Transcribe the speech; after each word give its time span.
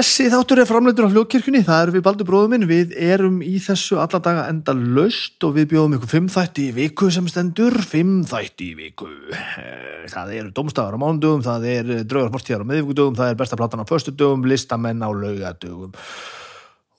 Þessi 0.00 0.30
þáttur 0.32 0.62
er 0.62 0.64
framleitur 0.64 1.04
á 1.04 1.12
hljókirkjunni, 1.12 1.60
það 1.66 1.80
eru 1.82 1.92
við 1.92 2.02
Baldur 2.06 2.26
bróðum 2.30 2.52
minn, 2.54 2.62
við 2.70 2.94
erum 3.04 3.34
í 3.44 3.58
þessu 3.60 3.98
alla 4.00 4.16
daga 4.24 4.46
enda 4.48 4.72
löst 4.72 5.44
og 5.44 5.58
við 5.58 5.66
bjóðum 5.74 5.98
ykkur 5.98 6.08
fimm 6.08 6.30
þætti 6.32 6.64
í 6.70 6.72
viku 6.78 7.10
sem 7.12 7.28
stendur, 7.28 7.76
fimm 7.84 8.22
þætti 8.24 8.70
í 8.70 8.78
viku. 8.78 9.10
Eh, 9.36 10.06
Það 10.08 10.32
eru 10.38 10.54
domstafar 10.56 10.96
á 10.96 11.02
mánudögum, 11.04 11.44
það 11.44 11.68
er 11.74 11.92
draugarportíðar 12.08 12.64
á 12.64 12.70
miðvíkudögum, 12.70 13.20
það 13.20 13.34
er 13.34 13.38
besta 13.42 13.60
platan 13.60 13.84
á 13.84 13.90
föstudögum, 13.92 14.48
listamenn 14.48 15.04
á 15.04 15.10
laugadögum. 15.12 15.92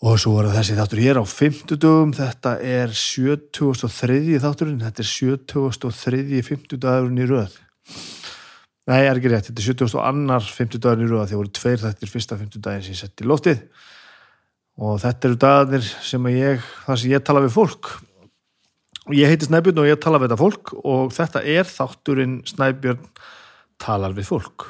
Og 0.06 0.22
svo 0.22 0.38
er 0.44 0.54
þessi 0.54 0.78
þáttur 0.78 1.02
hér 1.02 1.18
á 1.18 1.26
fimmtudögum, 1.26 2.14
þetta 2.22 2.60
er 2.62 2.94
73. 2.94 4.38
þátturinn, 4.46 4.82
þetta 4.86 5.02
er 5.02 5.14
73. 5.18 6.46
fimmtudagurinn 6.46 7.26
í 7.26 7.32
röð. 7.34 7.62
Nei, 8.92 9.06
er 9.08 9.16
ekki 9.16 9.32
rétt, 9.32 9.48
þetta 9.48 9.62
er 9.62 9.68
70 9.70 9.96
og 9.96 10.04
annar 10.04 10.44
50 10.44 10.82
daginn 10.84 11.06
í 11.06 11.10
rúða 11.10 11.30
því 11.30 11.38
voru 11.40 11.52
tveir 11.56 11.80
þettir 11.80 12.12
fyrsta 12.12 12.38
50 12.40 12.64
daginn 12.66 12.84
sem 12.84 12.96
ég 12.96 13.00
sett 13.00 13.24
í 13.24 13.28
loftið. 13.30 13.62
Og 14.82 14.98
þetta 15.00 15.30
eru 15.30 15.38
dagarnir 15.40 15.86
sem 16.10 16.28
ég, 16.34 16.66
það 16.88 17.00
sem 17.00 17.14
ég 17.14 17.24
tala 17.28 17.44
við 17.46 17.56
fólk. 17.56 17.94
Og 19.08 19.16
ég 19.16 19.32
heiti 19.32 19.48
Snæbjörn 19.48 19.82
og 19.84 19.88
ég 19.88 20.02
tala 20.04 20.20
við 20.20 20.30
þetta 20.30 20.42
fólk 20.42 20.74
og 20.82 21.16
þetta 21.16 21.46
er 21.56 21.72
þátturinn 21.72 22.36
Snæbjörn 22.52 23.08
talar 23.82 24.14
við 24.18 24.30
fólk 24.30 24.70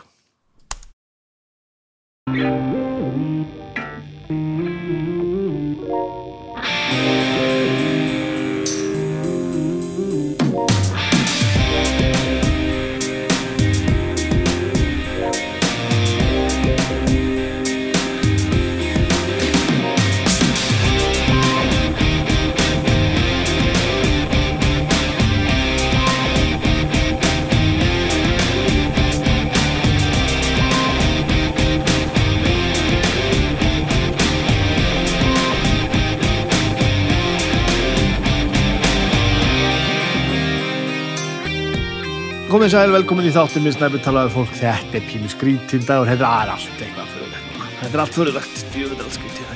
Komið 42.52 42.74
sæl, 42.74 42.90
velkomin 42.92 43.30
í 43.30 43.32
þáttum 43.32 43.64
minn 43.64 43.72
Snæbjörn 43.72 44.02
tala 44.04 44.26
við 44.26 44.34
fólk, 44.36 44.50
þetta 44.60 44.98
er 45.00 45.04
pínu 45.08 45.30
skrítin 45.32 45.86
dagur, 45.88 46.10
þetta 46.10 46.32
er 46.36 46.50
allt 46.52 46.82
eitthvað 46.84 47.14
fyrirlegt 47.14 47.62
þetta 47.78 47.92
er 47.94 48.02
allt 48.04 48.18
fyrirlegt, 48.18 48.64
djúður 48.74 49.04
allt 49.06 49.16
skrítið 49.16 49.52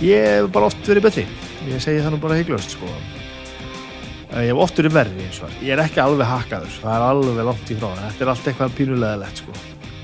ég 0.00 0.24
hef 0.30 0.48
bara 0.54 0.70
oft 0.70 0.88
verið 0.88 1.04
betri. 1.04 1.26
Ég 1.68 1.84
segi 1.84 2.00
það 2.00 2.16
nú 2.16 2.22
bara 2.24 2.40
heiklust 2.40 2.72
sko. 2.72 2.88
ég 4.32 4.48
hef 4.48 4.64
oft 4.64 4.80
verið 4.80 5.42
og 5.44 5.60
ég 5.60 5.76
er 5.76 5.84
ekki 5.84 6.00
alveg 6.00 6.26
hakkaður, 6.32 6.72
það 6.80 6.96
er 6.96 7.06
alveg 7.10 7.44
langt 7.50 7.68
í 7.68 7.76
frá. 7.76 7.88
Þetta 8.00 8.24
er 8.24 8.32
allt 8.32 8.48
eitthvað 8.48 8.76
pínulegilegt 8.80 9.44
sko. 9.44 9.52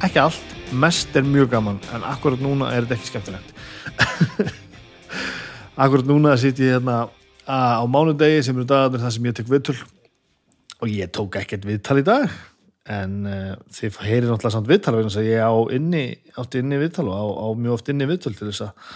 ekki 0.05 0.21
allt, 0.21 0.57
mest 0.85 1.17
er 1.17 1.25
mjög 1.25 1.51
gaman 1.57 1.81
en 1.95 2.05
akkurat 2.13 2.41
núna 2.45 2.75
er 2.77 2.85
þetta 2.85 2.99
ekki 2.99 3.09
skemmtilegt. 3.09 3.55
Akkurat 5.83 6.05
núna 6.05 6.37
sitt 6.37 6.61
ég 6.61 6.77
hérna 6.77 7.07
á 7.49 7.83
mánudegi 7.89 8.45
sem 8.45 8.57
eru 8.59 8.69
dagarnir 8.69 9.01
þar 9.01 9.17
sem 9.17 9.31
ég 9.31 9.35
tek 9.39 9.49
viðtöl 9.49 9.81
og 10.79 10.93
ég 10.93 11.11
tók 11.15 11.39
ekkert 11.41 11.67
viðtal 11.69 11.99
í 12.01 12.07
dag 12.07 12.31
en 12.89 13.19
uh, 13.29 13.55
þið 13.75 13.99
heyrir 14.07 14.29
náttúrulega 14.31 14.55
samt 14.55 14.71
viðtal 14.71 14.95
vegna 14.97 15.11
þess 15.11 15.21
að 15.21 15.29
ég 15.29 15.45
á 15.45 15.55
inni, 15.77 16.05
átti 16.41 16.63
inni 16.63 16.81
viðtal 16.81 17.09
og 17.11 17.17
á, 17.19 17.25
á 17.45 17.47
mjög 17.59 17.77
oft 17.77 17.91
inni 17.93 18.09
viðtal 18.09 18.35
til 18.37 18.49
þess 18.49 18.65
að 18.69 18.93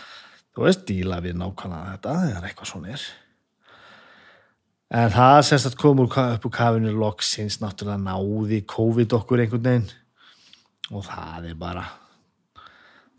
þú 0.52 0.66
veist, 0.66 0.86
díla 0.88 1.20
við 1.24 1.36
nákvæmlega 1.40 1.96
þetta 1.96 2.14
þegar 2.22 2.46
eitthvað 2.48 2.70
svona 2.72 2.94
er. 2.94 3.08
En 4.92 5.08
það 5.12 5.38
semst 5.48 5.68
að 5.70 5.78
koma 5.80 6.04
úr, 6.04 6.16
upp 6.36 6.46
úr 6.48 6.52
kafinu 6.52 6.92
loksins 7.00 7.58
náttúrulega 7.62 8.04
náði 8.04 8.60
COVID 8.68 9.14
okkur 9.16 9.44
einhvern 9.44 9.64
veginn. 9.64 9.90
Og 10.92 11.06
það 11.06 11.46
er 11.48 11.58
bara 11.60 11.86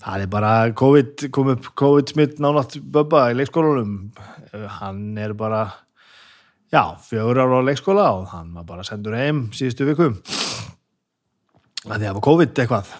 það 0.03 0.25
er 0.25 0.29
bara 0.29 0.52
COVID 0.78 1.23
kom 1.34 1.50
upp 1.56 1.72
COVID 1.79 2.13
smitt 2.13 2.41
nánátt 2.44 2.78
böbba 2.78 3.31
í 3.31 3.38
leikskólanum. 3.40 4.12
Hann 4.78 5.18
er 5.18 5.34
bara 5.38 5.66
já, 6.73 6.84
fjögur 7.06 7.38
ára 7.38 7.61
á 7.61 7.67
leikskóla 7.67 8.09
og 8.17 8.28
hann 8.34 8.53
var 8.57 8.66
bara 8.66 8.84
sendur 8.88 9.13
heim 9.17 9.45
síðustu 9.53 9.85
vikum 9.91 10.17
að 11.84 11.94
því 11.94 11.94
að 11.94 12.06
það 12.07 12.16
var 12.17 12.25
COVID 12.28 12.61
eitthvað, 12.63 12.94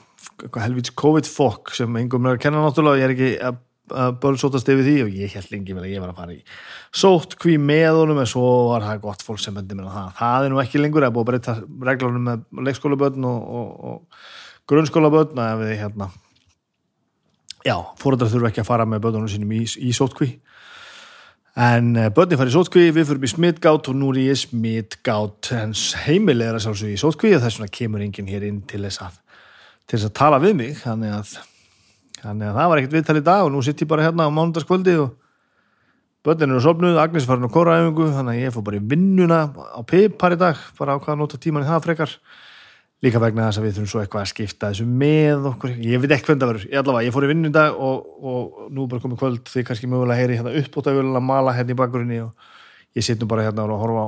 eitthvað 0.44 0.66
helvits 0.68 0.96
COVID-fokk 1.02 1.74
sem 1.80 2.02
engum 2.02 2.28
er 2.28 2.38
að 2.38 2.44
kenna 2.46 2.62
náttúrulega 2.62 3.02
ég 3.02 3.08
er 3.08 3.14
ekki 3.16 3.32
að, 3.50 3.58
að 4.04 4.20
bölsótast 4.24 4.70
yfir 4.70 4.88
því 4.88 4.96
og 5.06 5.18
ég 5.24 5.38
held 5.40 5.56
lengi 5.56 5.78
vel 5.78 5.86
að 5.86 5.94
ég 5.96 6.04
var 6.04 6.14
að 6.14 6.22
fara 6.22 6.36
í 6.36 6.40
sótt 7.04 7.38
kví 7.42 7.58
með 7.58 8.04
honum 8.04 8.22
en 8.22 8.30
svo 8.30 8.46
var 8.70 8.86
það 8.86 9.04
gott 9.08 9.26
fólk 9.26 9.42
sem 9.42 9.58
bendi 9.58 9.80
mér 9.80 9.90
á 9.90 9.94
það. 9.98 10.14
Það 10.20 10.46
er 10.46 10.54
nú 10.54 10.62
ekki 10.62 10.84
lengur 10.84 11.08
að 11.08 11.16
búið 11.16 11.26
að 11.26 11.32
breyta 11.32 11.58
reglunum 11.90 12.30
með 12.30 12.66
leikskólabötn 12.70 13.30
og, 13.30 13.50
og, 13.60 13.74
og 13.90 14.70
grunnskólabötn 14.70 15.42
að 15.42 15.66
við 15.66 15.76
hérna 15.82 16.12
já, 17.64 17.78
fóröldar 17.98 18.30
þurfu 18.30 18.52
ekki 18.52 18.62
að 18.62 18.70
fara 18.70 18.86
með 18.90 19.08
bötunum 19.08 19.32
sínum 19.32 19.56
í, 19.56 19.64
í 19.64 19.96
sóttkví 19.96 20.36
en 21.54 21.92
börni 22.16 22.38
farið 22.40 22.54
í 22.54 22.56
sótkví, 22.58 22.86
við 22.96 23.10
fyrir 23.12 23.28
í 23.28 23.34
smittgátt 23.34 23.90
og 23.92 23.98
nú 23.98 24.14
er 24.14 24.24
ég 24.24 24.40
smittgátt 24.42 25.52
en 25.54 25.76
heimileg 26.06 26.50
er 26.50 26.58
að 26.58 26.66
sjálfsögja 26.66 26.98
í 26.98 27.02
sótkví 27.02 27.36
og 27.38 27.44
þess 27.44 27.60
vegna 27.60 27.76
kemur 27.78 28.06
enginn 28.06 28.32
hér 28.32 28.48
inn 28.48 28.64
til 28.70 28.82
þess 28.86 29.04
að 29.06 29.20
til 29.88 29.98
þess 29.98 30.10
að 30.10 30.16
tala 30.18 30.40
við 30.44 30.56
mig. 30.60 30.78
Þannig 30.82 31.18
að, 31.18 31.34
þannig 32.22 32.48
að 32.48 32.58
það 32.60 32.72
var 32.72 32.82
ekkert 32.82 32.96
viðtal 32.98 33.20
í 33.20 33.26
dag 33.28 33.48
og 33.48 33.52
nú 33.54 33.66
sitt 33.66 33.84
ég 33.84 33.92
bara 33.92 34.08
hérna 34.08 34.28
á 34.30 34.36
mánundarskvöldi 34.36 34.96
og 35.04 35.12
börnin 36.24 36.56
eru 36.56 36.64
sopnuð, 36.64 37.00
Agnes 37.02 37.28
farin 37.28 37.46
á 37.46 37.52
kóraæfingu 37.52 38.08
þannig 38.16 38.38
að 38.38 38.46
ég 38.46 38.56
fór 38.56 38.66
bara 38.70 38.80
í 38.80 38.86
vinnuna 38.94 39.40
á 39.52 39.82
pipar 39.84 40.36
í 40.38 40.40
dag, 40.40 40.60
bara 40.80 40.96
á 40.96 41.02
hvaða 41.02 41.20
nota 41.20 41.40
tíman 41.42 41.66
í 41.66 41.68
það 41.68 41.86
frekar 41.90 42.16
líka 43.04 43.20
vegna 43.20 43.50
þess 43.50 43.60
að 43.60 43.68
við 43.68 43.76
þurfum 43.76 43.92
svo 43.92 44.02
eitthvað 44.04 44.24
að 44.24 44.32
skipta 44.32 44.72
þessu 44.72 44.88
með 44.88 45.48
okkur, 45.52 45.76
ég 45.84 46.02
veit 46.04 46.16
ekki 46.16 46.30
hvernig 46.30 46.44
það 46.44 46.52
verður, 46.54 46.68
ég 46.70 46.82
allavega, 46.82 47.08
ég 47.08 47.16
fór 47.16 47.28
í 47.28 47.32
vinnu 47.34 47.52
í 47.52 47.56
dag 47.56 47.80
og, 47.88 48.10
og 48.24 48.66
nú 48.72 48.88
bara 48.92 49.04
komið 49.04 49.20
kvöld 49.20 49.52
því 49.52 49.64
kannski 49.68 49.90
mögulega 49.92 50.20
heyri 50.22 50.40
hérna 50.40 50.54
upp 50.62 50.78
út 50.80 50.90
af 50.90 50.98
völulega 50.98 51.28
mala 51.28 51.56
hérna 51.58 51.76
í 51.76 51.80
bakgrunni 51.82 52.20
og 52.24 52.52
ég 52.96 53.06
sitt 53.06 53.20
nú 53.20 53.28
bara 53.30 53.48
hérna 53.48 53.66
og 53.68 53.82
horfa 53.82 54.06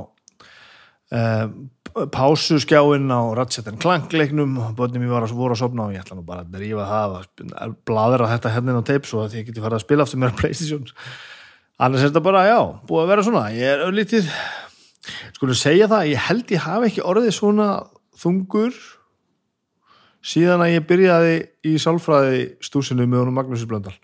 uh, 1.12 2.06
pásuskjáin 2.12 3.08
á 3.12 3.20
Ratchet 3.36 3.68
Clank-leiknum 3.80 4.56
börnum 4.76 5.04
ég 5.04 5.12
var 5.12 5.24
að 5.24 5.36
voru 5.36 5.56
að 5.56 5.62
sopna 5.62 5.88
og 5.88 5.94
ég 5.94 6.02
ætla 6.04 6.18
nú 6.18 6.24
bara 6.26 6.44
að 6.44 6.58
rífa 6.60 6.88
það 6.88 7.16
að 7.52 7.76
bladra 7.88 8.30
þetta 8.32 8.52
hérna 8.52 8.80
á 8.80 8.88
teip 8.88 9.08
svo 9.08 9.24
að 9.24 9.38
ég 9.40 9.48
geti 9.48 9.64
farið 9.64 9.78
að 9.78 9.84
spila 9.84 10.04
aftur 10.04 10.20
mér 10.20 10.32
á 10.32 10.36
Playstation. 10.40 10.88
Annars 11.76 12.04
er 12.04 12.10
þetta 12.10 12.24
bara, 12.24 12.46
já, 12.48 12.60
búið 12.88 13.02
að 13.02 13.10
vera 13.12 13.24
svona. 13.24 13.44
Ég 13.52 13.68
er 13.68 13.82
öllítið, 13.84 14.28
skulum 15.36 15.58
segja 15.60 15.88
það 15.92 16.12
ég 16.12 16.22
held 16.28 16.52
ég 16.54 16.62
hafi 16.64 16.88
ekki 16.88 17.04
orðið 17.04 17.34
svona 17.36 17.66
þungur. 18.20 18.76
Síðan 20.26 20.64
að 20.64 20.72
ég 20.74 20.86
byrjaði 20.88 21.34
í 21.70 21.76
sálfræði 21.82 22.44
stúsinu 22.64 23.06
með 23.06 23.24
honum 23.24 23.36
Magnús 23.38 23.66
Blöndal. 23.68 23.94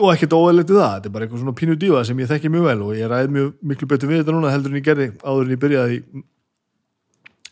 Og 0.00 0.14
ekkert 0.14 0.32
óæðilegt 0.32 0.72
við 0.72 0.80
það, 0.80 0.94
þetta 0.96 1.08
er 1.10 1.14
bara 1.14 1.26
eitthvað 1.26 1.42
svona 1.42 1.56
pínu 1.58 1.76
dífa 1.76 2.02
sem 2.08 2.20
ég 2.22 2.30
þekki 2.30 2.50
mjög 2.50 2.66
vel 2.70 2.84
og 2.86 2.92
ég 2.96 3.10
ræði 3.10 3.32
mjög 3.36 3.50
miklu 3.70 3.88
betur 3.90 4.10
við 4.10 4.22
þetta 4.22 4.34
núna 4.34 4.52
heldur 4.54 4.72
en 4.72 4.78
ég 4.80 4.86
gerði 4.86 5.08
áður 5.20 5.44
en 5.44 5.52
ég 5.52 5.60
byrjaði 5.60 5.98
í, 5.98 6.22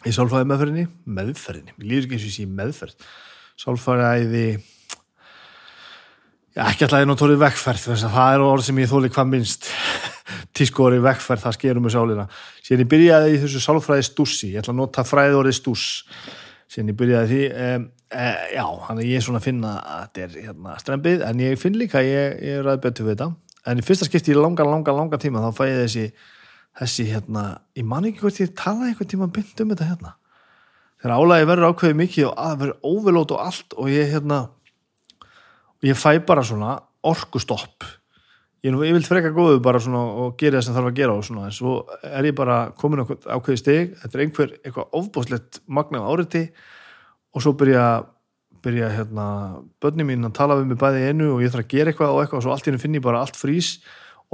í 0.08 0.14
sálfræði 0.16 0.48
meðferðinni? 0.48 0.86
Meðferðinni, 1.18 1.74
ég 1.76 1.84
líður 1.84 2.06
ekki 2.06 2.16
eins 2.16 2.24
og 2.24 2.30
ég 2.30 2.36
sé 2.38 2.46
meðferð. 2.48 3.06
Sálfræði 3.60 4.46
ekki 6.58 6.86
alltaf 6.86 7.02
ég 7.02 7.08
nótórið 7.08 7.40
vekkferð 7.42 7.84
þess 7.84 8.06
að 8.08 8.14
það 8.16 8.34
er 8.34 8.44
orð 8.44 8.64
sem 8.66 8.78
ég 8.82 8.90
þóli 8.90 9.10
hvað 9.14 9.28
minnst. 9.30 9.68
Tískóri 10.58 10.98
vekkferð, 11.04 11.44
það 11.44 11.56
skerum 11.56 11.84
með 11.86 11.94
sálina. 11.94 12.24
Síðan 12.66 12.82
ég 12.82 12.90
byrjaði 12.92 13.34
í 13.34 13.40
þessu 13.44 13.62
sálfræði 13.62 14.06
stússi 14.08 14.50
ég 14.52 14.62
ætla 14.62 14.74
að 14.74 14.80
nota 14.80 15.04
fræði 15.06 15.38
orðið 15.38 15.58
stúss. 15.60 15.86
Síðan 16.68 16.92
ég 16.92 16.98
byrjaði 16.98 17.30
því 17.30 17.42
um, 17.68 17.86
e, 18.10 18.26
já, 18.56 18.64
hann 18.88 19.02
er 19.02 19.08
ég 19.08 19.24
svona 19.24 19.42
að 19.42 19.46
finna 19.46 19.76
að 19.78 20.02
þetta 20.02 20.24
er 20.24 20.36
hérna, 20.48 20.74
strempið, 20.82 21.24
en 21.28 21.44
ég 21.46 21.62
finn 21.62 21.78
líka 21.78 22.02
ég, 22.04 22.36
ég 22.44 22.60
er 22.60 22.82
betur 22.82 23.06
við 23.06 23.14
þetta. 23.14 23.30
En 23.68 23.80
í 23.80 23.86
fyrsta 23.86 24.08
skipti 24.08 24.34
í 24.34 24.38
langan, 24.38 24.68
langan, 24.68 24.98
langan 24.98 25.22
tíma 25.22 25.44
þá 25.46 25.50
fæ 25.54 25.64
ég 25.68 25.80
þessi, 25.84 26.06
þessi 26.82 27.08
hérna 27.12 27.48
ég 27.78 27.86
man 27.88 28.06
ekki 28.08 28.24
hvort 28.24 28.42
ég 28.42 28.54
talaði 28.58 28.92
einhvern 28.92 29.12
tíma 29.14 29.30
bynd 29.38 29.64
um 29.64 29.74
þetta 29.74 29.90
hérna. 29.92 30.14
Þegar 30.98 31.14
álægi 31.14 31.48
verður 31.52 31.72
ákveðið 31.72 31.98
mikið 32.02 32.24
og 32.26 32.38
að 32.42 32.54
verður 32.62 32.88
óvilót 32.90 33.34
og 33.36 33.42
allt 33.44 33.76
og 33.78 33.90
ég 33.92 34.08
hérna 34.10 34.38
og 34.48 34.57
ég 35.86 35.98
fæ 35.98 36.18
bara 36.26 36.44
svona 36.46 36.76
orkustopp. 37.06 37.86
Ég, 38.66 38.74
ég 38.74 38.96
vil 38.96 39.06
freka 39.06 39.30
góðu 39.30 39.60
bara 39.62 39.78
svona 39.82 40.00
og 40.24 40.38
gera 40.40 40.58
það 40.58 40.66
sem 40.66 40.76
þarf 40.76 40.90
að 40.90 40.96
gera 40.98 41.14
og 41.14 41.26
svona 41.26 41.46
en 41.46 41.54
svo 41.54 41.74
er 42.02 42.26
ég 42.26 42.34
bara 42.38 42.56
komin 42.78 43.04
ákveði 43.06 43.60
steg 43.60 43.92
þetta 44.00 44.18
er 44.18 44.22
einhver 44.24 44.54
eitthvað 44.58 44.96
ofbóðslegt 44.98 45.60
magnað 45.70 46.08
áriti 46.10 46.42
og 47.30 47.44
svo 47.44 47.52
byrja 47.60 47.84
byrja 48.64 48.88
hérna 48.96 49.28
börni 49.78 50.08
mín 50.08 50.26
að 50.26 50.34
tala 50.40 50.58
við 50.58 50.72
mig 50.72 50.80
bæði 50.80 51.04
einu 51.06 51.30
og 51.36 51.44
ég 51.44 51.54
þarf 51.54 51.68
að 51.68 51.76
gera 51.76 51.92
eitthvað 51.92 52.16
og 52.16 52.20
eitthvað 52.24 52.40
og 52.40 52.46
svo 52.48 52.54
allt 52.56 52.66
í 52.66 52.72
hennu 52.72 52.82
finn 52.82 52.98
ég 52.98 53.04
bara 53.06 53.22
allt 53.22 53.38
frís 53.38 53.70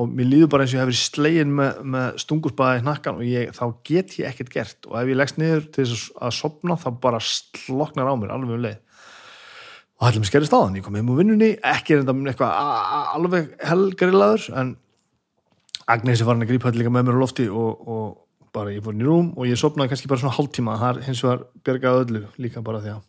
og 0.00 0.10
mér 0.10 0.30
líður 0.30 0.50
bara 0.54 0.64
eins 0.64 0.72
og 0.72 0.78
ég 0.78 0.82
hef 0.82 0.90
verið 0.90 1.02
slegin 1.02 1.52
með, 1.54 1.82
með 1.94 2.16
stungusbæði 2.24 2.80
í 2.80 2.82
hnakkan 2.82 3.20
og 3.20 3.28
ég, 3.28 3.52
þá 3.54 3.64
get 3.86 4.16
ég 4.18 4.30
ekkert 4.30 4.50
gert. 4.50 4.88
Og 4.88 4.96
ef 4.98 5.10
ég 5.12 5.20
leggst 5.20 5.38
niður 5.38 5.68
til 5.68 5.84
þess 5.84 6.08
að 6.18 6.34
sopna 6.34 6.78
þá 6.80 6.88
bara 7.04 7.20
sloknar 7.22 8.10
á 8.10 8.14
mér 8.18 8.34
alveg 8.34 8.56
um 8.56 8.64
leið 8.64 8.80
og 10.04 10.10
allir 10.10 10.20
mér 10.20 10.28
skerist 10.28 10.52
á 10.52 10.60
þann, 10.60 10.74
ég 10.76 10.84
kom 10.84 10.96
heim 10.98 11.08
úr 11.08 11.22
vinnunni 11.22 11.54
ekki 11.64 11.94
er 11.94 12.02
enda 12.02 12.12
eitthvað 12.28 12.50
alveg 13.16 13.54
helgarilaður 13.64 14.50
en 14.60 14.74
Agnesi 15.90 16.24
var 16.24 16.36
hann 16.36 16.44
að 16.44 16.52
grípa 16.52 16.70
þetta 16.70 16.80
líka 16.80 16.92
með 16.92 17.08
mér 17.08 17.16
á 17.16 17.22
lofti 17.24 17.46
og, 17.48 17.88
og 17.88 18.52
bara 18.56 18.72
ég 18.72 18.84
fór 18.84 18.94
inn 18.94 19.02
í 19.02 19.08
rúm 19.08 19.32
og 19.34 19.48
ég 19.48 19.58
sopnaði 19.60 19.92
kannski 19.92 20.08
bara 20.08 20.22
svona 20.22 20.36
hálftíma. 20.36 20.76
Það 20.80 20.90
er 20.90 21.08
hins 21.08 21.20
vegar 21.24 21.42
bjargaði 21.66 22.04
öllu 22.04 22.22
líka 22.40 22.62
bara 22.64 22.80
því 22.84 22.94
að 22.94 23.02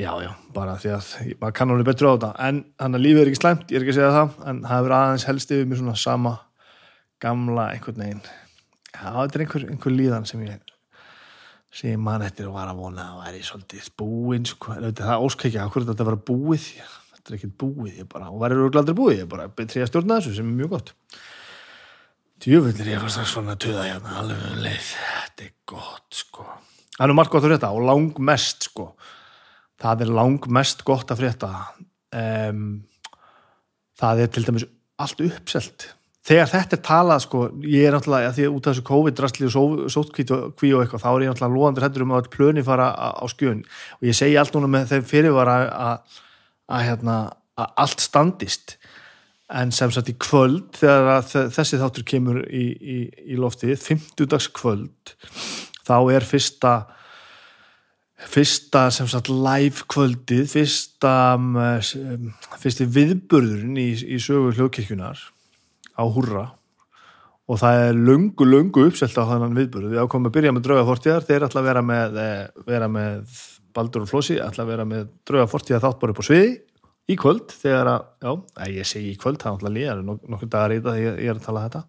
já, 0.00 0.10
já, 0.24 0.30
bara 0.56 0.76
því 0.82 0.92
að 0.96 1.10
maður 1.42 1.56
kann 1.60 1.74
alveg 1.74 1.90
betur 1.90 2.10
á 2.10 2.12
þetta. 2.14 2.30
En 2.48 2.60
hann 2.82 2.98
að 2.98 3.04
lífið 3.06 3.22
er 3.22 3.30
ekki 3.30 3.40
slæmt, 3.42 3.66
ég 3.68 3.78
er 3.78 3.86
ekki 3.86 3.94
að 3.94 4.00
segja 4.00 4.16
það 4.16 4.48
en 4.50 4.62
það 4.64 4.74
hefur 4.76 4.96
aðeins 4.98 5.28
helst 5.30 5.54
yfir 5.54 5.70
mér 5.70 5.82
svona 5.82 5.96
sama 6.06 6.34
gamla 7.22 7.68
einhvern 7.76 8.02
veginn. 8.02 8.24
Já, 8.90 9.08
þetta 9.20 9.38
er 9.38 9.46
einhver, 9.46 9.68
einhver 9.74 9.96
líðan 10.00 10.26
sem 10.26 10.42
ég 10.42 10.69
sem 11.70 11.92
ég 11.92 12.00
man 12.02 12.24
eftir 12.26 12.48
og 12.50 12.56
var 12.56 12.70
að 12.70 12.80
vona 12.82 13.06
er 13.28 13.36
ég 13.38 13.46
svolítið 13.46 13.90
búinn 14.00 14.48
sko, 14.48 14.74
það 14.74 15.26
óskækja, 15.26 15.66
er 15.68 15.84
þetta 15.86 16.04
að 16.04 16.10
vera 16.10 16.22
búið? 16.30 16.66
Þetta 17.14 17.30
er 17.30 17.36
ekkert 17.36 17.56
búið, 17.60 18.00
og 18.16 18.46
örugglega 18.48 18.82
aldrei 18.82 18.98
búið, 18.98 19.20
ég 19.20 19.30
bara 19.30 19.46
betri 19.60 19.84
að 19.84 19.92
stjórna 19.92 20.18
þessu 20.18 20.38
sem 20.38 20.50
er 20.50 20.58
mjög 20.58 20.74
gott. 20.74 20.92
Djöfullir 22.40 22.90
ég 22.94 23.02
var 23.02 23.12
strax 23.12 23.34
svona 23.36 23.54
að 23.54 23.62
töða 23.66 23.86
hérna 23.86 24.18
alveg 24.22 24.44
um 24.48 24.60
leið, 24.64 24.90
þetta 24.96 25.46
er 25.46 25.54
gott 25.68 26.20
sko, 26.22 26.46
það 26.96 27.04
er 27.04 27.12
nú 27.12 27.18
margt 27.20 27.34
gott 27.34 27.44
að 27.44 27.52
frétta 27.52 27.72
og 27.76 27.86
langmest 27.86 28.70
sko. 28.70 28.90
Það 29.80 30.02
er 30.04 30.10
langmest 30.12 30.82
gott 30.84 31.12
að 31.12 31.22
frétta. 31.22 31.50
Um, 32.12 32.64
það 33.96 34.24
er 34.24 34.32
til 34.34 34.42
dæmis 34.48 34.66
allt 35.00 35.22
uppselt 35.24 35.86
þegar 36.30 36.50
þetta 36.52 36.76
er 36.76 36.82
talað 36.86 37.22
sko 37.24 37.42
ég 37.66 37.88
er 37.88 37.96
náttúrulega, 37.96 38.34
því 38.36 38.46
að 38.46 38.56
út 38.56 38.66
af 38.68 38.74
þessu 38.74 38.86
COVID-drastli 38.86 39.48
og 39.48 39.54
sótkví 39.90 40.26
og 40.30 40.84
eitthvað, 40.84 41.02
þá 41.02 41.08
er 41.10 41.24
ég 41.24 41.32
náttúrulega 41.32 41.56
loðandur 41.56 41.86
hættur 41.86 42.04
um 42.04 42.14
að 42.14 42.22
öll 42.22 42.32
plöni 42.36 42.64
fara 42.66 42.90
á, 42.94 43.24
skjön. 43.32 43.64
Og 43.98 44.10
ég 44.10 44.18
segi 44.18 44.38
allt 44.38 44.54
núna 44.54 44.70
með 44.70 44.92
þeim 44.92 45.08
fyrirvara 45.10 45.56
að, 45.74 46.20
að, 46.70 46.84
hérna, 46.86 47.16
að 47.58 47.74
allt 47.84 48.04
standist. 48.04 48.76
En 49.50 49.74
sem 49.74 49.90
sagt 49.90 50.12
í 50.12 50.14
kvöld 50.22 50.78
þegar 50.78 51.26
þessi 51.26 51.80
þáttur 51.80 52.06
kemur 52.06 52.44
í, 52.46 52.68
í, 52.78 53.00
í 53.34 53.40
loftið, 53.40 53.74
50 53.82 54.54
kvöld 54.54 55.14
þá 55.82 55.96
er 56.14 56.26
fyrsta 56.28 56.74
fyrsta 58.30 58.84
sem 58.92 59.08
sagt 59.10 59.30
live 59.32 59.86
kvöldið 59.90 60.44
fyrsta 60.52 61.12
um, 61.34 61.54
um, 61.56 62.30
fyrsti 62.60 62.86
viðburðurinn 62.94 63.78
í, 63.80 63.90
í 64.14 64.20
sögu 64.22 64.52
hljóðkirkjunar 64.54 65.22
á 66.00 66.04
húrra. 66.08 66.46
Og 67.50 67.58
það 67.60 67.84
er 67.84 68.00
löngu, 68.08 68.46
löngu 68.46 68.86
uppselt 68.86 69.18
á 69.20 69.26
þannan 69.26 69.56
viðburð. 69.58 69.92
Við 69.92 70.02
ákomum 70.04 70.30
að 70.30 70.36
byrja 70.38 70.54
með 70.54 70.66
drauga 70.66 70.88
fortíðar. 70.88 71.26
Þeir 71.26 71.46
ætla 71.48 71.60
að 71.60 71.68
vera 71.68 71.82
með, 71.82 72.18
eh, 72.24 72.64
vera 72.66 72.88
með 72.88 73.38
Baldur 73.74 74.06
og 74.06 74.10
Flósi, 74.10 74.38
ætla 74.38 74.64
að 74.64 74.72
vera 74.72 74.84
með 74.86 75.08
drauga 75.26 75.50
fortíðar 75.50 75.82
þáttbor 75.84 76.14
upp 76.14 76.22
á 76.22 76.28
sviði 76.28 76.52
í 77.10 77.16
kvöld 77.18 77.50
þegar 77.50 77.90
að, 77.90 78.06
já, 78.22 78.30
að 78.62 78.76
ég 78.78 78.88
segi 78.88 79.10
í 79.14 79.18
kvöld 79.18 79.40
það 79.42 79.66
er 79.66 79.90
alltaf 79.90 80.06
nok 80.06 80.30
nokkur 80.30 80.52
dagar 80.52 80.74
í 80.74 80.78
þegar 80.84 81.02
ég, 81.02 81.18
er 81.26 81.38
að 81.38 81.44
tala 81.46 81.66
þetta. 81.66 81.82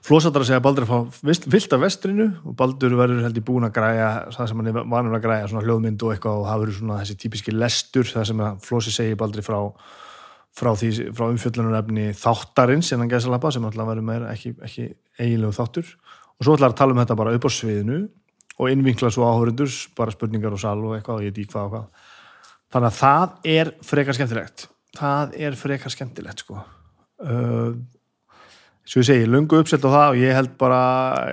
Flósattar 0.00 0.42
að 0.42 0.48
segja 0.48 0.58
að 0.58 0.64
Baldur 0.64 0.86
er 0.86 0.88
fá 0.88 1.18
vilt 1.52 1.74
af 1.76 1.82
vestrinu 1.82 2.26
og 2.48 2.54
Baldur 2.58 2.94
verður 2.98 3.26
held 3.26 3.36
í 3.36 3.44
búin 3.44 3.66
að 3.68 3.74
græja 3.76 4.06
það 4.32 4.48
sem 4.50 4.62
hann 4.62 4.70
er 4.70 4.78
vanur 4.80 5.16
að 5.18 5.24
græja, 5.26 5.48
svona 5.50 5.64
hljóðmynd 5.66 6.04
og 6.06 6.14
eitthvað 6.14 6.38
og 6.40 6.46
það 6.48 6.62
verður 6.64 6.78
svona 6.78 7.00
þessi 7.02 7.18
típiski 7.20 7.54
lestur 7.54 8.08
það 8.08 8.30
sem 8.30 8.42
Flósi 8.64 8.94
segi 8.94 9.18
Baldri 9.20 9.44
frá 9.44 9.58
frá, 10.56 10.72
frá 10.74 11.26
umfjöllunarefni 11.28 12.10
þáttarins 12.18 12.90
innan 12.94 13.10
gæsalappa 13.10 13.52
sem 13.54 13.66
alltaf 13.66 13.90
verður 13.90 14.06
meira 14.06 14.32
ekki, 14.34 14.54
ekki 14.66 14.88
eiginlegu 15.20 15.54
þáttur. 15.56 15.92
Og 16.38 16.46
svo 16.46 16.56
ætlar 16.56 16.74
að 16.74 16.80
tala 16.80 16.96
um 16.96 17.02
þetta 17.02 17.18
bara 17.20 17.36
upp 17.36 17.46
á 17.46 17.50
sviðinu 17.52 18.00
og 18.60 18.72
innvinkla 18.72 19.12
svo 19.12 19.28
áhörundur 19.28 19.70
bara 19.96 20.14
spurningar 20.14 20.56
og 20.56 20.60
sal 20.62 20.78
og 20.80 20.96
eitthvað 20.96 21.20
og 21.20 21.28
ég 21.28 21.36
dýk 21.36 21.52
hvað 21.52 21.68
og 21.68 21.72
hvað. 21.76 22.10
Þannig 22.70 22.90
að 22.90 22.98
það 22.98 23.54
er 23.54 23.72
frekar 23.86 24.18
skemmtilegt. 24.18 24.66
Það 24.98 25.40
er 25.46 25.56
frekar 25.58 25.94
skemmtilegt 25.94 26.44
sko. 26.44 26.60
Uh, 27.20 27.78
svo 28.86 29.02
ég 29.02 29.06
segi, 29.06 29.26
löngu 29.28 29.60
uppselt 29.60 29.84
á 29.86 29.90
það 29.90 30.06
og 30.12 30.20
ég 30.20 30.36
held 30.36 30.54
bara 30.60 30.82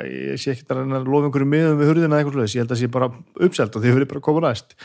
ég 0.05 0.41
sé 0.41 0.53
ekki 0.53 0.67
að 0.73 1.07
lofa 1.07 1.29
einhverju 1.29 1.49
miðum 1.49 1.79
við 1.79 1.91
hurðina 1.91 2.17
eða 2.17 2.23
eitthvað 2.23 2.39
slags, 2.41 2.55
ég 2.57 2.65
held 2.65 2.73
að 2.75 2.81
sé 2.81 2.89
bara 2.93 3.11
uppselt 3.47 3.77
og 3.77 3.85
þið 3.85 3.95
verður 3.95 4.11
bara 4.11 4.25
koma 4.27 4.43
næst 4.45 4.75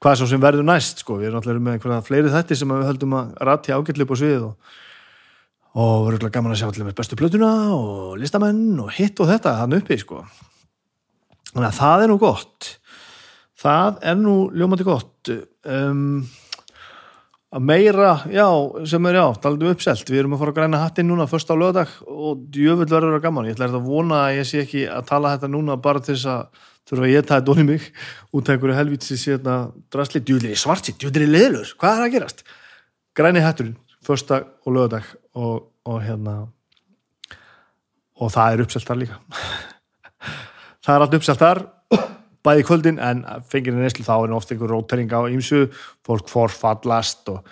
hvað 0.00 0.16
svo 0.16 0.28
sem 0.30 0.40
verður 0.40 0.64
næst 0.64 1.02
sko, 1.04 1.18
við 1.20 1.28
erum 1.28 1.40
náttúrulega 1.40 1.64
með 1.66 1.76
einhverja 1.76 2.04
fleiri 2.06 2.32
þætti 2.32 2.56
sem 2.56 2.72
við 2.72 2.86
höldum 2.88 3.16
að 3.18 3.32
rati 3.50 3.74
ágætli 3.76 4.06
upp 4.06 4.14
á 4.16 4.20
svið 4.22 4.46
og, 4.46 4.76
og 5.76 5.90
verður 5.90 6.12
örugglega 6.14 6.36
gaman 6.38 6.54
að 6.54 6.60
sjá 6.62 6.68
allir 6.70 6.88
með 6.88 6.98
bestu 7.00 7.18
plötuna 7.20 7.50
og 7.76 8.14
listamenn 8.20 8.80
og 8.80 8.92
hitt 8.96 9.20
og 9.20 9.28
þetta 9.28 9.56
hann 9.60 9.76
uppi 9.76 10.00
sko. 10.00 10.22
Þannig 11.50 11.68
að 11.68 11.80
það 11.80 12.04
er 12.04 12.12
nú 12.12 12.20
gott. 12.22 12.70
Það 13.60 13.98
er 14.08 14.16
nú 14.16 14.36
ljómandi 14.56 14.86
gott. 14.88 15.32
Um, 15.68 16.22
að 17.50 17.64
meira, 17.66 18.10
já, 18.30 18.46
sem 18.88 19.06
er 19.10 19.18
já 19.18 19.24
talandi 19.42 19.66
um 19.66 19.74
uppselt, 19.74 20.10
við 20.10 20.22
erum 20.22 20.36
að 20.36 20.44
fara 20.44 20.54
að 20.54 20.58
græna 20.60 20.82
hattinn 20.84 21.10
núna 21.10 21.26
fyrst 21.28 21.50
á 21.50 21.58
lögadag 21.58 21.92
og 22.06 22.44
djöfull 22.54 22.88
verður 22.88 23.18
að 23.18 23.24
gaman. 23.26 23.48
Ég 23.50 23.58
ætla 23.58 23.72
að 23.74 23.88
vona 23.90 24.20
að 24.28 24.36
ég 24.38 24.48
sé 24.48 24.62
ekki 24.62 24.84
að 24.88 25.08
tala 25.10 25.34
þetta 25.34 25.50
núna 25.50 25.76
bara 25.82 26.00
til 26.00 26.14
þess 26.14 26.30
að 26.30 26.68
þurfa 26.90 27.06
að 27.06 27.14
ég 27.14 27.26
taði 27.28 27.46
dóni 27.46 27.66
mig 27.68 27.88
út 28.34 28.48
af 28.48 28.54
einhverju 28.54 28.76
helvítsi 28.76 29.18
sérna 29.20 29.56
drasli, 29.92 30.22
djúðlir 30.26 30.58
svartsi, 30.58 30.96
djúðlir 30.98 31.30
leðlur 31.30 31.74
hvað 31.80 31.96
er 31.96 32.06
að 32.06 32.14
gerast? 32.16 32.44
Græni 33.16 33.44
hatturinn 33.44 33.78
fyrsta 34.06 34.42
og 34.66 34.74
lögadag 34.74 35.06
og, 35.38 35.68
og 35.86 36.00
hérna 36.04 36.36
og 38.20 38.32
það 38.34 38.54
er 38.54 38.64
uppselt 38.66 38.88
þar 38.88 39.04
líka. 39.04 39.20
Það 40.84 40.94
er 40.94 41.02
allt 41.04 41.14
uppselt 41.18 41.40
þar 41.40 41.58
bæði 42.44 42.62
í 42.62 42.66
kvöldin 42.66 43.00
en 43.04 43.22
fengir 43.50 43.74
í 43.74 43.80
neyslu 43.80 44.04
þá 44.06 44.14
er 44.16 44.34
ofta 44.36 44.54
einhver 44.54 44.72
rótering 44.72 45.12
á 45.12 45.20
ýmsu. 45.28 45.66
Fólk 46.06 46.30
forfallast 46.32 47.28
og, 47.32 47.44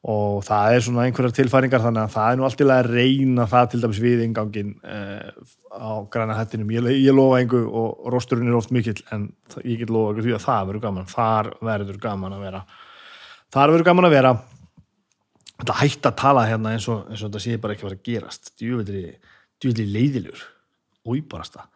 og 0.00 0.44
það 0.46 0.74
er 0.74 0.84
svona 0.84 1.02
einhverjar 1.04 1.34
tilfæringar 1.36 1.82
þannig 1.84 2.06
að 2.06 2.12
það 2.14 2.28
er 2.30 2.38
nú 2.38 2.44
allt 2.46 2.58
til 2.60 2.68
að 2.72 2.86
reyna 2.88 3.46
það 3.50 3.66
til 3.72 3.80
dæmis 3.82 3.98
við 4.00 4.22
ingangin 4.24 4.70
eh, 4.80 5.26
á 5.76 5.92
græna 6.12 6.38
hættinum, 6.38 6.70
ég, 6.72 6.88
ég 7.02 7.16
lofa 7.16 7.40
einhver 7.40 7.66
og 7.68 8.06
rósturinn 8.14 8.48
er 8.48 8.56
oft 8.56 8.72
mikill 8.72 8.96
en 9.12 9.28
ég 9.60 9.82
get 9.82 9.92
lofa 9.92 10.22
því 10.22 10.36
að 10.38 10.46
það 10.46 10.70
verður 10.70 10.84
gaman. 10.86 11.10
Þar 11.10 11.52
verður 11.68 12.00
gaman 12.00 12.38
að 12.38 12.46
vera. 12.46 12.62
Þar 13.52 13.74
verður 13.74 13.88
gaman 13.90 14.08
að 14.08 14.16
vera. 14.16 14.32
Þetta 15.60 15.78
hægt 15.82 16.08
að 16.08 16.18
tala 16.22 16.46
hérna 16.48 16.72
eins 16.72 16.88
og, 16.88 17.04
eins 17.10 17.20
og 17.20 17.28
þetta 17.28 17.44
sé 17.44 17.60
bara 17.60 17.76
ekki 17.76 17.84
að 17.84 17.90
vera 17.90 18.00
að 18.00 18.08
gerast. 18.08 18.52
Djúvillig, 18.56 19.34
djúvillig 19.60 19.92
leiðilegur. 19.98 20.46
Óýbarasta 21.04 21.68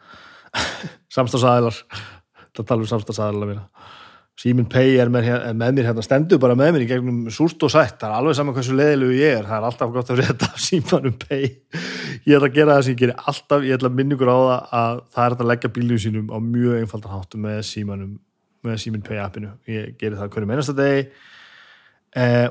samstagsæðilar 1.14 1.76
það 2.54 2.66
tala 2.68 2.84
um 2.84 2.90
samstagsæðilar 2.90 3.50
mína 3.50 3.64
Síminn 4.34 4.66
Pei 4.66 4.96
er 4.98 5.10
með, 5.14 5.28
er 5.30 5.54
með 5.54 5.76
mér 5.76 5.86
hérna 5.92 6.02
stendur 6.02 6.40
bara 6.42 6.56
með 6.58 6.72
mér 6.74 6.82
í 6.82 6.88
gegnum 6.90 7.18
súrt 7.32 7.60
og 7.62 7.70
sætt. 7.70 8.00
Það 8.00 8.08
er 8.08 8.14
alveg 8.16 8.34
saman 8.34 8.56
hversu 8.56 8.74
leiðilegu 8.74 9.14
ég 9.14 9.36
er. 9.38 9.46
Það 9.46 9.60
er 9.60 9.66
alltaf 9.68 9.92
gott 9.94 10.10
að 10.10 10.22
af 10.48 10.56
Símanum 10.64 11.14
Pei 11.22 11.44
ég 12.24 12.34
ætla 12.34 12.48
að 12.48 12.56
gera 12.56 12.74
það 12.74 12.82
sem 12.82 12.96
ég 12.96 13.00
gerir 13.04 13.22
alltaf. 13.30 13.62
Ég 13.62 13.78
ætla 13.78 13.92
að 13.92 14.00
minna 14.00 14.16
ykkur 14.16 14.32
á 14.34 14.38
það 14.38 14.74
að 14.80 14.98
það 15.14 15.28
er 15.28 15.36
að 15.36 15.50
leggja 15.52 15.70
bílum 15.76 16.02
sínum 16.02 16.34
á 16.34 16.38
mjög 16.48 16.80
einfaldan 16.80 17.14
háttu 17.14 17.40
með 17.44 17.62
Síminn 18.80 19.06
Pei 19.06 19.22
appinu. 19.22 19.54
Ég 19.70 19.94
gerir 20.00 20.18
það 20.18 20.34
hverjum 20.34 20.52
einasta 20.56 20.76
degi. 20.80 21.06
Eh, 22.18 22.48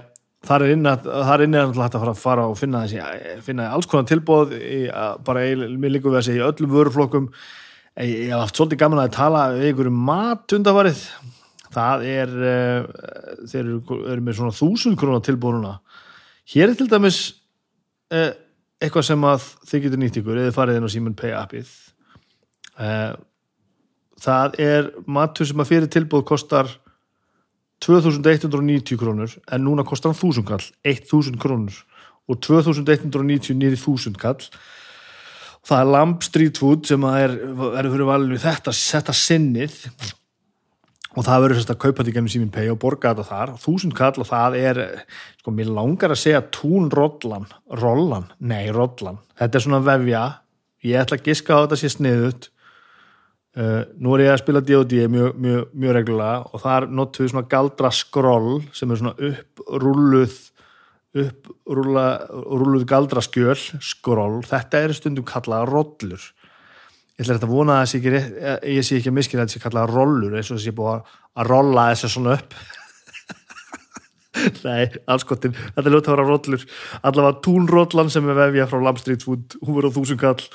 þar 0.47 0.65
er 0.65 0.73
inni 0.77 0.91
að, 0.91 1.11
þar 1.27 1.35
er 1.35 1.45
inni 1.49 1.59
að 1.59 1.77
hægt 1.83 1.99
að 1.99 2.03
fara, 2.05 2.15
fara 2.23 2.47
og 2.47 2.57
finna 2.59 2.85
þessi 2.87 3.43
finna 3.43 3.69
alls 3.75 3.91
konar 3.91 4.07
tilbóð 4.07 4.55
í, 4.55 4.81
að, 4.87 5.19
bara 5.27 5.45
mér 5.75 5.97
líka 5.97 6.11
við 6.11 6.19
að 6.21 6.27
segja 6.29 6.49
öllum 6.49 6.75
vöruflokkum. 6.77 7.29
Ég, 7.99 8.27
ég 8.27 8.33
hef 8.33 8.43
haft 8.43 8.59
svolítið 8.59 8.83
gaman 8.85 9.03
að 9.03 9.15
tala 9.19 9.47
við 9.57 9.73
ykkur 9.73 9.89
um 9.91 10.03
mat 10.07 10.55
undafarið 10.55 11.07
það 11.73 12.05
er 12.09 12.33
uh, 12.37 12.87
þeir 13.49 13.61
eru, 13.63 14.21
með 14.21 14.39
svona 14.39 14.55
þúsund 14.55 14.99
krónar 14.99 15.23
tilbúðuna 15.25 15.77
hér 16.53 16.71
er 16.71 16.77
til 16.77 16.89
dæmis 16.91 17.19
uh, 18.13 18.31
eitthvað 18.83 19.07
sem 19.07 19.27
að 19.27 19.47
þið 19.69 19.85
getur 19.85 20.01
nýtt 20.01 20.19
ykkur 20.21 20.41
eða 20.41 20.55
farið 20.55 20.79
inn 20.79 20.87
á 20.87 20.91
Simon 20.91 21.15
Pay 21.17 21.35
appið. 21.37 21.69
Uh, 22.73 23.13
það 24.23 24.57
er 24.63 24.89
matur 25.07 25.47
sem 25.47 25.63
að 25.63 25.71
fyrir 25.71 25.91
tilbúð 25.93 26.25
kostar 26.33 26.71
2190 27.83 28.99
krónur 28.99 29.33
en 29.51 29.65
núna 29.65 29.85
kostar 29.87 30.13
hann 30.13 30.19
1000 30.19 30.47
kall 30.47 30.63
1000 30.87 31.39
krónur. 31.41 31.81
Og 32.31 32.39
2190 32.39 33.57
nýri 33.59 33.75
1000 33.75 34.15
kall. 34.19 34.39
Það 35.63 35.79
er 35.79 35.89
Lamb 35.91 36.23
Street 36.23 36.59
Food 36.59 36.87
sem 36.87 37.03
að 37.07 37.17
er, 37.23 37.33
er 37.79 37.89
þetta, 38.39 38.71
þetta 38.71 39.15
sinnið 39.15 39.75
og 41.13 41.25
það 41.27 41.43
verður 41.43 41.59
sérst 41.59 41.73
að 41.73 41.81
kaupa 41.83 42.01
þetta 42.01 42.15
gennum 42.15 42.31
síminn 42.33 42.53
pay 42.53 42.69
og 42.73 42.79
borga 42.81 43.13
þetta 43.13 43.27
þar, 43.29 43.51
þúsund 43.61 43.95
kall 43.97 44.15
og 44.23 44.29
það 44.29 44.57
er, 44.59 44.79
sko, 45.41 45.53
mér 45.53 45.73
langar 45.75 46.13
að 46.13 46.21
segja 46.23 46.41
tún 46.53 46.89
rollan, 46.93 48.31
nei, 48.39 48.65
rollan, 48.73 49.21
þetta 49.39 49.59
er 49.59 49.65
svona 49.67 49.83
vefja. 49.85 50.23
Ég 50.83 50.99
ætla 50.99 51.19
að 51.19 51.29
giska 51.29 51.55
á 51.55 51.63
þetta 51.63 51.79
sé 51.79 51.91
sniðut 51.93 52.49
uh, 53.55 53.83
nú 54.01 54.15
er 54.15 54.25
ég 54.25 54.33
að 54.33 54.41
spila 54.41 54.63
D.O.D. 54.65 55.05
mjög, 55.13 55.37
mjög, 55.39 55.69
mjög 55.79 55.95
reglulega 55.99 56.41
og 56.49 56.63
þar 56.65 56.89
notum 56.91 57.23
við 57.23 57.31
svona 57.35 57.51
galdra 57.53 57.93
skroll 57.93 58.57
sem 58.75 58.91
er 58.91 58.99
svona 58.99 59.15
upprúluð 59.29 60.41
upprúla, 61.13 62.07
rúluð 62.33 62.87
galdra 62.89 63.21
skjöl 63.21 63.59
skroll, 63.85 64.41
þetta 64.49 64.81
er 64.81 64.95
stundum 64.97 65.27
kallað 65.29 65.67
rollur 65.69 66.23
ég 67.13 67.25
ætla 67.25 67.35
þetta 67.37 67.49
að 67.49 67.53
vona 67.53 67.81
að 67.81 67.91
ég 67.93 68.15
ekki, 68.15 68.53
ég 68.73 68.85
sé 68.85 68.97
ekki 68.97 69.11
að 69.11 69.17
miskina 69.19 69.43
að 69.43 69.51
þetta 69.51 69.59
sé 69.59 69.63
kallað 69.67 69.91
rollur 69.93 70.37
eins 70.37 70.47
og 70.49 70.57
þessi 70.57 70.73
búið 70.77 71.11
að 71.37 71.51
rolla 71.51 71.89
þessu 71.91 72.09
svona 72.09 72.37
upp. 72.39 72.55
Nei, 74.65 74.87
anskotin, 75.13 75.53
þetta 75.53 75.83
er 75.85 75.93
ljótt 75.93 76.09
að 76.09 76.15
vera 76.15 76.25
rollur. 76.31 76.65
Allavega 77.05 77.43
túnrollan 77.45 78.09
sem 78.13 78.31
er 78.33 78.39
vefja 78.39 78.65
frá 78.71 78.81
Lamb 78.81 79.01
Street 79.01 79.25
Food, 79.25 79.59
hún 79.61 79.77
verður 79.77 79.93
á 79.93 79.97
þúsund 79.99 80.23
kall. 80.23 80.49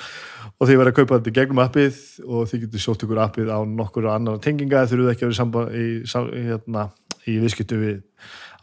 Og 0.59 0.67
þið 0.67 0.81
verður 0.81 0.91
að 0.91 0.99
kaupa 0.99 1.21
þetta 1.21 1.35
gegnum 1.37 1.63
appið 1.63 2.03
og 2.27 2.51
þið 2.51 2.65
getur 2.65 2.83
sjótt 2.83 3.07
ykkur 3.07 3.23
appið 3.23 3.55
á 3.55 3.59
nokkur 3.63 4.11
annar 4.11 4.41
tenginga, 4.43 4.83
þið 4.83 4.97
þurfuð 4.97 5.13
ekki 5.13 5.29
að 5.29 5.35
vera 5.37 5.63
í, 5.71 5.87
í, 6.03 6.43
hérna, 6.49 6.89
í 7.23 7.37
viðskiptu 7.45 7.79
við 7.79 8.01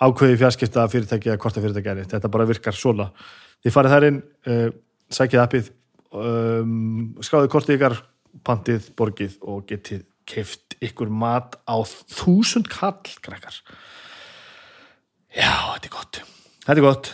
ákveði 0.03 0.41
fjarskipta 0.41 0.89
fyrirtæki 0.91 1.31
eða 1.31 1.39
hvort 1.39 1.55
að 1.55 1.69
fyrirtæki 1.69 1.93
er 1.93 2.09
þetta 2.11 2.31
bara 2.33 2.49
virkar 2.49 2.75
svona. 2.75 3.07
Þið 3.63 3.75
farið 3.77 3.95
þar 3.95 4.07
inn, 4.09 4.19
uh, 4.51 4.67
sækið 5.15 5.43
appið 5.45 5.71
um, 6.15 7.15
skráðið 7.23 7.51
kortið 7.53 7.77
ykkar 7.77 7.97
pantið, 8.45 8.89
borgið 8.97 9.37
og 9.43 9.65
getið 9.69 10.05
keift 10.25 10.75
ykkur 10.83 11.11
mat 11.13 11.59
á 11.69 11.77
þúsund 11.85 12.69
kall, 12.71 13.03
krakkar 13.21 13.61
Já, 15.35 15.75
þetta 15.75 15.87
er 15.89 15.91
gott. 15.91 16.19
Þetta 16.63 16.79
er 16.79 16.85
gott. 16.85 17.07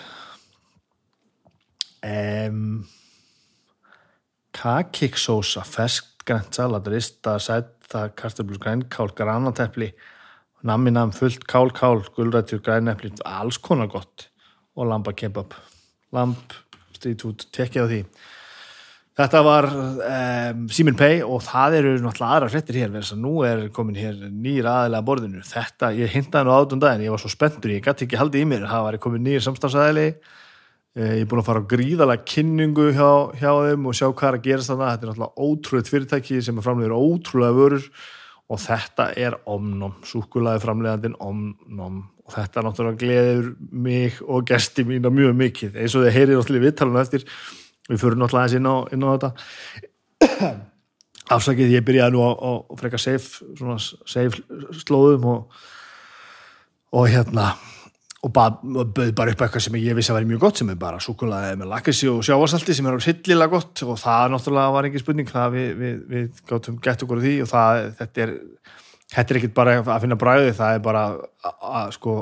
Um, 2.05 2.59
Kakiksósa, 4.53 5.63
ferskt 5.65 6.11
grænt 6.25 6.53
salat, 6.53 6.87
rista, 6.91 7.39
sæta, 7.41 8.09
kartöflur, 8.13 8.59
grænkál, 8.61 9.09
granateppli, 9.17 9.89
nammi 10.67 10.93
nam, 10.93 11.13
fullt 11.15 11.47
kál, 11.49 11.71
kál, 11.73 12.03
gulrættur, 12.15 12.61
grænepli, 12.61 13.11
alls 13.25 13.57
konar 13.57 13.89
gott. 13.89 14.29
Og 14.77 14.87
lamba 14.87 15.11
kebab. 15.11 15.55
Lamb, 16.15 16.53
street 16.95 17.25
food, 17.25 17.43
tekkið 17.51 17.83
á 17.83 17.87
því. 17.89 18.03
Þetta 19.19 19.39
var 19.43 19.65
um, 19.67 20.59
Simin 20.71 20.95
Pay 20.95 21.17
og 21.25 21.41
það 21.43 21.73
eru 21.81 21.89
náttúrulega 21.99 22.35
aðra 22.37 22.51
hrettir 22.53 22.77
hér 22.79 22.93
verðs 22.93 23.11
að 23.11 23.23
nú 23.25 23.41
er 23.43 23.65
komin 23.75 23.97
hér 23.99 24.21
nýr 24.31 24.69
aðilega 24.71 25.01
að 25.01 25.07
borðinu. 25.09 25.41
Þetta, 25.43 25.89
ég 25.97 26.13
hintaði 26.13 26.47
nú 26.47 26.53
átum 26.55 26.79
daginn, 26.79 27.03
ég 27.03 27.11
var 27.11 27.21
svo 27.21 27.31
spenntur, 27.33 27.73
ég 27.75 27.83
gæti 27.83 28.07
ekki 28.07 28.19
haldið 28.21 28.45
í 28.45 28.47
mér, 28.47 28.63
það 28.71 28.85
var 28.85 28.97
komin 29.03 29.25
nýr 29.27 29.43
samstafsæðili, 29.43 30.07
ég 30.95 31.25
er 31.25 31.27
búin 31.27 31.43
að 31.43 31.49
fara 31.49 31.63
á 31.63 31.69
gríðalega 31.75 32.25
kynningu 32.31 32.87
hjá, 32.95 33.11
hjá 33.41 33.51
þeim 33.67 33.91
og 33.91 33.99
sjá 33.99 34.07
hvað 34.07 34.29
er 34.29 34.39
að 34.39 34.47
gerast 34.47 34.71
þarna. 34.71 34.93
Þetta 34.93 35.07
er 35.07 35.11
náttúrulega 35.11 35.47
ótrúlega 35.51 35.91
fyrirtæki 35.91 36.41
sem 36.47 36.57
er 36.57 36.67
framleiður 36.69 36.97
ótrúlega 36.97 37.57
vörur 37.59 37.89
og 38.51 38.59
þetta 38.63 39.11
er 39.19 39.37
omnum, 39.47 39.97
súkulaði 40.07 40.63
framleiðandinn 40.63 41.19
omnum 41.23 42.01
og 42.23 42.35
þetta 42.35 42.63
náttúrulega 42.63 42.99
gleður 43.03 43.51
mig 43.71 44.19
og 44.23 44.47
gesti 44.47 44.87
mína 44.87 45.11
mjög 45.11 45.35
mikið 45.39 45.79
eins 45.79 45.95
og 45.95 46.05
þið 46.05 46.15
heyrir 46.15 46.39
náttúrulega 46.39 46.63
í 46.63 46.67
viðtalunum 46.67 47.03
eftir 47.03 47.27
við 47.89 48.03
fyrir 48.03 48.19
náttúrulega 48.19 48.45
aðeins 48.45 48.59
inn 48.59 48.69
á, 48.69 48.75
inn 48.93 49.05
á 49.05 49.09
þetta. 49.15 49.31
Afsakið 51.35 51.75
ég 51.77 51.85
byrjaði 51.87 52.15
nú 52.15 52.23
á 52.27 52.51
freka 52.79 52.99
safe, 52.99 53.45
svona 53.57 53.77
safe 53.79 54.41
slóðum 54.83 55.27
og, 55.31 55.61
og 56.91 57.07
hérna 57.07 57.53
og 58.21 58.29
bauð 58.35 59.13
bara 59.17 59.33
upp 59.33 59.39
eitthvað 59.41 59.63
sem 59.65 59.77
ég 59.81 59.95
vissi 59.97 60.11
að 60.13 60.19
vera 60.19 60.29
mjög 60.29 60.43
gott 60.43 60.59
sem 60.61 60.69
er 60.69 60.77
bara 60.77 60.99
súkulæði 61.01 61.55
með 61.57 61.71
lakrissi 61.71 62.09
og 62.11 62.19
sjávarsalti 62.25 62.75
sem 62.77 62.85
er 62.85 62.99
sillilega 63.01 63.49
gott 63.49 63.81
og 63.87 63.97
það 63.97 64.35
náttúrulega 64.35 64.75
var 64.75 64.87
ekki 64.89 65.01
spurning 65.01 65.31
það 65.31 65.55
við, 65.55 65.71
við, 65.79 65.95
við 66.11 66.43
gáttum 66.51 66.77
gett 66.85 67.05
okkur 67.05 67.23
því 67.23 67.33
og 67.41 67.49
það, 67.49 67.81
þetta 67.97 68.23
er 68.25 68.35
þetta 69.15 69.33
er 69.33 69.39
ekkit 69.39 69.55
bara 69.57 69.75
að 69.81 70.03
finna 70.05 70.19
bræði 70.21 70.53
það 70.59 70.75
er 70.75 70.83
bara 70.85 71.01
að, 71.09 71.25
að 71.71 71.95
sko 71.97 72.15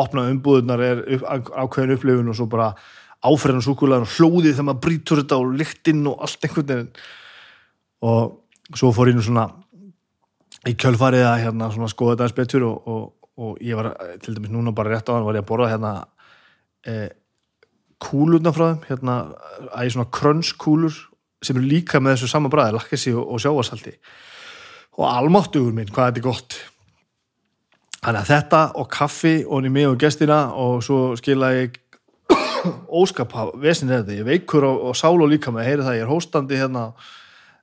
opna 0.00 0.26
umbúðunar 0.32 0.82
er 0.82 1.04
upp, 1.16 1.28
ákveðin 1.30 1.94
upplifun 1.94 2.32
og 2.32 2.38
svo 2.40 2.48
bara 2.50 2.72
áferðan 3.20 3.64
súkulæðin 3.64 4.06
og 4.06 4.14
hlóðið 4.16 4.54
þegar 4.54 4.68
maður 4.68 4.84
brítur 4.86 5.20
þetta 5.22 5.38
og 5.40 5.56
lyktinn 5.60 6.06
og 6.08 6.22
allt 6.24 6.46
einhvern 6.46 6.68
veginn. 6.70 6.92
Og 8.08 8.76
svo 8.78 8.92
fór 8.96 9.10
ég 9.10 9.18
nú 9.18 9.24
svona 9.24 9.46
í 10.68 10.76
kjölfarið 10.76 11.26
að 11.28 11.42
hérna 11.44 11.70
svona 11.74 11.90
skoða 11.92 12.16
þetta 12.16 12.28
eins 12.28 12.36
betur 12.38 12.66
og, 12.68 12.88
og, 12.88 13.04
og 13.40 13.60
ég 13.64 13.76
var 13.78 13.92
til 14.24 14.36
dæmis 14.36 14.52
núna 14.52 14.74
bara 14.76 14.94
rétt 14.94 15.12
á 15.12 15.16
hann 15.16 15.26
var 15.26 15.36
ég 15.36 15.44
að 15.44 15.50
borða 15.50 15.70
hérna 15.72 15.92
eh, 16.88 17.08
kúlurna 18.00 18.52
frá 18.56 18.66
þeim 18.70 18.82
hérna 18.88 19.16
að 19.68 19.86
ég 19.86 19.94
svona 19.96 20.12
krönskúlur 20.16 20.98
sem 21.44 21.56
eru 21.56 21.68
líka 21.68 22.00
með 22.00 22.18
þessu 22.18 22.32
sama 22.32 22.52
bræði 22.52 22.76
lakkesi 22.76 23.14
og, 23.16 23.24
og 23.24 23.40
sjávarsalti. 23.40 23.94
Og 25.00 25.06
almáttugur 25.08 25.72
minn 25.76 25.92
hvað 25.92 26.10
þetta 26.10 26.20
er 26.20 26.26
gott. 26.26 26.58
Þannig 28.00 28.20
að 28.20 28.32
þetta 28.32 28.60
og 28.80 28.90
kaffi 28.92 29.34
og 29.44 29.68
mig 29.72 29.88
og 29.88 30.00
gestina 30.00 30.40
og 30.56 30.80
svo 30.84 31.00
skila 31.20 31.52
ég 31.56 31.76
óskapa 33.00 33.48
vesin 33.60 33.90
þetta, 33.92 34.16
ég 34.18 34.26
veikur 34.28 34.66
og, 34.68 34.84
og 34.90 34.98
sál 34.98 35.16
og 35.16 35.30
líka 35.30 35.52
með, 35.54 35.68
heyri 35.68 35.86
það, 35.86 35.98
ég 35.98 36.06
er 36.06 36.10
hóstandi 36.10 36.60
hérna. 36.60 36.84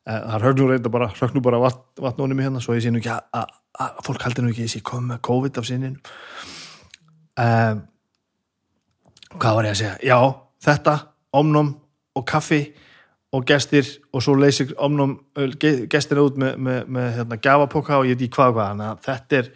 Eh, 0.07 0.15
það 0.15 0.37
er 0.37 0.47
högnum 0.47 0.71
reynda 0.71 0.93
bara 0.93 1.09
högnum 1.17 1.43
bara 1.43 1.61
vatn, 1.61 1.83
vatnónum 2.01 2.41
hérna 2.43 2.63
svo 2.63 2.77
ég 2.77 2.85
sé 2.85 2.93
nú 2.93 3.01
ekki 3.01 3.11
að, 3.11 3.25
að, 3.41 3.53
að 3.83 4.01
fólk 4.07 4.23
haldi 4.23 4.43
nú 4.43 4.53
ekki 4.53 4.63
að 4.63 4.69
ég 4.69 4.75
sé 4.77 5.01
með 5.03 5.21
COVID 5.27 5.59
af 5.59 5.67
sinnin 5.67 5.97
um, 7.43 7.81
hvað 9.35 9.57
var 9.57 9.67
ég 9.67 9.75
að 9.75 9.81
segja? 9.81 9.95
Já, 10.07 10.19
þetta, 10.63 10.95
omnum 11.37 11.73
og 12.17 12.25
kaffi 12.27 12.61
og 13.35 13.43
gestir 13.47 13.89
og 14.15 14.23
svo 14.23 14.37
leysir 14.39 14.71
omnum 14.79 15.17
gestina 15.91 16.23
út 16.23 16.37
með, 16.39 16.55
með, 16.63 16.79
með 16.87 17.09
hérna, 17.17 17.39
gafapoka 17.43 17.99
og 17.99 18.07
ég 18.07 18.17
veit 18.17 18.29
í 18.29 18.31
hvað 18.31 18.53
hvað. 18.55 18.71
Þannig 18.71 18.87
að 18.87 19.03
þetta 19.09 19.39
er 19.41 19.51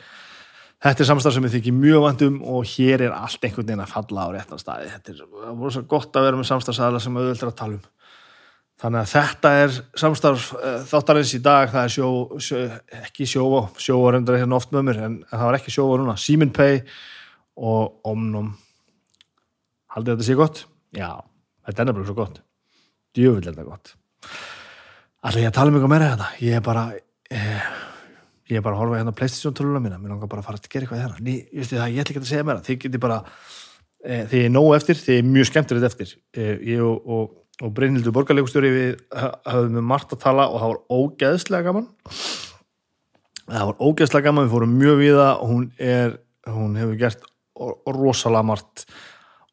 Þetta 0.82 1.04
er 1.04 1.08
samstarf 1.12 1.36
sem 1.36 1.46
ég 1.46 1.54
þykir 1.54 1.74
mjög 1.78 2.04
vandum 2.08 2.38
og 2.50 2.64
hér 2.66 3.04
er 3.06 3.12
allt 3.14 3.44
einhvern 3.46 3.68
veginn 3.68 3.84
að 3.84 3.92
falla 3.92 4.24
á 4.26 4.30
réttan 4.34 4.62
staði. 4.62 4.88
Þetta 4.90 5.14
er 5.14 5.52
voru 5.60 5.74
svo 5.76 5.84
gott 5.90 6.18
að 6.18 6.26
vera 6.26 6.40
með 6.40 6.48
samstarfsæðala 6.50 7.02
sem 7.04 7.20
auðvitað 7.20 7.44
er 7.46 7.52
að 7.52 7.60
tala 7.60 7.78
um. 7.78 7.84
Þannig 8.82 9.04
að 9.04 9.12
þetta 9.12 9.52
er 9.62 9.76
samstarf 10.02 10.48
uh, 10.58 10.80
þáttarins 10.90 11.36
í 11.38 11.42
dag, 11.46 11.70
það 11.70 11.84
er 11.86 11.94
sjó, 11.94 12.08
sjó 12.42 12.62
ekki 12.98 13.28
sjóa, 13.30 13.60
sjóa 13.78 14.16
reyndar 14.16 14.40
hérna 14.42 14.58
oft 14.58 14.74
með 14.74 14.88
mér, 14.88 15.02
en 15.06 15.20
það 15.30 15.44
var 15.46 15.58
ekki 15.60 15.74
sjóa 15.76 16.00
núna, 16.02 16.16
Simin 16.18 16.54
Pay 16.56 16.82
og 17.62 18.10
Omnum. 18.10 18.50
Haldið 19.94 20.16
þetta 20.16 20.28
sé 20.32 20.40
gott? 20.40 20.64
Já, 20.98 21.12
þetta 21.68 21.84
er 21.84 21.92
nefnilega 21.92 22.10
svo 22.10 22.18
gott. 22.24 22.42
Djöfull 23.14 23.44
er 23.44 23.52
þetta 23.52 23.68
gott. 23.70 23.94
Alltaf 25.22 25.42
ég 25.44 25.52
að 25.52 25.58
tala 25.60 25.70
um 25.70 25.78
eitthvað 25.78 25.94
meira 25.94 26.12
þetta. 26.16 26.34
Ég 26.42 26.58
er 26.58 26.66
bara... 26.66 26.88
Eh, 27.30 27.81
ég 28.52 28.60
er 28.60 28.66
bara 28.66 28.76
að 28.76 28.84
horfa 28.84 29.00
hérna 29.00 29.14
á 29.16 29.20
Playstation 29.20 29.56
töluna 29.56 29.82
mína. 29.84 30.00
Mér 30.02 30.14
langar 30.14 30.30
bara 30.32 30.44
að 30.44 30.50
fara 30.50 30.60
að 30.60 30.70
gera 30.72 30.86
eitthvað 30.86 31.04
hérna. 31.06 31.26
Ný, 31.26 31.36
ég, 31.56 31.68
það, 31.70 31.84
ætla 32.02 32.14
ekki 32.14 32.22
að 32.22 32.30
segja 32.32 32.48
mér 32.48 32.64
þið 32.66 32.80
geti 32.84 33.02
bara 33.02 33.20
e, 34.04 34.18
þið 34.32 34.44
er 34.44 34.52
nógu 34.52 34.74
eftir, 34.76 35.00
þið 35.00 35.18
er 35.18 35.30
mjög 35.30 35.50
skemmtilegt 35.50 35.88
eftir. 35.88 36.14
E, 36.36 36.48
ég 36.68 36.84
og, 36.86 37.08
og, 37.16 37.38
og 37.62 37.74
Brynhildur 37.78 38.16
borgarleikustjóri 38.18 38.74
við 38.76 38.92
hafum 39.16 39.78
með 39.78 39.88
margt 39.94 40.16
að 40.18 40.24
tala 40.26 40.50
og 40.52 40.60
það 40.60 40.74
var 40.74 41.00
ógeðslega 41.00 41.68
gaman. 41.70 41.88
Það 43.48 43.68
var 43.72 43.82
ógeðslega 43.88 44.28
gaman 44.28 44.48
við 44.48 44.56
fórum 44.58 44.78
mjög 44.82 45.02
við 45.02 45.18
það 45.22 45.46
hún 45.48 45.66
er 45.92 46.20
hún 46.52 46.78
hefur 46.80 47.00
gert 47.00 47.28
rosalega 47.86 48.48
margt 48.48 48.86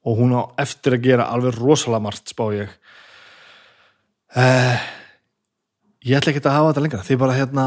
og 0.07 0.21
hún 0.21 0.33
á 0.39 0.43
eftir 0.63 0.97
að 0.97 1.05
gera 1.05 1.31
alveg 1.35 1.59
rosalega 1.59 2.03
margt 2.03 2.33
spá 2.33 2.47
ég. 2.57 2.71
E, 4.35 4.45
ég 6.09 6.19
ætla 6.19 6.33
ekki 6.33 6.43
að 6.45 6.57
hafa 6.57 6.73
þetta 6.73 6.85
lengra. 6.85 7.05
Þið 7.07 7.21
bara 7.21 7.37
hérna 7.37 7.67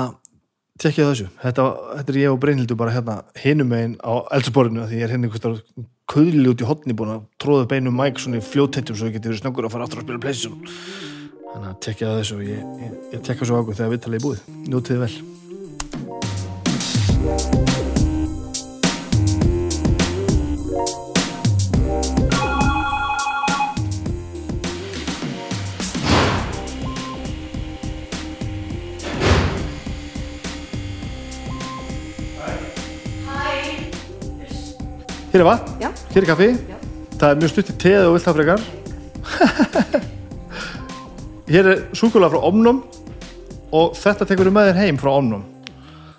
tekja 0.82 1.08
þessu, 1.12 1.28
þetta, 1.42 1.66
þetta 1.98 2.14
er 2.14 2.20
ég 2.22 2.34
og 2.34 2.40
Brynhildur 2.42 2.80
bara 2.80 2.94
hérna 2.96 3.18
hinum 3.38 3.74
einn 3.78 3.98
á 4.02 4.14
eldsporinu 4.38 4.88
því 4.90 5.02
ég 5.02 5.08
er 5.08 5.14
hérna 5.14 5.30
einhvers 5.30 5.66
köðli 6.12 6.48
út 6.52 6.64
í 6.64 6.68
hotni 6.68 6.96
búin 6.98 7.14
að 7.16 7.28
tróða 7.42 7.68
beinum 7.72 7.96
mæk 7.96 8.20
svona 8.20 8.42
í 8.42 8.46
fljótettum 8.46 8.98
svo 8.98 9.10
ég 9.10 9.18
geti 9.18 9.32
verið 9.32 9.44
snöggur 9.44 9.68
að 9.68 9.76
fara 9.76 9.88
aftur 9.88 10.02
að 10.02 10.08
spila 10.08 10.24
Playstation. 10.26 10.74
Þannig 11.52 11.70
að 11.70 11.78
tekja 11.88 12.16
þessu 12.18 12.40
og 12.40 12.48
ég, 12.48 12.66
ég, 12.82 12.98
ég 13.14 13.28
tekja 13.28 13.48
svo 13.48 13.62
ákveð 13.62 13.80
þegar 13.80 13.94
við 13.94 14.04
tala 14.08 14.20
í 14.20 14.26
búið 14.26 14.44
njótiði 14.72 15.06
vel 15.06 15.41
Hér 35.32 35.40
er 35.42 35.48
vatn, 35.48 35.76
Já. 35.80 35.90
hér 36.12 36.24
er 36.26 36.28
kaffi. 36.28 36.50
Já. 36.68 36.78
Það 37.18 37.30
er 37.30 37.38
mjög 37.40 37.52
stutt 37.54 37.70
í 37.72 37.76
teð 37.80 38.08
og 38.08 38.16
vilt 38.18 38.26
það 38.26 38.36
frekar. 38.40 38.64
Hér 41.52 41.68
er 41.72 41.80
súkulega 41.96 42.32
frá 42.34 42.44
Omnum 42.48 42.82
og 43.76 43.96
þetta 44.00 44.28
tekur 44.28 44.48
við 44.50 44.56
með 44.56 44.70
þér 44.70 44.80
heim 44.82 45.00
frá 45.00 45.12
Omnum 45.14 45.44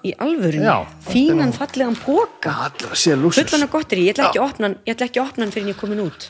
Í 0.03 0.11
alvörunni, 0.19 0.65
Já, 0.67 0.83
fínan 1.07 1.53
fallegan 1.55 1.95
póka 1.95 2.53
Allra 2.67 2.97
sé 2.99 3.15
lúsus 3.15 3.45
fullan 3.47 3.69
af 3.69 3.71
gottir 3.73 4.01
í, 4.03 4.07
ég 4.09 4.17
ætla 4.17 4.31
ekki 4.31 4.41
að 4.41 4.47
opna 4.49 4.67
hann 4.69 4.77
ég 4.83 4.97
ætla 4.97 5.07
ekki 5.09 5.21
að 5.23 5.29
opna 5.31 5.45
hann 5.47 5.53
fyrir 5.55 5.67
en 5.69 5.73
ég 5.73 5.79
komin 5.79 6.03
út. 6.03 6.27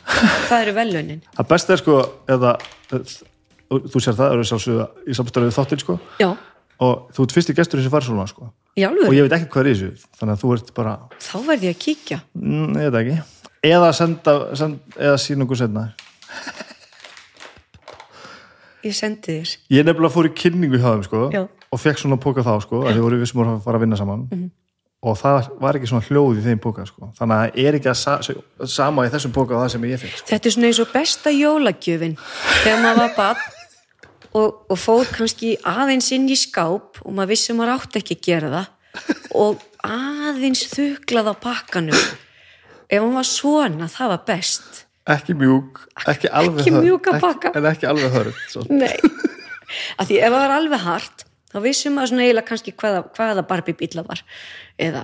Það 0.49 0.59
eru 0.59 0.75
vellunin 0.77 1.21
Það 1.37 1.49
besta 1.53 1.73
er 1.73 1.81
sko 1.81 1.95
eða, 2.35 2.51
þú 2.91 4.03
sér 4.03 4.13
það, 4.13 4.19
það 4.21 4.35
eru 4.35 4.49
sjálfsögða 4.51 4.85
í 5.07 5.17
samstæðu 5.17 5.55
þáttinn 5.57 5.83
sko. 5.83 5.97
Já, 6.21 6.29
og 6.85 6.93
þú 7.17 7.25
ert 7.25 7.35
fyrsti 7.39 7.57
gesturinn 7.57 7.87
sem 7.87 7.95
fær 7.95 8.05
svona 8.05 8.27
sko. 8.29 8.51
í 8.51 8.62
og 8.73 9.13
ég 9.13 9.27
veit 9.27 9.35
ekki 9.37 9.51
hvað 9.53 9.67
er 9.67 9.71
þessu 9.73 10.07
þannig 10.17 10.33
að 10.33 10.41
þú 10.43 10.53
ert 10.55 10.73
bara, 10.77 10.93
þá 11.21 11.35
verði 11.45 11.69
ég 11.69 11.75
að 11.75 11.81
kíkja. 11.83 12.19
Mm, 12.39 12.77
ég 12.81 12.89
veit 12.89 12.99
ekki. 13.03 13.17
Eða 13.63 13.91
senda, 13.95 14.33
send, 14.59 14.79
eða 14.97 15.19
sína 15.21 15.45
okkur 15.45 15.59
setna 15.61 15.87
Ég 18.83 18.91
sendi 18.97 19.37
þér. 19.37 19.51
Ég 19.71 19.85
nefnilega 19.87 20.11
fór 20.11 20.27
í 20.27 20.33
kynningu 20.35 20.75
hjá 20.75 20.89
þeim 20.89 21.05
sko 21.05 21.21
Já. 21.31 21.45
og 21.47 21.79
fekk 21.79 22.01
svona 22.01 22.17
póka 22.19 22.43
þá 22.43 22.57
sko 22.65 22.81
að 22.83 22.97
þið 22.97 23.05
voru 23.05 23.19
vissum 23.21 23.43
að 23.45 23.61
fara 23.63 23.79
að 23.79 23.85
vinna 23.85 23.99
saman. 23.99 24.25
Og 25.03 25.15
það 25.19 25.47
var 25.63 25.79
ekki 25.79 25.87
svona 25.91 26.07
hljóð 26.07 26.41
í 26.41 26.43
þeim 26.43 26.59
póka 26.63 26.83
sko. 26.87 27.11
þannig 27.15 27.37
að 27.37 27.45
það 27.45 27.63
er 27.63 27.77
ekki 27.79 27.91
að 27.93 27.97
sa 28.01 28.67
sama 28.75 29.05
í 29.07 29.13
þessum 29.13 29.35
póka 29.35 29.55
og 29.55 29.63
það 29.63 29.71
sem 29.75 29.87
ég 29.87 30.03
finn 30.03 30.11
sko. 30.11 30.27
Þetta 30.33 30.49
er 30.49 30.55
svona 30.57 30.71
eins 30.71 30.81
og 30.83 30.91
besta 30.91 31.33
jólagjöfin. 31.35 32.17
Þegar 32.63 32.83
maður 32.83 33.01
var 33.05 33.15
barn 33.21 33.52
og, 34.33 34.63
og 34.71 34.77
fór 34.79 35.05
kannski 35.13 35.55
aðeins 35.69 36.11
inn 36.15 36.27
í 36.31 36.37
skáp 36.39 36.99
og 37.03 37.11
maður 37.13 37.31
vissi 37.33 37.51
að 37.53 37.59
maður 37.59 37.73
átti 37.77 38.01
ekki 38.01 38.17
að 38.17 38.23
gera 38.27 38.51
það. 38.53 38.69
Og 39.39 39.63
aðeins 39.83 40.63
þuklað 40.73 41.31
á 41.31 41.35
pakkanum. 41.43 42.07
Ef 42.93 43.01
hann 43.01 43.15
var 43.17 43.25
svona, 43.29 43.87
það 43.89 44.11
var 44.13 44.23
best. 44.27 44.83
Ekki 45.13 45.33
mjúk, 45.35 45.81
ekki 46.07 46.29
alveg 46.31 46.61
Ekki 46.63 46.71
mjúka 46.77 47.11
ekki- 47.17 47.23
pakka. 47.25 47.51
en 47.59 47.65
ekki 47.73 47.87
alveg 47.89 48.13
hörð. 48.13 48.37
Nei, 48.71 48.95
af 49.99 50.07
því 50.07 50.19
ef 50.21 50.29
það 50.31 50.37
var 50.37 50.53
alveg 50.59 50.79
hart 50.85 51.25
þá 51.53 51.57
vissum 51.65 51.93
maður 51.97 52.09
svona 52.13 52.23
eiginlega 52.23 52.47
kannski 52.47 52.71
hvaða, 52.79 53.01
hvaða 53.17 53.43
Barbie 53.49 53.75
bíla 53.77 54.05
var. 54.07 54.21
Eða, 54.79 55.03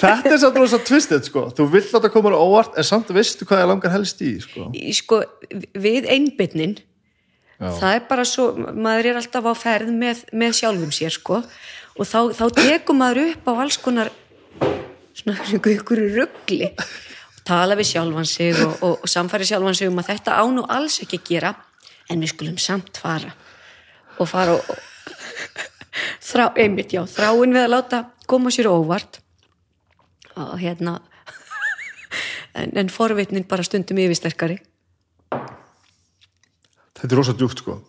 þetta 0.00 0.32
er 0.32 0.40
samt 0.42 0.58
rosa 0.60 0.80
tvistið 0.82 1.28
sko. 1.28 1.44
þú 1.56 1.68
vill 1.72 1.84
láta 1.92 2.10
koma 2.12 2.34
á 2.34 2.38
óvart 2.38 2.76
en 2.78 2.86
samt 2.86 3.12
veistu 3.14 3.46
hvað 3.48 3.64
ég 3.64 3.70
langar 3.70 3.94
helst 3.94 4.20
í 4.24 4.34
sko. 4.42 4.70
sko, 4.94 5.22
við 5.74 6.10
einbytnin 6.10 6.76
Já. 7.54 7.70
það 7.78 7.94
er 7.94 8.04
bara 8.08 8.24
svo, 8.26 8.48
maður 8.56 9.10
er 9.12 9.20
alltaf 9.20 9.46
á 9.46 9.54
ferð 9.54 9.94
með, 9.94 10.24
með 10.34 10.56
sjálfum 10.58 10.92
sér 10.94 11.14
sko 11.14 11.40
og 11.94 12.08
þá, 12.08 12.20
þá 12.34 12.44
tekur 12.58 12.98
maður 12.98 13.28
upp 13.30 13.50
á 13.50 13.52
alls 13.62 13.78
konar 13.78 14.10
svona 15.14 15.38
ykkur 15.54 16.02
ruggli 16.16 16.72
og 16.74 17.44
tala 17.46 17.78
við 17.78 17.92
sjálfan 17.92 18.26
sig 18.28 18.58
og, 18.58 18.74
og, 18.82 18.96
og 19.04 19.10
samfæri 19.10 19.46
sjálfan 19.46 19.78
sig 19.78 19.90
um 19.92 20.02
að 20.02 20.10
þetta 20.10 20.34
á 20.34 20.44
nú 20.50 20.66
alls 20.66 20.98
ekki 21.04 21.20
að 21.22 21.30
gera 21.30 21.54
en 22.10 22.24
við 22.24 22.34
skulum 22.34 22.58
samt 22.60 22.98
fara 23.00 23.30
og 24.18 24.28
fara 24.30 24.58
og, 24.58 24.74
og 24.74 24.82
þrá, 26.30 26.48
einmitt 26.58 26.94
já, 26.94 27.04
þráin 27.06 27.54
við 27.54 27.62
að 27.62 27.74
láta 27.76 28.02
koma 28.26 28.50
sér 28.54 28.72
óvart 28.72 29.20
og 30.36 30.54
hérna 30.60 30.98
en, 32.54 32.70
en 32.76 32.92
forvitnin 32.92 33.46
bara 33.48 33.66
stundum 33.66 34.00
yfirsterkari 34.02 34.58
þetta 37.04 37.10
er 37.12 37.18
rosa 37.20 37.34
djúpt 37.36 37.60
sko. 37.60 37.80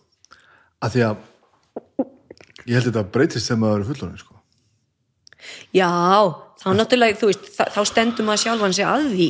að 0.84 0.98
því 0.98 1.06
að 1.10 1.24
ég 2.66 2.76
held 2.78 2.90
þetta 2.90 3.06
breytist 3.14 3.50
þegar 3.50 3.62
maður 3.62 3.84
er 3.84 3.90
fullorinn 3.92 4.22
sko. 4.22 4.34
Já, 5.76 5.90
þá 6.62 6.68
náttúrulega, 6.74 7.20
þú 7.22 7.30
veist, 7.30 7.50
þá, 7.54 7.82
stendur 7.86 8.28
maður 8.28 8.44
sjálfan 8.44 8.76
sig 8.76 8.88
að 8.90 9.08
því, 9.14 9.28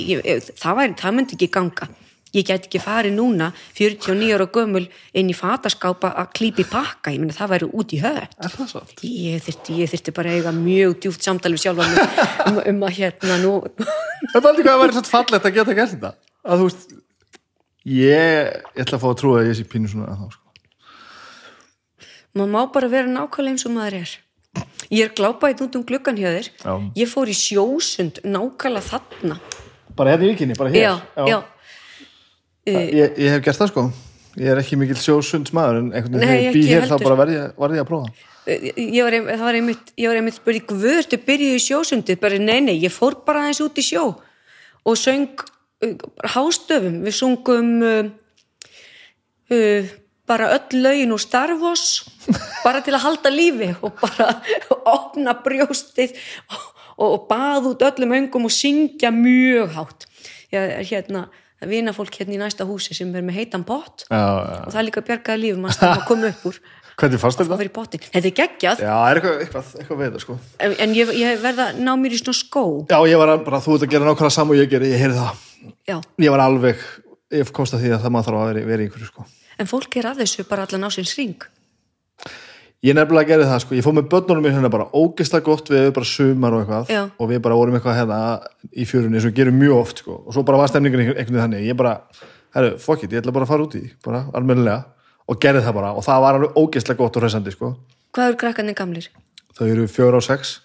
það, 0.55 0.77
væri, 0.79 0.95
það 1.01 1.15
myndi 1.17 1.37
ekki 1.37 1.49
ganga. 1.57 1.89
Ég 2.35 2.43
get 2.49 2.65
ekki 2.67 2.81
farið 2.83 3.15
núna, 3.15 3.51
49 3.77 4.33
ára 4.35 4.47
gömul, 4.51 4.83
inn 5.15 5.29
í 5.31 5.35
fataskápa 5.37 6.11
að 6.19 6.33
klípi 6.35 6.65
pakka, 6.67 7.13
ég 7.15 7.21
meina 7.23 7.35
það 7.37 7.53
væri 7.53 7.69
út 7.71 7.93
í 7.95 8.01
svo? 8.01 8.81
Ég 9.07 9.45
þyrfti, 9.45 9.77
ég 9.79 9.91
þyrfti 9.93 10.13
bara 10.17 10.33
að 10.33 10.41
eiga 10.41 10.51
mjög 10.57 10.97
djúft 11.05 11.23
samtal 11.23 11.53
við 11.55 11.63
sjálfan 11.63 11.95
mig 11.95 12.19
um, 12.49 12.59
um 12.73 12.83
að 12.89 12.97
hérna 12.99 13.39
nú, 13.39 13.53
þetta 13.79 14.41
er 14.41 14.49
aldrei 14.51 14.65
hvað 14.65 14.73
að 14.75 14.83
vera 14.83 14.97
svo 14.97 15.05
fallegt 15.13 15.47
að 15.47 15.55
geta 15.59 15.77
gert 15.79 15.95
þetta 15.95 16.11
að 16.45 16.61
þú 16.61 16.67
veist 16.69 16.85
ég, 17.85 18.51
ég 18.75 18.83
ætla 18.83 18.99
að 18.99 19.03
fá 19.05 19.07
að 19.13 19.17
trúa 19.21 19.39
að 19.41 19.49
ég 19.51 19.57
sé 19.59 19.65
pínu 19.71 19.91
svona 19.91 20.11
að 20.11 20.21
þá 20.25 20.35
sko. 20.35 20.43
maður 22.35 22.53
má 22.57 22.61
bara 22.75 22.91
vera 22.91 23.11
nákvæmlega 23.15 23.55
eins 23.55 23.65
og 23.69 23.75
maður 23.75 23.99
er. 24.03 24.13
Ég 24.91 25.07
er 25.07 25.13
glápaðið 25.17 25.65
út 25.65 25.75
um 25.79 25.83
gluggan 25.87 26.19
hjá 26.19 26.29
þér, 26.35 26.47
Já. 26.61 26.73
ég 26.99 27.09
fór 27.11 27.31
í 27.31 27.35
sjósund 27.35 28.21
nákvæmlega 28.27 28.89
þarna. 28.91 29.39
bara 29.95 30.11
hérna 30.13 30.27
í 30.27 30.31
vikinni, 30.33 30.57
bara 30.59 30.69
hér 30.73 30.83
Já, 30.83 30.93
já, 31.31 31.37
Ég, 32.65 33.17
ég 33.21 33.29
hef 33.29 33.43
gert 33.45 33.61
það 33.61 33.71
sko. 33.71 33.87
Ég 34.35 34.51
er 34.51 34.59
ekki 34.59 34.77
mikill 34.79 34.99
sjósunds 34.99 35.53
maður 35.55 35.79
en 35.79 35.91
einhvern 35.95 36.17
veginn 36.19 36.29
þegar 36.29 36.43
ég 36.43 36.55
bý 36.55 36.63
hér 36.67 36.87
þá 36.89 36.95
bara 36.99 37.17
verði 37.21 37.35
ég, 37.37 37.51
ég 37.77 37.83
að 37.83 37.89
prófa. 37.91 38.13
Ég 38.45 39.01
var, 39.05 39.15
það 39.29 39.43
var 39.47 39.57
einmitt, 39.59 39.91
ég 39.97 40.11
var 40.11 40.19
einmitt 40.19 40.37
spurði, 40.37 40.61
guðurstu 40.69 41.19
byrjuði 41.25 41.59
í 41.59 41.63
sjósundið, 41.63 42.19
bara 42.21 42.39
nei, 42.41 42.59
nei, 42.65 42.75
ég 42.83 42.93
fór 42.93 43.15
bara 43.25 43.45
aðeins 43.45 43.61
út 43.63 43.79
í 43.81 43.85
sjó 43.85 44.03
og 44.85 44.99
söng 45.01 45.45
bara 45.93 46.33
hástöfum, 46.35 46.99
við 47.05 47.15
sungum 47.17 47.71
uh, 47.85 48.09
uh, 49.53 49.93
bara 50.25 50.51
öll 50.55 50.81
lögin 50.81 51.13
og 51.13 51.21
starfos 51.21 52.05
bara 52.63 52.81
til 52.85 52.95
að 52.95 53.03
halda 53.05 53.31
lífi 53.33 53.71
og 53.85 53.97
bara 54.01 54.31
opna 54.95 55.35
brjóstið 55.45 56.15
og, 56.49 56.61
og, 56.97 57.09
og 57.09 57.25
bað 57.29 57.71
út 57.73 57.87
öllum 57.89 58.15
öngum 58.19 58.47
og 58.49 58.53
syngja 58.53 59.11
mjög 59.13 59.75
hátt. 59.75 60.07
Ég 60.53 60.77
er 60.79 60.87
hérna 60.87 61.27
vina 61.63 61.93
fólk 61.95 62.17
hérna 62.19 62.35
í 62.35 62.39
næsta 62.41 62.65
húsi 62.67 62.95
sem 62.97 63.13
er 63.15 63.23
með 63.25 63.39
heitan 63.39 63.63
pott 63.67 64.03
já, 64.09 64.17
já. 64.17 64.57
og 64.65 64.73
það 64.73 64.81
er 64.81 64.87
líka 64.89 65.05
bjargaði 65.07 65.41
lífum 65.43 65.63
manns 65.65 65.79
þegar 65.79 65.95
maður 65.95 66.09
kom 66.09 66.25
upp 66.29 66.49
úr 66.51 66.59
hvernig 66.99 67.21
fannst 67.21 67.41
að 67.43 67.53
þetta? 67.53 67.85
í. 67.95 68.01
Þetta 68.11 68.29
er 68.29 68.35
geggjað 68.39 68.83
Já, 68.85 68.93
er 68.95 69.19
eitthvað, 69.19 69.39
eitthvað, 69.45 69.71
eitthvað 69.79 70.01
við 70.01 70.11
það 70.11 70.25
sko 70.25 70.37
en, 70.59 70.75
en 70.85 70.95
ég, 70.95 71.13
ég 71.19 71.41
verða 71.43 71.69
að 71.71 71.81
ná 71.87 71.91
mér 71.99 72.15
í 72.15 72.19
svona 72.21 72.39
skó 72.39 72.65
Já, 72.91 72.97
ég 73.11 73.19
var 73.23 73.33
bara, 73.47 73.63
þú 73.63 73.75
ert 73.77 73.87
að 73.87 73.95
gera 73.95 74.07
nákvæmlega 74.09 74.35
saman 74.35 74.55
og 74.55 74.61
ég 74.61 74.71
geri, 74.71 74.91
ég 74.93 75.03
heyrði 75.03 75.23
það 75.23 75.43
Já. 75.89 75.97
Ég 76.21 76.31
var 76.35 76.43
alveg, 76.45 76.85
ég 77.33 77.51
komst 77.55 77.75
að 77.75 77.83
því 77.83 77.95
að 77.95 78.05
það 78.05 78.13
maður 78.15 78.29
þarf 78.29 78.41
að 78.43 78.49
vera, 78.51 78.65
vera 78.69 78.85
í 78.85 78.87
einhverju 78.89 79.09
sko 79.11 79.27
en 79.55 79.69
fólk 79.71 79.99
er 79.99 80.09
að 80.11 80.23
þessu 80.23 80.45
bara 80.49 80.65
allan 80.67 80.87
á 80.87 80.89
sinns 80.91 81.15
ring 81.19 81.47
Ég 82.85 82.93
nefnilega 82.93 83.31
gerði 83.31 83.49
það 83.49 83.61
sko, 83.63 83.75
ég 83.79 83.85
fór 83.85 83.95
með 83.97 84.09
börnunum 84.11 84.45
mér 84.45 84.55
hérna 84.57 84.69
bara 84.73 84.85
ógeðslega 84.93 85.45
gott 85.47 85.71
við 85.73 85.89
bara 85.95 86.09
sumar 86.09 86.53
og 86.53 86.63
eitthvað. 86.63 86.93
Já. 86.93 87.01
og 87.17 87.31
við 87.31 87.41
bara 87.47 87.57
vorum 87.57 87.77
eitthvað 87.79 87.99
hérna 88.01 88.19
í 88.69 88.85
fjörunni 88.85 89.23
sem 89.23 89.31
við 89.31 89.39
gerum 89.41 89.59
mjög 89.63 89.77
oft 89.79 90.03
sko. 90.03 90.19
Og 90.21 90.35
svo 90.35 90.45
bara 90.45 90.61
var 90.61 90.69
stemningin 90.69 91.01
einhvern 91.01 91.17
veginn 91.23 91.41
þannig. 91.41 91.65
Ég 91.65 91.79
bara, 91.79 91.95
herru, 92.53 92.75
fuck 92.83 93.07
it, 93.07 93.15
ég 93.15 93.23
ætla 93.23 93.33
bara 93.33 93.47
að 93.47 93.55
fara 93.55 93.65
út 93.65 93.77
í 93.79 93.85
bara 94.05 94.25
almennilega. 94.37 94.83
Og 95.25 95.41
gerði 95.41 95.65
það 95.65 95.79
bara. 95.79 95.93
Og 95.97 96.05
það 96.05 96.25
var 96.27 96.39
alveg 96.39 96.59
ógeðslega 96.61 97.01
gott 97.01 97.17
og 97.17 97.25
hressandi 97.25 97.55
sko. 97.55 97.75
Hvað 98.13 98.29
eru 98.29 98.43
krakkarnir 98.43 98.77
gamlir? 98.77 99.09
þau 99.55 99.67
eru 99.69 99.87
fjóra 99.91 100.19
og 100.19 100.25
sex. 100.25 100.59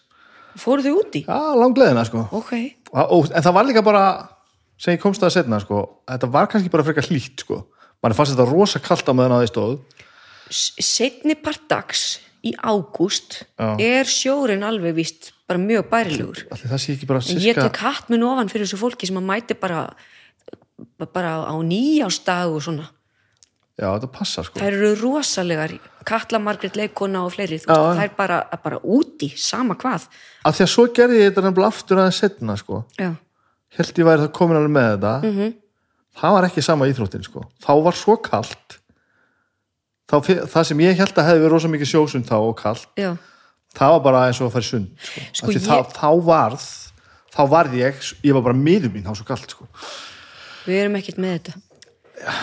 Fóru 0.58 0.82
þau 0.82 0.98
úti? 0.98 1.24
já, 1.28 1.38
langleðina 1.54 2.04
sko. 2.06 2.26
Ok, 2.34 2.54
og, 2.90 3.30
en 3.30 3.44
það 3.44 3.56
var 3.56 3.68
líka 3.68 3.84
bara 3.86 4.04
sem 4.80 4.96
ég 4.96 5.02
komst 5.02 5.22
að 5.22 5.36
setna 5.36 5.60
sko 5.62 5.84
þetta 6.08 6.30
var 6.32 6.48
kannski 6.50 6.72
bara 6.72 6.86
frekar 6.86 7.06
hlýtt 7.06 7.44
sko. 7.44 7.62
Mann 8.02 8.16
fannst 8.16 8.34
þetta 8.34 8.48
rosa 8.48 8.80
kalt 8.82 9.06
á 9.06 9.12
meðan 9.14 9.36
að 9.36 9.44
því 9.44 9.50
stóð 9.52 9.74
setni 10.50 11.36
part 11.38 11.66
dags 11.70 12.20
í 12.46 12.54
ágúst 12.56 13.42
er 13.58 14.08
sjórin 14.08 14.64
alveg 14.66 14.96
víst 14.96 15.32
bara 15.48 15.60
mjög 15.60 15.90
bærilegur. 15.90 16.46
Það 16.50 17.20
en 17.34 17.42
ég 17.42 17.58
tek 17.58 17.82
hatt 17.82 18.08
minn 18.12 18.24
ofan 18.26 18.50
fyrir 18.50 18.68
þessu 18.68 18.80
fólki 18.80 19.08
sem 19.08 19.18
að 19.20 19.28
mæti 19.28 19.56
bara 19.58 19.88
bara 21.12 21.44
á 21.44 21.54
nýjástag 21.60 22.54
og 22.54 22.64
svona. 22.64 22.88
Já, 23.80 23.88
þetta 23.96 24.10
passar 24.12 24.44
sko. 24.44 24.60
Þær 24.60 24.76
eru 24.76 24.90
rosalegar 25.00 25.72
Katla 26.08 26.40
Margrét 26.42 26.76
leikona 26.76 27.22
og 27.24 27.32
fleiri. 27.32 27.60
Þú 27.62 27.72
veist, 27.72 28.00
þær 28.00 28.12
bara, 28.18 28.40
bara 28.60 28.80
úti, 28.84 29.30
sama 29.40 29.76
hvað. 29.80 30.04
Af 30.44 30.56
því 30.56 30.66
að 30.66 30.72
svo 30.74 30.84
gerði 30.96 31.22
ég 31.22 31.30
þetta 31.30 31.44
nefnilega 31.46 31.72
aftur 31.72 32.00
aðeins 32.02 32.20
setna 32.20 32.56
sko. 32.60 32.82
Já, 33.00 33.14
held 33.78 34.02
ég 34.02 34.10
væri 34.10 34.26
það 34.26 34.34
komin 34.36 34.60
alveg 34.60 34.74
með 34.76 34.90
þetta. 34.90 35.14
Mhm. 35.22 35.38
-hmm. 35.38 35.56
það 36.20 36.36
var 36.36 36.48
ekki 36.50 36.66
sama 36.66 36.90
íþróttin 36.90 37.24
sko. 37.24 37.46
Þá 37.64 37.72
var 37.88 37.96
svo 37.96 38.16
kalt 38.16 38.79
þá, 40.10 40.16
það 40.50 40.68
sem 40.70 40.82
ég 40.84 40.98
held 41.00 41.14
að 41.22 41.28
hefði 41.30 41.42
verið 41.44 41.54
rosa 41.54 41.72
mikið 41.72 41.92
sjósund 41.94 42.28
þá 42.30 42.36
og 42.42 42.54
kalt 42.60 42.86
já 43.00 43.12
það 43.78 43.92
var 43.94 44.04
bara 44.08 44.20
eins 44.26 44.40
og 44.42 44.48
að 44.50 44.54
fara 44.56 44.66
í 44.66 44.70
sund 44.72 44.92
sko. 44.98 45.24
Sko, 45.38 45.52
ég- 45.54 45.62
þá, 45.62 45.76
þá 45.94 46.08
varð 46.26 46.68
þá 47.30 47.42
varð 47.54 47.74
ég, 47.78 47.98
ég 48.26 48.34
var 48.34 48.42
bara 48.50 48.58
miður 48.58 48.90
mín 48.90 49.04
þá 49.06 49.12
svo 49.14 49.26
kalt 49.28 49.52
sko. 49.54 49.68
Við 50.66 50.80
erum 50.84 50.96
ekkert 50.98 51.20
með 51.22 51.36
þetta. 51.38 51.52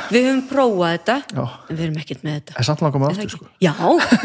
Við 0.10 0.24
höfum 0.26 0.40
prófað 0.50 0.94
þetta, 0.96 1.16
Já. 1.38 1.44
en 1.70 1.78
við 1.78 1.84
erum 1.86 1.98
ekkert 2.02 2.24
með 2.26 2.38
þetta. 2.40 2.54
en 2.58 2.66
samt 2.66 2.80
langar 2.82 3.02
maður 3.04 3.18
það 3.20 3.26
aftur 3.28 3.34
sko. 3.36 3.50
Já, 3.62 3.74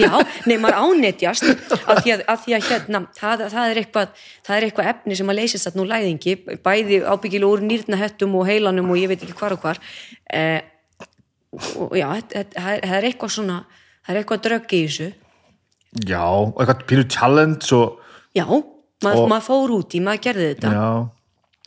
já, 0.00 0.12
nei, 0.48 0.54
maður 0.62 0.78
ánetjast 0.80 1.44
af 1.82 1.98
því 2.06 2.14
að, 2.14 2.22
af 2.32 2.46
því 2.46 2.54
að 2.56 2.68
hérna, 2.70 3.00
það, 3.18 3.42
það, 3.52 3.66
er 3.74 3.80
eitthvað, 3.82 4.14
það 4.48 4.56
er 4.56 4.66
eitthvað 4.70 4.88
efni 4.94 5.18
sem 5.18 5.32
að 5.34 5.38
leysist 5.42 5.68
þarna 5.68 5.84
úr 5.84 5.90
læðingi, 5.92 6.34
bæði 6.64 7.02
ábyggilega 7.04 7.50
úr 7.52 7.64
nýrnahettum 7.68 8.38
og 8.40 8.48
heilanum 8.48 8.94
og 8.94 9.02
ég 9.02 9.12
veit 9.12 9.26
ekki 9.26 9.36
hvar 9.42 9.52
og 9.58 9.60
hvar. 9.66 9.82
Eh, 10.32 10.62
og 11.52 11.96
já, 11.98 12.06
það 12.32 12.76
er- 12.82 13.08
eitthvað 13.08 13.34
svona, 13.36 13.58
það 14.06 14.14
er 14.14 14.20
eitthvað 14.22 14.44
drögg 14.46 14.76
í 14.76 14.82
þessu. 14.86 15.08
já, 16.08 16.22
og 16.24 16.54
eitthvað 16.62 16.86
pínu 16.88 17.08
challenge 17.08 17.72
og, 17.76 17.98
Já, 18.32 18.46
mað, 18.48 19.26
maður 19.28 19.44
fór 19.50 19.74
út 19.76 19.92
í, 19.94 20.00
maður 20.00 20.22
gerði 20.28 20.46
þetta. 20.54 20.72
já 20.72 20.86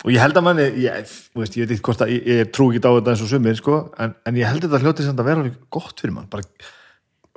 og 0.06 0.12
ég 0.12 0.19
held 0.19 0.38
að 0.38 0.43
manni, 0.43 0.63
ég, 0.84 1.12
veist, 1.38 1.56
ég 1.56 1.63
veit 1.65 1.76
ekki 1.78 1.86
hvort 1.88 2.02
að 2.04 2.10
ég, 2.12 2.26
ég 2.28 2.50
trú 2.54 2.67
ekki 2.71 2.82
á 2.84 2.91
þetta 2.98 3.13
eins 3.13 3.21
og 3.24 3.30
sumir 3.32 3.56
sko, 3.60 3.78
en, 4.02 4.15
en 4.28 4.36
ég 4.36 4.50
held 4.50 4.65
þetta 4.65 4.82
hljótið 4.84 5.08
samt 5.08 5.21
að 5.24 5.30
vera 5.30 5.52
gott 5.71 6.02
fyrir 6.04 6.13
mann 6.17 6.28
bara, 6.32 6.43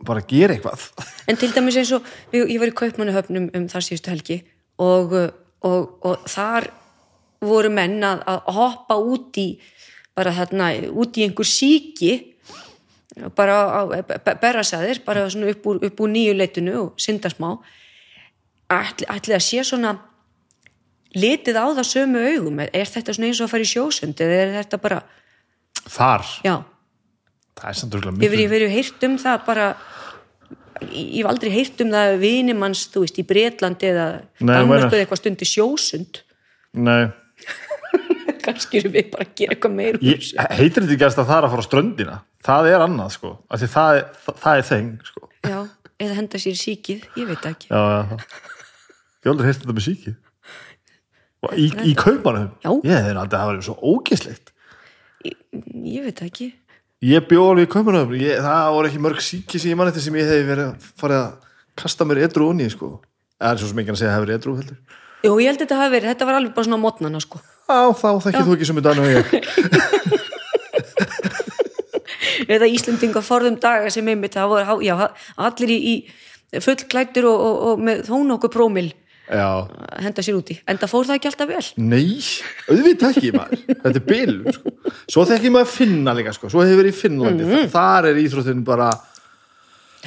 bara 0.08 0.24
gera 0.28 0.56
eitthvað 0.56 0.88
En 1.30 1.38
til 1.38 1.52
dæmis 1.54 1.78
eins 1.78 1.92
og, 1.96 2.08
ég, 2.34 2.56
var 2.58 2.72
í 2.72 2.76
kaupmannahöfnum 2.80 3.50
um 3.54 3.68
þar 3.70 3.86
síðustu 3.86 4.12
helgi 4.12 4.40
og, 4.82 5.14
og, 5.62 5.94
og 6.02 6.26
þar 6.28 6.68
voru 7.44 7.70
menn 7.70 8.00
að, 8.02 8.24
að 8.26 8.50
hoppa 8.58 8.98
út 8.98 9.38
í 9.38 9.48
bara 10.18 10.32
þarna, 10.34 10.72
út 10.98 11.14
í 11.20 11.28
einhver 11.28 11.46
síki 11.46 12.12
bara 13.36 13.56
á 13.68 13.80
berrasæðir, 14.40 15.02
bara 15.06 15.26
svona 15.30 15.50
upp 15.52 15.66
úr, 15.66 15.80
upp 15.88 16.00
úr 16.04 16.12
nýju 16.12 16.36
leitinu 16.36 16.74
og 16.82 17.02
syndasmá 17.02 17.56
ætli, 18.72 19.08
ætli 19.08 19.36
að 19.36 19.44
sé 19.44 19.64
svona 19.66 19.94
litið 21.16 21.58
á 21.58 21.66
það 21.78 21.86
sömu 21.90 22.24
augum? 22.32 22.64
Er 22.66 22.88
þetta 22.88 23.14
svona 23.16 23.30
eins 23.30 23.42
og 23.42 23.48
að 23.48 23.54
fara 23.54 23.66
í 23.66 23.70
sjósund 23.72 24.24
eða 24.24 24.40
er 24.42 24.56
þetta 24.58 24.80
bara, 24.82 25.02
þar, 25.84 26.26
já. 26.46 26.56
Er 27.58 28.36
ég 28.38 28.50
verið 28.52 28.74
heyrt 28.74 29.06
um 29.08 29.16
það 29.18 29.38
bara 29.46 29.70
ég 30.92 31.24
hef 31.24 31.30
aldrei 31.30 31.50
heyrt 31.50 31.80
um 31.82 31.88
það 31.90 32.18
vinimanns, 32.22 32.84
þú 32.92 33.02
veist, 33.02 33.18
í 33.18 33.26
Bretlandi 33.26 33.88
eða 33.88 34.10
Danmörku 34.38 34.92
eða 34.92 35.00
eitthvað 35.02 35.22
stundi 35.24 35.48
sjósund. 35.48 36.22
Nei 36.78 37.08
kannski 38.48 38.80
erum 38.82 38.94
við 38.96 39.10
bara 39.14 39.26
að 39.28 39.32
gera 39.40 39.54
eitthvað 39.56 39.76
meir 39.78 39.98
ég, 40.04 40.28
heitir 40.58 40.84
þetta 40.84 40.96
ekki 40.98 41.08
að 41.08 41.18
það 41.30 41.34
er 41.38 41.46
að 41.48 41.54
fara 41.54 41.64
á 41.64 41.68
ströndina? 41.68 42.16
Það 42.48 42.70
er 42.72 42.84
annað 42.86 43.10
sko. 43.16 43.32
Af 43.48 43.62
því 43.62 43.68
það, 43.74 43.98
er- 44.00 44.08
það, 44.26 44.38
það 44.44 44.60
er 44.62 44.68
þeng 44.72 44.90
sko. 45.08 45.30
Já, 45.48 45.58
eða 46.06 46.18
henda 46.20 46.40
sér 46.42 46.54
í 46.54 46.60
síkið, 46.62 47.06
ég 47.18 47.30
veit 47.32 47.48
ekki. 47.52 47.70
Já, 47.72 47.80
já, 47.82 48.00
já. 48.12 48.48
ég 49.24 49.32
aldrei 49.32 49.48
heilt 49.50 49.62
þetta 49.62 49.76
með 49.78 49.86
síki 49.88 50.14
Og 51.38 51.52
í, 51.54 51.68
í 51.86 51.92
kaupanum 51.94 52.48
Já. 52.64 52.70
ég 52.82 53.04
hef 53.06 53.14
aldrei 53.14 53.38
það 53.38 53.50
var 53.52 53.60
svo 53.62 53.76
ógislegt 53.86 54.52
ég 55.22 56.04
veit 56.06 56.18
það 56.18 56.30
ekki. 56.30 56.48
Ég 57.06 57.26
bjó 57.30 57.44
alveg 57.52 57.68
í 57.68 57.70
kaupanum 57.70 58.14
ég, 58.18 58.40
það 58.42 58.70
voru 58.74 58.90
ekki 58.90 59.02
mörg 59.02 59.20
síki 59.22 59.60
sem 59.62 59.70
ég 59.72 59.78
mann 59.78 59.90
eftir 59.90 60.02
sem 60.02 60.16
ég 60.18 60.26
hef 60.26 60.46
verið 60.48 60.64
að 60.72 60.88
fara 60.98 61.20
að 61.22 61.36
kasta 61.78 62.06
mér 62.08 62.24
edru 62.26 62.48
onni 62.50 62.66
sko. 62.72 62.96
Það 63.38 63.52
er 63.52 63.60
svo 63.62 63.70
sem 63.70 63.82
að 63.84 63.98
segja 64.00 64.08
að 64.08 64.14
það 64.14 64.18
hefur 64.18 64.34
edru 64.34 64.54
heldur. 64.58 64.78
Jú, 65.26 65.32
ég 65.38 65.50
held 65.50 65.58
að 65.58 65.64
þetta 65.64 65.78
hafi 65.78 65.94
verið, 65.94 66.10
þetta 66.12 66.26
var 66.28 66.38
alveg 66.38 66.54
bara 66.56 66.66
svona 66.68 66.80
mótnana 66.82 67.22
sko. 67.22 67.40
Á 67.68 67.92
þá 67.92 68.08
þekkir 68.24 68.46
þú 68.48 68.52
ekki 68.56 68.66
sem 68.68 68.78
þetta 68.80 68.96
og 68.98 69.08
ég. 69.12 69.24
Eða 72.48 72.64
Íslendinga 72.70 73.20
forðum 73.24 73.56
daga 73.60 73.90
sem 73.92 74.06
einmitt 74.08 74.34
það 74.36 74.48
voru, 74.52 74.76
já, 74.86 74.94
allir 75.48 75.70
í, 75.74 75.78
í 75.92 75.94
fullklættur 76.64 77.24
og, 77.28 77.38
og, 77.44 77.56
og 77.72 77.76
með 77.84 77.96
þó 78.08 78.16
nokkuð 78.30 78.52
prómil 78.54 78.88
henda 79.28 80.22
sér 80.24 80.38
úti, 80.38 80.54
en 80.64 80.78
það 80.80 80.88
fór 80.88 81.04
það 81.04 81.16
ekki 81.18 81.28
alltaf 81.28 81.48
vel. 81.50 81.66
Nei, 81.84 82.16
auðvitað 82.72 83.12
ekki 83.18 83.32
maður. 83.34 83.60
Þetta 83.68 83.92
er 83.92 84.06
bilun 84.08 84.48
sko. 84.56 84.72
Svo 85.12 85.20
þekki 85.28 85.50
maður 85.52 85.68
finna 85.74 86.14
líka 86.16 86.32
sko. 86.32 86.48
Svo 86.48 86.64
hefur 86.64 86.80
verið 86.80 86.94
í 86.94 86.96
Finnlandi. 86.96 87.44
Mm 87.44 87.68
Þar 87.74 88.08
er 88.08 88.16
íþróttin 88.22 88.62
bara 88.64 88.88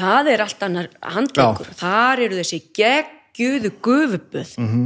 það 0.01 0.25
er 0.33 0.41
allt 0.47 0.61
annar 0.65 0.87
handleikur 1.13 1.69
þar 1.77 2.17
eru 2.25 2.35
þessi 2.39 2.57
geggjuðu 2.79 3.69
gufubuð 3.83 4.49
Mhm. 4.57 4.85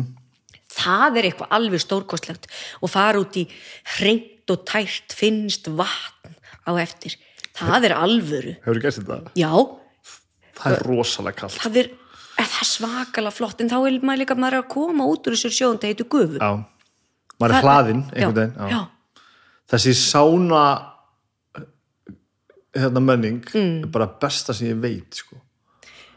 Það 0.75 1.19
er 1.21 1.27
eitthvað 1.29 1.53
alveg 1.57 1.83
stórkostlegt 1.83 2.47
og 2.81 2.91
fara 2.91 3.21
út 3.23 3.37
í 3.39 3.45
hreint 3.97 4.51
og 4.53 4.63
tært 4.69 5.15
finnst 5.15 5.67
vatn 5.73 6.35
á 6.67 6.71
eftir 6.81 7.15
það 7.55 7.87
er 7.89 7.95
alvöru 7.97 8.55
Hefur 8.65 8.81
gert 8.83 8.99
þetta? 8.99 9.19
já, 9.39 9.51
Það 10.55 10.73
er 10.77 10.83
rosalega 10.87 11.39
kallt 11.41 11.59
það 11.63 11.77
er, 11.81 11.87
er 12.39 12.47
það 12.51 12.67
svakalega 12.71 13.35
flott 13.35 13.61
en 13.63 13.69
þá 13.71 13.77
er 13.89 13.97
maður 14.05 14.21
líka 14.23 14.35
maður 14.39 14.59
að 14.61 14.69
koma 14.75 15.07
út 15.11 15.27
úr 15.27 15.35
þessu 15.35 15.51
sjóðum 15.57 15.79
það 15.83 15.91
heitir 15.93 16.09
gufu 16.15 16.39
Já 16.41 16.51
Maður 17.35 17.55
er 17.57 17.65
hlaðinn 17.65 18.03
einhvern 18.15 18.35
veginn 18.37 18.53
já. 18.55 18.67
já, 18.71 18.81
Þessi 19.73 19.91
sána 19.99 20.61
hérna 22.75 23.01
menning 23.03 23.41
Mm. 23.53 23.83
er 23.83 23.87
bara 23.91 24.07
besta 24.21 24.53
sem 24.53 24.67
ég 24.67 24.79
veit 24.81 25.13
sko. 25.15 25.35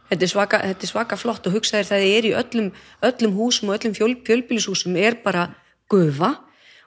Þetta 0.09 0.25
er, 0.25 0.31
svaka, 0.33 0.59
þetta 0.65 0.87
er 0.87 0.91
svaka 0.93 1.17
flott 1.21 1.47
og 1.47 1.53
hugsaðir 1.59 1.85
það 1.91 2.05
er 2.17 2.29
í 2.31 2.35
öllum, 2.41 2.69
öllum 3.05 3.33
húsum 3.37 3.69
og 3.69 3.77
öllum 3.79 3.95
fjöl, 3.97 4.15
fjölbýlishúsum 4.25 4.97
er 4.97 5.19
bara 5.25 5.49
gufa 5.91 6.31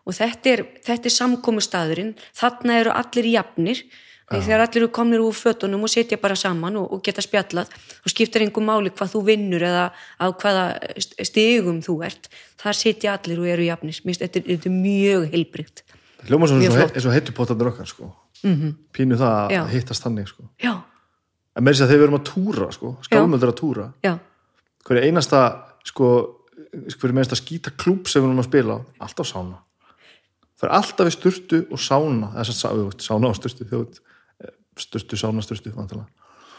og 0.06 0.16
þetta 0.18 0.50
er, 0.56 0.64
þetta 0.86 1.06
er 1.06 1.14
samkomu 1.14 1.62
staðurinn 1.62 2.16
þarna 2.34 2.80
eru 2.82 2.92
allir 2.98 3.28
jafnir 3.30 3.84
þegar 4.32 4.44
þegar 4.48 4.62
allir 4.64 4.82
eru 4.82 4.90
komnir 4.96 5.20
úr 5.22 5.36
fötunum 5.36 5.84
og 5.86 5.90
setja 5.92 6.18
bara 6.18 6.36
saman 6.40 6.78
og, 6.80 6.88
og 6.96 7.02
geta 7.04 7.22
spjallað 7.22 7.68
og 8.06 8.10
skiptir 8.14 8.42
einhver 8.46 8.64
máli 8.66 8.90
hvað 8.90 9.12
þú 9.14 9.22
vinnur 9.28 9.62
eða 9.68 9.86
á 10.18 10.26
hvaða 10.32 10.64
st- 10.98 11.26
stigum 11.28 11.82
þú 11.86 11.98
ert 12.08 12.30
þar 12.58 12.74
setja 12.80 13.14
allir 13.20 13.42
og 13.44 13.50
eru 13.54 13.68
jafnir 13.68 13.94
finnst 14.02 14.22
þetta, 14.24 14.40
er- 14.40 14.48
þetta 14.56 14.70
er 14.72 14.78
mjög 14.82 15.28
heilbrygt 15.36 15.84
Hljóma 16.26 16.48
svo 16.48 16.58
eins 16.62 17.06
og, 17.06 17.12
heitupottandur 17.16 17.72
okkar 17.72 17.88
sko. 17.90 18.12
-hmm. 18.44 18.74
Pínu 18.94 19.18
það 19.18 19.52
Já. 19.52 19.62
að 19.66 19.70
hittast 19.74 20.04
þannig 20.04 20.28
sko. 20.30 20.44
Já, 20.62 20.82
En 21.52 21.66
með 21.66 21.74
þess 21.76 21.84
að 21.84 21.90
þegar 21.92 22.00
við 22.02 22.08
erum 22.08 22.20
að 22.20 22.28
túra 22.30 22.68
sko. 22.72 22.92
Skálmöldur 23.08 23.52
að 23.52 23.58
túra 23.60 23.88
já, 24.06 24.14
hverju 24.88 25.04
einasta 25.10 25.42
sko, 25.88 26.08
hverju 26.96 27.18
einasta 27.18 27.40
skýta 27.40 27.74
klúb 27.76 28.08
sem 28.08 28.24
við 28.24 28.30
erum 28.30 28.40
að 28.44 28.48
spila 28.48 28.78
á, 28.78 28.80
alltaf 29.04 29.28
sána 29.28 29.60
það 30.62 30.70
er 30.70 30.76
alltaf 30.78 31.10
í 31.10 31.14
sturtu 31.16 31.60
og 31.74 31.82
sána 31.82 32.32
þess 32.38 32.54
að 32.54 32.58
sá, 32.60 32.68
við, 32.78 32.90
sána 33.02 33.30
og 33.32 33.38
sturtu 33.40 33.68
þjóð, 33.72 34.02
sturtu, 34.80 35.18
sána, 35.20 35.46
sturtu 35.46 35.74
vantilega. 35.74 36.08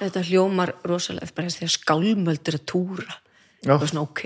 þetta 0.00 0.24
hljómar 0.26 0.72
rosalega 0.90 1.34
bara 1.36 1.52
þegar 1.54 1.74
skálmöldur 1.76 2.58
að 2.58 2.64
túra. 2.66 3.20
Já. 3.62 3.76
og 3.76 3.84
svona 3.86 4.02
ok, 4.02 4.24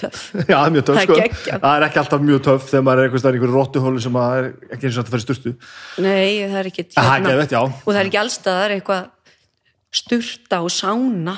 töff. 0.00 0.30
Já, 0.50 0.56
það 0.56 0.64
er 0.64 0.72
mjög 0.72 0.86
Það 0.88 1.00
er 1.02 1.34
sko. 1.36 1.56
það 1.60 1.74
er 1.76 1.86
ekki 1.88 2.00
alltaf 2.02 2.22
mjög 2.24 2.44
töff 2.46 2.70
þegar 2.70 2.86
maður 2.86 3.02
er 3.02 3.08
einhvers 3.10 3.22
staðar 3.22 3.36
í 3.36 3.40
einhverju 3.40 3.58
róttuhólu 3.58 4.04
sem 4.06 4.16
að 4.22 4.36
er 4.38 4.46
ekki 4.72 4.88
eins 4.88 4.96
og 4.96 5.02
þetta 5.02 5.12
fyrir 5.16 5.26
sturtu. 5.26 5.52
Nei, 6.00 6.30
það 6.46 6.60
er 6.62 6.70
ekki 6.70 6.86
Það 6.96 7.28
er 7.34 7.44
já. 7.52 7.60
og 7.68 7.90
það 7.90 8.00
er 8.00 8.08
ekki 8.08 8.22
allstaðar 8.22 8.74
eitthvað 8.78 9.10
sturta 9.92 10.62
og 10.64 10.70
sána. 10.72 11.36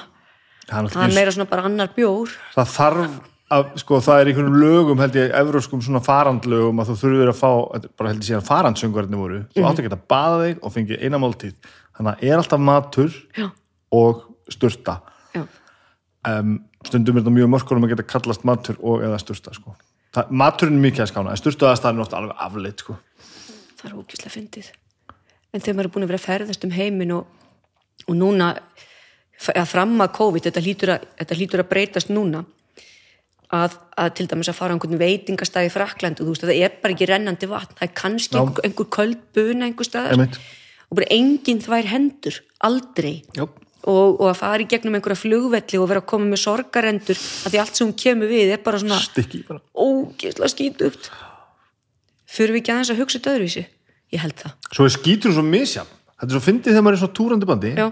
Það 0.69 0.97
er, 1.05 1.12
meira 1.14 1.33
svona 1.35 1.49
bara 1.51 1.67
annar 1.69 1.90
bjór. 1.97 2.31
Það 2.55 2.71
þarf 2.73 3.17
að, 3.55 3.64
sko, 3.83 3.99
það 4.01 4.21
er 4.23 4.31
einhvern 4.31 4.55
lögum 4.62 5.03
held 5.03 5.17
ég, 5.19 5.33
evróskum 5.37 5.83
svona 5.85 6.01
farandlögum 6.03 6.81
að 6.81 6.93
þú 6.93 6.97
þurfir 7.03 7.33
að 7.35 7.40
fá, 7.43 7.51
bara 7.99 8.12
held 8.14 8.23
ég 8.23 8.29
síðan 8.31 8.47
farandsöngvarnir 8.49 9.21
voru, 9.21 9.40
þú 9.53 9.61
Mhm. 9.61 9.67
átt 9.69 9.83
ekki 9.83 9.93
að 9.93 10.07
baða 10.09 10.38
þig 10.47 10.62
og 10.64 10.73
fengi 10.73 10.99
eina 11.05 11.19
máltíð, 11.21 11.55
þannig 11.99 12.14
að 12.14 12.23
er 12.31 12.37
alltaf 12.38 12.61
matur 12.61 13.12
já, 13.37 13.51
og 13.93 14.25
sturta. 14.49 15.01
Um, 16.25 16.64
stundum 16.88 17.19
er 17.19 17.21
þetta 17.21 17.35
mjög 17.37 17.51
mörkurum 17.53 17.85
að 17.85 17.90
geta 17.93 18.07
kallast 18.09 18.45
matur 18.49 18.79
og 18.81 19.03
eða 19.05 19.19
sturta 19.21 19.53
sko. 19.53 19.75
Það, 20.14 20.31
maturinn 20.40 20.79
er 20.79 20.85
mikið 20.87 21.03
að 21.05 21.11
skána 21.11 21.33
en 21.35 21.37
sturtaðastæðin 21.37 21.99
er 22.01 22.05
ofta 22.07 22.17
alveg 22.17 22.37
afleitt 22.47 22.79
sko. 22.81 22.97
það 23.77 23.90
er 23.90 23.97
ógislega 24.01 24.33
fyndið. 24.33 24.71
En 25.53 25.61
þegar 25.61 25.77
maður 25.77 25.85
er 25.85 25.93
búin 25.93 26.07
að 26.07 26.12
vera 26.14 26.21
að 26.23 26.29
ferðast 26.31 26.64
um 26.64 26.71
heimin 26.71 27.12
og, 27.12 27.27
og 28.09 28.19
núna 28.19 28.55
að 29.53 29.69
fram 29.69 29.97
að 30.01 30.12
COVID, 30.17 30.47
þetta 30.47 30.62
hlýtur 30.64 30.93
að, 30.95 31.09
þetta 31.21 31.38
hlýtur 31.38 31.62
að 31.64 31.71
breytast 31.73 32.12
núna 32.12 32.45
að, 33.55 33.77
að 34.01 34.12
til 34.19 34.27
dæmis 34.31 34.51
að 34.51 34.59
fara 34.59 34.75
á 34.75 34.77
einhvern 34.77 35.01
veitingastæði 35.01 35.71
í 35.71 35.75
Frakland 35.75 36.21
og 36.21 36.29
þú 36.29 36.35
veist, 36.35 36.47
það 36.47 36.62
er 36.67 36.79
bara 36.83 36.95
ekki 36.95 37.09
rennandi 37.11 37.51
vatn. 37.51 37.77
Það 37.79 37.87
er 37.87 37.93
kannski 38.01 38.38
Já. 38.38 38.45
einhver, 38.69 38.88
köld 38.97 39.21
buna 39.37 39.69
einhver 39.69 39.88
staðar. 39.88 40.17
Einmitt. 40.17 40.40
og 40.88 40.99
bara 41.01 41.11
enginn 41.17 41.61
þvær 41.64 41.90
hendur, 41.90 42.40
aldrei. 42.69 43.14
Og, 43.85 44.17
og 44.17 44.25
að 44.31 44.38
fara 44.38 44.64
í 44.64 44.69
gegnum 44.69 44.97
einhverja 44.97 45.21
flugvelli 45.21 45.81
og 45.81 45.90
vera 45.90 46.01
að 46.01 46.09
koma 46.09 46.31
með 46.31 46.40
sorgarendur 46.40 47.19
að 47.21 47.53
því 47.53 47.61
allt 47.61 47.77
sem 47.77 47.88
hún 47.88 47.99
kemur 48.01 48.31
við 48.31 48.55
er 48.55 48.62
bara 48.64 48.81
svona 48.81 49.01
ógisla 49.77 50.49
skítugt. 50.49 51.11
Fyrir 52.25 52.57
við 52.57 52.62
ekki 52.62 52.73
aðeins 52.73 52.93
að 52.95 53.03
hugsa 53.03 53.19
þetta 53.19 53.35
öðruvísi? 53.35 53.67
Ég 54.14 54.23
held 54.23 54.38
það, 54.40 54.55
svo 54.73 54.87
er 54.87 54.95
skítur 54.95 55.35
svo 55.37 55.45
misjafn 55.45 56.01
þetta 56.24 56.32
er 56.32 56.38
svo 56.40 56.44
fyndið 56.48 56.72
þegar 56.72 56.84
maður 56.88 56.96
er 56.96 57.02
svona 57.04 57.16
túrandi 57.18 57.46
bandi 57.50 57.72
já, 57.76 57.87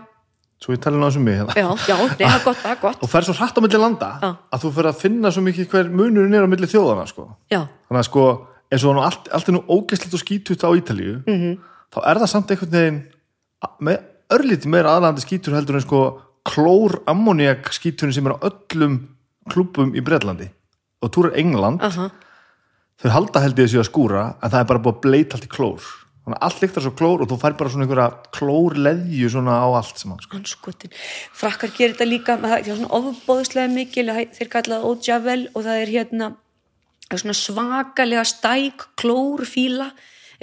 svo 0.63 0.73
ég 0.77 0.81
tala 0.83 0.97
náðu 1.03 1.13
sem 1.17 1.25
mig 1.27 1.37
hérna. 1.39 1.55
já, 1.59 1.69
já 1.91 1.97
nei, 1.99 2.17
það 2.23 2.39
er 2.39 2.45
gott, 2.45 2.59
það 2.63 2.71
er 2.73 2.81
gott 2.83 3.03
og 3.03 3.11
fer 3.13 3.27
svo 3.29 3.35
hratt 3.39 3.59
á 3.59 3.61
milli 3.65 3.79
landa 3.83 4.11
Já. 4.23 4.31
að 4.55 4.63
þú 4.65 4.71
fer 4.77 4.89
að 4.93 5.01
finna 5.03 5.31
svo 5.35 5.43
mikið 5.43 5.69
hver 5.73 5.91
munurinn 5.91 6.35
er 6.39 6.47
á 6.47 6.53
milli 6.53 6.67
þjóðana 6.71 7.07
sko. 7.11 7.29
já, 7.51 7.61
þannig 7.89 8.01
að 8.03 8.09
sko 8.09 8.25
eins 8.73 8.85
og 8.89 8.95
nú 8.97 9.03
allt, 9.05 9.29
allt 9.37 9.49
er 9.51 9.53
nú 9.59 9.63
ógæslegt 9.69 10.15
og 10.17 10.23
skítut 10.23 10.63
á 10.65 10.71
Ítalíu 10.73 11.23
Mhm. 11.27 11.59
þá 11.93 11.99
er 12.09 12.17
það 12.23 12.29
samt 12.33 12.51
einhvern 12.51 12.71
veginn 12.73 13.03
a- 13.63 13.75
með 13.83 13.99
örlítið 14.33 14.67
meira 14.73 14.95
aðlandi 14.97 15.21
skítur 15.27 15.53
heldur 15.59 15.75
en 15.77 15.85
sko 15.85 16.01
klór 16.47 17.03
ammoniak 17.07 17.69
skíturinn 17.75 18.15
sem 18.15 18.27
er 18.27 18.33
á 18.33 18.39
öllum 18.49 19.09
klúbum 19.51 19.93
í 19.95 20.01
Bretlandi 20.01 20.49
og 21.03 21.11
túrar 21.13 21.37
England 21.37 21.83
aha 21.83 22.09
þau 23.03 23.11
halda 23.11 23.41
held 23.43 23.59
ég 23.59 23.67
þessu 23.69 23.83
að 23.83 23.91
skúra 23.91 24.23
en 24.43 24.51
það 24.51 24.61
er 24.61 24.65
bara 24.71 24.79
búið 24.79 24.95
að 24.97 25.01
bleita 25.03 25.35
allt 25.37 25.45
í 25.45 25.53
klór 25.53 25.83
þannig 26.23 26.37
að 26.39 26.45
allt 26.47 26.61
líktar 26.63 26.85
svo 26.87 26.93
klór 26.99 27.23
og 27.25 27.31
þú 27.33 27.39
fær 27.43 27.57
bara 27.59 27.73
svona 27.73 27.87
einhverja 27.87 28.09
klórleðju 28.37 29.31
svona 29.35 29.57
á 29.59 29.69
allt 29.81 29.99
saman 29.99 30.21
sko. 30.23 30.39
anskotin, 30.39 30.95
frakkar 31.35 31.73
gerir 31.75 31.97
þetta 31.97 32.07
líka 32.09 32.37
það 32.39 32.57
er 32.61 32.69
svona 32.71 32.93
ofbóðslega 33.01 33.73
mikil 33.75 34.07
þeir 34.37 34.51
kalla 34.53 34.79
það 34.79 34.89
ódjavel 34.93 35.43
og 35.55 35.67
það 35.67 35.83
er 35.83 35.93
hérna 35.97 36.31
svona 37.13 37.37
svakalega 37.37 38.25
stæk 38.25 38.87
klórfíla 39.03 39.91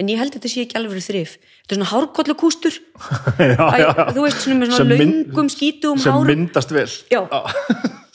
en 0.00 0.08
ég 0.08 0.20
held 0.20 0.32
að 0.32 0.38
þetta 0.38 0.50
sé 0.52 0.62
ekki 0.64 0.78
alveg 0.80 1.02
þrif. 1.04 1.32
Þetta 1.60 1.74
er 1.74 1.78
svona 1.80 1.90
hárkollukústur 1.90 2.76
já, 3.52 3.64
Æ, 3.68 3.80
þú 4.14 4.22
veist 4.24 4.44
svona 4.44 4.60
með 4.62 4.70
Sem 4.70 4.76
svona 4.78 5.00
löngum 5.02 5.50
skítum 5.52 6.00
sem 6.00 6.14
hárum. 6.14 6.30
myndast 6.30 6.72
vel. 6.72 6.86
Já. 7.12 7.20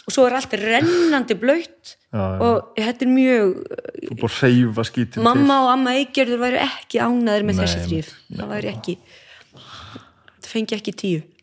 Og 0.05 0.13
svo 0.13 0.25
er 0.27 0.35
allt 0.37 0.53
rennandi 0.61 1.35
blöytt 1.41 1.95
og 2.15 2.77
þetta 2.77 3.05
er 3.05 3.11
mjög 3.11 3.47
mamma 5.25 5.55
og 5.65 5.69
amma 5.73 5.95
eigerður 5.99 6.39
væri 6.45 6.61
ekki 6.63 7.01
ánæður 7.03 7.43
með 7.49 7.55
Nei, 7.55 7.61
þessi 7.63 7.79
þrif 7.87 8.07
það 8.31 8.53
væri 8.53 8.71
ekki 8.71 8.97
það 10.45 10.51
fengi 10.51 10.77
ekki 10.77 10.93
tíu. 10.95 11.21
Til 11.25 11.35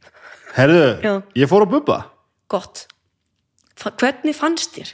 herðu, 0.56 0.82
Já. 1.02 1.12
ég 1.36 1.48
fór 1.48 1.64
að 1.66 1.72
bubba. 1.72 1.98
Gott. 2.52 2.86
Hvernig 3.82 4.36
fannst 4.36 4.76
þér? 4.76 4.92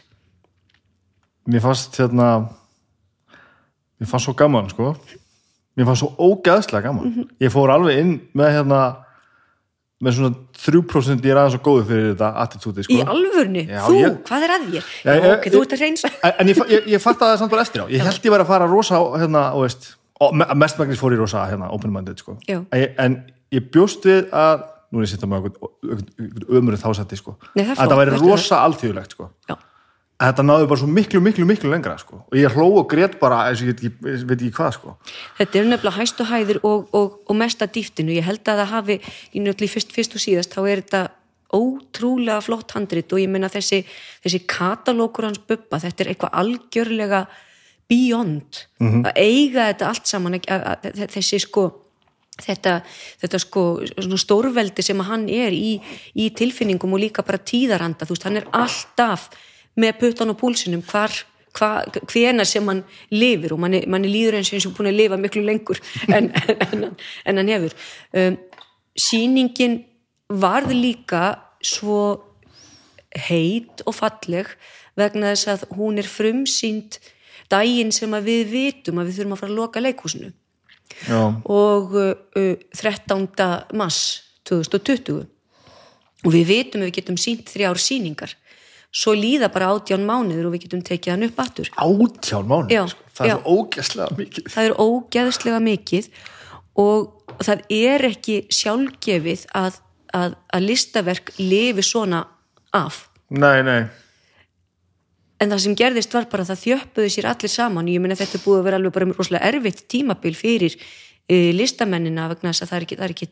mér 1.48 1.64
fannst 1.64 1.96
hérna 1.96 2.28
mér 3.98 4.10
fannst 4.10 4.28
svo 4.28 4.34
gaman 4.36 4.68
sko. 4.72 4.92
Mér 5.76 5.88
fannst 5.88 6.04
svo 6.04 6.10
ógeðslega 6.18 6.88
gaman. 6.88 7.04
Mhm. 7.08 7.28
ég 7.40 7.52
fór 7.52 7.72
alveg 7.72 7.98
inn 7.98 8.14
með 8.34 8.52
hérna 8.58 8.80
með 10.04 10.14
svona 10.14 10.30
3% 10.62 11.24
ég 11.26 11.32
er 11.32 11.38
aðeins 11.40 11.54
svo 11.56 11.62
góðu 11.66 11.84
fyrir 11.88 12.04
þetta 12.12 12.28
attitúti 12.44 12.84
sko 12.86 12.94
í 12.94 13.00
alvörni, 13.02 13.64
Já, 13.66 13.80
þú, 13.82 13.96
ég- 13.98 14.18
hvað 14.28 14.44
er 14.46 14.52
að 14.54 14.66
þér? 14.70 14.84
Já, 15.02 15.10
ég- 15.18 15.28
ok, 15.32 15.48
þú 15.54 15.62
ert 15.64 15.72
að 15.74 15.82
reynsa 15.82 16.10
en, 16.38 16.48
ég, 16.52 16.56
fa- 16.60 16.68
ég, 16.70 16.86
ég 16.94 17.02
fatt 17.02 17.18
að 17.24 17.32
það 17.32 17.38
samt 17.42 17.50
bara 17.56 17.62
eftir 17.66 17.82
á 17.82 17.86
ég 17.90 18.04
held 18.06 18.22
ég 18.28 18.34
væri 18.36 18.44
að 18.46 18.50
fara 18.52 18.68
rosa 18.70 18.94
á 18.94 19.02
hérna, 19.18 19.42
og 19.58 19.64
veist, 19.66 19.88
og 20.20 20.34
me- 20.38 20.46
mestmægnis 20.54 20.98
fór 21.02 21.16
ég 21.16 21.18
rosa 21.24 21.42
hérna, 21.50 21.70
open-minded 21.74 22.18
sko 22.22 22.36
en 22.46 22.66
ég, 22.78 22.94
en 22.98 23.18
ég 23.50 23.70
bjóst 23.74 24.06
við 24.06 24.30
að 24.30 24.62
nú 24.92 25.02
er 25.02 25.04
ég 25.04 25.10
sittum 25.10 25.34
með 25.34 25.50
ömurinn 26.48 26.80
þásætti 26.80 27.18
sko. 27.18 27.34
Nei, 27.58 27.64
það 27.66 27.74
er 27.74 27.76
að 27.76 27.88
flott, 27.90 27.98
væri 27.98 28.20
rosa 28.22 28.60
alþjóðlegt 28.64 29.12
sko. 29.18 29.26
Já. 29.50 29.56
Þetta 30.18 30.44
náði 30.44 30.66
bara 30.70 30.80
svo 30.80 30.88
miklu, 30.90 31.20
miklu, 31.22 31.46
miklu 31.46 31.70
lengra 31.70 31.94
sko. 32.00 32.24
og 32.26 32.38
ég 32.38 32.54
hló 32.54 32.66
og 32.80 32.88
grét 32.90 33.18
bara 33.20 33.44
eins 33.48 33.62
og 33.62 33.70
ég 33.70 33.78
veit 34.02 34.40
ekki, 34.40 34.54
hvað 34.56 34.72
sko. 34.78 34.96
Þetta 35.38 35.60
eru 35.60 35.70
nefnilega 35.70 35.98
hæstu 35.98 36.26
hæðir 36.26 36.60
og, 36.62 36.88
og, 36.92 37.20
og 37.28 37.38
mesta 37.38 37.70
dýftinu. 37.70 38.16
Ég 38.16 38.26
held 38.26 38.42
að 38.42 38.64
það 38.64 38.72
hafi, 38.74 38.98
í 39.32 39.44
nötli 39.44 39.70
fyrst, 39.70 39.94
fyrst 39.94 40.18
og 40.18 40.24
síðast, 40.24 40.54
þá 40.56 40.62
er 40.66 40.82
þetta 40.82 41.04
ótrúlega 41.54 42.42
flott 42.44 42.74
handrit 42.76 43.12
og 43.12 43.22
ég 43.22 43.30
meina 43.32 43.48
þessi, 43.48 43.84
þessi 44.24 44.42
katalókur 44.50 45.28
hans 45.30 45.40
bubba, 45.40 45.80
þetta 45.80 46.04
er 46.04 46.10
eitthvað 46.12 46.40
algjörlega 46.42 47.26
beyond 47.88 48.64
að 48.78 49.12
eiga 49.16 49.70
þetta 49.70 49.88
allt 49.88 50.10
saman 50.10 50.36
þessi 50.36 51.38
sko 51.40 51.64
þetta, 52.38 52.82
þetta 53.22 53.40
sko 53.40 53.62
stórveldi 54.20 54.84
sem 54.84 55.00
hann 55.08 55.24
er 55.32 55.56
í, 55.56 55.78
í 56.14 56.28
tilfinningum 56.36 56.92
og 56.98 57.02
líka 57.06 57.24
bara 57.24 57.40
tíðaranda 57.40 58.04
þú 58.04 58.16
veist, 58.16 58.28
hann 58.28 58.40
er 58.42 58.50
alltaf 58.52 59.30
með 59.78 59.98
puttan 60.02 60.32
og 60.32 60.40
púlsinum 60.40 60.84
hvar 60.88 61.14
hva, 61.56 61.84
hvena 62.10 62.46
sem 62.46 62.66
hann 62.68 62.82
lifir 63.14 63.54
og 63.54 63.62
manni, 63.62 63.82
manni 63.90 64.10
líður 64.12 64.38
eins 64.38 64.50
og 64.50 64.58
eins 64.58 64.68
og 64.68 64.74
búin 64.76 64.90
að 64.92 64.98
lifa 65.00 65.18
miklu 65.20 65.44
lengur 65.46 65.80
en, 66.08 66.30
en, 66.52 66.64
en, 66.68 66.88
en 67.24 67.40
hann 67.40 67.52
hefur 67.52 67.76
um, 68.20 68.38
sýningin 68.98 69.80
varð 70.28 70.74
líka 70.76 71.22
svo 71.64 72.00
heit 73.28 73.82
og 73.88 73.96
falleg 73.96 74.50
vegna 74.98 75.32
þess 75.32 75.52
að 75.54 75.64
hún 75.78 76.00
er 76.00 76.10
frumsýnd 76.10 76.98
daginn 77.48 77.92
sem 77.94 78.12
að 78.14 78.28
við 78.28 78.52
vitum 78.52 79.00
að 79.00 79.08
við 79.08 79.18
þurfum 79.18 79.34
að 79.36 79.42
fara 79.42 79.52
að 79.52 79.60
loka 79.62 79.82
leikhúsinu 79.82 80.30
Já. 81.08 81.20
og 81.44 81.96
uh, 81.96 82.12
uh, 82.36 82.54
13. 82.74 83.28
mars 83.78 84.02
2020 84.48 85.24
og 86.26 86.34
við 86.34 86.48
vitum 86.48 86.82
að 86.82 86.90
við 86.90 86.98
getum 87.00 87.18
sínt 87.20 87.50
þrjár 87.52 87.80
sýningar 87.80 88.34
svo 88.94 89.14
líða 89.16 89.50
bara 89.52 89.70
átján 89.74 90.06
mánuður 90.08 90.48
og 90.48 90.56
við 90.56 90.66
getum 90.66 90.82
tekið 90.86 91.14
hann 91.14 91.28
upp 91.28 91.42
aftur. 91.44 91.70
Átján 91.76 92.48
mánu 92.48 92.72
Já, 92.72 92.82
sko. 92.88 93.12
það 93.18 93.26
er 93.26 93.30
já. 93.30 93.36
svo 93.36 93.58
ógæslega 93.58 94.18
mikið. 94.22 94.50
Það 94.54 94.68
er 94.70 94.76
ógeðslega 94.86 95.60
mikið 95.68 96.10
og 96.78 97.38
það 97.44 97.62
er 97.78 98.08
ekki 98.08 98.40
sjálfgefið 98.54 99.46
að, 99.58 99.80
að, 100.16 100.36
að 100.54 100.68
listaverk 100.70 101.32
lifi 101.38 101.84
svona 101.86 102.24
af. 102.76 103.06
Nei, 103.28 103.60
nei, 103.66 103.82
en 105.38 105.52
það 105.52 105.62
sem 105.64 105.76
gerðist 105.78 106.14
var 106.14 106.26
bara 106.30 106.44
að 106.44 106.52
það 106.52 106.62
þjöppuðu 106.64 107.12
sér 107.14 107.28
allir 107.30 107.52
saman, 107.52 107.90
ég 107.90 108.02
meina 108.02 108.18
þetta 108.18 108.38
er 108.38 108.44
búið 108.44 108.60
að 108.60 108.66
vera 108.68 108.80
alveg 108.80 108.94
bara 108.96 109.08
rosalega 109.12 109.50
erfitt 109.52 109.84
tímabil 109.90 110.34
fyrir 110.38 110.74
uh, 110.74 111.50
listamennina 111.54 112.28
vegna 112.32 112.52
þess 112.52 112.66
að 112.66 112.72
það 112.72 112.78
er 112.78 112.86
ekki, 112.86 112.98
það 112.98 113.08
er 113.08 113.14
ekki 113.16 113.30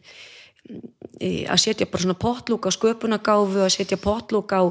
að 1.16 1.61
setja 1.62 1.88
bara 1.88 2.02
svona 2.02 2.18
potlúk 2.20 2.68
á 2.68 2.70
sköpunagáfu, 2.74 3.62
að 3.64 3.72
setja 3.72 3.98
potlúk 4.00 4.52
á, 4.52 4.62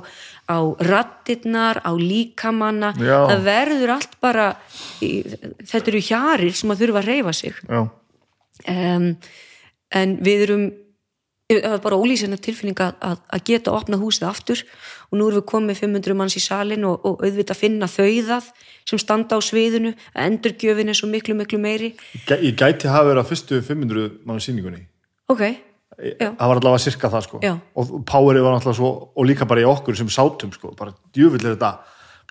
á 0.45 0.57
rattirnar, 0.85 1.81
á 1.81 1.91
líkamanna, 1.97 2.93
Já. 2.99 3.17
það 3.31 3.45
verður 3.47 3.95
allt 3.97 4.15
bara, 4.21 4.47
í, 5.01 5.23
þetta 5.65 5.91
eru 5.93 6.05
hjarir 6.05 6.57
sem 6.57 6.73
að 6.73 6.83
þurfa 6.83 7.01
að 7.01 7.11
reyfa 7.11 7.33
sig. 7.33 7.61
Um, 8.65 9.13
en 9.95 10.17
við 10.25 10.47
erum 10.47 10.65
það 11.45 11.75
var 11.75 11.81
bara 11.83 11.97
ólýsina 12.01 12.37
tilfinning 12.41 12.79
að, 12.81 12.95
að, 13.05 13.19
að 13.37 13.43
geta 13.45 13.73
opnað 13.75 14.01
húsið 14.01 14.25
aftur 14.31 14.63
og 15.11 15.19
nú 15.19 15.27
erum 15.27 15.43
við 15.43 15.45
komið 15.51 15.81
500 15.83 16.17
manns 16.17 16.37
í 16.39 16.41
salin 16.41 16.87
og, 16.89 17.05
og 17.05 17.21
auðvitað 17.21 17.59
finna 17.59 17.89
þau 17.91 18.09
það 18.25 18.47
sem 18.89 19.01
standa 19.01 19.37
á 19.37 19.41
sviðinu 19.45 19.91
að 20.15 20.25
endurgjöfin 20.25 20.89
er 20.89 20.97
svo 20.97 21.09
miklu 21.11 21.37
miklu 21.37 21.59
meiri. 21.61 21.91
Ég 22.33 22.57
gæti 22.57 22.89
hafa 22.89 23.11
verið 23.11 23.21
á 23.21 23.29
fyrstu 23.29 23.61
500 23.61 24.25
mann 24.25 24.41
sýningunni. 24.41 24.87
Ok, 25.29 25.45
já, 25.97 26.29
það 26.35 26.47
var 26.51 26.59
allavega 26.61 26.83
sirka 26.85 27.09
það 27.13 27.25
sko. 27.27 27.39
Já. 27.43 27.53
og 27.75 27.91
powerið 28.09 28.43
var 28.45 28.55
náttúrulega 28.57 28.79
svo 28.79 28.93
og 29.15 29.27
líka 29.29 29.47
bara 29.47 29.61
í 29.63 29.67
okkur 29.69 29.95
sem 29.99 30.07
sátum 30.11 30.51
sko, 30.55 30.73
bara 30.77 30.93
djúvill 31.15 31.43
er 31.45 31.55
þetta. 31.55 31.73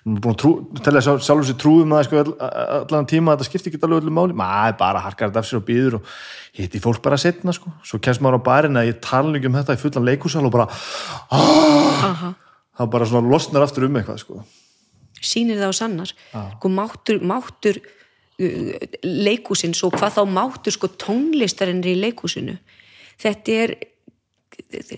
Nú 0.05 0.19
er 0.19 0.21
búin 0.21 0.35
að 0.35 0.41
trú, 0.43 0.49
telja 0.85 1.01
sjálf, 1.01 1.23
sjálfur 1.25 1.47
sér 1.49 1.55
trúum 1.57 1.93
að 1.97 2.03
sko, 2.05 2.19
all- 2.21 2.35
allan 2.85 3.07
tíma 3.09 3.33
að 3.33 3.39
þetta 3.39 3.47
skipti 3.49 3.71
ekki 3.71 3.79
alveg 3.87 4.03
öllum 4.03 4.13
máli. 4.19 4.35
Maður 4.37 4.75
bara 4.77 4.99
harkar 5.01 5.31
þetta 5.31 5.41
af 5.41 5.47
sér 5.49 5.57
og 5.57 5.65
býður 5.65 5.95
og 5.97 6.11
hitti 6.59 6.81
fólk 6.83 7.01
bara 7.01 7.17
setna 7.17 7.53
sko. 7.57 7.71
Svo 7.81 7.97
kemst 7.97 8.21
maður 8.21 8.37
á 8.37 8.45
barinn 8.45 8.77
að 8.77 8.91
ég 8.91 8.99
tala 9.01 9.33
ekki 9.39 9.49
um 9.49 9.57
þetta 9.57 9.73
í 9.73 9.81
fullan 9.81 10.05
leikúsal 10.05 10.45
og 10.45 10.53
bara 10.53 10.67
aha. 11.33 12.33
Það 12.77 12.89
bara 12.93 13.07
svona 13.09 13.31
losnar 13.33 13.65
aftur 13.65 13.87
um 13.87 13.97
eitthvað 13.97 14.21
sko. 14.21 14.39
Sýnir 15.25 15.57
það 15.61 15.71
á 15.71 15.75
sannar. 15.79 16.11
Sko 16.59 16.69
máttur, 16.69 17.21
máttur 17.25 17.79
uh, 17.81 18.87
leikúsins 19.01 19.81
og 19.87 19.95
hvað 19.97 20.19
þá 20.19 20.23
máttur 20.37 20.75
sko 20.75 20.89
tónlistarinn 21.01 21.81
í 21.87 21.95
leikúsinu 21.97 22.57
þetta 23.21 23.51
er 23.63 23.75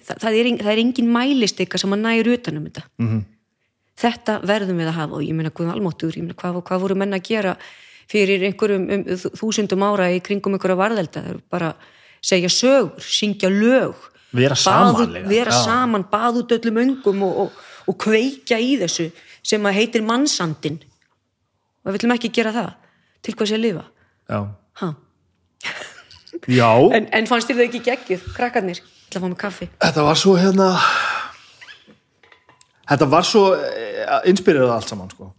það, 0.05 0.15
það 0.21 0.37
er, 0.39 0.51
það 0.61 0.71
er 0.73 0.83
engin 0.83 1.11
mælistika 1.13 1.77
sem 1.81 1.93
að 1.93 2.03
næri 2.05 2.33
utanum 2.37 2.65
þetta 2.69 2.83
-hmm. 2.99 3.21
þetta 4.03 4.39
verðum 4.47 4.77
við 4.81 4.87
að 4.91 4.97
hafa 5.01 5.13
og 5.19 5.23
ég 5.23 5.35
meina 5.35 5.51
hvað 5.51 5.73
almáttur, 5.73 6.15
ég 6.17 6.23
meina 6.23 6.37
hvað, 6.37 6.61
hvað 6.63 6.81
voru 6.81 6.95
menn 6.95 7.13
að 7.13 7.23
gera 7.29 7.55
fyrir 8.07 8.43
einhverjum 8.47 8.89
um, 8.89 9.03
þú- 9.03 9.33
þúsundum 9.35 9.83
ára 9.83 10.11
í 10.11 10.21
kringum 10.23 10.53
einhverja 10.55 10.77
varðelda 10.79 11.23
bara 11.49 11.73
segja 12.21 12.49
sögur, 12.49 13.01
syngja 13.03 13.49
lög 13.49 13.95
Vera 14.33 14.55
saman 14.55 15.13
líka, 15.13 15.27
vera 15.29 15.51
já. 15.51 15.63
saman, 15.65 16.03
baða 16.11 16.41
út 16.43 16.51
öllum 16.51 16.77
öngum 16.83 17.21
og, 17.23 17.37
og, 17.37 17.51
og 17.87 17.95
kveikja 17.97 18.57
í 18.59 18.77
þessu 18.79 19.11
sem 19.43 19.63
að 19.63 19.73
heitir 19.79 20.01
mannsandin 20.03 20.79
og 21.85 21.93
við 21.93 22.01
viljum 22.01 22.15
ekki 22.17 22.31
gera 22.35 22.51
það 22.51 22.73
til 23.23 23.33
hvað 23.33 23.47
sé 23.47 23.55
að 23.55 23.63
lifa 23.63 23.85
já, 24.27 24.39
ha. 24.81 24.89
En, 26.93 27.07
en 27.13 27.27
fannst 27.29 27.49
þér 27.49 27.59
það 27.59 27.67
ekki 27.67 27.83
geggjuð, 27.87 28.25
krakkarnir? 28.37 28.81
Ætla 29.07 29.19
að 29.19 29.23
fá 29.23 29.29
mig 29.31 29.39
kaffi. 29.39 29.69
Þetta 29.79 30.03
var 30.03 30.19
svo 30.19 30.33
hérna 30.37 30.67
þetta 32.87 33.07
var 33.11 33.27
svo 33.27 33.43
eh, 33.55 34.15
inspirerað 34.31 34.73
allt 34.75 34.91
saman 34.91 35.11
sko. 35.13 35.31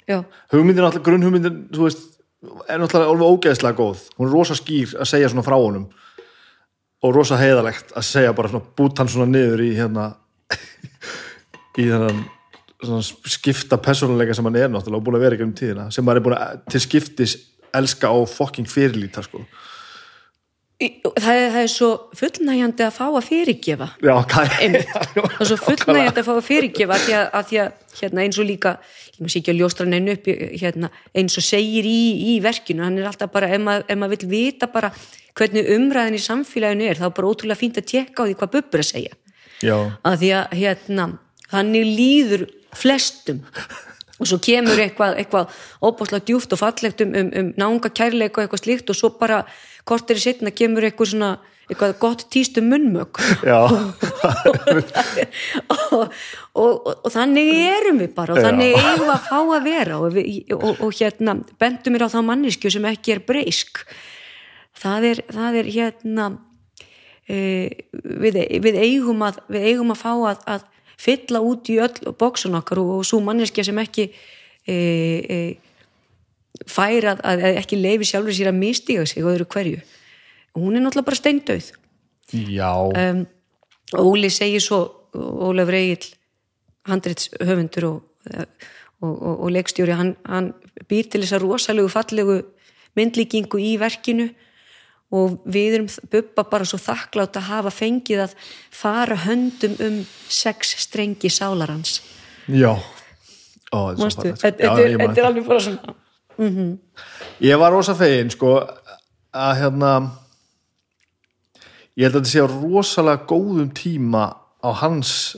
Hugmyndin, 0.52 0.86
alltaf, 0.88 1.04
grunnhugmyndin 1.06 1.60
veist, 1.76 2.06
er 2.68 2.80
náttúrulega 2.80 3.12
alveg 3.12 3.34
ógeðslega 3.34 3.78
góð. 3.78 4.06
Hún 4.18 4.28
er 4.28 4.34
rosa 4.36 4.56
skýr 4.58 4.96
að 4.96 5.10
segja 5.12 5.30
svona 5.32 5.46
frá 5.46 5.56
honum. 5.58 5.88
Og 7.04 7.14
rosa 7.14 7.38
heiðalegt 7.38 7.92
að 7.96 8.08
segja 8.08 8.34
bara 8.36 8.50
svona, 8.50 8.72
bút 8.78 8.98
hann 8.98 9.12
svona 9.12 9.28
niður 9.30 9.62
í 9.66 9.70
hérna 9.76 10.10
í 11.80 11.86
þennan 11.86 12.24
svona 12.78 13.04
skipta 13.04 13.78
persónuleika 13.82 14.36
sem 14.36 14.46
hann 14.46 14.58
er 14.58 14.72
náttúrulega 14.72 15.02
og 15.02 15.06
búin 15.06 15.18
að 15.18 15.24
vera 15.26 15.38
ekki 15.38 15.46
um 15.46 15.54
tíðina. 15.60 15.88
Sem 15.94 16.06
maður 16.06 16.22
er 16.22 16.26
búin 16.28 16.38
að 16.38 16.60
til 16.72 16.82
skiptis 16.84 17.36
elska 17.78 18.10
og 18.16 18.30
fokking 18.32 18.68
fyrirlíta 18.70 19.22
sko 19.26 19.42
það 20.78 21.34
er, 21.34 21.48
það 21.50 21.60
er 21.60 21.70
svo 21.72 21.88
fullnægjandi 22.18 22.84
að 22.86 22.94
fá 22.94 23.04
að 23.08 23.24
fyrirgefa. 23.26 23.88
Já, 24.04 24.14
einmitt, 24.62 24.90
það 25.14 25.40
er 25.42 25.48
svo 25.50 25.58
fullnægjandi 25.64 26.22
að 26.22 26.28
fá 26.28 26.32
að 26.36 26.44
fyrirgefa 26.46 26.94
að 26.94 27.06
því 27.06 27.16
að, 27.18 27.24
að, 27.38 27.46
því 27.48 27.60
að 27.62 27.96
hérna, 28.00 28.24
eins 28.24 28.38
og 28.38 28.46
líka 28.46 28.74
ég 28.78 29.18
maður 29.18 29.32
sé 29.34 29.40
ekki 29.40 29.52
að 29.52 29.58
ljóstra 29.62 29.86
neinu 29.88 30.14
upp 30.14 30.28
hérna, 30.62 30.90
eins 31.18 31.38
og 31.40 31.46
segir 31.48 31.88
í, 31.90 32.02
í 32.30 32.36
verkinu 32.44 32.84
hann 32.86 33.00
er 33.00 33.08
alltaf 33.10 33.32
bara, 33.34 33.48
ef 33.50 33.64
maður, 33.64 33.88
ef 33.90 33.98
maður 33.98 34.14
vill 34.14 34.30
vita 34.30 34.68
bara 34.70 34.92
hvernig 35.38 35.72
umræðin 35.74 36.18
í 36.18 36.22
samfélaginu 36.22 36.86
er 36.86 37.00
þá 37.00 37.08
er 37.08 37.16
bara 37.16 37.32
ótrúlega 37.32 37.58
fínt 37.58 37.80
að 37.82 37.90
tekka 37.90 38.22
á 38.22 38.26
því 38.28 38.38
hvað 38.38 38.54
bubbur 38.54 38.84
að 38.84 38.90
segja. 38.92 39.18
Já, 39.58 39.76
að 40.06 40.22
því 40.22 40.32
að 40.38 40.56
hérna, 40.60 41.08
þannig 41.50 41.92
líður 41.98 42.46
flestum. 42.78 43.42
Og 44.18 44.26
svo 44.26 44.38
kemur 44.42 44.80
eitthvað, 44.82 45.14
eitthvað 45.20 45.58
óbúslega 45.78 46.26
djúft 46.26 46.54
og 46.54 46.58
fallegt 46.58 47.02
um, 47.04 47.12
um, 47.14 47.28
um 47.38 47.50
nánga 47.58 47.90
kærleika 47.94 48.40
og 48.40 48.46
eitthvað 48.46 48.64
slíkt 48.64 48.90
og 48.90 48.98
svo 48.98 49.12
bara 49.14 49.44
kortir 49.88 50.20
í 50.20 50.24
setna 50.24 50.52
kemur 50.54 50.86
eitthvað 50.86 51.14
svona 51.14 51.30
eitthvað 51.68 51.98
gott 52.00 52.24
tístu 52.32 52.62
munnmög 52.64 53.18
já. 53.44 53.58
Og, 55.88 56.08
og, 56.54 56.72
og, 56.86 56.88
og 57.04 57.12
þannig 57.12 57.48
erum 57.68 58.00
við 58.02 58.10
bara 58.16 58.34
og 58.34 58.40
Já. 58.40 58.48
þannig 58.48 58.74
eigum 58.76 59.04
við 59.04 59.12
að 59.12 59.26
fá 59.28 59.36
að 59.40 59.66
vera 59.66 59.98
og, 60.00 60.08
við, 60.14 60.52
og, 60.56 60.80
og 60.84 60.96
hérna 60.96 61.34
bentum 61.60 61.94
mér 61.94 62.04
á 62.08 62.12
þá 62.12 62.18
mannisku 62.26 62.72
sem 62.72 62.88
ekki 62.88 63.14
er 63.14 63.22
breysk. 63.26 63.82
Það 64.78 65.06
er, 65.10 65.22
það 65.34 65.58
er 65.60 65.70
hérna 65.74 66.26
e, 67.28 67.38
við, 68.02 68.40
við, 68.64 68.80
eigum 68.82 69.24
að, 69.26 69.40
við 69.52 69.68
eigum 69.72 69.94
að 69.94 70.02
fá 70.02 70.10
að, 70.12 70.42
að 70.56 70.66
fylla 70.98 71.42
út 71.46 71.70
í 71.72 71.78
öll 71.84 72.14
bóksun 72.18 72.58
okkar 72.58 72.82
og, 72.82 73.00
svo 73.06 73.22
manneskja 73.24 73.68
sem 73.68 73.80
ekki 73.82 74.08
e, 74.08 74.76
e, 74.76 75.40
fær 76.66 77.12
að, 77.12 77.22
að 77.22 77.46
ekki 77.60 77.78
leifi 77.78 78.08
sjálfur 78.10 78.36
sér 78.36 78.50
að 78.52 78.60
mistiga 78.60 79.06
sig 79.06 79.24
og 79.24 79.34
öðru 79.34 79.48
hverju. 79.52 79.82
Hún 80.58 80.76
er 80.76 80.82
náttúrulega 80.82 81.10
bara 81.10 81.20
steindauð. 81.20 81.72
Já, 82.32 82.72
um, 82.74 83.24
Óli 83.96 84.28
segir 84.32 84.60
svo 84.60 84.82
Ólafur 85.16 85.76
Egil 85.78 86.10
handrits 86.88 87.30
höfundur 87.40 87.86
og, 87.88 88.02
og, 89.00 89.14
og, 89.14 89.34
og 89.46 89.52
leikstjóri 89.52 89.96
hann, 89.96 90.12
hann 90.28 90.52
býr 90.88 91.08
til 91.08 91.22
þessa 91.24 91.40
rosalegu 91.40 91.88
fallegu 91.92 92.42
myndlíkingu 92.98 93.60
í 93.62 93.76
verkinu 93.80 94.28
og 95.14 95.38
við 95.48 95.78
erum 95.78 95.88
bubba 96.12 96.44
bara 96.50 96.68
svo 96.68 96.80
þakklátt 96.82 97.38
að 97.40 97.48
hafa 97.48 97.72
fengið 97.72 98.26
að 98.26 98.34
fara 98.74 99.16
höndum 99.24 99.76
um 99.84 100.02
sex 100.28 100.74
strengi 100.84 101.30
sálarans. 101.32 102.02
Já. 102.48 102.74
Ó, 103.72 103.92
þetta 103.96 104.52
er 104.52 105.24
alveg 105.28 105.48
bara 105.48 105.64
svona 105.64 105.96
ég 107.40 107.58
var 107.58 107.72
rosa 107.74 107.94
fegin 107.98 108.30
sko 108.30 108.56
að 109.34 109.54
hérna 109.60 109.92
ég 111.98 112.06
held 112.06 112.14
að 112.14 112.20
þetta 112.20 112.30
sé 112.30 112.44
á 112.44 112.48
rosalega 112.48 113.26
góðum 113.26 113.72
tíma 113.74 114.24
á 114.62 114.70
hans 114.82 115.36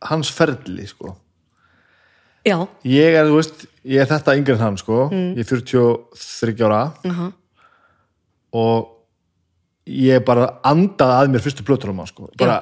hans 0.00 0.30
ferli 0.32 0.86
sko. 0.88 1.12
Já, 2.48 2.56
ég 2.88 3.12
er, 3.20 3.26
þú 3.28 3.36
veist, 3.36 3.66
ég 3.84 4.00
er 4.00 4.08
þetta 4.08 4.34
yngri 4.38 4.54
en 4.54 4.62
hann 4.64 4.78
sko, 4.80 5.10
ég 5.12 5.42
er 5.44 5.48
43 5.50 6.64
ára. 6.64 6.86
Uh 7.04 7.28
og 8.50 8.88
ég 9.86 10.24
bara 10.26 10.48
andaði 10.66 11.12
að 11.20 11.28
mér 11.30 11.42
fyrstu 11.44 11.62
plötunum 11.62 12.00
á 12.02 12.06
sko, 12.10 12.26
bara 12.38 12.56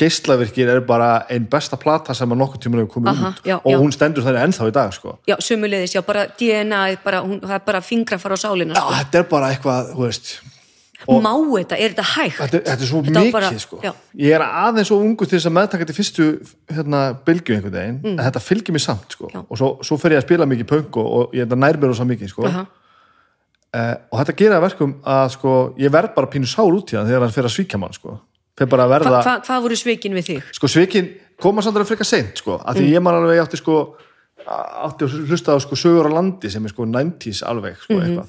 geislavirkir 0.00 0.68
er 0.72 0.80
bara 0.88 1.26
einn 1.30 1.44
besta 1.52 1.76
plata 1.78 2.14
sem 2.16 2.30
að 2.32 2.38
nokkuð 2.40 2.62
tíma 2.64 2.80
hefur 2.80 2.92
komið 2.96 3.10
Aha, 3.12 3.28
út 3.36 3.46
já, 3.46 3.56
og 3.60 3.70
já. 3.72 3.78
hún 3.78 3.92
stendur 3.94 4.24
þannig 4.24 4.42
ennþá 4.48 4.68
í 4.70 4.74
dag 4.74 4.92
sko 4.96 5.18
já, 5.28 5.36
sömuleiðis, 5.44 5.94
já, 5.94 6.02
bara 6.06 6.26
DNA, 6.40 6.82
bara, 7.04 7.20
hún, 7.22 7.40
það 7.44 7.54
er 7.58 7.64
bara 7.66 7.80
fingra 7.84 8.18
fara 8.18 8.34
á 8.34 8.38
sálina, 8.40 8.74
Já, 8.74 8.80
sko. 8.82 8.94
þetta 9.00 9.18
er 9.20 9.26
bara 9.30 9.50
eitthvað, 9.52 9.90
þú 9.94 10.06
veist 10.06 10.30
og- 11.06 11.20
Má 11.22 11.30
þetta, 11.36 11.76
er 11.78 11.90
þetta 11.92 12.06
hægt? 12.16 12.38
þetta, 12.40 12.60
þetta 12.70 12.82
er 12.82 12.90
svo 12.90 13.02
Þetta 13.04 13.20
mikið 13.20 13.32
bara- 13.36 13.58
sko 13.58 13.80
já. 13.84 13.92
ég 14.16 14.32
er 14.34 14.40
aðeins 14.46 14.88
svo 14.88 14.96
ungu 15.04 15.26
til 15.28 15.38
þess 15.38 15.46
að 15.50 15.56
meðtaka 15.58 15.86
til 15.86 15.94
fyrstu 15.94 16.24
hérna, 16.72 17.02
bylgju 17.26 17.54
einhvern 17.54 17.76
veginn 17.76 18.00
en 18.18 18.24
þetta 18.24 18.40
fylgir 18.42 18.72
mér 18.74 18.80
samt 18.86 19.10
sko 19.12 19.26
Mm. 19.28 19.34
Já. 19.34 19.44
og 19.50 19.58
svo, 19.58 19.68
svo 19.84 19.96
fer 20.00 20.10
ég 20.16 20.18
að 20.18 20.26
spila 20.26 20.46
mikið 20.46 20.66
punk 20.66 20.96
og, 20.96 21.06
og 21.06 21.34
ég 21.34 21.44
þetta 21.46 21.58
nær 21.58 21.76
mér 21.76 21.94
svo 21.94 22.04
mikið 22.08 22.28
sko 22.32 22.42
uh, 22.48 23.94
og 24.10 24.18
þetta 24.24 24.36
gera 24.36 24.60
verkum 24.60 24.96
að 25.04 25.28
sko 25.36 25.74
ég 25.78 25.90
verð 25.92 26.14
bara 26.16 26.26
pínu 26.32 26.46
sár 26.48 26.72
út 26.72 26.90
í 26.92 26.96
hann 26.96 27.06
þegar 27.06 27.20
hann 27.28 27.30
fer 27.36 27.44
að 27.44 27.54
svíkja 27.54 27.78
mann 27.78 27.92
sko 27.92 28.18
að 28.64 28.68
Hva, 28.72 28.88
verða 28.88 29.22
hva, 29.22 29.34
hvað 29.44 29.62
voru 29.66 29.76
svikin 29.76 30.14
við 30.16 30.24
þig? 30.30 30.42
sko 30.56 30.66
svikin 30.72 31.10
koma 31.40 31.60
samt 31.62 31.76
alveg 31.76 31.88
frekar 31.92 32.06
seint 32.08 32.38
sko 32.40 32.56
af 32.64 32.74
Mm. 32.76 32.80
því 32.80 32.92
ég 32.96 33.02
man 33.02 33.14
alveg 33.14 33.42
átti 33.44 33.56
sko 33.60 33.96
átti 34.46 35.04
að 35.04 35.28
hlusta 35.28 35.52
á 35.52 35.58
sko 35.60 35.74
sögur 35.76 36.08
á 36.08 36.12
landi 36.16 36.48
sem 36.50 36.64
er 36.64 36.68
sko 36.72 36.84
90s 36.86 37.42
alveg 37.42 37.76
sko 37.82 37.94
Mhm. 37.94 38.02
eitthvað 38.02 38.28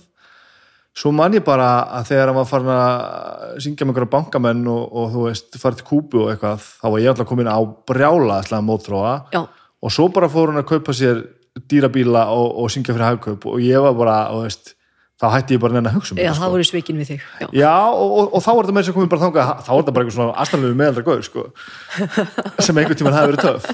svo 0.97 1.11
man 1.13 1.31
ég 1.33 1.43
bara 1.45 1.85
að 1.93 2.07
þegar 2.09 2.25
hann 2.27 2.35
var 2.35 2.45
farin 2.45 2.67
að 2.67 3.61
syngja 3.61 3.85
með 3.85 3.93
einhverja 3.93 4.09
bankamenn 4.09 4.67
og, 4.67 4.89
og 4.95 5.11
þú 5.13 5.23
veist 5.29 5.57
farið 5.61 5.75
til 5.77 5.85
Kúbu 5.85 6.23
og 6.25 6.29
eitthvað 6.33 6.59
þá 6.81 6.91
var 6.91 6.99
ég 6.99 7.07
alltaf 7.13 7.27
komin 7.27 7.47
á 7.47 7.59
brjála 7.85 8.41
slega 8.43 8.65
mótþróa 8.65 9.13
Já, 9.31 9.47
og 9.83 9.91
svo 9.91 10.09
bara 10.11 10.27
fór 10.27 10.47
hann 10.51 10.63
að 10.63 10.67
kaupa 10.67 10.91
sér 10.91 11.23
dýrabíla 11.69 12.27
og, 12.33 12.57
og 12.63 12.69
syngja 12.71 12.93
fyrir 12.95 13.05
hagkaup 13.15 13.45
og 13.45 13.59
ég 13.61 13.79
var 13.81 13.93
bara, 13.93 14.17
þú 14.33 14.43
veist 14.43 14.73
þá 15.17 15.25
hætti 15.33 15.55
ég 15.55 15.61
bara 15.63 15.73
neina 15.73 15.89
að 15.89 15.95
hugsa 15.97 16.13
um 16.13 16.19
já, 16.19 16.27
þetta 16.29 16.41
það 16.43 16.51
voru 16.53 16.65
svikin 16.67 16.99
við 17.01 17.07
þig. 17.09 17.21
Já. 17.41 17.47
Já, 17.57 17.73
og, 17.89 18.11
og, 18.21 18.27
og 18.37 18.43
þá 18.45 18.49
var 18.51 18.67
þetta 18.67 18.75
með 18.75 18.83
þess 18.83 18.91
að 18.91 18.97
komið 18.97 19.09
bara 19.13 19.21
þangað 19.23 19.47
þá 19.65 19.71
var 19.71 19.79
þetta 19.79 19.93
bara 19.95 20.05
eitthvað 20.05 20.17
svona 20.17 20.35
aðstæðanlegu 20.43 20.77
meðaldra 20.81 21.05
gauð 21.07 21.23
sko, 21.25 21.45
sem 22.67 22.81
einhvern 22.81 22.99
tímann 23.01 23.17
hafi 23.17 23.31
verið 23.31 23.41
töf 23.47 23.65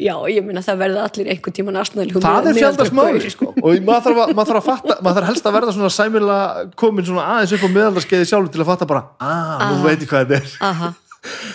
já, 0.00 0.14
ég 0.32 0.46
meina 0.46 0.64
það 0.64 0.80
verða 0.80 1.04
allir 1.10 1.30
einhvern 1.34 1.56
tíman 1.58 1.80
er 1.82 2.56
fjaldast 2.56 2.96
máli 2.96 3.34
sko. 3.34 3.50
og 3.52 3.84
maður 3.84 4.08
þarf, 4.08 4.22
að, 4.24 4.34
maður 4.38 4.52
þarf 4.54 4.62
að 4.62 4.68
fatta 4.70 4.98
maður 5.04 5.20
þarf 5.20 5.30
helst 5.34 5.48
að 5.50 5.56
verða 5.58 5.76
svona 5.76 5.92
sæmilega 5.92 6.66
komin 6.80 7.08
svona 7.10 7.28
aðeins 7.34 7.56
upp 7.58 7.68
á 7.68 7.70
meðaldarskeiði 7.76 8.30
sjálfur 8.32 8.54
til 8.54 8.64
að 8.64 8.70
fatta 8.72 8.88
bara, 8.88 9.04
að, 9.20 9.66
nú 9.68 9.84
veit 9.84 10.00
ég 10.00 10.08
hvað 10.08 10.24
þetta 10.24 10.40
er 10.40 10.56
Aha. 10.70 10.92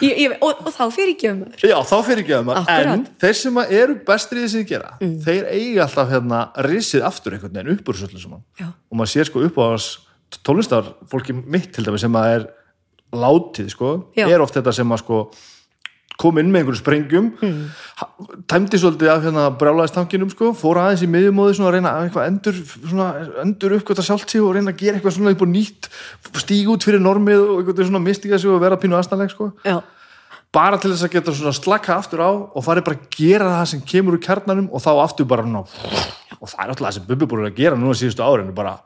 Ég, 0.01 0.13
ég, 0.17 0.35
og, 0.41 0.61
og 0.65 0.73
þá 0.73 0.83
fyrir 0.95 1.11
ekki 1.13 1.29
um 1.29 1.41
Já, 1.61 1.75
þá 1.85 1.95
fyrir 2.07 2.23
ekki 2.23 2.35
að 2.39 2.45
maður, 2.47 2.61
Akkurat. 2.63 2.93
en 2.93 3.03
þeir 3.21 3.37
sem 3.39 3.59
eru 3.65 3.97
bestir 4.07 4.39
í 4.39 4.45
þessi 4.45 4.61
að 4.63 4.69
gera, 4.71 4.93
þeir 5.25 5.49
eigi 5.53 5.81
alltaf 5.83 6.13
hérna 6.13 6.39
risið 6.65 7.05
aftur 7.09 7.35
einhvern 7.37 7.57
veginn 7.59 7.75
upp 7.75 7.91
úr 7.91 7.99
svolítið 7.99 8.23
saman 8.25 8.41
Já. 8.59 8.67
og 8.71 8.99
maður 8.99 9.13
sér 9.13 9.29
sko 9.29 9.43
upp 9.45 9.59
á 9.61 9.67
tónlistar 10.45 10.89
fólki 11.11 11.35
mitt 11.37 11.71
til 11.75 11.85
dæmis 11.85 12.05
sem 12.05 12.17
að 12.17 12.33
er 12.37 12.47
látið 13.13 13.71
sko, 13.73 13.93
Já. 14.17 14.25
er 14.29 14.41
oft 14.45 14.57
þetta 14.57 14.73
sem 14.79 14.93
að 14.93 15.03
sko 15.03 15.21
kom 16.19 16.39
inn 16.41 16.49
með 16.51 16.63
einhverju 16.63 16.81
sprengjum 16.81 17.29
mm. 17.39 17.59
tæmdi 18.51 18.79
svolítið 18.81 19.11
af 19.13 19.21
hérna 19.23 19.45
brjálæðistankinum 19.59 20.31
sko, 20.33 20.51
fór 20.57 20.81
aðeins 20.81 21.05
í 21.05 21.11
miðjumóði 21.11 21.55
svona 21.57 21.69
að 21.69 21.77
reyna 21.77 21.93
að 21.95 22.07
eitthvað 22.07 22.27
endur, 22.31 22.59
svona, 22.75 23.07
endur 23.45 23.77
uppgöta 23.77 24.05
sjálft 24.05 24.33
sig 24.33 24.43
og 24.43 24.57
reyna 24.57 24.73
að 24.73 24.81
gera 24.83 24.99
eitthvað 24.99 25.15
svona 25.15 25.35
upp 25.35 25.45
og 25.45 25.53
nýtt 25.53 25.89
stíg 26.43 26.73
út 26.73 26.87
fyrir 26.87 27.03
normið 27.03 27.45
og 27.45 27.61
eitthvað 27.61 27.87
svona 27.87 28.03
mistiga 28.03 28.41
sig 28.41 28.51
og 28.51 28.59
vera 28.63 28.79
pínu 28.81 28.99
aðstæðleg 28.99 29.31
sko 29.31 29.53
bara 30.55 30.79
til 30.81 30.91
þess 30.91 31.05
að 31.05 31.15
geta 31.15 31.33
svona 31.37 31.55
slakka 31.55 31.95
aftur 31.95 32.23
á 32.25 32.31
og 32.31 32.63
farið 32.65 32.87
bara 32.87 32.99
að 32.99 33.09
gera 33.15 33.49
það 33.53 33.65
sem 33.73 33.81
kemur 33.91 34.17
úr 34.17 34.23
kjarnanum 34.25 34.69
og 34.73 34.83
þá 34.83 34.91
aftur 35.03 35.27
bara 35.29 35.45
ná, 35.45 35.61
og 35.61 36.45
það 36.49 36.63
er 36.63 36.71
alltaf 36.73 36.85
það 36.87 36.95
sem 36.97 37.09
Bubbi 37.09 37.29
búin 37.29 37.45
að 37.45 37.59
gera 37.59 37.77
núna 37.77 37.97
síðustu 37.97 38.25
árin 38.25 38.49
bara 38.57 38.79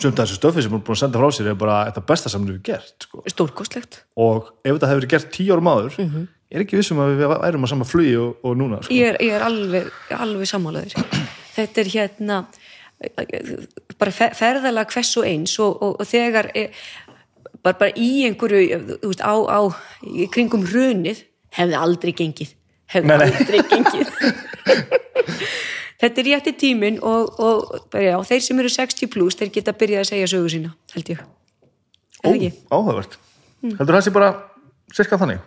sumt 0.00 0.20
af 0.20 0.26
þessu 0.26 0.38
stöfi 0.38 0.64
sem 0.64 0.72
hún 0.72 0.80
er 0.80 0.86
búin 0.86 0.96
að 0.96 1.02
senda 1.02 1.20
frá 1.20 1.32
sér 1.32 1.50
er 1.52 1.58
bara 1.60 1.78
þetta 1.88 2.04
besta 2.08 2.32
sem 2.32 2.44
hún 2.44 2.52
hefur 2.52 2.64
gert 2.68 3.06
sko. 3.06 3.24
stórkostlegt. 3.28 4.02
og 4.16 4.52
ef 4.64 4.76
þetta 4.76 4.90
hefur 4.90 5.02
verið 5.02 5.12
gert 5.14 5.32
tíu 5.32 5.52
árum 5.52 5.72
áður 5.72 5.98
ég 6.52 6.58
er 6.58 6.64
ekki 6.66 6.76
vissum 6.76 7.00
að 7.00 7.14
við 7.16 7.30
værum 7.32 7.64
á 7.64 7.68
sama 7.72 7.86
flugi 7.88 8.12
og, 8.20 8.34
og 8.44 8.58
núna 8.60 8.82
sko. 8.84 8.92
Ég 8.92 9.14
er, 9.14 9.18
ég 9.24 9.36
er 9.38 9.44
alveg, 9.46 9.88
alveg 10.12 10.50
sammálaður. 10.50 10.92
Þetta 11.56 11.80
er 11.82 11.90
hérna 11.96 12.42
bara 13.98 14.12
fe- 14.14 14.32
ferðalag 14.38 14.92
hvers 14.94 15.14
og 15.18 15.26
eins 15.26 15.56
og, 15.62 15.80
og, 15.82 15.96
og 16.02 16.06
þegar 16.06 16.50
er, 16.54 16.68
bara, 17.64 17.76
bara 17.80 17.92
í 17.98 18.10
einhverju 18.28 18.78
veist, 19.02 19.24
á, 19.24 19.32
á 19.34 19.60
í 20.06 20.28
kringum 20.32 20.62
hrunið 20.68 21.24
hefði 21.56 21.78
aldrei 21.80 22.12
gengið. 22.20 22.52
Hefði 22.92 23.08
Nei, 23.08 23.16
nei. 23.18 23.28
aldrei 23.32 23.62
gengið. 23.72 24.06
Þetta 26.02 26.18
er 26.18 26.26
rétti 26.26 26.52
tíminn 26.58 26.96
og, 27.06 27.36
og 27.38 27.94
já, 27.94 28.16
þeir 28.26 28.40
sem 28.42 28.58
eru 28.58 28.70
60 28.74 29.10
plus 29.12 29.36
þeir 29.38 29.52
geta 29.54 29.74
byrjað 29.78 30.02
að 30.02 30.08
segja 30.10 30.30
sögu 30.32 30.48
sína 30.50 30.72
held 30.96 31.12
ég. 31.12 31.20
Ó, 32.26 32.30
áhugavert. 32.74 33.14
Heldur 33.62 33.94
það 33.98 34.04
sé 34.08 34.12
bara 34.14 34.30
cirka 34.94 35.18
þannig 35.20 35.38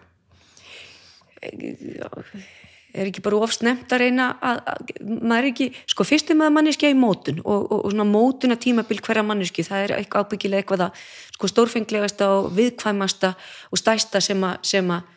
er 2.96 3.10
ekki 3.10 3.24
bara 3.24 3.40
ofsnemt 3.44 3.92
að 3.92 4.06
reyna 4.06 4.30
að, 4.40 4.62
að 4.72 4.92
maður 5.04 5.42
er 5.42 5.50
ekki, 5.50 5.68
sko 5.92 6.06
fyrst 6.08 6.32
er 6.32 6.40
maður 6.40 6.56
manneskja 6.60 6.92
í 6.94 6.98
mótun 6.98 7.42
og, 7.44 7.66
og, 7.66 7.78
og 7.82 7.92
svona 7.92 8.08
mótuna 8.08 8.58
tímabil 8.62 9.02
hverja 9.04 9.26
manneski, 9.28 9.66
það 9.68 9.84
er 9.84 9.96
eitthvað 9.98 10.26
ábyggilega 10.26 10.64
eitthvað 10.64 10.86
að 10.88 11.04
sko 11.36 11.52
stórfenglegasta 11.52 12.30
og 12.38 12.50
viðkvæmasta 12.56 13.34
og 13.36 13.82
stæsta 13.82 14.22
sem 14.24 14.44
að, 14.48 14.58
sem 14.72 14.92
að 14.96 15.12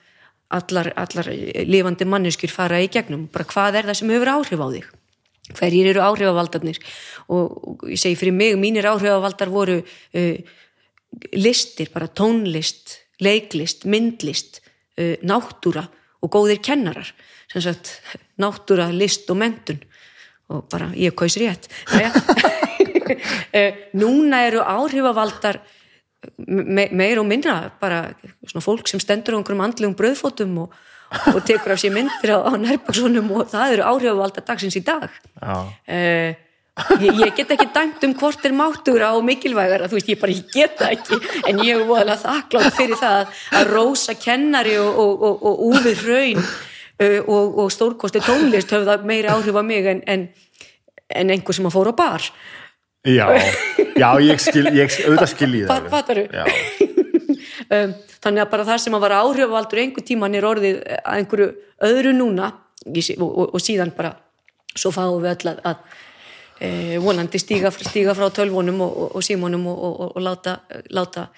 allar, 0.58 0.92
allar 0.98 1.28
lifandi 1.68 2.08
manneskjur 2.08 2.52
fara 2.52 2.80
í 2.82 2.88
gegnum, 2.92 3.26
bara 3.32 3.46
hvað 3.48 3.80
er 3.80 3.90
það 3.90 4.00
sem 4.00 4.14
hefur 4.14 4.32
áhrif 4.34 4.64
á 4.64 4.68
þig? 4.74 4.88
Hverjir 5.58 5.90
eru 5.94 6.04
áhrifavaldarnir? 6.04 6.78
Og, 7.32 7.52
og 7.70 7.84
ég 7.88 8.00
segi 8.00 8.18
fyrir 8.20 8.34
mig, 8.36 8.56
mínir 8.60 8.88
áhrifavaldar 8.90 9.52
voru 9.52 9.78
uh, 9.80 10.56
listir, 11.36 11.92
bara 11.94 12.08
tónlist 12.08 12.98
leiklist, 13.24 13.86
myndlist 13.88 14.60
uh, 14.60 15.16
náttúra 15.24 15.86
og 16.22 16.32
góðir 16.32 16.60
kennarar 16.64 17.12
sem 17.48 17.62
sagt 17.64 17.98
náttúra, 18.40 18.90
list 18.92 19.28
og 19.30 19.38
mentun 19.40 19.80
og 20.48 20.64
bara 20.72 20.90
ég 20.96 21.16
kaus 21.16 21.38
rétt. 21.40 21.68
Eh, 23.56 23.88
núna 23.96 24.42
eru 24.44 24.60
áhrifavaldar 24.60 25.56
me 26.44 26.88
meir 26.92 27.16
og 27.22 27.24
minna 27.24 27.70
bara 27.80 28.02
svona 28.44 28.60
fólk 28.60 28.90
sem 28.90 29.00
stendur 29.00 29.32
á 29.32 29.38
einhverjum 29.38 29.62
andlegum 29.64 29.94
bröðfótum 29.96 30.58
og, 30.66 30.74
og 31.32 31.38
tekur 31.48 31.72
af 31.72 31.80
sér 31.80 31.94
myndir 31.94 32.34
á, 32.36 32.44
á 32.44 32.52
nærbaksunum 32.60 33.30
og 33.32 33.48
það 33.48 33.78
eru 33.78 33.86
áhrifavaldar 33.88 34.44
dagsins 34.44 34.76
í 34.76 34.84
dag 34.84 35.08
Já. 35.40 35.56
Ég, 37.02 37.20
ég 37.22 37.34
get 37.36 37.52
ekki 37.54 37.68
dæmt 37.74 38.04
um 38.06 38.14
hvort 38.18 38.44
er 38.46 38.54
máttur 38.56 39.02
á 39.04 39.12
mikilvægara, 39.24 39.88
þú 39.90 39.98
veist, 39.98 40.10
ég 40.12 40.20
bara 40.20 40.34
ég 40.34 40.50
get 40.54 40.76
það 40.80 40.94
ekki, 40.96 41.18
en 41.50 41.62
ég 41.64 41.76
er 41.76 41.86
voðalega 41.88 42.18
þakklátt 42.24 42.76
fyrir 42.78 43.00
það 43.00 43.16
að, 43.22 43.72
rósa 43.72 44.14
kennari 44.18 44.76
og, 44.82 45.00
og, 45.04 45.24
og, 45.28 45.46
og 45.50 45.64
úfið 45.70 46.04
raun 46.08 46.42
uh, 46.44 47.18
og, 47.24 47.58
og 47.64 47.72
stórkosti 47.74 48.22
tónlist 48.24 48.74
höfðu 48.74 48.90
það 48.92 49.08
meiri 49.10 49.32
áhrif 49.32 49.58
á 49.58 49.62
mig 49.66 49.90
en, 49.94 50.02
en, 50.06 50.28
en 51.08 51.34
einhver 51.34 51.56
sem 51.56 51.68
að 51.68 51.76
fóra 51.78 51.94
á 51.94 52.00
bar. 52.02 52.28
Já, 53.08 53.26
já 53.96 54.10
ég 54.20 54.42
skil, 54.42 54.66
ég, 54.74 55.00
auðvitað 55.06 55.32
skil 55.32 55.52
Fa- 55.66 55.78
það. 55.78 55.90
fattaru? 55.94 56.24
já, 56.34 56.44
um, 57.78 57.92
þannig 58.18 58.44
að 58.44 58.50
bara 58.54 58.66
það 58.68 58.80
sem 58.84 58.96
að 58.98 59.04
vara 59.06 59.20
áhrifavaldur 59.24 59.82
einhver 59.84 60.06
tíman 60.06 60.34
er 60.36 60.46
orðið 60.48 60.80
að 60.98 61.20
einhverju 61.20 61.52
öðru 61.88 62.16
núna. 62.16 62.54
Og, 62.88 63.22
og, 63.26 63.50
og 63.52 63.60
síðan 63.60 63.90
bara 63.92 64.14
svo 64.78 64.92
fáum 64.94 65.18
við 65.20 65.32
öll 65.34 65.50
að, 65.66 65.80
að 66.58 66.94
e, 66.94 66.98
vonandi 67.02 67.38
stíga, 67.40 67.70
stíga 67.70 68.14
frá 68.18 68.28
tölvunum 68.34 68.80
og, 68.84 68.96
og, 68.96 69.14
og 69.18 69.24
símónum 69.26 69.66
og, 69.70 70.00
og, 70.08 70.18
láta, 70.22 70.58
láta 70.90 71.28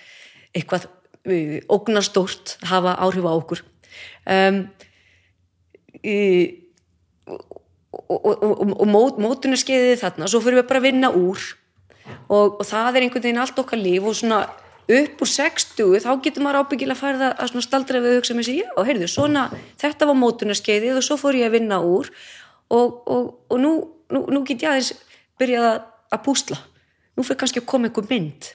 eitthvað 0.54 0.88
e, 1.24 1.60
ógnastórt 1.68 2.56
hafa 2.70 2.96
áhrif 3.04 3.28
á 3.28 3.32
okkur. 3.32 3.62
Um, 4.24 4.64
e, 6.02 6.16
og, 7.90 8.86
mót, 8.88 9.20
mótunarskeiðið 9.20 10.00
þarna 10.00 10.30
svo 10.30 10.40
fyrir 10.42 10.62
við 10.62 10.68
bara 10.70 10.82
að 10.82 10.88
vinna 10.88 11.12
úr. 11.12 11.44
Og, 12.30 12.62
það 12.66 12.96
er 12.96 13.06
einhvern 13.06 13.24
veginn 13.26 13.42
allt 13.42 13.60
okkar 13.60 13.78
líf 13.78 14.06
og 14.06 14.16
svona 14.18 14.40
upp 14.90 15.20
úr 15.22 15.30
60 15.30 16.02
þá 16.02 16.10
getur 16.24 16.42
maður 16.42 16.64
ábyggilega 16.64 16.96
að 16.96 17.02
fara 17.04 17.28
að 17.36 17.52
svona 17.52 17.66
staldra 17.66 18.00
við 18.02 18.16
hugsa 18.18 18.34
með 18.34 18.48
sig, 18.48 18.62
já, 18.64 18.70
heyrðu, 18.88 19.06
svona 19.10 19.44
þetta 19.78 20.08
var 20.08 20.18
mótunarskeiðið 20.18 20.98
og 20.98 21.06
svo 21.06 21.18
fór 21.20 21.38
ég 21.38 21.46
að 21.46 21.60
vinna 21.60 21.78
úr. 21.84 22.10
Og, 22.70 22.98
og, 23.10 23.30
og 23.50 23.58
nú, 23.58 23.72
nú, 24.14 24.24
nú 24.30 24.42
get 24.46 24.64
ég 24.64 24.70
aðeins 24.70 24.92
byrjað 25.40 25.68
að, 25.70 25.76
að 26.14 26.24
púsla. 26.26 26.58
Nú 27.16 27.26
fyrir 27.26 27.40
kannski 27.42 27.62
að 27.62 27.68
koma 27.72 27.90
einhver 27.90 28.08
mynd. 28.10 28.50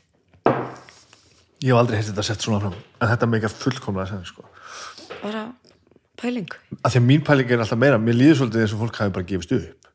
Ég 1.64 1.72
hef 1.72 1.80
aldrei 1.80 2.00
heilt 2.00 2.12
þetta 2.12 2.26
sett 2.28 2.44
svona 2.46 2.62
fram 2.64 2.76
en 2.76 3.12
þetta 3.12 3.30
meikar 3.32 3.54
fullkomlega 3.54 4.10
sem 4.12 4.26
sko. 4.28 4.46
bara 5.22 5.48
pæling. 6.20 6.52
Að 6.82 6.96
því 6.96 7.02
að 7.02 7.08
mín 7.08 7.24
pæling 7.26 7.52
er 7.52 7.64
alltaf 7.64 7.80
meira 7.80 8.02
mér 8.02 8.18
líður 8.20 8.42
svolítið 8.42 8.66
eins 8.66 8.76
og 8.76 8.84
fólk 8.84 9.00
hafi 9.02 9.16
bara 9.16 9.28
gefist 9.30 9.56
upp. 9.56 9.90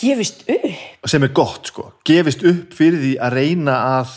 Gefist 0.00 0.44
upp? 0.50 0.68
Sem 1.10 1.26
er 1.26 1.32
gott 1.36 1.70
sko, 1.70 1.88
gefist 2.06 2.44
upp 2.46 2.76
fyrir 2.76 3.02
því 3.02 3.12
að 3.22 3.36
reyna 3.38 3.74
að 3.98 4.14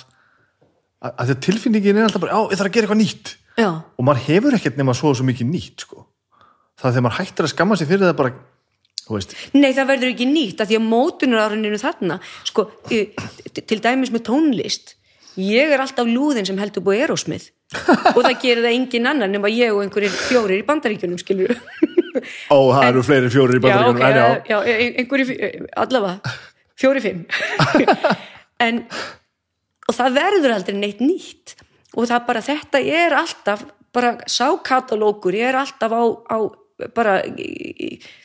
að, 1.01 1.11
að 1.11 1.23
því 1.23 1.35
að 1.35 1.41
tilfinningin 1.47 1.99
er 1.99 2.07
alltaf 2.07 2.23
bara, 2.23 2.35
já, 2.37 2.51
ég 2.51 2.59
þarf 2.59 2.69
að 2.69 2.77
gera 2.77 2.87
eitthvað 2.87 3.01
nýtt. 3.01 3.33
Já, 3.57 3.69
og 3.73 4.05
maður 4.05 4.25
hefur 4.27 4.57
ekkert 4.57 4.79
nema 4.79 4.95
svo 4.97 5.13
svo 5.17 5.25
mikið 5.25 5.49
nýtt 5.49 5.85
sko. 5.87 6.05
það 6.77 6.89
er 6.89 6.95
þegar 6.95 7.05
maður 7.07 7.19
hættir 7.21 7.47
að 7.47 7.53
skamma 7.53 7.77
sig 7.77 7.89
fyrir 7.89 8.05
það 8.05 8.17
bara, 8.19 8.33
Nei, 9.57 9.71
það 9.75 9.89
verður 9.93 10.13
ekki 10.13 10.29
nýtt 10.29 10.63
að 10.63 10.71
því 10.71 10.79
að 10.79 10.87
mótunaráruninu 10.91 11.81
þarna. 11.81 12.19
Sko, 12.47 12.67
til 12.87 13.79
dæmis 13.83 14.13
með 14.13 14.25
tónlist. 14.29 14.95
Ég 15.37 15.73
er 15.73 15.83
alltaf 15.83 16.09
lúðin 16.09 16.47
sem 16.47 16.57
heldur 16.57 16.85
búið 16.85 17.05
erosmið 17.05 17.51
og 18.15 18.21
það 18.23 18.37
gerir 18.41 18.63
það 18.63 18.73
engin 18.73 19.09
annar 19.11 19.29
nema 19.29 19.49
ég 19.51 19.75
og 19.75 19.83
einhverjir 19.83 20.13
fjórir 20.15 20.61
í 20.61 20.65
bandaríkjunum 20.65 21.19
skilur 21.19 21.51
ó, 22.47 22.57
það 22.71 22.85
eru 22.87 23.03
fleiri 23.03 23.31
fjórir 23.33 23.59
í 23.59 23.59
já, 23.59 23.65
bandaríkjunum 23.65 23.91
ok, 23.91 24.05
en 24.07 24.15
já, 24.15 24.23
já, 24.47 24.57
já, 24.71 24.93
einhverjir 25.03 25.67
allavega, 25.83 26.37
fjóri 26.79 27.03
fimm. 27.03 27.25
En 28.63 28.79
og 29.87 29.95
það 29.95 30.19
verður 30.19 30.53
aldrei 30.55 30.77
neitt 30.77 31.01
nýtt. 31.03 31.55
Og 31.97 32.07
það 32.09 32.25
bara, 32.27 32.43
þetta 32.45 32.81
er 32.83 33.15
alltaf 33.17 33.65
bara 33.95 34.17
sákatalókur 34.29 35.35
er 35.39 35.57
alltaf 35.57 35.93
á, 35.95 36.03
á 36.29 36.37
bara 36.93 37.15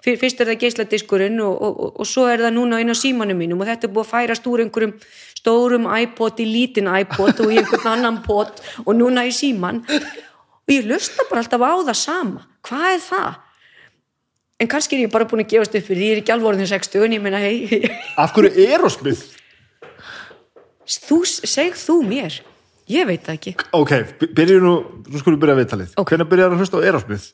fyrst 0.05 0.41
er 0.43 0.51
það 0.51 0.59
geisladiskurinn 0.61 1.39
og, 1.41 1.55
og, 1.57 1.79
og, 1.87 1.93
og 2.03 2.09
svo 2.09 2.27
er 2.29 2.43
það 2.45 2.57
núna 2.59 2.81
inn 2.83 2.93
á 2.93 2.97
símanum 2.99 3.39
mínum 3.41 3.63
og 3.65 3.71
þetta 3.71 3.89
er 3.89 3.95
búið 3.95 4.05
að 4.05 4.11
færast 4.13 4.49
úr 4.51 4.63
einhverjum 4.67 4.93
stórum 5.39 5.87
iPod 5.89 6.43
í 6.45 6.49
lítinn 6.51 6.91
iPod 6.93 7.41
og 7.41 7.49
í 7.55 7.57
einhvern 7.63 7.89
annan 7.95 8.19
pod 8.27 8.61
og 8.85 8.93
núna 8.99 9.25
í 9.25 9.33
síman 9.33 9.81
og 9.89 10.71
ég 10.75 10.85
lusta 10.91 11.25
bara 11.31 11.41
alltaf 11.43 11.65
á 11.65 11.73
það 11.89 11.99
sama. 12.03 12.45
Hvað 12.69 12.87
er 12.93 13.03
það? 13.09 13.33
En 14.63 14.69
kannski 14.71 14.95
er 14.99 15.07
ég 15.09 15.15
bara 15.17 15.27
búin 15.27 15.43
að 15.43 15.51
gefast 15.57 15.75
upp 15.81 15.89
fyrir 15.89 15.99
því 16.03 16.11
ég 16.11 16.15
er 16.19 16.21
ekki 16.23 16.35
alveg 16.37 16.53
orðin 16.53 16.69
60 16.71 17.07
en 17.09 17.17
ég 17.17 17.25
meina 17.25 17.41
hei, 17.43 17.81
af 18.21 18.37
hverju 18.37 18.53
Erosmith 18.69 19.25
þú, 21.09 21.23
seg 21.27 21.75
þú 21.81 21.97
mér. 22.07 22.37
Ég 22.93 23.07
veit 23.09 23.25
það 23.25 23.37
ekki. 23.39 23.53
Ok, 23.79 23.93
by- 24.21 24.29
byrjum 24.37 24.65
nú, 24.67 24.73
nú 25.09 25.19
skulum 25.23 25.39
við 25.39 25.43
byrja 25.47 25.55
að 25.57 25.61
viðtalið. 25.63 25.93
Ok. 26.03 26.09
hvernig 26.13 26.29
byrjar 26.31 26.53
að 26.55 26.61
hlusta 26.63 26.79
á 26.79 26.87
Erosmith 26.91 27.27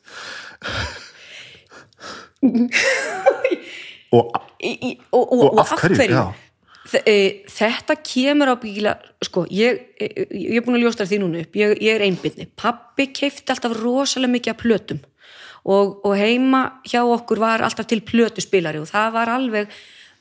og 4.15 4.31
og, 5.11 5.33
og, 5.33 5.43
Og 5.53 5.59
af 5.59 5.83
hverju. 5.89 6.23
Þe- 6.89 7.03
e, 7.05 7.43
þetta 7.51 7.95
kemur 8.01 8.49
á 8.49 8.55
bíla 8.57 8.95
sko, 9.21 9.43
ég, 9.53 9.77
ég, 10.01 10.15
ég 10.31 10.57
er 10.57 10.65
búin 10.65 10.79
að 10.79 10.87
ljóstra 10.87 11.05
því 11.05 11.19
núna 11.21 11.43
upp. 11.43 11.57
Ég, 11.59 11.75
ég 11.83 11.99
er 11.99 12.05
einbyrni, 12.07 12.47
pappi 12.57 13.09
keifti 13.13 13.53
alltaf 13.53 13.75
rosalega 13.77 14.31
mikið 14.33 14.53
af 14.55 14.61
plötum. 14.63 15.01
Og, 15.69 15.99
og 16.07 16.15
heima 16.17 16.81
hjá 16.87 17.03
okkur 17.03 17.41
var 17.43 17.61
alltaf 17.61 17.85
til 17.85 18.01
plötuspilari 18.01 18.79
og 18.79 18.87
það 18.89 19.11
var 19.13 19.29
alveg 19.35 19.67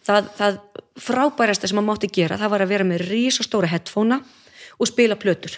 það, 0.05 0.29
það 0.37 0.59
frábærasta 0.99 1.71
sem 1.71 1.79
maður 1.79 1.89
mátti 1.93 2.11
gera, 2.12 2.37
það 2.41 2.53
var 2.53 2.64
að 2.64 2.73
vera 2.75 2.89
með 2.91 3.07
risastóra 3.07 3.71
headphonea 3.71 4.21
og 4.79 4.91
spila 4.91 5.16
plötur. 5.16 5.55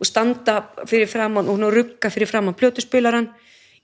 Og 0.00 0.08
standa 0.08 0.62
fyrir 0.88 1.10
framann 1.10 1.50
og 1.52 1.60
rugga 1.70 2.10
fyrir 2.10 2.30
framann 2.30 2.56
plötuspilaran 2.58 3.28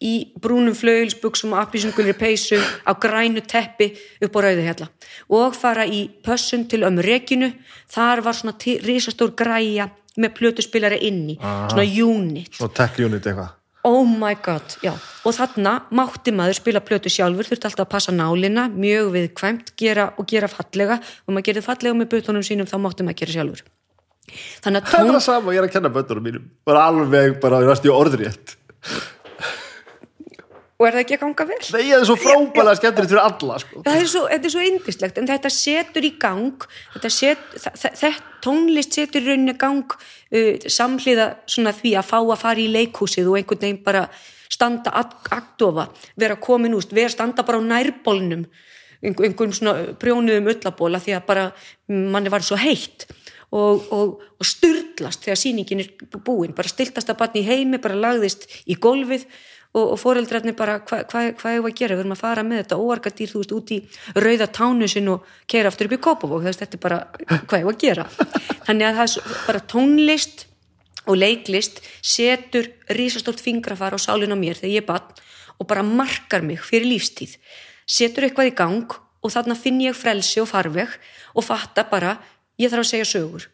í 0.04 0.30
brúnum 0.38 0.76
flauilsbuxum 0.78 1.54
og 1.56 1.62
appisungulri 1.64 2.14
peysu 2.18 2.58
á 2.86 2.92
grænu 2.94 3.42
teppi 3.42 3.90
upp 4.22 4.36
á 4.38 4.40
rauðu 4.46 4.66
hérna 4.66 4.90
og 5.34 5.56
fara 5.58 5.86
í 5.86 6.04
pössun 6.22 6.68
til 6.70 6.84
ömmu 6.86 7.02
rekinu 7.02 7.50
þar 7.90 8.22
var 8.22 8.38
svona 8.38 8.54
risastór 8.62 9.34
græja 9.34 9.88
með 10.18 10.34
plötuspilari 10.38 11.00
inni 11.08 11.38
svona 11.38 11.86
unit. 11.86 12.52
Svona 12.58 12.74
tech 12.74 12.98
unit 13.02 13.26
eitthvað. 13.26 13.54
Oh 13.86 14.04
my 14.04 14.34
god, 14.42 14.74
já. 14.82 14.90
Og 15.24 15.32
þarna 15.32 15.78
mátti 15.94 16.32
maður 16.34 16.58
spila 16.58 16.82
plötu 16.84 17.10
sjálfur 17.12 17.46
þurfti 17.46 17.68
alltaf 17.70 17.86
að 17.86 17.92
passa 17.92 18.12
nálina, 18.12 18.66
mjög 18.68 19.12
viðkvæmt 19.14 19.72
gera 19.78 20.10
og 20.18 20.26
gera 20.28 20.50
fallega. 20.50 20.98
Og 21.24 21.32
maður 21.32 21.46
gerði 21.48 21.64
fallega 21.64 21.96
með 21.96 22.10
butunum 22.12 22.44
sínum, 22.44 22.68
þá 22.68 22.76
mátti 22.82 23.06
maður 23.06 23.20
gera 23.22 23.36
sjálfur. 23.36 23.62
Þannig 24.66 24.82
að 24.82 24.88
það 24.90 24.98
er 24.98 25.06
tón 25.06 25.14
það 25.14 25.26
sama, 25.28 25.54
ég 25.54 25.62
er 25.62 25.68
að 25.68 25.76
kenna 25.78 25.92
bönnunum 25.94 26.26
mínum. 26.28 26.48
Bara 26.68 26.88
alveg 26.90 27.38
bara 27.44 27.62
í 27.62 27.70
næstu 27.70 27.94
orðrétt 27.94 28.58
og 30.78 30.86
er 30.86 30.94
það 30.94 31.02
ekki 31.02 31.16
að 31.16 31.22
ganga 31.24 31.46
vel? 31.48 31.58
Nei, 31.58 31.84
það 31.88 31.96
er 31.96 32.06
svo 32.06 32.16
frábælega 32.22 32.78
skemmtilegt 32.78 33.12
fyrir 33.12 33.24
alla 33.24 33.58
sko. 33.62 33.82
það 33.82 34.00
er 34.00 34.10
svo, 34.12 34.22
þetta 34.30 34.48
er 34.48 34.54
svo 34.54 34.66
indislegt 34.68 35.18
en 35.18 35.28
þetta 35.28 35.50
setur 35.50 36.06
í 36.06 36.12
gang 36.22 36.66
þetta 36.94 37.10
set, 37.10 37.46
þetta 37.66 38.12
tónlist 38.46 38.98
setur 38.98 39.24
í 39.24 39.32
rauninni 39.32 39.56
gang 39.58 39.96
uh, 39.98 40.68
samhliða 40.78 41.28
því 41.48 41.94
að 41.98 42.10
fá 42.12 42.18
að 42.20 42.42
fara 42.44 42.62
í 42.62 42.68
leikhúsið 42.76 43.30
og 43.32 43.40
einhvern 43.40 43.64
veginn 43.66 43.82
bara 43.86 44.06
standa 44.48 44.94
agdofa, 44.94 45.88
vera 46.18 46.38
komin 46.40 46.76
úst 46.78 46.94
vera 46.94 47.10
standa 47.12 47.44
bara 47.46 47.58
á 47.58 47.68
nærbólnum 47.74 48.46
einhver, 49.02 49.28
einhverjum 49.28 49.54
svona 49.54 49.96
brjónuðum 49.98 50.52
ullabóla 50.54 51.02
því 51.02 51.18
að 51.18 51.26
bara 51.26 51.50
manni 51.90 52.30
var 52.32 52.46
svo 52.46 52.58
heitt 52.58 53.08
og, 53.50 53.84
og, 53.94 54.16
og 54.38 54.46
styrlast 54.46 55.26
þegar 55.26 55.40
sýningin 55.40 55.82
er 55.84 55.92
búin, 56.22 56.54
bara 56.56 56.70
stiltast 56.70 57.10
að 57.10 57.20
batni 57.22 57.42
í 57.42 57.48
heimi, 57.48 57.80
bara 57.82 57.98
lagðist 57.98 58.46
í 58.68 58.76
gólfið 58.78 59.26
og, 59.76 59.84
og 59.84 59.98
foreldrarnir 60.00 60.56
bara 60.56 60.78
hvað 60.80 61.04
hva, 61.12 61.22
hva 61.38 61.52
er 61.52 61.62
að 61.62 61.76
gera, 61.76 61.96
við 61.96 62.04
erum 62.04 62.14
að 62.16 62.22
fara 62.22 62.44
með 62.46 62.62
þetta 62.62 62.78
óarkadýr 62.82 63.32
þú 63.32 63.42
veist 63.42 63.54
út 63.56 63.72
í 63.74 63.78
rauða 64.16 64.48
tánusin 64.58 65.10
og 65.12 65.26
keira 65.50 65.72
aftur 65.72 65.88
upp 65.88 65.96
í 65.96 66.02
Kópavók, 66.06 66.42
þú 66.42 66.50
veist 66.50 66.62
þetta 66.64 66.78
er 66.78 66.84
bara 66.84 67.00
hvað 67.50 67.58
er 67.58 67.68
að 67.72 67.80
gera? 67.82 68.06
Þannig 68.66 68.88
að 68.88 69.00
það 69.00 69.16
er 69.18 69.42
bara 69.46 69.64
tónlist 69.74 70.46
og 71.08 71.18
leiklist 71.18 71.82
setur 72.04 72.68
risastórt 72.96 73.42
fingrafar 73.42 73.96
á 73.96 73.98
sálinn 74.00 74.34
á 74.34 74.38
mér 74.38 74.58
þegar 74.58 74.74
ég 74.74 74.84
er 74.84 74.88
bann 74.88 75.26
og 75.58 75.68
bara 75.68 75.82
markar 75.82 76.44
mig 76.46 76.62
fyrir 76.62 76.88
lífstíð. 76.88 77.36
Setur 77.88 78.28
eitthvað 78.28 78.52
í 78.52 78.56
gang 78.56 78.98
og 79.24 79.32
þarna 79.32 79.56
finn 79.58 79.80
ég 79.82 79.96
frelsi 79.96 80.42
og 80.42 80.50
farveg 80.50 80.92
og 81.34 81.44
fatta 81.44 81.84
bara, 81.90 82.16
ég 82.60 82.70
þarf 82.70 82.84
að 82.84 82.90
segja 82.92 83.08
sögur. 83.08 83.48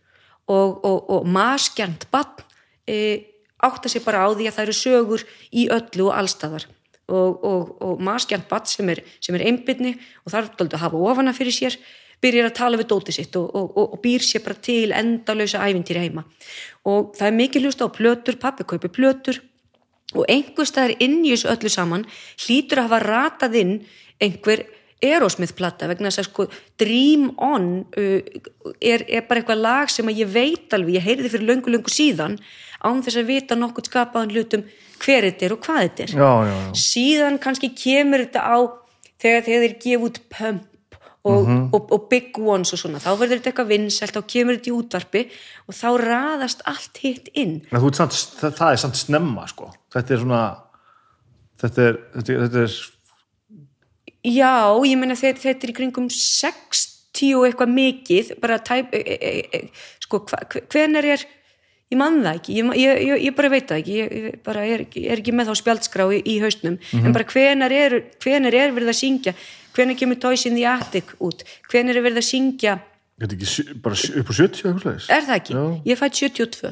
Og, 0.44 0.82
og, 0.84 0.98
og 1.08 1.28
maskjarnt 1.32 2.04
bann 2.12 2.42
e, 2.84 3.24
átta 3.66 3.90
sig 3.90 4.04
bara 4.04 4.24
á 4.24 4.28
því 4.32 4.48
að 4.48 4.56
það 4.56 4.64
eru 4.66 4.76
sögur 4.78 5.26
í 5.50 5.66
öllu 5.72 6.08
og 6.08 6.16
allstaðar 6.20 6.66
og, 7.08 7.44
og, 7.44 7.74
og 7.84 8.00
maskjarnt 8.04 8.48
bann 8.48 8.66
sem 8.68 8.88
er, 8.92 9.02
er 9.04 9.46
einbyrni 9.48 9.94
og 10.24 10.32
þarf 10.32 10.54
dálítið 10.54 10.78
að 10.78 10.84
hafa 10.86 11.02
ofana 11.10 11.36
fyrir 11.36 11.56
sér 11.56 11.78
byrjar 12.24 12.48
að 12.48 12.56
tala 12.56 12.80
við 12.80 12.90
dótið 12.92 13.18
sitt 13.18 13.36
og, 13.36 13.48
og, 13.52 13.72
og, 13.74 13.96
og 13.96 14.02
býr 14.04 14.24
sér 14.24 14.44
bara 14.44 14.60
til 14.64 14.94
endalösa 14.96 15.64
ævintýri 15.66 16.06
heima. 16.06 16.24
Og 16.88 17.12
það 17.18 17.28
er 17.28 17.36
mikið 17.40 17.66
hlust 17.66 17.84
á 17.84 17.88
plötur, 17.92 18.38
pappi 18.40 18.64
kaupi 18.68 18.88
plötur 18.92 19.42
og 20.14 20.24
einhver 20.30 20.68
staðar 20.68 20.96
inn 21.04 21.20
í 21.24 21.34
þessu 21.34 21.50
öllu 21.52 21.72
saman 21.72 22.06
hlýtur 22.38 22.80
að 22.80 22.88
hafa 22.88 23.02
ratað 23.04 23.60
inn 23.60 23.76
einhver 24.22 24.64
Aerosmith-plata 25.04 25.88
vegna 25.90 26.08
þess 26.08 26.22
að 26.22 26.28
sko 26.30 26.44
Dream 26.80 27.26
On 27.42 27.66
uh, 27.98 28.20
er, 28.78 29.04
er 29.04 29.26
bara 29.28 29.42
eitthvað 29.42 29.60
lag 29.60 29.90
sem 29.92 30.08
að 30.08 30.22
ég 30.22 30.30
veit 30.32 30.76
alveg, 30.76 30.96
ég 30.96 31.04
heyrði 31.04 31.32
fyrir 31.34 31.48
löngu 31.50 31.74
löngu 31.74 31.92
síðan 31.92 32.38
án 32.84 33.02
þess 33.04 33.20
að 33.20 33.30
vita 33.32 33.58
nokkuð 33.58 33.90
skapaðan 33.90 34.34
hlutum 34.34 34.64
hver 35.02 35.26
þetta 35.28 35.46
er 35.46 35.56
og 35.56 35.64
hvað 35.64 35.82
þetta 35.82 36.06
er 36.06 36.14
já, 36.14 36.30
já, 36.48 36.54
já. 36.54 36.70
síðan 36.84 37.40
kannski 37.42 37.72
kemur 37.78 38.24
þetta 38.24 38.44
á 38.44 38.56
þegar, 39.24 39.44
þeir 39.48 39.76
gefa 39.82 40.08
út 40.08 40.22
pump 40.32 40.70
og, 41.24 41.46
og, 41.72 41.92
og 41.96 42.08
big 42.10 42.36
ones 42.36 42.74
og 42.76 42.80
svona 42.82 43.00
þá 43.00 43.14
verður 43.16 43.38
þetta 43.38 43.50
eitthvað 43.50 43.70
vinsælt, 43.72 44.16
þá 44.16 44.32
kemur 44.34 44.58
þetta 44.58 44.70
í 44.70 44.74
útvarpi 44.76 45.22
og 45.64 45.76
þá 45.78 45.86
raðast 46.02 46.64
allt 46.68 47.00
hitt 47.00 47.30
inn 47.32 47.62
samt, 47.72 48.18
það, 48.40 48.58
það 48.58 48.66
er 48.70 48.82
samt 48.82 49.00
snemma 49.00 49.46
sko. 49.48 49.70
þetta 49.94 50.16
er 50.16 50.24
svona 50.24 50.42
þetta 51.62 51.86
er, 51.88 52.02
þetta 52.18 52.34
er, 52.34 52.44
þetta 52.44 52.66
er 52.66 52.82
Já, 54.24 54.72
ég 54.88 54.96
meina 54.96 55.16
þetta, 55.20 55.42
þetta 55.42 55.66
er 55.66 55.70
í 55.70 55.76
kringum 55.76 56.06
60 56.08 57.32
og 57.36 57.42
eitthvað 57.44 57.72
mikið 57.74 58.30
bara 58.40 58.56
tæp 58.64 58.94
e, 58.96 59.02
e, 59.04 59.32
e, 59.44 59.58
sko, 60.00 60.22
hva, 60.30 60.40
hvenar 60.72 61.08
er 61.12 61.24
ég 61.92 62.00
man 62.00 62.22
það 62.24 62.38
ekki, 62.38 62.56
ég, 62.58 62.70
ég, 62.80 63.02
ég, 63.08 63.26
ég 63.28 63.36
bara 63.36 63.52
veit 63.52 63.68
það 63.68 63.82
ekki. 63.82 63.98
Ég, 63.98 64.38
bara 64.46 64.64
er, 64.66 64.86
er 65.02 65.20
ekki 65.20 65.34
með 65.36 65.50
þá 65.50 65.60
spjaldskrá 65.60 66.08
í, 66.14 66.22
í 66.34 66.38
hausnum, 66.42 66.80
en 67.00 67.14
bara 67.14 67.28
hvenar 67.28 67.74
er 67.74 68.00
hvenar 68.24 68.56
er 68.56 68.74
verið 68.76 68.94
að 68.94 69.00
syngja? 69.02 69.36
Hvenar 69.74 69.98
kemur 69.98 70.20
Toys 70.22 70.46
in 70.48 70.58
the 70.58 70.66
Attic 70.70 71.16
út? 71.18 71.44
Hvenar 71.70 71.98
er 71.98 72.06
verið 72.06 72.22
að 72.22 72.28
syngja? 72.30 72.78
Ekki 73.22 73.76
bara 73.78 73.94
upp 73.94 74.30
á 74.30 74.34
70 74.34 74.64
eitthvað 74.66 74.80
slags 74.82 75.04
Er 75.14 75.22
það 75.22 75.36
ekki? 75.36 75.54
Já. 75.54 75.66
Ég 75.86 75.98
fætt 76.00 76.16
72 76.18 76.70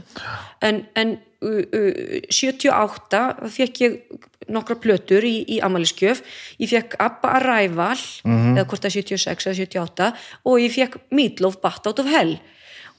en, 0.66 0.80
en 0.98 1.12
uh, 1.46 1.60
uh, 1.62 2.16
78 2.34 3.20
fekk 3.54 3.82
ég 3.84 3.94
nokkra 4.50 4.74
plötur 4.82 5.22
í, 5.22 5.36
í 5.46 5.60
amaliskjöf 5.62 6.24
ég 6.58 6.72
fekk 6.72 6.96
Abba 7.02 7.36
Arrival 7.38 7.94
eða 8.26 8.66
hvort 8.66 8.88
er 8.88 8.94
76 8.96 9.46
eða 9.46 9.60
78 9.60 10.10
og 10.50 10.58
ég 10.58 10.74
fekk 10.74 10.98
Meatloaf 11.14 11.60
Bat 11.62 11.86
Out 11.92 12.02
of 12.02 12.10
Hell 12.10 12.34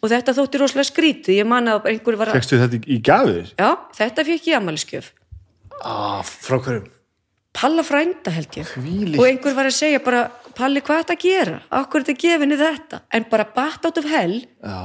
og 0.04 0.12
þetta 0.12 0.34
þótti 0.36 0.60
rosalega 0.62 0.89
skrítið 0.91 1.38
ég 1.39 1.47
man 1.47 1.70
að 1.72 1.88
einhver 1.93 2.18
var 2.20 2.32
að 2.34 2.39
Fekstu 2.41 2.60
þetta 2.60 2.80
í, 2.84 2.97
gafir? 3.08 3.54
já, 3.58 3.70
þetta 3.97 4.26
fekk 4.28 4.49
ég 4.49 4.54
í 4.54 4.58
amaliskjöf 4.60 5.12
Ah, 5.84 6.22
frá 6.24 6.60
hverjum? 6.64 6.89
Palla 7.54 7.84
frænda 7.86 8.32
held 8.34 8.56
ég 8.58 8.70
Hvílíkt. 8.76 9.20
og 9.20 9.26
einhver 9.28 9.54
var 9.58 9.68
að 9.70 9.76
segja 9.78 9.99
bara 10.04 10.24
Palli 10.58 10.82
hvað 10.86 10.99
er 10.99 11.04
þetta 11.04 11.16
að 11.18 11.24
gera? 11.24 11.56
Akkur 11.74 11.99
er 12.01 12.06
þetta 12.06 12.22
gefinni 12.22 12.58
þetta? 12.60 12.99
En 13.14 13.26
bara 13.32 13.45
Bat 13.56 13.86
Out 13.89 13.97
of 14.01 14.06
Hell 14.10 14.36
Já, 14.62 14.78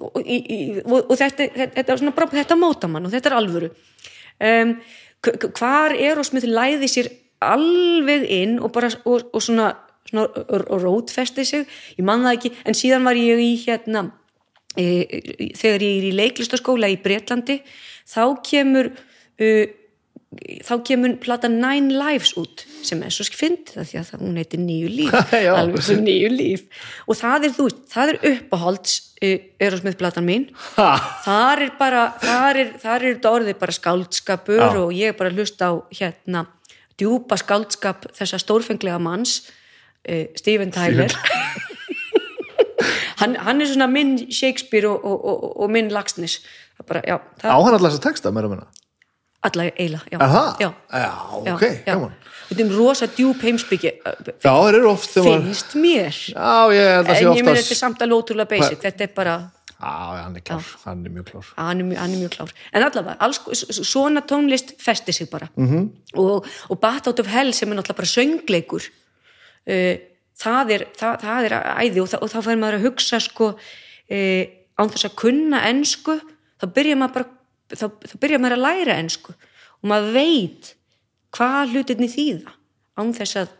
og, 0.00 0.18
í, 0.24 0.36
í, 0.44 0.58
og, 0.84 1.10
og 1.10 1.16
þetta, 1.20 1.46
þetta, 1.54 1.72
þetta, 1.78 1.92
er 1.94 2.00
svona, 2.02 2.14
bara, 2.16 2.28
þetta 2.34 2.56
móta 2.60 2.88
mann 2.90 3.06
og 3.08 3.12
þetta 3.14 3.30
er 3.32 3.36
alvöru 3.38 3.70
um, 3.70 4.74
k- 5.24 5.36
k- 5.40 5.50
hvar 5.60 5.94
Erosmith 5.96 6.46
læði 6.50 6.88
sér 6.90 7.10
alveg 7.44 8.24
inn 8.32 8.58
og 8.64 8.72
bara 8.74 8.90
og, 9.04 9.28
og 9.34 9.42
svona, 9.44 9.70
svona 10.08 10.28
rótfesti 10.80 11.44
sig 11.48 11.66
ég 11.98 12.04
man 12.06 12.24
það 12.24 12.38
ekki, 12.38 12.52
en 12.64 12.76
síðan 12.78 13.04
var 13.08 13.18
ég 13.20 13.40
í 13.44 13.50
hérna 13.66 14.06
þegar 14.74 15.86
ég 15.86 15.96
er 16.00 16.06
í 16.10 16.12
leiklistaskóla 16.18 16.90
í 16.90 16.98
Bretlandi 17.02 17.60
þá 18.10 18.22
kemur 18.46 18.90
uh, 18.90 19.66
þá 20.64 20.74
kemur 20.86 21.16
plata 21.22 21.48
Nine 21.50 21.94
Lives 21.94 22.34
út 22.40 22.64
sem 22.84 23.02
er 23.06 23.12
svo 23.14 23.26
skfind 23.26 23.70
það 23.74 23.88
því 23.90 23.98
að 24.00 24.08
það, 24.10 24.22
hún 24.24 24.40
heitir 24.40 24.62
Nýju 24.62 24.90
líf. 24.92 25.14
Alveg 25.60 25.86
svo 25.86 25.96
Nýju 26.00 26.30
líf. 26.32 26.64
Og 27.08 27.18
það 27.18 27.46
er, 27.48 27.54
þú 27.56 27.68
veist, 27.68 27.82
það 27.92 28.12
er 28.12 28.18
uppáhalds 28.32 28.96
uh, 29.24 29.36
Erosmith 29.66 30.00
platan 30.00 30.26
mín. 30.28 30.48
Þar 30.74 31.64
er 31.68 31.74
bara 31.78 32.04
þar 32.22 32.60
er, 32.64 32.74
þar 32.82 32.98
er 32.98 33.16
þetta 33.16 33.34
orðið 33.38 33.60
bara 33.62 33.78
skáldskapur 33.78 34.60
Já. 34.60 34.68
og 34.82 34.94
ég 34.96 35.12
er 35.12 35.18
bara 35.18 35.32
að 35.32 35.40
hlusta 35.42 35.70
á 35.70 35.74
hérna 35.94 36.46
djúpa 37.00 37.38
skáldskap 37.40 38.08
þessa 38.14 38.38
stórfenglega 38.42 39.00
manns 39.02 39.40
uh, 40.08 40.26
Steven 40.38 40.74
Tyler 40.74 41.14
hann, 43.20 43.36
hann 43.46 43.60
er 43.60 43.70
svona 43.70 43.88
minn 43.90 44.16
Shakespeare 44.30 44.88
og, 44.90 45.04
og, 45.04 45.24
og, 45.24 45.44
og 45.64 45.70
minn 45.74 45.90
Laxness. 45.94 46.40
Það 46.78 46.88
bara, 46.90 47.04
já, 47.06 47.16
á 47.18 47.22
það, 47.42 47.50
hann 47.52 47.76
alltaf 47.76 47.90
þess 47.90 48.00
að 48.00 48.06
texta 48.08 48.34
meira 48.34 48.50
minna? 48.52 48.66
Alla 49.44 49.66
eila 49.76 49.98
já, 50.08 50.18
það? 50.18 50.46
já, 50.62 50.68
Já, 51.04 51.10
ok, 51.52 51.64
gaman. 51.84 52.12
þetta 52.48 52.62
er 52.64 52.70
rosa 52.78 53.08
djúp 53.12 53.42
heimsbyggi 53.44 53.90
Já, 53.92 54.48
þeir 54.48 54.78
eru 54.78 54.88
oft 54.88 55.10
þegar 55.12 55.26
maður 55.28 55.44
finnst 55.50 55.74
mér. 55.76 56.22
Já, 56.32 56.54
ég 56.72 56.88
held 56.94 57.10
að 57.10 57.10
en 57.10 57.18
sé 57.18 57.26
ég 57.26 57.28
meina 57.28 57.52
oftast 57.52 57.68
þetta 57.68 57.76
er 57.76 57.80
samt 57.82 58.06
alveg 58.06 58.22
ótrúlega 58.22 58.50
basic. 58.54 58.80
Þetta 58.86 59.04
er 59.04 59.12
bara 59.18 59.36
Já, 59.74 60.22
hann 60.22 60.36
er 60.38 60.44
klár, 60.46 60.68
hann 60.86 61.04
er 61.04 61.12
mjög 61.12 61.26
klár. 61.28 61.48
Hann 61.58 61.82
er, 61.82 61.86
mjög, 61.90 61.98
hann 62.00 62.14
er 62.14 62.20
mjög 62.22 62.32
klár. 62.38 62.52
En 62.72 62.86
allavega, 62.86 63.16
alls, 63.26 63.40
svona 63.76 64.22
tónlist 64.24 64.74
festi 64.80 65.12
sig 65.12 65.28
bara. 65.30 65.48
Mhm. 65.56 65.74
-hmm. 65.74 66.18
og, 66.18 66.46
og 66.68 66.80
Bat 66.80 67.06
Out 67.06 67.20
of 67.20 67.26
Hell 67.26 67.52
sem 67.52 67.72
er 67.72 67.76
náttúrulega 67.76 68.00
bara 68.00 68.14
söngleikur 68.16 68.82
uh, 69.68 69.96
það, 70.40 70.74
er, 70.76 70.86
það, 70.98 71.16
það 71.24 71.48
er 71.48 71.56
æði 71.84 72.02
og, 72.02 72.14
og 72.20 72.30
þá 72.32 72.38
fær 72.46 72.60
maður 72.60 72.78
að 72.78 72.86
hugsa 72.88 73.20
sko 73.22 73.50
uh, 73.54 74.44
án 74.74 74.90
þess 74.90 75.08
að 75.08 75.18
kunna 75.20 75.62
ensku 75.70 76.18
þá 76.60 76.66
byrja 76.74 76.98
maður 76.98 77.16
bara 77.18 77.78
þá, 77.78 77.86
þá 77.90 78.14
byrja 78.22 78.40
maður 78.42 78.58
að 78.58 78.64
læra 78.66 78.98
ensku. 79.02 79.34
Og 79.82 79.90
maður 79.90 80.16
veit 80.16 80.74
hvað 81.34 81.74
hlutinni 81.74 82.10
þýða 82.10 82.54
án 83.00 83.14
þess 83.16 83.40
að 83.42 83.54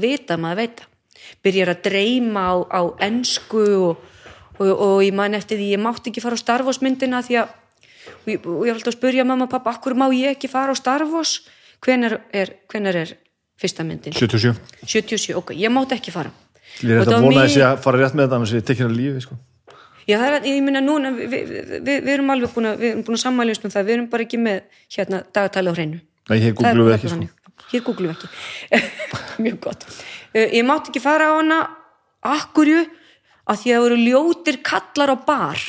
vita 0.00 0.38
maður 0.40 0.62
veita. 0.64 0.88
Byrjar 1.44 1.74
að 1.74 1.82
dreyma 1.84 2.44
á, 2.48 2.54
á 2.72 2.82
ensku 3.06 3.64
og, 3.90 4.04
og, 4.58 4.70
og 4.70 5.00
ég 5.04 5.16
man 5.16 5.36
eftir 5.36 5.60
því 5.60 5.72
ég 5.74 5.82
mátti 5.82 6.12
ekki 6.12 6.22
fara 6.24 6.38
á 6.38 6.42
Star 6.42 6.64
Wars 6.64 6.80
myndina 6.84 7.20
því 7.24 7.42
að 7.42 7.56
og 8.10 8.28
ég, 8.30 8.40
ég 8.40 8.72
alltaf 8.72 8.94
að 8.94 8.96
spurja 8.96 9.26
mamma 9.28 9.46
og 9.46 9.52
pappa 9.52 9.74
akkur 9.74 9.94
má 9.98 10.06
ég 10.16 10.34
ekki 10.34 10.48
fara 10.50 10.72
á 10.72 10.76
Star 10.78 11.04
Wars? 11.08 11.40
Hvenar 11.84 12.18
er, 12.36 12.54
hvenar 12.68 12.96
er 12.96 13.12
fyrsta 13.60 13.84
myndin 13.86 14.14
77 14.16 14.56
77, 14.86 15.36
ok, 15.40 15.52
ég 15.60 15.72
mátti 15.74 15.96
ekki 15.98 16.14
fara 16.14 16.32
Ég 16.80 16.90
er 16.94 17.00
þetta 17.02 17.10
það 17.10 17.14
að 17.14 17.14
var 17.16 17.24
vona 17.26 17.40
mig- 17.40 17.48
þessi 17.50 17.62
að 17.66 17.80
fara 17.84 17.98
rétt 18.00 18.14
með 18.16 18.24
þetta 18.26 18.36
annars 18.38 18.52
er 18.54 18.60
ég 18.60 18.66
tekinn 18.70 18.86
að 18.88 18.96
lífi 18.96 19.22
sko. 19.26 19.36
Já, 20.08 20.14
það 20.18 20.34
er, 20.36 20.44
ég 20.48 20.62
minna 20.64 20.80
núna, 20.80 21.10
við, 21.12 21.26
við, 21.34 21.50
við, 21.84 21.98
við 22.06 22.12
erum 22.14 22.30
alveg 22.32 22.52
búin 22.54 22.68
að, 22.70 22.78
við 22.80 22.88
erum 22.94 23.02
búin 23.06 23.18
að 23.18 23.22
sammælast 23.24 23.66
um 23.66 23.72
það, 23.74 23.84
við 23.88 23.94
erum 23.96 24.06
bara 24.14 24.24
ekki 24.24 24.38
með 24.40 24.62
hérna 24.96 25.20
dagatali 25.36 25.70
á 25.70 25.74
hreinu. 25.76 25.98
Nei, 26.30 26.38
hér 26.40 26.54
Það 26.56 26.70
er 26.70 26.78
googlum 26.78 26.88
við 26.88 26.94
ekki 26.96 27.10
sko. 27.12 27.28
Hér 27.70 27.84
googlum 27.86 28.08
við 28.08 28.16
ekki. 28.16 28.80
Mjög 29.44 29.58
gott. 29.66 29.84
Uh, 30.30 30.46
ég 30.56 30.64
mátti 30.70 30.90
ekki 30.94 31.02
fara 31.04 31.28
á 31.30 31.32
hana 31.36 31.58
akkurju 32.32 32.80
að 33.50 33.60
því 33.60 33.70
að 33.70 33.76
það 33.76 33.84
voru 33.84 34.00
ljótir 34.06 34.60
kallar 34.70 35.12
á 35.14 35.16
bar. 35.26 35.66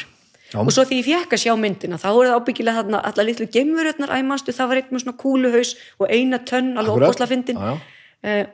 Já. 0.52 0.60
Og 0.60 0.72
svo 0.76 0.84
því 0.84 0.98
ég 1.00 1.06
fekk 1.08 1.34
að 1.38 1.42
sjá 1.46 1.54
myndina, 1.56 1.96
þá 2.02 2.08
voru 2.12 2.28
það 2.30 2.40
ábyggilega 2.42 2.82
þarna 2.82 3.00
allar 3.08 3.26
litlu 3.30 3.46
gemurötnar 3.54 4.12
æmanstu, 4.18 4.52
það 4.52 4.68
var 4.68 4.80
einn 4.82 4.90
með 4.92 5.04
svona 5.06 5.18
kúluhaus 5.22 5.72
og 6.00 6.10
eina 6.12 6.40
tönn, 6.44 6.74
alveg 6.76 6.92
Akkurat. 6.92 7.08
óbúsla 7.14 7.28
fyndin. 7.32 7.58
Já, 7.62 7.78
já. 8.22 8.42
Uh, 8.42 8.48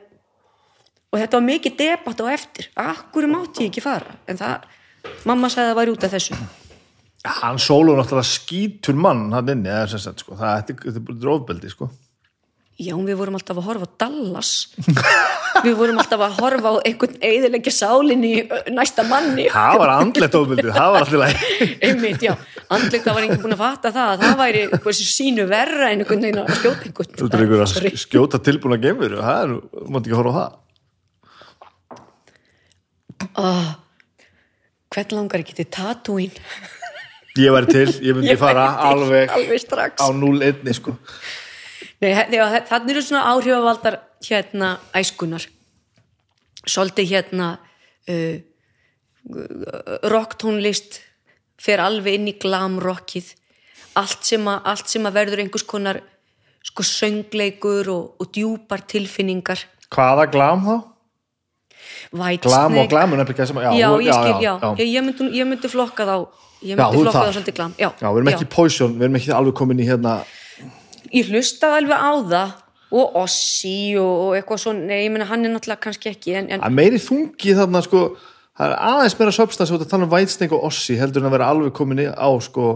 og 1.12 1.18
þetta 1.22 1.38
var 1.40 1.46
mikið 1.48 1.76
debatt 1.80 2.20
á 2.22 2.26
eftir. 2.30 2.68
Akkurju 2.76 3.28
mátti 3.32 3.64
ég 3.66 3.70
ekki 3.72 3.82
fara? 3.82 4.14
En 4.28 4.36
það, 4.38 4.66
mamma 5.24 5.48
sagði 5.48 5.64
að 5.66 5.70
það 5.72 5.78
væri 5.80 5.94
út 5.96 6.04
af 6.04 6.14
þessu. 6.14 6.38
Hann 7.42 7.58
sólur 7.58 7.96
náttúrulega 7.98 8.28
skítur 8.30 8.94
mann 8.94 9.32
hann 9.32 9.48
inni, 9.48 9.68
eða 9.72 9.88
sem 9.90 9.98
sagt, 9.98 10.20
sko. 10.20 10.36
það 10.38 10.52
er- 10.70 10.76
þetta 10.84 10.96
er 10.96 11.06
bara 11.08 11.34
ofbeldi 11.34 11.70
sko. 11.72 11.90
Já, 12.78 12.94
við 12.94 13.16
vorum 13.18 13.34
alltaf 13.34 13.58
að 13.58 13.64
horfa 13.66 13.86
á 13.90 13.98
Dallas. 14.04 14.50
Við 15.64 15.72
vorum 15.74 15.96
alltaf 15.98 16.20
að 16.22 16.36
horfa 16.38 16.70
á 16.70 16.78
einhvern 16.86 17.16
eðilegja 17.26 17.72
sálinni 17.74 18.46
næsta 18.70 19.02
manni. 19.08 19.48
Það 19.50 19.78
var 19.80 19.90
andlegt 19.96 20.34
ofbeldi, 20.38 20.70
það 20.76 20.92
var 20.94 21.02
alltaf 21.02 21.34
einmitt, 21.88 22.22
já, 22.22 22.36
andlegt 22.70 23.02
það 23.08 23.16
var 23.16 23.24
enginn 23.26 23.42
búin 23.42 23.56
að 23.56 23.64
fatta 23.64 23.90
það 23.96 24.08
að 24.12 24.22
það 24.22 24.34
væri 24.44 24.62
hversu 24.84 25.06
sínu 25.10 25.42
verra 25.50 25.86
en 25.90 25.98
einhvern 26.04 26.22
veginn 26.28 26.42
að 26.44 26.54
skjóta 26.60 26.82
einhvern. 26.86 27.10
Þú 27.18 27.24
er 27.32 27.42
ykkur 27.48 27.62
að 27.64 27.70
skjóta 28.04 28.36
tilbúna 28.46 28.78
geimur 28.84 29.12
það 29.18 29.38
er, 29.42 29.48
þú 29.74 29.90
mátt 29.96 30.06
ekki 30.06 30.18
horfa 30.20 30.30
á 30.30 30.32
það. 30.38 30.50
Hvern 34.94 35.10
langar 35.18 35.42
ekki 35.42 35.54
til 35.58 35.66
Tatooine? 35.74 36.38
Ég 37.42 37.50
væri 37.54 37.68
til, 37.74 37.90
ég 38.06 38.12
myndi 38.14 38.30
Ég 38.32 38.38
fara 38.40 38.64
alveg 38.86 39.26
alveg 39.34 39.98
á 39.98 40.06
0-1 40.14 40.78
sko. 40.78 40.94
Nei, 41.98 42.12
þannig 42.14 42.92
eru 42.94 43.02
svona 43.02 43.24
áhrifavaldar 43.32 43.98
hérna 44.28 44.76
æskunar 44.94 45.48
svolítið 46.68 47.12
hérna 47.14 47.48
uh, 48.10 48.36
rocktónlist 50.08 51.00
fer 51.58 51.82
alveg 51.82 52.20
inn 52.20 52.30
í 52.30 52.36
glamrockið. 52.38 53.32
Allt 53.98 54.28
sem 54.28 54.44
að, 54.46 54.60
allt 54.70 54.92
sem 54.92 55.08
að 55.08 55.16
verður 55.16 55.42
einhvers 55.42 55.66
konar 55.66 55.98
sko 56.68 56.84
söngleikur 56.86 57.88
og, 57.90 58.14
og 58.20 58.30
djúpar 58.34 58.84
tilfinningar. 58.86 59.64
Hvaða 59.90 60.28
glam 60.30 60.64
þá? 60.66 60.76
White 62.12 62.48
Glam 62.48 62.72
og 62.72 62.78
Snake. 62.78 62.90
glam 62.92 63.12
er 63.12 63.20
nefnilega 63.20 63.46
sem 63.46 63.58
já, 63.58 63.70
ég 64.00 64.12
skil, 64.14 64.42
já, 64.44 64.52
Ég, 64.78 64.88
ég, 64.88 65.04
myndi, 65.04 65.28
ég 65.36 65.48
myndi 65.48 65.70
flokka 65.70 66.06
þá 66.08 66.14
ég 66.64 66.74
Já, 66.74 66.80
myndi 66.80 67.02
flokka 67.02 67.22
þá 67.22 67.32
svolítið 67.36 67.56
glam 67.58 67.74
já, 67.78 67.88
Já, 67.90 68.08
við 68.08 68.20
erum 68.20 68.30
ekki 68.32 68.48
poison, 68.52 68.94
við 68.96 69.06
erum 69.08 69.18
ekki 69.18 69.32
alveg 69.36 69.56
komin 69.58 69.82
í 69.82 69.86
hérna 69.88 70.14
ég 71.12 71.28
hlustaði 71.32 71.82
alveg 71.82 71.98
á 71.98 72.12
það 72.32 72.56
og 72.98 73.16
Ossi 73.20 73.76
og, 74.00 74.34
eitthvað 74.38 74.62
svona 74.62 74.86
nei, 74.88 75.02
ég 75.04 75.12
meina 75.12 75.26
hann 75.28 75.44
er 75.44 75.52
náttúrulega 75.52 75.82
kannski 75.84 76.08
ekki 76.12 76.34
en, 76.40 76.46
en 76.56 76.62
að 76.64 76.72
meiri 76.78 77.00
þungi 77.04 77.52
þarna 77.58 77.82
sko. 77.84 78.02
Það 78.58 78.70
er 78.72 78.76
aðeins 78.90 79.14
meira 79.20 79.32
substans 79.36 79.70
út 79.76 79.82
að 79.84 79.90
tala 79.92 80.06
um 80.08 80.10
Whitesnake 80.12 80.56
og 80.56 80.64
Ossi 80.70 80.96
heldur 80.98 81.22
en 81.22 81.28
að 81.28 81.34
vera 81.36 81.50
alveg 81.52 81.74
komin 81.76 82.00
á 82.10 82.28
sko 82.42 82.70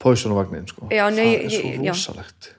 poison-vagnin 0.00 0.66
sko. 0.68 0.88
Já, 0.92 1.06
nei, 1.12 1.26
það 1.26 1.34
ég- 1.34 1.44
er 1.44 1.50
svo 1.50 1.70
ég- 1.70 1.88
rosalegt. 1.88 2.50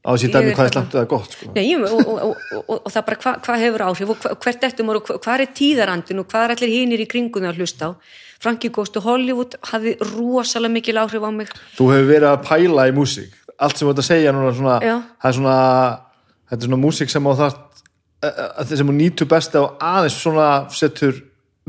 Á 0.00 0.10
þessi 0.16 0.28
Ég 0.28 0.32
dæmi 0.32 0.54
hvað 0.56 0.66
er 0.68 0.72
slæmt 0.74 0.94
eða 0.96 1.08
gott 1.08 1.32
sko. 1.36 1.50
Nei, 1.54 1.64
ég, 1.70 1.82
og, 1.84 2.08
og, 2.08 2.36
og, 2.56 2.68
og, 2.86 2.88
það 2.92 3.04
bara 3.06 3.16
hvað 3.24 3.40
hva 3.44 3.56
hefur 3.60 3.84
áhrif 3.84 4.10
og 4.14 4.40
hvert 4.44 4.64
eftir 4.64 4.84
maður 4.84 5.00
og 5.00 5.06
hva- 5.10 5.18
hvað 5.24 5.40
er 5.44 5.50
tíðarandin 5.60 6.20
og 6.22 6.28
hvað 6.30 6.44
er 6.46 6.54
allir 6.56 6.72
hinir 6.72 7.00
í 7.04 7.08
kringunni 7.10 7.48
að 7.50 7.60
hlusta 7.60 7.84
á 7.88 7.90
Frankie 8.40 8.72
Ghost 8.72 8.96
og 8.96 9.04
Hollywood 9.04 9.58
hafði 9.68 9.96
rosalega 10.14 10.72
mikil 10.72 11.00
áhrif 11.00 11.24
á 11.24 11.30
mig. 11.34 11.50
Þú 11.76 11.90
hefur 11.92 12.08
verið 12.08 12.30
að 12.30 12.44
pæla 12.48 12.86
í 12.88 12.94
músík. 12.96 13.34
Allt 13.60 13.76
sem 13.76 13.84
þú 13.84 13.92
ert 13.92 14.00
að 14.00 14.08
segja 14.08 14.32
núna 14.32 14.54
svona, 14.56 14.78
það 15.20 15.28
er 15.28 15.36
svona 15.36 15.56
þetta 16.50 16.64
er 16.64 16.66
svona 16.66 16.82
músík 16.82 17.10
sem 17.12 17.28
á 17.28 17.32
þeir 17.40 18.78
sem 18.80 18.88
þú 18.90 18.94
nýtu 18.96 19.24
best 19.30 19.54
á 19.54 19.62
aðeins 19.78 20.16
svona 20.18 20.48
setur 20.74 21.14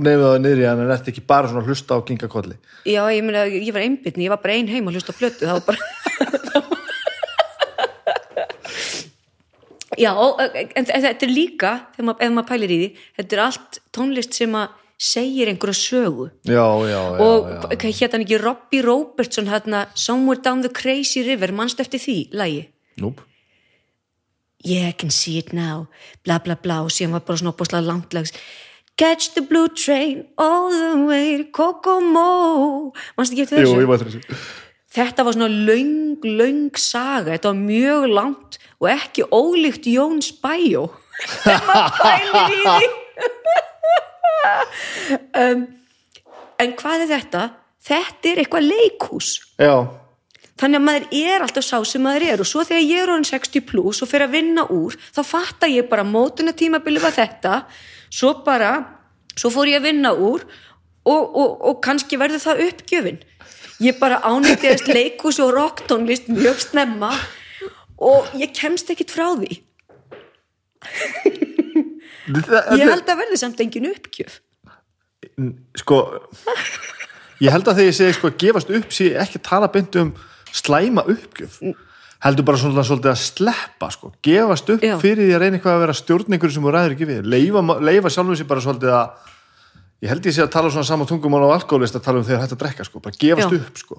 nefið 0.01 0.25
á 0.25 0.31
það 0.31 0.43
niðri 0.45 0.65
en 0.67 0.81
er 0.83 0.91
ekki 0.97 1.23
bara 1.27 1.47
svona 1.51 1.67
hlusta 1.67 1.91
á 1.95 1.99
ginga 2.07 2.27
kolli 2.31 2.55
Já, 2.87 3.03
ég 3.13 3.23
meina, 3.23 3.45
ég 3.45 3.73
var 3.75 3.83
einbytni, 3.85 4.25
ég 4.25 4.33
var 4.33 4.41
bara 4.41 4.57
ein 4.57 4.71
heim 4.71 4.87
að 4.89 4.95
hlusta 4.97 5.13
á 5.13 5.19
plötu, 5.19 5.45
það 5.45 5.55
var 5.59 5.65
bara 5.69 5.81
Já, 10.01 10.11
en, 10.15 10.85
þetta 10.87 11.25
er 11.27 11.31
líka 11.31 11.71
þegar 11.93 12.05
maður, 12.07 12.21
ef 12.25 12.31
maður 12.33 12.49
pælir 12.49 12.71
í 12.71 12.77
því 12.81 12.89
þetta 13.19 13.31
er 13.35 13.43
allt 13.45 13.71
tónlist 13.93 14.33
sem 14.39 14.51
að 14.57 14.67
segir 15.01 15.49
einhverja 15.49 15.73
sögu. 15.73 16.29
Já, 16.45 16.67
já, 16.85 16.93
já, 16.93 17.01
og 17.25 17.47
hann 17.81 18.21
ekki? 18.21 18.37
Robbie 18.37 18.81
Robertson 18.85 19.47
hérna, 19.49 19.87
Somewhere 19.95 20.41
Down 20.41 20.61
the 20.61 20.69
Crazy 20.69 21.23
River. 21.25 21.51
Mannst 21.51 21.79
eftir 21.79 21.99
því, 21.99 22.17
lagi? 22.31 22.69
Núp. 23.01 23.21
Yeah, 24.63 24.89
I 24.89 24.93
can 24.93 25.09
see 25.09 25.39
it 25.39 25.53
now. 25.53 25.87
Bla 26.23 26.37
bla 26.37 26.55
bla. 26.55 26.83
Og 26.85 26.91
síðan 26.93 27.15
var 27.17 27.25
bara 27.25 27.37
svona 27.41 27.53
opaslega 27.55 27.87
langtlags 27.87 28.33
Catch 28.97 29.33
the 29.33 29.41
blue 29.41 29.67
train 29.69 30.27
all 30.37 30.69
the 30.69 31.05
way 31.07 31.37
to 31.41 31.45
Kokomo. 31.49 32.91
Mannst 33.17 33.33
ekki 33.33 33.47
eftir 33.47 33.63
Jú, 33.63 33.71
þessu? 33.71 33.81
ég 33.81 33.89
var 33.89 34.03
þessu. 34.03 34.21
Þetta 34.91 35.25
var 35.25 35.33
svona 35.37 35.49
löng, 35.49 36.21
löng 36.27 36.77
saga. 36.77 37.31
Þetta 37.31 37.49
var 37.49 37.61
mjög 37.63 38.07
langt 38.11 38.59
og 38.77 38.91
ekki 38.93 39.25
ólíkt 39.33 39.89
Jóns 39.89 40.29
Bæjó. 40.43 40.91
Þegar 41.41 41.65
maður 41.65 41.97
pælir 42.03 42.53
í 42.53 42.63
því 42.67 43.65
um, 45.43 45.65
en 46.61 46.77
hvað 46.79 47.07
er 47.07 47.11
þetta? 47.15 47.49
þetta 47.81 48.31
er 48.31 48.41
eitthvað 48.43 48.69
leikhús. 48.69 49.33
Já, 49.59 49.87
þannig 50.61 50.77
að 50.81 50.85
maður 50.85 51.05
er 51.17 51.45
alltaf 51.45 51.65
sá 51.65 51.77
sem 51.87 52.03
maður 52.05 52.27
er 52.29 52.43
og 52.43 52.49
svo 52.49 52.65
þegar 52.67 52.83
ég 52.85 53.01
er 53.01 53.11
orðin 53.11 53.29
60 53.31 53.65
plus 53.69 54.01
og 54.03 54.09
fer 54.11 54.25
að 54.27 54.35
vinna 54.35 54.67
úr 54.69 54.97
þá 55.09 55.21
fattar 55.25 55.73
ég 55.73 55.89
bara 55.89 56.05
mótuna 56.05 56.53
tímabili 56.57 57.01
var 57.01 57.15
þetta 57.15 57.63
svo 58.13 58.35
bara, 58.45 58.75
svo 59.33 59.49
fór 59.53 59.71
ég 59.71 59.81
að 59.81 59.89
vinna 59.89 60.13
úr 60.13 60.45
og, 60.45 61.23
og, 61.25 61.57
og 61.65 61.81
kannski 61.81 62.19
verður 62.21 62.43
það 62.43 62.65
uppgjöfin. 62.67 63.21
Ég 63.81 63.97
bara 63.97 64.21
ánægtiðast 64.21 64.91
leikus 64.97 65.41
og 65.41 65.55
rocktónlist 65.57 66.29
mjög 66.29 66.61
snemma 66.67 67.15
og 68.01 68.29
ég 68.37 68.53
kemst 68.57 68.89
ekkit 68.93 69.13
frá 69.13 69.31
því 69.37 69.61
ég 72.29 72.89
held 72.89 73.07
að 73.07 73.21
verði 73.23 73.39
samt 73.39 73.61
engin 73.63 73.89
uppgjöf. 73.91 74.39
Sko 75.79 76.01
ég 77.41 77.53
held 77.53 77.65
að 77.65 77.79
þegar 77.79 77.89
ég 77.89 77.97
segi 77.97 78.17
sko 78.17 78.33
gefast 78.43 78.73
upp 78.77 78.93
sé 78.93 79.13
ekki 79.21 79.39
að 79.41 79.47
tala 79.47 79.71
beint 79.73 79.97
um 80.01 80.13
slæma 80.53 81.05
uppgjöf. 81.09 81.57
Heldur 82.21 82.45
bara 82.45 82.61
svona 82.61 82.83
svolítið 82.85 83.11
að 83.15 83.21
sleppa 83.23 83.87
sko, 83.95 84.11
gefast 84.21 84.67
upp 84.69 84.83
Já. 84.85 84.93
fyrir 85.01 85.25
því 85.25 85.33
að 85.33 85.41
reyna 85.41 85.57
eitthvað 85.57 85.77
að 85.77 85.83
vera 85.87 85.97
stjórningur 85.97 86.51
sem 86.53 86.65
þú 86.67 86.73
ræður 86.75 86.93
ekki 86.93 87.07
við. 87.09 87.29
Leifa, 87.33 87.63
leifa 87.81 88.11
sjálfum 88.13 88.37
sér 88.37 88.49
bara 88.51 88.61
svolítið 88.61 88.93
að 88.93 89.31
ég 90.05 90.11
held 90.11 90.27
ég 90.29 90.35
sé 90.35 90.43
að 90.45 90.51
tala 90.53 90.69
svona 90.73 90.85
sama 90.85 91.07
tungumál 91.09 91.47
á 91.49 91.57
alkoholist 91.57 91.97
að 91.97 92.05
tala 92.05 92.21
um 92.21 92.27
þegar 92.27 92.43
hægt 92.43 92.53
að 92.53 92.61
drekka 92.61 92.85
sko, 92.85 93.01
bara 93.01 93.17
gefast 93.17 93.55
Já. 93.55 93.63
upp 93.63 93.81
sko. 93.81 93.97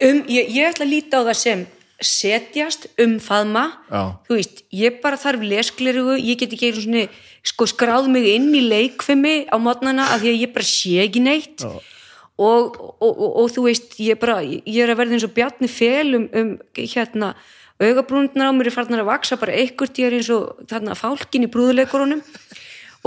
Um, 0.00 0.20
ég, 0.28 0.52
ég 0.52 0.68
ætla 0.68 0.84
að 0.84 0.92
líta 0.92 1.20
á 1.20 1.28
það 1.30 1.38
sem 1.40 1.64
setjast, 2.00 2.88
umfaðma 3.00 3.64
Já. 3.90 4.02
þú 4.26 4.38
veist, 4.38 4.62
ég 4.72 5.00
bara 5.02 5.18
þarf 5.20 5.44
lesklerugu, 5.44 6.16
ég 6.18 6.40
get 6.40 6.54
ekki 6.56 6.70
einu 6.70 6.84
svona 6.84 7.04
sko 7.46 7.68
skráð 7.68 8.10
mig 8.12 8.26
inn 8.34 8.50
í 8.56 8.62
leikfimi 8.64 9.34
á 9.48 9.56
mótnana 9.60 10.10
að 10.14 10.24
því 10.24 10.32
að 10.32 10.42
ég 10.44 10.52
bara 10.54 10.68
sé 10.68 10.96
ekki 11.04 11.22
neitt. 11.24 11.64
Og, 12.40 12.76
og, 12.80 13.00
og, 13.04 13.24
og 13.42 13.48
þú 13.52 13.66
veist, 13.68 13.96
ég 14.00 14.20
bara 14.20 14.38
ég 14.44 14.80
er 14.80 14.92
að 14.92 15.00
verða 15.02 15.16
eins 15.16 15.26
og 15.28 15.34
bjarni 15.36 15.68
fel 15.68 16.16
um, 16.16 16.26
um 16.40 16.52
hérna, 16.76 17.34
augabrúndnar 17.80 18.52
á 18.52 18.56
mér 18.56 18.70
er 18.70 18.76
farnar 18.76 19.04
að 19.04 19.10
vaksa 19.12 19.40
bara 19.40 19.56
einhvert 19.56 20.00
ég 20.00 20.08
er 20.08 20.18
eins 20.18 20.32
og 20.32 20.64
þarna 20.68 20.96
fálkin 20.96 21.44
í 21.44 21.52
brúðuleikurunum. 21.52 22.24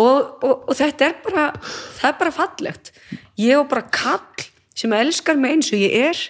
Og, 0.02 0.46
þetta 0.74 1.10
er 1.10 1.20
bara 1.26 1.50
það 1.62 2.08
er 2.10 2.18
bara 2.22 2.34
fallegt. 2.34 2.94
Ég 3.38 3.60
og 3.62 3.70
bara 3.70 3.86
kall 3.94 4.48
sem 4.78 4.94
elskar 4.98 5.38
mig 5.38 5.58
eins 5.58 5.70
og 5.74 5.82
ég 5.82 5.94
er 6.10 6.24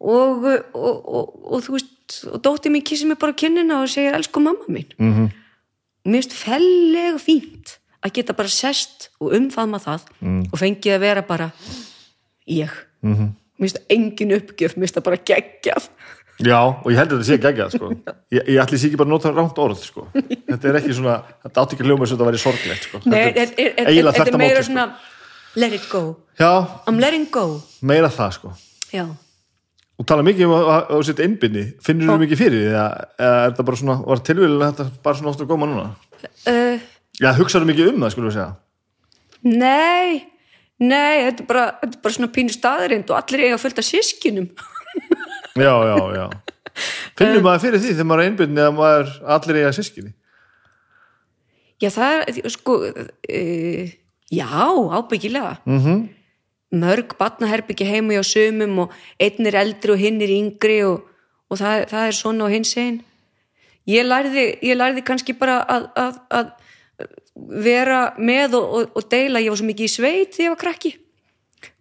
og, 0.00 0.44
og, 0.74 0.96
og, 1.06 1.52
og 1.52 1.64
þú 1.64 1.76
veist 1.76 2.18
og 2.30 2.38
dóttir 2.44 2.70
mín 2.70 2.84
kissir 2.86 3.08
mig 3.08 3.18
bara 3.18 3.34
á 3.34 3.40
kinnina 3.40 3.80
og 3.82 3.90
segir 3.90 4.14
elsku 4.14 4.40
mamma 4.40 4.66
mín 4.68 4.86
mm 4.98 5.12
-hmm. 5.12 5.28
mér 6.04 6.22
finnst 6.22 6.32
fellega 6.32 7.18
fínt 7.18 7.78
að 8.02 8.12
geta 8.12 8.32
bara 8.32 8.48
sest 8.48 9.10
og 9.20 9.32
umfaðma 9.32 9.78
það 9.78 10.02
og 10.52 10.58
fengið 10.58 10.94
að 10.94 11.00
vera 11.00 11.22
bara 11.22 11.50
ég 12.46 12.70
mm 13.02 13.14
-hmm. 13.14 13.30
mér 13.58 13.68
finnst 13.68 13.80
engin 13.88 14.32
uppgjöf, 14.32 14.76
mér 14.76 14.86
finnst 14.86 14.96
það 14.96 15.04
bara 15.04 15.16
geggjað 15.16 15.88
Já, 16.36 16.60
og 16.84 16.92
ég 16.92 16.98
held 17.00 17.12
að 17.12 17.16
þetta 17.16 17.24
sé 17.24 17.36
geggjað 17.40 17.70
sko. 17.70 17.86
ég, 18.36 18.42
ég 18.48 18.60
ætli 18.60 18.78
sér 18.78 18.86
ekki 18.90 18.98
bara 19.00 19.08
að 19.08 19.14
nota 19.14 19.30
rámt 19.32 19.58
orð 19.58 19.78
sko. 19.80 20.02
þetta 20.12 20.68
er 20.68 20.76
ekki 20.76 20.92
svona, 20.92 21.22
þetta 21.42 21.60
átti 21.62 21.74
ekki 21.74 21.84
að 21.84 21.88
hljóma 21.88 22.02
eins 22.04 22.12
og 22.12 22.18
þetta 22.18 22.28
væri 22.28 22.38
sorglegt 22.42 22.82
sko. 22.82 23.00
Nei, 23.04 23.32
þetta 23.32 23.62
er, 23.62 24.36
meira 24.36 24.60
móti, 24.60 24.66
svona 24.68 24.84
let 25.56 25.72
it 25.72 25.88
go, 25.88 25.88
sko. 25.88 26.16
Já, 26.38 26.52
I'm 26.86 27.00
letting 27.00 27.30
go 27.32 27.62
meira 27.80 28.10
það 28.12 28.30
sko 28.36 28.52
já, 28.92 29.06
og 29.96 30.08
tala 30.08 30.24
mikið 30.26 30.46
um 30.46 30.54
að, 30.56 30.94
setja 31.08 31.26
innbyrni 31.26 31.64
finnur 31.84 32.12
þú 32.12 32.18
mikið 32.24 32.40
fyrir 32.42 32.62
því? 32.62 32.70
Eða, 32.72 32.86
er 33.18 33.50
þetta 33.50 33.66
bara 33.70 33.80
svona, 33.80 33.96
var 34.04 34.22
tilvíðilega 34.28 34.70
þetta 34.72 35.02
bara 35.06 35.18
svona 35.20 35.32
ofta 35.32 35.48
góma 35.48 35.68
núna? 35.70 35.86
Uh, 36.46 36.86
Já, 37.16 37.30
hugsaðu 37.38 37.70
mikið 37.70 37.92
um 37.92 38.02
það, 38.04 38.12
skulum 38.14 38.28
við 38.28 38.36
segja? 38.36 38.50
Nei 39.46 40.26
nei, 40.76 41.24
þetta 41.28 41.44
er 41.44 41.48
bara, 41.48 41.66
þetta 41.80 41.94
er 41.94 42.02
bara 42.04 42.18
svona 42.18 42.32
pínu 42.36 42.52
staðarind 42.52 43.12
og 43.12 43.20
allir 43.20 43.46
eiga 43.46 43.60
fullt 43.62 43.80
af 43.80 43.88
sískinum 43.88 44.50
Já, 45.66 45.72
já, 45.88 45.98
já. 46.12 46.26
Finnur 47.16 47.44
maður 47.44 47.62
fyrir 47.64 47.80
því 47.80 47.94
þegar 47.94 48.08
maður 48.10 48.22
er 48.22 48.30
innbyrni 48.30 48.60
eða 48.60 48.76
maður 48.76 49.12
allir 49.36 49.62
eiga 49.62 49.76
sískinni 49.76 50.12
já, 51.80 51.90
það 51.92 52.18
er, 52.20 52.50
sko 52.52 52.76
uh, 52.84 53.94
já, 54.32 54.46
ábyggilega. 54.98 55.56
Mm 55.64 55.80
-hmm. 55.80 56.08
Mörg 56.74 57.14
batnaherbyggi 57.18 57.86
heima 57.86 58.16
hjá 58.16 58.24
sumum 58.26 58.86
og 58.86 58.94
einn 59.22 59.46
er 59.46 59.60
eldri 59.62 59.94
og 59.94 60.00
hinn 60.00 60.22
er 60.22 60.32
yngri 60.34 60.80
og, 60.86 61.04
og 61.50 61.60
það, 61.60 61.86
það 61.92 62.08
er 62.08 62.18
svona 62.18 62.48
á 62.48 62.54
hins 62.54 62.72
einn 62.80 63.02
ég 63.86 64.06
lærði, 64.06 64.46
ég 64.66 64.78
lærði 64.78 65.04
kannski 65.06 65.36
bara 65.38 65.60
að, 65.62 65.86
að, 65.94 66.18
að 66.34 66.50
vera 67.36 68.00
með 68.18 68.58
og, 68.58 68.66
og, 68.66 68.98
og 68.98 69.08
deila. 69.12 69.42
Ég 69.42 69.52
var 69.52 69.60
svo 69.60 69.68
mikið 69.68 69.88
í 69.88 69.92
sveit 69.92 70.34
þegar 70.34 70.46
ég 70.46 70.54
var 70.54 70.62
krakki. 70.62 70.92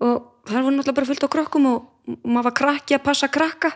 Og 0.03 0.15
það 0.45 0.67
var 0.67 0.75
náttúrulega 0.75 0.97
bara 0.99 1.09
fullt 1.09 1.25
á 1.25 1.35
krakkum 1.35 1.67
og 1.71 2.15
maður 2.21 2.49
var 2.49 2.57
krakki 2.61 2.97
að 2.97 3.05
passa 3.07 3.31
krakka. 3.31 3.73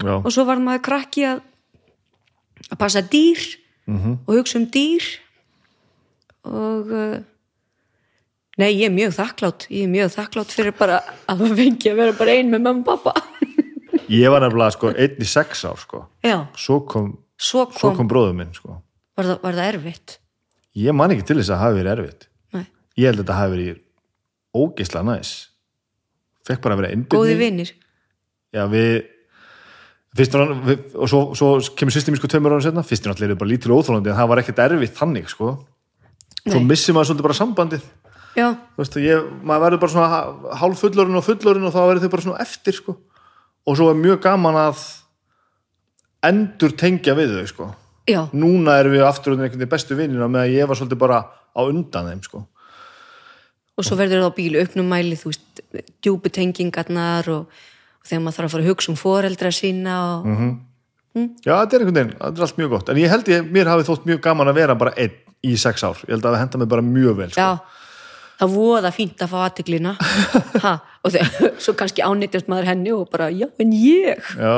Já, 0.00 0.14
og 0.16 0.30
svo 0.32 0.46
var 0.48 0.62
maður 0.62 0.86
krakki 0.88 1.26
að 1.28 1.46
að 2.70 2.78
passa 2.78 3.00
dýr 3.02 3.40
og 3.90 4.34
hugsa 4.36 4.58
um 4.60 4.66
dýr. 4.70 5.06
Og 6.46 6.92
uh, 6.94 7.16
nei, 8.60 8.70
ég 8.76 8.86
er 8.88 8.94
mjög 8.94 9.16
þakklátt 9.16 9.66
ég 9.72 9.86
er 9.86 9.92
mjög 9.92 10.14
þakklátt 10.16 10.54
fyrir 10.54 10.76
bara 10.78 11.00
að 11.30 11.44
það 11.44 11.60
fengi 11.62 11.92
að 11.92 12.00
vera 12.02 12.16
bara 12.20 12.36
ein 12.36 12.52
með 12.52 12.66
mamma 12.68 12.96
og 12.96 13.04
pappa 13.04 13.14
ég 14.10 14.32
var 14.32 14.42
nefnilega 14.44 14.74
sko 14.74 14.90
einn 14.94 15.20
í 15.22 15.28
sex 15.28 15.64
ár 15.68 15.78
sko. 15.80 16.02
Já, 16.26 16.38
svo 16.58 16.80
kom, 16.88 17.12
svo 17.38 17.66
svo 17.70 17.90
kom, 17.90 18.00
kom 18.00 18.10
bróður 18.10 18.34
minn 18.40 18.50
sko. 18.56 18.80
Var, 19.18 19.28
það, 19.28 19.38
var 19.44 19.58
það 19.60 19.70
erfitt? 19.74 20.16
Ég 20.80 20.96
man 20.96 21.14
ekki 21.14 21.26
til 21.28 21.38
þess 21.40 21.52
að 21.54 21.62
hafi 21.64 21.78
verið 21.78 21.92
erfitt. 21.96 22.26
Nei, 22.56 22.66
Ég 22.98 23.10
held 23.10 23.20
að 23.20 23.24
þetta 23.24 23.38
hafi 23.38 23.54
verið 23.54 23.78
ógeisla 24.60 25.04
næs. 25.06 25.32
Fekk 26.48 26.62
bara 26.64 26.76
að 26.76 26.82
vera 26.82 26.92
innbyrni 26.96 27.20
góði 27.20 27.38
vinnir 27.38 27.72
Já, 28.50 28.64
við 28.66 29.04
fyrst 30.18 30.32
var 30.34 30.42
hann, 30.42 30.62
við, 30.66 30.86
og 30.98 31.10
svo, 31.10 31.20
svo 31.38 31.50
kemur 31.78 31.94
systemi 31.94 32.18
sko 32.18 32.30
tveimur 32.32 32.56
ára 32.56 32.64
setna, 32.64 32.82
fyrst 32.86 33.04
er 33.06 33.12
náttúrulega 33.12 33.38
bara 33.38 33.52
lítil 33.52 33.70
og 33.70 33.84
óþólandi 33.84 34.10
en 34.10 34.18
það 34.18 34.30
var 34.32 34.40
ekkert 34.42 34.62
erfitt 34.64 34.96
þannig 34.98 35.28
sko. 35.30 35.52
Svo 36.40 36.56
Nei. 36.56 36.66
missir 36.72 36.96
maður 36.96 37.12
svolítið 37.12 37.28
bara 37.28 37.38
sambandið 37.38 37.84
já, 38.36 38.48
þú 38.76 38.82
veist, 38.82 38.96
ég, 39.02 39.28
maður 39.42 39.64
verður 39.66 39.80
bara 39.84 39.92
svona 39.94 40.56
hálf 40.60 40.80
fullorinn 40.84 41.18
og 41.20 41.24
fullorinn 41.26 41.66
og 41.68 41.74
þá 41.74 41.80
verður 41.86 42.04
þau 42.06 42.12
bara 42.16 42.26
svona 42.26 42.40
eftir 42.44 42.76
sko. 42.76 42.96
Og 43.66 43.76
svo 43.76 43.90
er 43.92 43.98
mjög 44.00 44.20
gaman 44.24 44.56
að 44.56 44.84
endur 46.30 46.74
tengja 46.76 47.14
við 47.18 47.34
þau 47.38 47.46
sko. 47.50 47.68
Núna 48.34 48.78
erum 48.80 48.94
við 48.96 49.04
aftur 49.06 49.34
einhvern 49.36 49.52
veginn 49.60 49.70
bestu 49.70 49.96
vinnina 49.98 50.26
með 50.30 50.46
að 50.46 50.54
ég 50.56 50.68
var 50.70 50.78
svolítið 50.80 51.00
bara 51.02 51.20
á 51.30 51.60
undan 51.62 52.08
þeim 52.10 52.22
sko. 52.26 52.40
Og 53.78 53.86
svo 53.86 53.96
verður 53.96 54.24
það 54.24 54.32
á 54.32 54.38
bílu 54.38 54.60
auknum 54.64 54.88
mæli, 54.90 55.16
þú 55.16 55.30
veist, 55.30 55.62
djúpi 56.04 56.32
tengingarnar 56.36 57.28
og, 57.32 57.46
og 58.00 58.08
þegar 58.08 58.24
maður 58.24 58.36
þarf 58.40 58.48
að 58.48 58.54
fara 58.56 58.64
að 58.66 58.72
hugsa 58.72 58.90
um 58.92 58.98
foreldra 59.00 59.52
sína 59.54 59.94
og, 60.16 60.26
Mhm. 61.10 61.30
Já, 61.42 61.56
þetta 61.58 61.74
er 61.74 61.80
einhvern 61.82 61.96
veginn, 61.96 62.10
þetta 62.20 62.38
er 62.38 62.44
allt 62.46 62.58
mjög 62.60 62.68
gott. 62.70 62.88
En 62.92 62.96
ég 63.00 63.08
held 63.10 63.24
ég, 63.32 63.46
mér 63.50 63.66
hafi 63.66 63.82
þótt 63.88 64.04
mjög 64.06 64.20
gaman 64.22 64.46
að 64.46 64.54
vera 64.60 64.74
bara 64.78 64.92
einn 64.96 65.10
í 65.42 65.56
sex 65.58 65.82
ár, 65.82 65.98
ég 66.06 66.12
held 66.14 66.22
að 66.22 66.36
það 66.36 66.38
henda 66.44 66.58
mig 66.60 66.68
bara 66.70 66.82
mjög 66.86 67.16
vel 67.18 67.30
sko. 67.30 67.40
já, 67.40 67.58
það 68.40 68.54
voða 68.56 68.92
fínt 68.94 69.20
að 69.20 69.32
fá 69.32 69.38
aðtiklina 69.44 69.92
og 71.04 71.12
þegar, 71.12 71.50
svo 71.64 71.74
kannski 71.78 72.04
ánýttjast 72.04 72.48
maður 72.50 72.70
henni 72.72 72.94
og 72.96 73.04
bara, 73.12 73.28
já, 73.32 73.46
en 73.60 73.74
ég 73.76 74.30
Já, 74.36 74.54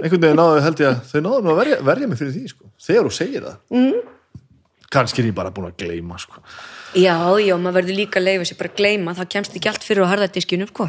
einhvern 0.00 0.26
veginn 0.26 0.40
náðu 0.40 0.66
held 0.66 0.84
ég 0.84 0.90
að 0.90 1.00
þau 1.08 1.24
náðu 1.26 1.54
að 1.54 1.62
verja, 1.62 1.78
verja 1.88 2.10
mig 2.10 2.20
fyrir 2.20 2.36
því 2.36 2.52
sko. 2.52 2.70
þegar 2.88 3.08
þú 3.08 3.14
segir 3.18 3.48
það 3.48 3.78
mm. 3.78 4.12
kannski 4.98 5.24
er 5.24 5.30
ég 5.30 5.38
bara 5.40 5.54
búin 5.54 5.70
að 5.70 5.80
gleyma 5.84 6.20
sko. 6.20 6.44
Já, 6.92 7.16
já, 7.40 7.54
maður 7.56 7.78
verður 7.80 7.98
líka 8.02 8.20
að 8.20 8.28
leifa 8.28 8.46
sér 8.50 8.60
bara 8.60 8.72
að 8.72 8.80
gleyma, 8.82 9.16
það 9.16 9.30
kemst 9.32 9.54
ekki 9.56 9.70
allt 9.72 9.86
fyrir 9.86 10.68
sko. 10.68 10.88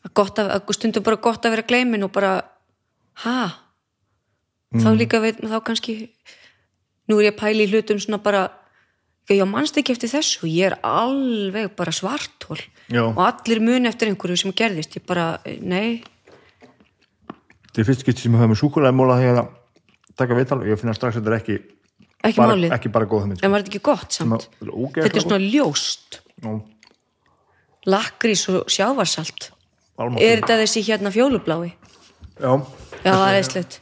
Að 0.00 0.12
gott 0.16 0.38
að, 0.40 0.52
að 0.54 0.70
stundum 0.76 1.04
bara 1.04 1.18
gott 1.20 1.44
að 1.44 1.56
vera 1.56 1.66
gleymin 1.68 2.06
og 2.06 2.12
bara, 2.14 2.30
ha? 3.24 3.40
Þá 4.70 4.88
líka 4.94 5.18
veit 5.20 5.42
þá 5.42 5.58
kannski, 5.66 5.96
nú 7.10 7.18
er 7.18 7.26
ég 7.26 7.34
að 7.34 7.40
pæla 7.42 7.66
í 7.66 7.68
hlutum 7.68 7.98
svona 8.00 8.20
bara, 8.22 8.46
já, 9.38 9.44
mannst 9.48 9.76
ekki 9.78 9.92
eftir 9.94 10.10
þessu, 10.10 10.48
ég 10.50 10.70
er 10.70 10.76
alveg 10.86 11.70
bara 11.78 11.92
svartól 11.94 12.58
Já. 12.90 13.02
og 13.06 13.20
allir 13.22 13.60
muni 13.62 13.88
eftir 13.90 14.10
einhverju 14.10 14.36
sem 14.42 14.54
gerðist, 14.56 14.96
ég 14.98 15.04
bara, 15.06 15.26
nei, 15.62 16.00
þetta 17.68 17.82
er 17.82 17.88
fyrst 17.90 18.06
getur 18.06 18.24
sem 18.24 18.34
ég 18.34 18.40
hafa 18.42 18.50
með 18.50 18.60
súkulæðmóla 18.62 19.18
þegar 19.20 19.42
að 19.42 19.52
taka 20.20 20.38
viðtal 20.38 20.58
og 20.62 20.70
ég 20.70 20.80
finna 20.80 20.94
strax 20.96 21.16
að 21.16 21.22
þetta 21.22 21.32
er 21.32 21.38
ekki 21.40 21.58
ekki 22.20 22.36
bara, 22.40 22.54
málið, 22.56 22.74
ekki 22.76 22.92
bara 22.96 23.08
góð 23.10 23.22
hugmynd 23.24 23.44
en 23.46 23.54
var 23.54 23.62
þetta 23.62 23.72
ekki 23.74 23.84
gott 23.90 24.16
samt? 24.18 24.48
Þetta 24.50 24.66
er 24.66 24.72
ógeðslega 24.74 25.06
Þetta 25.06 25.20
er 25.22 25.26
svona 25.26 25.42
ljóst, 25.44 26.20
gott. 26.44 26.64
lakrís 27.88 28.42
og 28.52 28.58
sjávarsalt. 28.68 29.50
Já, 29.50 29.54
almáttugur. 30.04 30.26
Er 30.26 30.42
þetta 30.42 30.58
þessi 30.64 30.82
hérna 30.88 31.12
fjólublái? 31.14 31.70
Já, 32.40 32.52
Já, 33.04 33.12
það 33.12 33.28
er 33.28 33.38
eitthvað 33.40 33.78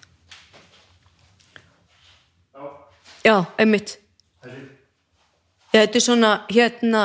Já, 3.27 3.35
einmitt 3.61 3.99
Já, 5.73 5.83
þetta 5.83 5.99
er 5.99 6.05
svona 6.05 6.31
hérna 6.49 7.03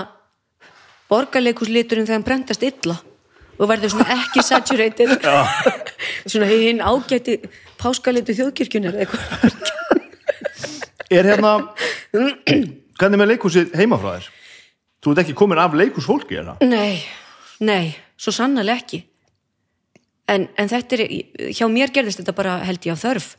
borgarleikusliturinn 1.11 2.07
þegar 2.07 2.19
hann 2.19 2.27
brendast 2.27 2.63
illa 2.63 2.95
og 3.59 3.69
verður 3.69 3.93
svona 3.93 4.15
ekki 4.15 4.43
saturated. 4.49 5.11
Svona 6.25 6.47
hinn 6.49 6.81
ágæti 6.81 7.37
páskalitu 7.81 8.35
þjóðkirkjunar 8.37 8.95
eða 8.95 9.05
eitthvað. 9.05 9.73
Er 11.13 11.27
hérna 11.29 11.51
hvernig 12.97 13.19
með 13.19 13.33
leikhúsið 13.33 13.75
heima 13.77 13.99
frá 14.01 14.15
þér? 14.15 14.29
Þú 15.03 15.11
ert 15.11 15.21
ekki 15.25 15.35
komin 15.37 15.61
af 15.61 15.75
leikhúsfólki 15.77 16.39
hérna? 16.39 16.55
Nei, 16.63 17.03
nei, 17.59 17.91
svo 18.17 18.33
sannarlega 18.33 18.79
ekki. 18.81 19.03
En, 20.31 20.47
en 20.55 20.71
þetta 20.71 20.97
er 20.97 21.51
hjá 21.51 21.67
mér 21.69 21.91
gerðist 21.93 22.21
þetta 22.21 22.35
bara 22.37 22.55
held 22.63 22.87
ég 22.87 22.95
af 22.95 23.03
þörf 23.03 23.33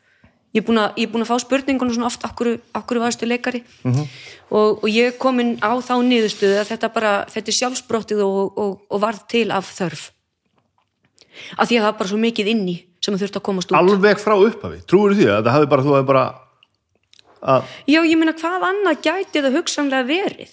ég 0.54 0.62
er 0.62 0.66
búin 0.66 0.80
að, 0.80 0.96
er 1.02 1.10
búin 1.12 1.24
að 1.24 1.30
fá 1.32 1.42
spurningunum 1.42 1.96
svona 1.96 2.08
oft 2.08 2.24
okkur, 2.26 2.54
okkur 2.78 3.02
varstu 3.02 3.28
leikari? 3.28 3.64
Og, 4.50 4.84
og 4.84 4.88
ég 4.90 5.10
er 5.10 5.18
komin 5.18 5.56
á 5.58 5.74
þá 5.82 5.96
niðurstöðu 6.06 6.60
að 6.60 6.70
þetta 6.72 6.92
bara, 6.94 7.14
þetta 7.32 7.50
er 7.50 7.58
sjálfsbrottið 7.58 8.24
og, 8.24 8.58
og, 8.58 8.74
og 8.88 9.02
varð 9.02 9.24
til 9.34 9.48
af 9.50 9.72
þörf. 9.74 10.08
Af 11.58 11.68
því 11.68 11.78
að 11.78 11.82
það 11.82 11.90
er 11.90 11.98
bara 11.98 12.12
svo 12.12 12.20
mikið 12.22 12.50
inni 12.54 12.76
sem 13.02 13.18
þurft 13.20 13.38
að 13.40 13.46
komast 13.50 13.72
út. 13.72 13.78
Alveg 13.78 14.20
frá 14.22 14.36
upphafi, 14.38 14.80
trúir 14.88 15.16
því 15.18 15.28
að 15.28 15.42
það 15.42 15.56
hafi 15.58 15.70
bara, 15.74 15.84
þú 15.84 15.96
hafi 15.98 16.08
bara 16.08 16.24
að, 17.44 17.72
Já, 17.90 18.00
ég 18.00 18.16
meina 18.16 18.36
hvað 18.38 18.68
annað 18.70 19.00
gæti 19.04 19.42
það 19.44 19.58
hugsanlega 19.58 20.08
verið? 20.08 20.52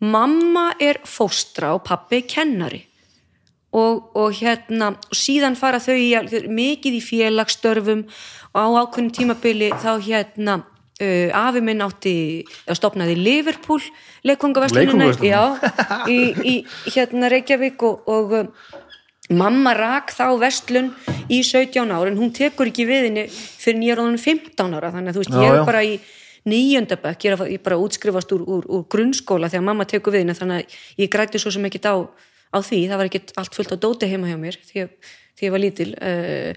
Mamma 0.00 0.70
er 0.80 1.00
fóstra 1.08 1.74
og 1.76 1.84
pappi 1.86 2.20
er 2.20 2.28
kennari. 2.30 2.82
Og, 3.76 4.06
og 4.16 4.32
hérna 4.38 4.94
og 4.94 5.16
síðan 5.16 5.56
fara 5.58 5.80
þau 5.82 5.96
í, 5.98 6.14
mikið 6.48 6.96
í 6.96 7.02
félagsstörfum 7.04 8.06
og 8.56 8.64
á 8.64 8.66
ákveðin 8.86 9.12
tímabili 9.12 9.68
þá 9.76 9.90
hérna 10.00 10.54
uh, 10.64 11.28
afi 11.44 11.60
minn 11.64 11.84
átti 11.84 12.14
að 12.66 12.78
stopnaði 12.80 13.14
Liverpool 13.20 13.82
já, 15.28 15.42
í, 16.08 16.18
í 16.40 16.54
hérna 16.96 17.28
Reykjavík 17.32 17.84
og, 17.86 18.08
og 18.08 18.34
um, 18.40 18.50
mamma 19.36 19.72
rak 19.76 20.12
þá 20.14 20.24
vestlun 20.40 20.92
í 21.28 21.40
17 21.42 21.90
ára 21.90 22.08
en 22.10 22.16
hún 22.20 22.30
tekur 22.34 22.70
ekki 22.70 22.86
við 22.88 23.08
henni 23.08 23.24
fyrir 23.32 23.80
nýjaróðunum 23.82 24.22
15 24.22 24.76
ára 24.78 24.92
þannig 24.94 25.10
að 25.12 25.18
þú 25.18 25.24
veist, 25.24 25.34
Já, 25.34 25.42
ég 25.42 25.56
er 25.60 25.66
bara 25.66 25.82
í 25.84 25.96
nýjöndabökk, 26.46 27.24
ég 27.26 27.34
er 27.34 27.48
ég 27.56 27.62
bara 27.64 27.78
útskrifast 27.82 28.30
úr, 28.36 28.44
úr, 28.46 28.66
úr 28.70 28.84
grunnskóla 28.92 29.48
þegar 29.50 29.64
mamma 29.66 29.86
tekur 29.90 30.14
við 30.14 30.22
henni 30.22 30.36
þannig 30.38 30.62
að 30.62 30.76
ég 31.02 31.10
græti 31.10 31.40
svo 31.42 31.50
sem 31.50 31.66
ekkit 31.66 31.88
á, 31.90 31.94
á 32.54 32.58
því, 32.62 32.84
það 32.86 33.00
var 33.02 33.10
ekkit 33.10 33.32
allt 33.42 33.58
fullt 33.58 33.74
á 33.74 33.76
dóti 33.82 34.06
heima 34.12 34.30
hjá 34.30 34.38
mér 34.38 34.58
því, 34.62 34.84
að- 34.86 35.10
því 35.36 35.48
ég 35.48 35.52
var 35.56 35.62
lítil 35.64 35.88
uh, 35.98 36.52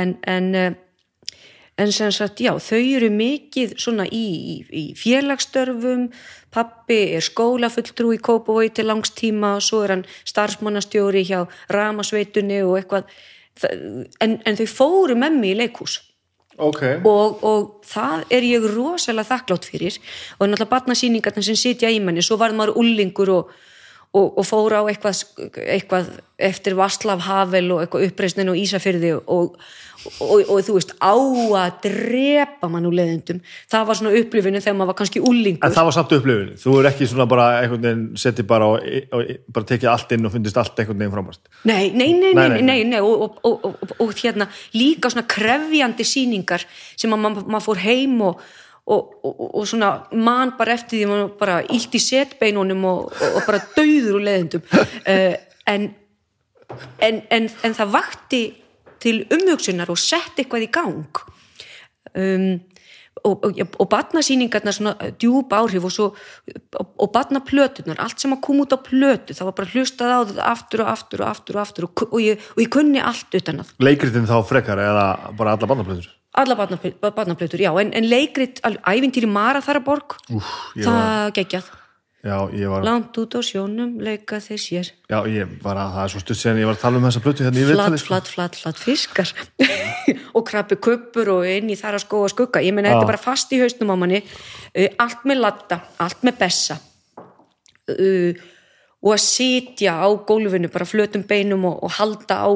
en, 0.00 0.14
en 0.32 0.48
uh, 0.56 0.70
en 1.76 1.92
sem 1.92 2.12
sagt, 2.14 2.40
já, 2.44 2.52
þau 2.62 2.78
eru 2.78 3.10
mikið 3.10 3.74
svona 3.82 4.06
í, 4.06 4.24
í, 4.54 4.56
í 4.70 4.84
félagsstörfum. 4.98 6.08
Pappi 6.54 7.00
er 7.16 7.24
skólafulltrú 7.24 8.12
í 8.14 8.20
Kópavogi 8.22 8.70
til 8.76 8.86
langstíma 8.86 9.56
og 9.58 9.64
svo 9.66 9.82
er 9.82 9.96
hann 9.96 10.06
starfsmannastjóri 10.22 11.24
hjá 11.26 11.40
Ramasveitunni 11.74 12.62
og 12.62 12.78
eitthvað. 12.78 13.10
En, 14.22 14.38
en 14.46 14.58
þau 14.58 14.66
fóru 14.70 15.18
með 15.18 15.38
mig 15.40 15.54
í 15.54 15.60
leikhús. 15.64 15.98
Ok, 16.62 16.82
og, 17.02 17.40
og 17.42 17.86
það 17.90 18.28
er 18.36 18.44
ég 18.46 18.66
rosalega 18.70 19.26
þakklátt 19.32 19.66
fyrir. 19.66 19.98
Og 20.38 20.46
náttúrulega 20.46 20.70
barnasýningarna 20.70 21.42
sem 21.42 21.58
sitja 21.58 21.90
í 21.90 21.98
manni 22.02 22.22
svo 22.22 22.38
varð 22.38 22.60
maður 22.60 22.78
ullingur 22.84 23.32
og, 23.34 23.54
og, 24.14 24.36
og 24.38 24.46
fór 24.46 24.76
á 24.78 24.82
eitthvað, 24.86 25.24
eitthvað 25.58 26.12
eftir 26.38 26.76
Vaslav 26.78 27.24
Havel 27.26 27.72
og 27.74 27.82
eitthvað 27.82 28.06
uppreisnin 28.08 28.50
og 28.52 28.58
Ísafyrði 28.58 29.10
og, 29.18 29.56
og, 30.22 30.32
og, 30.38 30.58
þú 30.66 30.76
veist 30.76 30.94
á 31.02 31.14
að 31.14 31.76
drepa 31.86 32.70
mann 32.70 32.86
úr 32.88 32.96
leðendum 32.98 33.40
það 33.70 33.86
var 33.88 33.98
svona 33.98 34.14
upplifinu 34.20 34.62
þegar 34.62 34.78
maður 34.78 34.92
var 34.92 34.98
kannski 35.00 35.22
ullingur 35.24 35.66
en 35.66 35.76
það 35.76 35.88
var 35.88 35.96
samt 35.98 36.16
upplifun 36.18 36.50
þú 36.62 36.78
er 36.80 36.90
ekki 36.90 37.10
svona 37.10 37.28
bara 37.30 37.46
einhvern 37.60 37.86
veginn 37.86 38.04
setið 38.24 38.50
bara 38.50 38.70
og, 38.74 38.88
og 39.14 39.32
bara 39.56 39.70
tekið 39.72 39.92
allt 39.94 40.16
inn 40.16 40.28
og 40.28 40.34
fundist 40.34 40.60
allt 40.62 40.82
einhvern 40.82 41.02
veginn 41.02 41.14
frámast 41.14 41.54
Nei, 41.64 41.90
nei, 41.94 42.10
nei, 42.18 42.34
Nei, 42.34 42.48
nei, 42.48 42.66
nei, 42.66 42.80
nei, 42.94 43.00
og, 43.02 43.28
og, 43.28 43.40
og, 43.50 43.70
og, 43.70 43.96
og 44.04 44.18
hérna 44.18 44.50
líka 44.76 45.10
svona 45.10 45.26
krefjandi 45.30 46.06
sýningar 46.06 46.66
sem 46.94 47.14
að 47.14 47.26
maður 47.26 47.50
maður 47.50 47.66
fór 47.70 47.82
heim 47.86 48.20
og, 48.30 48.44
og, 48.84 49.14
og, 49.24 49.44
og 49.60 49.68
svona 49.68 49.90
man 50.12 50.54
bara 50.58 50.74
eftir 50.76 51.00
því 51.00 51.06
maður 51.08 51.30
bara 51.40 51.60
illt 51.72 51.94
í 51.96 52.02
setbeinunum 52.04 52.84
og, 52.90 53.14
og, 53.30 53.40
bara 53.46 53.62
dauður 53.76 54.18
úr 54.18 54.26
leðendum 54.28 54.66
uh, 54.74 55.34
en, 55.72 55.88
en, 57.00 57.22
en, 57.32 57.48
en 57.48 57.78
það 57.80 57.96
vakti 57.96 58.44
til 59.04 59.24
umhugsunar 59.32 59.90
og 59.92 60.00
sett 60.00 60.38
eitthvað 60.40 60.64
í 60.64 60.70
gang. 60.72 61.24
Um, 62.14 62.54
og, 63.24 63.44
og, 63.46 63.60
og 63.80 63.88
batnasýningarnar 63.92 64.74
svona 64.74 65.10
djúb 65.20 65.52
áhrif 65.54 65.86
og, 65.86 65.92
svo, 65.92 66.08
og, 66.76 67.06
batnaplötunar, 67.14 68.00
allt 68.02 68.20
sem 68.20 68.34
að 68.34 68.42
koma 68.44 68.66
út 68.66 68.74
á 68.74 68.78
plötu 68.84 69.36
það 69.36 69.48
var 69.48 69.56
bara 69.60 69.72
hlustað 69.72 70.12
á 70.12 70.20
þetta 70.28 70.48
aftur 70.50 70.84
og 70.84 70.90
aftur 70.92 71.24
og 71.24 71.30
aftur 71.30 71.56
og 71.56 71.62
aftur 71.62 71.86
og, 71.88 72.18
ég, 72.20 72.42
og 72.56 72.60
ég 72.64 72.72
kunni 72.74 73.00
allt 73.00 73.38
utan 73.38 73.62
að 73.62 73.72
leikritin 73.86 74.28
þá 74.28 74.36
frekar 74.48 74.82
eða 74.82 75.06
bara 75.38 75.56
alla 75.56 75.70
bandaplöður 75.70 76.10
alla 76.34 76.56
batnaplötur, 76.58 77.60
já, 77.62 77.70
en, 77.80 77.92
en 77.94 78.10
leikrit 78.10 78.60
ævintýri 78.64 79.28
Mara 79.30 79.62
Þaraborg 79.62 80.16
Úf, 80.34 80.52
ég 80.74 80.88
það 80.88 81.32
geggjað. 81.38 81.72
Langt 82.24 83.18
út 83.20 83.34
á 83.36 83.40
sjónum, 83.44 83.98
leika 84.00 84.38
þeir 84.40 84.60
sér. 84.62 84.90
Já, 85.12 85.18
ég 85.28 85.50
var 85.60 85.76
að 85.76 85.90
það 85.92 86.04
er 86.06 86.12
svo 86.14 86.20
stutt 86.22 86.38
síðan 86.40 86.60
ég 86.62 86.68
var 86.70 86.78
að 86.78 86.84
tala 86.86 86.96
um 86.96 87.04
þessa 87.04 87.20
plötu 87.20 87.44
hérna 87.44 87.60
í 87.60 87.66
viðtali 87.68 87.98
sko. 88.00 88.08
flatt, 88.08 88.30
flatt, 88.32 88.56
flatt 88.56 88.80
fiskar. 88.80 89.32
Og 90.36 90.46
krabbi 90.48 90.78
kuppur 90.80 91.30
og 91.34 91.44
inn 91.46 91.68
í 91.68 91.76
þar 91.76 91.98
að 91.98 92.06
skóa 92.06 92.30
skugga, 92.32 92.62
ég 92.64 92.72
meina 92.72 92.94
þetta 92.94 93.04
er 93.04 93.12
bara 93.12 93.20
fast 93.20 93.52
í 93.52 93.60
hausnum 93.60 93.92
á 93.92 93.96
manni. 94.00 94.22
Uh, 94.72 94.88
allt 95.04 95.28
með 95.28 95.42
latta, 95.44 95.78
allt 96.00 96.24
með 96.24 96.40
bessa. 96.40 96.78
Uh, 97.92 98.32
og 99.04 99.12
að 99.18 99.22
sitja 99.26 99.98
á 100.00 100.08
gólfinu 100.24 100.72
bara 100.72 100.88
flötum 100.88 101.26
beinum 101.28 101.68
og, 101.68 101.76
og 101.84 101.92
halda 102.00 102.40
á 102.40 102.50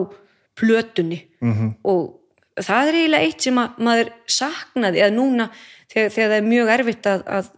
plötunni. 0.57 1.27
-hmm. 1.45 1.75
og 1.85 2.18
það 2.65 2.91
er 2.91 2.99
eiginlega 3.01 3.29
eitt 3.29 3.47
sem 3.47 3.61
að 3.63 3.83
maður 3.89 4.13
saknaði 4.39 5.03
eða 5.03 5.15
núna 5.17 5.49
þegar, 5.91 6.15
þegar 6.15 6.33
það 6.33 6.39
er 6.39 6.49
mjög 6.49 6.73
erfitt 6.75 7.11
að, 7.11 7.27
að 7.39 7.53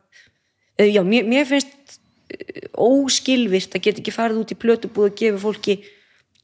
já, 0.90 1.02
mér, 1.06 1.30
mér 1.30 1.48
finnst 1.48 1.96
eh, 2.34 2.66
óskilvirt 2.74 3.76
að 3.76 3.86
geta 3.86 4.02
ekki 4.02 4.14
farið 4.14 4.42
út 4.42 4.54
í 4.54 4.60
plötubúð 4.60 5.10
og 5.10 5.16
gefa 5.20 5.42
fólki 5.44 5.80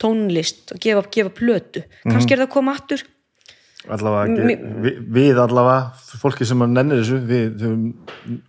tónlist 0.01 0.75
og 0.75 0.81
gefa, 0.83 1.05
gefa 1.13 1.33
plötu. 1.33 1.85
Kannski 2.05 2.35
er 2.35 2.43
það 2.43 2.49
að 2.49 2.57
koma 2.57 2.75
aftur. 2.77 3.05
Allavega 3.87 4.33
ekki, 4.33 4.65
við, 4.83 4.97
við 5.15 5.39
allavega 5.39 6.19
fólki 6.19 6.47
sem 6.49 6.63
að 6.65 6.73
nennir 6.75 7.01
þessu 7.01 7.19
við 7.29 7.61
höfum, 7.63 7.85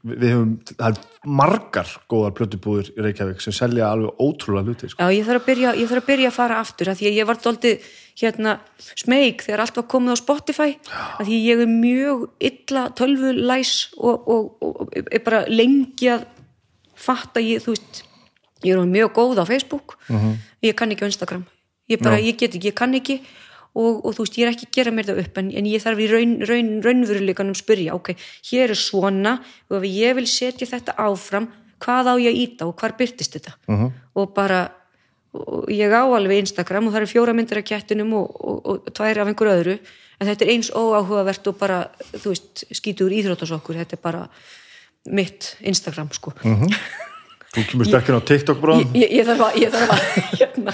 við 0.10 0.32
höfum 0.34 0.55
margar 1.38 1.91
góðar 2.10 2.34
plötubúður 2.39 2.89
í 2.95 3.05
Reykjavík 3.05 3.43
sem 3.43 3.53
selja 3.53 3.91
alveg 3.91 4.24
ótrúlega 4.24 4.66
hluti 4.66 4.89
sko. 4.89 5.03
Já, 5.03 5.14
ég 5.14 5.28
þarf 5.28 5.43
að 5.43 5.49
byrja, 5.51 5.76
ég 5.78 5.91
þarf 5.91 6.01
að, 6.01 6.10
byrja 6.10 6.32
að 6.32 6.38
fara 6.39 6.60
aftur 6.64 6.91
af 6.91 6.97
því 6.97 7.10
að 7.12 7.20
ég 7.20 7.30
var 7.30 7.41
dóltið 7.43 7.91
hérna 8.18 8.57
smeg 8.97 9.43
þegar 9.45 9.63
allt 9.63 9.78
var 9.78 9.88
komið 9.91 10.18
á 10.18 10.24
Spotify 10.24 10.72
af 10.89 11.26
því 11.28 11.38
ég 11.43 11.61
er 11.63 11.70
mjög 11.70 12.26
illa 12.49 12.88
tölvulæs 12.97 13.74
og, 13.97 14.28
og, 14.28 14.43
og, 14.61 14.82
og 14.82 14.97
er 14.97 15.24
bara 15.26 15.45
lengi 15.49 16.09
að 16.15 16.26
fatta 16.97 17.43
ég, 17.43 17.61
þú 17.61 17.76
veist 17.76 18.03
ég 18.65 18.74
er 18.74 18.89
mjög 18.89 19.13
góð 19.13 19.43
á 19.43 19.45
Facebook. 19.45 19.97
Ég 20.65 20.74
kann 20.76 20.91
ekki 20.91 21.05
á 21.05 21.11
Instagram. 21.11 21.45
Ég, 21.88 22.01
bara, 22.01 22.18
ég 22.20 22.38
get 22.38 22.55
ekki, 22.55 22.72
ég 22.72 22.76
kann 22.78 22.95
ekki. 22.97 23.22
Og, 23.78 24.01
og 24.01 24.15
þú 24.18 24.26
veist, 24.26 24.38
ég 24.39 24.47
er 24.47 24.55
ekki 24.55 24.65
að 24.65 24.74
gera 24.74 24.91
mér 24.95 25.05
það 25.11 25.20
upp 25.22 25.38
en, 25.38 25.51
en 25.53 25.68
ég 25.70 25.84
þarf 25.84 25.99
í 26.01 26.07
raun, 26.09 26.34
raun, 26.49 26.72
raunveruleikanum 26.82 27.57
spyrja, 27.57 27.93
ok, 27.93 28.15
hér 28.49 28.74
er 28.74 28.80
svona 28.80 29.36
og 29.70 29.76
ef 29.78 29.86
ég 29.86 30.15
vil 30.18 30.26
setja 30.32 30.65
þetta 30.65 30.95
áfram 30.97 31.45
hvað 31.84 32.09
á 32.09 32.13
ég 32.18 32.32
að 32.32 32.39
íta 32.41 32.65
og 32.65 32.74
hvar 32.80 32.95
byrtist 32.97 33.38
þetta? 33.38 33.53
-huh. 33.68 33.91
og 34.18 34.34
bara 34.34 34.63
og 35.46 35.72
ég 35.72 35.94
á 35.94 36.04
alveg 36.04 36.44
Instagram 36.44 36.88
og 36.88 36.96
það 36.96 37.02
eru 37.02 37.12
fjóra 37.12 37.36
myndir 37.38 37.62
af 37.62 37.68
kettinum 37.68 38.14
og, 38.18 38.38
og, 38.42 38.60
og 38.66 38.94
tvær 38.96 39.24
af 39.24 39.32
einhver 39.32 39.52
öðru. 39.54 39.78
En 40.18 40.30
þetta 40.32 40.46
er 40.48 40.54
eins 40.56 40.72
óáhugavert 40.74 41.50
og 41.52 41.58
bara, 41.60 41.84
þú 42.16 42.32
veist, 42.34 42.64
skítur 42.74 43.14
íþróttasokkur. 43.14 43.78
Þetta 43.84 43.98
er 43.98 44.02
bara 44.02 44.24
mitt 45.14 45.54
Instagram, 45.62 46.10
sko. 46.16 46.34
Þú 47.54 47.64
kemur 47.70 47.88
sterkinn 47.88 48.18
á 48.18 48.22
TikTok 48.28 48.60
bráðum 48.62 48.98
ég, 48.98 49.06
ég, 49.06 49.14
ég 49.22 49.30
þarf 49.30 49.46
að, 49.46 49.60
ég 49.62 49.72
þarf 49.74 49.94
að, 49.94 50.02
hérna, 50.42 50.74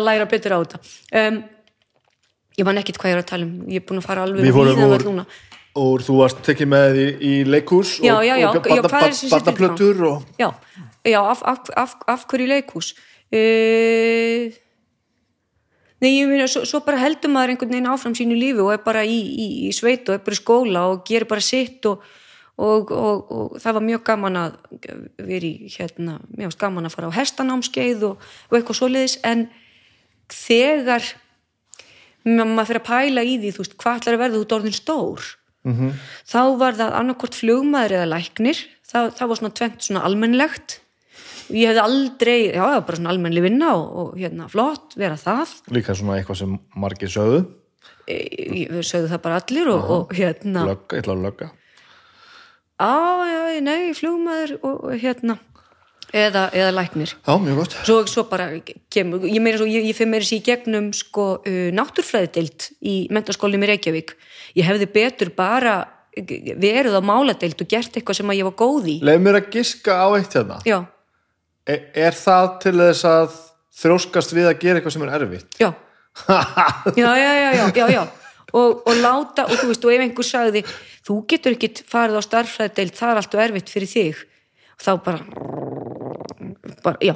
að 0.00 0.06
læra 0.08 0.26
betur 0.28 0.56
á 0.56 0.58
þetta. 0.58 0.80
Um, 1.20 1.38
ég 2.58 2.66
man 2.66 2.80
ekkit 2.80 2.98
hvað 2.98 3.12
ég 3.12 3.18
er 3.18 3.22
að 3.22 3.28
tala 3.30 3.46
um. 3.46 3.52
Ég 3.70 3.82
er 3.82 3.86
búin 3.88 4.02
að 4.02 4.08
fara 4.08 4.24
alveg 4.26 4.48
úr, 4.50 4.72
völl 4.82 5.06
núna. 5.06 5.26
úr 5.78 6.04
þú 6.04 6.18
varst 6.18 6.40
tekið 6.46 6.70
með 6.72 6.98
í, 6.98 7.06
í 7.22 7.34
leikhús 7.46 7.98
Já, 8.02 8.16
og, 8.16 8.24
já, 8.26 8.34
já, 8.40 8.48
og 8.50 8.66
já, 8.66 8.82
barnaplötur 9.30 10.02
og 10.08 10.40
já, 10.40 10.48
já 11.06 11.20
af, 11.22 11.44
af, 11.46 11.70
af, 11.76 11.94
af 12.16 12.26
hverju 12.30 12.48
leikhús 12.50 12.94
uh, 13.34 14.56
nei, 16.00 16.12
ég 16.14 16.30
meina 16.30 16.46
svo, 16.50 16.64
svo 16.68 16.80
bara 16.86 17.00
heldur 17.02 17.32
maður 17.32 17.54
einhvern 17.54 17.74
veginn 17.74 17.90
áfram 17.90 18.16
sínu 18.18 18.38
lífi 18.38 18.62
og 18.64 18.72
er 18.74 18.82
bara 18.84 19.04
í, 19.04 19.18
í, 19.18 19.48
í 19.68 19.74
sveit 19.76 20.08
og 20.08 20.18
er 20.18 20.24
bara 20.24 20.38
í 20.38 20.40
skóla 20.40 20.86
og 20.92 21.04
gerir 21.08 21.28
bara 21.30 21.44
sitt 21.44 21.86
og, 21.90 22.04
og, 22.56 22.92
og, 22.92 23.32
og 23.32 23.56
það 23.62 23.78
var 23.78 23.86
mjög 23.88 24.04
gaman 24.10 24.42
að 24.42 24.58
vera 25.18 25.46
í 25.48 25.72
hérna, 25.74 26.18
mjög 26.36 26.58
gaman 26.60 26.88
að 26.88 26.94
fara 26.96 27.10
á 27.10 27.18
hestanámskeið 27.18 28.06
og, 28.12 28.28
og 28.50 28.58
eitthvað 28.58 28.80
svoleiðis 28.82 29.18
en 29.26 29.48
þegar 30.32 31.02
ma- 32.24 32.46
maður 32.46 32.70
fyrir 32.72 32.82
að 32.82 32.88
pæla 32.92 33.26
í 33.26 33.36
því, 33.40 33.52
þú 33.54 33.64
veist, 33.64 33.76
hvað 33.80 34.00
ætlar 34.00 34.18
að 34.18 34.24
verða 34.24 34.42
út 34.42 34.56
orðin 34.58 34.76
stór 34.76 35.34
-hmm. 35.68 35.94
þá 36.28 36.42
var 36.60 36.76
það 36.78 36.96
annarkvort 37.00 37.38
flugmaður 37.38 37.96
eða 37.98 38.10
læknir 38.14 38.60
það, 38.86 39.10
það 39.18 39.28
var 39.28 39.40
svona 39.40 39.56
tvent 39.60 39.88
svona 39.88 40.04
almennlegt 40.08 40.80
ég 41.54 41.70
hefði 41.70 41.82
aldrei, 41.82 42.38
já, 42.52 42.64
bara 42.84 42.98
svona 42.98 43.12
almennli 43.14 43.44
vinna 43.44 43.72
og, 43.76 43.88
og 44.02 44.18
hérna, 44.18 44.48
flott, 44.52 44.96
vera 45.00 45.18
það. 45.20 45.54
Líka 45.74 45.96
svona 45.96 46.18
eitthvað 46.18 46.42
sem 46.42 46.56
margir 46.78 47.12
sögðu. 47.12 47.44
Ég 48.08 48.72
sögðu 48.88 49.10
það 49.12 49.22
bara 49.26 49.40
allir 49.42 49.70
og, 49.72 49.90
og 49.94 50.16
hérna, 50.16 50.64
lögga, 50.70 50.96
ég 50.96 51.04
ætla 51.04 51.16
að 51.16 51.26
lögga? 51.26 51.50
Á, 52.78 52.94
já, 53.26 53.40
nei, 53.66 53.92
flugmaður 53.98 54.56
og, 54.62 54.74
og 54.88 54.98
hérna. 55.02 55.38
Eða, 56.08 56.46
eða 56.56 56.70
læknir. 56.72 57.10
Já, 57.20 57.34
mjög 57.36 57.58
gott. 57.60 57.74
Svo, 57.84 57.98
svo 58.08 58.22
bara 58.30 58.46
kemur, 58.88 59.26
ég 59.28 59.42
meira 59.44 59.60
svo, 59.60 59.66
ég, 59.68 59.84
ég 59.90 59.96
fyrir 59.96 60.08
meira 60.14 60.24
sér 60.24 60.38
í 60.40 60.46
gegnum 60.46 60.86
sko 60.96 61.26
uh, 61.42 61.66
náttúrfræðideild 61.76 62.70
í 62.80 62.94
mentaskólinum 63.12 63.66
í 63.66 63.70
Reykjavík. 63.74 64.14
Ég 64.56 64.68
hefði 64.70 64.88
betur 64.94 65.34
bara 65.36 65.82
verið 66.16 66.96
á 66.96 67.02
máladeild 67.04 67.60
og 67.60 67.68
gert 67.70 67.98
eitthvað 67.98 68.22
sem 68.22 68.32
að 68.32 68.40
ég 68.40 68.48
var 68.48 68.56
góð 68.58 68.88
í. 68.94 68.96
Leið 69.04 69.26
mér 69.26 69.40
að 69.42 69.50
giska 69.58 69.98
á 70.00 70.08
eitt 70.16 70.38
hérna. 70.38 70.56
Já, 70.66 70.78
er, 71.68 71.84
er 72.08 72.16
það 72.16 72.48
til 72.64 72.74
þess 72.80 73.08
að 73.08 73.36
þróskast 73.78 74.34
við 74.34 74.48
að 74.50 74.58
gera 74.62 74.80
eitthvað 74.80 74.96
sem 74.96 75.06
er 75.06 75.14
erfitt? 75.20 75.60
Já. 75.60 75.70
Já, 76.98 77.10
já, 77.14 77.32
já, 77.38 77.50
já, 77.54 77.66
já, 77.76 77.86
já. 77.94 78.02
Og, 78.56 78.80
og 78.88 78.96
láta, 78.98 79.44
og 79.44 79.58
þú 79.60 79.68
veist, 79.68 79.84
og 79.84 79.92
ef 79.92 80.02
einhver 80.02 80.26
sagði 80.26 80.62
þú 81.06 81.18
getur 81.30 81.54
ekki 81.54 81.84
farið 81.86 82.16
á 82.18 82.22
starffræðideild 82.24 82.96
það 82.96 83.12
er 83.12 83.20
allt 83.20 83.36
og 83.36 83.42
erfitt 83.44 83.70
fyrir 83.70 83.90
þig. 83.92 84.22
Þá 84.80 84.90
bara 85.04 85.20
bara, 86.82 86.96
já. 87.04 87.14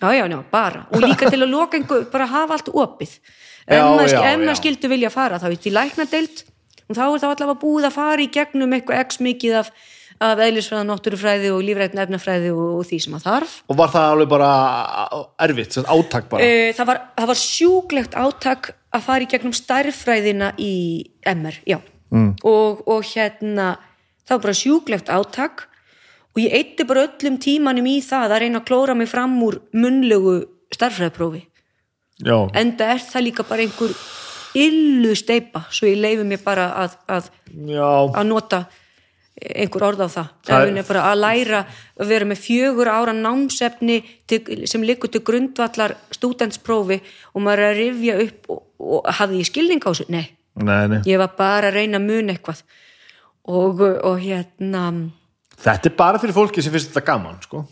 Já, 0.00 0.08
já, 0.16 0.24
já, 0.32 0.38
bara, 0.50 0.86
og 0.90 1.02
líka 1.04 1.28
til 1.28 1.42
að 1.44 1.52
loka 1.52 1.76
einhver, 1.76 2.06
bara 2.10 2.26
hafa 2.30 2.56
allt 2.56 2.70
opið. 2.72 3.18
Já, 3.68 3.84
maður, 3.84 4.54
skildu 4.56 4.88
vilja 4.90 5.10
fara 5.12 5.38
þá 5.38 5.50
er 5.50 5.58
til 5.60 5.74
læknadeild 5.76 6.40
og 6.88 6.96
þá 6.96 7.02
er 7.04 7.20
þá 7.20 7.26
allavega 7.28 7.58
búið 7.60 7.88
að 7.90 7.96
fara 7.98 8.24
í 8.24 8.30
gegnum 8.32 8.72
eitthvað 8.74 9.02
x 9.04 9.20
mikið 9.22 9.58
af, 9.60 9.68
af 10.20 10.42
eðlisfræða, 10.44 10.86
náttúrufræði 10.88 11.52
og 11.54 11.62
lífræðin 11.64 12.02
efnafræði 12.04 12.50
og, 12.52 12.66
og 12.80 12.88
því 12.88 12.98
sem 13.04 13.16
að 13.16 13.26
þarf. 13.28 13.54
Og 13.72 13.78
var 13.80 13.92
það 13.94 14.10
alveg 14.14 14.32
bara 14.34 14.50
erfitt, 15.46 15.78
átak 15.80 16.28
bara? 16.32 16.44
Uh, 16.44 16.68
það, 16.76 16.90
var, 16.92 17.02
það 17.16 17.32
var 17.32 17.40
sjúklegt 17.44 18.18
átak 18.20 18.70
að 18.90 19.06
fara 19.06 19.24
í 19.26 19.30
gegnum 19.30 19.56
stærðfræðina 19.56 20.52
í 20.60 20.74
MR, 21.32 21.60
já. 21.68 21.80
Mm. 22.10 22.32
og, 22.42 22.80
og 22.90 23.04
hérna 23.06 23.76
það 24.26 24.32
var 24.34 24.46
bara 24.48 24.60
sjúklegt 24.60 25.12
átak. 25.14 25.66
Og 26.30 26.44
ég 26.44 26.52
eitti 26.54 26.84
bara 26.86 27.08
öllum 27.08 27.40
tímanum 27.42 27.86
í 27.90 27.96
það 28.06 28.34
að 28.36 28.42
reyna 28.44 28.60
að 28.60 28.66
klóra 28.68 28.94
mig 28.94 29.08
fram 29.10 29.32
úr 29.42 29.56
munnlegu 29.74 30.34
stærðfræðprófi 30.74 31.42
já, 32.24 32.36
enda 32.56 32.92
er 32.94 33.02
það 33.02 33.26
líka 33.28 33.46
bara 33.48 33.64
einhver 33.64 33.94
illu 34.58 35.14
steipa 35.18 35.64
svo 35.70 35.88
ég 35.88 36.00
leifi 36.00 36.26
mér 36.26 36.42
bara 36.44 36.68
að, 36.84 36.96
að, 37.10 37.30
að 37.70 38.26
nota 38.28 38.64
einhver 39.40 39.84
orð 39.88 40.02
á 40.04 40.08
það, 40.12 40.28
Það 40.46 40.66
er- 40.68 40.88
bara 40.88 41.04
að 41.10 41.20
læra 41.20 41.60
að 42.00 42.10
vera 42.12 42.28
með 42.28 42.42
fjögur 42.44 42.90
ára 42.92 43.14
námsefni 43.16 44.02
til, 44.28 44.66
sem 44.68 44.82
liggur 44.82 45.10
til 45.10 45.22
grundvallar 45.24 45.96
stúdentsprófi 46.12 47.00
og 47.34 47.42
maður 47.42 47.64
er 47.64 47.72
að 47.72 47.80
rifja 47.80 48.18
upp 48.26 48.50
og, 48.50 48.62
og 48.80 49.10
hafði 49.20 49.40
ég 49.40 49.48
skilning 49.48 49.80
á 49.80 49.90
þessu? 49.90 50.08
Nei, 50.12 50.26
nei, 50.54 50.86
nei. 50.92 51.00
Ég 51.08 51.18
var 51.18 51.32
bara 51.38 51.70
að 51.70 51.78
reyna 51.80 51.98
að 52.00 52.08
muna 52.10 52.34
eitthvað. 52.34 52.62
Og, 53.50 53.80
og 53.80 54.20
hérna 54.20 54.84
þetta 55.60 55.88
er 55.90 55.96
bara 55.96 56.20
fyrir 56.20 56.36
fólki 56.36 56.62
sem 56.62 56.72
finnst 56.72 56.92
þetta 56.92 57.06
gaman, 57.08 57.40
sko. 57.44 57.64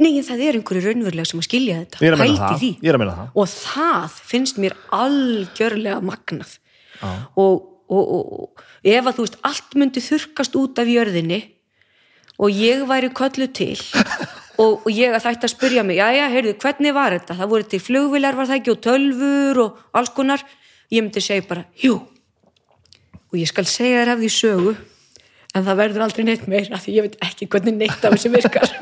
Nei, 0.00 0.14
en 0.16 0.24
það 0.24 0.42
er 0.46 0.56
einhverju 0.58 0.82
raunverulega 0.86 1.28
sem 1.28 1.40
að 1.42 1.48
skilja 1.48 1.80
þetta. 1.82 2.00
Ég 2.00 2.08
er 2.08 2.14
að 2.16 2.22
meina 2.22 2.38
það, 2.40 2.60
því. 2.62 2.70
ég 2.80 2.88
er 2.88 2.96
að 2.96 3.02
meina 3.02 3.16
það. 3.18 3.32
Og 3.42 3.50
það 3.52 4.14
finnst 4.30 4.60
mér 4.62 4.76
algjörlega 4.96 5.98
magnað. 6.08 6.54
Og, 7.36 7.66
og, 7.92 8.14
og 8.14 8.64
ef 8.84 9.08
að 9.08 9.16
þú 9.16 9.26
veist 9.26 9.38
allt 9.48 9.76
myndi 9.80 10.02
þurkast 10.04 10.56
út 10.60 10.80
af 10.82 10.90
jörðinni 10.90 11.40
og 12.38 12.50
ég 12.52 12.84
væri 12.88 13.10
köllu 13.14 13.48
til 13.54 13.78
og, 14.62 14.84
og 14.84 14.90
ég 14.92 15.14
að 15.14 15.24
þætti 15.28 15.48
að 15.48 15.54
spyrja 15.54 15.84
mig 15.86 16.00
jæja, 16.00 16.30
heyrðu, 16.32 16.56
hvernig 16.62 16.96
var 16.96 17.16
þetta? 17.16 17.38
Það 17.40 17.52
voru 17.54 17.68
til 17.70 17.82
flugvilar 17.82 18.38
var 18.38 18.50
það 18.50 18.60
ekki 18.60 18.74
og 18.74 18.82
tölfur 18.84 19.62
og 19.64 20.00
alls 20.00 20.12
konar. 20.14 20.44
Ég 20.92 21.02
myndi 21.02 21.22
segja 21.24 21.46
bara, 21.48 21.64
jú. 21.80 22.00
Og 23.32 23.40
ég 23.40 23.50
skal 23.50 23.66
segja 23.66 24.02
þér 24.02 24.14
af 24.14 24.20
því 24.20 24.32
sögu 24.34 24.74
en 25.54 25.62
það 25.64 25.80
verður 25.80 26.04
aldrei 26.06 26.26
neitt 26.26 26.46
meira 26.50 26.80
því 26.82 26.96
ég 26.98 27.06
veit 27.06 27.16
ekki 27.24 27.48
hvernig 27.50 27.78
neitt 27.78 28.04
af 28.04 28.16
þessu 28.16 28.32
virkar. 28.34 28.74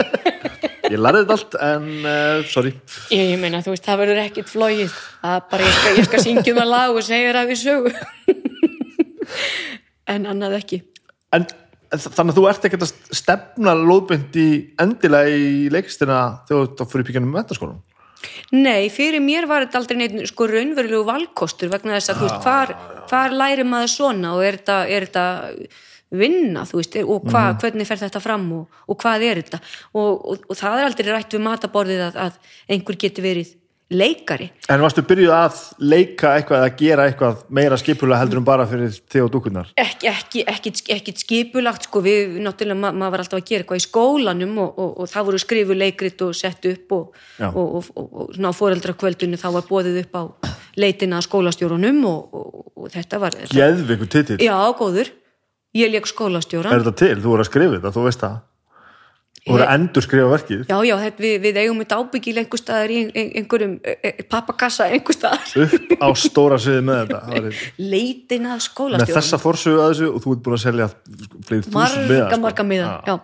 Ég 0.93 1.01
lærði 1.01 1.23
þetta 1.23 1.35
allt, 1.39 1.55
en 1.65 1.85
uh, 2.05 2.49
sorry. 2.53 2.73
Ég, 3.15 3.31
ég 3.31 3.39
meina, 3.41 3.63
þú 3.65 3.73
veist, 3.73 3.85
það 3.87 4.01
verður 4.03 4.19
ekkit 4.27 4.49
flóið 4.51 4.91
það 4.93 5.37
er 5.39 5.45
bara, 5.49 5.69
ég 5.69 5.79
skal, 5.79 6.05
skal 6.09 6.21
syngja 6.27 6.53
um 6.53 6.61
að 6.61 6.69
lag 6.69 6.99
og 6.99 7.07
segja 7.07 7.31
þér 7.31 7.39
að 7.41 7.53
við 7.53 7.61
sögu 7.63 7.93
en 10.11 10.27
annað 10.31 10.59
ekki. 10.61 10.83
En 11.33 11.47
þannig 11.93 12.33
að 12.33 12.39
þú 12.39 12.45
ert 12.49 12.67
ekkert 12.67 12.85
að 12.87 12.93
stefna 13.13 13.75
lóðbynd 13.77 14.37
í 14.41 14.49
endilega 14.81 15.33
í 15.37 15.71
leikstina 15.73 16.21
þegar 16.49 16.71
þú 16.79 16.89
fyrir 16.93 17.09
píkjanum 17.09 17.35
mentaskólan 17.37 17.81
Nei, 18.55 18.87
fyrir 18.93 19.23
mér 19.23 19.49
var 19.51 19.65
þetta 19.65 19.81
aldrei 19.81 19.99
neitt 19.99 20.29
sko 20.31 20.47
raunverulegu 20.47 21.03
valkostur 21.09 21.73
vegna 21.73 21.97
þess 21.97 22.13
að 22.13 22.21
þú 22.21 22.29
veist, 22.29 22.45
hvar, 22.45 22.75
hvar 23.11 23.35
læri 23.35 23.65
maður 23.67 23.91
svona 23.97 24.35
og 24.37 24.45
er 24.47 24.61
þetta, 24.61 24.77
er 24.87 25.07
þetta 25.09 25.25
vinna, 26.23 26.63
þú 26.69 26.79
veist, 26.79 26.99
og 27.03 27.27
hva, 27.33 27.43
hvernig 27.59 27.89
fer 27.89 28.03
þetta 28.05 28.23
fram 28.23 28.45
og, 28.61 28.79
og 28.87 29.01
hvað 29.03 29.27
er 29.27 29.43
þetta? 29.43 29.63
Og, 29.97 30.13
og, 30.13 30.47
og 30.47 30.61
það 30.61 30.79
er 30.79 30.89
aldrei 30.91 31.11
rætt 31.11 31.35
við 31.35 31.45
mataborðið 31.49 32.05
að, 32.07 32.21
að 32.29 32.55
einhver 32.77 33.01
geti 33.03 33.25
verið 33.25 33.57
leikari. 33.93 34.49
En 34.73 34.83
varstu 34.83 35.03
byrjuð 35.07 35.33
að 35.37 35.59
leika 35.83 36.33
eitthvað 36.37 36.63
eða 36.63 36.73
gera 36.79 37.07
eitthvað 37.09 37.43
meira 37.55 37.79
skipulega 37.81 38.21
heldur 38.23 38.41
en 38.41 38.47
bara 38.47 38.67
fyrir 38.69 38.93
þig 38.93 39.25
og 39.25 39.31
dúkunar? 39.35 39.73
ekki, 39.77 40.09
ekki, 40.11 40.45
ekki, 40.49 40.73
ekki 40.97 41.15
skipulagt 41.21 41.89
sko, 41.89 42.03
við, 42.05 42.39
náttúrulega, 42.45 42.79
ma 42.81 42.93
maður 42.93 43.17
var 43.17 43.25
alltaf 43.25 43.41
að 43.41 43.49
gera 43.51 43.65
eitthvað 43.65 43.83
í 43.83 43.87
skólanum 43.87 44.55
og, 44.65 44.79
og, 44.85 44.93
og 45.03 45.11
það 45.13 45.29
voru 45.29 45.43
skrifu 45.43 45.77
leikrit 45.77 46.25
og 46.27 46.37
sett 46.37 46.69
upp 46.71 46.97
og, 46.99 47.19
og, 47.49 47.59
og, 47.63 47.91
og, 47.97 48.07
og 48.07 48.37
svona 48.37 48.53
á 48.53 48.61
foreldrakvöldinu 48.61 49.41
þá 49.41 49.49
var 49.59 49.67
bóðið 49.69 50.01
upp 50.05 50.17
á 50.17 50.23
leitina 50.81 51.21
skólastjórunum 51.25 52.01
og, 52.09 52.39
og, 52.39 52.63
og 52.77 52.95
þetta 52.95 53.21
var 53.23 53.37
Geðveikur 53.53 54.13
titill, 54.13 54.41
já, 54.41 54.57
góður, 54.79 55.13
ég 55.77 55.93
leik 55.93 56.09
skólastjóran 56.11 56.73
er 56.73 56.87
þetta 56.87 56.99
til? 57.05 57.19
Þú 57.21 57.35
voru 57.35 57.45
að 57.47 57.53
skrifa 57.53 57.77
þetta, 57.79 57.95
þú 57.99 58.09
veist 58.09 58.25
það 58.25 58.41
Þú 59.43 59.57
voru 59.57 59.65
að 59.65 59.73
endur 59.75 60.05
skrifa 60.05 60.27
verkið? 60.31 60.61
Já, 60.71 60.77
já, 60.87 60.93
þetta, 61.01 61.23
við, 61.25 61.33
við 61.43 61.57
eigum 61.59 61.79
þetta 61.83 61.97
ábyggil 61.99 62.35
einhver 62.39 62.61
staðar 62.61 62.93
í 62.95 62.99
ein, 63.01 63.09
ein, 63.11 63.31
einhverjum 63.41 63.73
e, 63.83 63.95
e, 63.99 64.13
pappakassa 64.31 64.87
einhver 64.87 65.17
staðar. 65.17 65.49
Upp 65.65 65.95
á 65.99 66.09
stóra 66.23 66.59
sviði 66.63 66.85
með 66.87 67.01
þetta 67.01 67.41
leitina 67.83 68.53
að 68.53 68.61
með 68.61 68.67
skólastjórun 68.69 69.17
þessa 69.17 69.41
forsögu 69.43 69.81
að 69.83 69.91
þessu 69.91 70.11
og 70.13 70.23
þú 70.23 70.37
ert 70.37 70.45
búin 70.47 70.57
að 70.59 70.63
selja 70.63 70.87
fleiri 70.93 71.67
þúsund 71.67 71.75
marga, 71.81 72.05
miða 72.07 72.29
sko. 72.29 72.41
marga 72.45 72.67
miða 72.71 72.93
já. 73.11 73.17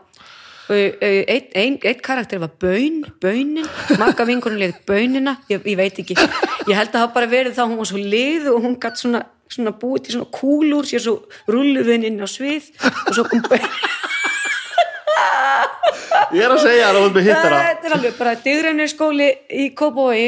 Eitt 0.69 1.55
ein, 1.55 1.79
ein, 1.79 2.03
karakter 2.11 2.43
var 2.43 2.51
Baun, 2.67 2.99
Baunin. 3.23 3.71
Marga 4.03 4.27
vingunum 4.29 4.59
leið 4.59 4.83
Baunina. 4.91 5.39
Ég, 5.49 5.63
ég 5.71 5.79
veit 5.79 6.03
ekki, 6.03 6.19
ég 6.19 6.75
held 6.75 6.91
að 6.91 6.99
það 6.99 7.15
bara 7.15 7.31
verið 7.31 7.55
þá 7.61 7.63
hún 7.63 7.79
var 7.79 7.93
svo 7.93 8.03
lið 8.03 8.51
og 8.57 8.67
hún 8.67 8.75
gætt 8.83 9.05
svona, 9.05 9.23
svona 9.47 9.77
búið 9.79 10.09
til 10.09 10.19
svona 10.19 10.33
kúlur 10.35 10.91
sér 10.91 11.07
svo 11.07 11.21
rulluðin 11.47 12.11
inn 12.11 12.19
á 12.19 12.27
svið 12.27 12.73
og 12.83 13.15
svo 13.15 13.29
kom 13.31 13.47
Baun 13.47 13.71
Ég 16.37 16.45
er 16.45 16.53
að 16.53 16.61
segja 16.61 16.89
það, 16.93 17.19
þetta 17.25 17.89
er 17.89 17.95
alveg 17.97 18.17
bara 18.19 18.35
digrænir 18.45 18.91
skóli 18.91 19.29
í 19.49 19.69
Kópói 19.77 20.25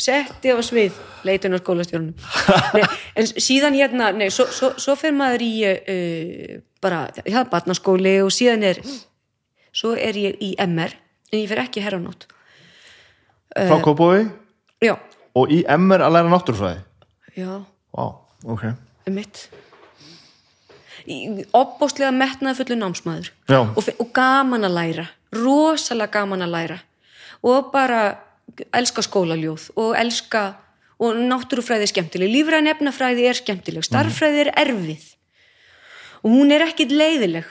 setti 0.00 0.50
á 0.50 0.58
svið 0.64 0.96
leitun 1.26 1.54
á 1.54 1.58
skólastjórnum 1.62 2.14
nei, 2.76 2.84
en 3.20 3.30
síðan 3.32 3.78
hérna 3.78 4.10
nei, 4.16 4.28
svo, 4.34 4.48
svo, 4.50 4.72
svo 4.80 4.96
fer 4.98 5.14
maður 5.16 5.44
í 5.46 5.52
uh, 5.68 6.56
bara, 6.82 7.06
já, 7.22 7.42
barnaskóli 7.50 8.16
og 8.24 8.32
síðan 8.34 8.66
er 8.72 8.82
svo 9.74 9.94
er 9.94 10.18
ég 10.18 10.40
í 10.42 10.54
MR 10.66 10.96
en 11.30 11.38
ég 11.40 11.50
fer 11.50 11.62
ekki 11.66 11.84
herranót 11.84 12.26
frá 13.54 13.78
Kópói 13.84 14.24
já, 14.82 14.96
og 15.38 15.54
í 15.54 15.62
MR 15.76 16.08
að 16.08 16.18
læra 16.18 16.34
náttúrufræði? 16.34 16.82
Já, 17.34 17.62
Vá, 17.94 18.10
ok. 18.46 18.64
Um 19.06 19.14
mitt 19.14 19.48
opbóstlega 21.54 22.12
metnaði 22.14 22.62
fullu 22.62 22.78
námsmaður. 22.80 23.30
Og, 23.50 23.90
og 23.98 24.10
gaman 24.16 24.66
að 24.68 24.76
læra 24.78 25.06
rosalega 25.34 26.20
gaman 26.20 26.44
að 26.46 26.54
læra. 26.54 26.78
Og 27.44 27.70
bara 27.72 28.02
elska 28.76 29.02
skólaljóð 29.04 29.70
og 29.80 29.96
elska 29.98 30.44
og 31.02 31.18
náttúrufræði 31.18 31.88
er 31.88 31.90
skemmtileg. 31.90 32.30
Lífræðin 32.30 32.70
efnafræði 32.70 33.26
er 33.28 33.38
skemmtileg. 33.38 33.84
Starffræði 33.84 34.44
er 34.44 34.52
erfið. 34.62 35.08
Og 36.22 36.36
hún 36.36 36.54
er 36.54 36.64
ekkit 36.68 36.94
leiðileg. 36.94 37.48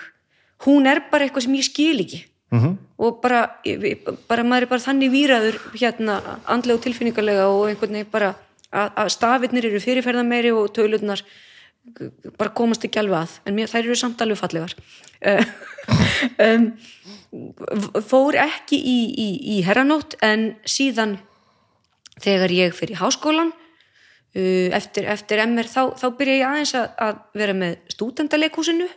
Hún 0.63 0.87
er 0.87 1.03
bara 1.11 1.27
eitthvað 1.27 1.45
sem 1.47 1.57
ég 1.59 1.67
skil 1.67 1.99
ekki. 2.05 2.23
-hmm. 2.53 2.77
og 2.97 3.21
bara, 3.21 3.47
bara 4.27 4.43
maður 4.43 4.67
er 4.67 4.71
bara 4.71 4.85
þannig 4.85 5.13
víraður 5.13 5.57
hérna 5.73 6.19
andlega 6.45 6.77
og 6.77 6.83
tilfinningarlega 6.85 7.47
og 7.49 7.69
einhvern 7.69 7.97
veginn 7.97 8.11
bara 8.11 8.33
að, 8.71 9.09
stafirnir 9.09 9.65
eru 9.69 9.81
fyrirferða 9.81 10.23
meiri 10.27 10.53
og 10.53 10.71
tölurnar 10.75 11.23
bara 12.37 12.53
komast 12.55 12.85
ekki 12.87 13.01
alveg 13.01 13.25
að. 13.25 13.35
En 13.47 13.57
mér, 13.57 13.71
þær 13.71 13.83
eru 13.83 13.97
samt 13.99 14.21
alveg 14.23 14.39
fallegar. 14.39 14.75
Eh, 15.21 15.43
um, 16.45 16.69
fór 18.07 18.39
ekki 18.43 18.79
í, 18.79 18.97
í, 19.19 19.27
í 19.57 19.59
herranótt 19.65 20.17
en 20.23 20.53
síðan 20.69 21.17
þegar 22.23 22.53
ég 22.53 22.75
fyrir 22.77 22.99
háskólan 23.01 23.51
uh, 23.51 24.69
eftir, 24.75 25.07
eftir 25.09 25.41
MR 25.47 25.69
þá, 25.69 25.81
þá 25.99 26.07
byrja 26.17 26.39
ég 26.39 26.49
aðeins 26.49 26.75
að, 26.77 26.91
að 27.07 27.23
vera 27.41 27.55
með 27.57 27.79
stúdendaleikúsinu 27.95 28.89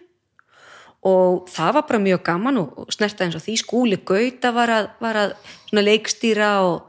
og 1.06 1.46
það 1.52 1.78
var 1.78 1.86
bara 1.88 2.02
mjög 2.02 2.22
gaman 2.26 2.60
og, 2.62 2.82
og 2.82 2.94
snerta 2.94 3.26
eins 3.26 3.38
og 3.38 3.44
því. 3.44 3.56
Skúli 3.62 3.98
Gauta 4.06 4.50
var 4.54 4.72
að, 4.74 4.90
var 5.02 5.20
að 5.22 5.34
leikstýra 5.76 6.52
og 6.66 6.85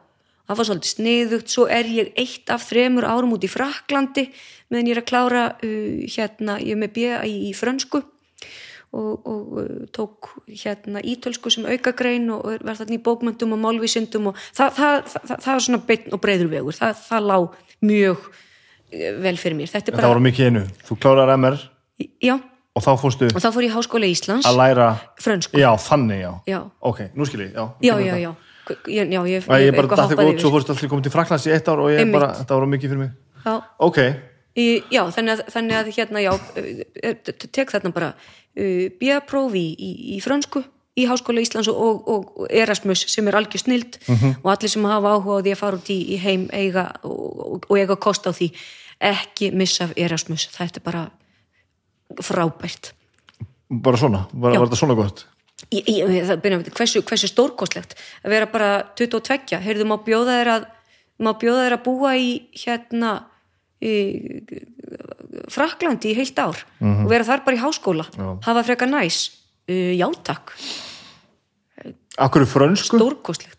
það 0.48 0.60
var 0.62 0.68
svolítið 0.70 0.94
sniðugt. 0.96 1.52
Svo 1.52 1.66
er 1.72 1.90
ég 1.92 2.14
eitt 2.20 2.52
af 2.54 2.64
þremur 2.70 3.08
árum 3.08 3.34
út 3.36 3.44
í 3.46 3.50
Fraklandi 3.52 4.28
meðan 4.72 4.90
ég 4.90 4.96
er 4.98 5.02
að 5.04 5.10
klára 5.12 5.44
uh, 5.60 6.08
hérna, 6.16 6.58
ég 6.64 6.76
er 6.76 6.82
með 6.82 6.94
B 6.96 7.06
í, 7.28 7.36
í 7.50 7.54
frönsku 7.56 8.02
og, 8.96 9.14
og 9.28 9.54
uh, 9.62 9.70
tók 9.96 10.32
hérna 10.48 11.04
ítölsku 11.04 11.52
sem 11.54 11.68
aukagrein 11.68 12.30
og 12.34 12.48
er- 12.56 12.66
var 12.68 12.80
þarna 12.80 12.98
í 12.98 13.04
bókmöntum 13.04 13.56
og 13.56 13.64
málvísindum 13.64 14.32
og 14.32 14.42
það, 14.56 14.76
það, 14.80 15.00
það, 15.14 15.32
það, 15.38 15.54
var 15.54 15.66
svona 15.68 15.82
beinn 15.92 16.14
og 16.16 16.22
breyður 16.24 16.52
vegur. 16.56 16.78
Það, 16.80 17.02
það 17.08 17.32
lá 17.32 17.38
mjög 17.88 18.28
uh, 18.28 19.10
vel 19.24 19.38
fyrir 19.40 19.60
mér. 19.60 19.74
Þetta 19.76 19.96
bara, 19.98 20.14
voru 20.16 20.26
mikið 20.28 20.52
einu. 20.52 20.68
Þú 20.88 21.00
klárar 21.04 21.34
MR 21.38 21.60
já, 22.24 22.36
og 22.78 22.84
þá 22.86 22.92
fórstu 23.02 23.28
og 23.34 23.42
þá 23.42 23.48
fór 23.50 23.66
ég 23.66 23.72
í 23.72 23.76
Háskóla 23.76 24.10
Íslands 24.12 24.46
að 24.48 24.60
læra 24.60 24.90
frönsku, 25.22 25.58
Já, 25.58 25.72
þannig, 25.82 26.20
já. 26.22 26.32
Já. 26.46 26.60
Ok, 26.86 27.00
nú 27.18 27.26
skil 27.26 27.48
ég, 27.48 27.56
já. 27.58 27.64
Já, 27.82 27.96
já, 28.04 28.18
já 28.22 28.32
já, 29.14 29.20
ég, 29.28 29.46
bara 29.48 29.60
eitthvað 29.62 30.02
hoppaði 30.04 30.32
gótt, 30.32 30.42
svo 30.42 30.50
yfir. 30.50 30.56
fórstu 30.56 30.74
allir 30.74 30.92
komið 30.92 31.08
til 31.08 31.14
Fraklands 31.14 31.48
í 31.48 31.54
eitt 31.56 31.70
ár 31.72 31.84
og 31.84 31.92
ég 31.94 32.10
bara, 32.14 32.32
þetta 32.40 32.58
voru 32.58 32.72
mikið 32.72 32.94
fyrir 32.94 33.04
mig. 33.04 33.14
Já, 33.44 33.54
Ok, 33.88 34.00
í, 34.58 34.66
já 34.94 35.04
þannig, 35.14 35.38
að, 35.38 35.54
þannig 35.54 35.78
að 35.78 35.92
hérna, 35.98 36.24
já 36.24 36.32
uh, 36.34 36.72
uh, 37.12 37.36
tek 37.60 37.72
þarna 37.76 37.94
bara 37.96 38.10
uh, 38.16 38.88
bíapróf 39.00 39.56
í, 39.58 39.68
í, 39.76 39.92
í 40.18 40.20
frönsku 40.24 40.64
í 40.98 41.06
Háskóla 41.06 41.44
Íslands 41.44 41.70
og, 41.70 41.78
og, 42.10 42.34
og 42.42 42.50
Erasmus 42.50 43.06
sem 43.12 43.28
er 43.30 43.38
algjör 43.38 43.62
snild 43.62 44.00
og 44.42 44.50
allir 44.50 44.72
sem 44.72 44.86
hafa 44.90 45.14
áhuga 45.14 45.38
á 45.38 45.44
því 45.46 45.54
að 45.54 45.60
fara 45.62 45.78
út 45.78 45.92
í, 45.94 45.98
í 46.16 46.18
heim 46.24 46.48
eiga 46.50 46.88
og, 47.06 47.62
og, 47.68 47.78
eiga 47.78 48.00
kost 48.02 48.26
á 48.26 48.34
því 48.34 48.50
ekki 48.98 49.52
missa 49.54 49.92
Erasmus. 49.94 50.48
Þetta 50.56 50.82
er 50.82 50.86
bara 50.88 51.04
frábært. 52.26 52.96
Bara 53.70 54.00
svona, 54.02 54.24
var, 54.34 54.58
var 54.58 54.66
þetta 54.66 54.80
svona 54.80 54.98
gott 54.98 55.28
Ég, 55.74 55.88
ég, 55.92 56.24
það 56.24 56.42
byrja, 56.46 56.58
við, 56.62 56.74
hversu, 56.78 57.02
hversu 57.04 57.28
stórkostlegt 57.28 57.98
að 58.24 58.34
vera 58.38 58.48
bara 58.52 58.70
22 58.96 59.60
heyrðu 59.66 59.88
má 59.90 59.98
bjóða 60.06 60.38
þér 60.40 60.52
að 60.54 60.68
má 61.26 61.32
bjóða 61.42 61.66
þér 61.66 61.76
að 61.76 61.84
búa 61.88 62.12
í 62.16 62.30
hérna 62.56 63.12
í 63.84 63.96
Fraklandi 65.52 66.14
í 66.14 66.18
heilt 66.18 66.40
ár 66.40 66.62
og 66.80 67.10
vera 67.12 67.28
þar 67.28 67.44
bara 67.46 67.58
í 67.58 67.62
háskóla. 67.62 68.06
Já. 68.16 68.30
hafa 68.48 68.64
frekar 68.64 68.90
næs. 68.90 69.18
Uh, 69.68 69.92
já 70.00 70.08
takk, 70.24 70.54
Akkur 72.18 72.46
frönsku? 72.48 72.96
stórkostlegt 72.96 73.57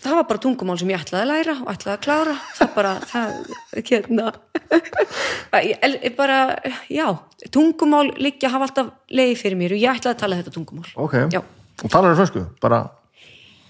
það 0.00 0.16
var 0.18 0.26
bara 0.30 0.42
tungumál 0.42 0.78
sem 0.80 0.90
ég 0.90 1.04
ætlaði 1.04 1.22
að 1.22 1.30
læra 1.30 1.54
og 1.60 1.70
ætlaði 1.74 1.94
að 1.94 2.02
klára 2.06 2.34
það 2.58 2.74
bara, 2.74 2.92
það, 3.10 3.54
hérna 3.90 4.26
ég, 5.68 6.10
bara, 6.16 6.40
já 6.90 7.06
tungumál 7.54 8.08
liggja 8.18 8.50
hafa 8.54 8.68
alltaf 8.68 8.92
leiði 9.10 9.38
fyrir 9.40 9.60
mér 9.60 9.76
og 9.76 9.84
ég 9.84 10.00
ætlaði 10.00 10.14
að 10.16 10.20
tala 10.24 10.40
þetta 10.40 10.54
tungumál 10.58 10.92
Ok, 11.06 11.16
Já. 11.32 11.40
og 11.42 11.90
talar 11.90 12.12
er 12.12 12.20
frönsku? 12.20 12.46
Bara, 12.62 12.84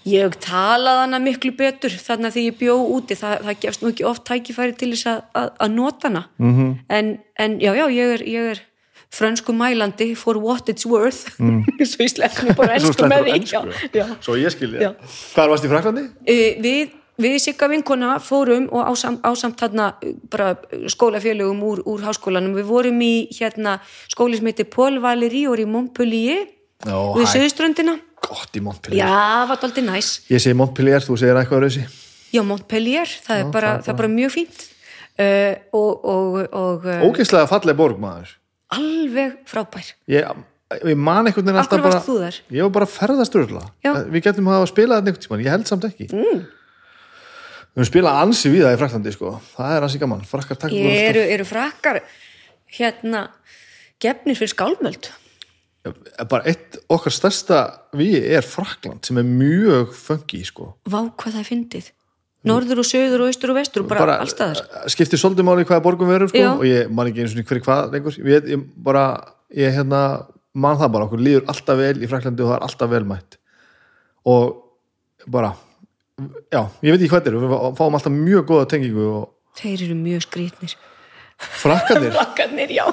Ég 0.05 0.35
talaði 0.37 1.01
hana 1.01 1.17
miklu 1.17 1.49
betur 1.57 1.89
þannig 1.89 2.29
að 2.29 2.35
því 2.35 2.41
ég 2.45 2.57
bjó 2.59 2.73
úti, 2.93 3.15
það, 3.17 3.39
það 3.47 3.61
gefst 3.63 3.81
nú 3.81 3.89
ekki 3.89 4.05
oft 4.05 4.23
tækifæri 4.29 4.75
til 4.77 4.91
þess 4.91 5.07
að, 5.09 5.23
að, 5.41 5.47
að 5.65 5.71
nota 5.73 6.11
hana 6.11 6.21
-hmm. 6.37 6.75
en, 6.89 7.09
en 7.41 7.55
já, 7.59 7.71
já, 7.73 7.85
ég 7.89 8.13
er, 8.13 8.21
ég 8.21 8.51
er 8.51 8.61
frönsku 9.15 9.55
mælandi 9.55 10.11
for 10.17 10.37
what 10.41 10.69
it's 10.69 10.85
worth. 10.85 11.31
Mm. 11.39 11.63
svo 11.91 12.03
ég 12.05 12.11
slepp 12.11 12.43
mér 12.43 12.57
bara 12.57 12.77
sleppur 12.81 13.09
með 13.11 13.29
því 13.29 13.39
já, 13.47 13.61
já. 13.95 14.05
svo 14.23 14.37
ég 14.39 14.53
skilji 14.53 14.83
Já. 14.83 14.91
Hvað 15.35 15.51
varst 15.53 15.67
í 15.67 15.71
Fraklandi? 15.71 16.05
Uh, 16.25 16.47
við, 16.63 16.95
við 17.23 17.37
Sigga 17.45 17.69
vinkona 17.71 18.17
fórum 18.23 18.67
og 18.75 18.91
ásam, 18.91 19.19
ásamt 19.25 19.61
þarna 19.61 19.93
uh, 19.95 20.17
bara 20.31 20.51
uh, 20.55 20.85
skólafélögum 20.91 21.63
úr, 21.65 21.83
úr 21.87 22.03
háskólanum. 22.05 22.57
Við 22.59 22.69
vorum 22.69 23.01
í 23.05 23.13
hérna 23.37 23.79
skóli 24.11 24.41
sem 24.41 24.51
heitir 24.51 24.69
Paul 24.73 24.99
Valéry 25.03 25.45
í 25.47 25.69
Montpellier. 25.69 26.45
Ó, 26.85 27.15
við 27.15 27.29
hæ. 27.29 27.31
Suðuströndina 27.37 27.99
Gott 28.25 28.57
í 28.57 28.61
Montpellier. 28.63 29.05
Já, 29.05 29.45
var 29.47 29.59
dálítið 29.61 29.85
næs. 29.87 30.15
Ég 30.31 30.41
segi 30.43 30.57
Montpellier, 30.57 31.03
þú 31.03 31.17
segir 31.21 31.37
eitthvað 31.39 31.65
rauðsi 31.65 31.83
Já, 32.33 32.41
Montpellier, 32.43 33.11
það 33.23 33.41
er, 33.41 33.51
bara, 33.53 33.75
það 33.79 33.91
er 33.93 33.99
bara 34.01 34.09
mjög 34.11 34.31
fínt. 34.33 34.63
Uh, 35.15 35.53
og, 35.77 35.91
og, 36.11 36.33
og 36.51 36.87
Ógeðslega 37.07 37.47
falleg 37.47 37.77
borg 37.79 38.01
maður 38.01 38.33
alveg 38.73 39.39
frábær. 39.49 39.93
Ég, 40.09 40.43
ég 40.81 40.97
man 40.97 41.27
einhvern 41.27 41.45
veginn 41.45 41.61
alltaf 41.61 41.83
bara? 41.85 42.31
Ég 42.49 42.65
var 42.65 42.73
bara 42.79 42.87
að 42.87 42.93
ferðast 42.95 43.35
örla 43.37 43.63
Já. 43.85 43.91
Við 44.09 44.25
getum 44.25 44.49
að 44.49 44.67
spila 44.71 44.99
þetta 44.99 45.11
einhvern 45.11 45.25
tímann, 45.27 45.43
ég 45.45 45.53
held 45.53 45.69
samt 45.69 45.85
ekki 45.87 46.07
mm. 46.09 46.45
Við 47.75 47.81
höfum 47.81 47.89
spilað 47.91 48.21
ansi 48.23 48.49
við 48.53 48.63
það 48.63 48.73
í 48.73 48.79
Fraklandi 48.79 49.11
sko. 49.11 49.33
Það 49.51 49.73
er 49.75 49.85
ansi 49.85 49.99
gaman, 49.99 50.21
frakkar 50.29 50.59
takk 50.61 50.75
Eru, 50.79 51.23
eru 51.35 51.45
frakkar 51.47 51.99
hérna 52.77 53.25
gefnir 54.01 54.37
fyrir 54.39 54.53
skálmöld? 54.53 55.11
Bara 55.85 56.47
eitt 56.49 56.79
okkar 56.89 57.13
stærsta 57.13 57.59
við 57.95 58.23
er 58.37 58.47
Frakland 58.47 59.05
sem 59.05 59.19
er 59.21 59.27
mjög 59.27 59.91
funky 59.93 60.41
sko. 60.47 60.71
Vá, 60.87 61.03
hvað 61.13 61.35
það 61.35 61.41
er 61.41 61.49
fyndið. 61.49 61.91
Norður 62.45 62.81
og 62.83 62.87
söður 62.87 63.23
og 63.25 63.31
austur 63.31 63.51
og 63.53 63.57
vestur 63.59 63.83
og 63.83 63.89
bara, 63.89 64.19
allstaðar. 64.23 64.61
skiptir 64.93 65.21
svolítið 65.21 65.47
máli 65.47 65.65
hvaða 65.65 65.83
borgum 65.85 66.09
við 66.11 66.19
erum 66.19 66.31
sko, 66.31 66.43
og 66.59 66.65
ég 66.69 66.91
man 66.93 67.09
ekki 67.09 67.23
eins 67.25 67.33
og 67.35 67.47
hverju 67.49 67.65
hvað 67.65 67.95
lengur. 67.95 68.17
Ég, 68.29 68.49
ég 68.53 68.65
bara, 68.85 69.05
ég 69.55 69.73
hérna 69.75 70.01
man 70.53 70.77
það 70.79 70.91
bara, 70.95 71.07
okkur 71.09 71.23
líður 71.25 71.47
alltaf 71.51 71.79
vel 71.81 71.95
í 71.99 72.09
Fraklandi 72.11 72.45
og 72.45 72.51
það 72.51 72.57
er 72.59 72.67
alltaf 72.69 72.91
vel 72.93 73.03
mætt. 73.09 73.39
Og 74.25 74.53
bara 75.31 75.53
já, 76.53 76.61
ég 76.85 76.93
veit 76.93 77.01
ekki 77.01 77.11
hvað 77.11 77.25
þetta 77.25 77.31
er, 77.33 77.39
við 77.41 77.79
fáum 77.79 77.97
alltaf 77.97 78.13
mjög 78.15 78.45
góða 78.51 78.69
tengingu 78.71 79.07
og 79.09 79.31
Þeir 79.55 79.85
eru 79.85 79.95
mjög 79.95 80.23
skrýtnir. 80.25 80.73
frakkandir 81.61 82.11
Frakkarnir, 82.17 82.71
já. 82.75 82.85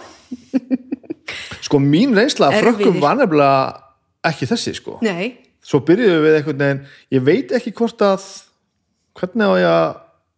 sko 1.66 1.78
mín 1.82 2.14
reynsla 2.16 2.50
af 2.50 2.60
frökkum 2.62 2.98
var 3.02 3.18
nefnilega 3.18 4.30
ekki 4.32 4.46
þessi 4.50 4.74
sko. 4.78 4.98
Nei, 5.02 5.32
svo 5.62 5.80
byrjuðum 5.86 6.24
við 6.26 6.38
einhvern 6.40 6.62
veginn 6.64 6.82
ég 7.14 7.24
veit 7.26 7.54
ekki 7.58 7.72
hvort 7.78 8.02
að 8.06 8.26
hvernig 9.18 9.48
á 9.48 9.54
ég 9.60 9.68
að 9.70 9.88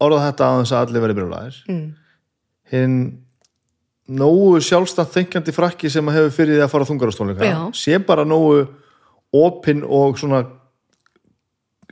orða 0.04 0.24
þetta 0.28 0.48
á 0.48 0.52
þess 0.60 0.74
að 0.74 0.86
allir 0.86 1.04
verið 1.04 1.20
brjólaðir 1.20 1.60
mm. 1.70 1.84
hinn 2.72 2.96
nógu 4.04 4.58
sjálfstætt 4.64 5.14
þengjandi 5.14 5.54
frakki 5.56 5.90
sem 5.92 6.08
að 6.10 6.18
hefur 6.18 6.34
fyrir 6.38 6.58
því 6.58 6.64
að 6.66 6.72
fara 6.74 6.88
þungarastónleika 6.90 7.52
sé 7.76 8.00
bara 8.04 8.26
nógu 8.28 8.66
opinn 9.34 9.84
og 9.86 10.18
svona 10.20 10.42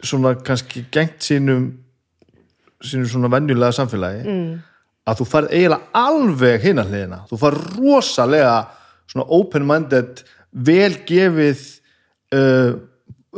svona 0.02 0.34
kannski 0.44 0.84
gengt 0.92 1.22
sínum 1.24 1.70
sínum 2.82 3.08
svona 3.08 3.30
venjulega 3.32 3.72
samfélagi 3.76 4.22
mm. 4.26 4.52
að 5.08 5.20
þú 5.20 5.28
farð 5.30 5.54
eiginlega 5.54 6.02
alveg 6.02 6.64
hinna 6.66 6.84
hliðina, 6.88 7.20
þú 7.30 7.38
farð 7.40 7.66
rosalega 7.78 8.54
svona 9.10 9.26
open-minded 9.38 10.22
velgefið 10.52 11.62
uh, 12.34 12.72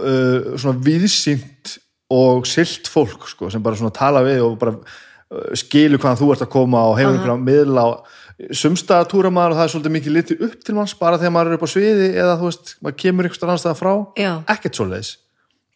uh, 0.00 0.54
svona 0.56 0.78
viðsýnt 0.86 1.76
og 2.12 2.46
silt 2.48 2.88
fólk 2.90 3.28
sko, 3.30 3.50
sem 3.50 3.62
bara 3.64 3.78
svona 3.78 3.94
tala 3.94 4.22
við 4.26 4.42
og 4.44 4.58
bara 4.60 4.76
uh, 4.76 5.54
skilur 5.56 6.02
hvaðan 6.02 6.20
þú 6.20 6.30
ert 6.34 6.44
að 6.46 6.52
koma 6.52 6.84
og 6.90 6.98
hefur 7.00 7.16
einhverja 7.16 7.40
miðla 7.40 7.86
sumstaða 8.54 9.06
túramaður 9.10 9.54
og 9.54 9.58
það 9.60 9.66
er 9.68 9.72
svolítið 9.74 9.94
mikið 9.94 10.16
litið 10.18 10.40
upp 10.48 10.64
til 10.66 10.74
manns 10.74 10.94
bara 10.98 11.18
þegar 11.20 11.34
maður 11.36 11.52
er 11.52 11.58
upp 11.58 11.66
á 11.66 11.70
sviði 11.70 12.08
eða 12.18 12.38
þú 12.40 12.48
veist, 12.48 12.72
maður 12.82 12.96
kemur 13.04 13.28
einhverstað 13.28 13.52
annars 13.52 13.62
staðar 13.64 13.78
frá 13.78 13.92
Já. 14.18 14.32
ekkert 14.56 14.80
svoleiðis 14.80 15.12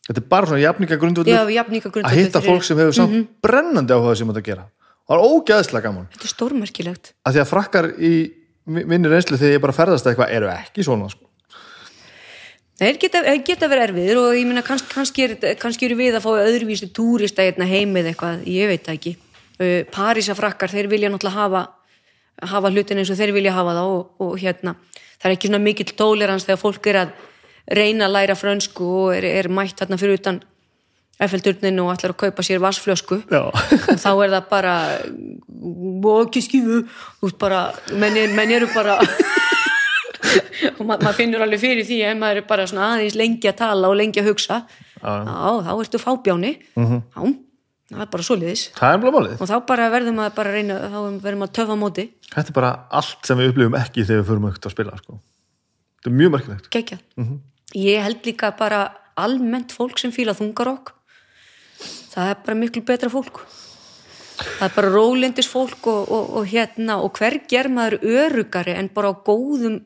þetta 0.08 0.22
er 0.22 0.26
bara 0.32 0.50
svona 0.50 0.64
jafninga 0.64 0.96
já, 0.96 1.00
grundvöldur 1.04 1.52
jafninga 1.54 1.92
að 2.02 2.18
hitta 2.18 2.42
fólk 2.42 2.66
sem 2.66 2.80
hefur 2.82 2.96
samt 2.98 3.30
brennandi 3.44 3.94
áhuga 3.94 4.16
sem 4.18 4.32
þetta 4.32 4.44
gera 4.48 4.66
og 5.08 5.12
það 5.12 5.20
er 5.20 5.36
ógeðslega 5.38 5.86
gaman 5.86 6.10
Þetta 6.12 6.26
er 6.26 6.32
stórmerkilegt. 6.34 7.12
að 7.24 7.36
því 7.36 7.42
að 7.44 7.50
frakkar 7.52 7.90
í 7.94 8.12
minni 8.68 9.08
reynslu 9.08 9.38
þegar 9.40 9.54
ég 9.56 9.62
bara 9.64 9.76
ferðast 9.76 10.08
eitthvað 10.10 10.34
eru 10.36 10.50
ekki 10.52 10.84
svona 10.84 11.08
sko. 11.12 11.27
Þeir 12.78 12.98
geta, 13.02 13.22
geta 13.42 13.66
verið 13.70 13.88
erfiðir 13.88 14.20
og 14.20 14.36
ég 14.38 14.46
meina 14.46 14.62
kannski, 14.62 14.92
kannski, 14.92 15.24
er, 15.26 15.56
kannski 15.58 15.88
eru 15.88 15.96
við 15.98 16.18
að 16.18 16.26
fá 16.28 16.30
öðruvísi 16.44 16.90
túrista 16.94 17.42
hérna 17.42 17.66
heimið 17.66 18.12
eitthvað, 18.12 18.44
ég 18.46 18.70
veit 18.70 18.84
það 18.86 18.98
ekki. 19.00 19.14
Uh, 19.58 19.80
Parísafrakkar, 19.90 20.70
þeir 20.70 20.90
vilja 20.92 21.10
náttúrulega 21.10 21.42
hafa, 21.42 21.64
hafa 22.52 22.70
hlutin 22.70 23.02
eins 23.02 23.10
og 23.10 23.18
þeir 23.18 23.34
vilja 23.34 23.56
hafa 23.56 23.74
það 23.80 23.96
og, 23.96 24.04
og 24.22 24.36
hérna, 24.38 24.76
það 25.16 25.26
er 25.30 25.34
ekki 25.34 25.50
svona 25.50 25.64
mikill 25.64 25.96
tolerans 25.98 26.46
þegar 26.46 26.62
fólk 26.62 26.86
er 26.92 27.00
að 27.00 27.16
reyna 27.74 28.06
að 28.06 28.14
læra 28.14 28.38
frönsku 28.38 28.86
og 29.02 29.10
er, 29.16 29.26
er 29.40 29.50
mætt 29.50 29.82
hérna 29.82 29.98
fyrir 29.98 30.20
utan 30.20 30.40
Eiffelturnin 31.18 31.80
og 31.82 31.90
ætlar 31.96 32.12
að 32.14 32.20
kaupa 32.22 32.44
sér 32.46 32.60
vassflösku 32.62 33.16
Já. 33.26 33.48
og 33.90 33.98
þá 33.98 34.10
er 34.12 34.34
það 34.36 34.44
bara 34.52 34.74
og 35.02 36.28
ekki 36.28 36.44
skifu 36.46 36.84
menn, 37.98 38.20
menn 38.38 38.54
eru 38.54 38.70
bara 38.70 39.00
og 40.78 40.84
ma 40.86 40.96
maður 40.98 41.16
finnur 41.18 41.42
alveg 41.44 41.60
fyrir 41.62 41.86
því 41.88 41.98
ef 42.10 42.16
maður 42.20 42.40
er 42.42 42.46
bara 42.48 42.66
svona 42.70 42.88
aðeins 42.94 43.16
lengi 43.18 43.48
að 43.50 43.56
tala 43.60 43.88
og 43.92 43.96
lengi 43.98 44.20
að 44.22 44.28
hugsa. 44.32 44.60
Já, 44.98 45.50
þá 45.64 45.72
ertu 45.78 46.00
fábjáni. 46.02 46.52
Er 47.88 48.04
bara 48.12 48.20
svoleiðis. 48.26 48.66
Það 48.76 48.94
er 48.94 48.98
bara 49.00 49.12
málið 49.14 49.40
og 49.40 49.48
þá 49.48 49.54
bara 49.70 49.86
verðum 49.94 50.18
að 50.20 50.34
bara 50.36 50.50
reyna 50.52 50.74
þá 50.92 50.98
verðum 51.24 51.44
að 51.46 51.52
töfa 51.56 51.72
á 51.72 51.78
móti, 51.80 52.04
þetta 52.34 52.50
er 52.52 52.56
bara 52.58 52.72
allt 53.00 53.24
sem 53.30 53.38
við 53.40 53.52
upplifum 53.54 53.76
ekki 53.78 54.04
þegar 54.04 54.20
við 54.20 54.28
förum 54.28 54.48
aukt 54.50 54.66
að 54.68 54.74
spila 54.74 54.98
sko. 55.00 55.16
þetta 55.96 56.10
er 56.10 56.16
mjög 56.18 56.34
merkilegt. 56.34 56.68
Gegja 56.74 56.98
Mhm. 57.16 57.38
ég 57.80 58.02
held 58.04 58.22
líka 58.28 58.50
bara 58.58 58.82
almennt 59.16 59.72
fólk 59.72 59.98
sem 59.98 60.12
fíla 60.12 60.34
þungarokk. 60.36 60.92
Það 62.12 62.30
er 62.30 62.36
bara 62.44 62.58
miklu 62.60 62.82
betra 62.84 63.08
fólk 63.08 63.40
það 64.38 64.64
er 64.68 64.76
bara 64.76 64.92
rólindis 64.94 65.50
fólk 65.50 65.90
og, 65.90 66.12
og, 66.14 66.30
og 66.38 66.48
hérna 66.50 67.00
og 67.02 67.18
hver 67.18 67.40
ger 67.50 67.70
maður 67.72 67.98
örugari 68.02 68.76
en 68.78 68.90
bara 68.94 69.10
á 69.10 69.14
góðum 69.26 69.80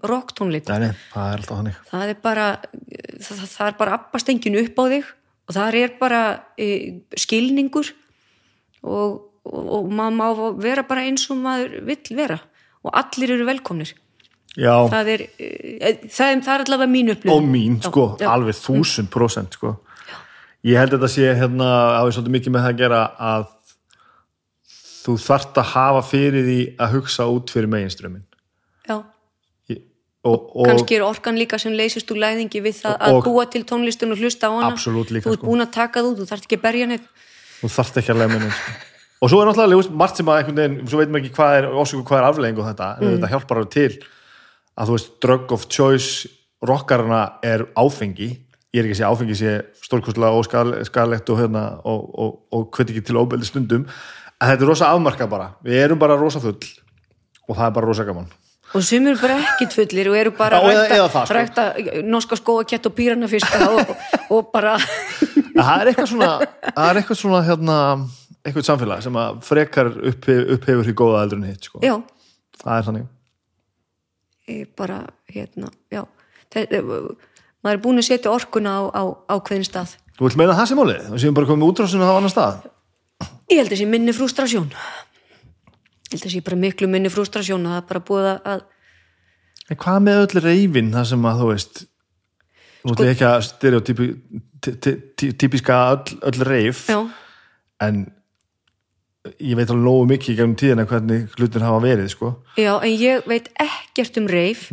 nei, 0.85 0.93
það 1.15 1.35
hannig 1.59 1.81
það 1.89 2.15
er 2.15 2.23
bara 2.29 2.47
það, 2.63 3.43
það 3.47 3.67
er 3.71 3.77
bara 3.81 3.99
appastengin 3.99 4.61
upp 4.63 4.81
á 4.81 4.85
þig 4.97 5.11
og 5.49 5.57
það 5.57 5.79
er 5.81 5.95
bara 6.01 6.23
e, 6.57 6.69
skilningur 7.19 7.93
og, 8.83 9.19
og, 9.47 9.91
maður 9.91 10.17
má 10.19 10.63
vera 10.63 10.85
bara 10.87 11.07
eins 11.07 11.29
og 11.31 11.41
maður 11.43 11.81
vill 11.89 12.17
vera 12.19 12.39
og 12.83 12.95
allir 12.99 13.37
eru 13.37 13.47
velkomnir. 13.47 13.93
Já, 14.59 14.75
það 14.91 15.11
er, 15.15 15.23
e, 15.39 15.93
það 16.13 16.27
er, 16.27 16.41
það 16.45 16.55
er 16.55 16.65
allavega 16.67 16.93
mín 16.93 17.13
upplifun. 17.15 17.37
Og 17.37 17.47
mín, 17.49 17.79
Já, 17.79 17.89
sko, 17.89 18.07
já. 18.21 18.29
alveg 18.29 18.59
þúsund 18.59 19.11
prósent 19.13 19.57
sko. 19.57 19.77
ég 20.67 20.79
held 20.79 20.93
að 20.93 21.01
þetta 21.01 21.13
sé 21.15 21.31
hérna, 21.39 21.69
hafið 21.99 22.17
svolítið 22.17 22.35
mikið 22.37 22.55
með 22.55 22.67
það 22.67 22.73
að 22.73 22.83
gera 22.83 23.03
að 23.33 23.47
þú 25.03 25.17
þarft 25.19 25.59
að 25.59 25.71
hafa 25.75 26.03
fyrir 26.07 26.45
því 26.47 26.59
að 26.79 26.93
hugsa 26.97 27.27
út 27.33 27.51
fyrir 27.51 27.71
meginströmmin 27.73 28.23
Já, 28.89 28.97
og, 30.23 30.53
og 30.55 30.69
kannski 30.69 30.95
er 31.01 31.03
orkan 31.07 31.35
líka 31.39 31.59
sem 31.59 31.75
leysist 31.75 32.11
úr 32.15 32.21
læðingi 32.23 32.61
við 32.63 32.77
það 32.85 32.97
að 33.03 33.17
Og- 33.19 33.25
búa 33.27 33.45
til 33.51 33.65
tónlistun 33.67 34.15
og 34.15 34.21
hlusta 34.23 34.47
á 34.47 34.53
hana 34.55 34.77
þú 34.79 35.03
ert 35.03 35.23
sko. 35.25 35.37
búin 35.47 35.65
að 35.65 35.73
taka 35.75 36.03
út, 36.07 36.19
þú 36.21 36.27
þarft 36.31 36.47
ekki 36.47 36.59
að 36.61 36.63
berja 36.69 36.87
neitt 36.87 37.07
þú 37.63 37.71
þarft 37.75 37.99
ekki 38.03 38.13
að 38.15 38.21
lega 38.23 38.35
með 38.37 38.47
sko. 38.53 38.73
og 39.23 39.31
svo 39.31 39.41
er 39.43 39.51
náttúrulega 39.51 39.97
margt 40.03 40.17
sem 40.21 40.27
að 40.31 40.39
einhvern 40.39 40.61
veginn 40.63 40.89
svo 40.91 40.99
veit 41.03 41.11
maður 41.11 41.25
ekki 41.25 41.35
hvað 41.35 41.57
er, 41.59 41.67
er 42.19 42.29
aflegging 42.31 42.59
og 42.63 42.67
þetta 42.71 42.89
en 42.99 43.03
Mm. 43.03 43.13
þetta 43.19 43.33
hjálpar 43.35 43.57
alveg 43.59 43.71
til 43.71 43.99
að 44.79 44.87
þú 44.89 44.93
veist 44.97 45.11
drug 45.21 45.53
of 45.53 45.67
choice 45.69 46.29
rockarana 46.63 47.23
er 47.43 47.67
áfengi 47.77 48.31
ég 48.73 48.79
er 48.81 48.87
ekki 48.87 48.95
að 48.95 49.01
segja 49.03 49.11
að 49.11 49.17
áfengi 49.17 49.37
sé 49.37 49.51
stórkostlega 49.83 50.33
og 50.39 50.45
skal, 50.47 50.71
skalegt 50.87 51.29
og 51.31 51.39
hérna 51.43 51.65
og, 51.85 52.07
og, 52.19 52.39
og 52.53 52.71
hveti 52.73 52.95
ekki 52.95 53.05
til 53.11 53.19
óbeldi 53.21 53.45
stundum 53.51 53.87
en 54.43 54.51
þetta 54.51 54.65
er 54.65 54.71
rosa 54.73 54.93
afmarka 54.93 55.29
bara. 55.31 55.53
Við 55.65 55.83
erum 55.85 56.01
bara 56.03 56.19
rosa 56.19 56.43
full. 56.43 56.59
Og 57.47 57.57
það 57.57 57.67
er 57.69 57.77
bara 57.77 57.91
rosa 57.91 58.07
gaman. 58.07 58.31
Og 58.73 58.85
sumir 58.87 59.19
bara 59.21 59.37
ekkit 59.43 59.75
fullir 59.77 60.09
og 60.09 60.17
eru 60.17 60.33
bara 60.37 60.59
að 60.63 60.71
rækta, 60.71 60.97
það, 61.13 61.27
sko. 61.27 61.35
rækta 61.37 61.65
norska 62.09 62.39
skóakett 62.41 62.89
og 62.89 62.95
píranafiska 62.97 63.67
og, 63.69 63.93
og 64.33 64.49
bara 64.55 64.79
það 64.79 65.75
er 65.75 65.91
eitthvað 65.91 66.09
svona 66.15 66.31
það 66.39 66.87
er 66.87 67.01
eitthvað 67.03 67.21
svona 67.21 67.43
hérna 67.45 67.77
eitthvað 68.41 68.67
samfélag 68.71 69.05
sem 69.05 69.19
að 69.21 69.43
frekar 69.45 69.93
upphef, 69.93 70.41
upphefur 70.57 70.89
því 70.89 70.97
góða 71.03 71.21
eldur 71.27 71.43
en 71.43 71.51
hitt 71.51 71.69
sko. 71.69 71.83
já, 71.85 71.99
það 72.63 72.79
er 72.79 72.89
þannig. 72.89 73.11
Bara 74.77 74.99
hérna, 75.33 75.69
já. 75.93 76.03
Þetta, 76.53 76.81
maður 77.63 77.77
er 77.77 77.83
búin 77.85 78.01
að 78.01 78.09
setja 78.09 78.33
orkuna 78.33 78.73
á, 78.73 78.83
á 78.89 79.03
ákveðin 79.37 79.69
stað. 79.69 79.99
Þú 80.17 80.31
vilt 80.31 80.41
meina 80.41 80.57
það 80.57 80.73
sem 80.73 80.81
málið? 80.81 81.05
Við 81.13 81.23
séum 81.27 81.37
bara 81.37 81.49
komið 81.53 81.75
útrásinu 81.75 82.09
á 82.09 82.17
annan 82.17 82.33
stað 82.33 82.65
ég 83.53 83.63
held 83.63 83.73
að 83.73 83.83
sé 83.83 83.89
minni 83.89 84.17
frústrasjón. 84.17 84.69
Ég 84.73 86.17
held 86.17 86.27
að 86.27 86.35
sé 86.35 86.43
bara 86.45 86.61
miklu 86.67 86.91
minni 86.91 87.13
frústrasjón 87.13 87.69
að 87.69 87.79
það 87.79 87.89
bara 87.93 88.07
búið 88.11 88.31
að 88.35 88.69
En 89.71 89.79
hvað 89.79 90.01
með 90.05 90.21
öll 90.25 90.41
reyfin 90.43 90.89
það 90.93 91.05
sem 91.13 91.27
að 91.31 91.41
þú 91.41 91.51
veist 91.53 91.85
ætlum 92.83 93.07
ég 93.07 93.13
ekki 93.15 93.29
að 93.29 93.45
stereotypíska 94.63 95.77
öll, 95.93 96.17
öll 96.29 96.43
reyf 96.49 96.83
já, 96.91 96.99
en 97.87 98.01
ég 99.39 99.55
veit 99.55 99.71
alveg 99.71 99.85
nógu 99.87 100.07
mikið 100.11 100.33
í 100.33 100.37
gegnum 100.41 100.57
tíðina 100.59 100.85
hvernig 100.91 101.37
hlutin 101.37 101.63
hafa 101.63 101.79
verið 101.85 102.09
sko. 102.11 102.33
já, 102.59 102.73
en 102.75 102.91
ég 102.91 103.23
veit 103.31 103.47
ekkert 103.63 104.19
um 104.19 104.27
reif 104.31 104.65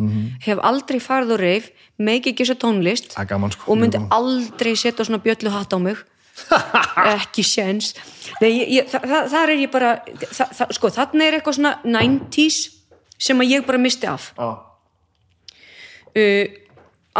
hef 0.45 0.63
aldrei 0.65 0.97
farið 1.03 1.35
á 1.37 1.43
reif 1.43 1.69
meiki 2.01 2.33
ekki 2.33 2.47
þessa 2.47 2.57
tónlist 2.63 3.13
Það 3.13 3.29
gaman 3.33 3.53
sko. 3.53 3.67
og 3.69 3.77
myndi 3.77 4.01
aldrei 4.09 4.73
setja 4.73 5.05
svona 5.05 5.21
bjöllu 5.21 5.53
hatt 5.53 5.69
á 5.69 5.77
mig 5.77 6.01
ekki 7.17 7.43
séns. 7.45 7.93
Þa 8.39 9.01
þa 9.03 9.19
þar 9.33 9.53
er 9.53 9.61
ég 9.65 9.71
bara 9.73 9.91
þa 10.31 10.69
sko, 10.75 10.91
þarna 10.93 11.27
er 11.27 11.37
eitthvað 11.39 11.59
svona 11.59 11.75
90s 11.83 12.57
sem 13.19 13.43
að 13.43 13.53
ég 13.57 13.67
bara 13.67 13.81
misti 13.81 14.07
af. 14.09 14.31
Já. 14.37 14.49
uh, 16.15 16.45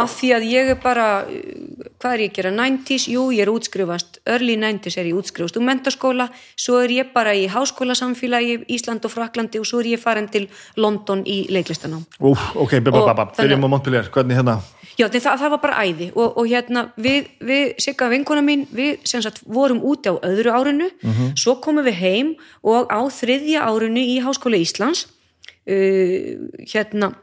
af 0.00 0.12
því 0.16 0.28
að 0.32 0.44
ég 0.48 0.70
er 0.72 0.78
bara 0.80 1.06
uh, 1.26 1.86
hvað 2.00 2.14
er 2.14 2.22
ég 2.24 2.30
að 2.30 2.36
gera, 2.38 2.52
90s, 2.56 3.06
jú 3.12 3.26
ég 3.34 3.44
er 3.44 3.52
útskrifast. 3.52 4.20
Early 4.24 4.56
90s 4.60 4.96
er 5.00 5.10
ég 5.10 5.18
útskrifast 5.20 5.58
úr 5.60 5.66
mentaskóla, 5.66 6.30
svo 6.56 6.80
er 6.80 6.94
ég 6.94 7.12
bara 7.12 7.34
í 7.36 7.46
háskólasamfélagi 7.52 8.62
Ísland 8.72 9.04
og 9.04 9.12
Fraklandi 9.12 9.60
og 9.60 9.68
svo 9.68 9.82
er 9.82 9.92
ég 9.92 10.00
farin 10.02 10.30
til 10.32 10.48
London 10.80 11.24
í 11.28 11.42
leiklistanám 11.52 12.06
Úf, 12.20 12.52
ok, 12.56 12.78
þannig- 12.80 13.34
byrjum 13.36 13.66
á 13.66 13.68
Montpellier. 13.74 14.08
Hvernig 14.14 14.40
hérna 14.40 14.60
Já, 15.00 15.06
það, 15.08 15.38
það 15.40 15.52
var 15.54 15.60
bara 15.62 15.84
æði 15.86 16.10
og, 16.12 16.36
og 16.36 16.50
hérna 16.50 16.84
við, 17.00 17.30
við 17.40 17.72
Sigga 17.80 18.10
vinkona 18.12 18.42
mín, 18.44 18.66
við 18.74 19.00
sem 19.08 19.22
sagt 19.24 19.40
vorum 19.48 19.80
úti 19.86 20.12
á 20.12 20.20
öðru 20.20 20.52
árinu, 20.52 20.90
svo 21.38 21.56
komum 21.64 21.86
við 21.86 21.96
heim 22.02 22.34
og 22.60 22.90
á 22.92 23.00
þriðja 23.08 23.64
árinu 23.64 24.04
í 24.04 24.18
Háskóla 24.20 24.60
Íslands 24.60 25.06
uh, 25.64 26.36
hérna 26.68 27.14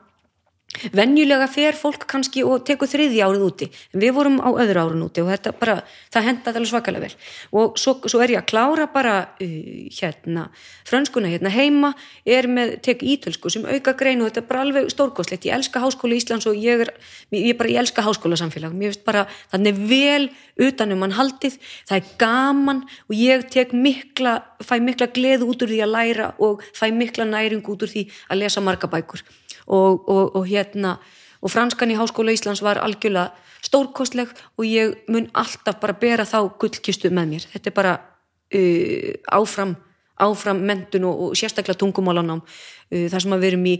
venjulega 0.95 1.47
fer 1.51 1.77
fólk 1.77 2.05
kannski 2.09 2.43
og 2.47 2.65
tekur 2.67 2.89
þriðja 2.89 3.27
árið 3.27 3.45
úti 3.47 3.67
en 3.93 4.01
við 4.03 4.13
vorum 4.17 4.39
á 4.43 4.49
öðru 4.49 4.83
árið 4.83 5.05
úti 5.07 5.23
og 5.23 5.31
þetta 5.31 5.53
bara, 5.59 5.77
það 6.13 6.27
hendaði 6.29 6.61
alveg 6.61 6.71
svakalega 6.71 7.05
vel. 7.05 7.15
Og 7.59 7.77
svo, 7.81 7.95
svo 8.05 8.21
er 8.23 8.35
ég 8.35 8.41
að 8.41 8.49
klára 8.51 8.87
bara 8.93 9.15
uh, 9.43 9.53
hérna, 9.99 10.47
frönskuna 10.87 11.31
hérna 11.31 11.51
heima 11.53 11.93
er 12.25 12.49
með, 12.51 12.77
tek 12.87 13.05
ítölsku 13.05 13.51
sem 13.53 13.67
auka 13.67 13.95
grein 13.99 14.21
og 14.21 14.31
þetta 14.31 14.43
er 14.43 14.49
bara 14.49 14.65
alveg 14.65 14.91
stórkostlegt. 14.93 15.47
Ég 15.47 15.57
elska 15.57 15.83
háskóla 15.83 16.17
Íslands 16.17 16.49
og 16.49 16.57
ég 16.57 16.85
er 16.87 16.93
ég 17.35 17.57
bara, 17.59 17.71
ég 17.71 17.81
elska 17.83 18.05
háskóla 18.05 18.39
samfélag 18.39 18.75
mér 18.75 18.93
finnst 18.93 19.05
bara, 19.07 19.25
þannig 19.53 19.81
vel 19.89 20.29
utanum 20.67 21.03
mann 21.03 21.15
haldið, 21.17 21.57
það 21.87 21.99
er 21.99 22.13
gaman 22.21 22.83
og 23.07 23.17
ég 23.17 23.45
tek 23.53 23.73
mikla 23.75 24.39
fæ 24.63 24.77
mikla 24.81 25.09
gleð 25.13 25.45
út 25.45 25.63
úr 25.63 25.73
því 25.73 25.81
að 25.85 25.93
læra 25.93 26.29
og 26.43 26.63
fæ 26.75 26.89
mikla 26.93 27.27
næring 27.29 27.65
út 27.69 27.83
úr 27.85 27.91
því 27.91 28.07
að 28.29 28.41
lesa 28.43 28.63
marga 28.63 28.89
bækur 28.89 29.23
og, 29.67 30.07
og, 30.09 30.35
og 30.35 30.47
hérna 30.47 30.97
og 31.41 31.53
franskan 31.53 31.91
í 31.93 31.97
Háskóla 31.99 32.33
Íslands 32.33 32.63
var 32.65 32.79
algjörlega 32.81 33.31
stórkostleg 33.65 34.31
og 34.57 34.65
ég 34.65 34.95
mun 35.11 35.29
alltaf 35.37 35.79
bara 35.81 35.97
bera 35.97 36.25
þá 36.25 36.39
gullkistu 36.59 37.11
með 37.13 37.33
mér. 37.33 37.47
Þetta 37.53 37.69
er 37.69 37.75
bara 37.77 37.93
uh, 37.97 39.11
áfram 39.37 39.75
áfram 40.17 40.61
mentun 40.65 41.05
og, 41.05 41.23
og 41.27 41.37
sérstaklega 41.37 41.77
tungumálanám 41.77 42.41
uh, 42.41 43.07
þar 43.11 43.23
sem 43.23 43.35
að 43.35 43.43
við 43.43 43.51
erum 43.51 43.67
í 43.69 43.75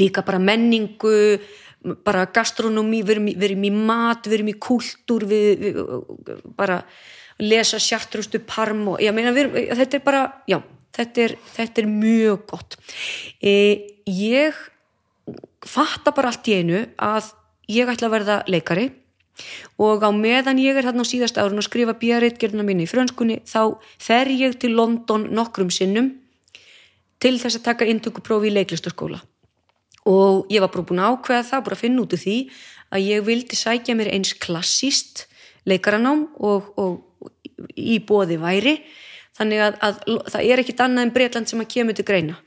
líka 0.00 0.24
bara 0.24 0.40
menningu 0.40 1.16
bara 2.04 2.26
gastronómi, 2.28 3.00
við 3.02 3.16
erum 3.16 3.30
við 3.30 3.46
erum 3.50 3.64
í 3.64 3.70
mat 3.72 4.28
við 4.28 4.38
erum 4.38 4.52
í 4.52 4.58
kúltúr 4.60 5.24
við, 5.28 5.64
við 5.64 5.80
bara 6.56 6.82
lesa 7.40 7.80
sjartrustu 7.80 8.42
parm 8.44 8.84
og 8.94 9.00
ég 9.02 9.14
meina 9.16 9.32
erum, 9.32 9.56
þetta 9.78 9.96
er 9.96 10.04
bara, 10.04 10.24
já, 10.48 10.58
þetta 10.96 11.24
er, 11.24 11.36
þetta 11.54 11.82
er 11.82 11.88
mjög 11.88 12.44
gott. 12.50 12.76
E, 13.40 13.52
ég 14.10 14.56
fatta 15.66 16.12
bara 16.16 16.32
allt 16.32 16.48
í 16.50 16.56
einu 16.60 16.84
að 16.96 17.30
ég 17.70 17.90
ætla 17.90 18.08
að 18.08 18.14
verða 18.16 18.38
leikari 18.50 18.88
og 19.80 20.04
á 20.04 20.10
meðan 20.12 20.60
ég 20.60 20.76
er 20.76 20.88
þarna 20.88 21.06
á 21.06 21.10
síðast 21.10 21.38
árun 21.40 21.60
og 21.62 21.66
skrifa 21.66 21.94
björreitgerðina 22.00 22.66
mín 22.66 22.82
í 22.84 22.88
frönskunni 22.90 23.40
þá 23.48 23.78
fer 24.00 24.28
ég 24.32 24.58
til 24.60 24.74
London 24.76 25.28
nokkrum 25.36 25.70
sinnum 25.72 26.12
til 27.20 27.36
þess 27.40 27.60
að 27.60 27.66
taka 27.68 27.88
inntökuprófi 27.88 28.50
í 28.50 28.56
leiklistaskóla 28.56 29.20
og 30.10 30.50
ég 30.52 30.64
var 30.64 30.72
bara 30.72 30.86
búin 30.88 31.02
að 31.02 31.16
ákveða 31.16 31.46
það, 31.52 31.64
bara 31.66 31.76
að 31.76 31.82
finna 31.84 32.04
út 32.04 32.16
úr 32.16 32.22
því 32.24 32.36
að 32.90 33.06
ég 33.06 33.24
vildi 33.26 33.56
sækja 33.56 33.96
mér 33.96 34.12
eins 34.14 34.32
klassíst 34.40 35.26
leikaranám 35.68 36.26
og, 36.40 36.72
og 36.80 37.30
í 37.76 38.00
bóði 38.00 38.38
væri. 38.40 38.78
Þannig 39.36 39.60
að, 39.62 39.76
að 39.84 39.98
það 40.32 40.46
er 40.48 40.62
ekkit 40.62 40.80
annað 40.84 41.06
en 41.06 41.12
Breitland 41.14 41.50
sem 41.50 41.60
að 41.62 41.70
kemur 41.76 41.96
til 41.96 42.06
greina 42.08 42.38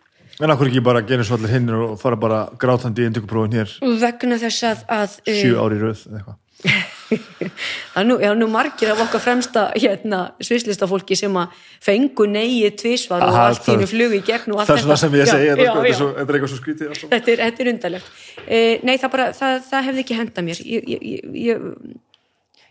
en 0.42 0.54
akkur 0.54 0.70
ekki 0.72 0.82
bara 0.86 1.02
gera 1.06 1.26
svo 1.28 1.38
allir 1.38 1.54
hinnir 1.54 1.76
og 1.78 1.98
fara 2.02 2.18
bara 2.20 2.40
grátandi 2.60 3.04
í 3.04 3.10
indökuprófin 3.12 3.60
hér? 3.60 3.76
Vegna 4.02 4.40
þess 4.42 4.64
að, 4.72 4.86
að 5.02 5.20
eh, 5.28 5.42
sjö 5.44 5.60
ári 5.62 5.82
röð 5.82 6.08
eða 6.10 6.22
eitthvað. 6.22 6.40
Nú, 8.08 8.16
já, 8.24 8.32
nú 8.34 8.48
margir 8.50 8.90
af 8.94 9.02
okkar 9.04 9.22
fremsta 9.22 9.66
hérna, 9.76 10.22
svislistafólki 10.42 11.14
sem 11.20 11.36
að 11.38 11.52
fengu 11.84 12.26
neyið 12.32 12.78
tvisvar 12.82 13.22
og 13.28 13.36
allt 13.38 13.68
það- 13.68 13.84
flugu 13.92 14.18
í 14.18 14.24
gegn 14.26 14.54
og 14.56 14.62
allt 14.64 14.72
það 14.72 14.80
er 14.80 14.84
svona 14.86 14.98
sem 15.02 15.18
ég 15.20 15.30
segi 15.30 15.50
þetta, 15.52 15.68
þetta, 15.68 15.84
er 15.84 16.00
þetta 16.00 16.24
er 16.24 16.38
eitthvað 16.40 16.54
svo 16.54 16.62
skrítið 16.62 16.96
þetta 17.12 17.34
er, 17.36 17.44
þetta 17.44 17.64
er 17.66 17.72
undarlegt. 17.74 18.10
Eh, 18.48 18.80
nei 18.88 18.96
það 18.98 19.14
bara, 19.18 19.28
það, 19.38 19.60
það 19.70 19.86
hefði 19.90 20.04
ekki 20.06 20.18
henda 20.22 20.46
mér. 20.48 20.64
Ég, 20.66 20.90
ég, 20.96 21.30
ég, 21.44 21.68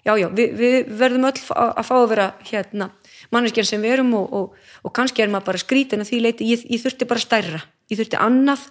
já 0.03 0.13
já, 0.19 0.29
við, 0.41 0.57
við 0.59 0.93
verðum 1.05 1.29
öll 1.31 1.39
að 1.63 1.85
fá 1.87 1.95
að 2.01 2.09
vera 2.17 2.29
hérna 2.51 2.91
manneskjar 3.33 3.69
sem 3.69 3.83
við 3.83 3.97
erum 3.97 4.13
og, 4.19 4.33
og, 4.39 4.59
og 4.85 4.95
kannski 4.97 5.25
er 5.25 5.33
maður 5.33 5.53
bara 5.53 5.63
skrítin 5.63 6.05
að 6.05 6.13
því 6.13 6.21
leiti, 6.27 6.51
ég, 6.53 6.67
ég 6.69 6.83
þurfti 6.83 7.09
bara 7.09 7.23
stærra 7.23 7.63
ég 7.91 7.99
þurfti 8.01 8.21
annað 8.21 8.67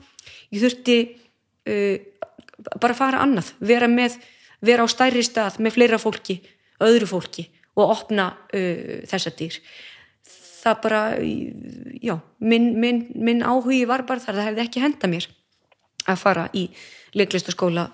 ég 0.52 0.62
þurfti 0.64 0.98
uh, 1.72 1.98
bara 2.82 2.98
fara 2.98 3.24
annað, 3.26 3.54
vera 3.60 3.90
með 3.90 4.20
vera 4.62 4.86
á 4.86 4.88
stærri 4.90 5.24
stað 5.26 5.60
með 5.62 5.78
fleira 5.78 6.00
fólki 6.02 6.40
öðru 6.82 7.10
fólki 7.10 7.48
og 7.78 7.94
opna 7.96 8.32
uh, 8.54 9.02
þessa 9.10 9.34
dýr. 9.38 9.58
Það 10.62 10.82
bara, 10.84 11.02
já 11.18 12.16
minn, 12.38 12.68
minn, 12.78 13.06
minn 13.18 13.42
áhugi 13.42 13.82
var 13.90 14.06
bara 14.06 14.22
þar 14.22 14.38
það 14.38 14.50
hefði 14.52 14.66
ekki 14.68 14.84
henda 14.84 15.10
mér 15.10 15.26
að 16.06 16.22
fara 16.22 16.44
í 16.54 16.68
leiklistaskóla 17.18 17.88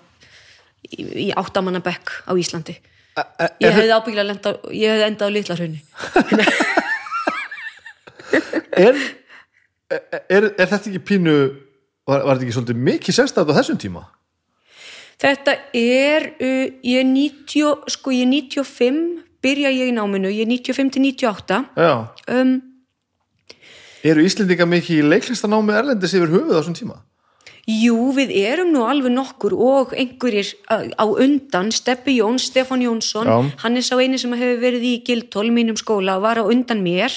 í, 0.84 1.00
í 1.00 1.28
áttamannabekk 1.32 2.12
á 2.28 2.32
Íslandi 2.36 2.76
ég 3.62 3.72
hefði 3.74 3.94
ábyggilega 3.94 4.28
lenda, 4.28 4.54
ég 4.74 4.92
hefði 4.92 5.06
endað 5.08 5.28
á 5.28 5.34
litla 5.34 5.56
hraunni 5.58 5.80
er, 8.86 9.00
er, 10.28 10.44
er 10.52 10.66
þetta 10.66 10.84
ekki 10.90 11.02
pínu 11.12 11.34
var, 12.08 12.22
var 12.24 12.36
þetta 12.36 12.46
ekki 12.46 12.56
svolítið 12.56 12.86
mikið 12.90 13.18
sérstætt 13.18 13.52
á 13.52 13.58
þessum 13.58 13.80
tíma? 13.80 14.04
þetta 15.18 15.56
er 15.76 16.30
uh, 16.38 16.66
ég 16.86 17.02
er 17.02 17.08
90, 17.08 17.90
sko 17.94 18.14
ég 18.14 18.26
er 18.26 18.32
95 18.34 19.02
byrja 19.44 19.70
ég 19.74 19.92
í 19.92 19.94
náminu, 19.94 20.30
ég 20.32 20.46
er 20.46 20.52
95 20.52 20.96
til 20.96 21.04
98 21.08 21.60
Já, 21.78 21.92
um, 22.34 22.56
eru 24.06 24.24
Íslendinga 24.26 24.66
mikið 24.68 25.02
í 25.02 25.06
leiklistanámi 25.12 25.76
erlendis 25.76 26.14
yfir 26.16 26.32
höfuð 26.32 26.54
á 26.54 26.58
þessum 26.60 26.78
tíma? 26.78 27.00
Jú, 27.68 28.14
við 28.16 28.30
erum 28.48 28.70
nú 28.72 28.86
alveg 28.88 29.12
nokkur 29.12 29.52
og 29.52 29.90
einhverjir 29.92 30.54
á 30.72 30.88
á 30.96 31.04
undan, 31.04 31.68
Steppi 31.68 32.14
Jóns, 32.16 32.46
Stefán 32.48 32.80
Jónsson, 32.80 33.28
Já. 33.28 33.44
hann 33.60 33.76
er 33.76 33.84
sá 33.84 33.98
eini 34.00 34.16
sem 34.16 34.32
hefur 34.32 34.62
verið 34.62 34.86
í 34.88 34.92
Gildhól, 35.04 35.50
mínum 35.52 35.76
skóla, 35.76 36.16
og 36.16 36.24
var 36.24 36.40
á 36.40 36.48
undan 36.48 36.80
mér 36.80 37.12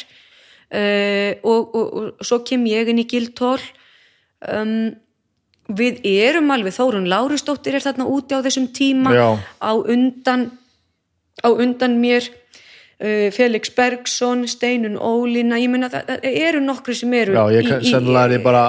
uh, 0.75 1.39
og, 1.47 1.71
og, 1.71 1.87
og 1.95 2.27
svo 2.27 2.41
kem 2.43 2.67
ég 2.67 2.91
inn 2.91 2.99
í 2.99 3.07
Gildhól. 3.07 3.63
Um, 4.43 4.91
við 5.71 6.03
erum 6.03 6.51
alveg, 6.51 6.75
Þórun 6.75 7.07
Lárusdóttir 7.07 7.79
er 7.79 7.87
þarna 7.87 8.09
úti 8.11 8.35
á 8.35 8.43
þessum 8.43 8.67
tíma, 8.75 9.15
Já. 9.15 9.39
á 9.39 9.71
undan, 9.71 10.49
á 11.39 11.47
undan 11.47 11.95
mér, 12.03 12.27
uh, 12.99 13.31
Felix 13.31 13.71
Bergson, 13.71 14.43
Steinun 14.51 14.99
Ólína, 14.99 15.63
ég 15.63 15.71
meina 15.71 15.87
það, 15.87 16.17
eru 16.27 16.59
nokkru 16.59 16.91
sem 16.91 17.19
eru 17.23 17.39
Já, 17.39 17.45
ég 17.55 17.71
sennilega 17.87 18.27
er 18.27 18.41
ég 18.41 18.43
bara 18.43 18.65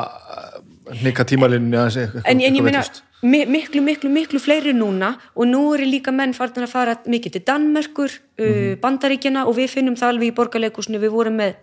aðeins 1.80 1.98
eitthvað, 2.02 2.28
en, 2.28 2.42
en 2.42 2.56
ég 2.58 2.64
meina, 2.64 2.84
miklu, 3.22 3.82
miklu, 3.84 4.12
miklu 4.12 4.40
fleiri 4.42 4.74
núna 4.76 5.14
og 5.34 5.48
nú 5.48 5.64
eru 5.76 5.88
líka 5.88 6.14
menn 6.14 6.34
farin 6.36 6.66
að 6.66 6.72
fara 6.72 6.96
mikið 7.06 7.36
til 7.36 7.44
Danmerkur, 7.48 8.16
uh, 8.42 8.72
Bandaríkjana 8.82 9.46
og 9.48 9.56
við 9.58 9.70
finnum 9.76 9.98
það 9.98 10.14
alveg 10.14 10.32
í 10.32 10.36
borgarleikusinu, 10.38 11.02
við 11.02 11.14
vorum 11.14 11.38
með 11.40 11.60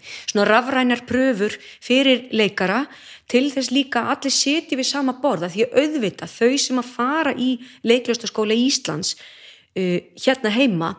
svona 0.00 0.46
rafrænar 0.48 1.04
pröfur 1.08 1.56
fyrir 1.82 2.28
leikara 2.32 2.84
til 3.30 3.50
þess 3.52 3.72
líka 3.74 4.04
að 4.04 4.14
allir 4.14 4.34
setji 4.34 4.78
við 4.78 4.88
sama 4.88 5.16
borða 5.20 5.50
því 5.52 5.66
að 5.66 5.76
auðvita 5.82 6.28
þau 6.30 6.56
sem 6.62 6.80
að 6.80 6.90
fara 6.94 7.34
í 7.36 7.50
leikljóstaskóla 7.86 8.56
Íslands 8.56 9.16
uh, 9.16 9.98
hérna 10.16 10.54
heima 10.54 10.94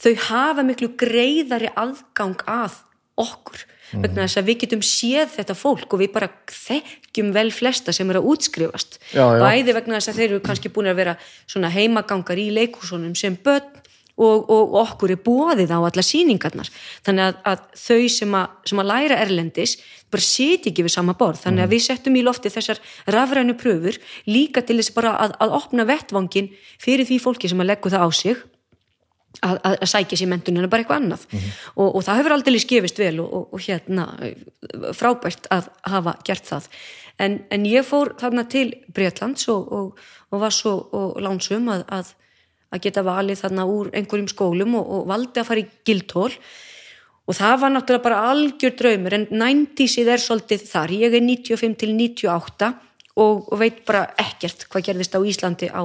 þau 0.00 0.14
hafa 0.30 0.64
miklu 0.66 0.94
greiðari 0.98 1.70
aðgang 1.78 2.40
að 2.48 2.80
okkur 3.20 3.66
mm. 3.92 4.04
vegna 4.06 4.26
þess 4.26 4.40
að 4.40 4.48
við 4.50 4.60
getum 4.64 4.84
séð 4.86 5.34
þetta 5.36 5.56
fólk 5.58 5.94
og 5.94 6.02
við 6.02 6.12
bara 6.14 6.30
þekkjum 6.54 7.34
vel 7.36 7.48
flesta 7.54 7.94
sem 7.96 8.10
eru 8.10 8.22
að 8.22 8.32
útskrifast 8.34 8.98
Já, 9.12 9.24
já. 9.24 9.42
bæði 9.42 9.76
vegna 9.76 9.98
þess 9.98 10.12
að 10.12 10.20
þeir 10.20 10.28
eru 10.30 10.42
kannski 10.46 10.72
búin 10.72 10.90
að 10.90 11.00
vera 11.02 11.16
svona 11.46 11.72
heimagangar 11.74 12.40
í 12.40 12.50
leikúsunum 12.56 13.16
sem 13.18 13.38
börn 13.44 13.80
og, 14.20 14.50
og 14.52 14.76
okkur 14.82 15.14
er 15.14 15.22
bóðið 15.24 15.72
á 15.72 15.78
alla 15.80 16.04
síningarnar 16.04 16.68
þannig 17.06 17.30
að, 17.30 17.40
að 17.52 17.64
þau 17.80 18.02
sem 18.12 18.36
að, 18.36 18.54
sem 18.68 18.82
að 18.82 18.90
læra 18.90 19.18
erlendis 19.24 19.76
bara 20.10 20.26
siti 20.26 20.72
ekki 20.72 20.84
við 20.86 20.94
sama 20.96 21.16
borð 21.18 21.44
þannig 21.46 21.66
að 21.66 21.74
við 21.74 21.84
settum 21.86 22.18
í 22.18 22.24
lofti 22.26 22.52
þessar 22.52 22.80
rafrænu 23.14 23.56
pröfur 23.60 23.98
líka 24.28 24.64
til 24.66 24.80
þess 24.80 24.94
bara 24.96 25.14
að, 25.24 25.36
að 25.40 25.56
opna 25.60 25.86
vettvangin 25.88 26.50
fyrir 26.82 27.08
því 27.08 27.20
fólki 27.22 27.50
sem 27.50 27.62
að 27.62 27.72
leggu 27.72 27.92
það 27.92 28.06
á 28.06 28.10
sig 28.12 28.42
að, 29.38 29.58
að, 29.62 29.84
sækja 29.88 30.18
sér 30.20 30.30
mentunina 30.30 30.70
bara 30.70 30.84
eitthvað 30.84 31.02
annað. 31.02 31.26
Og, 31.76 31.88
og 31.88 32.00
það 32.06 32.20
hefur 32.20 32.36
aldrei 32.36 32.62
skefist 32.62 33.00
vel 33.00 33.20
og, 33.22 33.34
og, 33.36 33.44
og 33.54 33.64
hérna 33.64 34.06
frábært 34.96 35.50
að 35.54 35.70
hafa 35.92 36.16
gert 36.26 36.48
það. 36.48 36.70
En, 37.20 37.36
en 37.52 37.68
ég 37.68 37.86
fór 37.86 38.14
þarna 38.20 38.46
til 38.50 38.72
Breitlands 38.96 39.46
og, 39.52 39.94
og 40.30 40.42
var 40.42 40.54
svo 40.54 40.74
lánsum 41.20 41.68
að, 41.72 41.84
að, 41.92 42.12
að 42.72 42.82
geta 42.86 43.04
valið 43.06 43.44
þarna 43.44 43.68
úr 43.68 43.92
einhverjum 43.96 44.30
skólum 44.32 44.76
og 44.80 45.06
valdi 45.10 45.42
að 45.42 45.48
fara 45.50 45.64
í 45.64 45.70
gildhól 45.86 46.32
og 47.30 47.36
það 47.36 47.56
var 47.62 47.74
náttúrulega 47.74 48.06
bara 48.08 48.22
algjör 48.32 48.72
draumur 48.78 49.14
en 49.14 49.26
90'sið 49.30 50.08
er 50.10 50.22
svolítið 50.22 50.64
þar. 50.66 50.94
Ég 50.96 51.14
er 51.14 51.22
95 51.22 51.76
til 51.78 51.92
98 51.94 52.70
og 53.20 53.50
veit 53.60 53.84
bara 53.86 54.08
ekkert 54.18 54.64
hvað 54.70 54.88
gerðist 54.88 55.14
á 55.14 55.20
Íslandi 55.20 55.68
á 55.70 55.82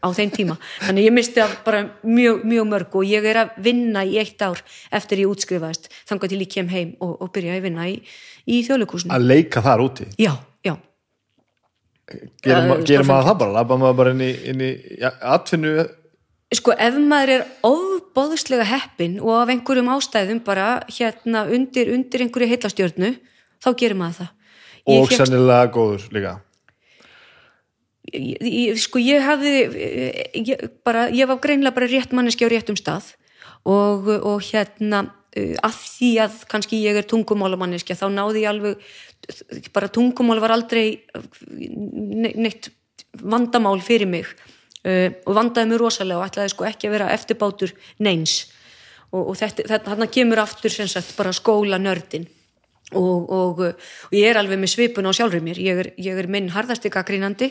á 0.00 0.08
þeim 0.14 0.32
tíma. 0.34 0.56
Þannig 0.82 1.08
ég 1.08 1.14
misti 1.14 1.44
bara 1.64 1.82
mjög, 2.02 2.44
mjög 2.48 2.68
mörg 2.70 2.96
og 3.00 3.08
ég 3.08 3.26
er 3.30 3.40
að 3.44 3.58
vinna 3.64 4.04
í 4.06 4.16
eitt 4.20 4.40
ár 4.44 4.62
eftir 4.94 5.24
ég 5.24 5.32
útskrifaðist 5.32 5.90
þannig 6.08 6.32
til 6.32 6.40
ég 6.40 6.52
kem 6.54 6.70
heim 6.72 6.94
og, 7.04 7.16
og 7.22 7.32
byrja 7.34 7.58
að 7.58 7.68
vinna 7.68 7.88
í, 7.90 7.98
í 8.46 8.62
þjóðleikúsinu. 8.66 9.14
Að 9.14 9.28
leika 9.30 9.64
þar 9.64 9.84
úti? 9.84 10.08
Já, 10.20 10.32
já. 10.64 10.76
Gerir, 12.44 12.64
ma 12.68 12.78
gerir 12.84 13.08
maður 13.08 13.30
það 13.30 13.38
bara? 13.42 13.56
Labba 13.58 13.78
maður 13.80 14.00
bara 14.00 14.14
inn 14.14 14.24
í, 14.24 14.32
inn 14.52 14.64
í 14.64 14.72
ja, 15.00 15.12
atfinnu? 15.34 15.74
Sko 16.54 16.74
ef 16.76 16.96
maður 17.00 17.34
er 17.38 17.44
ofbóðslega 17.66 18.66
heppin 18.68 19.16
og 19.22 19.32
af 19.40 19.52
einhverjum 19.54 19.92
ástæðum 19.96 20.42
bara 20.44 20.68
hérna 20.92 21.46
undir, 21.50 21.90
undir 21.96 22.26
einhverju 22.26 22.50
heillastjörnu 22.52 23.14
þá 23.64 23.70
gerir 23.80 23.98
maður 23.98 24.20
það. 24.20 24.34
Ég 24.84 25.00
og 25.00 25.08
fjöxt... 25.08 25.22
sennilega 25.24 25.70
góður 25.72 26.04
líka 26.12 26.34
ég, 28.14 28.78
sko 28.80 29.02
ég 29.02 29.24
hafði 29.24 29.52
ég, 30.38 30.64
bara, 30.86 31.08
ég 31.10 31.28
var 31.30 31.42
greinlega 31.42 31.74
bara 31.76 31.90
rétt 31.90 32.14
manneski 32.14 32.46
á 32.46 32.52
réttum 32.52 32.78
stað 32.78 33.12
og, 33.64 34.08
og 34.08 34.42
hérna 34.46 35.06
að 35.34 35.78
því 35.82 36.10
að 36.22 36.42
kannski 36.50 36.78
ég 36.84 37.00
er 37.00 37.06
tungumálamanniski 37.10 37.96
þá 37.98 38.06
náði 38.12 38.44
ég 38.44 38.52
alveg 38.52 39.70
bara 39.74 39.90
tungumál 39.90 40.40
var 40.42 40.54
aldrei 40.54 41.00
neitt 41.50 42.70
vandamál 43.22 43.80
fyrir 43.82 44.10
mig 44.10 44.28
uh, 44.28 45.10
og 45.24 45.32
vandaði 45.36 45.72
mig 45.72 45.80
rosalega 45.80 46.20
og 46.20 46.28
ætlaði 46.28 46.52
sko 46.54 46.68
ekki 46.68 46.88
að 46.88 46.96
vera 46.98 47.10
eftirbátur 47.14 47.74
neins. 48.04 48.44
Og, 49.14 49.30
og 49.30 49.36
þetta, 49.38 49.78
hann 49.92 50.10
kemur 50.10 50.42
aftur 50.42 50.72
sem 50.74 50.88
sagt 50.90 51.14
bara 51.18 51.34
skóla 51.34 51.78
nördin. 51.78 52.26
Og, 52.94 53.30
og, 53.32 53.60
og 53.64 54.14
ég 54.14 54.28
er 54.28 54.38
alveg 54.38 54.60
með 54.60 54.74
svipun 54.74 55.08
á 55.08 55.12
sjálfur 55.16 55.42
mér, 55.42 55.58
ég 55.58 55.78
er, 55.80 55.88
ég 55.98 56.18
er 56.20 56.28
minn 56.30 56.50
harðasti 56.52 56.92
gaggrínandi 56.92 57.48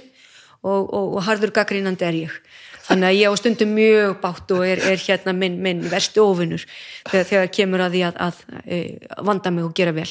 og, 0.63 0.87
og, 0.87 1.17
og 1.17 1.25
harður 1.27 1.53
gaggrínandi 1.55 2.07
er 2.07 2.19
ég. 2.25 2.37
Þannig 2.83 3.07
að 3.07 3.17
ég 3.17 3.31
á 3.31 3.39
stundum 3.39 3.75
mjög 3.77 4.17
bátt 4.19 4.51
og 4.51 4.65
er, 4.67 4.81
er 4.91 4.99
hérna 4.99 5.31
minn, 5.35 5.55
minn 5.63 5.85
verstu 5.87 6.19
ofinur 6.25 6.65
þegar, 7.07 7.27
þegar 7.29 7.51
kemur 7.55 7.83
að 7.85 7.95
því 7.95 8.01
að, 8.09 8.17
að, 8.25 8.41
að 8.57 8.73
e, 8.75 8.79
vanda 9.23 9.53
mig 9.55 9.67
og 9.67 9.75
gera 9.77 9.93
vel. 9.95 10.09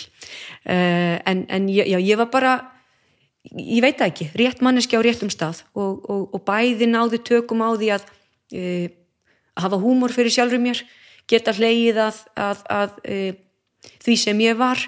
Uh, 0.65 1.19
en, 1.29 1.45
en 1.53 1.69
já, 1.69 1.85
ég 1.99 2.21
var 2.21 2.31
bara 2.33 2.55
ég 3.51 3.85
veit 3.85 4.01
ekki, 4.01 4.31
rétt 4.39 4.65
manneski 4.65 4.97
á 4.97 5.05
réttum 5.05 5.29
stað 5.33 5.61
og, 5.77 6.09
og 6.09 6.41
bæði 6.49 6.89
náði 6.89 7.21
tökum 7.27 7.61
á 7.61 7.77
því 7.77 7.93
að 7.99 8.09
uh, 8.09 8.89
hafa 9.61 9.81
húmor 9.83 10.15
fyrir 10.17 10.33
sjálfur 10.33 10.63
mér 10.63 10.81
geta 11.29 11.53
hleyið 11.53 12.01
að, 12.07 12.23
að 12.73 12.97
því 14.03 14.17
sem 14.19 14.41
ég 14.43 14.57
var 14.59 14.81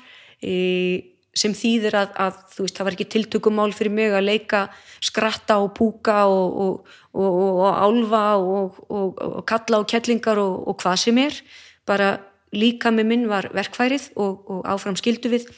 sem 1.35 1.55
þýðir 1.57 1.97
að, 1.99 2.13
að 2.25 2.37
veist, 2.61 2.77
það 2.77 2.87
var 2.87 2.97
ekki 2.97 3.07
tiltökumál 3.15 3.71
fyrir 3.75 3.95
mig 3.95 4.15
að 4.15 4.29
leika 4.29 4.61
skratta 5.03 5.59
og 5.63 5.73
púka 5.77 6.25
og, 6.31 6.61
og, 6.65 6.93
og, 7.13 7.41
og 7.51 7.81
álfa 7.85 8.23
og 8.39 9.43
kalla 9.49 9.83
og 9.83 9.89
kettlingar 9.91 10.41
og 10.41 10.77
hvað 10.83 11.01
sem 11.07 11.19
er. 11.25 11.41
Bara 11.87 12.15
líka 12.55 12.93
með 12.95 13.11
minn 13.11 13.27
var 13.31 13.51
verkfærið 13.55 14.13
og 14.21 14.63
áfram 14.71 14.97
skildu 15.01 15.33
við. 15.35 15.49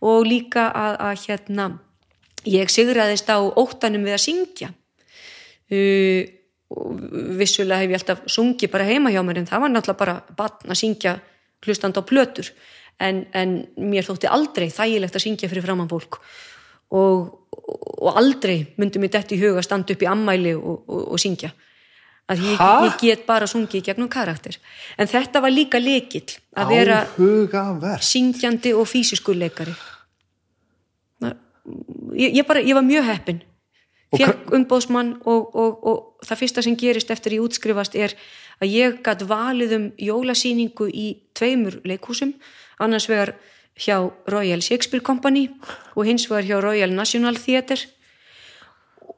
Og 0.00 0.24
líka 0.26 0.70
að, 0.72 0.98
að 1.10 1.28
hérna 1.28 1.68
ég 2.48 2.72
sigraðist 2.72 3.28
á 3.28 3.38
óttanum 3.38 4.06
við 4.06 4.16
að 4.16 4.24
syngja. 4.24 4.72
Uh, 5.68 6.24
vissulega 7.38 7.82
hef 7.82 7.92
ég 7.92 7.98
alltaf 8.00 8.24
sungið 8.28 8.70
bara 8.72 8.86
heima 8.88 9.12
hjá 9.12 9.22
mér 9.24 9.42
en 9.42 9.48
það 9.48 9.62
var 9.64 9.72
náttúrulega 9.72 10.00
bara 10.02 10.16
batn 10.36 10.72
að 10.72 10.80
syngja 10.82 11.14
hlustand 11.64 11.96
á 11.96 12.02
plötur 12.04 12.50
en, 13.00 13.24
en 13.32 13.54
mér 13.78 14.06
þótti 14.06 14.30
aldrei 14.30 14.68
þægilegt 14.74 15.18
að 15.18 15.24
syngja 15.24 15.50
fyrir 15.50 15.66
framann 15.66 15.90
fólk. 15.90 16.20
Og, 16.96 17.28
og 18.00 18.16
aldrei 18.16 18.62
myndi 18.80 19.00
mér 19.02 19.12
dætt 19.18 19.34
í 19.36 19.40
huga 19.40 19.60
að 19.60 19.68
standa 19.68 19.94
upp 19.94 20.04
í 20.04 20.08
ammæli 20.08 20.54
og, 20.56 20.84
og, 20.88 21.02
og 21.14 21.20
syngja. 21.20 21.52
Að 22.28 22.42
ég, 22.44 22.64
ég 22.84 22.96
get 23.00 23.22
bara 23.28 23.46
sungið 23.48 23.86
gegnum 23.86 24.08
karakter. 24.12 24.58
En 25.00 25.08
þetta 25.08 25.40
var 25.40 25.52
líka 25.52 25.80
lekill 25.80 26.26
að 26.60 26.74
vera 26.74 26.98
syngjandi 28.04 28.74
og 28.76 28.84
fysiskuleikari 28.88 29.76
ég, 32.14 32.34
ég, 32.34 32.46
bara, 32.46 32.62
ég 32.64 32.76
var 32.76 32.86
mjög 32.86 33.08
heppin. 33.08 33.40
Fekk 34.16 34.52
umbóðsmann 34.56 35.18
og, 35.28 35.50
og, 35.52 35.82
og 35.84 36.24
það 36.24 36.40
fyrsta 36.40 36.64
sem 36.64 36.76
gerist 36.80 37.10
eftir 37.12 37.36
ég 37.36 37.44
útskrifast 37.44 37.96
er 37.98 38.14
að 38.62 38.72
ég 38.72 39.02
gætt 39.04 39.26
valið 39.28 39.74
um 39.76 39.84
jólasýningu 40.00 40.88
í 40.88 41.08
tveimur 41.36 41.76
leikhúsum 41.84 42.32
annars 42.78 43.08
vegar 43.10 43.34
hjá 43.78 44.00
Royal 44.26 44.62
Shakespeare 44.62 45.04
Company 45.04 45.48
og 45.94 46.06
hins 46.06 46.26
vegar 46.30 46.46
hjá 46.46 46.60
Royal 46.62 46.94
National 46.94 47.38
Theatre. 47.38 47.86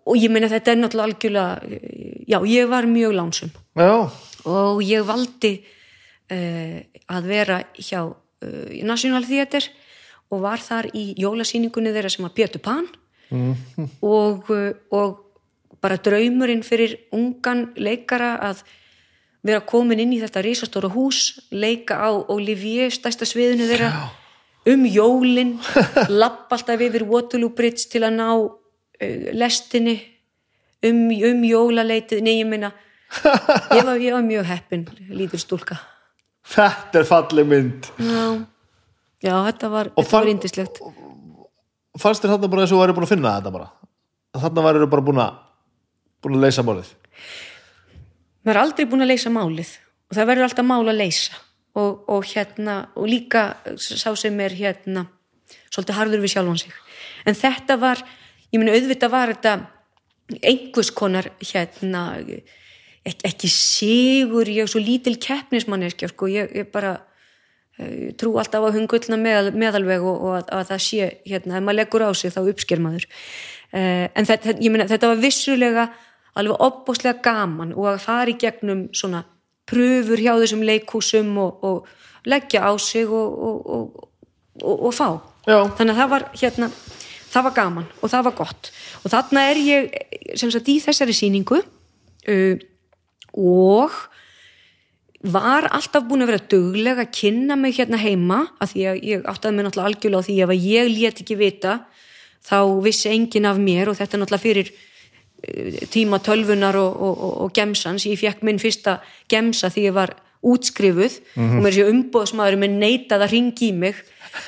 Og 0.09 0.16
ég 0.16 0.32
meina 0.32 0.49
þetta 0.51 0.73
er 0.73 0.81
náttúrulega 0.81 1.09
algjörlega 1.09 1.81
já, 2.27 2.39
ég 2.47 2.69
var 2.70 2.89
mjög 2.89 3.12
lánsum 3.15 3.51
já. 3.77 4.11
og 4.45 4.81
ég 4.82 5.05
valdi 5.07 5.53
uh, 6.32 6.78
að 7.07 7.28
vera 7.28 7.61
hjá 7.77 8.01
uh, 8.09 8.85
National 8.85 9.27
Theatre 9.28 9.69
og 10.31 10.45
var 10.45 10.62
þar 10.62 10.91
í 10.95 11.11
jólasýningunni 11.20 11.93
þeirra 11.93 12.11
sem 12.12 12.27
var 12.27 12.35
Pétur 12.37 12.65
Pan. 12.65 12.89
Mm 13.31 13.57
og, 14.01 14.49
uh, 14.51 14.73
og 14.91 15.27
bara 15.81 15.97
draumurinn 15.97 16.65
fyrir 16.66 16.97
ungan 17.15 17.70
leikara 17.77 18.35
að 18.51 18.65
vera 19.46 19.62
komin 19.64 20.00
inn 20.02 20.12
í 20.14 20.20
þetta 20.20 20.42
risastóra 20.44 20.90
hús 20.92 21.40
leika 21.52 21.96
á 21.96 22.10
Olivier 22.32 22.92
stærsta 22.92 23.28
sviðinu 23.28 23.68
þeirra 23.70 23.90
um 24.70 24.84
jólin 24.84 25.56
lapp 26.22 26.52
alltaf 26.52 26.80
yfir 26.84 27.06
Waterloo 27.08 27.54
Bridge 27.56 27.88
til 27.92 28.04
að 28.04 28.16
ná 28.18 28.28
uh, 28.36 28.50
lestinni 29.32 29.96
um, 30.84 31.08
um 31.08 31.44
jólaleitið 31.48 32.24
nei 32.24 32.36
ég 32.38 32.48
minna 32.48 32.72
ég 33.76 33.84
var, 33.84 33.96
ég 33.98 34.14
var 34.14 34.22
mjög 34.22 34.46
heppin 34.46 34.84
lítur 35.10 35.40
stúlka. 35.42 35.80
Þetta 36.46 37.00
er 37.00 37.06
fallið 37.08 37.48
mynd. 37.50 37.88
Já, 37.98 38.22
Já 39.20 39.34
þetta 39.50 39.70
var, 39.72 39.90
indislegt 40.30 40.78
Fannst 41.98 42.22
þér 42.22 42.36
þarna 42.36 42.48
bara 42.48 42.62
þess 42.62 42.70
að 42.70 42.76
þú 42.76 42.80
væri 42.80 42.94
búin 42.96 43.06
að 43.06 43.10
finna 43.10 43.32
þetta 43.36 43.52
bara? 43.52 43.66
Þarna 44.38 44.64
væri 44.64 44.80
þú 44.80 44.88
bara 44.92 45.04
búin 45.08 45.22
að 45.24 45.40
búin 46.22 46.36
að 46.38 46.44
leysa 46.46 46.64
málið 46.64 46.92
maður 48.44 48.56
er 48.56 48.62
aldrei 48.62 48.88
búin 48.88 49.04
að 49.04 49.12
leysa 49.12 49.32
málið 49.32 49.72
og 50.10 50.16
það 50.18 50.30
verður 50.30 50.48
alltaf 50.48 50.66
mál 50.66 50.82
að 50.84 51.00
leysa. 51.00 51.40
Og, 51.78 52.00
og 52.10 52.24
hérna, 52.26 52.80
og 52.98 53.06
líka 53.06 53.42
sá 53.78 54.10
sem 54.18 54.34
er 54.42 54.56
hérna 54.58 55.04
svolítið 55.70 55.98
harður 56.00 56.24
við 56.24 56.32
sjálfan 56.32 56.58
sig. 56.58 56.72
En 57.30 57.36
þetta 57.38 57.76
var, 57.78 58.00
ég 58.50 58.58
meni 58.58 58.74
auðvitað 58.74 59.12
var 59.12 59.30
þetta 59.30 59.52
einhvers 60.50 60.90
konar 60.90 61.28
hérna 61.38 62.02
ekki, 62.18 62.40
ekki 63.30 63.52
sigur, 63.54 64.50
ég 64.50 64.66
er 64.66 64.72
svo 64.72 64.82
lítil 64.82 65.14
keppnismanneskja, 65.22 66.10
sko, 66.10 66.26
ég, 66.30 66.50
ég 66.58 66.74
bara 66.74 66.96
Eh, 67.80 68.12
trú 68.18 68.34
alltaf 68.40 68.66
á 68.66 68.68
hungullna 68.74 69.16
meðal, 69.16 69.54
meðalveg 69.56 70.04
og, 70.04 70.16
og 70.20 70.36
að, 70.40 70.48
að 70.52 70.64
það 70.68 70.80
sé 70.84 71.08
hérna, 71.30 71.56
ef 71.56 71.64
maður 71.64 71.78
leggur 71.78 72.04
á 72.04 72.10
sig 72.18 72.34
þá 72.34 72.40
uppsker 72.42 72.82
maður. 72.82 73.06
Uh, 73.70 74.06
en 74.18 74.26
þetta, 74.26 74.56
meina, 74.66 74.86
þetta 74.90 75.08
var 75.12 75.20
vissulega 75.22 75.84
alveg 76.39 76.62
opbóslega 76.66 77.23
gaman 77.24 77.74
og 77.77 77.90
að 77.93 78.05
fara 78.05 78.31
í 78.31 78.39
gegnum 78.40 78.86
svona 78.94 79.24
pröfur 79.70 80.20
hjá 80.20 80.35
þessum 80.39 80.65
leikúsum 80.66 81.35
og, 81.40 81.65
og 81.65 82.28
leggja 82.28 82.65
á 82.66 82.73
sig 82.78 83.09
og, 83.09 84.09
og 84.61 84.94
fá 84.94 85.20
Já. 85.48 85.65
þannig 85.77 85.94
að 85.94 86.01
það 86.01 86.11
var 86.15 86.27
hérna 86.36 86.70
það 87.31 87.47
var 87.47 87.57
gaman 87.57 87.90
og 88.01 88.12
það 88.12 88.27
var 88.28 88.36
gott 88.43 88.70
og 89.01 89.12
þarna 89.15 89.44
er 89.51 89.61
ég 89.62 89.93
sem 90.39 90.52
sagt 90.52 90.69
í 90.69 90.78
þessari 90.82 91.16
síningu 91.16 91.61
uh, 91.61 92.57
og 93.39 93.94
var 95.20 95.69
alltaf 95.69 96.07
búin 96.09 96.24
að 96.24 96.32
vera 96.32 96.48
dugleg 96.51 97.01
að 97.02 97.12
kynna 97.12 97.57
mig 97.61 97.77
hérna 97.77 98.01
heima 98.01 98.43
að 98.61 98.73
því 98.73 98.85
að 98.89 99.02
ég 99.11 99.27
áttaði 99.28 99.57
mig 99.57 99.66
náttúrulega 99.66 99.90
algjörlega 99.90 100.24
á 100.24 100.28
því 100.28 100.36
að 100.44 100.55
ég 100.65 100.93
let 100.94 101.20
ekki 101.20 101.36
vita 101.40 101.74
þá 102.47 102.59
vissi 102.85 103.11
engin 103.12 103.48
af 103.48 103.61
mér 103.61 103.90
og 103.93 103.98
þetta 103.98 104.16
er 104.16 104.23
náttúrulega 104.23 104.47
fyrir 104.47 104.73
tíma 105.90 106.20
tölvunar 106.20 106.76
og, 106.76 106.96
og, 106.96 107.14
og, 107.18 107.36
og 107.44 107.54
gemsans, 107.56 108.06
ég 108.06 108.20
fekk 108.20 108.42
minn 108.46 108.60
fyrsta 108.60 108.98
gemsa 109.30 109.70
því 109.72 109.86
ég 109.88 109.96
var 109.96 110.14
útskrifuð. 110.42 111.20
Mm 111.34 111.50
-hmm. 111.50 111.56
og 111.56 111.64
mér 111.64 111.72
sé 111.72 111.84
umbóðsmaður 111.88 112.56
með 112.56 112.70
neitað 112.70 113.22
að 113.22 113.30
ringi 113.30 113.68
í 113.68 113.72
mig 113.72 113.94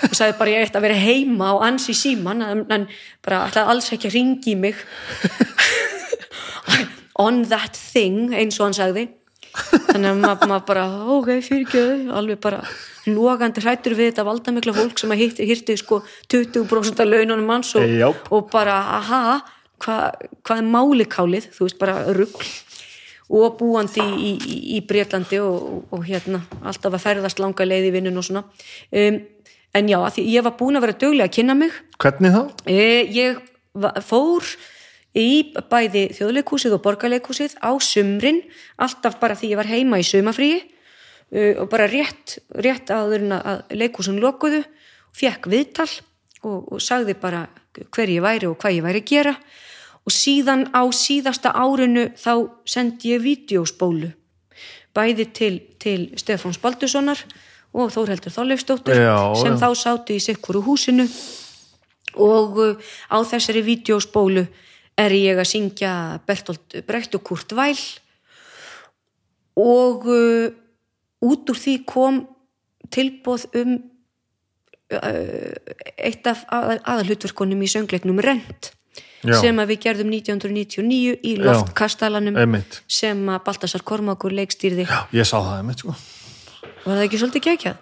og 0.02 0.14
sagði 0.14 0.38
bara 0.38 0.50
ég 0.50 0.62
ætti 0.62 0.78
að 0.78 0.86
vera 0.86 0.94
heima 0.94 1.44
á 1.52 1.54
ansi 1.68 1.94
síman 1.94 2.42
en, 2.42 2.88
bara 3.24 3.44
alltaf 3.44 3.68
alls 3.68 3.92
ekki 3.92 4.08
að 4.08 4.14
ringi 4.14 4.52
í 4.52 4.56
mig. 4.56 4.74
On 7.24 7.44
that 7.44 7.78
thing 7.92 8.34
eins 8.34 8.60
og 8.60 8.66
hann 8.66 8.74
sagði. 8.74 9.08
Þannig 9.52 10.08
að 10.10 10.20
maður 10.22 10.48
mað 10.48 10.64
bara 10.66 10.84
ok, 11.12 11.28
fyrir 11.44 11.66
ekki, 11.66 12.10
alveg 12.10 12.40
bara 12.40 12.62
logandi 13.06 13.60
hrættur 13.60 13.94
við 13.98 14.12
þetta 14.12 14.24
valdamikla 14.24 14.72
fólk 14.72 14.98
sem 14.98 15.10
að 15.10 15.18
hirti 15.36 15.76
sko 15.76 16.02
20% 16.32 17.02
af 17.02 17.08
laununum 17.08 17.44
manns 17.44 17.74
og, 17.76 18.22
og 18.30 18.48
bara 18.52 18.78
aha, 18.96 19.42
hvað 19.82 20.28
hva 20.46 20.58
er 20.58 20.68
málikálið 20.68 21.48
þú 21.54 21.66
veist, 21.66 21.80
bara 21.80 22.04
ruggl 22.14 22.50
og 23.32 23.56
búandi 23.60 24.02
í, 24.02 24.32
í, 24.36 24.56
í 24.76 24.80
Breitlandi 24.86 25.38
og, 25.40 25.86
og 25.94 26.04
hérna, 26.04 26.42
alltaf 26.60 26.92
að 26.92 27.04
ferðast 27.06 27.40
langa 27.40 27.64
leið 27.64 27.88
í 27.88 27.94
vinnun 27.94 28.20
og 28.20 28.26
svona. 28.26 28.44
Um, 28.92 29.22
en 29.72 29.88
já, 29.88 29.98
því 30.16 30.26
ég 30.34 30.44
var 30.44 30.56
búin 30.58 30.76
að 30.76 30.86
vera 30.86 30.98
döglega 31.00 31.30
að 31.30 31.36
kynna 31.38 31.56
mig. 31.56 31.78
Hvernig 32.02 32.34
þá? 32.34 32.42
E, 32.68 32.84
ég 33.14 33.40
fór 34.04 34.52
í 35.16 35.28
bæði 35.72 36.06
þjóðleikúsið 36.18 36.76
og 36.76 36.84
borgarleikúsið 36.84 37.56
á 37.60 37.72
sumrin, 37.80 38.42
alltaf 38.80 39.18
bara 39.20 39.36
því 39.38 39.54
ég 39.54 39.60
var 39.60 39.70
heima 39.70 40.00
í 40.00 40.06
sumafríi 40.06 40.60
uh, 40.60 41.64
og 41.64 41.66
bara 41.72 41.88
rétt, 41.88 42.38
rétt 42.52 42.92
áður 42.92 43.26
en 43.28 43.36
að 43.40 43.76
leikúsin 43.80 44.20
lokuðu, 44.20 44.62
fekk 45.16 45.48
viðtal 45.52 45.88
og, 46.44 46.72
og 46.72 46.80
sagði 46.84 47.16
bara 47.20 47.46
hver 47.92 48.12
ég 48.12 48.24
væri 48.24 48.48
og 48.48 48.58
hvað 48.60 48.78
ég 48.78 48.84
væri 48.84 49.04
að 49.04 49.12
gera 49.12 49.36
og 50.02 50.12
síðan 50.12 50.66
á 50.74 50.82
síðasta 50.90 51.52
árinu 51.54 52.08
þá 52.18 52.50
sendi 52.66 53.14
ég 53.14 53.22
vídeospólu 53.22 54.10
bæði 54.92 55.28
til, 55.32 55.54
til 55.80 56.00
Stefáns 56.20 56.60
Baldurssonar 56.60 57.20
og 57.72 57.92
Þórheldur 57.94 58.34
Þorleifstóttur 58.34 58.98
sem 59.40 59.54
já. 59.54 59.60
þá 59.60 59.68
sátu 59.78 60.16
í 60.16 60.20
sikkuru 60.20 60.60
húsinu. 60.66 61.06
Og 62.20 62.58
uh, 62.60 62.90
á 63.08 63.16
þessari 63.24 63.62
vídeospólu 63.64 64.44
er 65.00 65.14
ég 65.16 65.40
að 65.40 65.48
syngja 65.48 65.92
Bertolt 66.28 66.82
Brecht 66.84 67.16
og 67.16 67.24
Kurt 67.24 67.54
Weil 67.56 67.80
og 69.56 70.04
uh, 70.12 70.52
út 71.24 71.48
úr 71.48 71.62
því 71.62 71.78
kom 71.88 72.20
tilbóð 72.92 73.48
um 73.62 73.72
uh, 74.92 75.56
eitt 75.96 76.28
af 76.28 76.44
að, 76.52 76.76
aðalhutverkonum 76.84 77.64
í 77.64 77.72
söngleiknum 77.72 78.20
Rent 78.20 78.74
Já. 79.22 79.36
sem 79.38 79.58
að 79.62 79.72
við 79.72 79.82
gerðum 79.84 80.12
1999 80.16 81.18
í 81.22 81.34
loftkastalanum 81.38 82.38
Einmitt. 82.42 82.80
sem 82.90 83.18
að 83.30 83.42
Baltasar 83.46 83.84
Kormákur 83.86 84.34
leikstýrði 84.34 84.88
Já, 84.88 85.04
ég 85.14 85.28
sá 85.28 85.36
það 85.38 85.58
einmitt 85.60 85.84
sko 85.84 85.94
Var 86.82 86.96
það 86.96 87.04
ekki 87.04 87.20
svolítið 87.20 87.44
geggjað? 87.46 87.76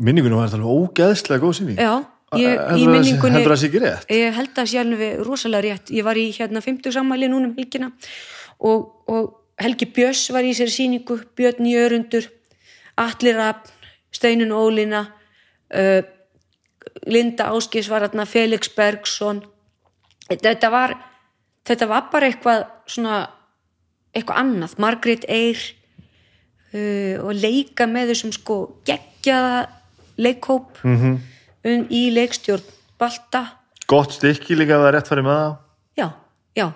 Minningunum 0.00 0.40
var 0.40 0.50
alveg 0.50 0.72
ógeðslega 0.74 1.44
góð 1.44 1.54
síning 1.60 1.78
Já 1.78 1.92
í 2.38 2.86
minningunni 2.86 3.40
heldur 3.40 3.56
það 3.56 3.60
sér 3.60 3.70
ekki 3.70 3.82
rétt? 3.82 4.10
ég 4.14 4.34
held 4.36 4.52
það 4.54 4.68
sér 4.70 4.84
alveg 4.84 5.22
rosalega 5.26 5.62
rétt 5.66 5.90
ég 5.90 6.06
var 6.06 6.18
í 6.18 6.28
hérna 6.36 6.62
50 6.62 6.94
sammæli 6.94 7.30
núnum 7.30 7.56
helgina 7.56 7.90
og, 8.58 8.84
og 9.10 9.36
Helgi 9.60 9.88
Björns 9.92 10.28
var 10.32 10.46
í 10.46 10.52
sér 10.56 10.70
síningu 10.72 11.18
Björn 11.36 11.66
Jörundur 11.68 12.28
Allir 13.00 13.36
Rapp, 13.36 13.66
Steinun 14.12 14.54
Ólina 14.54 15.02
uh, 15.74 16.02
Linda 17.06 17.50
Áskis 17.50 17.90
var 17.90 18.06
hérna 18.06 18.26
Felix 18.26 18.70
Bergson 18.76 19.42
þetta 20.30 20.70
var 20.72 20.96
þetta 21.66 21.90
var 21.90 22.08
bara 22.12 22.30
eitthvað 22.30 22.64
svona 22.90 23.18
eitthvað 24.14 24.40
annað, 24.42 24.76
Margrét 24.82 25.26
Eyr 25.30 25.58
uh, 26.74 27.16
og 27.26 27.34
leika 27.38 27.86
með 27.90 28.14
þessum 28.14 28.32
sko 28.34 28.60
geggjaða 28.88 29.66
leikkóp 30.20 30.80
mhm. 30.84 30.94
mm 30.94 31.18
um, 31.66 31.86
í 31.92 32.08
leikstjórn 32.14 32.76
Balta. 33.00 33.46
Gott 33.90 34.14
stykki 34.18 34.56
líka 34.58 34.76
að 34.76 34.82
það 34.82 34.88
er 34.90 34.96
rétt 34.98 35.10
farið 35.10 35.26
með 35.26 35.38
það. 35.40 35.54
Já, 35.98 36.06
já. 36.58 36.66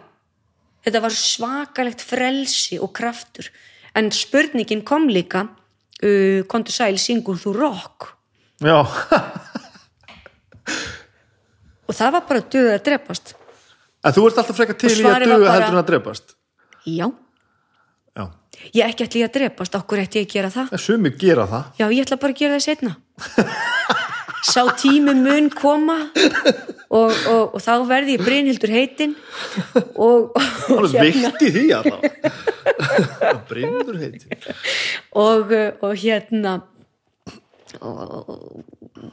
Þetta 0.85 1.03
var 1.05 1.17
svakalegt 1.19 2.05
frelsi 2.05 2.79
og 2.83 2.93
kraftur. 2.97 3.51
En 3.97 4.11
spurningin 4.13 4.83
kom 4.87 5.07
líka 5.13 5.45
uh, 5.47 6.41
kontur 6.51 6.75
sæl, 6.75 6.97
syngur 7.01 7.39
þú 7.41 7.55
rock? 7.59 8.11
Já. 8.65 8.81
Og 11.85 11.93
það 11.93 12.15
var 12.17 12.25
bara 12.31 12.47
döð 12.49 12.71
að 12.73 12.85
drepast 12.89 13.35
En 14.05 14.15
þú 14.15 14.27
ert 14.29 14.41
alltaf 14.43 14.59
frekar 14.59 14.79
til 14.79 14.93
í 14.93 15.03
að 15.03 15.27
bara... 15.27 15.53
heldur 15.57 15.75
en 15.75 15.81
að 15.81 15.91
drepast? 15.91 16.35
Já. 16.85 17.07
Já. 18.15 18.25
Ég 18.77 18.85
ekki 18.87 19.07
ætla 19.09 19.21
í 19.21 19.27
að 19.27 19.35
drepast, 19.39 19.79
okkur 19.81 20.05
ætti 20.05 20.21
ég 20.21 20.29
að 20.29 20.35
gera 20.37 20.53
það? 20.55 20.75
Sumi 20.85 21.15
gera 21.19 21.47
það. 21.51 21.71
Já, 21.81 21.87
ég 21.89 22.05
ætla 22.05 22.21
bara 22.21 22.37
að 22.37 22.43
gera 22.45 22.59
það 22.59 22.67
setna 22.69 22.97
sá 24.45 24.61
tími 24.77 25.15
mun 25.17 25.49
koma 25.51 25.97
og, 26.93 27.13
og, 27.13 27.55
og 27.57 27.61
þá 27.63 27.73
verði 27.89 28.19
ég 28.19 28.25
Brynhildur 28.27 28.73
heitin 28.75 29.15
og, 30.07 30.35
og 30.75 30.89
hérna. 30.93 31.33
því 31.41 31.63
Brynhildur 33.49 33.99
heitin 34.03 34.29
og 35.17 35.55
hérna 36.03 36.59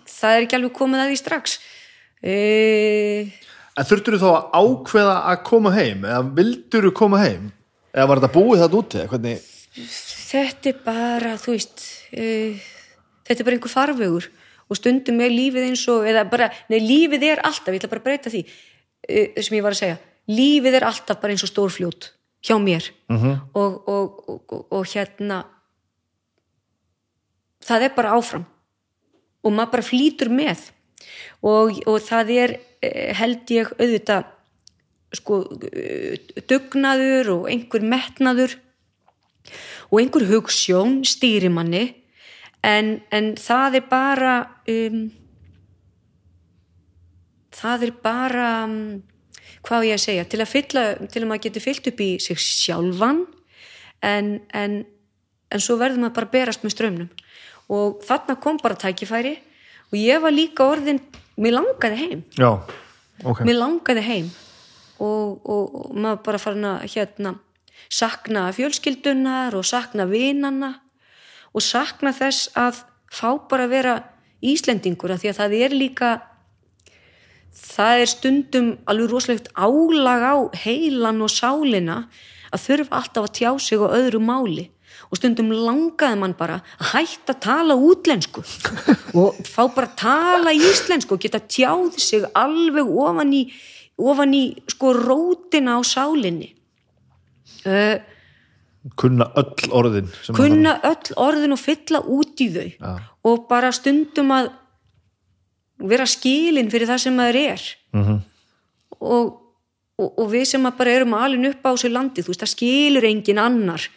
það 0.08 0.36
er 0.36 0.46
ekki 0.46 0.58
alveg 0.60 0.76
komið 0.78 1.02
að 1.02 1.08
því 1.12 1.18
strax. 1.18 1.56
E... 2.22 2.36
En 3.80 3.88
þurftur 3.88 4.18
þú 4.18 4.22
þá 4.22 4.32
að 4.32 4.60
ákveða 4.60 5.16
að 5.32 5.42
koma 5.48 5.72
heim? 5.76 6.06
Eða 6.06 6.22
vildur 6.38 6.88
þú 6.88 6.92
koma 6.98 7.22
heim? 7.22 7.50
Eða 7.96 8.08
var 8.10 8.22
þetta 8.22 8.36
búið 8.36 8.64
það 8.64 8.78
úti? 8.82 9.06
Hvernig... 9.12 9.50
þetta 10.32 10.72
er 10.72 10.80
bara 10.86 11.34
þú 11.40 11.56
veist 11.56 11.84
e... 12.12 12.26
þetta 13.28 13.38
er 13.38 13.48
bara 13.48 13.58
einhver 13.58 13.74
farvegur. 13.74 14.30
Og 14.72 14.80
stundum 14.80 15.20
er 15.24 15.34
lífið 15.34 15.68
eins 15.68 15.84
og 15.92 16.08
eða 16.08 16.24
bara, 16.32 16.48
nei 16.72 16.80
lífið 16.80 17.28
er 17.28 17.44
alltaf, 17.48 17.74
ég 17.74 17.82
ætla 17.82 17.92
bara 17.92 18.04
að 18.04 18.08
breyta 18.08 18.32
því 18.32 18.44
uh, 18.48 19.42
sem 19.44 19.58
ég 19.58 19.66
var 19.66 19.76
að 19.76 19.82
segja, 19.82 19.98
lífið 20.32 20.78
er 20.80 20.86
alltaf 20.88 21.20
bara 21.20 21.36
eins 21.36 21.44
og 21.44 21.52
stórfljót 21.52 22.12
hjá 22.42 22.56
mér. 22.60 22.88
Uh 23.12 23.16
mhm. 23.16 23.26
-huh. 23.32 23.40
og, 23.54 23.90
og, 23.90 24.30
og, 24.30 24.66
og 24.72 24.86
hérna 24.88 25.44
það 27.62 27.88
er 27.88 27.96
bara 27.96 28.16
áfram. 28.16 28.46
Og 29.44 29.52
maður 29.52 29.72
bara 29.72 29.90
flýtur 29.90 30.30
með 30.30 30.72
og 31.42 31.98
það 32.06 32.34
er 32.38 32.56
eh, 32.82 33.12
held 33.18 33.52
ég 33.54 33.72
auðvitað 33.78 34.30
sko 35.12 35.42
dugnaður 36.48 37.34
og 37.36 37.48
einhver 37.52 37.84
metnaður 37.84 38.56
og 39.92 40.00
einhver 40.00 40.28
hugssjón 40.30 41.02
stýrimanni 41.08 41.90
en, 42.64 43.02
en 43.12 43.34
það 43.40 43.82
er 43.82 43.88
bara 43.92 44.36
um, 44.72 45.04
það 47.52 47.88
er 47.88 47.94
bara 48.04 48.48
um, 48.70 48.80
hvað 49.68 49.90
ég 49.90 50.00
að 50.00 50.06
segja 50.06 50.26
til 50.30 50.42
að, 50.42 50.52
fylla, 50.54 50.86
til 51.12 51.24
að 51.24 51.30
maður 51.30 51.46
getur 51.48 51.66
fyllt 51.66 51.92
upp 51.92 52.02
í 52.02 52.10
sig 52.24 52.40
sjálfan 52.42 53.26
en, 54.06 54.34
en, 54.58 54.82
en 55.52 55.64
svo 55.64 55.78
verður 55.82 56.06
maður 56.06 56.18
bara 56.22 56.34
berast 56.38 56.64
með 56.64 56.76
strömmnum 56.78 57.12
og 57.72 58.02
þarna 58.08 58.38
kom 58.42 58.60
bara 58.64 58.80
tækifæri 58.80 59.36
og 59.92 59.98
ég 60.00 60.22
var 60.24 60.34
líka 60.34 60.68
orðin 60.72 61.02
mér 61.42 61.58
langaði 61.60 62.00
heim. 62.00 62.24
Já, 62.38 62.52
okay. 63.24 63.46
mér 63.48 63.60
langaði 63.60 64.06
heim. 64.08 64.32
Og, 65.02 65.40
og, 65.50 65.76
og 65.76 65.96
maður 65.98 66.22
bara 66.28 66.42
farin 66.42 66.68
að 66.70 66.84
hérna 66.94 67.36
sakna 67.92 68.48
fjölskyldunar 68.56 69.56
og 69.58 69.66
sakna 69.66 70.06
vinana 70.10 70.76
og 71.52 71.64
sakna 71.66 72.14
þess 72.16 72.52
að 72.58 72.84
fá 73.12 73.30
bara 73.50 73.68
að 73.68 73.76
vera 73.76 73.96
Íslendingur 74.42 75.12
að 75.14 75.24
því 75.24 75.32
að 75.32 75.40
það 75.40 75.56
er 75.60 75.74
líka 75.76 76.12
það 77.52 78.04
er 78.04 78.10
stundum 78.10 78.70
alveg 78.90 79.12
rosalegt 79.12 79.50
álag 79.54 80.24
á 80.24 80.36
heilan 80.64 81.22
og 81.22 81.34
sálina 81.34 81.98
að 82.52 82.64
þurfa 82.66 83.02
alltaf 83.02 83.28
að 83.28 83.36
tjá 83.38 83.52
sig 83.60 83.84
á 83.84 83.88
öðru 83.92 84.22
máli 84.24 84.70
og 85.12 85.20
stundum 85.20 85.52
langaði 85.52 86.20
mann 86.22 86.34
bara 86.40 86.62
að 86.80 86.94
hætta 86.94 87.36
að 87.36 87.42
tala 87.44 87.76
útlensku. 87.76 88.44
Og 89.20 89.42
fá 89.44 89.66
bara 89.68 89.90
að 89.90 89.98
tala 90.00 90.54
íslensku 90.56 91.18
og 91.18 91.26
geta 91.26 91.42
tjáð 91.44 92.00
sig 92.00 92.24
alveg 92.32 92.88
ofan 92.88 93.34
í, 93.36 93.42
ofan 94.00 94.38
í 94.38 94.46
sko 94.72 94.94
rótina 94.96 95.76
á 95.76 95.80
sálinni. 95.84 96.54
Uh, 97.68 98.00
kunna 98.98 99.28
öll 99.38 99.76
orðin 99.78 100.08
kunna 100.34 100.80
öll 100.88 101.14
orðin 101.20 101.54
og 101.54 101.60
fylla 101.62 102.00
út 102.02 102.42
í 102.42 102.48
þau. 102.56 102.72
Já. 102.72 102.96
og 103.28 103.44
bara 103.52 103.70
stundum 103.76 104.32
að 104.34 104.50
vera 105.92 106.08
skilin 106.10 106.72
fyrir 106.72 106.90
það 106.90 107.04
sem 107.04 107.20
maður 107.20 107.44
er. 107.44 107.70
Mhm. 107.92 108.20
og, 109.02 109.38
og, 110.00 110.10
og 110.24 110.28
við 110.32 110.46
sem 110.54 110.72
bara 110.78 110.96
erum 110.96 111.14
alin 111.18 111.52
upp 111.52 111.68
á 111.68 111.76
þessu 111.76 111.92
landi, 111.92 112.24
þú 112.24 112.32
veist, 112.32 112.46
það 112.46 112.56
skilur 112.56 113.12
engin 113.12 113.42
annar 113.42 113.92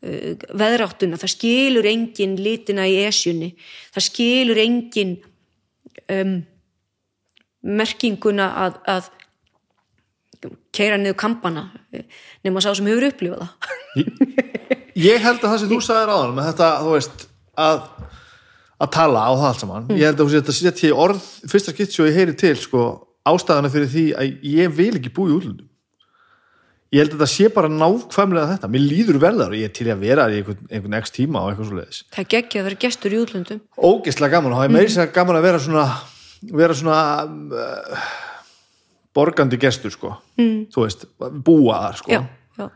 veðráttuna, 0.00 1.18
það 1.20 1.32
skilur 1.34 1.88
engin 1.90 2.36
litina 2.40 2.86
í 2.88 2.96
esjunni, 3.04 3.50
það 3.92 4.06
skilur 4.06 4.60
engin 4.62 5.16
um, 6.08 6.36
merkinguna 7.60 8.46
að, 8.64 8.78
að 8.88 9.10
keira 10.72 10.96
niður 10.96 11.18
kampana 11.20 11.66
nema 12.44 12.62
sá 12.64 12.70
sem 12.72 12.88
hefur 12.88 13.10
upplifað 13.10 13.44
það. 13.44 13.58
Ég 15.00 15.20
held 15.22 15.42
að 15.42 15.50
það 15.50 15.58
sem 15.60 15.70
þú 15.70 15.80
sagðir 15.84 16.14
áðan 16.14 16.32
með 16.36 16.48
þetta, 16.50 16.70
þú 16.80 16.94
veist, 16.96 17.26
að 17.60 17.82
að 18.80 18.92
tala 18.94 19.24
á 19.28 19.32
það 19.36 19.46
allt 19.50 19.62
saman 19.62 19.88
ég 19.92 20.06
held 20.08 20.22
að 20.22 20.34
þú 20.48 20.54
setja 20.56 20.88
í 20.88 20.94
orð, 20.96 21.24
fyrsta 21.50 21.74
skitt 21.74 21.92
svo 21.94 22.06
ég 22.08 22.16
heyri 22.16 22.36
til, 22.38 22.54
sko, 22.56 22.84
ástæðana 23.28 23.72
fyrir 23.72 23.90
því 23.92 24.04
að 24.16 24.46
ég 24.48 24.72
vil 24.78 24.94
ekki 24.96 25.12
búa 25.12 25.28
í 25.28 25.36
útlundum 25.36 25.68
ég 26.90 27.02
held 27.04 27.14
að 27.14 27.22
það 27.22 27.32
sé 27.32 27.50
bara 27.54 27.70
nákvæmlega 27.70 28.54
þetta, 28.54 28.70
mér 28.74 28.86
líður 28.86 29.18
vel 29.22 29.34
þar. 29.38 29.52
Og 29.54 29.60
ég 29.60 29.68
er 29.68 29.74
til 29.76 29.90
að 29.90 30.06
vera 30.06 30.28
í 30.30 30.40
einhvern, 30.40 30.64
einhvern 30.70 30.96
x 31.00 31.14
tíma 31.14 31.44
og 31.44 31.52
eitthvað 31.52 31.68
svo 31.68 31.78
leiðis 31.78 32.00
það 32.10 32.24
er 32.24 32.30
geggja 32.34 32.62
að 32.62 32.66
vera 32.68 32.80
gestur 32.86 33.14
í 33.14 33.20
útlöndum. 33.20 33.60
Ógeðslega 33.78 34.34
gaman. 34.36 34.54
Og 34.54 34.60
það 34.60 34.68
er 34.68 34.74
meiri 34.74 34.94
sem 34.96 35.12
gaman 35.14 35.38
að 35.38 35.46
vera 35.46 35.62
svona 35.66 35.84
vera 36.48 36.76
svona 36.76 36.98
uh, 37.26 38.08
borgandi 39.14 39.60
gestur 39.60 39.94
sko. 39.94 40.14
Mm. 40.40 40.66
þú 40.72 40.86
veist, 40.86 41.06
búa 41.44 41.78
þar 41.84 42.00
sko. 42.00 42.16
Já, 42.16 42.20
já, 42.58 42.66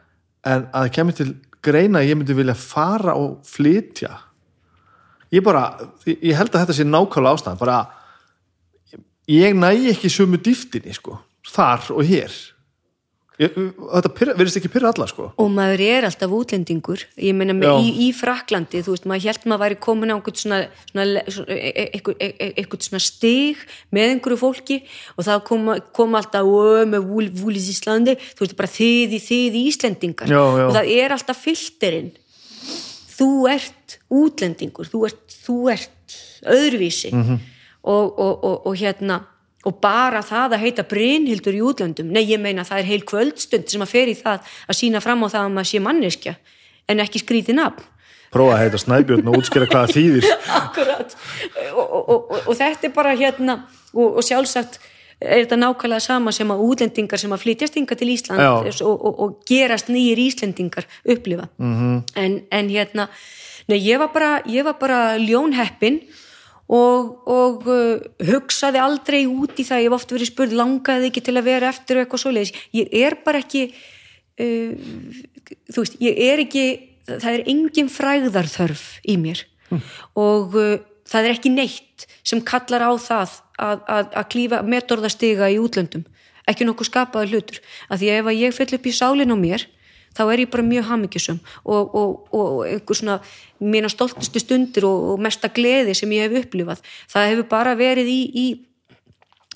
en 0.52 0.68
að 0.76 0.92
kemur 0.98 1.18
til 1.18 1.28
greina 1.64 2.02
að 2.02 2.10
ég 2.10 2.20
myndi 2.20 2.36
vilja 2.36 2.56
fara 2.58 3.16
og 3.18 3.38
flytja. 3.48 4.12
Ég 5.34 5.44
bara, 5.44 5.66
ég 6.06 6.36
held 6.36 6.52
að 6.52 6.66
þetta 6.66 6.76
sé 6.76 6.86
nákvæmlega 6.86 7.38
ástæðan, 7.38 7.60
bara 7.62 7.78
ég 9.30 9.56
næ 9.56 9.70
ekki 9.94 10.12
sömu 10.12 10.38
dýftinni 10.38 10.94
sko, 10.94 11.16
þar 11.54 11.88
og 11.96 12.04
hér 12.06 12.34
ég, 13.42 13.54
þetta 13.56 14.10
verðist 14.38 14.58
ekki 14.60 14.70
pyrra 14.70 14.92
alla 14.92 15.06
sko. 15.10 15.26
Og 15.42 15.48
maður 15.50 15.80
er 15.82 16.06
alltaf 16.08 16.30
útlendingur. 16.36 17.02
Ég 17.18 17.34
meina 17.34 17.54
með 17.56 17.80
í, 17.82 17.88
í 18.06 18.08
Fraklandi 18.14 18.82
þú 18.86 18.94
veist, 18.94 19.08
maður 19.10 19.26
held 19.28 19.46
maður 19.50 19.62
væri 19.64 19.78
komin 19.86 20.12
á 20.12 20.16
einhvern 20.16 20.38
svona, 20.38 20.58
svona, 20.92 21.56
e- 21.56 21.72
e- 21.74 21.88
einhver- 21.98 22.16
e- 22.20 22.52
einhvern 22.60 22.84
svona 22.86 23.02
stig 23.02 23.56
með 23.90 24.12
einhverju 24.14 24.38
fólki 24.38 24.78
og 25.18 25.24
það 25.26 25.44
kom, 25.50 25.72
kom 25.92 26.14
alltaf 26.14 26.44
"Ó, 26.46 26.84
með 26.86 27.08
vúl, 27.10 27.30
vúlis 27.30 27.66
Íslandi 27.74 28.14
þú 28.36 28.46
veist, 28.46 28.56
bara 28.56 28.68
þið 28.68 29.18
í 29.18 29.20
þið 29.28 29.58
í 29.60 29.64
Íslendingar. 29.72 30.28
Já, 30.28 30.42
já. 30.58 30.66
og 30.68 30.74
það 30.78 30.94
er 30.98 31.10
alltaf 31.18 31.42
filterinn. 31.42 32.12
Þú 33.14 33.30
ert 33.50 33.98
útlendingur 34.10 34.86
þú 34.90 35.04
ert, 35.06 35.36
þú 35.46 35.58
ert 35.72 36.18
öðruvísi. 36.46 37.12
Mhm. 37.12 37.38
og, 37.84 38.18
og, 38.18 38.44
og, 38.44 38.66
og 38.66 38.76
hérna 38.80 39.20
og 39.64 39.80
bara 39.82 40.22
það 40.24 40.56
að 40.56 40.64
heita 40.64 40.84
Brynhildur 40.88 41.56
í 41.56 41.62
útlöndum. 41.64 42.10
Nei 42.12 42.24
ég 42.28 42.40
meina 42.40 42.66
það 42.66 42.82
er 42.82 42.90
heil 42.92 43.02
kvöldstund 43.08 43.70
sem 43.72 43.84
að 43.84 43.92
fer 43.94 44.12
í 44.12 44.16
það 44.18 44.54
að 44.68 44.78
sína 44.80 45.02
fram 45.04 45.24
á 45.24 45.28
það 45.32 45.42
að 45.42 45.54
maður 45.56 45.70
sé 45.70 45.82
manneskja 45.84 46.34
en 46.88 47.04
ekki 47.04 47.22
skrítið 47.22 47.60
nafn. 47.60 47.90
Prófa 48.34 48.56
að 48.56 48.64
heita 48.64 48.80
snæbjörn 48.82 49.30
og 49.30 49.38
útskýra 49.38 49.68
hvað 49.70 49.84
það 49.86 49.94
þýðir. 49.94 50.32
Akkurat. 50.60 51.14
Og, 51.70 51.84
og, 51.84 52.02
og, 52.10 52.34
og 52.42 52.58
þetta 52.58 52.88
er 52.88 52.96
bara 52.96 53.14
hérna 53.18 53.60
og, 53.94 54.18
sjálfsagt 54.26 54.80
er 55.22 55.44
þetta 55.44 55.58
nákvæmlega 55.60 56.02
sama 56.02 56.32
sem 56.34 56.50
að 56.50 56.64
útlendingar 56.66 57.20
sem 57.22 57.32
að 57.32 57.44
flytjast 57.44 57.78
hinga 57.78 57.96
til 57.96 58.10
Ísland 58.10 58.42
og, 58.42 58.90
og, 58.90 59.22
og 59.22 59.36
gerast 59.48 59.88
nýjir 59.92 60.20
Íslendingar 60.26 60.88
upplifa. 61.06 61.48
-hmm. 61.58 62.02
en, 62.16 62.42
en 62.50 62.68
hérna 62.68 63.08
nei, 63.68 63.78
ég 63.78 63.98
var 63.98 64.10
bara, 64.12 64.74
bara 64.80 65.16
ljónheppin 65.16 66.02
og, 66.72 67.10
og 67.28 67.66
uh, 67.68 68.00
hugsaði 68.24 68.80
aldrei 68.80 69.24
út 69.28 69.58
í 69.60 69.66
það, 69.66 69.82
ég 69.84 69.90
hef 69.90 69.98
oft 69.98 70.14
verið 70.14 70.30
spurð 70.30 70.56
langaði 70.56 71.10
ekki 71.10 71.24
til 71.26 71.36
að 71.36 71.48
vera 71.50 71.70
eftir 71.74 72.00
eitthvað 72.00 72.22
svoleiðis? 72.24 72.54
Ég 72.72 72.94
er 73.04 73.18
bara 73.26 73.42
ekki 73.44 73.66
uh, 73.68 74.72
þú 75.68 75.84
veist, 75.84 76.00
ég 76.00 76.20
er 76.30 76.44
ekki 76.46 76.64
það 77.08 77.30
er 77.34 77.44
engin 77.52 77.92
frægðarþörf 77.92 78.84
í 79.10 79.18
mér. 79.20 79.44
Og 80.16 80.56
uh, 80.56 80.74
það 81.08 81.28
er 81.28 81.36
ekki 81.36 81.52
neitt 81.52 82.06
sem 82.24 82.40
kallar 82.44 82.86
á 82.88 82.92
það 82.96 83.38
að, 83.60 83.84
að, 83.84 84.10
að 84.16 84.28
klífa 84.32 84.62
metorðastiga 84.66 85.50
í 85.52 85.60
útlöndum. 85.60 86.06
Ekki 86.48 86.66
nokkuð 86.68 86.90
skapaði 86.90 87.32
hlutur. 87.32 87.60
Af 87.88 88.00
því 88.00 88.10
að 88.10 88.20
ef 88.20 88.30
að 88.30 88.40
ég 88.40 88.56
fyll 88.56 88.72
upp 88.76 88.88
í 88.88 88.94
sálinn 88.94 89.32
á 89.32 89.38
mér 89.38 89.66
þá 90.16 90.22
er 90.26 90.44
ég 90.44 90.52
bara 90.52 90.66
mjög 90.66 90.86
hamingjusum 90.90 91.40
og, 91.64 91.94
og, 91.94 92.28
og 92.34 92.62
einhver 92.68 92.98
svona 92.98 93.18
mína 93.60 93.90
stoltustu 93.92 94.42
stundir 94.42 94.86
og, 94.88 95.10
og 95.14 95.24
mesta 95.24 95.50
gleði 95.52 95.96
sem 95.98 96.14
ég 96.16 96.28
hef 96.28 96.46
upplifað. 96.46 96.84
Það 97.12 97.28
hefur 97.32 97.50
bara 97.50 97.74
verið 97.78 98.10
í, 98.12 98.20
í 98.34 98.46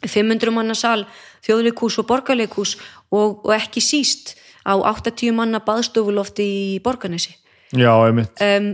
500 0.06 0.54
manna 0.54 0.76
sal, 0.78 1.06
þjóðleikús 1.46 1.98
og 2.02 2.08
borgarleikús 2.10 2.76
og, 3.10 3.44
og 3.44 3.52
ekki 3.56 3.82
síst 3.84 4.36
á 4.68 4.76
80 4.76 5.34
manna 5.36 5.62
baðstofulofti 5.64 6.44
í 6.44 6.78
borgarnesi. 6.84 7.34
Já, 7.76 7.92
einmitt. 8.06 8.38
Um, 8.40 8.72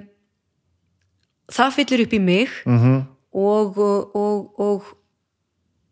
það 1.51 1.75
fyllir 1.81 2.07
upp 2.07 2.15
í 2.15 2.23
mig 2.23 2.63
mm 2.65 3.03
og, 3.35 3.79
og, 3.79 4.17
og, 4.17 4.61
og, 4.61 4.85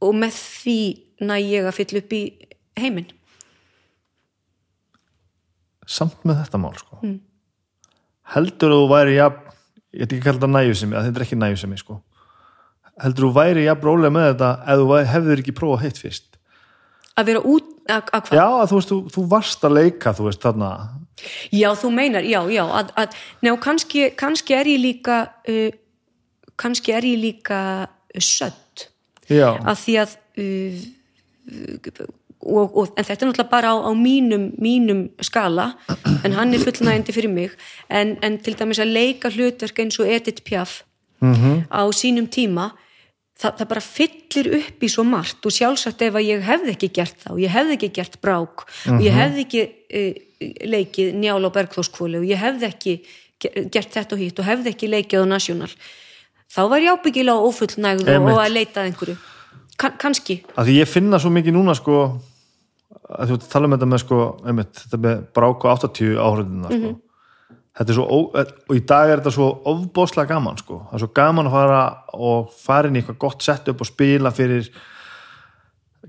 og 0.00 0.14
með 0.14 0.38
því 0.38 0.78
næ 1.26 1.36
ég 1.42 1.66
að 1.66 1.76
fylla 1.78 2.02
upp 2.02 2.14
í 2.14 2.22
heiminn 2.78 3.10
samt 5.88 6.24
með 6.28 6.42
þetta 6.44 6.62
mál 6.62 6.74
sko. 6.78 6.98
Mm. 7.02 7.20
heldur 8.32 8.72
þú 8.76 8.84
væri 8.92 9.16
jafn, 9.18 9.52
ég 9.92 10.04
ætla 10.04 10.16
ekki 10.16 10.20
að 10.20 10.26
kalla 10.26 10.40
þetta 10.40 10.52
næjusemi 10.56 10.98
þetta 10.98 11.20
er 11.20 11.26
ekki 11.26 11.40
næjusemi 11.40 11.80
sko. 11.80 11.98
Heldur 13.02 13.28
þú 13.28 13.32
væri 13.36 13.66
jafn 13.66 13.88
rólega 13.88 14.14
með 14.14 14.28
þetta 14.30 14.50
ef 14.62 14.82
þú 14.82 15.00
hefðir 15.12 15.42
ekki 15.42 15.56
prófað 15.58 15.84
heitt 15.86 16.00
fyrst. 16.00 16.28
Að 17.12 17.28
vera 17.28 17.42
út 17.44 17.68
að, 17.90 18.08
að 18.08 18.22
hvað? 18.28 18.38
já, 18.38 18.46
að 18.46 18.70
þú 18.70 18.78
veist, 18.78 18.92
þú, 18.92 18.98
þú 19.12 19.24
varst 19.32 19.66
að 19.66 19.76
leika 19.76 20.14
þú 20.16 20.26
veist, 20.28 20.42
þarna. 20.42 20.70
Já, 21.52 21.68
þú 21.78 21.90
meinar, 21.94 22.26
já, 22.26 22.40
já 22.50 22.62
að, 22.64 22.92
að, 23.02 23.18
njá, 23.44 23.52
kannski, 23.66 24.04
kannski 24.18 24.56
er 24.56 24.70
ég 24.72 24.80
líka 24.82 25.18
uh, 25.50 25.74
kannski 26.62 26.94
er 26.96 27.06
ég 27.06 27.20
líka 27.20 27.60
sött. 28.16 28.88
Já, 29.28 29.50
að 29.56 29.78
því 29.82 29.98
að 30.02 30.16
uh, 30.42 30.82
og, 32.42 32.76
og, 32.76 32.88
en 32.98 33.04
þetta 33.04 33.22
er 33.24 33.28
náttúrulega 33.30 33.50
bara 33.50 33.72
á, 33.72 33.76
á 33.86 33.90
mínum, 33.94 34.48
mínum 34.58 35.02
skala 35.22 35.72
en 36.24 36.32
hann 36.36 36.54
er 36.54 36.58
fullnægandi 36.64 37.12
fyrir 37.14 37.30
mig. 37.30 37.50
En, 37.90 38.16
en 38.22 38.38
til 38.42 38.54
dæmis 38.58 38.80
að 38.82 38.92
leika 38.96 39.30
hlutverk 39.30 39.78
eins 39.84 39.98
og 40.02 40.08
Edith 40.10 40.42
Piaf 40.46 40.82
Mhm. 41.22 41.68
á 41.70 41.86
sínum 41.94 42.26
tíma 42.26 42.72
það, 43.38 43.52
það 43.58 43.68
bara 43.70 43.80
fyllir 43.80 44.48
upp 44.58 44.82
í 44.82 44.88
svo 44.90 45.04
margt 45.06 45.46
og 45.46 45.52
sjálfsagt 45.54 46.02
ef 46.02 46.14
að 46.18 46.26
ég 46.26 46.40
hefði 46.42 46.72
ekki 46.74 46.88
gert 46.98 47.22
og 47.30 47.38
ég 47.38 47.52
hefði 47.54 47.76
ekki 47.76 47.90
gert 47.94 48.16
brák 48.20 48.64
og 48.90 48.98
ég 49.06 49.14
hefði 49.14 49.44
ekki 49.46 49.62
uh, 49.62 50.56
leikið 50.66 51.12
njál 51.22 51.46
á 51.46 51.50
bergþóskvóli 51.54 52.18
og 52.18 52.26
ég 52.26 52.42
hefði 52.42 52.66
ekki 52.72 52.94
ge- 53.38 53.68
gert 53.70 53.94
þetta 53.94 54.16
og 54.18 54.24
hitt 54.24 54.42
og 54.42 54.48
hefði 54.50 54.72
ekki 54.74 54.90
leikið 54.90 55.22
á 55.22 55.26
nasjónal 55.30 55.70
þá 56.50 56.60
var 56.74 56.82
ég 56.82 56.90
ábyggilega 56.98 57.46
ófullnægð 57.46 58.10
og, 58.18 58.28
að 58.42 58.52
leita 58.58 58.82
að 58.82 58.90
einhverju. 58.90 59.16
Kan, 59.78 59.94
kannski. 60.02 60.40
Að 60.58 60.66
því 60.68 60.74
ég 60.82 60.90
finna 60.90 61.18
svo 61.22 61.30
mikið 61.32 61.54
núna 61.54 61.72
sko 61.78 62.00
að 63.18 63.32
þú 63.32 63.40
tala 63.46 63.68
um 63.68 63.76
þetta 63.76 63.88
með 63.92 64.04
sko 64.04 64.20
einmitt, 64.46 64.84
þetta 64.84 65.00
með 65.06 65.24
brák 65.36 65.66
og 65.66 65.74
80 65.88 66.14
áhrifina 66.22 66.70
sko. 66.72 66.92
þetta 67.78 67.92
er 67.92 67.98
svo, 67.98 68.06
ó, 68.06 68.18
og 68.68 68.78
í 68.78 68.84
dag 68.92 69.10
er 69.10 69.20
þetta 69.20 69.34
svo 69.36 69.50
ofbóðslega 69.72 70.34
gaman 70.34 70.58
sko, 70.60 70.80
það 70.88 70.98
er 70.98 71.04
svo 71.04 71.12
gaman 71.20 71.50
að 71.50 71.58
fara 71.58 71.82
og 72.30 72.56
fara 72.62 72.88
inn 72.88 72.98
í 72.98 73.02
eitthvað 73.02 73.20
gott 73.26 73.46
sett 73.46 73.70
upp 73.72 73.84
og 73.84 73.90
spila 73.90 74.34
fyrir 74.34 74.70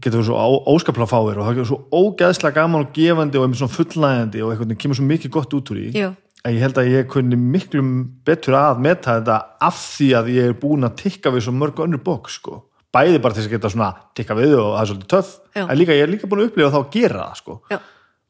getur 0.01 0.19
verið 0.19 0.29
svo 0.31 0.59
óskaplega 0.73 1.09
fáir 1.09 1.37
og 1.37 1.47
það 1.47 1.57
getur 1.59 1.69
svo 1.69 1.79
ógeðslega 1.93 2.57
gaman 2.57 2.85
og 2.85 2.93
gefandi 2.95 3.39
og 3.39 3.45
einmitt 3.45 3.61
svona 3.61 3.75
fullnægandi 3.75 4.41
og 4.41 4.51
einhvern 4.51 4.71
veginn 4.71 4.81
kemur 4.83 4.99
svo 4.99 5.07
mikið 5.09 5.33
gott 5.35 5.53
út 5.53 5.71
úr 5.73 5.79
því 5.79 6.01
Já. 6.01 6.09
að 6.43 6.55
ég 6.55 6.65
held 6.65 6.79
að 6.81 6.91
ég 6.93 7.09
kunni 7.13 7.39
miklu 7.39 7.83
betur 8.25 8.57
að 8.57 8.81
meta 8.87 9.19
þetta 9.19 9.37
af 9.69 9.81
því 9.93 10.09
að 10.17 10.31
ég 10.33 10.49
er 10.49 10.57
búin 10.63 10.87
að 10.87 10.97
tikka 11.03 11.33
við 11.33 11.45
svo 11.45 11.53
mörg 11.59 11.83
önnur 11.85 12.01
bók 12.03 12.31
sko. 12.33 12.63
Bæði 12.93 13.19
bara 13.23 13.33
til 13.35 13.41
þess 13.43 13.49
að 13.49 13.55
geta 13.57 13.71
svona 13.73 13.89
tikka 14.17 14.37
við 14.37 14.53
og 14.59 14.69
það 14.75 14.81
er 14.83 14.89
svolítið 14.91 15.11
töff 15.13 15.33
Já. 15.57 15.63
en 15.65 15.77
líka 15.79 15.97
ég 15.97 16.05
er 16.05 16.11
líka 16.13 16.29
búin 16.29 16.43
að 16.43 16.49
upplifa 16.51 16.73
þá 16.73 16.79
að 16.79 16.89
gera 16.93 17.25
það 17.27 17.39
sko. 17.41 17.59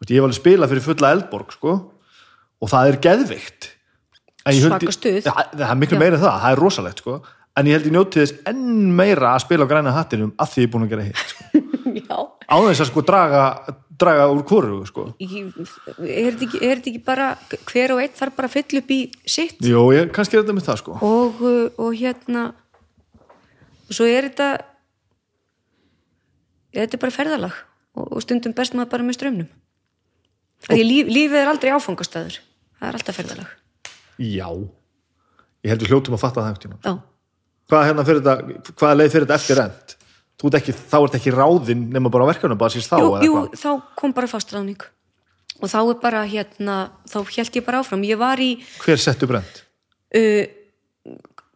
Ég 0.03 0.17
hef 0.17 0.25
alveg 0.27 0.35
spilað 0.39 0.71
fyrir 0.73 0.83
fulla 0.83 1.11
eldborg 1.15 1.53
sko, 1.55 1.73
og 2.63 2.71
það 2.71 2.89
er 2.91 2.97
geðvikt 3.05 3.69
Svaka 4.43 4.91
stuð. 4.91 5.21
ja, 5.23 5.33
það 5.55 5.69
er 5.69 5.79
miklu 5.79 5.95
Já. 5.95 6.01
meira 6.01 6.17
en 6.17 6.23
það, 6.25 6.33
það 6.43 6.51
er 6.55 6.59
rosalegt 6.59 6.99
sko. 7.03 7.13
en 7.55 7.67
ég 7.69 7.77
held 7.77 7.85
ég 7.87 7.93
njóti 7.95 8.19
þess 8.23 8.33
enn 8.49 8.95
meira 8.97 9.35
að 9.35 9.43
spila 9.45 9.63
á 9.63 9.71
græna 9.71 9.93
hattinum 9.95 10.33
að 10.35 10.51
því 10.51 10.63
ég 10.63 10.67
er 10.67 10.73
búin 10.73 10.83
að 10.87 10.93
gera 10.95 11.05
hitt 11.07 11.23
sko. 11.31 12.17
á 12.53 12.55
þess 12.67 12.83
að 12.83 12.89
sko 12.89 13.03
draga, 13.07 13.43
draga 14.03 14.25
úr 14.33 14.41
hvoru 14.49 14.81
sko. 14.89 15.05
Er 15.21 16.35
þetta 16.35 16.73
ekki, 16.73 16.99
bara 17.05 17.29
hver 17.69 17.95
og 17.95 18.03
einn 18.03 18.17
þarf 18.17 18.35
bara 18.35 18.49
að 18.51 18.57
fylla 18.57 18.83
upp 18.83 18.91
í 18.91 18.99
sitt 19.23 19.63
Jó, 19.63 19.85
ég, 19.95 20.11
kannski 20.15 20.35
er 20.39 20.43
þetta 20.43 20.57
með 20.57 20.67
það 20.67 20.81
sko. 20.83 20.97
og, 20.99 21.39
uh, 21.45 21.69
og 21.85 21.95
hérna 21.99 22.49
og 23.89 23.97
svo 23.97 24.07
er 24.09 24.29
þetta 24.29 24.47
þetta 26.73 26.97
er 26.97 27.01
bara 27.03 27.15
ferðalag? 27.17 27.57
Og, 27.93 28.07
og 28.17 28.23
stundum 28.25 28.55
best 28.57 28.73
maður 28.77 28.91
bara 28.95 29.05
með 29.05 29.19
strömmnum 29.19 29.49
því 30.63 30.85
líf, 30.87 31.09
lífið 31.11 31.41
er 31.41 31.51
aldrei 31.51 31.73
áfangastæður 31.75 32.37
það 32.79 32.87
er 32.87 32.97
alltaf 32.99 33.17
ferðalag. 33.19 33.51
Já. 34.23 34.47
Ég 35.63 35.71
heldur 35.73 35.91
hljótum 35.91 36.15
að 36.17 36.23
fatta 36.23 36.45
það 36.45 36.61
tímann. 36.63 36.79
já, 36.83 36.93
Hvað 37.71 37.85
hérna 37.87 38.03
fyrir 38.07 38.23
þetta, 38.23 38.73
hvaða 38.79 38.97
leið 38.99 39.13
fyrir 39.13 39.27
þetta 39.27 39.37
eftir 39.39 39.59
rent? 39.59 39.93
Þú 40.39 40.49
ert 40.49 40.57
ekki, 40.59 40.73
þá 40.91 40.97
ert 40.99 41.15
ekki 41.19 41.33
ráðinn 41.33 41.83
nema 41.93 42.11
bara 42.11 42.27
verkefnum 42.27 42.59
bara 42.59 42.73
síst 42.73 42.91
þá 42.91 42.97
jú, 42.99 43.11
jú, 43.23 43.35
hvað? 43.37 43.53
þá 43.61 43.69
kom 43.99 44.15
bara 44.15 44.27
fastráðning 44.31 44.81
og 45.61 45.69
þá 45.71 45.77
er 45.83 45.99
bara 46.01 46.23
hérna 46.27 46.77
þá 47.07 47.17
held 47.37 47.59
ég 47.59 47.65
bara 47.67 47.79
áfram, 47.83 48.03
ég 48.07 48.19
var 48.19 48.41
í 48.43 48.49
Hver 48.83 48.99
settu 48.99 49.29
brent? 49.29 49.61
uh, 50.17 50.43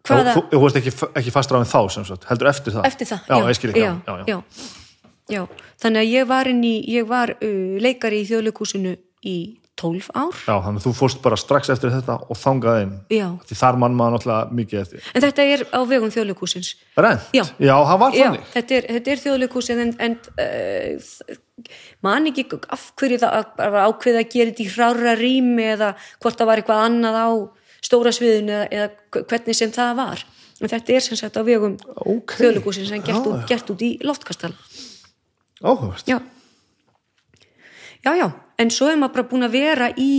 hvaða 0.07 0.34
Þú, 0.38 0.43
þú 0.53 0.61
varst 0.63 0.79
ekki, 0.81 0.93
ekki 1.21 1.34
fast 1.35 1.53
ráðinn 1.53 1.69
þá 1.71 1.79
sem 1.97 2.07
sagt, 2.07 2.27
heldur 2.31 2.51
eftir 2.51 2.75
það? 2.77 2.89
eftir 2.91 3.11
það, 3.11 3.29
Já, 3.29 3.38
ég 3.51 3.59
skil 3.59 3.71
ekki, 3.73 3.85
já, 3.85 3.93
já, 4.07 4.17
já, 4.17 4.25
já. 4.34 4.39
Já. 5.27 5.41
þannig 5.84 6.03
að 6.03 6.11
ég 6.15 6.27
var 6.29 6.49
í 6.53 6.73
ég 6.97 7.07
var 7.09 7.35
uh, 7.38 7.77
leikari 7.84 8.23
í 8.23 8.27
þjóðleikúsinu 8.29 8.93
í 9.27 9.38
12 9.77 10.07
ár 10.17 10.34
Já, 10.47 10.55
þannig 10.65 10.79
að 10.81 10.85
þú 10.88 10.93
fórst 10.97 11.19
bara 11.21 11.38
strax 11.39 11.69
eftir 11.73 11.91
þetta 11.93 12.15
og 12.25 12.39
þangað 12.39 12.79
inn. 12.84 12.93
já. 13.13 13.27
Því 13.45 13.57
þar 13.59 13.77
mann 13.84 13.97
maður 13.97 14.15
náttúrulega 14.15 14.57
mikið 14.59 14.79
eftir. 14.81 15.09
en 15.13 15.25
þetta 15.27 15.45
er 15.53 15.63
á 15.69 15.79
vegum 15.91 16.13
þjóðleikúsins 16.13 16.71
Rent? 16.97 17.27
Já. 17.35 17.43
það 17.61 17.99
var 18.01 18.17
Já, 18.17 18.23
þannig. 18.25 18.47
þetta 18.55 18.77
er, 18.79 18.88
þetta 18.95 19.13
er 19.13 19.21
þjóðleikúsið 19.25 19.84
en, 19.84 19.93
en 20.07 20.17
uh, 20.41 21.38
man 22.05 22.29
ekki 22.31 22.47
af 22.73 22.88
hverju 22.97 23.21
það 23.21 23.53
var 23.61 23.79
ákveðið 23.91 24.19
að 24.23 24.34
gera 24.34 24.51
þetta 24.51 24.65
í 24.65 24.71
hrára 24.73 25.15
rými 25.19 25.69
eða 25.75 25.91
hvort 26.23 26.41
það 26.41 26.51
var 26.51 26.61
eitthvað 26.63 26.84
annað 26.88 27.21
á 27.21 27.29
stóra 27.83 28.11
sviðinu 28.15 28.53
eða, 28.53 28.67
eða 28.71 29.23
hvernig 29.29 29.55
sem 29.57 29.71
það 29.75 29.93
var. 29.99 30.23
En 30.57 30.71
þetta 30.71 30.93
er 30.97 31.03
sem 31.05 31.17
sagt 31.19 31.37
á 31.37 31.41
vegum 31.45 31.75
Ókei. 32.01 32.39
þjóðleikúsins 32.41 32.91
en 32.95 33.03
gert, 33.05 33.21
Já, 33.21 33.29
út, 33.29 33.43
gert 33.49 33.69
út 33.73 33.83
í 33.85 33.91
loftkastal. 34.01 34.53
Áhugavert. 35.61 36.07
já. 36.09 36.17
Já, 38.05 38.11
já, 38.15 38.27
en 38.61 38.69
svo 38.71 38.87
er 38.91 38.97
maður 38.97 39.13
bara 39.17 39.27
búin 39.29 39.45
að 39.47 39.55
vera 39.57 39.87
í 39.97 40.11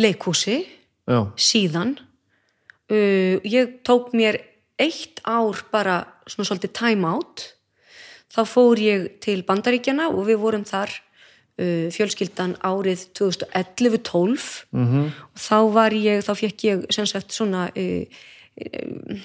leikhúsi 0.00 0.60
Já. 1.08 1.20
síðan. 1.36 1.96
Uh, 2.90 3.38
ég 3.46 3.80
tók 3.86 4.12
mér 4.16 4.38
eitt 4.80 5.20
ár 5.28 5.60
bara 5.72 6.02
svona 6.26 6.48
svolítið 6.48 6.72
time 6.76 7.06
out. 7.08 7.44
Þá 8.30 8.40
fór 8.46 8.78
ég 8.80 9.06
til 9.22 9.42
Bandaríkjana 9.46 10.08
og 10.14 10.24
við 10.28 10.38
vorum 10.42 10.64
þar 10.64 10.92
fjölskyldan 11.92 12.54
árið 12.64 13.06
2011-12 13.18 14.64
-hmm. 14.72 15.10
og 15.32 15.38
þá 15.38 15.58
var 15.72 15.92
ég, 15.92 16.22
þá 16.24 16.32
fekk 16.34 16.64
ég 16.64 16.86
sem 16.90 17.06
sagt 17.06 17.32
svona 17.32 17.68
uh, 17.76 18.04
uh, 18.60 19.20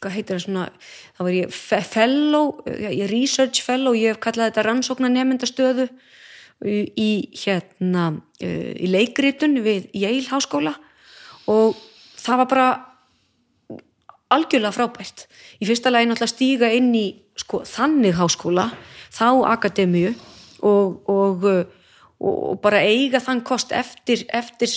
hvað 0.00 0.14
heitir 0.16 0.36
það 0.36 0.44
svona 0.44 0.68
þá 1.16 1.20
var 1.24 1.32
ég 1.32 1.50
fe- 1.52 1.82
fellow, 1.84 2.46
uh, 2.66 2.90
ég 2.90 3.10
research 3.10 3.62
fellow 3.62 3.94
ég 3.94 4.14
hef 4.14 4.20
kallað 4.22 4.50
þetta 4.50 4.66
rannsóknar 4.66 5.10
nefndastöðu 5.10 5.88
í 6.96 7.10
hérna 7.44 8.20
uh, 8.42 8.72
í 8.76 8.86
leikritun 8.90 9.60
við 9.64 9.90
Yale 9.96 10.28
háskóla 10.28 10.74
og 11.48 11.76
það 12.20 12.36
var 12.42 12.48
bara 12.50 12.68
algjörlega 14.30 14.74
frábært 14.76 15.26
í 15.60 15.66
fyrsta 15.68 15.90
lagi 15.90 16.06
náttúrulega 16.06 16.34
stíga 16.34 16.70
inn 16.76 16.92
í 16.94 17.06
sko, 17.40 17.64
þannig 17.66 18.14
háskóla 18.18 18.70
þá 19.10 19.42
akademíu 19.50 20.12
og, 20.62 21.00
og, 21.08 21.44
uh, 21.48 21.79
og, 22.20 22.58
bara 22.62 22.82
eiga 22.84 23.20
þann 23.22 23.42
kost 23.46 23.72
eftir, 23.72 24.26
eftir 24.28 24.70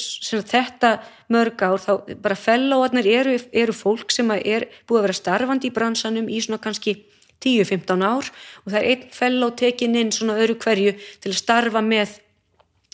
þetta 0.48 0.96
mörg 1.34 1.60
ár 1.66 1.82
þá 1.82 1.92
bara 2.24 2.38
fellóarnir 2.40 3.10
eru, 3.10 3.36
eru 3.52 3.76
fólk 3.76 4.14
sem 4.16 4.32
er 4.40 4.70
búið 4.88 5.02
að 5.02 5.08
vera 5.08 5.20
starfandi 5.20 5.70
í 5.70 5.76
bransanum 5.76 6.30
í 6.32 6.40
svona 6.44 6.62
kannski 6.64 7.02
10-15 7.44 8.06
ár 8.08 8.32
og 8.64 8.72
það 8.72 8.80
er 8.80 8.90
einn 8.94 9.06
felló 9.12 9.52
tekin 9.60 10.00
inn 10.00 10.14
svona 10.16 10.40
öru 10.40 10.56
hverju 10.60 10.96
til 10.96 11.34
að 11.34 11.40
starfa 11.42 11.84
með 11.84 12.18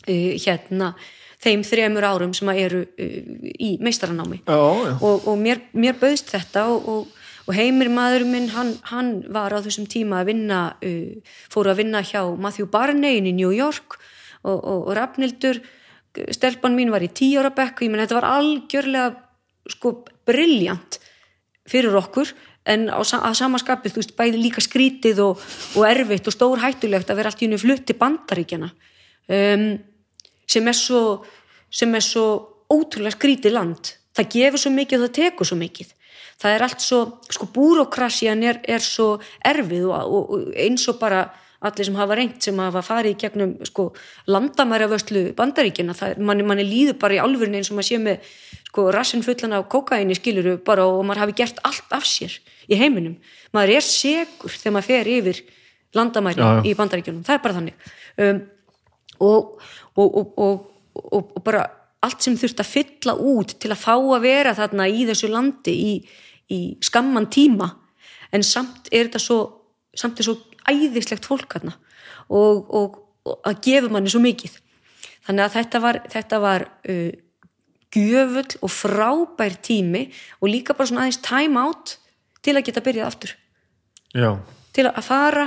uh, 0.08 0.34
hérna 0.42 0.94
þeim 1.40 1.64
þremur 1.64 2.08
árum 2.10 2.34
sem 2.36 2.50
eru 2.56 2.84
uh, 2.88 3.22
í 3.54 3.76
meistaranámi 3.84 4.42
Já, 4.42 4.58
já. 4.58 4.94
og, 4.98 5.30
og 5.30 5.40
mér, 5.40 5.62
mér 5.78 6.00
bauðst 6.02 6.34
þetta 6.34 6.66
og, 6.74 6.90
og, 6.90 7.18
og 7.46 7.58
heimir 7.58 7.92
maður 7.94 8.26
minn 8.30 8.50
hann, 8.56 8.74
hann 8.90 9.20
var 9.30 9.54
á 9.54 9.62
þessum 9.62 9.86
tíma 9.92 10.24
að 10.24 10.34
vinna 10.34 10.62
uh, 10.74 11.36
fóru 11.54 11.76
að 11.76 11.84
vinna 11.84 12.02
hjá 12.02 12.24
Matthew 12.34 12.72
Barney 12.72 13.22
í 13.22 13.30
New 13.30 13.54
York 13.54 14.00
og, 14.44 14.58
og, 14.58 14.88
og 14.88 14.94
Rafnildur 14.98 15.62
stelpan 16.34 16.76
mín 16.78 16.94
var 16.94 17.06
í 17.06 17.12
tíu 17.14 17.42
ára 17.42 17.54
bekk 17.56 17.84
ég 17.86 17.92
menn 17.92 18.04
þetta 18.04 18.20
var 18.20 18.30
algjörlega 18.38 19.10
sko 19.70 19.94
briljant 20.28 21.00
fyrir 21.70 21.96
okkur 22.00 22.32
en 22.70 22.88
á, 22.90 23.02
að 23.02 23.38
samaskapið 23.40 23.96
þú 23.96 24.02
veist 24.02 24.16
bæði 24.18 24.42
líka 24.42 24.64
skrítið 24.64 25.22
og, 25.26 25.44
og 25.78 25.86
erfitt 25.90 26.28
og 26.30 26.36
stór 26.36 26.64
hættulegt 26.64 27.12
að 27.12 27.22
vera 27.22 27.32
allt 27.32 27.44
í 27.44 27.48
hennu 27.48 27.62
flutt 27.62 27.86
til 27.88 27.98
bandaríkjana 28.00 28.72
um, 28.72 29.68
sem 30.50 30.72
er 30.72 30.78
svo 30.78 31.04
sem 31.70 31.94
er 31.96 32.04
svo 32.04 32.26
ótrúlega 32.70 33.18
skrítið 33.18 33.56
land. 33.56 33.94
Það 34.18 34.30
gefur 34.36 34.64
svo 34.64 34.72
mikið 34.74 35.00
og 35.00 35.08
það 35.08 35.16
tekur 35.20 35.50
svo 35.50 35.58
mikið. 35.60 35.94
Það 36.40 36.56
er 36.56 36.66
allt 36.66 36.84
svo, 36.84 37.00
sko 37.30 37.48
búrokrasjan 37.54 38.44
er, 38.48 38.62
er 38.64 38.84
svo 38.84 39.10
erfið 39.46 39.90
og, 39.90 39.96
og, 40.00 40.34
og 40.36 40.58
eins 40.60 40.86
og 40.92 41.00
bara 41.02 41.26
allir 41.60 41.86
sem 41.86 41.98
hafa 42.00 42.16
reynt 42.16 42.44
sem 42.44 42.60
hafa 42.62 42.82
farið 42.86 43.16
í 43.16 43.20
gegnum 43.20 43.56
sko 43.68 43.90
landamæravöslu 44.32 45.34
bandaríkina 45.36 45.96
manni, 46.18 46.46
manni 46.48 46.64
líður 46.64 47.00
bara 47.02 47.18
í 47.18 47.22
álfurinn 47.24 47.58
eins 47.60 47.72
og 47.72 47.80
maður 47.80 47.90
sé 47.90 48.00
með 48.04 48.30
sko 48.70 48.86
rassin 48.96 49.26
fullan 49.26 49.58
af 49.58 49.68
kókaini 49.72 50.16
skiluru 50.16 50.58
bara 50.66 50.86
og 50.88 51.02
maður 51.08 51.26
hafi 51.26 51.38
gert 51.42 51.60
allt 51.68 51.96
af 51.96 52.08
sér 52.08 52.38
í 52.70 52.78
heiminum, 52.80 53.18
maður 53.52 53.80
er 53.80 53.86
segur 53.86 54.54
þegar 54.54 54.78
maður 54.78 54.90
fer 54.92 55.12
yfir 55.18 55.44
landamæri 55.98 56.40
Já, 56.40 56.50
já. 56.60 56.64
í 56.70 56.76
bandaríkjunum, 56.78 57.26
það 57.26 57.36
er 57.36 57.44
bara 57.44 57.58
þannig. 57.58 57.92
Um, 58.20 58.42
og, 59.26 59.62
og, 59.96 60.18
og, 60.22 60.34
og, 60.38 60.66
og, 60.96 61.32
og 61.36 61.44
bara 61.44 61.66
allt 62.06 62.24
sem 62.24 62.38
þurft 62.40 62.62
að 62.62 62.72
fylla 62.72 63.16
út 63.18 63.56
til 63.60 63.72
að 63.74 63.82
fá 63.82 63.96
að 63.98 64.22
vera 64.24 64.56
þarna 64.56 64.88
í 64.88 65.08
þessu 65.10 65.32
landi 65.34 65.74
í, 65.74 65.94
í 66.54 66.60
skamman 66.86 67.28
tíma. 67.34 67.72
En 68.32 68.46
samt 68.46 68.92
er 68.94 69.10
þetta 69.10 69.24
svo 69.24 69.40
samt 69.98 70.22
er 70.22 70.28
svo 70.28 70.38
æðislegt 70.68 71.28
fólk 71.30 71.56
þarna 71.56 71.76
og, 72.30 72.68
og, 72.70 73.00
og 73.26 73.50
að 73.50 73.62
gefa 73.66 73.92
manni 73.94 74.12
svo 74.12 74.22
mikið. 74.24 74.60
Þannig 75.28 75.46
að 75.46 75.56
þetta 75.58 75.82
var, 75.84 76.00
þetta 76.10 76.40
var 76.44 76.66
uh, 76.90 77.12
gjöfull 77.94 78.60
og 78.66 78.74
frábær 78.74 79.58
tími 79.66 80.08
og 80.40 80.52
líka 80.52 80.76
bara 80.78 80.90
svona 80.90 81.06
aðeins 81.06 81.22
time 81.26 81.62
out 81.62 81.98
til 82.46 82.56
að 82.56 82.66
geta 82.70 82.84
byrjað 82.86 83.12
aftur. 83.12 83.36
Já. 84.18 84.32
til 84.74 84.88
að 84.90 85.04
fara, 85.06 85.46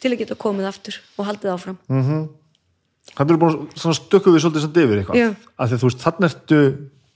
til 0.00 0.12
að 0.12 0.22
geta 0.22 0.36
komið 0.38 0.68
aftur 0.70 0.98
og 1.18 1.28
haldið 1.28 1.52
áfram. 1.54 1.78
Þannig 1.88 3.34
er 3.34 3.40
búin 3.40 3.54
að 3.56 3.80
svona 3.80 3.98
stökkum 3.98 4.34
við 4.34 4.44
svolítið 4.44 4.64
samt 4.64 4.80
yfir 4.82 5.00
eitthvað. 5.00 5.36
Því 5.58 5.64
að 5.64 5.74
þú 5.74 5.88
veist, 5.88 6.02
þannig 6.04 6.28
ertu, 6.28 6.58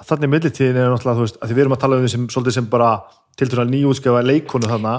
þannig 0.08 0.32
millitíðin 0.32 0.80
er 0.80 0.92
náttúrulega, 0.92 1.18
þú 1.18 1.26
veist, 1.26 1.38
að 1.38 1.50
því 1.50 1.56
við 1.56 1.64
erum 1.64 1.76
að 1.76 1.82
tala 1.84 1.98
um 1.98 2.04
því 2.04 2.12
sem, 2.14 2.24
svolítið 2.32 2.56
sem 2.56 2.68
bara 2.72 2.90
til 3.36 3.48
þess 3.48 3.62
að 3.62 3.72
nýjútskjafa 3.72 4.22
leikonu 4.26 4.70
þarna, 4.72 4.94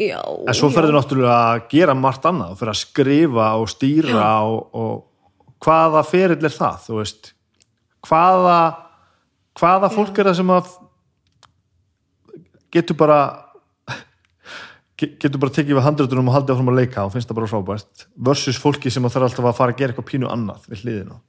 Já, 0.00 0.18
en 0.50 0.56
svo 0.58 0.68
ferður 0.74 0.96
náttúrulega 0.96 1.34
að 1.54 1.66
gera 1.70 1.94
margt 1.94 2.24
annað 2.26 2.56
fyrir 2.58 2.72
að 2.72 2.80
skrifa 2.80 3.48
og 3.60 3.68
stýra 3.70 4.30
og, 4.42 4.74
og 4.74 5.60
hvaða 5.62 6.00
ferill 6.08 6.40
er 6.48 6.54
það, 6.54 6.80
þú 6.88 6.96
veist, 6.98 7.28
hvaða, 8.08 8.56
hvaða 9.60 9.90
fólk 9.94 10.18
er 10.18 10.28
það 10.32 10.38
sem 10.40 10.50
að 10.56 10.72
getur 12.74 12.98
bara 12.98 13.18
ge- 14.98 15.12
getur 15.22 15.38
bara 15.44 15.54
tekið 15.60 15.78
við 15.78 15.86
handröðunum 15.86 16.32
og 16.32 16.36
haldið 16.40 16.56
áfram 16.56 16.72
að 16.74 16.80
leika 16.80 17.04
og 17.06 17.14
finnst 17.14 17.30
það 17.30 17.38
bara 17.38 17.52
frábært 17.54 18.06
versus 18.30 18.58
fólki 18.58 18.90
sem 18.90 19.06
þarf 19.06 19.28
alltaf 19.30 19.46
að 19.52 19.58
fara 19.60 19.76
að 19.76 19.78
gera 19.82 19.94
eitthvað 19.94 20.10
pínu 20.10 20.30
annað 20.32 20.66
við 20.72 20.82
hliðina. 20.82 21.20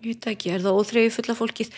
Ég 0.00 0.14
veit 0.14 0.30
ekki, 0.32 0.54
er 0.54 0.62
það 0.64 0.78
óþreyju 0.80 1.10
fulla 1.18 1.34
fólkið 1.36 1.74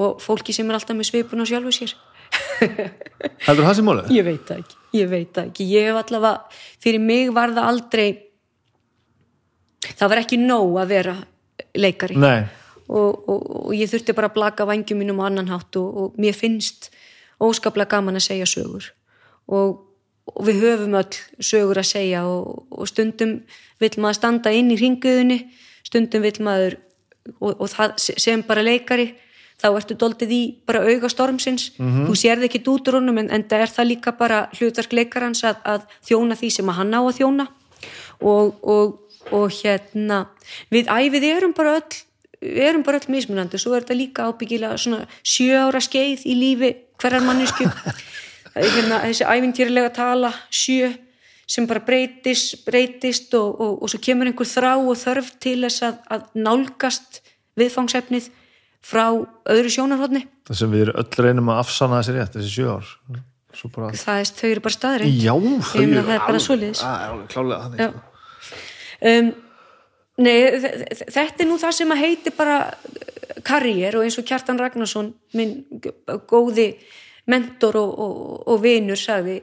og 0.00 0.22
fólki 0.24 0.54
sem 0.56 0.68
er 0.72 0.78
alltaf 0.80 0.96
með 0.98 1.10
svipun 1.12 1.44
og 1.44 1.50
sjálfu 1.50 1.74
sér 1.76 1.92
heldur 3.46 3.66
það 3.66 3.74
sem 3.78 3.88
málið? 3.88 4.12
ég 4.14 4.26
veit 4.26 4.46
það 4.48 4.62
ekki, 4.62 4.78
ég 4.98 5.10
veit 5.10 5.32
það 5.34 5.50
ekki. 5.50 5.66
Ég 5.74 5.88
hef 5.88 6.00
allavega, 6.04 6.62
fyrir 6.82 7.04
mig 7.04 7.34
var 7.36 7.54
það 7.56 7.70
aldrei 7.72 8.08
það 9.88 10.08
var 10.12 10.22
ekki 10.22 10.40
nóg 10.40 10.80
að 10.80 10.94
vera 10.94 11.14
leikari. 11.76 12.18
Nei, 12.20 12.40
og, 12.88 13.28
og, 13.30 13.44
og 13.66 13.76
ég 13.76 13.90
þurfti 13.90 14.16
bara 14.16 14.30
að 14.30 14.36
blaka 14.38 14.66
vangjum 14.68 15.00
mínum 15.02 15.22
á 15.22 15.28
annan 15.28 15.52
hátt 15.52 15.78
og, 15.80 15.88
og 15.90 16.20
mér 16.20 16.36
finnst 16.36 16.90
óskaplega 17.40 17.96
gaman 17.96 18.18
að 18.20 18.26
segja 18.28 18.48
sögur. 18.50 18.90
Og, 19.50 19.80
og 20.30 20.44
við 20.46 20.62
höfum 20.64 20.98
öll 21.00 21.22
sögur 21.42 21.80
að 21.80 21.90
segja 21.90 22.26
og, 22.28 22.66
og 22.70 22.90
stundum 22.90 23.40
vill 23.80 23.96
maður 23.98 24.20
standa 24.20 24.52
inn 24.54 24.70
í 24.74 24.78
ringuðunni 24.78 25.40
stundum 25.86 26.24
vill 26.26 26.38
maður 26.44 26.78
og, 27.38 27.54
og 27.56 27.66
það 27.72 27.96
sem 27.98 28.44
bara 28.46 28.64
leikari 28.64 29.10
þá 29.60 29.68
ertu 29.70 29.96
doldið 30.00 30.34
í 30.34 30.40
bara 30.66 30.82
auga 30.88 31.10
stormsins. 31.12 31.70
Þú 31.78 32.16
sérð 32.16 32.48
ekki 32.48 32.62
út 32.72 32.88
úr 32.88 33.00
honum 33.00 33.20
en, 33.22 33.30
en 33.30 33.46
það 33.48 33.66
er 33.66 33.74
það 33.76 33.90
líka 33.90 34.14
bara 34.16 34.42
hlutverk 34.56 34.96
leikarans 34.96 35.44
að, 35.44 35.60
að 35.64 35.86
þjóna 36.08 36.38
því 36.40 36.52
sem 36.56 36.72
að 36.72 36.78
hann 36.80 36.96
á 36.96 37.00
að 37.00 37.16
þjóna. 37.20 37.48
Og, 38.20 38.56
og, 38.60 39.20
og 39.32 39.52
hérna 39.60 40.24
við 40.72 40.90
æfið 40.92 41.26
erum 41.30 41.54
bara 41.56 41.78
öll 41.80 42.00
við 42.40 42.64
erum 42.64 42.84
bara 42.84 43.00
öll 43.00 43.12
mismunandi 43.12 43.60
svo 43.60 43.74
er 43.76 43.84
þetta 43.84 43.96
líka 43.96 44.26
ábyggilega 44.28 44.78
svona 44.80 45.06
sjö 45.20 45.56
ára 45.60 45.80
skeið 45.84 46.24
í 46.28 46.36
lífi 46.36 46.70
hverjar 47.00 47.24
mannesku 47.24 47.68
hérna, 48.56 49.02
þessi 49.04 49.28
æfintýrlega 49.28 49.92
tala 49.96 50.32
sjö 50.48 50.90
sem 51.50 51.66
bara 51.66 51.82
breytist, 51.82 52.60
breytist 52.66 53.34
og, 53.34 53.56
og, 53.60 53.80
og 53.82 53.90
svo 53.90 54.00
kemur 54.02 54.30
einhver 54.30 54.48
þrá 54.48 54.72
og 54.78 54.94
þörf 55.00 55.32
til 55.42 55.58
þess 55.64 55.86
að, 55.88 55.96
að 56.14 56.28
nálgast 56.46 57.20
viðfangsefnið 57.58 58.30
frá 58.84 59.04
öðru 59.50 59.72
sjónarhóðni 59.74 60.22
það 60.48 60.58
sem 60.62 60.72
við 60.72 60.86
erum 60.86 61.00
öll 61.02 61.24
reynum 61.26 61.50
að 61.52 61.60
afsanna 61.64 62.00
þessi 62.00 62.14
rétt 62.16 62.36
þessi 62.38 62.52
sjö 62.54 62.70
ár. 62.78 62.94
Bara... 63.74 63.90
það 63.98 64.20
er, 64.22 64.30
þau 64.38 64.48
eru 64.50 64.62
bara 64.64 64.76
staðreind 64.76 65.20
já, 65.20 65.34
Ég 65.34 65.90
meina, 65.90 66.02
það 66.06 66.14
er 66.14 66.24
bara 66.24 66.40
alveg 67.10 67.30
klálega 67.34 67.62
sko. 67.68 68.02
um, 69.10 69.30
Nei, 70.20 70.34
þe- 70.60 70.72
þe- 71.00 71.06
þetta 71.14 71.42
er 71.44 71.48
nú 71.48 71.56
það 71.60 71.72
sem 71.78 71.92
að 71.94 72.00
heiti 72.04 72.32
bara 72.36 72.56
karriér 73.46 73.96
og 73.96 74.04
eins 74.04 74.18
og 74.20 74.26
Kjartan 74.28 74.58
Ragnarsson 74.60 75.12
minn 75.38 75.54
góði 76.28 76.66
mentor 77.30 77.78
og, 77.80 77.94
og, 78.04 78.18
og 78.52 78.60
vinur 78.64 79.00
sagði 79.00 79.38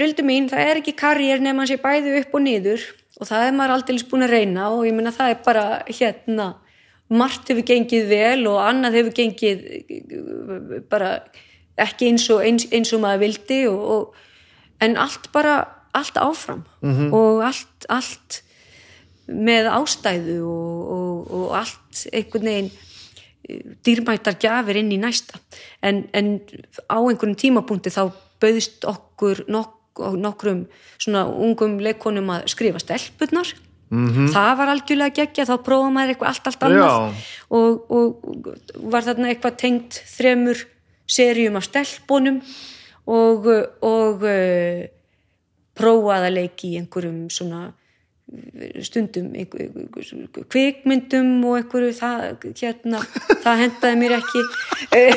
Brildu 0.00 0.24
mín, 0.24 0.48
það 0.50 0.64
er 0.64 0.80
ekki 0.80 0.94
karriér 0.96 1.42
nema 1.44 1.62
hann 1.62 1.70
sé 1.70 1.76
bæði 1.82 2.16
upp 2.22 2.34
og 2.38 2.42
niður 2.46 2.82
og 3.20 3.28
það 3.28 3.46
er 3.46 3.56
maður 3.58 3.74
aldrei 3.76 4.02
búin 4.10 4.24
að 4.26 4.34
reyna 4.34 4.68
og 4.74 4.86
ég 4.88 4.96
meina 4.96 5.12
það 5.14 5.34
er 5.34 5.40
bara 5.44 5.64
hérna 5.86 6.46
margt 7.10 7.50
hefur 7.50 7.66
gengið 7.66 8.08
vel 8.10 8.46
og 8.50 8.60
annað 8.62 9.00
hefur 9.00 9.16
gengið 9.18 9.64
bara 10.90 11.16
ekki 11.80 12.10
eins 12.10 12.26
og, 12.30 12.44
eins, 12.44 12.68
eins 12.70 12.92
og 12.94 13.02
maður 13.02 13.24
vildi 13.24 13.60
og, 13.70 13.80
og, 13.94 14.14
en 14.84 14.96
allt 15.00 15.30
bara 15.34 15.56
allt 15.96 16.20
áfram. 16.20 16.62
Og 17.14 17.42
allt, 17.44 17.88
allt 17.88 18.40
með 19.30 19.70
ástæðu 19.70 20.38
og, 20.46 20.78
og, 20.94 21.34
og 21.38 21.56
allt 21.60 22.04
einhvern 22.12 22.48
veginn 22.50 22.70
eh, 22.70 23.74
dýrmættar 23.86 24.38
gjafir 24.42 24.80
inn 24.80 24.92
í 24.94 25.00
næsta. 25.02 25.38
En, 25.82 26.04
en 26.14 26.38
á 26.90 26.98
einhverjum 26.98 27.38
tímapunkti 27.38 27.92
þá 27.94 28.08
bauðist 28.40 28.86
okkur 28.88 29.44
nok 29.50 29.76
nokkrum 30.00 30.64
svona 30.96 31.26
ungum 31.28 31.74
leikonum 31.82 32.30
að 32.32 32.46
skrifa 32.52 32.80
stelpurnar 33.90 34.06
-hmm. 34.08 34.28
það 34.30 34.56
var 34.56 34.68
algjörlega 34.68 35.14
geggja 35.14 35.44
þá 35.48 35.56
prófa 35.66 35.90
maður 35.90 36.12
eitthvað 36.14 36.28
allt, 36.28 36.46
allt 36.46 36.62
annað. 36.62 37.24
Og, 37.50 37.90
og, 37.90 38.06
var 38.92 39.02
þarna 39.02 39.28
eitthvað 39.32 39.56
tengt 39.56 40.02
þremur 40.06 40.66
seríum 41.10 41.56
af 41.58 41.66
stelpunum 41.66 42.40
og, 43.06 43.46
og 43.82 44.22
uh, 44.22 44.86
prófaði 45.80 46.30
að 46.30 46.36
leiki 46.36 46.70
í 46.70 46.78
einhverjum 46.80 47.20
svona 47.32 47.60
eh, 48.30 48.82
stundum 48.86 49.32
kvikmyndum 50.52 51.44
og 51.48 51.60
einhverju 51.60 51.92
það, 51.98 52.46
hérna, 52.60 53.02
það 53.42 53.62
hendaði 53.64 54.00
mér 54.02 54.16
ekki. 54.20 54.44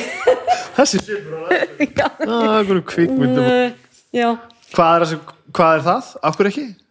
Þessi 0.77 1.03
já, 1.99 2.07
einhverjum 2.17 2.87
kvikmyndum. 2.89 3.43
Eh, 3.43 3.71
já. 4.15 4.29
Hvað 4.73 5.05
er, 5.05 5.19
hvað 5.53 5.75
er 5.77 5.85
það? 5.89 6.15
af 6.23 6.39
hverju 6.39 6.53
ekki? 6.53 6.82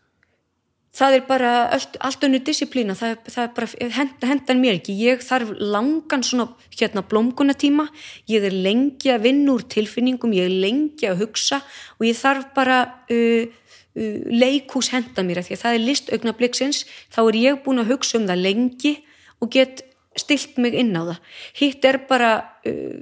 Það 0.92 1.16
er 1.16 1.22
bara 1.28 1.50
allt, 1.72 1.96
allt 2.04 2.24
önnu 2.26 2.40
disciplína 2.44 2.94
það, 2.96 3.14
það 3.32 3.44
er 3.46 3.52
bara, 3.56 3.68
henda, 3.96 4.28
hendan 4.28 4.60
mér 4.60 4.76
ekki. 4.76 4.96
Ég 5.00 5.22
þarf 5.24 5.54
langan 5.56 6.24
svona 6.26 6.50
hérna 6.76 7.04
blómgunatíma, 7.08 7.86
ég 8.30 8.44
er 8.48 8.56
lengi 8.56 9.12
að 9.12 9.24
vinna 9.28 9.54
úr 9.56 9.64
tilfinningum, 9.72 10.34
ég 10.36 10.50
er 10.50 10.58
lengi 10.66 11.08
að 11.08 11.24
hugsa 11.24 11.62
og 11.98 12.06
ég 12.08 12.18
þarf 12.18 12.50
bara 12.56 12.82
uh, 13.12 13.46
uh, 13.46 14.18
leikhús 14.28 14.92
henda 14.92 15.24
mér 15.24 15.40
því 15.46 15.56
að 15.56 15.64
það 15.64 15.78
er 15.78 15.86
list 15.86 16.12
augnabliksins 16.12 16.84
þá 17.12 17.22
er 17.24 17.40
ég 17.40 17.64
búin 17.64 17.80
að 17.82 17.94
hugsa 17.94 18.20
um 18.20 18.28
það 18.28 18.44
lengi 18.44 18.94
og 19.40 19.52
get 19.54 19.86
stilt 20.20 20.60
mig 20.60 20.76
inn 20.76 20.92
á 20.92 21.08
það. 21.08 21.18
Hitt 21.56 21.88
er 21.88 22.02
bara 22.04 22.34
uh, 22.68 23.00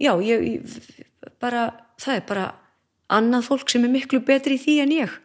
já, 0.00 0.16
ég 0.24 0.64
bara, 1.36 1.68
það 2.00 2.16
er 2.16 2.26
bara 2.32 2.48
annað 3.12 3.50
fólk 3.50 3.68
sem 3.68 3.84
er 3.84 3.92
miklu 3.92 4.22
betri 4.24 4.56
í 4.56 4.62
því 4.62 4.78
en 4.86 4.96
ég 5.02 5.20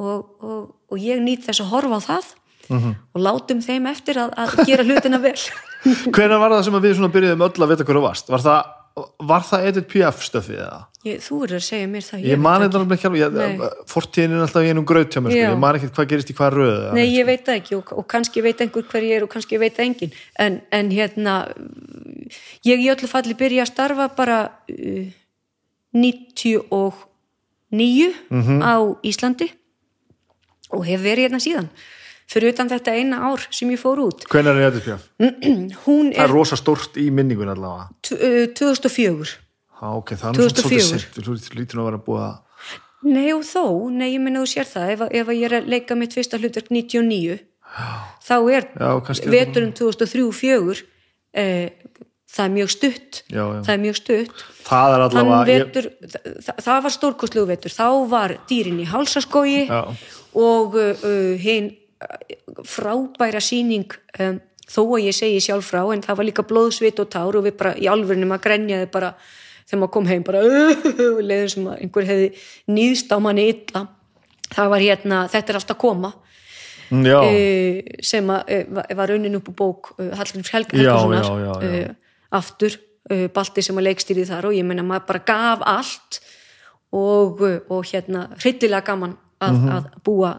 og, 0.00 0.28
og, 0.40 0.60
og 0.90 1.00
ég 1.00 1.22
nýt 1.22 1.46
þess 1.46 1.64
að 1.64 1.72
horfa 1.74 2.00
á 2.00 2.02
það 2.08 2.36
og 2.70 3.18
látum 3.18 3.58
þeim 3.64 3.88
eftir 3.90 4.20
að, 4.22 4.34
að 4.38 4.60
gera 4.68 4.84
hlutina 4.86 5.18
vel. 5.22 5.38
Hvenær 6.14 6.38
var 6.38 6.54
það 6.54 6.68
sem 6.68 6.76
við 6.76 7.00
byrjuðum 7.16 7.48
öll 7.48 7.64
að 7.64 7.72
vita 7.72 7.86
hverju 7.88 8.02
varst? 8.04 8.30
var 8.30 8.44
það, 8.44 8.68
var 9.26 9.46
það 9.48 9.66
Edith 9.70 9.90
Piaf 9.90 10.22
stöfið 10.22 10.60
eða? 10.62 10.84
ég, 11.06 11.20
þú 11.24 11.38
verður 11.44 11.56
að 11.56 11.62
segja 11.64 11.86
mér 11.88 12.02
það 12.04 12.24
ég 12.28 12.40
man 12.44 12.62
þetta 12.64 12.80
alveg 12.80 12.98
ekki 12.98 13.08
alveg 13.08 13.60
fortíðin 13.88 14.34
er 14.36 14.42
alltaf 14.44 14.64
í 14.66 14.70
einum 14.72 14.86
graut 14.88 15.14
hjá 15.14 15.20
mér 15.24 15.32
sko. 15.32 15.44
Ég 15.46 15.60
man 15.62 15.76
ekki 15.78 15.88
hvað 15.96 16.10
gerist 16.10 16.32
í 16.32 16.34
hvað 16.36 16.56
röð 16.58 16.72
eða 16.74 16.96
Nei, 16.98 17.08
ég 17.08 17.24
veit 17.28 17.44
það 17.46 17.60
ekki 17.60 17.74
og, 17.78 17.86
og 17.96 18.04
kannski 18.10 18.38
veit 18.44 18.60
einhver 18.60 18.84
hver 18.90 19.04
ég 19.06 19.14
er 19.16 19.24
og 19.24 19.30
kannski 19.32 19.60
veit 19.62 19.76
engin 19.80 20.12
en, 20.44 20.54
en 20.76 20.86
hérna 20.92 21.34
ég 22.68 22.76
í 22.84 22.90
öllu 22.92 23.08
falli 23.10 23.34
byrja 23.38 23.64
að 23.64 23.72
starfa 23.72 24.06
bara 24.18 24.38
uh, 24.68 25.06
99 25.96 26.60
á 28.60 28.76
Íslandi 29.06 29.48
og 30.76 30.86
hef 30.86 31.02
verið 31.04 31.28
hérna 31.28 31.42
síðan. 31.42 31.70
Fyrir 32.30 32.52
utan 32.54 32.70
þetta 32.70 32.94
eina 32.94 33.20
ár 33.26 33.42
sem 33.50 33.70
ég 33.74 33.80
fór 33.80 34.04
út. 34.04 34.26
Hvenær 34.30 34.58
er 34.62 34.80
Piaf? 34.84 35.08
hún 35.86 36.12
það 36.12 36.20
er 36.20 36.26
er 36.28 36.34
rosa 36.34 36.58
stórt 36.58 36.98
í 37.00 37.08
minningun 37.10 37.50
allavega. 37.50 37.88
T- 38.06 38.18
uh, 38.18 38.44
2004 38.54 39.38
Há, 39.80 39.96
ok, 39.96 40.12
það 40.12 40.28
er 40.28 40.36
nú 40.36 40.44
svolítið 40.44 40.66
2004. 40.68 41.00
sent 41.00 41.26
þú 41.26 41.34
lítur 41.56 41.78
nú 41.78 41.84
að 41.84 41.90
vera 41.90 42.00
búið 42.06 42.24
að 42.26 42.38
Nei 43.00 43.30
og 43.32 43.46
þó, 43.48 43.62
nei 43.88 44.10
ég 44.10 44.20
minna 44.20 44.42
þú 44.42 44.48
sér 44.50 44.68
það 44.68 44.90
ef, 44.92 45.02
ef 45.08 45.30
ég 45.32 45.44
er 45.48 45.54
að 45.56 45.70
leika 45.72 45.96
mitt 45.96 46.12
fyrsta 46.12 46.36
hlutverk 46.36 46.68
99 46.68 47.38
þá 48.26 48.34
er 48.52 48.66
Já, 48.74 48.90
veturinn 49.32 49.72
2003-04 49.78 50.82
eh, 51.32 51.70
það 52.30 52.44
er 52.44 52.52
mjög 52.54 52.70
stutt. 52.74 53.20
Já, 53.26 53.42
já. 53.42 53.60
það 53.66 53.72
er 53.74 53.82
mjög 53.84 53.98
stutt. 53.98 54.44
Það 54.66 54.94
allavega 54.96 55.40
ég, 55.50 55.64
vetur, 55.64 55.88
það, 56.46 56.62
það 56.66 56.82
var 56.86 56.94
stórkostlegu 56.96 57.48
vetur. 57.50 57.74
Þá 57.74 57.86
var 58.12 58.36
dýrin 58.50 58.80
í 58.82 58.86
hálsaskógi 58.90 59.64
Já. 59.66 59.80
og 60.38 60.78
uh, 60.78 61.04
uh, 61.10 61.34
hinn 61.42 61.72
uh, 62.04 62.64
frábæra 62.68 63.42
síning 63.42 63.90
um, 64.22 64.40
þó 64.70 64.82
að 64.84 65.06
ég 65.08 65.16
segi 65.16 65.42
sjálf 65.42 65.72
frá 65.72 65.82
en 65.90 66.04
það 66.04 66.20
var 66.20 66.28
líka 66.28 66.46
blóðsvit 66.46 67.02
og 67.02 67.10
tár 67.10 67.38
og 67.38 67.46
við 67.48 67.56
bara 67.58 67.74
í 67.74 67.88
alvörnum 67.90 68.36
að 68.36 68.44
grenjaði 68.46 68.90
bara 68.92 69.14
þegar 69.66 69.80
maður 69.82 69.94
kom 69.96 70.10
heim 70.10 70.26
bara 70.26 70.42
leiður 71.30 71.54
sem 71.56 71.70
að 71.70 71.80
einhver 71.86 72.10
hefði 72.10 72.28
nýðst 72.70 73.10
á 73.10 73.18
manni 73.22 73.48
illa. 73.54 73.86
Það 74.50 74.70
var 74.72 74.82
hérna, 74.82 75.24
þetta 75.30 75.52
er 75.52 75.58
allt 75.60 75.74
að 75.74 75.80
koma. 75.82 76.12
Uh, 76.90 77.98
sem 78.02 78.30
að, 78.34 78.48
uh, 78.50 78.86
var- 78.98 79.10
raunin 79.12 79.38
upp 79.38 79.50
úr 79.52 79.58
bók 79.58 79.92
uh, 79.98 80.08
Hallgríms 80.18 80.50
Helg 80.54 80.72
Aftur 82.32 82.76
uh, 83.10 83.26
Balti 83.34 83.62
sem 83.62 83.76
að 83.80 83.88
leikstýri 83.88 84.26
þar 84.28 84.50
og 84.50 84.54
ég 84.54 84.64
meina 84.66 84.82
maður 84.86 85.06
bara 85.06 85.24
gaf 85.30 85.64
allt 85.66 86.20
og, 86.92 87.40
uh, 87.42 87.58
og 87.70 87.84
hérna 87.90 88.28
hryllilega 88.38 88.84
gaman 88.86 89.16
að, 89.40 89.52
Mhm. 89.56 89.68
að 89.76 89.84
búa 90.04 90.32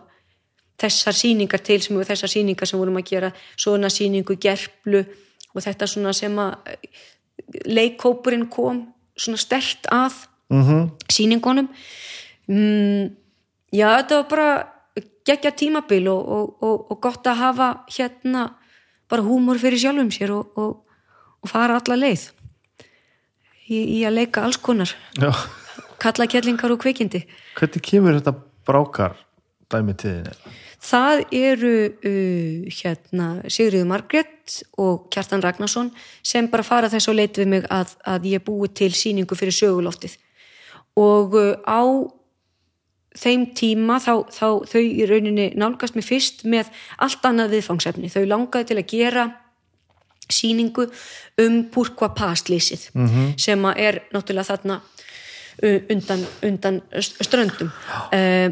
þessar 0.82 1.14
sýningar 1.14 1.62
til 1.62 1.80
sem 1.82 1.98
við 1.98 2.10
þessar 2.10 2.32
sýningar 2.32 2.66
sem 2.68 2.80
vorum 2.80 2.98
að 2.98 3.10
gera 3.12 3.32
svona 3.58 3.90
sýningu 3.90 4.36
gerplu 4.42 5.06
og 5.56 5.62
þetta 5.62 5.88
svona 5.88 6.14
sem 6.14 6.36
að 6.36 6.52
uh, 6.54 6.76
leikkópurinn 7.66 8.50
kom 8.50 8.94
svona 9.18 9.38
stert 9.38 9.88
að 9.92 10.28
Mhm. 10.52 10.92
sýningunum 11.08 11.68
mm, 12.50 13.16
já 13.74 13.88
þetta 14.02 14.16
var 14.22 14.28
bara 14.30 14.68
geggja 15.26 15.52
tímabil 15.52 16.08
og, 16.10 16.28
og, 16.28 16.64
og, 16.64 16.92
og 16.92 17.02
gott 17.02 17.24
að 17.28 17.36
hafa 17.40 17.68
hérna 17.88 18.50
bara 19.10 19.22
húmor 19.24 19.60
fyrir 19.62 19.80
sjálfum 19.80 20.10
sér 20.12 20.32
og, 20.36 20.58
og, 21.42 21.50
og 21.50 21.52
fara 21.52 21.80
alla 21.82 21.98
leið 22.00 22.30
í, 23.70 23.78
í 23.78 24.00
að 24.08 24.18
leika 24.22 24.46
alls 24.46 24.60
konar 24.62 24.94
já. 25.18 25.32
kalla 26.02 26.30
kellingar 26.30 26.74
og 26.74 26.82
kveikindi 26.84 27.26
hvernig 27.58 27.86
kemur 27.86 28.20
þetta 28.20 28.36
brákar 28.68 29.18
dæmi 29.72 29.98
þín 29.98 30.30
það 30.82 31.26
eru 31.38 31.76
uh, 31.90 32.72
hérna 32.82 33.28
Sigriður 33.48 33.90
Margrét 33.92 34.62
og 34.82 35.10
Kjartan 35.14 35.44
Ragnarsson 35.44 35.92
sem 36.24 36.50
bara 36.52 36.66
fara 36.66 36.90
þess 36.90 37.12
að 37.12 37.20
leit 37.20 37.38
við 37.38 37.54
mig 37.54 37.68
að, 37.70 37.96
að 38.06 38.32
ég 38.32 38.46
búi 38.46 38.72
til 38.74 38.92
sýningu 38.96 39.38
fyrir 39.38 39.56
söguloftið 39.56 40.18
og 41.00 41.38
uh, 41.38 41.54
á 41.66 41.82
þeim 43.18 43.50
tíma 43.58 44.00
þá, 44.00 44.28
þá 44.32 44.48
þau 44.72 44.82
í 44.82 45.06
rauninni 45.08 45.52
nálgast 45.60 45.98
mig 45.98 46.08
fyrst 46.08 46.46
með 46.48 46.72
allt 47.02 47.26
annað 47.28 47.58
viðfangsefni. 47.58 48.12
Þau 48.12 48.24
langaði 48.30 48.70
til 48.70 48.78
að 48.80 48.92
gera 48.92 49.26
sýningu 50.32 50.88
um 51.38 51.64
Purkva 51.72 52.10
Paslísið 52.16 52.90
mm 52.94 53.08
-hmm. 53.08 53.34
sem 53.38 53.66
er 53.66 54.02
náttúrulega 54.14 54.44
þarna 54.56 54.82
undan, 55.90 56.26
undan 56.44 56.82
ströndum 57.22 57.70
uh, 58.14 58.52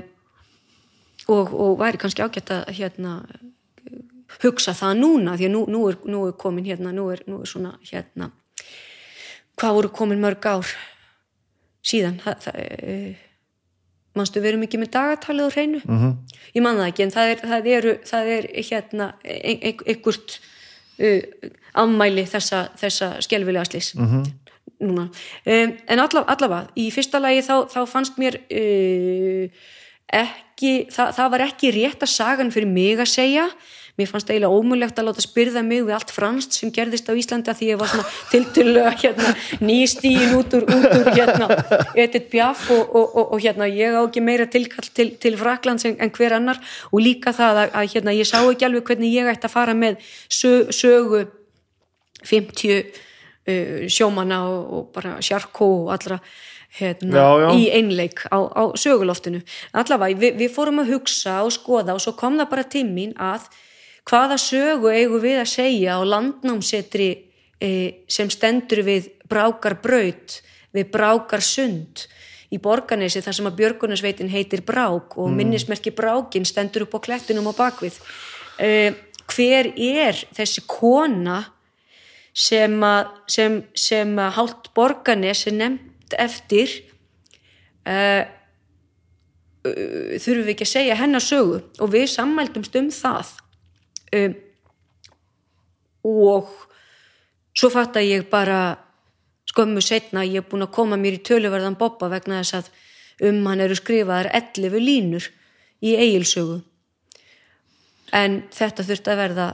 og, 1.28 1.54
og 1.54 1.80
væri 1.80 1.98
kannski 1.98 2.22
ágætt 2.22 2.50
að 2.52 2.70
hérna 2.80 3.24
hugsa 4.44 4.74
það 4.74 4.98
núna 5.00 5.38
því 5.38 5.46
að 5.48 5.52
nú, 5.56 5.66
nú, 5.68 5.88
er, 5.90 5.96
nú 6.06 6.28
er 6.28 6.34
komin 6.38 6.66
hérna 6.66 6.92
nú 6.94 7.10
er, 7.14 7.24
nú 7.28 7.42
er 7.42 7.48
svona 7.48 7.74
hérna 7.92 8.30
hvað 9.60 9.74
voru 9.74 9.90
komin 9.90 10.20
mörg 10.22 10.46
ár 10.46 10.66
síðan 11.84 12.20
það, 12.24 12.36
það, 12.46 12.56
uh, 12.84 13.16
manstu 14.16 14.42
við 14.42 14.48
erum 14.52 14.64
ekki 14.68 14.78
með 14.82 14.92
dagatalið 14.96 15.48
á 15.48 15.54
hreinu 15.56 15.82
Mhm. 15.86 15.98
-hmm. 15.98 16.16
ég 16.56 16.62
man 16.62 16.78
það 16.78 16.88
ekki 16.88 17.04
en 17.04 17.12
það 17.12 17.32
er, 17.32 17.38
það 17.50 17.68
eru, 17.78 17.94
það 18.06 18.26
er 18.38 18.44
hérna 18.70 19.14
ein- 19.24 19.62
ein- 19.62 19.86
einhvert 19.88 20.40
uh, 21.00 21.22
afmæli 21.74 22.26
þessa, 22.30 22.68
þessa 22.80 23.10
skelfilega 23.26 23.66
slis 23.66 23.94
-hmm. 23.96 24.24
núna. 24.80 25.10
Um, 25.46 25.76
en 25.88 26.00
alla, 26.00 26.24
allavega, 26.28 26.68
í 26.76 26.90
fyrsta 26.92 27.20
lagi 27.20 27.42
þá, 27.42 27.68
þá 27.74 27.82
fannst 27.88 28.18
mér 28.18 28.40
uh, 28.50 29.50
ekki, 30.10 30.88
það, 30.94 31.12
það 31.18 31.36
var 31.36 31.46
ekki 31.50 31.76
rétt 31.76 32.04
að 32.04 32.16
sagan 32.16 32.52
fyrir 32.52 32.72
mig 32.72 33.00
að 33.00 33.14
segja. 33.14 33.50
Mér 34.00 34.08
fannst 34.08 34.30
eiginlega 34.32 34.56
ómulegt 34.56 35.00
að 35.02 35.10
láta 35.10 35.24
spyrða 35.24 35.62
mig 35.66 35.82
við 35.84 35.92
allt 35.98 36.12
franskt 36.16 36.56
sem 36.56 36.72
gerðist 36.72 37.10
á 37.12 37.20
Íslandi 37.20 37.52
að 37.52 37.58
því 37.60 37.68
ég 37.68 37.80
var 37.82 37.90
svona 37.92 38.06
tiltölulega 38.32 38.94
hérna, 39.02 39.34
nýstíin 39.60 40.36
út 40.38 40.56
úr, 40.56 40.68
út 40.72 40.94
úr 40.96 41.10
hérna, 41.18 41.50
Edith 42.00 42.30
Piaf 42.32 42.70
og, 42.72 42.96
og, 42.96 43.10
og, 43.10 43.34
og 43.36 43.44
hérna, 43.44 43.68
ég 43.68 43.98
á 44.00 44.02
ekki 44.06 44.24
meira 44.24 44.48
tilkall 44.48 44.88
til, 44.96 45.10
til 45.20 45.36
Fraklands 45.40 45.84
en, 45.90 45.98
en 46.00 46.14
hver 46.16 46.38
annar. 46.38 46.62
Og 46.94 47.04
líka 47.04 47.36
það 47.36 47.66
að, 47.66 47.76
að 47.82 47.92
hérna, 47.98 48.16
ég 48.16 48.30
sá 48.30 48.40
ekki 48.40 48.70
alveg 48.70 48.88
hvernig 48.88 49.18
ég 49.18 49.34
ætti 49.34 49.50
að 49.50 49.56
fara 49.58 49.76
með 49.76 50.00
sög, 50.32 50.72
sögu 50.80 51.26
50 52.26 52.80
uh, 52.80 53.88
sjómanna 53.92 54.44
og, 54.50 54.74
og 54.74 54.88
bara 54.96 55.18
sjarkó 55.24 55.70
og 55.86 55.94
allra 55.96 56.20
hérna, 56.80 57.16
Já, 57.18 57.30
já. 57.42 57.50
í 57.58 57.70
einleik 57.74 58.22
á, 58.30 58.40
á 58.46 58.64
söguloftinu. 58.78 59.42
Allavega, 59.74 60.20
við, 60.20 60.38
við 60.44 60.54
fórum 60.54 60.84
að 60.84 60.94
hugsa 60.94 61.40
og 61.46 61.54
skoða 61.56 61.96
og 61.96 62.04
svo 62.04 62.14
kom 62.20 62.38
það 62.38 62.52
bara 62.52 62.68
til 62.70 62.86
mín 62.90 63.16
að 63.18 63.50
hvaða 64.10 64.38
sögu 64.42 64.92
eigum 64.94 65.22
við 65.24 65.42
að 65.42 65.52
segja 65.54 65.98
á 65.98 66.02
landnámsetri 66.06 67.10
e, 67.62 67.70
sem 68.10 68.30
stendur 68.30 68.84
við 68.86 69.12
brákar 69.30 69.80
braut 69.82 70.40
við 70.76 70.90
brákar 70.94 71.44
sund 71.46 72.06
í 72.50 72.58
borganesi 72.62 73.22
þar 73.22 73.38
sem 73.38 73.50
að 73.50 73.60
björgunarsveitin 73.60 74.32
heitir 74.34 74.64
brák 74.66 75.18
og 75.22 75.30
minnismerki 75.34 75.94
brákin 75.94 76.48
stendur 76.50 76.88
upp 76.88 76.98
á 76.98 77.06
klettinum 77.06 77.50
á 77.50 77.54
bakvið. 77.54 78.00
E, 78.58 78.70
hver 79.30 79.70
er 79.78 80.18
þessi 80.34 80.66
kona 80.66 81.44
sem 82.40 82.76
sem, 83.28 83.62
sem 83.76 84.12
að 84.22 84.36
hálft 84.38 84.70
borganes 84.78 85.46
er 85.50 85.58
nefnt 85.58 86.16
eftir 86.18 86.72
uh, 87.84 88.24
þurfum 89.64 90.46
við 90.46 90.54
ekki 90.54 90.68
að 90.68 90.74
segja 90.74 91.00
hennar 91.00 91.24
sögu 91.24 91.60
og 91.84 91.92
við 91.92 92.08
sammældumst 92.14 92.78
um 92.80 92.88
það. 92.96 93.34
Um, 94.16 94.38
og 96.08 96.54
svo 97.54 97.70
fatt 97.74 98.00
að 98.00 98.08
ég 98.08 98.30
bara 98.32 98.78
skömmu 99.50 99.82
setna 99.84 100.24
ég 100.26 100.44
er 100.44 100.48
búin 100.48 100.66
að 100.66 100.76
koma 100.78 100.98
mér 101.00 101.18
í 101.18 101.24
töluverðan 101.26 101.78
boppa 101.80 102.10
vegna 102.12 102.40
þess 102.42 102.60
að 102.60 103.30
um 103.30 103.44
hann 103.50 103.64
eru 103.66 103.76
skrifaðar 103.76 104.32
11 104.32 104.80
línur 104.80 105.28
í 105.84 105.96
eigilsögu 106.00 106.62
en 108.16 108.44
þetta 108.56 108.86
þurfti 108.88 109.14
að 109.14 109.22
verða 109.24 109.48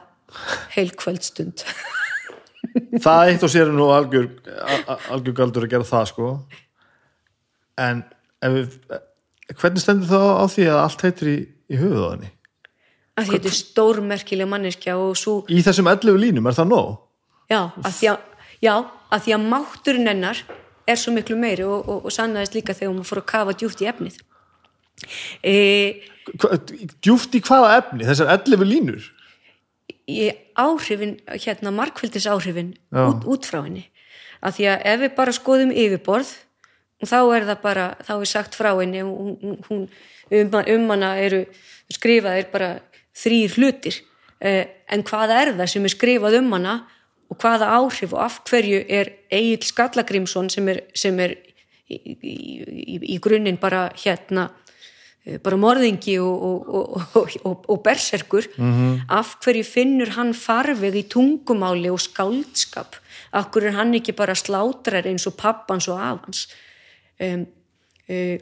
heil 0.76 0.92
kvöldstund 0.96 1.66
það 3.06 3.32
eitt 3.32 3.44
og 3.46 3.52
sér 3.54 3.72
nú 3.74 3.90
algjör, 3.96 4.30
algjör 5.14 5.36
galdur 5.38 5.68
að 5.68 5.76
gera 5.76 5.88
það 5.88 6.08
sko 6.12 6.30
en 7.86 8.04
við, 8.42 8.76
hvernig 9.56 9.84
stendur 9.84 10.10
það 10.12 10.28
á 10.36 10.46
því 10.56 10.68
að 10.72 10.82
allt 10.84 11.06
heitir 11.08 11.32
í, 11.32 11.38
í 11.72 11.80
höfuð 11.80 12.04
á 12.04 12.10
henni? 12.16 12.32
að 13.16 13.32
þetta 13.32 13.52
er 13.52 13.58
stórmerkileg 13.62 14.50
manneskja 14.52 14.98
og 15.00 15.16
svo, 15.20 15.38
Í 15.48 15.62
þessum 15.64 15.88
11 15.88 16.20
línum, 16.20 16.48
er 16.50 16.58
það 16.58 16.72
nóg? 16.74 16.94
já, 17.52 17.62
að 17.80 17.92
því 18.00 18.12
að, 18.12 18.46
já, 18.66 18.74
að 19.16 19.26
því 19.26 19.36
að 19.38 19.50
mátturinn 19.54 20.12
hennar 20.12 20.42
er 20.86 21.00
svo 21.00 21.14
miklu 21.16 21.38
meiri 21.40 21.64
og, 21.66 21.86
og, 21.88 22.08
og 22.10 22.14
sannaðist 22.14 22.58
líka 22.58 22.76
þegar 22.76 22.92
hún 22.94 23.08
fór 23.08 23.24
að 23.24 23.30
kafa 23.32 23.56
djúpt 23.58 23.84
í 23.86 23.90
efnið 23.90 24.20
e, 25.46 25.56
djúft 27.04 27.36
í 27.38 27.42
hvaða 27.46 27.78
efni? 27.80 28.06
Þessar 28.08 28.32
11 28.36 28.68
línur? 28.70 29.08
Í 30.10 30.30
áhrifin, 30.60 31.18
hérna 31.28 31.74
markfildis 31.74 32.28
áhrifin 32.30 32.74
út, 32.94 33.26
út 33.26 33.48
frá 33.48 33.64
henni. 33.64 33.88
Að 34.46 34.60
því 34.60 34.68
að 34.72 34.84
ef 34.92 35.00
við 35.02 35.16
bara 35.18 35.36
skoðum 35.36 35.72
yfirborð 35.74 36.34
þá 37.06 37.20
er 37.36 37.48
það 37.50 37.62
bara, 37.64 37.86
þá 38.06 38.14
er 38.16 38.30
sagt 38.30 38.58
frá 38.58 38.72
henni 38.78 39.02
og 39.04 39.16
hún, 39.42 39.56
hún 39.70 39.88
um, 40.32 40.60
um 40.76 40.92
hana 40.94 41.16
eru 41.22 41.44
skrifaðir 41.94 42.52
bara 42.54 42.70
þrýr 43.16 43.58
hlutir. 43.58 44.02
Eh, 44.40 44.66
en 44.92 45.04
hvað 45.08 45.34
er 45.34 45.54
það 45.56 45.72
sem 45.72 45.88
er 45.88 45.94
skrifað 45.94 46.40
um 46.42 46.54
hana 46.54 46.76
og 47.32 47.40
hvaða 47.42 47.72
áhrif 47.80 48.14
og 48.14 48.22
af 48.26 48.42
hverju 48.46 48.84
er 48.92 49.12
Egil 49.34 49.66
Skallagrímsson 49.66 50.52
sem 50.54 50.68
er, 50.70 50.84
sem 50.94 51.18
er 51.24 51.38
í, 51.90 51.98
í, 51.98 52.36
í, 52.94 53.00
í 53.16 53.18
grunninn 53.24 53.58
bara 53.62 53.88
hérna 53.98 54.50
bara 55.44 55.58
morðingi 55.58 56.18
og, 56.22 56.44
og, 56.48 56.68
og, 56.68 57.06
og, 57.18 57.38
og, 57.50 57.70
og 57.74 57.82
berserkur. 57.86 58.48
Af 59.10 59.36
hverju 59.44 59.66
finnur 59.68 60.14
hann 60.18 60.34
farveg 60.38 61.00
í 61.02 61.06
tungumáli 61.10 61.90
og 61.94 62.02
skáldskap? 62.04 63.00
Af 63.34 63.50
hverju 63.52 63.72
er 63.72 63.80
hann 63.80 63.96
ekki 63.98 64.16
bara 64.18 64.38
slátrar 64.38 65.08
eins 65.10 65.26
og 65.28 65.38
pappans 65.40 65.90
og 65.92 66.02
afans? 66.02 66.46
Um, 67.20 67.48
uh, 68.12 68.38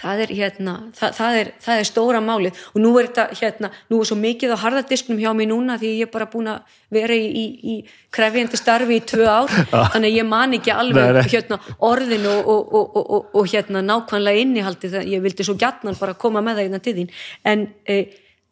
það 0.00 0.22
er 0.24 0.32
hérna 0.38 0.74
það, 0.96 1.14
það, 1.16 1.38
er, 1.40 1.50
það 1.64 1.80
er 1.80 1.88
stóra 1.88 2.20
málið. 2.24 2.60
Og 2.74 2.82
nú 2.82 2.92
er 2.98 3.08
þetta 3.10 3.40
hérna, 3.40 3.70
nú 3.92 4.00
er 4.00 4.08
svo 4.10 4.18
mikið 4.20 4.54
á 4.56 4.62
harðadisknum 4.64 5.20
hjá 5.20 5.30
mig 5.36 5.50
núna 5.50 5.76
því 5.80 5.92
ég 5.98 6.08
er 6.08 6.12
bara 6.12 6.28
búin 6.30 6.50
að 6.52 6.76
vera 6.94 7.16
í, 7.16 7.26
í, 7.28 7.44
í 7.72 7.74
krefjandi 8.14 8.60
starfi 8.60 8.98
í 8.98 9.04
tvö 9.06 9.28
ár. 9.28 9.52
Þannig 9.70 10.08
að 10.08 10.16
ég 10.16 10.28
man 10.28 10.56
ekki 10.58 10.74
alveg 10.74 11.20
hérna 11.26 11.60
orðin 11.90 12.28
og, 12.30 12.50
og, 12.54 12.96
og, 13.00 13.12
og, 13.34 13.42
hérna 13.50 13.84
nákvæmlega 13.86 14.44
innihaldi 14.44 14.92
það 14.94 15.12
ég 15.14 15.24
vildi 15.24 15.46
svo 15.46 15.56
gjarnan 15.60 15.98
bara 16.00 16.18
koma 16.18 16.42
með 16.44 16.60
það 16.60 16.68
hérna 16.68 16.82
til 16.86 16.96
þín. 16.98 17.14
En 17.52 17.66
e, 17.84 18.00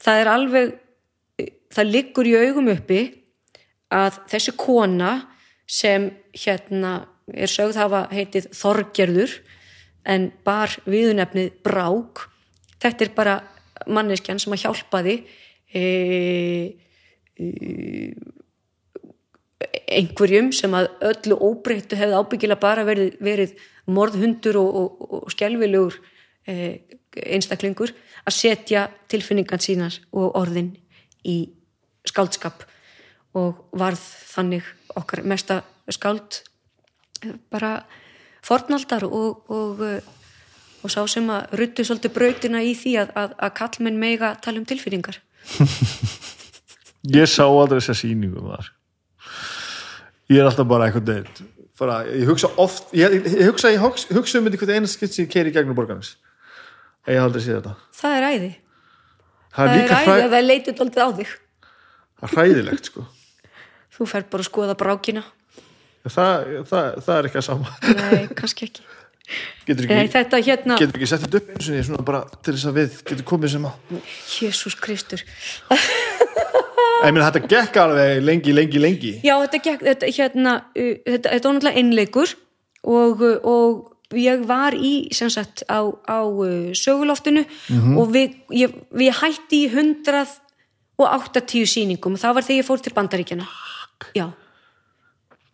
það 0.05 0.23
er 0.23 0.33
alveg 0.35 0.75
e, 1.41 1.51
það 1.75 1.95
liggur 1.95 2.31
í 2.31 2.37
augum 2.45 2.73
uppi 2.75 3.03
að 3.95 4.21
þessi 4.29 4.55
kona 4.59 5.13
sem 5.69 6.11
hérna 6.37 6.99
er 7.37 7.51
sögð 7.51 7.77
hafa 7.81 8.07
heitið 8.13 8.51
Þorgerður 8.57 9.35
en 10.09 10.31
bar 10.45 10.73
viðunefnið 10.89 11.61
Brák 11.67 12.27
þetta 12.83 13.05
er 13.07 13.15
bara 13.17 13.37
manneskjan 13.87 14.41
sem 14.43 14.55
að 14.55 14.65
hjálpaði 14.65 15.15
e, 15.77 15.83
einhverjum 19.89 20.51
sem 20.55 20.75
að 20.77 20.91
öllu 21.09 21.39
óbreyttu 21.49 21.99
hefði 21.99 22.19
ábyggilega 22.19 22.63
bara 22.63 22.85
verið, 22.87 23.17
verið 23.25 23.55
morðhundur 23.89 24.59
og, 24.61 24.81
og, 24.81 25.05
og 25.19 25.33
skelvilegur 25.33 25.97
eh, 26.49 26.85
einstaklingur 27.19 27.95
að 28.29 28.37
setja 28.37 28.87
tilfinningan 29.11 29.63
sínar 29.63 29.97
og 30.13 30.37
orðin 30.39 30.75
í 31.25 31.39
skáldskap 32.09 32.67
og 33.39 33.65
varð 33.77 34.03
þannig 34.33 34.67
okkar 34.99 35.25
mesta 35.29 35.63
skáld. 35.93 36.43
Bara 37.53 37.81
fornaldar 38.49 39.05
og, 39.09 39.45
og, 39.53 39.83
eh, 39.85 40.83
og 40.83 40.95
sá 40.95 41.03
sem 41.11 41.29
að 41.35 41.59
ruttu 41.61 41.85
svolítið 41.85 42.15
brautina 42.17 42.65
í 42.65 42.73
því 42.79 42.97
að, 43.05 43.15
að, 43.23 43.37
að 43.45 43.55
kallmenn 43.61 44.01
mega 44.01 44.33
tala 44.45 44.63
um 44.63 44.67
tilfinningar 44.69 45.21
Ég 47.09 47.29
sá 47.31 47.45
aldrei 47.47 47.79
þessa 47.79 47.95
sýningu 48.03 48.43
þar. 48.43 48.67
Ég 50.29 50.41
er 50.43 50.49
alltaf 50.49 50.67
bara 50.69 50.89
eitthvað 50.89 51.07
deilt. 51.09 51.39
Ég 51.79 52.27
hugsa 52.27 52.51
oft, 52.59 52.91
ég, 52.97 53.15
ég 53.23 53.47
hugsa, 53.49 53.71
ég 53.71 53.81
hugsa, 53.81 54.11
hugsa 54.17 54.41
um 54.41 54.49
þetta 54.49 54.59
hvert 54.61 54.73
eina 54.75 54.91
skipt 54.91 55.15
sem 55.15 55.25
ég 55.25 55.31
keiri 55.33 55.53
í 55.53 55.55
gegnum 55.55 55.79
borgarnis. 55.79 56.17
Ég 57.07 57.17
hef 57.17 57.29
aldrei 57.29 57.45
séð 57.45 57.61
þetta. 57.61 57.75
það 58.01 58.17
er 58.17 58.27
æði, 58.29 58.51
Það 59.55 59.57
það 59.59 59.71
er 59.71 59.79
er 59.79 59.79
líka 59.79 60.01
æði 60.03 60.25
að 60.25 60.35
það 60.35 60.45
leitið 60.49 60.83
alltaf 60.85 60.99
á 61.01 61.11
þig 61.21 61.31
það 62.19 62.27
er 62.27 62.35
hræðilegt, 62.35 62.91
sko. 62.91 63.05
þú 63.95 64.09
fer 64.11 64.27
bara 64.35 64.45
að 64.45 64.51
skoða 64.51 64.77
brákina 64.83 65.23
Það, 66.07 66.47
það, 66.71 66.87
það 67.05 67.17
er 67.17 67.29
ekki 67.29 67.41
að 67.41 67.47
sama. 67.49 67.75
nei, 67.99 68.29
kannski 68.39 68.69
ekki 68.69 68.87
Getur 69.69 69.89
nei, 69.91 70.07
ekki, 70.07 70.13
þetta 70.15 70.39
hérna, 70.41 70.77
getur 70.81 70.97
ekki 70.97 71.09
sett 71.11 71.25
þetta 71.27 71.41
upp 71.43 71.51
eins 71.53 71.67
og 71.69 71.75
ég 71.77 71.85
svona 71.85 72.05
bara 72.07 72.23
til 72.41 72.55
þess 72.55 72.69
að 72.71 72.79
við 72.79 72.95
getur 73.11 73.27
komið 73.29 73.53
sem 73.53 73.67
að. 73.69 73.99
Jésús 74.39 74.79
Kristur 74.81 75.25
Ég 76.99 77.13
meina 77.15 77.29
þetta 77.29 77.51
gekk 77.53 77.77
alveg 77.83 78.23
lengi, 78.25 78.55
lengi, 78.57 78.81
lengi. 78.83 79.13
já, 79.23 79.35
þetta 79.45 79.61
gekk, 79.67 79.85
þetta 79.87 80.11
hérna 80.17 80.55
uh, 80.73 80.97
þetta, 81.05 81.29
þetta 81.29 81.49
var 81.49 81.59
náttúrulega 81.59 81.83
einleikur 81.83 82.35
og, 82.89 83.23
uh, 83.23 83.37
og 83.53 84.17
ég 84.19 84.43
var 84.49 84.75
í 84.75 84.93
sem 85.15 85.31
sagt 85.31 85.63
á, 85.69 85.85
á 85.85 86.21
uh, 86.25 86.73
söguloftinu 86.73 87.45
og 88.01 88.11
við, 88.17 88.41
ég, 88.57 88.75
við 88.97 89.15
hætti 89.21 89.67
í 89.67 89.71
180 89.71 91.69
sýningum 91.69 92.17
það 92.19 92.39
var 92.39 92.49
þegar 92.49 92.63
ég 92.63 92.69
fór 92.73 92.83
til 92.83 92.97
bandaríkjana 92.97 93.47
já 94.17 94.31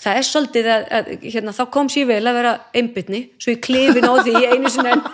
það 0.05 0.19
er 0.19 0.27
svolítið 0.29 0.69
að, 0.75 0.85
að 0.99 1.11
hérna, 1.25 1.55
þá 1.57 1.63
kom 1.77 1.91
sér 1.93 2.09
vel 2.11 2.21
að 2.21 2.39
vera 2.39 2.53
einbytni 2.77 3.21
svo 3.39 3.55
ég 3.55 3.63
klefin 3.65 4.09
á 4.09 4.15
því 4.21 4.35
einu 4.53 4.73
sinni 4.73 4.93
enn 4.95 5.05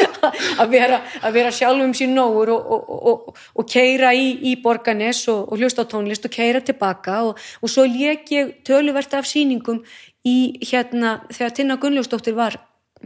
að 0.62 0.74
vera, 0.74 1.00
að 1.22 1.36
vera 1.38 1.54
sjálfum 1.54 1.94
sín 1.96 2.16
nógur 2.16 2.52
og, 2.56 2.72
og, 2.76 2.90
og, 3.12 3.44
og 3.58 3.70
keira 3.70 4.12
í, 4.16 4.26
í 4.50 4.56
borganes 4.64 5.22
og 5.32 5.54
hlusta 5.58 5.86
á 5.86 5.90
tónlist 5.92 6.26
og 6.28 6.34
keira 6.34 6.62
tilbaka 6.64 7.20
og 7.30 7.70
svo 7.70 7.86
lék 7.86 8.34
ég 8.34 8.56
töluvert 8.66 9.14
af 9.18 9.28
síningum 9.30 9.82
í 10.26 10.58
hérna 10.62 11.20
þegar 11.30 11.56
Tinna 11.56 11.78
Gunnljósdóttir 11.82 12.36
var 12.38 12.58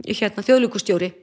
hérna 0.05 0.45
þjóðlíkustjóri 0.45 1.13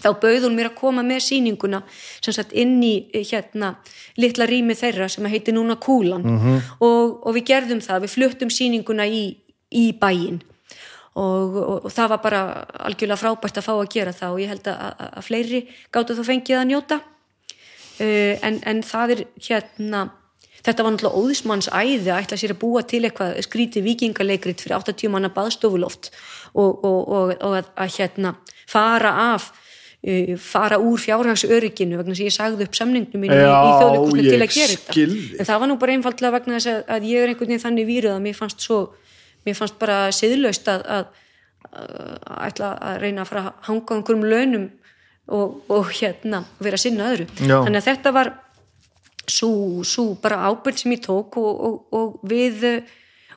þá 0.00 0.08
bauð 0.20 0.46
hún 0.46 0.56
mér 0.56 0.70
að 0.70 0.78
koma 0.80 1.04
með 1.06 1.22
síninguna 1.28 1.82
sem 1.92 2.34
sagt 2.34 2.54
inn 2.58 2.78
í 2.82 2.94
hérna 3.14 3.74
litla 4.20 4.48
rými 4.50 4.76
þeirra 4.78 5.08
sem 5.12 5.26
heiti 5.30 5.54
núna 5.54 5.76
Kúlan. 5.80 6.24
Mm 6.24 6.38
-hmm. 6.38 6.58
og, 6.80 7.26
og 7.26 7.34
við 7.36 7.46
gerðum 7.52 7.80
það, 7.84 8.02
við 8.04 8.14
fluttum 8.16 8.50
síninguna 8.50 9.06
í, 9.06 9.22
í 9.70 9.90
bæin 9.98 10.40
og, 11.18 11.56
og, 11.56 11.84
og 11.86 11.90
það 11.92 12.12
var 12.14 12.22
bara 12.22 12.42
algjörlega 12.86 13.20
frábært 13.20 13.60
að 13.60 13.66
fá 13.66 13.72
að 13.74 13.90
gera 13.94 14.14
það 14.14 14.34
og 14.36 14.42
ég 14.42 14.52
held 14.52 14.70
að, 14.70 14.80
að, 14.86 15.10
að 15.10 15.26
fleiri 15.26 15.60
gáttu 15.92 16.16
þá 16.16 16.22
fengið 16.28 16.60
að 16.60 16.68
njóta. 16.70 17.00
Uh, 18.00 18.34
en, 18.46 18.60
en 18.70 18.82
það 18.86 19.14
er 19.16 19.24
hérna 19.48 20.04
þetta 20.60 20.84
var 20.84 20.94
náttúrulega 20.94 21.22
óðismanns 21.22 21.70
æði 21.72 22.12
að 22.12 22.20
ætla 22.22 22.38
sér 22.40 22.54
að 22.54 22.60
búa 22.60 22.82
til 22.88 23.02
eitthvað 23.06 23.40
skríti 23.46 23.82
vikingaleikrit 23.84 24.62
fyrir 24.62 24.78
80 24.78 25.12
manna 25.12 25.32
baðstofuloft 25.32 26.12
og, 26.52 26.84
og 26.84 27.34
að, 27.36 27.68
að 27.76 27.96
hérna 27.96 28.34
fara 28.68 29.12
af 29.34 29.50
uh, 29.50 30.34
fara 30.40 30.80
úr 30.80 31.00
fjárhagsörygginu 31.00 32.00
vegna 32.00 32.16
sem 32.16 32.28
ég 32.28 32.36
sagði 32.36 32.68
upp 32.68 32.76
samningnum 32.78 33.24
mínu 33.24 33.36
Já, 33.40 33.50
í, 33.50 33.76
þjóðleikusinu 33.82 34.26
til 34.30 34.40
að 34.40 34.56
gera 34.56 34.78
þetta. 34.78 34.98
en 35.36 35.50
það 35.52 35.62
var 35.62 35.72
nú 35.72 35.78
bara 35.82 35.96
einfallega 35.96 36.34
vegna 36.38 36.58
þess 36.58 36.72
að, 36.74 36.82
að 36.96 37.08
ég 37.12 37.24
er 37.24 37.32
einhvern 37.34 37.52
veginn 37.52 37.64
þannig 37.66 37.90
víruð 37.90 38.16
að 38.16 38.26
mér 38.28 38.40
fannst 38.40 38.64
svo 38.68 38.82
mér 39.46 39.56
fannst 39.58 39.78
bara 39.80 39.98
siðlaust 40.12 40.68
að, 40.68 40.84
að, 40.98 41.06
að 41.72 42.44
ætla 42.50 42.70
að 42.90 43.00
reyna 43.04 43.24
að 43.24 43.30
fara 43.32 43.42
að 43.48 43.66
hanga 43.70 43.96
einhverjum 43.96 44.28
launum 44.30 44.68
og, 45.30 45.58
og 45.70 45.90
hérna 46.00 46.44
vera 46.58 46.78
að 46.78 46.84
sinna 46.86 47.10
öðru 47.12 47.26
Já. 47.38 47.56
þannig 47.64 47.80
að 47.82 47.88
þetta 47.90 48.12
var 48.16 48.32
svo, 49.30 49.50
svo 49.86 50.06
bara 50.22 50.40
ábyrg 50.50 50.78
sem 50.80 50.92
ég 50.96 51.04
tók 51.04 51.38
og, 51.38 51.60
og, 51.68 51.76
og 51.94 52.24
við 52.30 52.64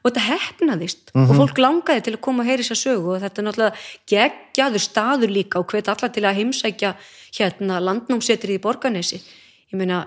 og 0.03 0.09
þetta 0.11 0.23
hefnaðist 0.27 1.11
Mhm. 1.13 1.29
og 1.29 1.37
fólk 1.37 1.59
langaði 1.61 2.01
til 2.03 2.13
að 2.17 2.21
koma 2.25 2.43
að 2.43 2.49
heyri 2.49 2.63
sér 2.67 2.79
sögu 2.79 3.13
og 3.13 3.21
þetta 3.21 3.39
er 3.39 3.45
náttúrulega 3.47 3.75
geggjaður 4.11 4.81
staður 4.83 5.31
líka 5.31 5.59
og 5.61 5.69
hvet 5.71 5.87
alla 5.93 6.09
til 6.11 6.23
að 6.25 6.39
heimsækja 6.41 6.89
hérna 7.37 7.77
landnámsetrið 7.79 8.57
í 8.57 8.63
Borganesi 8.65 9.19
ég 9.21 9.77
meina 9.79 10.01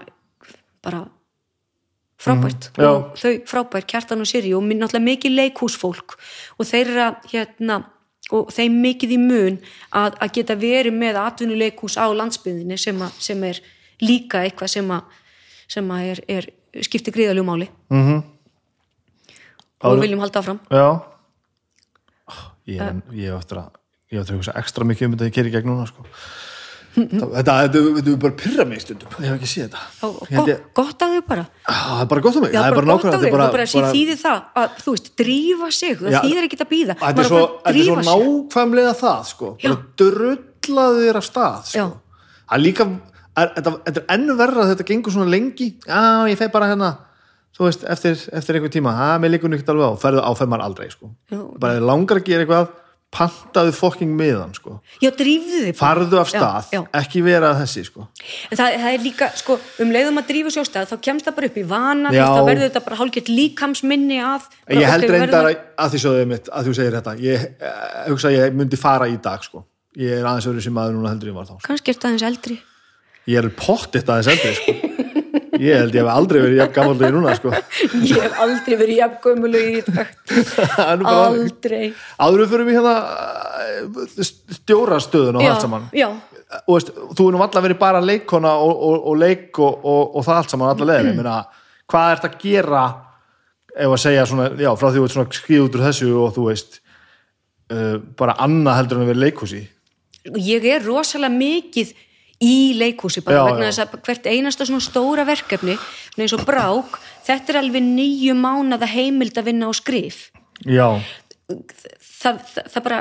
bara 0.85 1.05
frábært 2.19 2.71
já. 2.77 2.89
og 2.89 3.17
þau 3.21 3.33
frábært 3.51 3.87
kjartan 3.91 4.21
og 4.25 4.29
sýri 4.31 4.55
og 4.57 4.63
minn 4.65 4.81
náttúrulega 4.81 5.09
mikið 5.11 5.35
leikhúsfólk 5.37 6.17
og 6.59 6.65
þeirra 6.67 7.11
hérna 7.33 7.83
og 8.33 8.49
þeim 8.51 8.79
mikið 8.83 9.13
í 9.15 9.19
mun 9.23 9.59
að, 9.95 10.17
að 10.25 10.33
geta 10.39 10.57
verið 10.59 10.97
með 10.97 11.19
atvinnuleikhús 11.23 11.95
á 12.01 12.07
landsbyðinni 12.11 12.79
sem, 12.81 12.97
a, 13.03 13.11
sem 13.23 13.45
er 13.47 13.61
líka 14.03 14.41
eitthvað 14.43 14.73
sem, 14.73 14.91
a, 14.91 15.03
sem 15.69 15.91
a 15.95 16.01
er, 16.03 16.23
er 16.29 16.49
skipti 16.83 17.13
gríðaljú 17.15 17.45
máli 17.47 17.69
Mhm. 17.93 18.17
og 19.81 19.85
Áður- 19.87 19.99
við 20.01 20.03
viljum 20.09 20.21
halda 20.25 20.41
áfram 20.43 20.61
Já 20.71 20.89
Ó, 22.27 22.33
Ég 22.67 22.81
ég 23.15 23.31
hef 23.31 23.39
eftir 23.45 23.59
að 23.61 23.71
ég 24.11 24.19
hef 24.19 24.25
eftir 24.25 24.35
að 24.35 24.39
hugsa 24.41 24.57
ekstra 24.59 24.85
mikið 24.89 25.07
um 25.07 25.13
þetta 25.15 25.25
að 25.25 25.31
ég 25.31 25.35
keri 25.37 25.51
gegn 25.55 25.69
núna 25.71 25.87
sko. 25.87 26.03
Þetta, 26.97 27.55
þetta, 27.67 27.81
er 28.13 28.19
bara 28.23 28.35
pyrra 28.41 28.65
mig 28.69 28.81
stundum. 28.83 29.13
Ég 29.21 29.29
hef 29.29 29.37
ekki 29.37 29.51
séð 29.51 29.67
þetta. 29.67 29.83
Og, 30.07 30.21
og 30.23 30.31
Ég 30.33 30.63
gott, 30.77 31.03
að 31.05 31.17
þau 31.17 31.25
bara. 31.29 31.45
Það 31.67 32.01
er 32.03 32.09
bara 32.13 32.25
gott 32.27 32.39
mig 32.41 32.55
Já, 32.55 32.59
það 32.59 32.69
er 32.69 32.77
bara 32.79 32.87
gott 32.87 33.05
nákvæmlega 33.05 33.17
þau, 33.17 33.17
þetta 33.17 33.29
er 33.29 33.37
bara, 33.37 33.49
bara, 33.57 33.67
bara, 33.67 33.93
þýðir 33.97 34.21
það 34.23 34.63
að, 34.63 34.79
þú 34.85 34.95
veist, 34.97 35.11
drífa 35.21 35.71
sig 35.77 35.99
það 36.01 36.17
þýðir 36.17 36.49
ekki 36.49 36.61
að 36.61 36.71
býða 36.73 36.97
þetta 37.03 37.25
er 37.25 37.31
svo, 37.31 37.43
er 37.71 37.81
svo 37.81 37.97
nákvæmlega 38.07 38.95
það 39.03 39.27
sko. 39.31 39.51
bara 39.63 39.79
drullaðu 40.03 41.05
þér 41.07 41.21
af 41.21 41.27
stað 41.27 41.59
sko. 41.73 41.89
það 42.47 42.57
er 42.57 42.65
líka 42.65 42.89
þetta, 43.37 43.75
þetta 43.89 44.03
er 44.03 44.09
ennu 44.17 44.39
verra 44.39 44.65
að 44.65 44.73
þetta 44.75 44.89
gengur 44.93 45.17
svona 45.17 45.33
lengi. 45.33 45.69
Já, 45.85 46.01
ég 46.31 46.41
feg 46.41 46.55
bara 46.55 46.71
hérna 46.73 46.95
þú 47.57 47.69
veist, 47.69 47.87
eftir, 47.89 48.19
eftir 48.37 48.59
einhver 48.59 48.73
tíma, 48.73 48.93
það 48.97 49.23
með 49.23 49.33
líkur 49.35 49.53
nýtt 49.53 49.71
alveg 49.73 49.95
á. 49.97 50.01
Ferðu 50.01 50.25
áfæð 50.29 50.51
maður 50.53 50.67
aldrei 50.67 50.91
sko. 50.93 51.13
Bara 51.61 51.81
langar 51.81 52.21
að 52.21 52.29
gera 52.29 52.45
eitthvað 52.45 52.75
pantaðu 53.15 53.73
fokking 53.73 54.13
miðan 54.19 54.53
sko. 54.57 54.77
já, 55.01 55.09
drífðu 55.15 55.61
þig 55.69 55.77
farðu 55.79 56.19
af 56.21 56.31
Já, 56.33 56.35
stað, 56.35 56.73
já. 56.75 56.81
ekki 57.01 57.23
vera 57.25 57.53
þessi 57.61 57.85
sko. 57.87 58.07
en 58.51 58.59
það, 58.59 58.75
það 58.83 58.89
er 58.91 59.05
líka, 59.05 59.29
sko, 59.41 59.57
um 59.85 59.93
leiðum 59.95 60.21
að 60.21 60.27
drífa 60.33 60.53
sér 60.53 60.67
á 60.67 60.69
stað 60.69 60.91
þá 60.91 60.97
kemst 61.07 61.29
það 61.29 61.37
bara 61.39 61.51
upp 61.51 61.57
í 61.57 61.65
vana 61.71 62.13
Já. 62.13 62.25
þá 62.27 62.41
verður 62.51 62.65
þetta 62.67 62.83
bara 62.89 62.99
hálfgett 63.01 63.31
líkamsminni 63.33 64.19
að 64.27 64.51
ég 64.75 64.91
held 64.91 65.09
reyndar 65.09 65.49
verðum 65.49 65.63
að, 65.79 65.95
því 65.95 66.03
sögðu 66.03 66.27
mitt 66.35 66.51
að 66.51 66.69
þú 66.69 66.77
segir 66.81 66.99
þetta, 66.99 67.17
ég 67.23 67.47
eh, 67.47 68.03
hugsa 68.11 68.33
að 68.33 68.37
ég 68.41 68.59
myndi 68.59 68.81
fara 68.81 69.09
í 69.09 69.17
dag 69.23 69.47
sko. 69.47 69.65
ég 69.97 70.19
er 70.19 70.27
aðeins 70.27 70.51
öðru 70.51 70.67
sem 70.67 70.77
maður 70.77 70.99
núna 70.99 71.15
heldur 71.15 71.33
ég 71.33 71.39
var 71.39 71.49
þá 71.49 71.55
sko. 71.55 71.67
kannski 71.71 71.95
er 71.95 72.03
það 72.03 72.19
eins 72.19 72.27
eldri 72.33 72.59
ég 73.31 73.41
er 73.41 73.51
pottitt 73.57 74.13
aðeins 74.13 74.35
eldri 74.35 74.55
sko. 74.59 74.77
ég 75.63 75.81
held 75.81 75.97
ég 75.97 76.03
hef 76.03 76.11
aldrei 76.13 76.41
verið 76.43 76.61
jafn 76.61 76.75
gammal 76.77 76.97
og 76.97 77.05
ég 77.07 77.15
núna 77.17 77.35
sko. 77.39 77.53
ég 78.11 78.23
hef 78.23 78.41
aldrei 78.45 78.79
verið 78.81 79.01
jafn 79.01 79.19
gömulu 79.25 79.63
í 79.63 79.83
þannig. 79.87 81.11
aldrei 81.11 81.83
áður 82.19 82.43
við 82.43 82.55
fyrir 82.55 82.69
við 82.69 82.79
hérna 82.79 82.95
eh, 83.65 84.31
stjórastöðun 84.61 85.41
og 85.41 85.47
já, 85.47 85.51
allt 85.53 85.67
saman 85.67 85.89
já, 85.97 86.09
og 86.63 86.73
veist, 86.75 86.93
þú 87.19 87.29
er 87.29 87.37
nú 87.37 87.45
alltaf 87.47 87.67
verið 87.67 87.81
bara 87.83 88.03
leikona 88.05 88.57
og, 88.63 88.75
og, 88.89 88.97
og 89.11 89.21
leik 89.21 89.61
og, 89.63 89.85
og, 89.85 90.17
og 90.17 90.27
það 90.27 90.43
allt 90.43 90.57
saman 90.57 90.83
mm. 90.87 91.13
Meina, 91.21 91.37
hvað 91.91 92.17
ert 92.17 92.29
að 92.31 92.41
gera 92.43 92.87
ef 93.77 93.93
að 93.93 94.03
segja 94.03 94.27
svona, 94.29 94.51
já, 94.57 94.73
frá 94.79 94.89
því 94.91 95.01
þú 95.01 95.07
ert 95.07 95.17
svona 95.17 95.39
skrið 95.39 95.65
út 95.67 95.79
úr 95.79 95.87
þessu 95.91 96.11
og 96.23 96.35
þú 96.37 96.51
veist 96.51 96.81
uh, 97.73 97.97
bara 98.19 98.39
annað 98.45 98.81
heldur 98.81 99.01
en 99.01 99.07
að 99.07 99.13
vera 99.13 99.25
leikhúsi 99.27 99.63
og 100.33 100.39
ég 100.43 100.65
er 100.67 100.83
rosalega 100.83 101.35
mikið 101.35 101.93
í 102.43 102.77
leikhúsi 102.77 103.23
bara 103.25 103.37
Já, 103.39 103.45
vegna 103.49 103.69
þess 103.71 103.85
að 103.85 104.01
hvert 104.07 104.27
einasta 104.27 104.67
svona 104.69 104.85
stóra 104.85 105.25
verkefni 105.25 105.77
svona 105.79 106.27
eins 106.27 106.37
og 106.37 106.45
brák, 106.49 106.99
þetta 107.25 107.53
er 107.53 107.61
alveg 107.63 107.83
nýju 107.83 108.35
mánada 108.37 108.89
heimild 108.91 109.39
að 109.39 109.49
vinna 109.53 109.71
á 109.71 109.73
skrif 109.77 110.31
já, 110.65 111.01
það, 111.49 112.43
það, 112.53 112.67
það 112.75 112.83
bara 112.89 113.01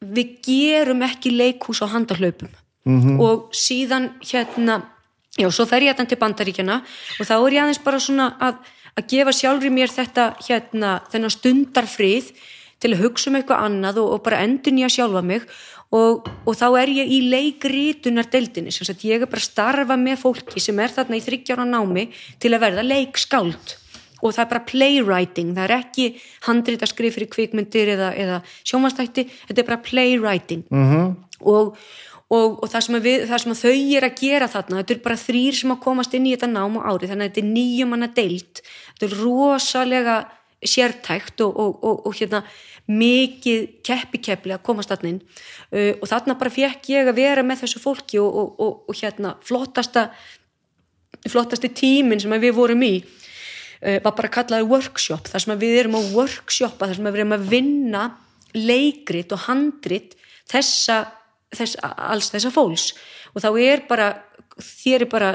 við 0.00 0.34
gerum 0.46 1.02
ekki 1.06 1.30
leikhús 1.36 1.82
á 1.84 1.86
handahlaupum 1.92 2.50
Mhm. 2.84 3.00
-hmm. 3.00 3.20
og 3.20 3.50
síðan 3.52 4.10
hérna 4.20 4.82
já, 5.38 5.50
svo 5.50 5.66
fer 5.66 5.82
ég 5.82 5.94
þetta 5.94 6.08
til 6.08 6.18
bandaríkjana 6.18 6.82
og 7.20 7.26
þá 7.26 7.34
er 7.46 7.52
ég 7.52 7.62
aðeins 7.62 7.84
bara 7.84 8.00
svona 8.00 8.36
að, 8.40 8.54
að 8.96 9.06
gefa 9.08 9.32
sjálfri 9.32 9.70
mér 9.70 9.88
þetta 9.88 10.36
hérna, 10.48 11.00
þennan 11.12 11.30
stundarfrið 11.30 12.32
til 12.80 12.94
að 12.94 13.02
hugsa 13.02 13.30
um 13.30 13.36
eitthvað 13.36 13.64
annað 13.64 14.00
og, 14.00 14.12
og 14.12 14.22
bara 14.22 14.40
endur 14.40 14.72
nýja 14.72 14.88
sjálfa 14.88 15.22
mig 15.22 15.42
og, 15.96 16.26
og 16.46 16.56
þá 16.56 16.66
er 16.80 16.92
ég 17.00 17.12
í 17.16 17.20
leikrítunar 17.30 18.28
deildinni, 18.30 18.72
sem 18.74 18.86
sagt 18.86 19.04
ég 19.06 19.22
er 19.22 19.30
bara 19.30 19.42
að 19.42 19.48
starfa 19.48 19.96
með 19.98 20.20
fólki 20.22 20.62
sem 20.62 20.78
er 20.82 20.92
þarna 20.94 21.18
í 21.18 21.24
þryggjára 21.24 21.66
námi 21.66 22.08
til 22.42 22.52
að 22.54 22.66
verða 22.66 22.86
leikskáld. 22.86 23.76
Og 24.20 24.34
það 24.36 24.42
er 24.42 24.50
bara 24.50 24.66
playwriting, 24.68 25.54
það 25.56 25.64
er 25.64 25.74
ekki 25.78 26.06
handritaskrif 26.44 27.16
fyrir 27.16 27.30
kvikmyndir 27.32 27.94
eða, 27.96 28.12
eða 28.12 28.42
sjómanstætti, 28.68 29.26
þetta 29.48 29.62
er 29.62 29.68
bara 29.70 29.82
playwriting. 29.86 30.66
-hmm. 30.68 31.14
og, 31.40 31.78
og, 32.28 32.58
og 32.60 32.66
það, 32.68 32.82
sem 32.86 32.98
að 32.98 33.06
við, 33.08 33.24
það 33.30 33.42
sem 33.42 33.54
þau 33.62 33.72
er 33.96 34.06
að 34.06 34.18
gera 34.20 34.50
þarna, 34.52 34.82
þetta 34.82 34.94
er 34.94 35.06
bara 35.06 35.22
þrýr 35.24 35.56
sem 35.56 35.72
að 35.72 35.80
komast 35.86 36.14
inn 36.14 36.28
í 36.28 36.34
þetta 36.36 36.52
nám 36.52 36.76
á 36.78 36.80
ári, 36.92 37.08
þannig 37.08 37.24
að 37.24 37.30
þetta 37.32 37.40
er 37.40 37.54
nýjum 37.56 37.90
manna 37.90 38.10
deilt, 38.12 38.62
þetta 38.92 39.08
er 39.08 39.16
rosalega 39.24 40.18
sértækt 40.60 41.40
og, 41.40 41.56
og, 41.56 41.84
og, 41.84 42.06
og 42.06 42.14
hérna 42.14 42.42
mikið 42.88 43.66
keppi-keppli 43.86 44.54
að 44.56 44.64
komast 44.66 44.92
þarna 44.92 45.12
inn. 45.12 45.20
Uh, 45.70 45.92
og 46.00 46.08
þarna 46.10 46.38
bara 46.40 46.54
fekk 46.54 46.92
ég 46.94 47.10
að 47.10 47.20
vera 47.20 47.44
með 47.46 47.64
þessu 47.64 47.82
fólki 47.82 48.20
og, 48.22 48.30
og, 48.30 48.52
og, 48.60 48.78
og 48.90 49.00
hérna 49.00 49.36
flottasta 49.46 50.08
flottasti 51.28 51.68
tíminn 51.76 52.20
sem 52.22 52.32
við 52.40 52.54
vorum 52.56 52.82
í 52.86 52.94
uh, 53.02 53.98
var 54.04 54.14
bara 54.16 54.32
kallaði 54.32 54.68
workshop. 54.70 55.28
Þar 55.30 55.46
sem 55.46 55.60
við 55.60 55.78
erum 55.84 56.00
að 56.00 56.10
workshopa 56.16 56.88
þar 56.88 56.98
sem 56.98 57.10
við 57.10 57.22
erum 57.22 57.36
að 57.36 57.46
vinna 57.52 58.08
leikrit 58.56 59.30
og 59.34 59.44
handrit 59.46 60.16
þessa, 60.50 61.04
þess, 61.54 61.78
alls 61.82 62.32
þessa 62.32 62.52
fólks. 62.54 62.92
Og 63.30 63.44
þá 63.44 63.50
er 63.62 63.86
bara 63.86 64.10
þér 64.60 65.04
er 65.04 65.10
bara 65.10 65.30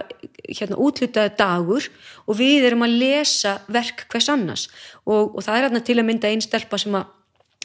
hérna 0.46 0.78
útlutaði 0.82 1.34
dagur 1.40 1.88
og 2.26 2.38
við 2.40 2.68
erum 2.70 2.86
að 2.86 2.98
lesa 3.02 3.58
verk 3.72 4.06
hvers 4.12 4.30
annars. 4.32 4.68
Og, 5.06 5.36
og 5.36 5.46
það 5.46 5.58
er 5.58 5.68
hérna 5.68 5.84
til 5.86 5.98
að 6.00 6.08
mynda 6.10 6.32
einn 6.32 6.44
stelpa 6.44 6.80
sem 6.82 6.98
að 6.98 7.12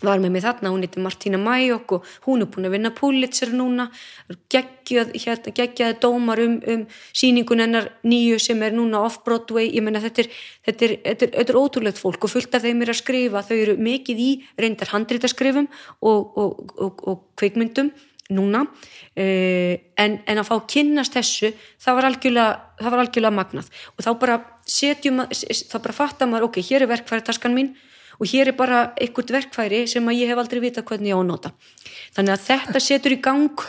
var 0.05 0.21
með 0.23 0.33
mig 0.35 0.45
þarna, 0.45 0.73
hún 0.73 0.85
heitir 0.85 1.03
Martína 1.05 1.39
Mæjok 1.41 1.95
og 1.97 2.11
hún 2.27 2.45
er 2.45 2.49
búin 2.51 2.69
að 2.69 2.75
vinna 2.77 2.93
Pulitzer 2.97 3.53
núna. 3.55 3.89
Hérna, 4.31 5.53
geggjaði 5.55 5.99
dómar 6.03 6.41
um, 6.43 6.57
um 6.73 6.85
síningun 7.13 7.63
hennar 7.65 7.91
nýju 8.07 8.39
sem 8.43 8.63
er 8.65 8.77
núna 8.77 9.03
off-Broadway. 9.07 9.71
Ég 9.75 9.85
menna 9.87 10.03
þetta 10.03 10.25
er, 10.25 10.31
þetta, 10.69 10.87
er, 10.87 10.95
þetta, 11.07 11.27
er, 11.27 11.35
þetta 11.39 11.55
er 11.55 11.61
ótrúlegt 11.61 12.01
fólk 12.01 12.25
og 12.27 12.33
fullt 12.33 12.57
af 12.57 12.65
þeim 12.65 12.85
er 12.85 12.95
að 12.95 13.01
skrifa. 13.03 13.45
Þau 13.47 13.57
eru 13.59 13.77
mikið 13.91 14.23
í 14.25 14.31
reyndar 14.61 14.95
handrítaskrifum 14.95 15.69
og, 16.01 16.39
og, 16.41 16.73
og, 16.79 17.05
og 17.05 17.27
kveikmyndum 17.41 17.93
núna. 18.31 18.65
Uh, 19.19 19.77
en, 20.01 20.21
en 20.25 20.41
að 20.41 20.49
fá 20.49 20.57
kynnast 20.71 21.17
þessu 21.19 21.53
það 21.83 21.97
var 21.99 22.09
algjörlega, 22.09 22.51
algjörlega 22.89 23.37
magnað. 23.37 23.71
Og 23.97 24.07
þá 24.07 24.11
bara 24.23 24.41
setjum 24.71 25.25
þá 25.29 25.79
bara 25.79 25.97
fattar 25.97 26.31
maður, 26.31 26.49
ok, 26.49 26.61
hér 26.65 26.87
er 26.87 26.93
verkfæritaskan 26.95 27.57
mín 27.57 27.73
og 28.21 28.29
hér 28.29 28.53
er 28.53 28.57
bara 28.57 28.81
einhvert 29.01 29.33
verkfæri 29.33 29.87
sem 29.89 30.09
að 30.09 30.21
ég 30.21 30.31
hef 30.31 30.41
aldrei 30.43 30.61
vita 30.67 30.85
hvernig 30.85 31.11
ég 31.11 31.17
á 31.17 31.21
að 31.21 31.31
nota. 31.31 31.53
Þannig 32.17 32.35
að 32.37 32.47
þetta 32.51 32.83
setur 32.85 33.17
í 33.17 33.21
gang 33.25 33.65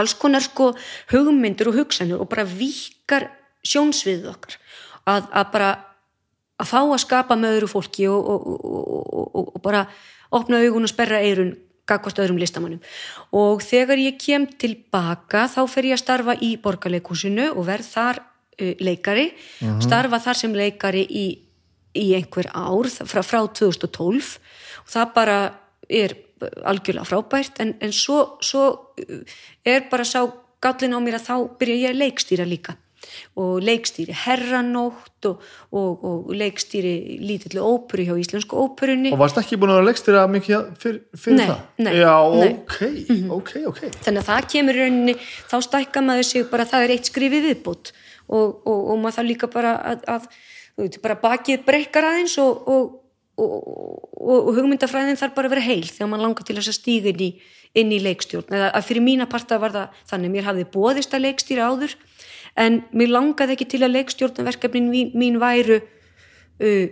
alls 0.00 0.14
konar 0.18 0.42
sko 0.42 0.72
hugmyndir 1.12 1.70
og 1.70 1.78
hugsanir 1.78 2.20
og 2.20 2.30
bara 2.32 2.46
vikar 2.48 3.28
sjónsviðið 3.64 4.30
okkar. 4.32 4.56
Að, 5.04 5.28
að 5.28 5.50
bara 5.52 5.70
að 6.60 6.70
fá 6.70 6.80
að 6.80 7.02
skapa 7.02 7.36
með 7.36 7.58
öðru 7.58 7.70
fólki 7.74 8.08
og, 8.08 8.30
og, 8.30 8.64
og, 8.64 9.54
og 9.54 9.62
bara 9.62 9.84
opna 10.34 10.62
augun 10.64 10.86
og 10.86 10.92
sperra 10.92 11.20
eirun 11.22 11.54
gagvast 11.84 12.16
öðrum 12.22 12.38
listamannum 12.40 12.80
og 13.36 13.60
þegar 13.60 14.00
ég 14.00 14.16
kem 14.16 14.46
tilbaka 14.48 15.44
þá 15.52 15.58
fer 15.68 15.90
ég 15.90 15.98
að 15.98 16.00
starfa 16.00 16.36
í 16.40 16.54
borgarleikúsinu 16.62 17.50
og 17.52 17.66
verð 17.68 17.90
þar 17.90 18.20
uh, 18.22 18.72
leikari. 18.80 19.26
Starfa 19.84 20.22
þar 20.24 20.40
sem 20.40 20.56
leikari 20.56 21.04
í, 21.04 21.26
í 21.94 22.06
einhver 22.18 22.50
ár 22.54 22.88
frá, 23.06 23.22
frá 23.22 23.40
2012 23.46 24.38
og 24.84 24.94
það 24.94 25.12
bara 25.16 25.38
er 25.88 26.16
algjörlega 26.66 27.06
frábært 27.08 27.60
en, 27.62 27.74
en 27.80 27.92
svo, 27.94 28.38
svo 28.44 28.64
uh, 29.00 29.36
er 29.64 29.86
bara 29.90 30.06
sá 30.08 30.24
gallin 30.64 30.96
á 30.96 31.00
mér 31.04 31.20
að 31.20 31.28
þá 31.28 31.36
byrja 31.60 31.82
ég 31.84 31.92
að 31.94 32.02
leikstýra 32.02 32.48
líka 32.48 32.76
og 33.36 33.58
leikstýri 33.60 34.14
herranótt 34.16 35.26
og, 35.28 35.42
og, 35.76 36.04
og 36.08 36.30
leikstýri 36.32 37.18
lítillu 37.20 37.60
óperu 37.60 38.06
hjá 38.08 38.14
Íslensku 38.22 38.56
óperunni 38.56 39.12
Og 39.12 39.20
varst 39.20 39.36
ekki 39.42 39.58
búin 39.60 39.74
að 39.74 39.84
leikstýra 39.90 40.24
mikið 40.32 40.70
fyr, 40.80 40.96
fyrir 41.12 41.36
Nei, 41.36 41.46
það? 41.50 41.60
nei, 41.84 41.92
Já, 42.00 42.14
nei. 42.40 42.48
ok, 42.56 42.78
ok, 43.36 43.52
ok. 43.74 43.82
þannig 44.06 44.22
að 44.22 44.30
það 44.30 44.48
kemur 44.54 44.80
rauninni 44.80 45.16
þá 45.20 45.56
stækka 45.68 46.04
maður 46.08 46.28
sig 46.30 46.48
bara 46.50 46.68
það 46.72 46.86
er 46.86 46.96
eitt 46.96 47.12
skrifið 47.12 47.46
viðbútt 47.50 47.92
og, 48.24 48.48
og, 48.64 48.80
og 48.80 49.00
maður 49.04 49.18
það 49.20 49.30
líka 49.34 49.52
bara 49.52 49.76
að, 49.92 50.08
að 50.16 50.28
þú 50.74 50.86
veit, 50.86 51.00
bara 51.04 51.18
bakið 51.22 51.64
breykar 51.66 52.08
aðeins 52.08 52.36
og, 52.42 52.68
og, 52.70 52.94
og 53.38 54.50
hugmyndafræðin 54.56 55.18
þarf 55.20 55.36
bara 55.36 55.50
að 55.50 55.56
vera 55.56 55.66
heil 55.68 55.86
þegar 55.88 56.10
maður 56.10 56.26
langar 56.28 56.48
til 56.48 56.58
þess 56.58 56.72
að 56.72 56.78
stíga 56.78 57.12
inn 57.12 57.22
í, 57.22 57.30
inn 57.82 57.94
í 57.94 58.00
leikstjórn. 58.02 58.58
Eða 58.58 58.82
fyrir 58.86 59.06
mína 59.06 59.28
parta 59.30 59.60
var 59.62 59.74
það 59.74 60.02
þannig 60.10 60.34
mér 60.34 60.48
hafði 60.50 60.66
bóðist 60.74 61.14
að 61.14 61.26
leikstýra 61.28 61.70
áður 61.70 61.96
en 62.64 62.82
mér 62.94 63.14
langaði 63.14 63.56
ekki 63.56 63.70
til 63.72 63.82
að 63.82 63.96
leikstjórnverkefnin 63.98 64.90
mín, 64.90 65.14
mín 65.18 65.40
væru 65.42 65.80
uh, 65.82 66.86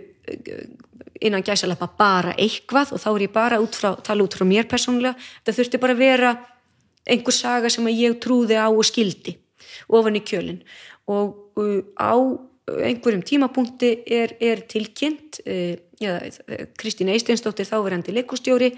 innan 1.23 1.43
gæsalappa 1.45 1.87
bara 1.99 2.33
eitthvað 2.39 2.95
og 2.95 3.03
þá 3.03 3.09
er 3.13 3.25
ég 3.27 3.35
bara 3.35 3.59
út 3.63 3.77
frá, 3.77 3.93
tala 4.03 4.25
út 4.25 4.35
frá 4.35 4.47
mér 4.47 4.67
persónulega, 4.71 5.15
það 5.43 5.59
þurfti 5.59 5.79
bara 5.83 5.95
að 5.95 6.03
vera 6.03 6.33
einhver 7.03 7.35
saga 7.35 7.71
sem 7.71 7.87
ég 7.91 8.19
trúði 8.23 8.59
á 8.59 8.67
og 8.67 8.83
skildi 8.87 9.37
ofan 9.91 10.19
í 10.19 10.23
kjölinn. 10.23 10.61
Og 11.11 11.59
uh, 11.59 11.79
á 11.99 12.15
einhverjum 12.71 13.23
tímapunkti 13.27 13.91
er, 14.07 14.35
er 14.39 14.63
tilkynnt 14.69 15.41
uh, 15.43 15.75
ja, 15.99 16.17
Kristín 16.79 17.11
Eisteinsdóttir 17.11 17.67
þáverandi 17.67 18.15
leikustjóri 18.15 18.71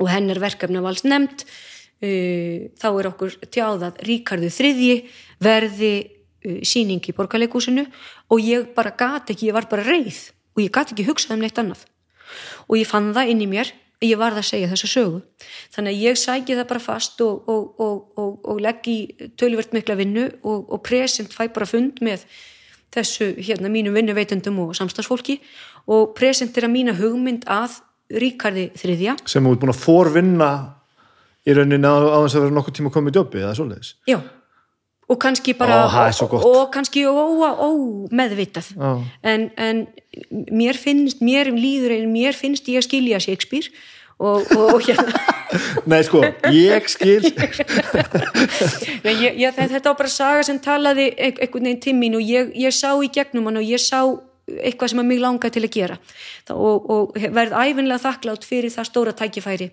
og 0.00 0.08
hennar 0.10 0.40
verkefna 0.40 0.82
vals 0.84 1.04
nefnd 1.04 1.44
uh, 1.44 2.66
þá 2.80 2.88
er 2.90 3.10
okkur 3.12 3.36
tjáðað 3.52 4.00
Ríkardu 4.08 4.52
þriðji 4.52 4.96
verði 5.44 5.94
uh, 6.06 6.60
síning 6.64 7.04
í 7.04 7.16
borgarleikúsinu 7.16 7.84
og 8.32 8.40
ég 8.40 8.72
bara 8.76 8.94
gat 8.96 9.34
ekki, 9.34 9.50
ég 9.50 9.58
var 9.58 9.68
bara 9.70 9.84
reið 9.84 10.30
og 10.56 10.64
ég 10.64 10.72
gat 10.72 10.94
ekki 10.94 11.04
hugsað 11.08 11.36
um 11.36 11.44
neitt 11.44 11.58
annað. 11.60 11.84
Og 12.66 12.80
ég 12.80 12.88
fann 12.88 13.12
það 13.14 13.34
inn 13.34 13.44
í 13.44 13.50
mér 13.50 13.74
ég 14.04 14.18
varð 14.20 14.40
að 14.40 14.48
segja 14.50 14.68
þessa 14.72 14.88
sögu. 14.90 15.20
Þannig 15.72 15.94
að 15.94 16.02
ég 16.04 16.18
sæki 16.20 16.56
það 16.56 16.68
bara 16.72 16.82
fast 16.84 17.20
og, 17.24 17.48
og, 17.48 17.78
og, 17.80 18.34
og, 18.44 18.58
legg 18.60 18.88
í 18.92 18.98
tölvert 19.40 19.72
mikla 19.76 19.96
vinnu 19.96 20.26
og 20.44 20.80
present 20.84 21.32
fæ 21.32 21.46
bara 21.52 21.68
fund 21.68 22.02
með 22.04 22.26
þessu 22.96 23.32
hérna 23.38 23.70
mínum 23.72 23.96
vinnuveitendum 23.96 24.58
og 24.64 24.74
samstagsfólki 24.78 25.38
og 25.92 26.14
presentera 26.18 26.70
mína 26.70 26.96
hugmynd 26.96 27.46
að 27.48 27.82
Ríkardi 28.06 28.68
þriðja. 28.78 29.16
Sem 29.26 29.42
þú 29.42 29.52
ert 29.56 29.62
búin 29.64 29.72
að 29.72 29.82
forvinna 29.82 30.50
í 31.46 31.54
rauninni 31.56 31.90
á, 31.90 32.22
þess 32.22 32.38
að 32.38 32.44
vera 32.44 32.54
nokkuð 32.54 32.76
tíma 32.78 32.92
komið 32.94 33.16
í 33.16 33.18
jobbi 33.20 33.42
eða 33.42 33.54
svoleiðis. 33.58 33.94
já. 34.10 34.18
Og 35.06 35.20
kannski 35.22 35.52
bara 35.54 35.84
Ó, 35.86 36.10
og, 36.26 36.32
og 36.42 36.70
kannski 36.74 37.04
ómeðvitað 37.06 38.72
en, 39.22 39.44
en 39.54 39.84
mér 40.50 40.74
finnst 40.74 41.22
mér 41.22 41.52
líður 41.54 41.94
en 42.00 42.10
mér 42.10 42.34
finnst 42.34 42.66
ég 42.66 42.80
að 42.80 42.88
skilja 42.88 43.20
Shakespeare 43.22 43.70
og, 44.18 44.46
og, 44.56 44.74
og 44.74 44.80
hérna. 44.86 45.24
Nei, 45.90 46.00
sko, 46.04 46.22
ég 46.52 46.88
skil. 46.90 47.26
Nei, 49.04 49.12
ég, 49.12 49.36
ég, 49.38 49.52
þetta 49.56 49.92
var 49.92 49.98
bara 49.98 50.12
saga 50.12 50.46
sem 50.46 50.58
talaði 50.62 51.10
einhvern 51.14 51.68
veginn 51.68 51.82
til 51.84 51.94
mín 51.98 52.16
og 52.18 52.24
ég, 52.24 52.50
ég 52.58 52.74
sá 52.74 52.90
í 52.98 53.10
gegnum 53.12 53.48
hann 53.50 53.60
og 53.60 53.68
ég 53.68 53.82
sá 53.82 54.00
eitthvað 54.46 54.92
sem 54.92 55.02
að 55.02 55.08
mig 55.10 55.20
langaði 55.22 55.56
til 55.56 55.64
að 55.66 55.76
gera. 55.76 55.98
Þá, 56.46 56.54
og, 56.54 56.90
og 56.96 57.20
verð 57.34 57.56
æfinlega 57.58 58.02
þakklátt 58.04 58.46
fyrir 58.46 58.74
það 58.74 58.90
stóra 58.90 59.14
tækifæri 59.16 59.70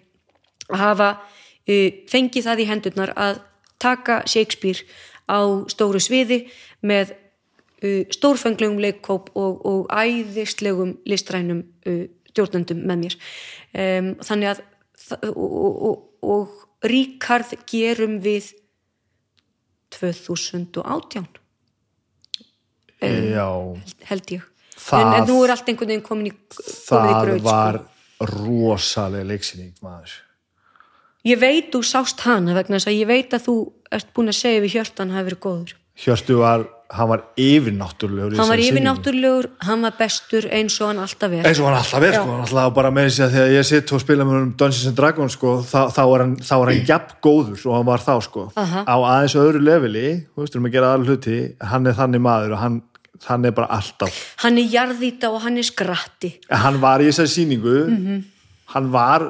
að 0.69 0.79
hafa 0.81 1.09
uh, 1.17 1.89
fengið 2.11 2.47
það 2.47 2.63
í 2.63 2.69
hendurnar 2.69 3.13
að 3.19 3.41
taka 3.83 4.21
Shakespeare 4.29 4.85
á 5.29 5.39
stóru 5.71 6.01
sviði 6.03 6.43
með 6.85 7.13
uh, 7.13 8.03
stórfenglegum 8.13 8.81
leikkóp 8.83 9.31
og, 9.37 9.61
og 9.67 9.93
æðislegum 9.93 10.97
listrænum 11.09 11.63
uh, 11.87 12.05
stjórnendum 12.33 12.83
með 12.89 13.03
mér. 13.05 13.17
Um, 13.73 14.13
þannig 14.25 14.51
að 14.51 14.63
og, 15.31 15.85
og, 15.89 16.03
og, 16.23 16.59
Ríkard 16.83 17.53
gerum 17.69 18.17
við 18.23 18.49
2018 19.95 21.29
Já, 23.03 23.47
held 24.09 24.31
ég. 24.31 24.43
Það- 24.75 25.01
en, 25.01 25.13
en 25.21 25.27
nú 25.27 25.37
er 25.43 25.53
allt 25.53 25.69
einhvern 25.69 25.91
veginn 25.91 26.03
komin 26.03 26.27
í, 26.27 26.33
komið 26.33 26.67
í 26.67 26.75
það 26.87 27.25
graut 27.25 27.39
sko. 27.39 27.49
var 27.49 27.79
rosalega 28.33 29.27
leiksýning 29.27 29.73
maður. 29.83 30.13
ég 31.23 31.39
veit 31.39 31.71
þú 31.71 31.83
sást 31.87 32.19
hana 32.27 32.53
vegna 32.55 32.79
þess 32.79 32.87
að 32.91 32.99
ég 32.99 33.07
veit 33.07 33.33
að 33.33 33.45
þú 33.47 33.55
ert 33.91 34.13
búin 34.13 34.31
að 34.31 34.39
segja 34.39 34.63
við 34.63 34.75
Hjörtan 34.75 35.11
hafi 35.11 35.27
verið 35.29 35.39
góður. 35.39 35.75
Hjörtu 35.95 36.37
var, 36.39 36.67
hann 36.93 37.09
var 37.09 37.23
yfirnáttúrulegur 37.39 38.35
í 38.35 38.37
hann 38.37 38.49
var 38.51 38.61
yfirnáttúrlegur, 38.61 39.47
hann 39.65 39.81
var 39.85 39.95
bestur 39.97 40.47
eins 40.51 40.75
og 40.81 40.91
hann 40.91 40.99
alltaf 41.03 41.31
er. 41.31 41.47
Eins 41.47 41.59
og 41.61 41.69
hann 41.69 41.77
alltaf 41.79 42.05
er 42.05 42.13
sko, 42.17 42.27
hann 42.29 42.43
alltaf 42.45 42.73
bara 42.75 42.91
með 42.93 43.07
þessi 43.09 43.23
að 43.25 43.35
þegar 43.37 43.53
ég 43.55 43.67
sitt 43.69 43.93
og 43.95 44.03
spila 44.03 44.27
með 44.27 44.39
um 44.39 44.51
Dungeons 44.59 44.87
and 44.91 44.97
Dragons 44.99 45.37
sko, 45.37 45.53
þá, 45.65 45.79
þá 45.95 46.01
er 46.03 46.23
hann, 46.25 46.35
hann 46.49 46.81
jafn 46.91 47.15
góður 47.25 47.65
og 47.69 47.77
hann 47.77 47.87
var 47.89 48.05
þá 48.05 48.13
sko, 48.27 48.47
Aha. 48.59 48.83
á 48.85 48.95
aðeins 48.99 49.37
öðru 49.41 49.63
leveli, 49.63 50.07
þú 50.33 50.43
veist, 50.45 50.57
erum 50.57 50.69
að 50.69 50.75
gera 50.77 50.91
aðra 50.93 51.09
hluti 51.09 51.39
hann 51.73 51.89
er 51.89 51.97
þannig 51.97 52.25
maður 52.27 52.57
og 52.57 52.63
hann, 52.63 52.79
hann 53.29 53.47
er 53.49 53.55
bara 53.57 53.71
alltaf, 53.79 54.21
hann 54.43 54.59
er 54.61 54.69
jarðýta 54.75 55.31
og 55.33 55.41
hann 55.47 55.57
er 55.61 55.67
skratti. 55.67 56.35
Hann 56.51 56.81
var 56.83 57.01
í 57.01 57.09
þessari 57.09 57.33
sýningu. 57.37 57.77
Mhm. 57.93 58.23
hann 58.73 58.91
var 58.93 59.29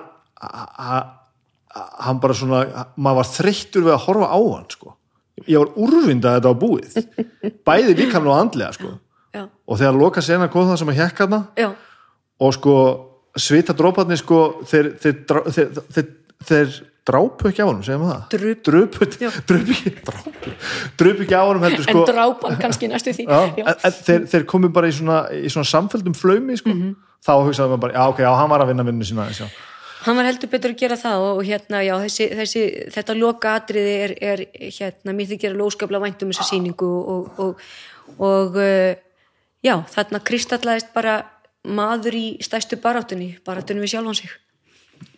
hann 2.03 2.19
bara 2.21 2.35
svona 2.37 2.59
maður 2.95 3.17
var 3.21 3.29
þreyttur 3.31 3.85
við 3.87 3.95
að 3.95 4.03
horfa 4.05 4.27
á 4.29 4.39
hann 4.39 4.67
sko 4.71 4.93
ég 5.47 5.59
var 5.63 5.73
úrvindað 5.75 6.29
að 6.29 6.37
þetta 6.37 6.51
á 6.53 6.61
búið 6.63 6.99
bæði 7.67 7.97
líka 7.99 8.17
hann 8.19 8.29
og 8.29 8.37
andlega 8.37 8.75
sko 8.77 8.93
já, 9.33 9.43
og 9.47 9.81
þegar 9.81 9.99
loka 9.99 10.23
sena 10.25 10.49
kom 10.53 10.69
það 10.69 10.81
sem 10.83 10.93
að 10.93 11.01
hekka 11.01 11.27
já, 11.59 11.69
og 12.39 12.55
sko 12.57 12.75
svita 13.39 13.73
dróparnir 13.77 14.19
sko 14.21 14.41
þeir, 14.69 14.91
þeir, 15.01 15.21
þeir, 15.53 16.09
þeir, 16.47 16.81
drápu 17.03 17.49
ekki 17.49 17.59
á 17.59 17.67
honum, 17.67 17.83
segjum 17.83 18.03
við 18.05 18.11
það 18.13 18.21
Drup. 18.31 18.59
drupu, 18.63 19.07
drupu 19.49 19.73
ekki 19.75 19.91
drupu 20.99 21.25
ekki 21.25 21.35
á 21.35 21.43
honum 21.43 21.65
heldur 21.65 21.83
sko 21.83 22.03
en 22.05 22.13
drápan 22.13 22.55
kannski 22.61 22.87
næstu 22.87 23.11
því 23.17 23.25
já, 23.27 23.39
Já. 23.59 23.65
en, 23.73 23.97
þeir, 24.07 24.27
þeir 24.31 24.45
komu 24.53 24.69
bara 24.71 24.87
í 24.87 24.95
svona, 24.95 25.17
í 25.35 25.51
svona 25.51 25.67
samfelldum 25.67 26.15
flaumi 26.15 26.55
sko. 26.61 26.71
Mhm. 26.71 26.93
þá 27.23 27.33
hugsaðum 27.43 27.75
við 27.75 27.81
bara, 27.83 27.97
já 27.97 28.03
ok, 28.13 28.23
já, 28.23 28.31
hann 28.39 28.51
var 28.53 28.63
að 28.63 28.71
vinna 28.71 28.87
vinnu 28.87 29.07
sína 29.09 29.27
já. 29.35 29.47
Hann 30.03 30.17
var 30.19 30.27
heldur 30.27 30.51
betur 30.51 30.73
að 30.73 30.81
gera 30.83 30.97
það 30.99 31.25
og, 31.29 31.41
hérna, 31.47 31.81
já, 31.85 31.93
þessi, 32.03 32.27
þessi, 32.39 32.63
þetta 32.93 33.15
loka 33.17 33.55
atriði 33.59 33.93
er, 34.05 34.13
er 34.31 34.43
hérna, 34.77 35.15
mér 35.15 35.29
þykir 35.31 35.53
alveg 35.53 35.71
óskaplega 35.71 36.03
vænt 36.03 36.25
um 36.25 36.33
þessa 36.33 36.47
sýningu 36.49 36.89
og, 37.13 37.41
og, 37.43 37.63
og 38.19 38.59
uh, 38.59 38.91
já, 39.63 39.75
þarna 39.95 40.23
kristallaðist 40.27 40.93
bara 40.95 41.19
maður 41.63 42.19
í 42.19 42.25
stæstu 42.43 42.79
baráttunni, 42.83 43.33
baráttunni 43.45 43.85
við 43.85 43.95
sjálfan 43.95 44.19
sig. 44.19 44.33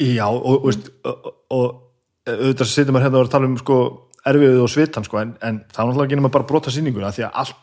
Já, 0.02 0.28
og, 0.30 0.70
og, 0.70 0.90
og, 1.10 1.30
og 1.56 2.30
auðvitað 2.30 2.72
sittum 2.72 2.98
maður 2.98 3.07
hérna 3.07 3.22
og 3.22 3.28
að 3.28 3.36
tala 3.36 3.49
um 3.49 3.60
sko, 3.62 3.80
erfiðið 4.26 4.64
og 4.66 4.74
svitan 4.74 5.06
sko, 5.06 5.22
en, 5.22 5.36
en 5.45 5.62
það 5.70 5.82
var 5.82 5.91
náttúrulega 5.91 6.10
ekki 6.10 6.22
nema 6.22 6.34
bara 6.34 6.45
að 6.45 6.52
brota 6.53 6.74
sýninguna 6.74 7.14
því 7.16 7.28
að 7.28 7.41
allt 7.44 7.62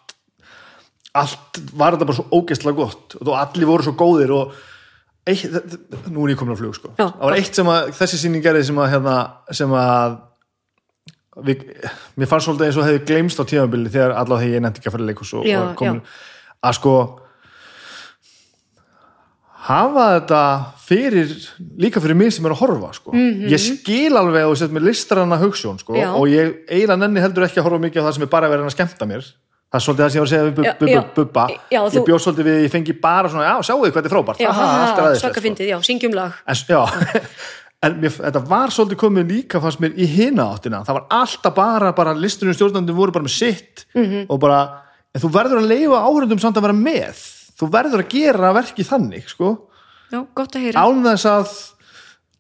allt 1.12 1.58
var 1.76 1.94
þetta 1.94 2.08
bara 2.08 2.18
svo 2.18 2.40
ógeðslega 2.40 2.78
gott 2.78 3.16
og 3.20 3.32
allir 3.36 3.68
voru 3.68 3.84
svo 3.84 3.92
góðir 4.00 4.32
og 4.32 4.54
eitt, 5.26 5.78
nú 6.10 6.26
er 6.26 6.34
ég 6.34 6.40
komin 6.40 6.56
á 6.56 6.58
flug 6.58 6.74
sko. 6.76 6.92
Já. 6.98 7.06
það 7.06 7.24
var 7.28 7.38
eitt 7.38 7.58
sem 7.58 7.72
að 7.72 7.90
þessi 8.00 8.20
sýning 8.24 8.44
gerði 8.44 8.68
sem 8.68 8.82
að, 8.82 8.92
hérna, 8.96 9.16
sem 9.54 9.74
að 9.78 10.16
við, 11.46 11.64
mér 12.18 12.30
fannst 12.30 12.48
svolítið 12.48 12.68
eins 12.68 12.78
og 12.80 12.88
hefði 12.88 13.02
gleymst 13.08 13.42
á 13.42 13.44
tímabili 13.48 13.92
þegar 13.92 14.16
allavega 14.18 14.46
þegar 14.46 14.56
ég 14.58 14.64
nefndi 14.66 14.82
ekki 14.82 14.90
að 14.90 14.96
fara 14.96 15.06
í 15.06 15.10
leikus 15.12 15.34
og, 15.38 15.44
Já, 15.48 15.58
og 15.62 15.76
komin, 15.78 16.00
að 16.62 16.78
sko 16.80 16.94
hafa 19.62 20.08
þetta 20.16 20.42
fyrir 20.82 21.30
líka 21.78 22.02
fyrir 22.02 22.18
mig 22.18 22.32
sem 22.34 22.46
er 22.48 22.54
að 22.56 22.64
horfa 22.64 22.90
sko. 22.96 23.14
ég 23.14 23.62
skil 23.62 24.18
alveg 24.18 24.48
og 24.50 24.58
sett 24.58 24.74
mér 24.74 24.88
listranna 24.88 25.38
hugssjón 25.38 25.78
sko, 25.80 25.94
Já. 25.98 26.10
og 26.18 26.26
ég 26.30 26.64
eiginlega 26.66 26.98
nenni 27.04 27.22
heldur 27.22 27.46
ekki 27.46 27.62
að 27.62 27.68
horfa 27.68 27.84
mikið 27.86 28.02
á 28.02 28.06
það 28.08 28.16
sem 28.18 28.26
er 28.26 28.32
bara 28.34 28.50
verið 28.50 28.66
að 28.66 28.74
skemmta 28.74 29.08
mér 29.08 29.30
það 29.72 29.78
er 29.78 29.84
svolítið 29.86 30.04
það 30.04 30.10
sem 30.12 30.18
ég 30.18 30.22
var 30.22 30.28
að 30.28 30.32
segja 30.32 30.44
við 30.44 30.54
Bu- 30.54 30.64
Bu-. 30.78 30.92
Bu- 30.92 31.14
Bubba 31.16 31.44
Já, 31.72 31.80
ég 31.80 31.92
þú- 31.96 32.04
bjóð 32.08 32.20
svolítið 32.26 32.44
við, 32.50 32.58
ég 32.66 32.70
fengi 32.74 32.92
bara 33.00 33.28
svona 33.32 33.44
já, 33.48 33.56
sjáu 33.64 33.78
þið 33.80 33.92
hvað 33.92 34.02
þetta 34.02 34.10
er 34.10 34.14
frábært 34.16 34.38
já, 34.42 34.48
Aha, 34.52 34.62
er 34.62 34.72
aðeinslega, 34.76 35.20
svaka 35.22 35.34
sko. 35.40 35.44
fyndið, 35.48 35.66
já, 35.72 35.78
syngjum 35.88 36.14
lag 36.14 36.32
en, 36.46 36.54
já, 36.68 36.80
en 37.88 37.96
mér, 38.02 38.10
þetta 38.20 38.42
var 38.52 38.68
svolítið 38.76 39.00
komið 39.00 39.32
líka 39.32 39.60
fannst 39.64 39.80
mér 39.82 39.96
í 39.96 40.06
hina 40.06 40.44
áttina 40.54 40.82
það 40.86 40.98
var 41.00 41.06
alltaf 41.10 41.54
bara, 41.56 41.92
bara 41.96 42.12
listunum 42.14 42.54
stjórnandum 42.54 42.94
voru 42.96 43.12
bara 43.16 43.24
með 43.24 43.36
sitt 43.38 43.86
Mhm. 43.94 44.04
-hmm. 44.12 44.26
og 44.28 44.40
bara, 44.40 44.60
en 45.14 45.20
þú 45.20 45.30
verður 45.32 45.58
að 45.62 45.68
leifa 45.72 45.98
áhörundum 46.06 46.40
samt 46.40 46.56
að 46.56 46.62
vera 46.68 46.76
með 46.76 47.16
þú 47.58 47.70
verður 47.70 48.00
að 48.04 48.08
gera 48.08 48.52
verki 48.52 48.84
þannig 48.84 49.28
sko, 49.28 49.68
já, 50.12 50.26
gott 50.34 50.52
að 50.56 50.60
heyra 50.68 50.80
án 50.84 51.02
þess 51.02 51.24
að 51.26 51.48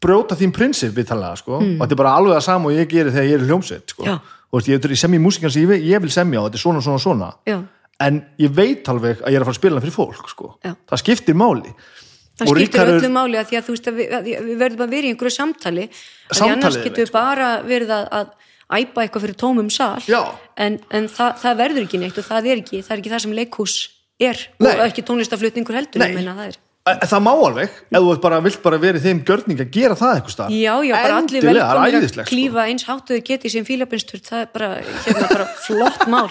brjóta 0.02 0.34
þín 0.34 0.52
prinsip 0.52 0.92
við 0.96 1.06
talaga 1.08 1.36
sko, 1.38 1.56
og 1.56 1.62
þetta 1.86 1.92
er 1.92 2.00
bara 2.00 2.14
alveg 2.18 2.34
það 2.36 2.42
sama 2.42 2.66
og 2.70 2.72
ég 2.74 2.88
geri 2.90 3.10
þegar 3.10 3.28
ég 3.30 3.34
er 3.40 3.46
hljómsveit 3.46 3.86
sko, 3.88 4.02
Mm. 4.04 4.20
Veist, 4.60 4.68
ég, 4.68 4.84
ég 4.92 4.98
sem 5.00 5.14
í 5.16 5.20
músikan 5.22 5.50
sem 5.52 5.64
ég, 5.70 5.86
ég 5.92 6.02
vil 6.04 6.12
semja 6.12 6.42
og 6.42 6.50
þetta 6.50 6.60
er 6.60 6.64
svona, 6.66 6.82
svona, 6.84 6.98
svona 7.02 7.30
já, 7.48 7.58
en 8.06 8.22
ég 8.42 8.54
veit 8.56 8.88
alveg 8.92 9.20
að 9.22 9.32
ég 9.32 9.38
er 9.38 9.44
að 9.44 9.48
fara 9.50 9.56
að 9.56 9.60
spila 9.60 9.82
fyrir 9.84 9.94
fólk 9.96 10.28
sko. 10.32 10.54
Það 10.62 11.02
skiptir 11.04 11.38
máli 11.38 11.72
það 11.72 12.48
Og 12.48 12.56
skiptir 12.56 12.80
Ríkharður- 12.80 12.98
öllu 13.02 13.10
máli 13.12 13.38
að 13.38 13.50
því 13.50 13.58
að 13.58 13.66
þú 13.66 13.74
veist 13.76 13.88
að 13.90 13.98
við, 14.00 14.14
að 14.16 14.30
við 14.48 14.56
verðum 14.62 14.84
að 14.86 14.94
vera 14.96 15.06
í 15.06 15.10
einhverju 15.12 15.34
samtali 15.36 15.84
því 16.32 16.48
annars 16.48 16.78
veit, 16.80 16.96
við 16.98 17.12
bara 17.12 17.48
verið 17.62 17.92
að, 17.92 18.06
að 18.18 18.30
æpa 18.72 19.04
eitthvað 19.04 19.24
fyrir 19.26 19.36
tómum 19.42 19.68
sal 19.70 20.00
Já. 20.08 20.22
en, 20.56 20.78
en 20.90 21.08
það, 21.12 21.34
það 21.42 21.58
verður 21.60 21.86
ekki 21.86 22.00
neitt 22.02 22.18
og 22.18 22.24
það 22.26 22.48
er 22.48 22.62
ekki, 22.62 22.80
það 22.82 22.94
er 22.96 23.02
ekki 23.02 23.12
það 23.12 23.24
sem 23.26 23.36
leikhús 23.36 23.74
er 24.22 24.40
Nei. 24.58 24.72
og 24.72 24.84
ekki 24.88 25.04
tónlistaflutningur 25.06 25.76
heldur 25.76 26.00
Nei. 26.02 26.08
ég 26.08 26.16
meina 26.18 26.34
það 26.38 26.54
er 26.54 26.58
það 26.82 27.20
má 27.22 27.30
alveg, 27.30 27.70
ef 27.94 28.02
þú 28.02 28.14
bara, 28.24 28.40
vilt 28.42 28.60
bara 28.64 28.78
verið 28.82 29.04
þeim 29.06 29.20
gjörning 29.28 29.60
að 29.62 29.68
gera 29.76 29.94
það 29.98 30.16
eitthvað 30.16 30.34
stað 30.34 30.54
Já, 30.56 30.72
já, 30.82 30.94
bara 30.96 31.18
allir 31.20 31.44
velkomir 31.46 31.96
að 32.00 32.06
sko. 32.10 32.24
klífa 32.32 32.64
eins 32.66 32.84
háttuðu 32.88 33.22
geti 33.28 33.52
sem 33.54 33.66
fílabinstur, 33.68 34.22
það 34.26 34.40
er 34.42 34.48
bara, 34.56 34.70
hérna, 35.06 35.28
bara 35.30 35.46
flott 35.62 36.06
mál. 36.10 36.28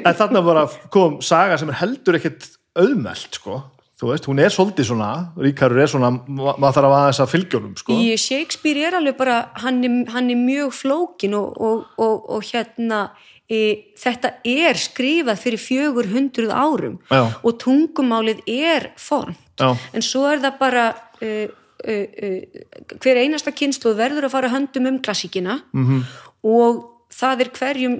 En 0.00 0.16
þarna 0.16 0.42
bara 0.46 0.66
kom 0.94 1.18
saga 1.24 1.58
sem 1.60 1.68
er 1.72 1.80
heldur 1.82 2.16
ekkert 2.18 2.48
auðmelt 2.80 3.36
sko. 3.36 3.60
Þú 3.96 4.10
veist, 4.10 4.26
hún 4.28 4.40
er 4.44 4.52
svolítið 4.52 4.88
svona 4.90 5.10
Ríkarur 5.40 5.78
er 5.80 5.88
svona, 5.88 6.10
ma- 6.28 6.52
maður 6.60 6.74
þarf 6.76 6.88
að 6.90 6.96
aðeins 6.98 7.20
að 7.24 7.30
fylgjónum 7.32 7.76
sko. 7.80 7.94
Í 7.96 8.10
Shakespeare 8.20 8.82
er 8.90 8.96
alveg 8.98 9.16
bara, 9.16 9.36
hann 9.62 9.78
er, 9.88 9.94
hann 10.12 10.28
er 10.32 10.36
mjög 10.40 10.74
flókin 10.76 11.36
og, 11.38 11.54
og, 11.56 11.86
og, 11.96 12.26
og 12.36 12.44
hérna, 12.50 13.06
e, 13.50 13.92
þetta 13.98 14.32
er 14.44 14.78
skrifað 14.80 15.42
fyrir 15.42 15.62
fjögur 15.62 16.10
hundruð 16.10 16.52
árum 16.52 16.98
Já. 17.10 17.22
og 17.42 17.60
tungumálið 17.62 18.42
er 18.50 18.90
formt. 19.00 19.38
Já. 19.60 19.72
En 19.94 20.04
svo 20.04 20.26
er 20.30 20.42
það 20.42 20.58
bara, 20.60 20.88
uh, 21.22 21.46
uh, 21.86 22.04
uh, 22.26 22.90
hver 23.00 23.22
einasta 23.22 23.54
kynsluð 23.56 23.96
verður 23.98 24.28
að 24.28 24.36
fara 24.36 24.52
höndum 24.52 24.90
um 24.90 25.00
klassíkina 25.00 25.60
-hmm. 25.72 26.04
og 26.42 26.84
það 27.16 27.40
er 27.40 27.50
hverjum 27.58 27.96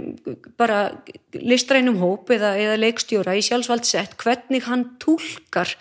bara 0.58 0.92
listrænum 1.32 1.96
hóp 1.96 2.30
eða, 2.30 2.56
eða 2.56 2.76
leikstjóra 2.76 3.36
í 3.36 3.42
sjálfsvald 3.42 3.84
sett 3.84 4.16
hvernig 4.16 4.66
hann 4.66 4.98
túlkar 4.98 5.76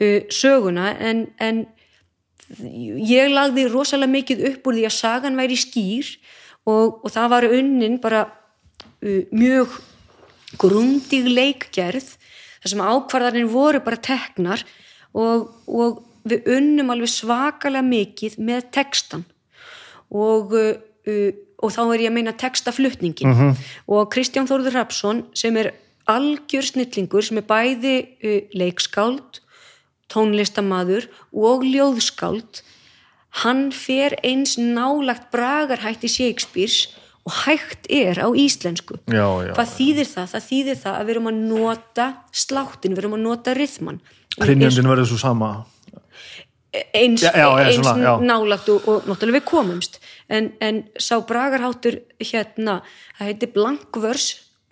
uh, 0.00 0.20
söguna 0.28 0.96
en, 0.98 1.28
en 1.38 1.66
ég 2.48 3.28
lagði 3.32 3.68
rosalega 3.68 4.10
mikið 4.10 4.44
upp 4.52 4.66
úr 4.66 4.78
því 4.78 4.84
að 4.88 4.96
sagan 4.96 5.36
væri 5.36 5.56
skýr 5.56 6.06
og, 6.68 7.00
og 7.04 7.10
það 7.12 7.30
var 7.30 7.48
unnin 7.48 7.98
bara 8.00 8.24
mjög 9.00 9.78
grundig 10.58 11.26
leikgerð 11.28 12.14
þar 12.58 12.72
sem 12.72 12.82
ákvarðanir 12.82 13.50
voru 13.50 13.80
bara 13.84 14.00
teknar 14.02 14.64
og, 15.14 15.50
og 15.66 16.04
við 16.28 16.48
unnum 16.56 16.92
alveg 16.92 17.12
svakalega 17.12 17.84
mikið 17.86 18.38
með 18.44 18.70
textan 18.74 19.26
og, 20.08 20.54
uh, 20.56 20.78
uh, 21.08 21.30
og 21.62 21.74
þá 21.74 21.82
er 21.84 22.04
ég 22.04 22.10
að 22.10 22.16
meina 22.16 22.34
textaflutningin 22.38 23.34
-hmm. 23.34 23.52
og 23.86 24.10
Kristján 24.14 24.48
Þórður 24.48 24.78
Rapsson 24.78 25.26
sem 25.34 25.56
er 25.56 25.74
algjör 26.08 26.64
snillingur 26.64 27.24
sem 27.24 27.38
er 27.38 27.46
bæði 27.46 27.96
uh, 28.24 28.40
leikskáld 28.52 29.42
tónlistamaður 30.08 31.08
og 31.32 31.64
ljóðskáld 31.64 32.62
hann 33.44 33.70
fer 33.72 34.16
eins 34.24 34.56
nálagt 34.56 35.30
bragarhætti 35.30 36.08
Shakespeare's 36.08 36.88
og 37.26 37.34
hægt 37.44 37.88
er 37.90 38.20
á 38.22 38.28
íslensku. 38.30 38.98
Já, 39.10 39.26
já, 39.48 39.52
hvað 39.56 39.72
þýðir 39.74 40.08
það? 40.12 40.28
Það 40.34 40.46
þýðir 40.50 40.78
það 40.82 40.94
að 40.98 41.04
við 41.08 41.14
erum 41.14 41.30
að 41.30 41.40
nota 41.48 42.06
sláttin, 42.32 42.94
við 42.94 43.02
erum 43.02 43.16
að 43.18 43.24
nota 43.26 43.54
rithman. 43.58 44.00
Hrynjandin 44.38 44.88
verður 44.88 45.10
svo 45.10 45.18
sama. 45.20 45.50
Eins, 46.94 47.22
já, 47.24 47.48
eins 47.64 47.80
já. 47.80 48.10
nálagt 48.20 48.68
og, 48.70 48.84
og 48.88 49.06
náttúrulega 49.08 49.40
við 49.40 49.46
komumst. 49.48 49.98
En, 50.28 50.52
en 50.60 50.82
sá 51.00 51.16
bragarháttur 51.26 51.96
hérna, 52.20 52.82
það 53.18 53.30
heiti 53.30 53.48
blankvörs 53.54 54.26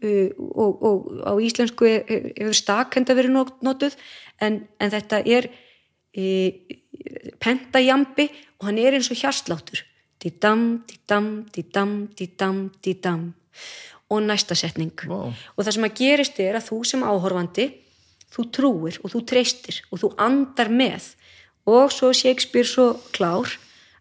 uh, 0.04 0.28
og, 0.52 0.82
og 0.84 1.06
á 1.24 1.32
íslensku 1.40 1.88
he- 1.88 2.04
hefur 2.36 2.56
stakenda 2.56 3.16
verið 3.16 3.32
not- 3.38 3.62
notuð. 3.64 3.96
En, 4.44 4.66
en 4.78 4.92
þetta 4.92 5.22
er 5.24 5.48
uh, 5.48 6.76
pentajambi 7.42 8.28
og 8.60 8.68
hann 8.68 8.80
er 8.80 8.96
eins 8.96 9.10
og 9.12 9.18
hjarsláttur 9.20 9.82
di-dam, 10.26 10.82
di-dam, 10.86 11.46
di-dam, 11.54 12.08
di-dam, 12.18 12.70
di-dam. 12.82 13.34
Og 14.10 14.22
næsta 14.22 14.54
setning. 14.54 14.94
Vá. 15.06 15.30
og 15.56 15.60
það 15.64 15.74
sem 15.74 15.86
að 15.86 15.96
gerist 15.98 16.40
er 16.40 16.58
að 16.58 16.66
þú 16.68 16.78
sem 16.86 17.02
áhorfandi 17.02 17.66
þú 18.34 18.42
trúir 18.54 18.98
og 19.02 19.10
þú 19.14 19.22
treystir 19.26 19.80
og 19.90 20.02
þú 20.02 20.10
andar 20.18 20.70
með. 20.70 21.14
Og 21.66 21.90
svo 21.90 22.12
Shakespeare 22.14 22.66
svo 22.66 23.00
klár 23.14 23.50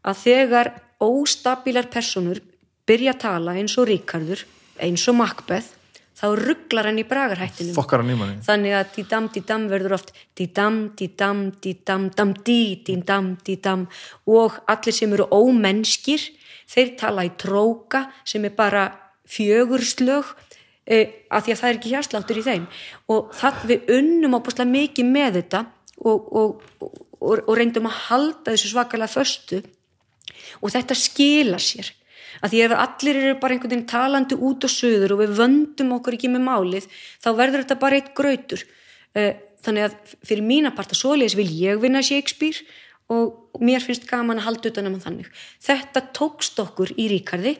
að 0.05 0.21
þegar 0.25 0.73
óstabílar 1.01 1.89
personur 1.89 2.41
byrja 2.85 3.15
að 3.15 3.21
tala 3.21 3.55
eins 3.57 3.77
og 3.81 3.89
Ríkardur 3.89 4.45
eins 4.81 5.05
og 5.09 5.17
Macbeth 5.17 5.74
þá 6.15 6.25
rugglar 6.39 6.89
hann 6.89 7.01
í 7.01 7.05
bragarhættinum. 7.07 7.75
Fokkar 7.75 8.01
hann 8.01 8.13
í 8.13 8.17
manni. 8.19 8.39
Þannig 8.45 8.75
að 8.77 8.91
di-dam, 8.95 9.27
di-dam 9.35 9.67
verður 9.71 9.97
oft 9.97 10.13
di-dam, 10.37 10.79
di-dam, 10.95 11.41
di-dam, 11.63 12.07
dam-di, 12.15 12.59
di-dam, 12.87 13.33
di-dam. 13.45 13.85
Og 14.31 14.55
allir 14.71 14.95
sem 14.95 15.15
eru 15.17 15.27
ómennskir 15.35 16.23
þeir 16.71 16.95
tala 16.99 17.27
í 17.27 17.33
tróka 17.39 18.05
sem 18.27 18.47
er 18.47 18.55
bara 18.55 18.87
fjögurslög 19.29 20.31
eh, 20.87 21.27
af 21.29 21.45
því 21.45 21.55
að 21.55 21.61
það 21.61 21.69
er 21.69 21.79
ekki 21.79 21.93
hjarsláttur 21.93 22.39
í 22.39 22.45
þeim. 22.45 22.69
Og 23.11 23.35
það 23.35 23.67
við 23.73 23.93
unnum 23.97 24.39
ábúslega 24.39 24.71
mikið 24.71 25.11
með 25.11 25.39
þetta 25.41 25.65
og, 26.05 26.31
og, 26.31 26.63
og, 26.79 27.35
og 27.35 27.53
reyndum 27.57 27.91
að 27.91 27.99
halda 28.07 28.53
þessu 28.53 28.71
svakalega 28.71 29.11
föstu. 29.11 29.61
Og 30.63 30.71
þetta 30.71 30.95
skila 30.95 31.59
sér 31.59 31.91
að 32.41 32.53
því 32.53 32.61
ef 32.65 32.75
allir 32.85 33.19
eru 33.21 33.35
bara 33.41 33.55
einhvern 33.55 33.73
veginn 33.73 33.89
talandi 33.89 34.37
út 34.37 34.67
og 34.67 34.73
söður 34.73 35.15
og 35.15 35.21
við 35.23 35.35
vöndum 35.39 35.93
okkur 35.97 36.17
ekki 36.17 36.31
með 36.33 36.45
málið 36.47 36.87
þá 37.23 37.29
verður 37.37 37.63
þetta 37.63 37.79
bara 37.81 37.99
eitt 37.99 38.11
grautur. 38.17 38.65
Eh, 39.15 39.35
þannig 39.65 39.87
að 39.87 40.15
fyrir 40.27 40.45
mína 40.45 40.73
parta 40.75 40.97
svoleiðis 40.97 41.37
vil 41.39 41.47
ég 41.49 41.79
vinna 41.81 42.03
Shakespeare 42.05 42.65
og 43.13 43.61
mér 43.61 43.83
finnst 43.83 44.07
gaman 44.09 44.41
að 44.41 44.47
halda 44.49 44.71
utan 44.71 44.89
um 44.89 44.99
þannig. 45.01 45.29
Þetta 45.63 46.07
tókst 46.15 46.59
okkur 46.61 46.93
í 46.97 47.07
Ríkarði 47.13 47.55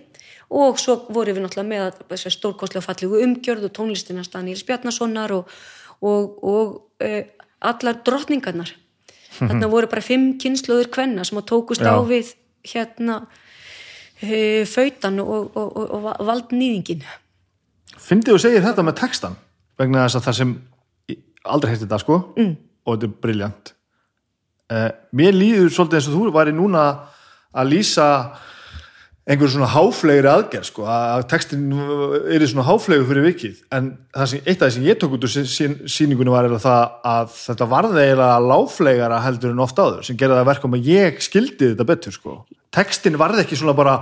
og 0.55 0.79
svo 0.81 0.97
vorum 1.09 1.37
við 1.37 1.45
náttúrulega 1.45 1.69
með 1.69 1.85
að 2.13 2.33
stórkostlega 2.33 2.85
fallegu 2.85 3.21
umgjörð 3.25 3.69
og 3.69 3.75
tónlistina 3.77 4.25
Stanís 4.25 4.65
Bjarnasonar 4.65 5.33
og, 5.33 5.49
og, 6.05 6.35
og 6.45 7.05
uh, 7.05 7.21
allar 7.65 8.01
drottningarnar. 8.05 8.73
Þarna 9.37 9.69
voru 9.71 9.89
bara 9.91 10.05
fimm 10.05 10.35
kynnslóður 10.41 10.91
kvenna 10.93 11.25
sem 11.27 11.39
að 11.41 11.49
tókust 11.51 11.83
Já. 11.83 11.93
á 11.93 11.99
við 12.07 12.35
hérna 12.65 13.25
fautan 14.71 15.19
og, 15.19 15.51
og, 15.55 15.75
og, 15.75 15.95
og 15.97 16.27
valdnýðingin 16.27 17.03
Fyndið 18.05 18.35
þú 18.35 18.41
segir 18.43 18.63
þetta 18.63 18.85
með 18.85 18.97
textan 19.01 19.35
vegna 19.79 20.05
þess 20.05 20.19
að 20.19 20.27
það 20.27 20.37
sem 20.39 20.53
aldrei 21.45 21.71
heilt 21.73 21.83
þetta 21.83 21.99
sko. 22.01 22.19
Mm. 22.39 22.53
og 22.85 22.95
þetta 22.95 23.07
er 23.09 23.15
briljant 23.25 23.71
uh, 24.71 24.89
Mér 25.15 25.35
líður 25.35 25.71
svolítið 25.73 25.99
eins 25.99 26.09
og 26.09 26.17
þú 26.17 26.33
væri 26.35 26.55
núna 26.55 26.85
að 27.55 27.71
lýsa 27.73 28.07
einhver 29.25 29.49
svona 29.49 29.65
háflegri 29.73 30.29
aðgerð 30.29 30.67
sko, 30.69 30.83
að 30.85 31.23
textin 31.31 31.63
er 32.29 32.43
svona 32.45 32.65
háflegu 32.67 33.07
fyrir 33.09 33.23
vikið, 33.25 33.55
en 33.73 33.87
sem, 34.29 34.43
eitt 34.45 34.59
af 34.61 34.67
það 34.67 34.73
sem 34.75 34.83
ég 34.85 34.99
tók 35.01 35.15
út 35.17 35.25
úr 35.25 35.31
sí- 35.33 35.47
sí- 35.49 35.87
sýningunni 35.89 36.29
var 36.29 36.45
eiginlega 36.45 36.61
það 36.61 36.83
að 37.09 37.31
þetta 37.39 37.67
varði 37.71 38.03
eiginlega 38.03 38.37
láflegara 38.51 39.21
heldur 39.25 39.55
en 39.55 39.63
oft 39.65 39.81
áður, 39.81 40.03
sem 40.05 40.19
gerði 40.19 40.37
það 40.37 40.49
verkum 40.51 40.77
að 40.77 40.85
ég 40.91 41.17
skildi 41.25 41.71
þetta 41.73 41.87
betur 41.89 42.13
sko. 42.13 42.35
Textin 42.75 43.17
varði 43.17 43.41
ekki 43.47 43.57
svona 43.57 43.73
bara 43.75 43.95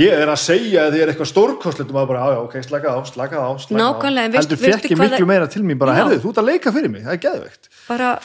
ég 0.00 0.10
er 0.16 0.32
að 0.32 0.40
segja 0.40 0.86
að 0.88 0.94
þið 0.96 1.02
er 1.04 1.12
eitthvað 1.12 1.30
stórkostlegt 1.34 1.90
og 1.92 1.94
maður 1.98 2.08
bara, 2.14 2.24
já, 2.24 2.32
já, 2.32 2.40
ok, 2.48 2.56
slaka 2.64 2.88
á, 2.88 2.98
slaka 3.04 3.36
á, 3.44 3.50
slaka 3.60 3.82
Nákvæmlega, 3.84 4.26
á. 4.26 4.32
veistu- 4.32 4.56
heldur 4.56 4.80
fekk 4.80 4.90
ég 4.90 4.98
miklu 5.04 5.26
meira 5.28 5.46
til 5.46 5.62
mín 5.62 5.78
bara, 5.78 5.92
herðu, 5.94 6.22
þú 6.24 6.32
ert 6.32 6.40
að 6.40 6.48
leika 6.48 6.72
fyrir 6.72 6.90
mig, 6.90 7.04
það 7.04 7.12
er 7.12 7.22
geðveikt. 7.28 7.68
bara 7.86 8.18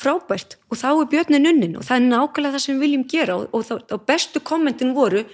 frábært 0.00 0.56
og 0.70 0.76
þá 0.80 0.88
er 0.92 1.08
björnin 1.12 1.48
unnin 1.50 1.76
og 1.76 1.82
það 1.88 1.96
er 1.96 2.04
nákvæmlega 2.08 2.52
það 2.54 2.62
sem 2.64 2.76
við 2.76 2.84
viljum 2.84 3.04
gera 3.10 3.34
og, 3.36 3.48
og, 3.52 3.82
og 3.92 4.04
bestu 4.08 4.40
kommentin 4.40 4.94
voru 4.96 5.24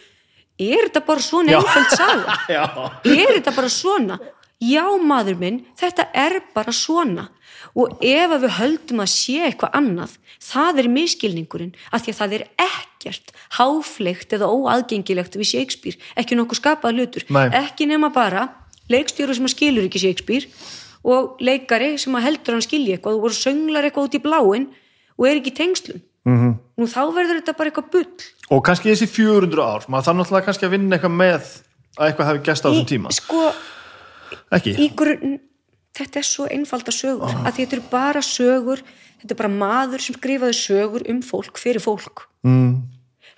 er 0.58 0.88
þetta 0.88 1.02
bara 1.06 1.24
svona 1.24 1.58
einföld 1.58 1.94
saga? 1.94 2.36
Er 3.16 3.32
þetta 3.36 3.54
bara 3.56 3.70
svona? 3.72 4.18
Já 4.62 4.84
maður 5.04 5.36
minn, 5.40 5.58
þetta 5.76 6.06
er 6.16 6.38
bara 6.54 6.72
svona. 6.72 7.26
Og 7.76 7.98
ef 8.00 8.32
við 8.40 8.54
höldum 8.56 9.02
að 9.04 9.10
sé 9.12 9.42
eitthvað 9.44 9.74
annað 9.76 10.14
það 10.40 10.80
er 10.80 10.88
miskilningurinn 10.92 11.74
af 11.92 12.04
því 12.04 12.14
að 12.14 12.20
það 12.20 12.36
er 12.38 12.44
ekkert 12.64 13.34
háflegt 13.58 14.32
eða 14.36 14.48
óaðgengilegt 14.48 15.36
við 15.36 15.50
Shakespeare, 15.50 16.00
ekki 16.16 16.38
nokkuð 16.38 16.60
skapað 16.60 16.96
hlutur. 16.96 17.26
Nei. 17.28 17.48
ekki 17.52 17.88
nema 17.90 18.08
bara 18.14 18.48
leikstjóru 18.92 19.36
sem 19.36 19.48
að 19.48 19.54
skilur 19.56 19.88
ekki 19.88 20.02
Shakespeare 20.02 20.48
og 21.06 21.40
leikari 21.42 21.94
sem 22.00 22.16
að 22.18 22.28
heldur 22.30 22.56
hann 22.56 22.64
skilji 22.64 22.96
eitthvað 22.96 23.20
og 23.20 23.36
sönglar 23.36 23.86
eitthvað 23.86 24.08
út 24.08 24.18
í 24.18 24.22
bláin 24.24 24.68
og 25.16 25.28
er 25.28 25.40
ekki 25.40 25.54
tengslum 25.56 26.02
Mhm. 26.26 26.36
-hmm. 26.42 26.54
nú 26.76 26.88
þá 26.90 27.02
verður 27.14 27.40
þetta 27.40 27.56
bara 27.56 27.70
eitthvað 27.70 27.90
bull 27.92 28.14
og 28.50 28.64
kannski 28.66 28.90
þessi 28.92 29.06
400 29.06 29.62
ár 29.62 29.88
maður 29.88 30.06
þarf 30.06 30.18
náttúrulega 30.18 30.46
kannski 30.48 30.66
að 30.66 30.74
vinna 30.74 30.96
eitthvað 30.96 31.16
með 31.22 31.44
að 31.96 32.06
eitthvað 32.06 32.28
hafi 32.30 32.44
gæst 32.46 32.66
á 32.66 32.68
þessum 32.68 32.90
tíma 32.90 33.12
sko, 33.14 33.42
ekki? 34.52 34.74
í 34.74 34.86
grunn 34.96 35.38
þetta 35.96 36.20
er 36.20 36.26
svo 36.28 36.46
einfalda 36.50 36.92
sögur 36.92 37.30
Ah. 37.30 37.46
að 37.48 37.56
þetta 37.60 37.76
eru 37.76 37.84
bara 37.90 38.22
sögur 38.22 38.82
þetta 39.20 39.32
er 39.32 39.40
bara 39.40 39.52
maður 39.52 40.00
sem 40.02 40.18
skrifaði 40.18 40.56
sögur 40.58 41.06
um 41.08 41.22
fólk 41.22 41.58
fyrir 41.58 41.80
fólk 41.80 42.26
mm. 42.44 42.82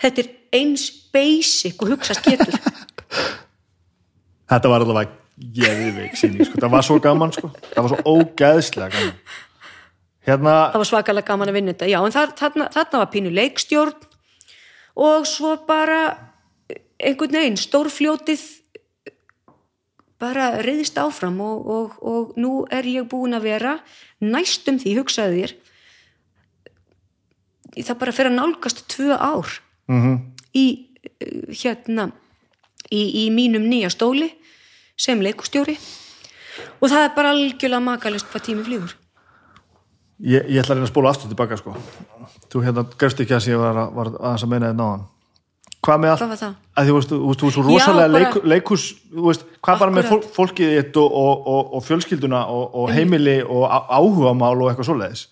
þetta 0.02 0.24
er 0.24 0.28
eins 0.59 0.90
basic 1.12 1.82
og 1.82 1.93
hugsast 1.94 2.24
getur 2.24 2.56
þetta 4.48 4.69
var 4.73 4.81
allavega 4.81 5.12
geðvik 5.39 6.16
síning 6.19 6.47
sko. 6.48 6.59
það 6.59 6.73
var 6.73 6.86
svo 6.86 6.98
gaman 7.02 7.32
sko. 7.32 7.51
það 7.74 7.85
var 7.85 7.93
svo 7.93 8.16
ógeðslega 8.16 8.90
gaman 8.97 9.15
hérna, 10.29 10.55
það 10.73 10.83
var 10.83 10.91
svakalega 10.93 11.31
gaman 11.33 11.51
að 11.51 11.59
vinna 11.59 11.75
þetta. 11.75 11.91
Já, 11.91 11.99
en 12.05 12.15
þar, 12.15 12.35
þarna, 12.39 12.69
þarna 12.77 13.03
var 13.03 13.11
pínu 13.15 13.35
leikstjórn 13.35 14.09
og 15.09 15.29
svo 15.29 15.55
bara 15.69 16.01
einhvern 16.99 17.37
veginn 17.39 17.61
stórfljótið 17.61 18.43
bara 20.19 20.51
reyðist 20.67 20.99
áfram 20.99 21.39
og, 21.43 21.67
og, 21.71 21.99
og 22.03 22.39
nú 22.41 22.65
er 22.75 22.87
ég 22.91 23.07
búin 23.11 23.37
að 23.39 23.47
vera 23.47 23.77
næstum 24.19 24.81
því 24.83 24.97
hugsaði 24.99 25.45
þér 25.45 25.55
það 27.79 28.01
bara 28.01 28.15
fyrir 28.17 28.33
að 28.33 28.39
nálgast 28.41 28.83
tvö 28.91 29.15
ár 29.15 29.61
-hmm. 29.87 30.17
í 30.55 30.67
hérna 31.63 32.11
í, 32.91 33.27
í 33.27 33.31
mínum 33.31 33.63
nýja 33.71 33.91
stóli 33.95 34.33
sem 34.97 35.23
leikustjóri 35.23 35.79
og 36.81 36.91
það 36.91 37.05
er 37.05 37.15
bara 37.15 37.31
algjörlega 37.31 37.81
makalist 37.81 38.27
hvað 38.33 38.47
tími 38.49 38.67
flýgur 38.67 38.98
ég, 40.20 40.49
ég 40.49 40.59
ætla 40.62 40.74
að 40.74 40.78
reyna 40.78 40.89
að 40.89 40.93
spóla 40.93 41.12
aftur 41.12 41.31
tilbaka 41.31 41.57
sko. 41.61 41.77
þú 42.51 42.65
hérna 42.65 42.85
grefst 42.99 43.20
ekki 43.23 43.36
að 43.36 43.45
sé 43.47 43.55
að- 43.55 43.95
var 43.95 44.11
aðeins 44.16 44.45
að 44.45 44.53
meina 44.53 44.70
þetta 44.73 44.81
náðan 44.82 45.07
hvað 45.85 45.99
með 46.03 46.11
allt 46.11 46.40
það? 46.40 46.55
að 46.77 46.89
þú 46.89 46.95
veist, 46.97 47.11
þú 47.15 47.27
veist, 47.28 47.55
svo 47.55 47.62
rosalega 47.62 48.09
leik, 48.12 48.39
leikus 48.45 48.85
þú 49.15 49.27
veist, 49.28 49.45
hvað 49.62 49.78
bara 49.78 49.95
með 49.95 50.09
fólkið 50.35 50.73
þitt 50.74 50.97
og, 51.01 51.19
og, 51.23 51.47
og, 51.55 51.74
og 51.78 51.85
fjölskylduna 51.86 52.40
og, 52.51 52.65
og 52.74 52.90
heimili 52.90 53.36
og 53.43 53.66
áhugamál 53.70 54.57
og 54.59 54.73
eitthvað 54.73 54.89
svoleiðis 54.90 55.27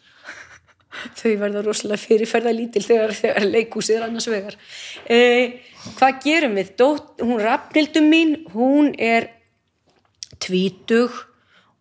þau 1.18 1.32
verða 1.42 1.64
rosalega 1.66 2.00
fyrirferða 2.00 2.54
lítil 2.54 2.84
þegar, 2.86 3.16
þegar 3.18 3.48
leikúsið 3.50 3.98
er 3.98 4.06
annars 4.06 4.28
vegar 4.30 4.56
eh, 5.10 5.58
hvað 5.98 6.22
gerum 6.24 6.56
við? 6.56 6.72
Dótt, 6.78 7.10
hún 7.26 7.42
Rafnildum 7.42 8.06
mín 8.10 8.36
hún 8.54 8.94
er 8.98 9.32
tvítug 10.42 11.12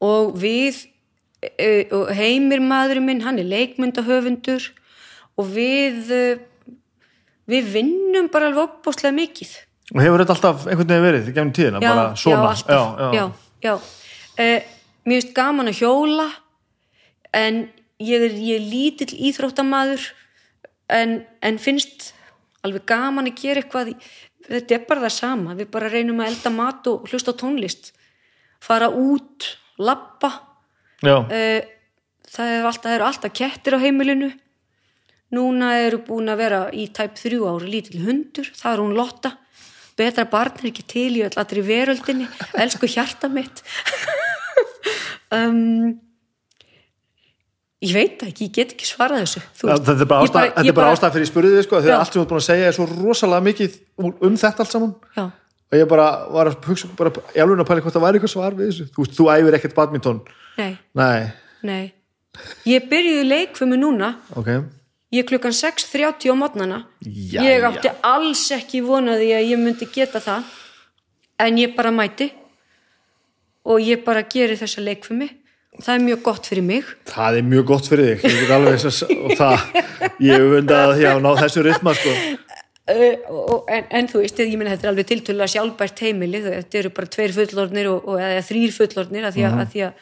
og 0.04 0.36
við 0.42 0.88
og 1.96 2.10
heimir 2.16 2.62
maðurinn 2.64 3.06
minn 3.08 3.24
hann 3.26 3.40
er 3.42 3.48
leikmyndahöfundur 3.50 4.70
og 5.40 5.50
við 5.52 6.12
eh, 6.16 6.44
við 7.50 7.72
vinnum 7.76 8.30
bara 8.34 8.50
alveg 8.50 8.70
opbóðslega 8.70 9.16
mikið. 9.16 9.54
Og 9.94 10.02
hefur 10.02 10.24
þetta 10.24 10.36
alltaf 10.36 10.66
einhvern 10.66 10.90
veginn 10.90 11.06
verið 11.06 11.30
í 11.30 11.34
gefnum 11.36 11.56
tíðina, 11.56 11.82
bara 11.84 12.06
svona? 12.18 12.36
já, 12.36 12.50
alltaf, 12.50 12.74
já, 12.74 12.82
já. 12.98 13.10
já, 13.14 13.26
já. 13.68 13.74
Eh, 14.42 14.70
mér 15.06 15.22
finnst 15.22 15.36
gaman 15.38 15.70
að 15.70 15.82
hjóla 15.84 16.28
en 17.36 17.60
ég 18.02 18.26
er, 18.26 18.38
ég 18.42 18.60
er 18.60 18.66
lítill 18.66 19.14
íþróttamaður 19.30 20.08
en, 20.96 21.20
en 21.46 21.60
finnst 21.62 22.10
alveg 22.66 22.88
gaman 22.90 23.30
að 23.30 23.38
gera 23.44 23.62
eitthvað 23.62 23.94
þetta 24.50 24.78
er 24.78 24.90
bara 24.90 25.06
það 25.06 25.16
sama, 25.20 25.54
við 25.58 25.70
bara 25.74 25.92
reynum 25.94 26.24
að 26.24 26.34
elda 26.34 26.54
mat 26.54 26.90
og 26.90 27.06
hlusta 27.12 27.36
tónlist. 27.38 27.94
Fara 28.64 28.90
út, 28.90 29.52
labba 29.78 30.32
Eh, 31.32 31.62
það 32.36 32.52
er 32.56 32.68
alltaf, 32.72 32.92
eru 32.92 33.08
alltaf 33.08 33.36
kettir 33.36 33.78
á 33.78 33.80
heimilinu. 33.84 34.32
Núna 35.36 35.74
eru 35.82 36.02
búin 36.06 36.30
að 36.32 36.42
vera 36.44 36.62
í 36.72 36.88
tæp 36.94 37.18
þrjú 37.20 37.48
ári 37.50 37.72
lítill 37.74 38.04
hundur, 38.06 38.52
það 38.56 38.74
er 38.74 38.84
hún 38.84 38.96
Lotta. 38.98 39.34
Betra 39.96 40.26
barn 40.28 40.60
er 40.60 40.70
ekki 40.70 40.84
til 40.92 41.12
í 41.18 41.24
í 41.24 41.66
veröldinni, 41.66 42.28
elsku 42.64 42.90
hjarta 42.92 43.32
mitt. 43.32 43.64
Um, 45.34 45.96
ég 47.84 47.94
veit 47.96 48.22
ekki 48.24 48.48
ég 48.48 48.54
get 48.54 48.76
ekki 48.76 48.88
svarað 48.88 49.24
þessu. 49.24 49.42
Veist. 49.42 49.88
þetta 49.88 50.04
er 50.06 50.10
bara 50.78 50.92
ástæð, 50.94 51.08
er 51.10 51.16
fyrir 51.16 51.30
spurðið 51.30 51.64
sko, 51.66 51.82
þegar 51.82 52.04
allt 52.04 52.14
sem 52.14 52.20
þú 52.20 52.24
ert 52.24 52.32
búin 52.32 52.44
að 52.44 52.46
segja 52.46 52.68
er 52.70 52.78
svo 52.78 52.86
rosalega 52.92 53.46
mikið 53.50 53.78
um 54.06 54.38
þetta 54.40 54.64
allt 54.64 54.76
saman. 54.76 54.94
Já, 55.18 55.26
og 55.76 55.82
ég 55.84 55.90
bara 55.92 56.08
var 56.32 56.50
að 56.52 56.70
hugsa 56.70 56.90
bara 56.98 57.12
í 57.36 57.42
alveg 57.44 57.62
að 57.64 57.70
pæla 57.70 57.84
hvort 57.84 57.96
það 57.98 58.06
væri 58.06 58.20
eitthvað 58.20 58.34
svar 58.34 58.56
við 58.56 58.72
þessu. 58.72 58.88
Þú, 58.96 59.08
þú 59.18 59.28
æfir 59.34 59.58
ekkert 59.60 59.76
badminton. 59.78 60.24
Nei, 60.56 60.72
nei, 60.96 61.20
nei. 61.68 61.84
Ég 62.68 62.88
byrjuði 62.92 63.28
leikfumi 63.28 63.80
núna. 63.80 64.16
Ok. 64.40 64.52
Ég 65.16 65.28
klukkan 65.30 65.54
6.30 65.56 66.32
á 66.32 66.36
mótnana 66.36 66.80
ég 67.06 67.64
átti 67.64 67.92
alls 68.04 68.48
ekki 68.52 68.82
vonaði 68.84 69.30
að 69.38 69.52
ég 69.52 69.62
myndi 69.62 69.88
geta 69.94 70.20
það. 70.24 70.50
En 71.40 71.60
ég 71.60 71.76
bara 71.78 71.92
mæti. 71.96 72.32
Og 73.66 73.82
ég 73.82 74.04
bara 74.06 74.26
geri 74.30 74.58
þessa 74.60 74.84
leikfumi 74.84 75.30
það 75.84 75.96
er 75.96 76.04
mjög 76.06 76.22
gott 76.24 76.48
fyrir 76.50 76.66
mig. 76.66 76.90
Það 77.10 77.38
er 77.38 77.48
mjög 77.50 77.66
gott 77.72 77.90
fyrir 77.90 78.12
þig. 78.12 78.24
Ég 78.32 78.50
ég 80.26 80.36
hef 80.36 80.56
undað 80.60 80.94
að 80.94 81.02
já, 81.04 81.12
ná 81.20 81.30
þessu 81.42 81.64
rytma 81.66 81.94
sko. 81.98 82.14
Uh, 82.92 83.62
en, 83.76 83.88
en 84.00 84.10
þú 84.12 84.24
veist, 84.24 84.42
ég 84.44 84.58
meina 84.60 84.74
þetta 84.76 84.88
er 84.88 84.92
alveg 84.94 85.10
tiltölulega 85.12 85.54
sjálfbært 85.56 86.04
heimili 86.06 86.42
þetta 86.46 86.82
eru 86.82 86.92
bara 86.96 87.12
tveir 87.16 87.36
fullorðnir 87.36 87.92
og, 87.92 88.10
og 88.12 88.22
eða 88.22 88.44
þrýr 88.50 88.76
fullorðnir 88.76 89.30
að 89.30 89.38
því 89.38 89.46
að, 89.50 89.60
að, 89.64 89.72
því 89.74 89.86
að 89.88 89.94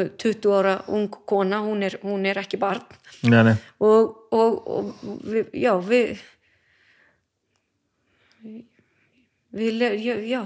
uh, 0.00 0.06
20 0.24 0.58
ára 0.58 0.74
ung 0.96 1.20
kona 1.28 1.62
hún 1.64 1.86
er, 1.88 1.98
hún 2.02 2.28
er 2.30 2.42
ekki 2.44 2.60
barn. 2.60 2.84
Nei, 3.24 3.40
nei. 3.50 3.54
og, 3.80 4.14
og, 4.34 4.92
við, 5.24 5.48
já, 5.56 5.72
við 5.80 6.20
við, 9.54 9.88
já, 10.02 10.14
já 10.28 10.42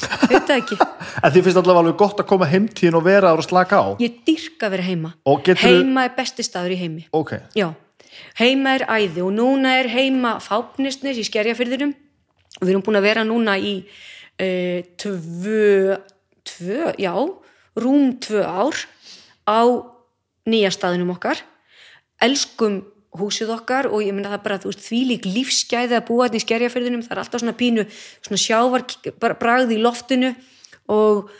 það 0.00 0.56
ekki. 0.56 0.78
En 1.24 1.32
þið 1.34 1.44
finnst 1.44 1.60
allavega 1.60 1.82
alveg 1.84 1.98
gott 2.00 2.22
að 2.22 2.28
koma 2.30 2.48
heimtíðin 2.48 2.96
og 2.98 3.04
vera 3.04 3.32
og 3.36 3.44
slaka 3.44 3.80
á? 3.82 3.86
Ég 4.00 4.20
dyrka 4.26 4.68
að 4.68 4.74
vera 4.76 4.86
heima. 4.86 5.12
Geturðu- 5.44 5.82
heima 5.82 6.04
er 6.06 6.14
besti 6.16 6.46
staður 6.46 6.74
í 6.76 6.78
heimi. 6.80 7.06
Ok, 7.16 7.34
já, 7.56 7.68
heima 8.38 8.76
er 8.78 8.86
æði 8.88 9.24
og 9.24 9.34
núna 9.36 9.76
er 9.80 9.90
heima 9.92 10.36
fápnisnis 10.42 11.20
í 11.20 11.26
skerjafyrðinum 11.28 11.92
og 12.60 12.64
við 12.64 12.72
erum 12.74 12.84
búin 12.86 13.00
að 13.00 13.06
vera 13.08 13.26
núna 13.26 13.56
í 13.58 13.74
uh, 13.82 14.80
tvö, 15.00 15.98
tvö 16.46 16.94
já, 17.00 17.14
rúm 17.80 18.16
tvö 18.22 18.44
ár 18.44 18.84
á 19.48 19.60
nýja 20.50 20.70
staðinum 20.74 21.12
okkar. 21.14 21.40
Elskum 22.20 22.80
húsið 23.18 23.50
okkar 23.56 23.88
og 23.90 24.04
ég 24.04 24.14
meina 24.14 24.30
það 24.34 24.44
bara 24.44 24.58
þú 24.62 24.70
veist, 24.70 24.84
því 24.86 25.00
lík 25.08 25.26
lífsgæði 25.26 25.96
að 25.98 26.06
búa 26.06 26.28
þetta 26.28 26.38
í 26.38 26.44
skerjafyrðinum 26.44 27.04
það 27.06 27.14
er 27.14 27.22
alltaf 27.24 27.42
svona 27.42 27.56
pínu 27.58 27.84
svona 27.90 28.38
sjávar 28.38 28.84
bragð 29.40 29.74
í 29.74 29.80
loftinu 29.82 30.30
og 30.90 31.32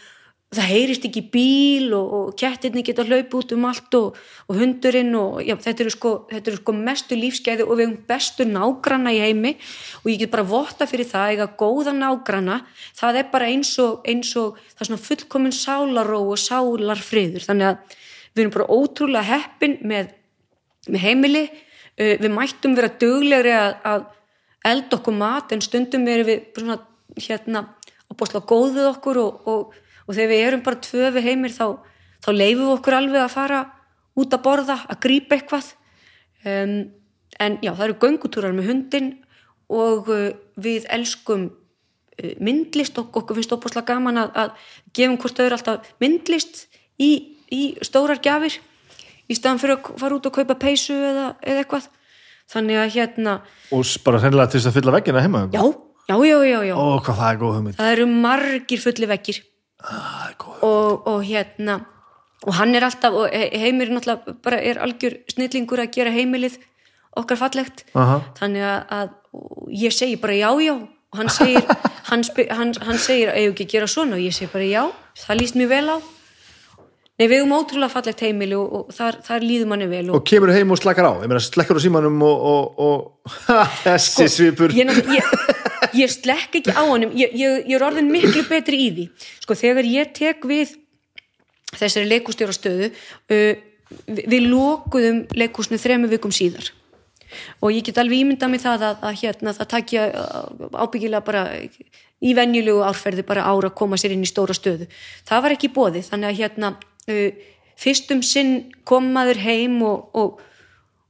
það 0.51 0.67
heyrist 0.67 1.05
ekki 1.07 1.23
bíl 1.31 1.93
og, 1.95 2.13
og 2.17 2.31
kettirni 2.39 2.83
geta 2.87 3.05
hlaup 3.07 3.35
út 3.39 3.53
um 3.55 3.67
allt 3.69 3.95
og, 3.95 4.17
og 4.51 4.59
hundurinn 4.59 5.15
og 5.15 5.39
já, 5.47 5.55
þetta, 5.55 5.85
eru 5.85 5.95
sko, 5.95 6.13
þetta 6.33 6.51
eru 6.51 6.59
sko 6.59 6.75
mestu 6.75 7.19
lífsgæði 7.19 7.67
og 7.67 7.77
við 7.79 7.85
hefum 7.85 7.97
bestu 8.09 8.47
nágranna 8.49 9.15
í 9.15 9.21
heimi 9.23 9.53
og 10.03 10.11
ég 10.11 10.25
get 10.25 10.33
bara 10.35 10.47
votta 10.51 10.89
fyrir 10.91 11.07
það 11.07 11.35
eiga 11.37 11.49
góða 11.61 11.95
nágranna. 11.95 12.61
Það 12.99 13.21
er 13.23 13.29
bara 13.31 13.51
eins 13.53 13.73
og, 13.79 14.01
eins 14.11 14.35
og 14.41 14.59
það 14.75 14.83
er 14.83 14.91
svona 14.91 15.05
fullkomin 15.07 15.55
sálaró 15.55 16.25
og 16.33 16.41
sálarfriður. 16.43 17.47
Þannig 17.47 17.71
að 17.71 17.99
við 18.35 18.43
erum 18.45 18.57
bara 18.59 18.71
ótrúlega 18.75 19.31
heppin 19.31 19.79
með 19.87 20.17
með 20.89 21.05
heimili. 21.05 21.45
Uh, 22.01 22.17
við 22.21 22.33
mættum 22.33 22.77
vera 22.79 22.91
duglegri 23.01 23.53
að, 23.53 23.75
að 23.85 24.09
elda 24.71 24.99
okkur 24.99 25.17
mat 25.17 25.53
en 25.55 25.63
stundum 25.65 26.07
erum 26.09 26.29
við 26.29 26.47
svona 26.57 26.79
hérna 27.21 27.65
opaslega 28.11 28.47
góð 28.49 28.77
við 28.79 28.89
okkur 28.91 29.21
og, 29.21 29.49
og, 29.51 29.79
og 30.11 30.16
þegar 30.16 30.32
við 30.32 30.45
erum 30.49 30.62
bara 30.66 30.82
tvö 30.82 31.11
við 31.15 31.28
heimir 31.28 31.55
þá, 31.55 31.66
þá 32.19 32.31
leifum 32.35 32.65
við 32.65 32.73
okkur 32.74 32.97
alveg 32.99 33.23
að 33.23 33.35
fara 33.37 33.61
út 34.19 34.35
að 34.35 34.43
borða, 34.43 34.77
að 34.91 35.01
grípa 35.05 35.37
eitthvað. 35.37 35.69
Um, 36.43 36.74
en 37.39 37.59
já, 37.62 37.70
það 37.70 37.85
eru 37.87 37.99
göngutúrar 38.03 38.57
með 38.57 38.70
hundin 38.73 39.11
og 39.70 40.11
uh, 40.11 40.31
við 40.59 40.89
elskum 40.91 41.47
uh, 41.53 42.32
myndlist 42.43 42.99
og 42.99 43.15
okkur 43.20 43.39
finnst 43.39 43.55
opaslega 43.55 43.95
gaman 43.95 44.24
að, 44.24 44.35
að 44.35 44.66
gefum 44.99 45.20
hvort 45.20 45.39
þau 45.39 45.45
eru 45.47 45.59
alltaf 45.59 45.93
myndlist 46.03 46.65
í, 46.99 47.11
í 47.55 47.62
stórar 47.87 48.19
gjafir 48.24 48.59
í 49.31 49.39
staðan 49.39 49.62
fyrir 49.62 49.78
að 49.78 49.93
fara 50.01 50.19
út 50.19 50.27
og 50.27 50.35
kaupa 50.41 50.59
peysu 50.59 50.97
eða, 50.97 51.31
eða 51.39 51.62
eitthvað. 51.62 51.87
Þannig 52.51 52.81
að 52.82 52.89
hérna, 52.97 53.37
og 53.70 53.95
bara 54.03 54.19
sennilega 54.19 54.51
til 54.51 54.59
þess 54.59 54.73
að 54.73 54.77
fylla 54.81 54.95
veggina 54.97 55.20
heima 55.23 55.45
já, 55.55 55.61
já, 56.11 56.16
já, 56.27 56.39
já, 56.43 56.57
já. 56.66 56.74
ó, 56.74 56.99
hvað 56.99 57.20
það 57.20 57.45
er 57.70 57.77
það 57.77 57.93
eru 57.93 58.07
margir 58.11 58.82
fulli 58.82 59.07
vekkir 59.07 59.39
góð 60.40 60.62
og, 60.66 61.07
og 61.07 61.23
hérna 61.24 61.81
og 62.47 62.55
hann 62.57 62.74
er 62.74 62.85
alltaf, 62.86 63.12
og 63.12 63.28
he- 63.32 63.51
heimir 63.61 63.90
náttúrulega 63.93 64.35
bara 64.43 64.57
er 64.65 64.78
algjör 64.81 65.19
snillingur 65.28 65.81
að 65.82 65.90
gera 65.93 66.11
heimilið 66.15 66.59
okkar 67.16 67.36
fallegt. 67.36 67.85
Aha. 67.94 68.20
þannig 68.39 68.62
að, 68.65 68.81
að 68.97 69.09
ég 69.82 69.93
segi 69.93 70.16
bara 70.16 70.32
já, 70.39 70.48
já. 70.65 70.74
Og 71.11 71.19
hann 71.19 71.28
segir 71.28 71.65
hann, 72.11 72.23
hann, 72.55 72.73
hann 72.86 72.98
segir, 73.02 73.32
eigum 73.35 73.52
ekki 73.57 73.66
að 73.66 73.73
gera 73.74 73.86
svona 73.90 74.16
og 74.16 74.23
ég 74.24 74.32
segi 74.36 74.48
bara 74.52 74.65
já, 74.70 74.85
það 75.27 75.40
líst 75.40 75.59
mjög 75.59 75.69
vel 75.74 75.89
á 75.90 75.97
Nei, 77.21 77.27
við 77.29 77.43
höfum 77.43 77.53
ótrúlega 77.59 77.93
fallegt 77.93 78.23
heimili 78.25 78.57
og, 78.57 78.71
og 78.79 78.93
þar, 78.97 79.19
þar 79.27 79.43
líður 79.45 79.69
manni 79.69 79.87
vel 79.91 80.07
og, 80.09 80.15
og 80.17 80.23
kemur 80.31 80.53
heim 80.57 80.71
og 80.73 80.79
slakkar 80.81 81.05
á. 81.05 81.13
Ég 81.21 81.29
meina 81.29 81.43
slekkur 81.45 81.77
á 81.77 81.85
símanum 81.85 82.23
og, 82.25 82.47
og, 82.49 82.81
og 82.81 83.75
þessi 83.85 84.29
svipur. 84.33 84.73
Sko, 84.73 84.81
ég, 84.81 84.89
náttúrulega- 84.89 85.19
ég, 85.21 85.99
ég 86.01 86.15
slekk 86.15 86.57
ekki 86.63 86.73
á 86.73 86.81
honum. 86.89 87.13
Ég, 87.19 87.35
ég, 87.37 87.59
ég 87.69 87.77
er 87.77 87.85
orðin 87.85 88.09
miklu 88.09 88.47
betri 88.49 88.81
í 88.87 88.91
því. 88.97 89.07
Sko 89.45 89.59
þegar 89.61 89.91
ég 89.93 90.15
tek 90.17 90.49
við 90.49 90.73
þessari 91.77 92.09
leikustjóra 92.09 92.57
stöðu 92.57 92.89
uh, 92.89 93.55
við, 94.09 94.25
við 94.25 94.49
lokuðum 94.49 95.21
leikúsnu 95.37 95.77
þremu 95.83 96.09
vikum 96.17 96.33
síðar. 96.33 96.73
Og 97.61 97.77
ég 97.77 97.85
get 97.87 98.01
alveg 98.01 98.25
ímyndað 98.25 98.51
mig 98.57 98.65
það 98.65 98.89
að, 98.89 99.03
að 99.07 99.19
hérna, 99.21 99.53
það 99.61 99.69
takja 99.77 100.07
ábyggilega 100.73 101.21
bara 101.29 101.45
í 101.61 102.33
venjulegu 102.35 102.81
árferði 102.83 103.23
bara 103.29 103.45
ára 103.47 103.69
að 103.71 103.77
koma 103.79 104.01
sér 104.01 104.17
inn 104.17 104.25
í 104.25 104.29
stóra 104.33 104.57
stöðu. 104.57 104.89
Það 105.29 105.45
var 105.45 105.55
ekki 105.55 105.71
bóðið 105.77 106.09
þannig 106.11 106.33
að 106.33 106.41
hérna 106.41 106.73
fyrst 107.81 108.11
um 108.15 108.23
sinn 108.27 108.73
kom 108.89 109.11
maður 109.15 109.41
heim 109.45 109.81
og, 109.87 110.09
og, 110.15 110.41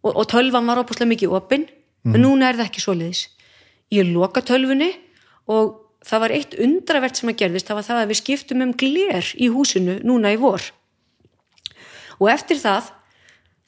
og, 0.04 0.10
og 0.12 0.26
tölvan 0.30 0.68
var 0.70 0.80
opaslega 0.82 1.10
mikið 1.10 1.36
opinn 1.40 1.66
en 2.08 2.20
núna 2.22 2.48
er 2.48 2.58
það 2.60 2.68
ekki 2.70 2.84
svoleiðis. 2.84 3.22
Ég 3.92 4.08
loka 4.08 4.42
tölfunni 4.46 4.92
og 5.50 5.74
það 6.06 6.22
var 6.24 6.34
eitt 6.36 6.54
undravert 6.62 7.18
sem 7.18 7.32
að 7.32 7.40
gerðist 7.42 7.68
það 7.68 7.80
var 7.80 7.88
það 7.88 8.02
að 8.02 8.12
við 8.12 8.20
skiptum 8.22 8.64
um 8.64 8.76
gler 8.84 9.32
í 9.36 9.50
húsinu 9.52 9.98
núna 10.06 10.32
í 10.32 10.38
vor. 10.40 10.62
Og 12.20 12.30
eftir 12.32 12.60
það 12.60 12.92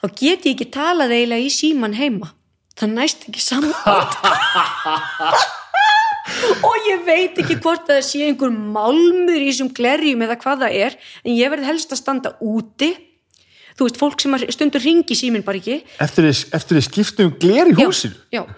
þá 0.03 0.07
get 0.19 0.47
ég 0.47 0.53
ekki 0.55 0.71
talað 0.73 1.17
eiginlega 1.17 1.49
í 1.49 1.53
síman 1.53 1.99
heima. 1.99 2.33
Það 2.79 2.95
næst 2.97 3.27
ekki 3.29 3.43
samband 3.45 4.17
og 6.69 6.77
ég 6.89 7.03
veit 7.07 7.39
ekki 7.43 7.57
hvort 7.63 7.89
að 7.89 7.99
það 7.99 8.07
sé 8.09 8.21
einhver 8.29 8.53
málmur 8.53 9.39
í 9.41 9.49
þessum 9.51 9.73
glerjum 9.75 10.23
eða 10.27 10.37
hvað 10.43 10.63
það 10.67 10.77
er 10.87 10.97
en 11.25 11.35
ég 11.35 11.51
verði 11.53 11.71
helst 11.73 11.95
að 11.95 12.03
standa 12.03 12.35
úti. 12.41 12.93
Þú 13.73 13.87
veist, 13.89 13.99
fólk 13.99 14.21
sem 14.21 14.35
stundur 14.53 14.83
ringi 14.85 15.17
síminn 15.17 15.45
bara 15.47 15.57
ekki. 15.59 15.79
Eftir 16.05 16.29
þið 16.29 16.83
skiptum 16.87 17.31
gler 17.41 17.71
í 17.73 17.77
húsinu? 17.79 18.15
já, 18.31 18.43
já. 18.43 18.49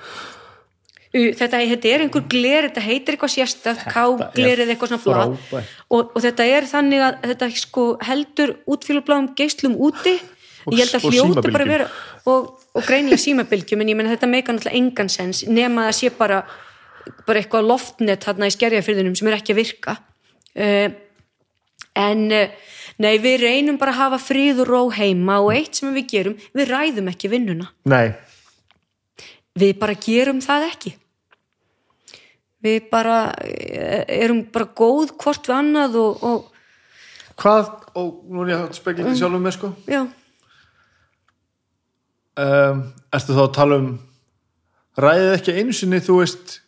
Þetta, 1.15 1.61
þetta 1.71 1.91
er 1.95 2.03
einhver 2.03 2.25
gler, 2.27 2.67
þetta 2.67 2.83
heitir 2.83 3.15
eitthvað 3.15 3.31
sérstætt, 3.37 3.85
ká-gler 3.87 4.65
eða 4.65 4.73
eitthvað 4.75 4.91
svona 4.91 5.05
frábært. 5.05 5.69
og, 5.95 6.09
og 6.11 6.25
þetta 6.25 6.47
er 6.57 6.67
þannig 6.67 7.05
að 7.07 7.19
þetta 7.31 7.49
sko 7.61 7.85
heldur 8.03 8.57
útfélagbláum 8.67 9.29
geislum 9.39 9.77
úti. 9.79 10.17
Og- 10.65 10.75
ég 10.75 10.81
held 10.83 10.97
að 10.99 11.07
hljóti 11.13 11.53
bara 11.55 11.65
vera 11.69 11.87
og, 12.27 12.51
og 12.75 12.83
greinilega 12.89 13.21
símabilgjum 13.21 13.83
en 13.85 13.91
ég 13.93 13.99
menn 14.01 14.09
þetta 14.11 14.27
meika 14.33 14.51
náttúrulega 14.57 14.79
engan 14.81 15.11
sens 15.13 15.43
nema 15.47 15.85
að 15.91 15.99
sé 16.01 16.11
bara, 16.19 16.39
bara 17.27 17.41
eitthvað 17.41 17.69
loftnet 17.69 18.25
þarna 18.25 18.49
í 18.49 18.55
skerjafyrðinum 18.55 19.17
sem 19.19 19.31
er 19.31 19.39
ekki 19.39 19.55
að 19.55 19.61
virka. 19.61 19.97
Uh, 20.55 20.89
en 21.99 22.25
uh, 22.35 22.73
nei 23.03 23.15
við 23.23 23.41
reynum 23.45 23.79
bara 23.81 23.95
að 23.95 24.01
hafa 24.03 24.21
frið 24.23 24.65
og 24.65 24.71
ró 24.71 24.81
heima 24.95 25.41
og 25.43 25.53
eitt 25.55 25.81
sem 25.81 25.95
við 25.95 26.09
gerum, 26.15 26.37
við 26.55 26.71
ræðum 26.73 27.11
ekki 27.13 27.31
vinnuna. 27.33 27.71
Nei, 27.91 28.15
við 29.59 29.77
bara 29.83 29.99
gerum 29.99 30.43
það 30.45 30.69
ekki. 30.71 30.97
Við 32.65 32.89
bara 32.89 33.19
eh, 33.45 34.07
erum 34.09 34.47
bara 34.53 34.71
góð 34.73 35.11
hvort 35.21 35.51
við 35.51 35.59
annað 35.59 35.99
og, 36.01 36.23
og 36.25 37.35
hvað 37.37 37.67
og 38.01 38.23
nú 38.33 38.45
er 38.47 38.55
ég 38.55 38.63
að 38.63 38.77
spekla 38.79 39.05
þetta 39.05 39.21
sjálfum 39.21 39.45
með 39.45 39.57
sko. 39.59 39.71
Já, 39.91 40.07
um, 42.41 42.83
ertu 43.15 43.37
þá 43.37 43.43
að 43.45 43.55
tala 43.59 43.79
um 43.83 43.89
ræðið 45.01 45.33
ekki 45.37 45.57
einu 45.59 45.77
sinni 45.77 46.01
þú 46.05 46.21
veist 46.23 46.59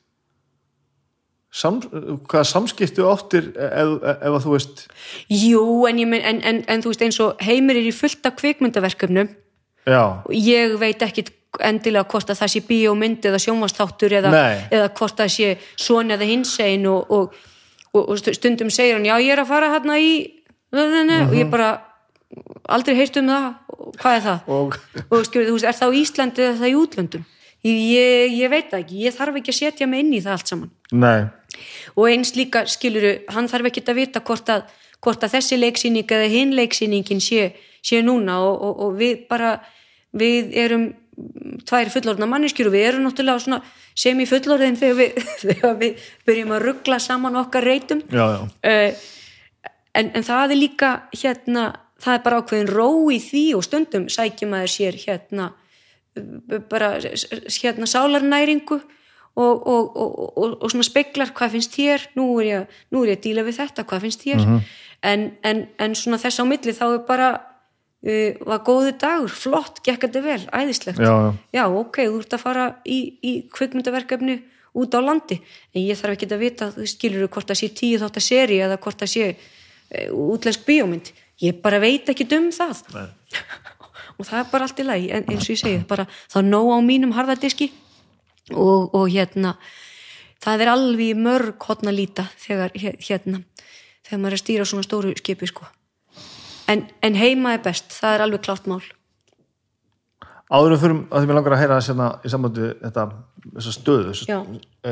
sam, 1.53 1.81
hvaða 2.29 2.45
samskiptu 2.49 3.07
áttir 3.09 3.51
ef, 3.55 3.97
að 4.03 4.39
þú 4.45 4.53
veist? 4.55 4.85
Jú 5.33 5.65
en, 5.89 6.03
mein, 6.11 6.23
en, 6.23 6.43
en, 6.45 6.63
en 6.69 6.85
þú 6.85 6.93
veist 6.93 7.07
eins 7.07 7.21
og 7.25 7.43
heimir 7.45 7.81
er 7.81 7.89
í 7.89 7.95
fullt 7.95 8.27
af 8.29 8.37
kvikmyndaverkefnum. 8.41 9.33
Já, 9.87 10.03
ég 10.35 10.75
veit 10.81 11.03
ekki 11.07 11.29
endilega 11.63 12.09
hvort 12.11 12.31
að 12.31 12.41
það 12.43 12.53
sé 12.53 12.63
bíómynd 12.67 13.27
eða 13.29 13.41
sjónvastáttur 13.41 14.17
eða, 14.19 14.33
eða 14.69 14.89
hvort 14.99 15.21
það 15.23 15.31
sé 15.33 15.53
svona 15.79 16.17
eða 16.17 16.29
hinsegin 16.29 16.89
og, 16.91 17.13
og, 17.13 17.37
og, 17.95 18.03
og 18.03 18.19
stundum 18.21 18.73
segir 18.75 18.99
hann 18.99 19.07
já 19.09 19.15
ég 19.23 19.33
er 19.33 19.45
að 19.45 19.53
fara 19.53 19.71
hérna 19.73 19.97
í 20.03 20.11
og 20.75 21.37
ég 21.39 21.49
bara 21.49 21.71
aldrei 22.69 22.97
heyrt 22.99 23.17
um 23.21 23.31
það, 23.31 23.47
hvað 24.03 24.19
er 24.19 24.25
það? 24.27 24.53
Og 25.07 25.27
skilur, 25.29 25.49
þú 25.49 25.57
veist, 25.57 25.69
er 25.71 25.79
það 25.79 25.95
á 25.95 25.99
Íslandi 26.03 26.45
eða 26.45 26.59
það 26.61 26.73
í 26.73 26.77
útlöndum 26.83 27.27
ég, 27.67 28.37
ég, 28.37 28.51
veit 28.53 28.69
það 28.71 28.83
ekki, 28.83 29.01
ég 29.07 29.17
þarf 29.17 29.41
ekki 29.41 29.55
að 29.55 29.59
setja 29.61 29.89
mig 29.91 30.05
inn 30.05 30.15
í 30.15 30.23
það 30.25 30.37
allt 30.37 30.53
saman. 30.53 30.75
Nei, 30.93 31.29
og 31.95 32.11
eins 32.11 32.35
líka, 32.37 32.67
skiluru, 32.69 33.15
hann 33.33 33.49
þarf 33.51 33.71
ekki 33.71 33.85
að 33.87 33.99
vita 34.01 34.23
hvort 34.27 34.53
að, 34.53 34.69
hvort 35.05 35.25
að 35.25 35.39
þessi 35.39 35.59
leiksýning 35.61 36.13
eða 36.19 36.29
hinn 36.33 36.55
leiksýningin 36.57 37.23
sé, 37.25 37.49
sé 37.85 38.03
núna 38.05 38.39
og, 38.45 38.55
og, 38.61 38.79
og 38.87 39.01
við 39.01 39.27
bara 39.31 39.57
við 40.17 40.55
erum 40.57 40.87
tvær 41.67 41.89
fullorðna 41.93 42.29
manneskjur 42.29 42.69
og 42.69 42.75
við 42.77 42.89
erum 42.91 43.07
náttúrulega 43.07 43.45
svona 43.47 43.61
sem 43.97 44.19
í 44.21 44.27
fullorðin 44.29 44.77
þegar 44.77 44.99
við, 44.99 45.21
þegar 45.45 45.77
við 45.81 46.09
byrjum 46.29 46.57
að 46.57 46.65
ruggla 46.67 46.99
saman 47.01 47.39
okkar 47.41 47.65
reytum 47.65 48.03
já, 48.13 48.25
já. 48.37 48.41
Uh, 48.61 49.07
en, 49.97 50.11
en 50.13 50.27
það 50.27 50.53
er 50.53 50.61
líka 50.61 50.91
hérna, 51.17 51.71
það 52.03 52.19
er 52.19 52.25
bara 52.27 52.41
ákveðin 52.43 52.73
ró 52.73 52.89
í 53.13 53.21
því 53.23 53.47
og 53.57 53.65
stundum 53.65 54.11
sækjum 54.13 54.53
maður 54.53 54.75
sér 54.75 55.01
hérna 55.07 55.55
bara 56.71 56.95
hérna 57.01 57.89
sálarnæringu 57.91 58.81
og, 59.37 59.67
og, 59.67 59.97
og, 59.97 60.39
og, 60.39 60.55
og 60.63 60.71
svona 60.73 60.87
speklar 60.87 61.33
hvað 61.37 61.57
finnst 61.57 61.75
þér, 61.77 62.07
nú 62.17 62.29
er 62.41 62.47
ég, 62.49 62.79
nú 62.95 63.03
er 63.05 63.13
ég 63.13 63.19
að 63.19 63.27
díla 63.27 63.45
við 63.45 63.59
þetta, 63.61 63.85
hvað 63.91 64.07
finnst 64.07 64.25
þér? 64.25 64.47
En, 65.05 65.27
en, 65.45 65.67
en 65.83 65.97
svona 65.99 66.19
þess 66.23 66.41
á 66.41 66.45
milli 66.49 66.73
þá 66.73 66.87
er 66.89 67.03
bara 67.09 67.29
uh, 67.37 68.47
var 68.49 68.63
góðu 68.65 68.95
dagur, 69.01 69.33
flott, 69.33 69.83
gekk 69.85 70.07
þetta 70.07 70.25
vel 70.25 70.41
æðislegt, 70.49 71.03
Já, 71.05 71.13
já. 71.13 71.31
já 71.59 71.65
ok, 71.69 72.01
þú 72.07 72.23
ert 72.23 72.39
að 72.39 72.45
fara 72.47 72.67
í, 72.89 72.99
í 73.21 73.35
kvikmyndaverkefni 73.53 74.39
út 74.77 74.97
á 74.97 75.01
landi, 75.05 75.41
en 75.75 75.85
ég 75.85 76.01
þarf 76.01 76.17
ekki 76.17 76.33
að 76.33 76.43
vita 76.43 76.73
þú 76.73 76.89
skilur 76.89 77.29
hvort 77.29 77.53
það 77.53 77.61
sé 77.61 77.71
tíu 77.77 78.01
þátt 78.01 78.21
að 78.21 78.29
seri 78.31 78.61
eða 78.65 78.81
hvort 78.81 79.05
það 79.05 79.13
sé 79.13 79.31
uh, 79.37 80.11
útlensk 80.33 80.65
bíómynd. 80.65 81.13
Ég 81.45 81.61
bara 81.61 81.77
veit 81.83 82.09
ekki 82.09 82.25
um 82.39 82.49
það. 82.57 82.87
Nei. 82.97 83.09
og 84.17 84.29
það 84.29 84.39
er 84.41 84.51
bara 84.53 84.69
allt 84.69 84.81
í 84.81 84.87
lagi 84.87 85.11
en 85.13 85.27
eins 85.31 85.47
og 85.47 85.55
ég 85.55 85.61
segi, 85.63 85.83
bara 85.89 86.07
það 86.27 86.41
er 86.43 86.49
nóg 86.49 86.71
á 86.73 86.79
mínum 86.85 87.15
harðardiski 87.17 87.71
og, 88.55 88.95
og 88.95 89.09
hérna 89.13 89.57
það 90.43 90.65
er 90.65 90.73
alveg 90.73 91.13
í 91.13 91.19
mörg 91.19 91.69
hotna 91.69 91.95
líta 91.95 92.29
þegar 92.41 92.75
hérna 92.77 93.43
þegar 94.07 94.21
maður 94.23 94.33
er 94.33 94.39
að 94.39 94.45
stýra 94.45 94.69
svona 94.69 94.87
stóru 94.87 95.15
skipi 95.19 95.49
sko 95.51 95.67
en, 96.71 96.87
en 97.03 97.19
heima 97.19 97.57
er 97.57 97.65
best, 97.65 97.91
það 97.95 98.15
er 98.15 98.27
alveg 98.27 98.47
klárt 98.47 98.71
mál 98.71 98.83
áður 100.47 100.77
en 100.77 100.83
fyrir 100.83 100.99
að 101.11 101.23
því 101.23 101.29
mér 101.31 101.39
langar 101.41 101.57
að 101.57 101.63
heyra 101.65 101.79
sérna 101.83 102.09
í 102.23 102.33
sambandi 102.33 102.65
við 102.65 102.75
þetta 102.85 103.07
þessa 103.57 103.75
stöðu 103.75 104.11
þessa, 104.11 104.27
Já. 104.31 104.39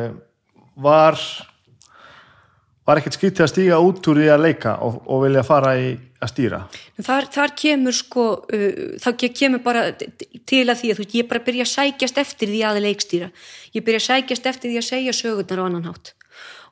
um, 0.00 0.16
var 0.84 1.20
var 2.84 3.00
ekkert 3.00 3.16
skrítið 3.16 3.44
að 3.46 3.52
stíga 3.52 3.78
út 3.80 4.08
úr 4.10 4.20
því 4.20 4.28
að 4.34 4.44
leika 4.44 4.74
og, 4.84 5.00
og 5.08 5.24
vilja 5.24 5.44
fara 5.46 5.72
í 5.80 5.88
að 6.24 6.32
stýra? 6.32 6.60
Þar, 7.00 7.28
þar 7.32 7.54
kemur 7.60 7.96
sko 7.96 8.26
uh, 8.44 9.10
ke- 9.20 9.32
kemur 9.36 9.62
bara 9.64 9.86
til 9.94 10.64
að 10.68 10.78
því 10.82 10.92
að 10.92 11.00
þú 11.00 11.08
ég 11.18 11.28
bara 11.30 11.44
byrja 11.48 11.66
að 11.66 11.72
sækjast 11.72 12.20
eftir 12.24 12.52
því 12.52 12.62
að 12.68 12.80
leikstýra. 12.84 13.30
Ég 13.76 13.86
byrja 13.86 14.02
að 14.02 14.06
sækjast 14.08 14.48
eftir 14.52 14.72
því 14.72 14.80
að 14.80 14.88
segja 14.90 15.16
sögurnar 15.16 15.64
á 15.64 15.66
annan 15.66 15.88
hátt. 15.88 16.14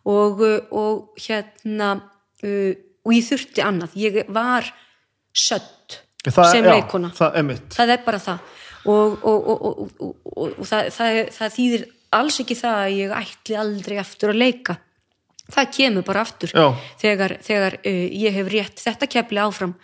Og, 0.03 0.43
uh, 0.45 0.59
og 0.75 1.23
hérna 1.27 1.95
uh, 2.01 2.73
og 3.03 3.17
ég 3.17 3.27
þurfti 3.27 3.65
annað, 3.65 3.97
ég 3.99 4.21
var 4.31 4.69
sött 5.33 6.03
það, 6.27 6.45
sem 6.53 6.67
já, 6.67 6.75
leikona 6.77 7.11
það 7.17 7.39
er 7.41 7.65
það 7.73 7.95
er 7.97 8.05
bara 8.05 8.21
það. 8.23 8.53
Og, 8.83 9.17
og, 9.23 9.45
og, 9.47 9.67
og, 9.67 9.83
og, 10.03 10.15
og, 10.27 10.55
og 10.59 10.67
það, 10.67 10.89
það, 10.95 11.19
það 11.37 11.53
þýðir 11.57 11.85
alls 12.19 12.39
ekki 12.43 12.57
það 12.59 12.79
að 12.83 12.97
ég 12.99 13.13
ætli 13.17 13.59
aldrei 13.63 13.99
aftur 14.03 14.33
að 14.33 14.41
leika 14.43 14.77
það 15.53 15.75
kemur 15.79 16.07
bara 16.07 16.25
aftur 16.27 16.55
Já. 16.55 16.69
þegar, 17.03 17.39
þegar 17.45 17.81
uh, 17.83 18.07
ég 18.25 18.39
hef 18.39 18.53
rétt 18.53 18.83
þetta 18.83 19.11
kefli 19.17 19.43
áfram 19.43 19.75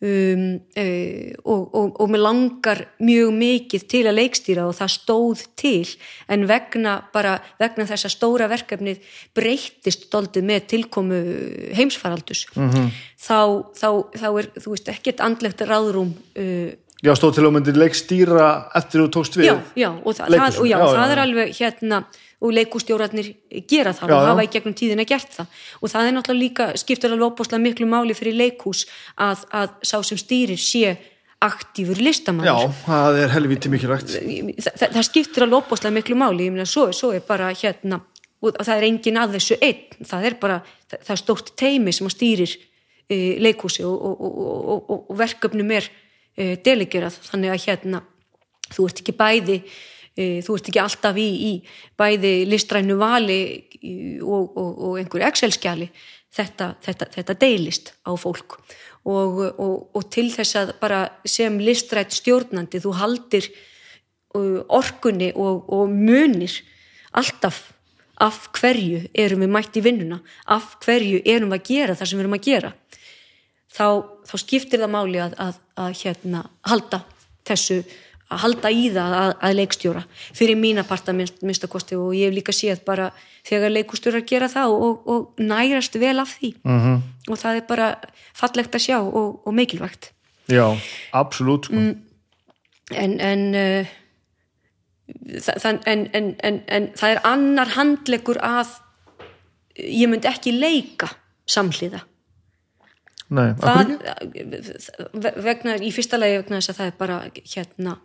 um, 0.00 0.44
uh, 0.78 1.30
og, 1.44 1.62
og, 1.74 2.00
og 2.00 2.10
mér 2.12 2.22
langar 2.22 2.82
mjög 3.02 3.32
mikið 3.38 3.86
til 3.90 4.02
að 4.06 4.18
leikstýra 4.20 4.66
og 4.68 4.76
það 4.78 4.94
stóð 4.94 5.44
til 5.58 5.84
en 6.30 6.46
vegna 6.50 6.98
bara 7.14 7.38
vegna 7.60 7.88
þessa 7.88 8.10
stóra 8.12 8.48
verkefnið 8.50 9.00
breyttist 9.36 10.08
doldið 10.12 10.50
með 10.50 10.68
tilkomu 10.74 11.22
heimsfaraldus 11.78 12.46
-hmm. 12.54 12.90
þá, 13.16 13.64
þá, 13.74 13.88
þá 14.20 14.28
er 14.34 14.52
þú 14.58 14.76
veist 14.76 14.92
ekkert 14.92 15.24
andlegt 15.24 15.64
ráðrúm 15.66 16.14
uh, 16.14 16.70
já, 17.02 17.14
stóð 17.14 17.36
til 17.38 17.46
að 17.46 17.54
myndir 17.56 17.78
leikstýra 17.78 18.46
eftir 18.78 19.04
þú 19.04 19.10
tókst 19.18 19.38
við 19.38 19.50
já, 19.50 19.56
já, 19.78 19.90
og, 20.02 20.14
þa 20.14 20.30
það, 20.30 20.58
og 20.62 20.66
já, 20.66 20.78
Já, 20.78 20.86
það 20.94 21.12
er 21.14 21.22
alveg 21.22 21.52
hérna, 21.58 22.00
og 22.38 22.54
leikústjórarnir 22.54 23.32
gera 23.66 23.92
það 23.96 24.12
Já, 24.12 24.14
og 24.14 24.22
já. 24.22 24.28
hafa 24.30 24.44
í 24.46 24.50
gegnum 24.52 24.74
tíðina 24.78 25.06
gert 25.08 25.32
það. 25.34 25.54
Og 25.82 25.90
það 25.90 26.08
er 26.08 26.14
náttúrulega 26.14 26.44
líka, 26.44 26.66
skiptur 26.78 27.14
alveg 27.14 27.32
opaslega 27.32 27.62
miklu 27.64 27.88
máli 27.90 28.14
fyrir 28.14 28.36
leikhús 28.38 28.84
að, 29.18 29.42
að 29.50 29.72
sá 29.82 29.96
sem 30.06 30.20
stýrir 30.20 30.60
sé 30.62 30.94
aktífur 31.42 31.98
já, 31.98 32.04
listamæður 32.08 32.70
það 32.84 33.18
er 33.22 33.34
helviti 33.34 33.72
mikilvægt. 33.72 34.14
Það, 34.14 34.70
það, 34.70 34.94
það 34.94 35.08
skiptir 35.10 35.46
alveg 35.46 35.58
opaslega 35.64 35.96
miklu 35.98 36.18
máli. 36.18 36.46
Ég 36.46 36.54
meina, 36.54 36.68
svo, 36.68 36.88
svo 36.94 37.10
er 37.14 37.26
bara 37.26 37.50
hérna 37.50 38.00
og 38.38 38.54
það 38.54 38.74
er 38.76 38.86
engin 38.86 39.18
að 39.18 39.36
þessu 39.38 39.58
einn. 39.58 40.06
Það 40.06 40.30
er 40.30 40.38
bara, 40.38 40.60
það, 40.86 41.04
það 41.08 41.14
er 41.16 41.22
stórt 41.24 41.54
teimi 41.58 41.94
sem 41.94 42.10
stýrir 42.14 42.54
e, 43.10 43.16
leikhúsi 43.42 43.82
og, 43.86 43.98
og, 43.98 44.78
og, 44.78 44.96
og 45.10 45.18
verkefnum 45.18 45.74
er 45.74 45.90
e, 46.38 46.52
delegerað. 46.62 47.18
Þannig 47.32 47.54
að 47.54 47.64
hérna 47.66 48.04
þú 48.68 48.86
ert 48.90 49.02
ekki 49.02 49.16
bæði 49.18 49.62
þú 50.18 50.58
ert 50.58 50.70
ekki 50.70 50.82
alltaf 50.82 51.18
í, 51.20 51.28
í 51.48 51.52
bæði 51.98 52.32
listrænu 52.50 52.98
vali 52.98 53.40
og 54.22 54.98
einhverju 54.98 55.26
Excel-skjali. 55.28 55.88
Þetta, 56.34 56.72
þetta, 56.84 57.06
þetta 57.14 57.36
deilist 57.40 57.92
á 58.04 58.12
fólk. 58.18 58.58
Og, 59.08 59.38
og, 59.56 59.76
og 59.96 60.08
til 60.12 60.28
þess 60.34 60.58
að 60.60 60.74
bara 60.82 61.04
sem 61.24 61.56
listrætt 61.62 62.12
stjórnandi 62.12 62.82
þú 62.82 62.92
haldir 62.98 63.48
orkunni 64.68 65.30
og, 65.34 65.64
og 65.72 65.88
munir 65.88 66.52
alltaf 67.16 67.62
af 68.18 68.48
hverju 68.58 69.06
erum 69.14 69.44
við 69.44 69.52
mætt 69.54 69.78
í 69.78 69.82
vinnuna 69.84 70.18
af 70.50 70.74
hverju 70.82 71.22
erum 71.24 71.54
við 71.54 71.60
að 71.60 71.68
gera 71.70 71.96
það 71.96 72.10
sem 72.10 72.18
við 72.18 72.24
erum 72.24 72.36
að 72.36 72.48
gera. 72.48 72.72
Þá, 73.68 73.86
þá 74.26 74.34
skiptir 74.42 74.82
það 74.82 74.92
máli 74.94 75.22
að, 75.22 75.36
að, 75.38 75.58
að 75.78 75.96
hérna, 76.02 76.42
halda 76.66 77.02
þessu 77.48 77.78
að 78.28 78.42
halda 78.42 78.70
í 78.70 78.88
það 78.92 79.14
að, 79.18 79.30
að 79.46 79.54
leikstjóra 79.56 80.02
fyrir 80.36 80.58
mína 80.60 80.84
parta 80.88 81.14
minnstakosti 81.16 81.96
og 81.96 82.12
ég 82.16 82.28
hef 82.28 82.36
líka 82.36 82.54
séð 82.56 82.82
bara 82.86 83.08
þegar 83.48 83.72
leikustjórar 83.72 84.24
gera 84.28 84.50
það 84.52 84.74
og, 84.74 85.06
og 85.08 85.40
nærast 85.40 85.96
vel 86.00 86.18
af 86.20 86.34
því. 86.36 86.54
Mm 86.62 86.80
-hmm. 86.80 86.98
og 87.30 87.38
það 87.38 87.56
er 87.56 87.64
bara 87.68 87.88
fallegt 88.34 88.74
að 88.74 88.84
sjá 88.84 88.98
og, 89.00 89.46
og 89.46 89.54
mikilvægt. 89.54 90.12
Já, 90.48 90.76
absolutt 91.12 91.64
sko. 91.64 91.74
mm, 91.74 91.96
en 92.96 93.20
en, 93.20 93.54
uh, 93.54 93.86
það, 95.40 95.80
en, 95.86 96.06
en 96.14 96.62
en 96.68 96.88
það 96.96 97.10
er 97.10 97.20
annar 97.24 97.68
handlegur 97.68 98.38
að 98.40 98.68
ég 99.76 100.08
myndi 100.08 100.28
ekki 100.28 100.52
leika 100.52 101.08
samhliða. 101.46 102.00
Nei, 103.28 103.52
það, 103.60 103.90
vegna, 105.44 105.76
í 105.84 105.90
fyrsta 105.92 106.16
lagi 106.16 106.38
vegna 106.40 106.60
þess 106.62 106.72
að 106.72 106.78
það 106.78 106.86
er 106.86 106.94
bara 106.98 107.18
hérna 107.36 107.98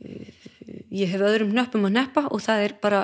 ég 0.00 1.10
hef 1.10 1.24
öðrum 1.24 1.54
nöppum 1.56 1.86
að 1.88 1.96
neppa 1.98 2.26
og 2.30 2.42
það 2.44 2.64
er 2.66 2.74
bara 2.82 3.02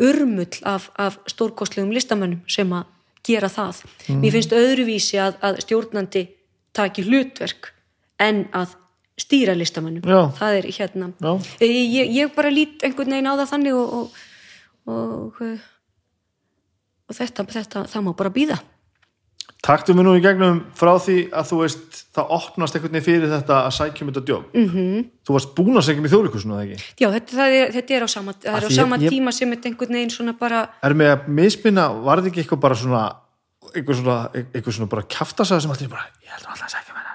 urmull 0.00 0.60
af, 0.68 0.90
af 0.96 1.18
stórkostlegum 1.30 1.92
listamönnum 1.92 2.42
sem 2.50 2.70
að 2.72 2.88
gera 3.26 3.50
það. 3.52 3.82
Mm. 4.08 4.22
Mér 4.22 4.36
finnst 4.36 4.54
öðruvísi 4.56 5.20
að, 5.22 5.36
að 5.44 5.60
stjórnandi 5.66 6.24
taki 6.74 7.04
hlutverk 7.06 7.72
en 8.22 8.46
að 8.56 8.76
stýra 9.20 9.54
listamönnum. 9.58 10.06
Já. 10.08 10.32
Það 10.38 10.58
er 10.58 10.68
hérna, 10.78 11.10
ég, 11.60 12.12
ég 12.16 12.34
bara 12.34 12.50
lít 12.52 12.82
einhvern 12.82 13.14
veginn 13.14 13.28
á 13.28 13.34
það 13.36 13.50
þannig 13.52 13.78
og, 13.78 13.94
og, 13.98 14.20
og, 14.90 15.42
og 17.06 17.18
þetta, 17.18 17.46
þetta, 17.52 17.84
það 17.92 18.06
má 18.08 18.12
bara 18.18 18.34
býða. 18.34 18.58
Taktum 19.62 20.00
við 20.00 20.06
nú 20.08 20.12
í 20.18 20.22
gegnum 20.24 20.56
frá 20.74 20.90
því 20.98 21.16
að 21.38 21.44
þú 21.52 21.56
veist 21.60 21.98
það 22.16 22.32
opnast 22.34 22.74
einhvern 22.74 22.96
veginn 22.96 23.06
fyrir 23.06 23.30
þetta 23.30 23.58
að 23.62 23.74
sækjum 23.76 24.08
þetta 24.10 24.22
djók. 24.26 24.46
Mm 24.56 24.68
-hmm. 24.72 25.04
Þú 25.22 25.36
varst 25.36 25.52
búin 25.54 25.78
að 25.78 25.86
sækjum 25.86 26.06
í 26.08 26.10
þjóðleikusinu, 26.10 26.54
eða 26.54 26.64
ekki? 26.66 26.78
Já, 26.98 27.08
þetta 27.14 27.46
er, 27.46 27.70
þetta 27.76 27.94
er 27.94 28.02
á 28.02 28.08
sama, 28.10 28.34
er 28.42 28.66
á 28.66 28.70
sama 28.74 28.96
ég, 28.98 29.10
tíma 29.14 29.30
sem 29.32 29.50
þetta 29.50 29.68
einhvern 29.68 29.94
veginn 29.94 30.10
svona 30.10 30.34
bara... 30.34 30.68
Er 30.82 30.94
með 30.94 31.10
að 31.14 31.28
misminna, 31.28 31.86
var 31.94 32.18
þetta 32.18 32.28
ekki 32.32 32.42
eitthvað 32.42 32.60
bara 32.60 32.74
svona, 32.74 33.02
eitthvað 33.70 33.96
svona, 34.02 34.18
eitthvað 34.34 34.74
svona 34.74 34.90
bara 34.90 35.02
kæftasæð 35.02 35.60
sem 35.60 35.70
allir 35.70 35.88
bara, 35.88 36.10
ég 36.26 36.30
held 36.34 36.42
að 36.42 36.50
alltaf 36.50 36.70
sækjum 36.74 36.96
hennar. 36.98 37.12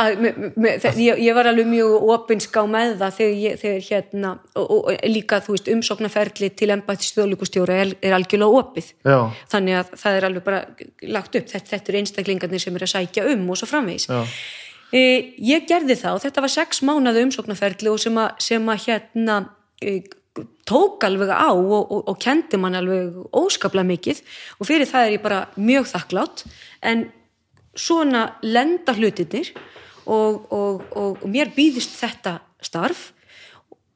Að, 0.00 0.16
me, 0.20 0.32
me, 0.60 0.72
ég, 0.98 1.20
ég 1.22 1.36
var 1.36 1.48
alveg 1.50 1.68
mjög 1.68 2.08
opinská 2.14 2.64
með 2.70 2.96
það 3.02 3.16
þegar, 3.18 3.36
ég, 3.42 3.60
þegar 3.60 3.84
hérna 3.88 4.32
og, 4.60 4.74
og 4.76 5.06
líka 5.10 5.40
þú 5.44 5.54
veist 5.56 5.70
umsóknarferli 5.74 6.50
til 6.58 6.70
ennbættis 6.74 7.14
þjóðlíkustjóra 7.16 7.78
er, 7.84 7.94
er 8.04 8.16
algjörlega 8.18 8.60
opið. 8.64 8.90
Já. 9.04 9.18
þannig 9.52 9.78
að 9.78 9.94
það 10.02 10.18
er 10.18 10.28
alveg 10.28 10.46
bara 10.48 10.60
lagt 11.16 11.38
upp 11.38 11.48
þetta, 11.52 11.70
þetta 11.72 11.92
eru 11.92 12.02
einstaklingarnir 12.02 12.64
sem 12.64 12.76
er 12.78 12.86
að 12.86 12.94
sækja 12.96 13.26
um 13.34 13.48
og 13.50 13.60
svo 13.60 13.70
framvegis. 13.70 14.08
E, 14.94 15.00
ég 15.42 15.64
gerði 15.68 15.96
það 15.98 16.18
og 16.18 16.26
þetta 16.26 16.44
var 16.44 16.54
sex 16.54 16.84
mánuðu 16.86 17.24
umsóknarferli 17.28 17.90
og 17.90 18.02
sem 18.02 18.20
að, 18.20 18.44
sem 18.44 18.70
að 18.70 18.84
hérna 18.86 19.40
e, 19.82 19.98
tók 20.68 21.04
alveg 21.06 21.30
á 21.30 21.50
og, 21.50 21.82
og, 21.82 22.00
og 22.10 22.16
kendi 22.22 22.58
mann 22.60 22.76
alveg 22.78 23.18
óskaplega 23.34 23.86
mikið. 23.88 24.22
Og 24.58 24.68
fyrir 24.68 24.90
það 24.90 25.08
er 25.08 25.16
ég 25.16 25.24
bara 25.24 25.44
mjög 25.58 25.90
þakklátt 25.92 26.44
en 26.90 27.06
svona 27.74 28.26
lenda 28.42 28.94
hlutinir 28.94 29.52
og, 30.06 30.46
og, 30.52 30.84
og, 30.94 31.22
og 31.22 31.28
mér 31.30 31.52
býðist 31.54 31.96
þetta 31.98 32.38
starf 32.64 33.10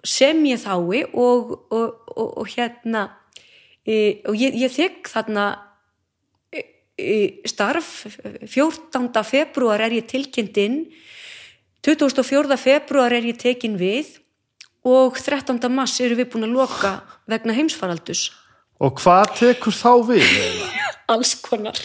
sem 0.07 0.41
ég 0.47 0.61
þái 0.63 1.09
og 1.19 2.45
hérna 2.55 3.09
e, 3.85 4.21
og 4.29 4.37
ég, 4.39 4.57
ég 4.57 4.73
þekk 4.73 5.11
þarna 5.13 5.47
e, 6.53 6.63
e, 6.97 7.19
starf 7.49 8.07
14. 8.47 9.11
februar 9.27 9.83
er 9.85 9.99
ég 9.99 10.09
tilkynnt 10.11 10.61
inn 10.63 10.81
24. 11.87 12.59
februar 12.61 13.15
er 13.15 13.29
ég 13.29 13.39
tekin 13.41 13.79
við 13.81 14.17
og 14.87 15.19
13. 15.19 15.61
mass 15.73 15.99
eru 16.01 16.19
við 16.19 16.33
búin 16.33 16.49
að 16.49 16.57
loka 16.57 16.95
vegna 17.29 17.57
heimsfaraldus 17.57 18.29
og 18.79 19.01
hvað 19.03 19.35
tekur 19.41 19.75
þá 19.75 19.93
við? 20.13 20.29
alls 21.13 21.35
konar 21.43 21.79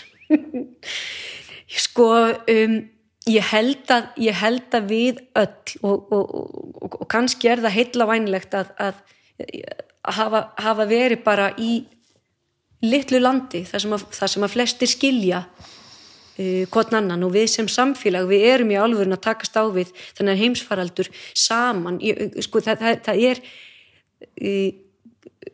sko 1.68 2.10
um 2.50 2.82
ég 3.30 3.46
held 3.54 3.92
að, 3.94 4.10
ég 4.20 4.36
held 4.36 4.76
að 4.76 4.90
við 4.90 5.22
öll 5.40 5.78
og, 5.88 6.12
og, 6.12 6.34
og, 6.36 6.98
og 7.00 7.08
kannski 7.12 7.52
er 7.52 7.64
það 7.64 7.78
heitla 7.78 8.08
vænilegt 8.10 8.58
að, 8.58 8.74
að, 8.84 9.00
að 10.04 10.18
hafa, 10.18 10.42
hafa 10.60 10.88
verið 10.90 11.24
bara 11.24 11.52
í 11.56 11.86
litlu 12.84 13.22
landi 13.22 13.64
þar 13.68 13.86
sem 13.86 13.96
að, 13.96 14.06
sem 14.34 14.48
flestir 14.52 14.92
skilja 14.92 15.44
uh, 15.48 16.64
hvort 16.74 16.94
annan. 16.98 17.24
Og 17.24 17.36
við 17.38 17.50
sem 17.56 17.70
samfélag 17.72 18.28
við 18.32 18.48
erum 18.52 18.74
í 18.76 18.80
alvörun 18.80 19.16
að 19.16 19.24
takast 19.30 19.56
á 19.56 19.64
við 19.72 19.94
þannig 20.18 20.34
að 20.34 20.44
heimsfaraldur 20.44 21.12
saman. 21.32 22.02
Ég, 22.04 22.42
sko 22.44 22.64
það, 22.66 22.84
það, 22.84 23.04
það 23.08 23.24
er 23.32 23.44
uh, 23.44 24.83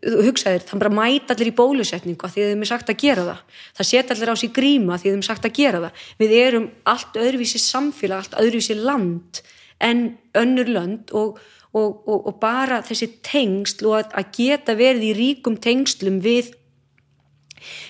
hugsaðir, 0.04 0.66
þannig 0.68 0.84
bara 0.84 0.96
mæta 0.98 1.36
allir 1.36 1.52
í 1.52 1.56
bólusetningu 1.56 2.26
að 2.26 2.36
því 2.36 2.44
að 2.44 2.52
þeim 2.54 2.66
er 2.66 2.70
sagt 2.72 2.92
að 2.92 3.00
gera 3.04 3.26
það. 3.28 3.40
Það 3.78 3.90
setja 3.90 4.16
allir 4.16 4.32
á 4.32 4.36
sig 4.42 4.52
gríma 4.56 4.96
að 4.96 5.02
því 5.02 5.10
að 5.10 5.16
þeim 5.16 5.24
er 5.24 5.30
sagt 5.30 5.48
að 5.48 5.56
gera 5.60 5.82
það. 5.86 6.04
Við 6.20 6.36
erum 6.40 6.68
allt 6.94 7.20
öðruvísi 7.24 7.62
samfélag 7.64 8.24
allt 8.24 8.38
öðruvísi 8.44 8.78
land 8.80 9.42
en 9.90 10.06
önnur 10.40 10.72
land 10.76 11.14
og, 11.16 11.40
og, 11.72 11.90
og, 12.06 12.28
og 12.30 12.40
bara 12.42 12.82
þessi 12.86 13.10
tengsl 13.26 13.90
og 13.90 14.00
að, 14.00 14.16
að 14.22 14.32
geta 14.40 14.78
verið 14.80 15.08
í 15.10 15.14
ríkum 15.18 15.60
tengslum 15.62 16.20
við 16.24 16.54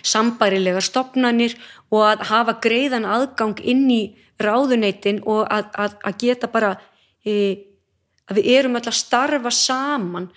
sambærilegar 0.06 0.86
stopnanir 0.86 1.56
og 1.94 2.06
að 2.08 2.28
hafa 2.30 2.58
greiðan 2.64 3.08
aðgang 3.10 3.60
inn 3.62 3.88
í 3.94 4.04
ráðuneytin 4.40 5.24
og 5.28 5.46
að, 5.52 5.72
að, 5.76 5.98
að 6.08 6.22
geta 6.24 6.50
bara 6.52 6.76
e, 7.26 7.34
að 8.30 8.40
við 8.40 8.52
erum 8.56 8.78
alltaf 8.80 8.96
að 8.96 9.02
starfa 9.02 9.54
saman 9.54 10.30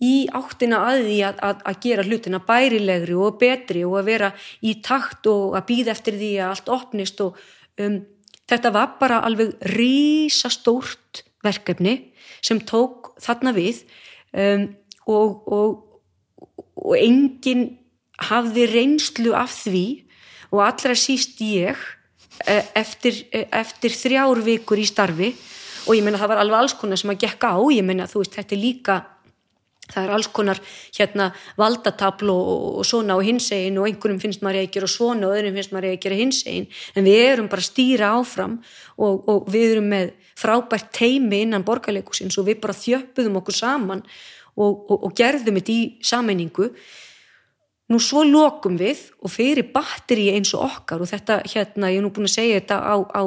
í 0.00 0.14
áttina 0.32 0.80
að 0.88 1.02
því 1.06 1.16
að, 1.28 1.40
að, 1.44 1.64
að 1.70 1.80
gera 1.84 2.04
hlutina 2.06 2.40
bærilegri 2.46 3.16
og 3.20 3.36
betri 3.40 3.84
og 3.84 3.98
að 4.00 4.08
vera 4.08 4.30
í 4.64 4.76
takt 4.84 5.28
og 5.28 5.56
að 5.58 5.66
býða 5.68 5.94
eftir 5.94 6.16
því 6.20 6.30
að 6.38 6.52
allt 6.54 6.72
opnist 6.76 7.20
og 7.24 7.40
um, 7.80 7.98
þetta 8.50 8.72
var 8.74 8.94
bara 9.00 9.20
alveg 9.28 9.52
rísastórt 9.76 11.24
verkefni 11.44 11.98
sem 12.40 12.60
tók 12.64 13.12
þarna 13.20 13.52
við 13.56 13.82
um, 14.32 14.66
og, 15.10 15.36
og, 15.52 16.50
og 16.80 16.96
enginn 16.96 17.68
hafði 18.30 18.66
reynslu 18.72 19.34
af 19.36 19.52
því 19.64 19.86
og 20.50 20.64
allra 20.64 20.96
síst 20.98 21.40
ég 21.44 21.78
e, 22.44 22.56
eftir, 22.76 23.24
e, 23.32 23.46
eftir 23.54 23.94
þrjár 23.94 24.42
vikur 24.44 24.80
í 24.80 24.86
starfi 24.88 25.30
og 25.86 25.96
ég 25.96 26.04
menna 26.04 26.20
það 26.20 26.32
var 26.34 26.42
alveg 26.42 26.60
alls 26.60 26.76
konar 26.76 27.00
sem 27.00 27.12
að 27.12 27.22
gekka 27.24 27.54
á, 27.56 27.60
ég 27.72 27.86
menna 27.86 28.08
þú 28.10 28.24
veist 28.24 28.36
þetta 28.36 28.56
er 28.56 28.60
líka 28.60 28.96
það 29.90 30.04
er 30.04 30.14
alls 30.16 30.30
konar 30.34 30.60
hérna 30.96 31.30
valdatabl 31.60 32.32
og, 32.32 32.48
og 32.80 32.88
svona 32.88 33.16
á 33.16 33.20
hinsegin 33.24 33.78
og 33.80 33.88
einhverjum 33.88 34.22
finnst 34.22 34.44
maður 34.46 34.62
að 34.62 34.72
gera 34.76 34.90
svona 34.90 35.28
og 35.28 35.36
öðrum 35.36 35.58
finnst 35.58 35.74
maður 35.74 35.90
að 35.90 36.00
gera 36.06 36.20
hinsegin 36.20 36.70
en 36.94 37.06
við 37.08 37.20
erum 37.26 37.50
bara 37.52 37.64
að 37.64 37.70
stýra 37.70 38.14
áfram 38.20 38.58
og, 38.96 39.28
og 39.28 39.52
við 39.52 39.76
erum 39.76 39.92
með 39.92 40.14
frábært 40.40 40.90
teimi 40.96 41.44
innan 41.44 41.66
borgarleikusins 41.66 42.38
og 42.40 42.48
við 42.48 42.60
bara 42.64 42.76
þjöppuðum 42.76 43.38
okkur 43.42 43.60
saman 43.60 44.02
og, 44.56 44.90
og 44.96 45.14
gerðum 45.16 45.60
þetta 45.60 45.76
í 45.76 45.84
sammenningu 46.04 46.70
nú 47.90 47.98
svo 48.02 48.22
lokum 48.26 48.76
við 48.78 49.08
og 49.20 49.32
fyrir 49.34 49.70
batteri 49.74 50.28
eins 50.34 50.52
og 50.54 50.68
okkar 50.68 51.02
og 51.02 51.10
þetta 51.10 51.40
hérna, 51.50 51.90
ég 51.90 51.98
er 51.98 52.06
nú 52.06 52.12
búin 52.14 52.28
að 52.28 52.36
segja 52.36 52.60
þetta 52.60 52.78
á, 52.78 52.96
á, 53.02 53.22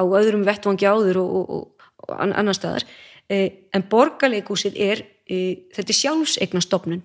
á 0.00 0.02
öðrum 0.06 0.46
vettvangi 0.48 0.88
áður 0.88 1.20
og 1.24 1.68
annar 2.16 2.56
staðar. 2.56 2.86
Eh, 3.28 3.68
en 3.76 3.84
borgarleikusið 3.90 4.78
er 4.80 5.04
þetta 5.28 5.92
er 5.92 5.98
sjálfsegnastofnun 5.98 7.02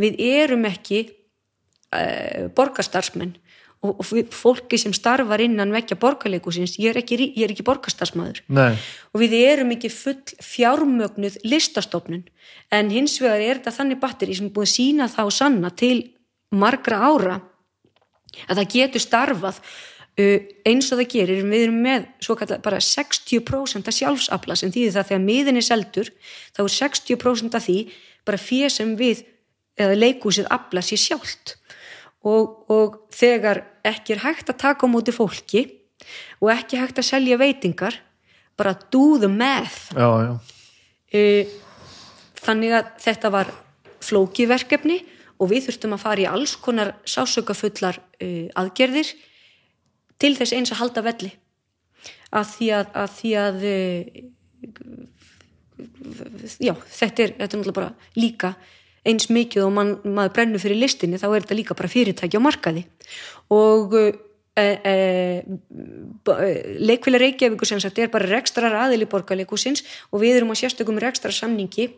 við 0.00 0.20
erum 0.24 0.64
ekki 0.68 1.02
uh, 1.06 2.46
borgarstarfsmenn. 2.56 3.36
Og, 3.84 4.00
og 4.00 4.30
fólki 4.32 4.78
sem 4.80 4.94
starfar 4.96 5.42
innan 5.44 5.70
vekja 5.74 5.98
borgarleikusins, 6.00 6.78
ég 6.80 6.94
er 6.94 7.02
ekki, 7.02 7.18
ég 7.36 7.42
er 7.44 7.52
ekki 7.52 7.66
borgarstasmaður 7.66 8.40
Nei, 8.56 8.72
og 9.12 9.20
við 9.20 9.34
erum 9.36 9.74
ekki 9.74 9.90
full 9.92 10.32
fjármögnuð 10.42 11.36
listastofnun. 11.44 12.24
En 12.72 12.88
hins 12.90 13.18
vegar 13.20 13.44
er 13.44 13.60
þetta 13.60 13.74
þannig 13.76 14.00
batteri 14.00 14.38
sem 14.38 14.48
er 14.48 14.54
búið 14.56 14.70
að 14.70 14.72
sína 14.72 15.10
það 15.12 15.28
og 15.28 15.36
sanna 15.36 15.70
til 15.76 15.98
margra 16.56 17.02
ára 17.04 17.36
að 18.46 18.62
það 18.62 18.72
getur 18.78 19.04
starfað 19.04 19.60
eins 20.16 20.88
og 20.88 20.96
það 20.96 21.10
gerir 21.12 21.42
við 21.44 21.66
erum 21.66 21.80
með 21.84 22.06
svo 22.24 22.36
kallar 22.40 22.62
bara 22.64 22.80
60% 22.80 23.90
af 23.90 23.96
sjálfsafla 23.96 24.56
sem 24.56 24.72
þýðir 24.72 24.94
það 24.94 25.08
þegar 25.10 25.24
miðin 25.26 25.60
er 25.60 25.66
seldur 25.66 26.10
þá 26.56 26.60
er 26.64 26.72
60% 26.72 27.58
af 27.58 27.66
því 27.66 27.78
bara 28.24 28.40
fyrir 28.40 28.72
sem 28.72 28.94
við 28.96 29.26
eða 29.76 29.98
leikúsið 29.98 30.48
afla 30.52 30.82
sér 30.84 31.02
sjálft. 31.02 31.56
Og, 32.26 32.64
og 32.72 32.96
þegar 33.14 33.60
ekki 33.86 34.16
er 34.16 34.24
hægt 34.24 34.50
að 34.50 34.60
taka 34.64 34.88
á 34.88 34.90
móti 34.90 35.12
fólki 35.14 35.66
og 36.40 36.50
ekki 36.54 36.80
hægt 36.80 36.98
að 36.98 37.10
selja 37.10 37.38
veitingar 37.38 38.00
bara 38.56 38.72
do 38.90 39.18
the 39.20 39.28
math. 39.28 39.92
Já, 39.92 40.08
já. 40.24 40.32
Uh, 41.12 41.52
þannig 42.40 42.74
að 42.80 42.90
þetta 43.04 43.30
var 43.36 43.52
flókið 44.02 44.50
verkefni 44.50 44.98
og 45.36 45.52
við 45.52 45.68
þurftum 45.68 45.94
að 45.94 46.02
fara 46.02 46.24
í 46.24 46.28
alls 46.30 46.56
konar 46.58 46.96
sásökafullar 47.04 48.00
uh, 48.00 48.48
aðgerðir 48.58 49.12
til 50.22 50.32
þess 50.38 50.56
eins 50.56 50.72
að 50.72 50.80
halda 50.82 51.04
velli. 51.06 51.32
Að 52.36 52.46
því 52.54 52.70
að, 52.78 52.86
að, 53.02 53.12
því 53.18 53.30
að 53.42 53.56
uh, 53.72 54.00
já, 56.62 56.74
þetta 56.74 57.24
er, 57.24 57.34
þetta 57.36 57.52
er 57.52 57.60
náttúrulega 57.60 57.78
bara 57.80 57.94
líka 58.18 58.54
eins 59.06 59.28
mikið 59.30 59.66
og 59.66 59.74
man, 59.74 59.92
maður 60.04 60.34
brennur 60.38 60.62
fyrir 60.62 60.80
listinni 60.80 61.20
þá 61.20 61.28
er 61.30 61.44
þetta 61.44 61.58
líka 61.60 61.76
bara 61.78 61.90
fyrirtæki 61.90 62.40
á 62.40 62.42
markaði. 62.42 62.82
Og 63.54 63.94
e, 64.00 64.64
e, 64.64 64.94
leikvila 66.82 67.20
Reykjavíkur 67.22 67.70
sem 67.70 67.82
sagt 67.82 68.00
er 68.02 68.10
bara 68.12 68.28
rekstrar 68.30 68.74
aðili 68.86 69.08
borgarleikusins 69.10 69.84
og 70.10 70.24
við 70.24 70.40
erum 70.40 70.50
á 70.50 70.56
sérstökum 70.58 70.98
rekstrar 71.02 71.34
samningi 71.36 71.90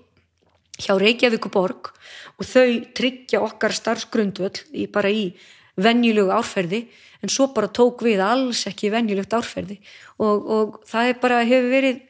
hjá 0.78 0.94
Reykjavíkuborg 1.00 1.92
og 2.38 2.46
þau 2.46 2.68
tryggja 2.98 3.40
okkar 3.42 3.74
starfsgrundvöll 3.74 4.58
í, 4.74 4.86
bara 4.90 5.10
í 5.10 5.30
venjulegu 5.78 6.32
árferði 6.34 6.84
en 7.22 7.32
svo 7.32 7.48
bara 7.54 7.70
tók 7.74 8.04
við 8.06 8.22
alls 8.22 8.64
ekki 8.70 8.92
venjulegt 8.94 9.34
árferði. 9.34 9.78
Og, 10.22 10.46
og 10.46 10.78
það 10.88 11.10
er 11.10 11.18
bara 11.22 11.42
hefur 11.46 11.72
verið 11.72 12.04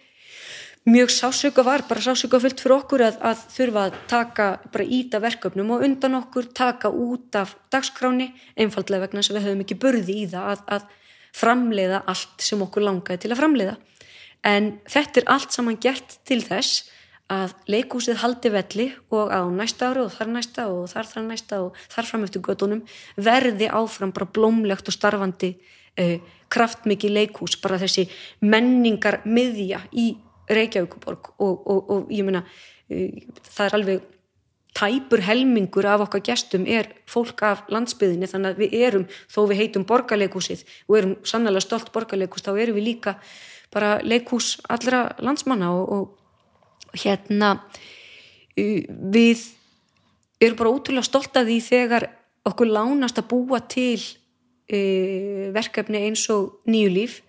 mjög 0.88 1.10
sásöka 1.12 1.64
var, 1.64 1.84
bara 1.88 2.00
sásöka 2.00 2.40
fullt 2.40 2.60
fyrir 2.62 2.76
okkur 2.78 3.04
að, 3.04 3.18
að 3.20 3.42
þurfa 3.52 3.82
að 3.88 3.96
taka 4.08 4.46
bara 4.72 4.86
íta 4.98 5.20
verkefnum 5.20 5.74
og 5.74 5.84
undan 5.84 6.16
okkur 6.22 6.48
taka 6.56 6.88
út 6.88 7.36
af 7.36 7.54
dagskráni 7.72 8.30
einfaldlega 8.56 9.06
vegna 9.06 9.20
þess 9.20 9.34
að 9.34 9.38
við 9.38 9.48
höfum 9.48 9.64
ekki 9.66 9.80
burði 9.82 10.16
í 10.22 10.28
það 10.32 10.52
að, 10.54 10.62
að 10.76 10.86
framleiða 11.38 12.02
allt 12.08 12.44
sem 12.44 12.62
okkur 12.64 12.86
langaði 12.86 13.24
til 13.24 13.32
að 13.34 13.40
framleiða. 13.42 13.74
En 14.48 14.70
þetta 14.88 15.20
er 15.20 15.30
allt 15.34 15.54
saman 15.54 15.80
gert 15.82 16.18
til 16.28 16.40
þess 16.46 16.88
að 17.28 17.52
leikúsið 17.68 18.22
haldi 18.22 18.50
velli 18.52 18.86
og 19.12 19.28
á 19.28 19.44
næsta 19.52 19.90
ári 19.90 20.05
og 20.06 20.12
þar 20.14 20.30
næsta 20.32 20.66
og 20.72 20.86
þar 20.88 21.09
þar 21.10 21.24
næsta 21.26 21.60
og 21.66 21.80
þar 21.92 22.09
fram 22.09 22.24
eftir 22.24 22.44
gödunum 22.44 22.84
verði 23.16 23.68
áfram 23.68 24.14
bara 24.16 24.30
blómlegt 24.32 24.88
og 24.88 24.96
starfandi 24.96 25.50
uh, 26.00 26.16
kraftmikið 26.48 27.12
leikús, 27.12 27.59
bara 27.60 27.80
þessi 27.80 28.06
menningar 28.40 29.20
miðja 29.28 29.82
í 29.92 30.14
Reykjavíkuborg 30.48 31.34
og, 31.36 31.66
og, 31.68 31.90
og 31.92 32.14
ég 32.14 32.24
meina 32.24 32.46
uh, 32.46 33.18
það 33.52 33.66
er 33.66 33.76
alveg 33.80 34.06
tæpur 34.78 35.20
helmingur 35.26 35.88
af 35.90 36.06
okkar 36.06 36.22
gestum 36.24 36.64
er 36.64 36.88
fólk 37.09 37.42
af 37.44 37.64
landsbyðinni 37.72 38.28
þannig 38.30 38.55
að 38.55 38.62
við 38.62 38.76
erum, 38.86 39.06
þó 39.28 39.40
við 39.50 39.60
heitum 39.62 39.84
borgarleikúsið 39.88 40.64
og 40.88 40.98
erum 41.00 41.14
sannlega 41.26 41.64
stolt 41.64 41.92
borgarleikús 41.92 42.46
þá 42.46 42.52
erum 42.55 42.78
við 42.78 42.88
líka 42.92 43.18
bara 43.74 43.98
leikús 44.00 44.56
allra 44.70 45.10
landsmanna 45.20 45.72
og, 45.74 45.92
og 45.92 46.17
hérna 46.94 47.56
við 48.56 49.44
erum 50.40 50.59
bara 50.59 50.73
ótrúlega 50.73 51.06
stolt 51.06 51.36
að 51.36 51.51
því 51.51 51.59
þegar 51.66 52.09
okkur 52.48 52.70
lánast 52.70 53.19
að 53.20 53.31
búa 53.32 53.60
til 53.69 53.98
uh, 53.98 55.51
verkefni 55.55 56.06
eins 56.09 56.24
og 56.32 56.62
nýju 56.70 56.93
líf 56.94 57.20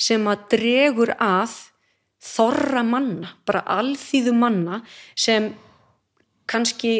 sem 0.00 0.24
að 0.26 0.48
dregur 0.56 1.14
að 1.22 1.54
þorra 2.24 2.82
manna, 2.86 3.34
bara 3.44 3.62
alþýðu 3.68 4.32
manna 4.36 4.80
sem 5.14 5.50
kannski 6.48 6.94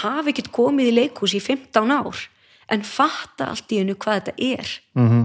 hafi 0.00 0.32
ekkert 0.32 0.50
komið 0.52 0.90
í 0.90 0.96
leikhús 0.98 1.34
í 1.36 1.40
15 1.42 1.92
ár 1.92 2.24
en 2.72 2.84
fatta 2.84 3.50
allt 3.52 3.72
í 3.72 3.80
hennu 3.80 3.96
hvað 4.00 4.20
þetta 4.20 4.34
er 4.40 4.72
mm 4.96 5.08
-hmm. 5.08 5.24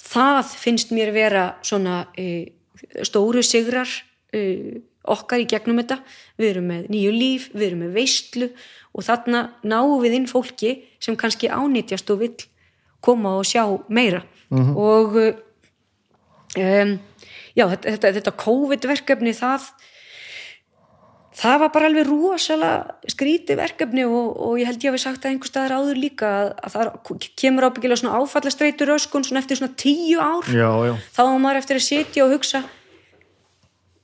það 0.00 0.56
finnst 0.64 0.92
mér 0.92 1.12
vera 1.12 1.44
svona 1.62 2.06
e, 2.16 2.52
stóru 3.02 3.42
sigrar 3.42 3.88
e, 3.88 4.02
okkar 5.14 5.42
í 5.42 5.48
gegnum 5.50 5.80
þetta. 5.82 6.00
Við 6.40 6.50
erum 6.50 6.68
með 6.72 6.90
nýju 6.92 7.14
líf, 7.14 7.48
við 7.54 7.66
erum 7.68 7.84
með 7.84 7.96
veistlu 7.98 8.50
og 8.94 9.06
þarna 9.06 9.46
náum 9.66 9.96
við 10.02 10.18
inn 10.20 10.28
fólki 10.30 10.76
sem 11.02 11.16
kannski 11.18 11.50
ánýtjast 11.52 12.12
og 12.14 12.22
vill 12.22 12.36
koma 13.04 13.36
og 13.40 13.48
sjá 13.48 13.64
meira. 13.92 14.22
Og 14.54 15.18
um, 15.18 16.94
já, 17.56 17.64
þetta, 17.64 17.90
þetta, 17.90 18.12
þetta 18.20 18.38
COVID 18.44 18.88
verkefni 18.92 19.34
það 19.36 19.66
það 21.34 21.60
var 21.64 21.72
bara 21.74 21.88
alveg 21.90 22.06
rosalega 22.06 23.10
skríti 23.10 23.56
verkefni 23.58 24.04
og, 24.06 24.36
og 24.38 24.60
ég 24.60 24.68
held 24.70 24.84
ég 24.84 24.94
hafi 24.94 25.02
sagt 25.02 25.24
það 25.24 25.32
einhver 25.32 25.50
staðar 25.50 25.76
áður 25.80 26.00
líka 26.00 26.30
að, 26.30 26.52
að 26.54 26.76
það 26.76 27.26
kemur 27.42 27.66
ábyggilega 27.68 28.00
svona 28.02 28.20
áfallastreitur 28.22 28.94
öskun 28.94 29.26
svona 29.26 29.42
eftir 29.42 29.58
svona 29.58 29.74
tíu 29.80 30.22
ár. 30.22 30.46
Já, 30.46 30.70
já. 30.86 30.94
Þá 31.16 31.22
var 31.24 31.42
maður 31.42 31.60
eftir 31.64 31.80
að 31.80 31.86
sitja 31.88 32.26
og 32.26 32.36
hugsa 32.36 32.62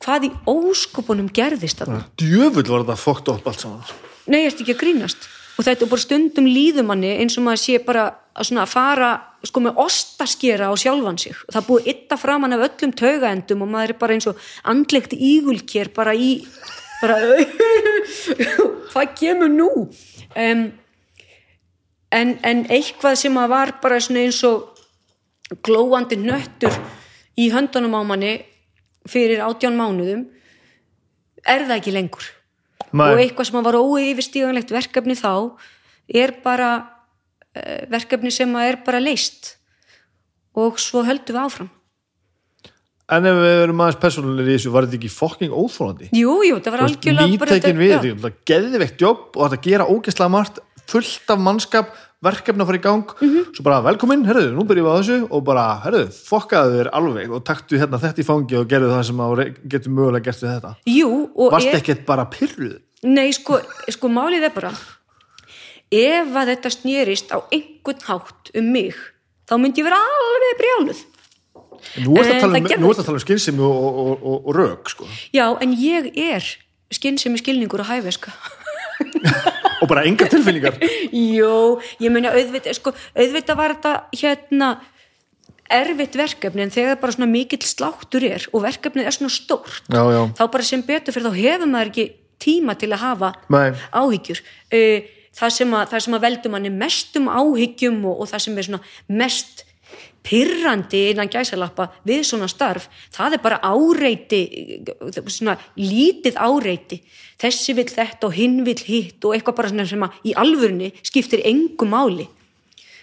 hvað 0.01 0.29
í 0.29 0.31
óskopunum 0.49 1.29
gerðist 1.35 1.83
þarna? 1.83 2.05
Djöfull 2.21 2.67
var 2.71 2.87
þetta 2.87 2.99
fokkt 3.01 3.31
upp 3.33 3.51
allt 3.51 3.65
saman. 3.67 3.93
Nei, 4.31 4.45
ertu 4.47 4.65
ekki 4.65 4.77
að 4.77 4.83
grínast? 4.85 5.29
Og 5.59 5.67
þetta 5.67 5.85
er 5.85 5.91
bara 5.91 6.05
stundum 6.05 6.47
líðumanni 6.49 7.11
eins 7.21 7.37
og 7.37 7.45
maður 7.45 7.61
sé 7.61 7.81
bara 7.85 8.07
að, 8.33 8.63
fara 8.71 9.11
sko 9.45 9.63
með 9.65 9.81
ostaskera 9.83 10.71
á 10.73 10.75
sjálfan 10.79 11.19
sig. 11.21 11.37
Það 11.53 11.67
búið 11.69 11.91
ytta 11.93 12.17
framan 12.21 12.57
af 12.57 12.65
öllum 12.69 12.95
taugaendum 12.97 13.65
og 13.65 13.73
maður 13.73 13.95
er 13.95 14.01
bara 14.01 14.17
eins 14.17 14.29
og 14.31 14.41
andlegt 14.73 15.13
ígulkér 15.17 15.93
bara 15.97 16.15
í 16.17 16.31
bara, 17.01 17.17
hvað 18.93 19.15
kemur 19.19 19.53
nú? 19.53 19.71
Um, 20.37 20.67
en, 22.13 22.37
en 22.41 22.65
eitthvað 22.73 23.19
sem 23.21 23.37
að 23.41 23.53
var 23.53 23.75
bara 23.83 24.01
eins 24.01 24.41
og 24.49 24.71
glóandi 25.67 26.17
nöttur 26.21 26.73
í 27.41 27.51
höndunum 27.53 27.97
á 27.99 28.03
manni 28.07 28.39
fyrir 29.09 29.43
átján 29.45 29.79
mánuðum 29.79 30.27
er 31.47 31.65
það 31.65 31.77
ekki 31.79 31.97
lengur? 31.97 32.29
Nei. 32.91 33.13
og 33.13 33.21
eitthvað 33.23 33.49
sem 33.49 33.63
var 33.63 33.79
óyfirstíganlegt 33.79 34.73
verkefni 34.75 35.15
þá 35.19 35.33
er 36.11 36.33
bara 36.43 36.71
uh, 36.81 37.83
verkefni 37.91 38.33
sem 38.35 38.55
er 38.59 38.81
bara 38.87 39.03
leist 39.03 39.55
og 40.59 40.81
svo 40.83 41.05
höldum 41.07 41.37
við 41.37 41.45
áfram. 41.45 41.69
En 43.11 43.27
ef 43.27 43.39
við 43.43 43.61
erum 43.65 43.81
aðeins 43.83 44.01
persónulegir 44.03 44.53
í 44.53 44.57
þessu 44.57 44.73
var 44.75 44.87
þetta 44.87 44.99
ekki 45.01 45.11
fokking 45.11 45.55
óþólandi 45.55 46.11
Jú, 46.15 46.35
jú, 46.47 46.59
það 46.63 46.75
var 46.77 46.83
algjörlega 46.85 47.31
Nýtækin 47.31 47.81
við, 47.81 47.95
þetta 48.07 48.29
er 48.29 48.37
geðveikt 48.47 49.03
jobb 49.03 49.35
og 49.35 49.49
þetta 49.49 49.65
gera 49.65 49.87
ógeðslega 49.91 50.31
margt 50.31 50.61
fullt 50.91 51.33
af 51.35 51.43
mannskap, 51.43 51.91
verkefna 52.25 52.65
að 52.65 52.71
fara 52.71 52.79
í 52.79 52.83
gang 52.85 53.05
Mhm. 53.21 53.45
svo 53.57 53.63
bara 53.65 53.81
velkomin, 53.83 54.25
herruðu, 54.29 54.53
nú 54.55 54.65
byrjum 54.69 54.87
við 54.87 54.93
á 54.93 54.99
þessu 55.01 55.29
og 55.31 55.45
bara, 55.45 55.65
herruðu, 55.85 56.09
fokkaðu 56.29 56.75
þér 56.79 56.91
alveg 56.93 57.31
og 57.33 57.45
taktu 57.45 57.79
hérna 57.81 58.01
þetta 58.01 58.21
í 58.21 58.27
fangi 58.29 58.57
og 58.61 58.69
gerðu 58.69 58.91
það 58.93 59.05
sem 59.09 59.23
getur 59.69 59.91
mögulega 59.97 60.25
gert 60.25 60.43
við 60.45 60.55
þetta 60.61 60.75
Jú, 60.87 61.31
og 61.35 61.53
Varst 61.53 61.67
er, 61.73 61.81
ekkert 61.81 62.05
bara 62.07 62.25
pyrruð? 62.27 62.79
nei, 63.03 63.31
sko, 63.33 63.61
sko 63.89 64.09
málið 64.09 64.45
er 64.51 64.53
bara 64.55 64.73
ef 65.91 66.29
að 66.37 66.53
þetta 66.53 66.71
snýrist 66.71 67.33
á 67.33 67.41
einhvern 67.51 68.05
hátt 68.07 68.51
um 68.55 68.73
mig 68.73 68.95
þá 69.49 69.57
myndi 69.59 69.81
ég 69.81 69.89
vera 69.89 69.99
alveg 69.99 70.61
brjáluð 70.61 71.01
Nú 72.05 72.13
ert 72.21 72.29
að 72.45 72.45
um, 72.45 72.57
ert 72.61 72.99
að 73.01 73.07
tala 73.07 73.17
um 73.17 73.23
skynsemi 73.25 73.63
og, 73.65 73.73
og, 73.73 74.11
og, 74.21 74.47
og, 74.47 74.55
rök 74.55 74.91
sko. 74.93 75.07
Já, 75.33 75.47
en 75.65 75.73
ég 75.73 76.11
er 76.13 76.45
skinnsemi 76.93 77.41
skilningur 77.41 77.81
og 77.81 77.89
hæveska 77.89 78.35
og 79.81 79.91
bara 79.91 80.05
enga 80.09 80.29
tilfinningar. 80.31 80.79
Jó, 81.41 81.81
ég 82.03 82.13
meina 82.13 82.33
auðvitað, 82.35 82.77
sko, 82.79 82.95
auðvitað 83.17 83.61
var 83.61 83.77
þetta 83.77 83.95
hérna 84.21 84.71
erfitt 85.71 86.17
verkefni 86.19 86.65
en 86.65 86.73
þegar 86.75 86.99
bara 87.01 87.15
svona 87.15 87.31
mikill 87.31 87.63
sláttur 87.63 88.25
er 88.27 88.47
og 88.51 88.65
verkefnið 88.65 89.07
er 89.07 89.15
svona 89.15 89.31
stórt 89.31 89.87
Já, 89.87 90.03
já, 90.11 90.23
þá 90.35 90.43
bara 90.51 90.67
sem 90.67 90.83
betur 90.83 91.15
fyrir 91.15 91.31
þá 91.31 91.39
hefur 91.39 91.71
maður 91.71 91.93
ekki 91.93 92.07
tíma 92.43 92.75
til 92.81 92.91
að 92.91 93.03
hafa 93.05 93.33
Nei. 93.53 93.71
áhyggjur. 93.93 94.43
Uh, 94.73 95.09
það 95.37 95.57
sem 95.57 95.75
að, 95.77 95.91
það 95.93 96.05
sem 96.07 96.17
að 96.17 96.25
veldur 96.27 96.55
manni 96.55 96.73
mestum 96.75 97.29
áhyggjum 97.31 97.99
og, 98.11 98.23
og 98.25 98.31
það 98.33 98.47
sem 98.47 98.59
er 98.59 98.69
svona 98.69 99.21
mest 99.21 99.65
pyrrandi 100.27 101.07
innan 101.11 101.31
gæsalappa 101.33 101.89
við 102.07 102.25
svona 102.29 102.49
starf, 102.51 102.89
það 103.15 103.37
er 103.37 103.43
bara 103.45 103.61
áreiti 103.65 104.43
svona 105.27 105.57
lítið 105.79 106.37
áreiti. 106.37 107.01
Þessi 107.41 107.77
vill 107.79 107.89
þetta 107.89 108.29
og 108.29 108.37
hinn 108.37 108.61
vill 108.67 108.81
hitt 108.85 109.25
og 109.25 109.35
eitthvað 109.37 109.59
bara 109.63 109.87
sem 109.89 110.05
að 110.05 110.21
í 110.29 110.37
alvörunni 110.37 110.93
skiptir 111.01 111.45
engu 111.49 111.89
máli. 111.89 112.29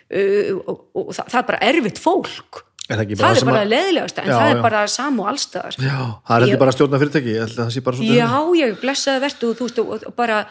Uh, 0.08 0.56
og, 0.64 0.86
og 0.96 1.10
það, 1.12 1.26
það 1.34 1.40
er 1.42 1.48
bara 1.50 1.66
erfitt 1.68 2.00
fólk 2.00 2.62
það 2.88 3.18
bara 3.20 3.32
er 3.36 3.40
sem 3.42 3.50
bara 3.50 3.64
að- 3.66 3.72
leðilegast 3.74 4.20
en 4.22 4.28
Já, 4.30 4.32
það 4.38 4.48
já. 4.48 4.56
er 4.56 4.62
bara 4.64 4.82
sam 4.88 5.20
og 5.20 5.28
allstaðar 5.28 5.76
Já, 5.84 5.98
það 6.30 6.42
er 6.42 6.48
Ég- 6.48 6.60
bara 6.62 6.72
stjórna 6.72 7.00
fyrirtæki, 7.02 7.84
bara 7.84 7.98
Já, 7.98 8.30
ég 8.56 8.80
blessaði 8.80 9.20
vertu 9.26 9.50
og 9.52 9.58
þú 9.58 9.68
veist 9.68 9.80
og, 10.08 10.16
bara 10.16 10.46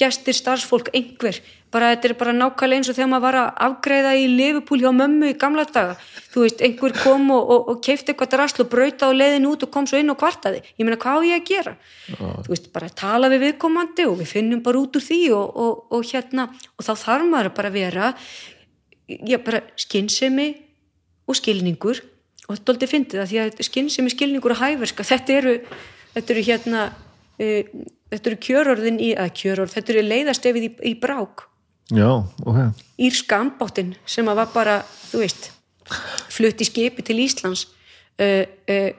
gestir, 0.00 0.32
starfsfólk, 0.34 0.88
einhver. 0.96 1.36
Bara 1.70 1.94
þetta 1.94 2.08
er 2.08 2.14
bara 2.18 2.32
nákvæmlega 2.32 2.78
eins 2.80 2.88
og 2.90 2.96
þegar 2.96 3.10
maður 3.12 3.22
var 3.28 3.36
að 3.38 3.50
afgreiða 3.66 4.12
í 4.18 4.24
Liverpool 4.34 4.80
hjá 4.80 4.90
mömmu 4.90 5.28
í 5.30 5.36
gamla 5.38 5.64
daga. 5.70 5.96
Þú 6.32 6.40
veist, 6.42 6.62
einhver 6.64 6.94
kom 6.96 7.30
og, 7.30 7.50
og, 7.54 7.68
og 7.68 7.82
keifti 7.84 8.10
eitthvað 8.14 8.32
drasl 8.32 8.62
og 8.64 8.70
brauta 8.72 9.06
á 9.06 9.12
leiðin 9.14 9.46
út 9.46 9.62
og 9.62 9.70
kom 9.70 9.86
svo 9.86 10.00
inn 10.00 10.10
og 10.10 10.18
kvartaði, 10.18 10.62
ég 10.80 10.82
meina 10.88 10.96
hvað 10.96 11.20
á 11.20 11.28
ég 11.28 11.36
að 11.38 11.46
gera? 11.52 11.76
Þú 12.16 12.48
veist, 12.50 12.72
bara 12.72 12.88
tala 12.88 13.28
við 13.30 13.44
viðkomandi 13.46 14.08
og 14.10 14.16
við 14.18 14.32
finnum 14.32 14.62
bara 14.64 14.80
út 14.82 14.96
úr 14.98 15.04
því 15.06 15.20
og, 15.36 15.54
og, 15.54 15.84
og 15.92 16.02
hérna, 16.10 16.48
og 16.78 16.82
þá 16.88 16.92
þarf 17.04 17.28
maður 17.30 17.54
bara 17.54 17.70
vera 17.70 18.14
ég 19.08 19.44
bara 19.44 19.60
skynsemi 19.78 20.48
og 21.30 21.38
skilningur. 21.38 22.02
Og 22.48 22.56
þetta 22.56 22.66
er 22.66 22.74
aldrei 22.74 22.90
fyndið 22.90 23.20
það 23.20 23.30
því 23.30 23.40
að 23.44 23.64
skynsemi, 23.68 24.12
skilningur 24.12 24.56
og 24.56 24.60
hæverska 24.60 25.06
þetta 25.06 25.36
eru, 25.38 25.54
þetta 26.16 26.34
eru 26.34 26.46
hérna 26.48 26.86
uh, 26.90 27.84
þetta 28.10 28.32
eru 28.32 28.40
kjörorðin 28.46 28.98
í, 29.02 29.12
að 29.14 29.30
kjörorð, 29.40 29.76
þetta 29.76 29.94
eru 29.94 30.06
leiðastefið 30.08 30.66
í, 30.66 30.72
í 30.90 30.94
brák. 31.00 31.46
Já, 31.90 32.10
ok. 32.46 32.82
Írska 33.02 33.40
ambáttin 33.42 33.94
sem 34.06 34.28
að 34.30 34.42
var 34.42 34.50
bara, 34.54 34.76
þú 35.10 35.22
veist 35.24 35.50
flutt 36.30 36.60
í 36.62 36.66
skipi 36.68 37.04
til 37.06 37.18
Íslands 37.22 37.64
uh, 38.22 38.44
uh, 38.46 38.90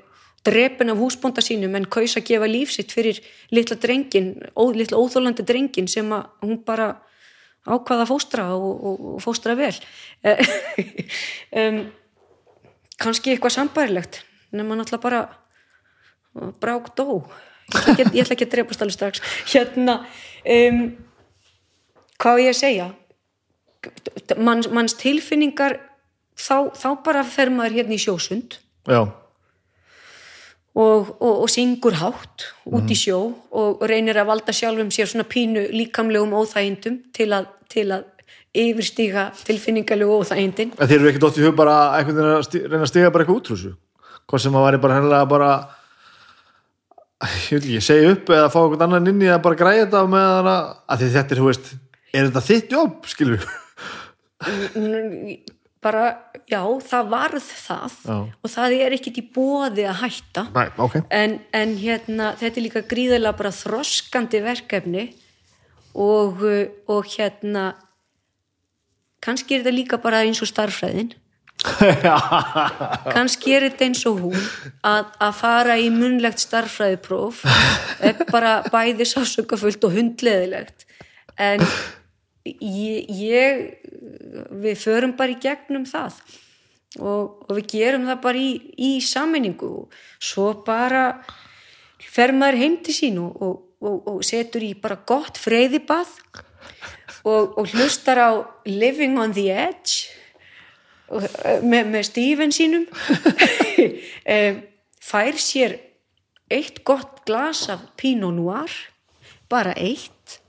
drepin 0.48 0.91
af 0.91 0.99
húsbónda 0.99 1.44
sínum 1.45 1.78
en 1.78 1.88
kaus 1.91 2.18
að 2.18 2.28
gefa 2.32 2.49
lífsitt 2.49 2.91
fyrir 2.95 3.22
litla 3.53 3.78
drengin, 3.80 4.34
ó, 4.58 4.72
litla 4.76 4.99
óþólandi 4.99 5.45
drengin 5.48 5.88
sem 5.91 6.10
að 6.16 6.28
hún 6.44 6.62
bara 6.68 6.95
ákvaða 7.62 8.08
fóstra 8.10 8.48
og, 8.58 8.72
og, 8.74 9.02
og 9.16 9.24
fóstra 9.24 9.58
vel. 9.60 9.76
Um, 11.52 11.82
kannski 13.02 13.34
eitthvað 13.34 13.56
sambærilegt 13.57 14.22
nema 14.56 14.78
náttúrulega 14.78 15.03
bara 15.06 15.22
brák 16.61 16.91
dó. 16.98 17.22
Ég 17.98 18.03
ég 18.11 18.23
ætla 18.23 18.36
ekki 18.36 18.48
að 18.48 18.53
drepast 18.56 18.84
alveg 18.84 18.98
strax. 18.98 19.23
Hérna 19.52 20.02
um, 20.44 20.82
hvað 22.22 22.44
ég 22.44 22.52
að 22.53 22.60
segja? 22.60 22.90
Manns, 24.38 24.69
manns 24.69 24.98
tilfinningar 24.99 25.80
þá, 26.38 26.69
þá 26.76 26.90
bara 27.06 27.23
fer 27.26 27.49
maður 27.53 27.80
hérna 27.80 27.98
í 27.98 28.03
sjósund. 28.03 28.60
Já, 28.90 29.06
og, 30.76 31.15
og, 31.19 31.41
og 31.44 31.49
syngur 31.52 31.98
hátt 31.99 32.45
út 32.72 32.91
í 32.91 32.98
sjó 32.98 33.19
og 33.52 33.82
reynir 33.90 34.19
að 34.22 34.30
valda 34.32 34.56
sjálfum 34.56 34.91
sér 34.94 35.10
svona 35.11 35.28
pínu 35.28 35.68
líkamlegum 35.73 36.36
óþægindum 36.38 37.02
til 37.15 37.32
að, 37.36 37.49
til 37.72 37.90
að 37.91 38.06
yfirstíga 38.52 39.30
tilfinningalegu 39.48 40.18
óþægindin 40.22 40.73
en 40.76 40.90
þeir 40.90 40.99
eru 40.99 41.11
ekki 41.11 41.22
dótt 41.23 41.40
í 41.40 41.45
hug 41.45 41.56
bara 41.56 41.76
að 41.95 42.11
reyna 42.11 42.41
að 42.41 42.90
stiga 42.91 43.14
bara 43.14 43.23
eitthvað 43.23 43.40
út 43.40 43.53
úr 43.53 43.61
þessu? 43.61 43.78
Hvað 44.28 44.44
sem 44.44 44.57
að 44.57 44.65
væri 44.68 44.82
bara 44.84 44.98
hennilega 44.99 45.30
bara 45.32 45.52
ég 47.22 47.53
vil 47.53 47.61
ekki 47.61 47.86
segja 47.86 48.11
upp 48.15 48.32
eða 48.34 48.49
fá 48.52 48.60
einhvern 48.64 48.86
annan 48.88 49.10
inn 49.14 49.23
í 49.23 49.32
að 49.32 49.44
bara 49.45 49.60
græja 49.61 49.86
þetta 49.86 50.03
með 50.11 50.28
hana, 50.36 50.57
að 50.90 51.07
þetta 51.15 51.36
er, 51.36 51.41
þú 51.41 51.48
veist 51.48 51.72
er 52.11 52.28
þetta 52.28 52.45
þitt 52.49 52.76
jobb, 52.76 53.10
skilur 53.11 53.45
bara, 55.82 56.03
já, 56.49 56.61
það 56.86 57.11
varð 57.11 57.48
það 57.48 57.95
Já. 58.06 58.18
og 58.30 58.53
það 58.53 58.76
er 58.86 58.95
ekkit 58.98 59.18
í 59.18 59.23
bóði 59.34 59.86
að 59.90 60.02
hætta. 60.03 60.44
Næ, 60.53 60.64
ok. 60.86 60.98
En, 61.10 61.40
en 61.57 61.73
hérna, 61.82 62.34
þetta 62.40 62.60
er 62.60 62.65
líka 62.68 62.84
gríðarlega 62.90 63.40
bara 63.40 63.53
þroskandi 63.56 64.44
verkefni 64.45 65.07
og, 65.98 66.44
og 66.91 67.10
hérna 67.15 67.72
kannski 69.22 69.56
er 69.56 69.64
þetta 69.64 69.76
líka 69.76 70.02
bara 70.02 70.23
eins 70.26 70.41
og 70.43 70.49
starffræðin 70.49 71.14
kannski 73.15 73.53
er 73.53 73.68
þetta 73.68 73.88
eins 73.88 74.03
og 74.10 74.22
hún 74.23 74.38
að, 74.88 75.11
að 75.22 75.34
fara 75.38 75.77
í 75.77 75.91
munlegt 75.93 76.41
starffræðipróf 76.41 77.43
er 78.02 78.23
bara 78.31 78.60
bæði 78.73 79.06
sásökafullt 79.06 79.85
og 79.85 79.98
hundleðilegt 79.98 80.88
en 81.38 81.61
ég, 82.45 83.06
ég 83.10 83.61
við 84.64 84.80
förum 84.81 85.15
bara 85.18 85.35
í 85.35 85.39
gegnum 85.41 85.85
það. 85.89 86.18
Og, 86.99 87.45
og 87.48 87.56
við 87.56 87.68
gerum 87.72 88.07
það 88.10 88.23
bara 88.26 88.41
í, 88.41 88.49
í 88.76 88.91
sammenningu 89.06 89.69
og 89.84 89.99
svo 90.19 90.49
bara 90.65 91.06
fer 92.02 92.34
maður 92.35 92.60
heim 92.60 92.80
til 92.84 92.95
sín 92.98 93.19
og, 93.22 93.38
og, 93.39 93.61
og, 93.80 93.99
og 94.11 94.26
setur 94.27 94.65
í 94.68 94.73
bara 94.76 94.99
gott 95.07 95.39
freyðibað 95.39 96.11
og, 97.23 97.57
og 97.57 97.68
hlustar 97.73 98.18
á 98.18 98.31
Living 98.65 99.19
on 99.19 99.34
the 99.34 99.49
Edge 99.52 100.10
og, 101.11 101.23
eh, 101.45 101.61
með, 101.64 101.91
með 101.93 102.07
Stephen 102.10 102.53
sínum. 102.56 102.88
Em, 104.31 104.61
fær 105.02 105.38
sér 105.41 105.80
eitt 106.52 106.84
gott 106.88 107.23
glas 107.26 107.65
af 107.72 107.84
Pinot 107.98 108.35
Noir 108.35 108.72
bara 109.52 109.73
eitt. 109.80 110.39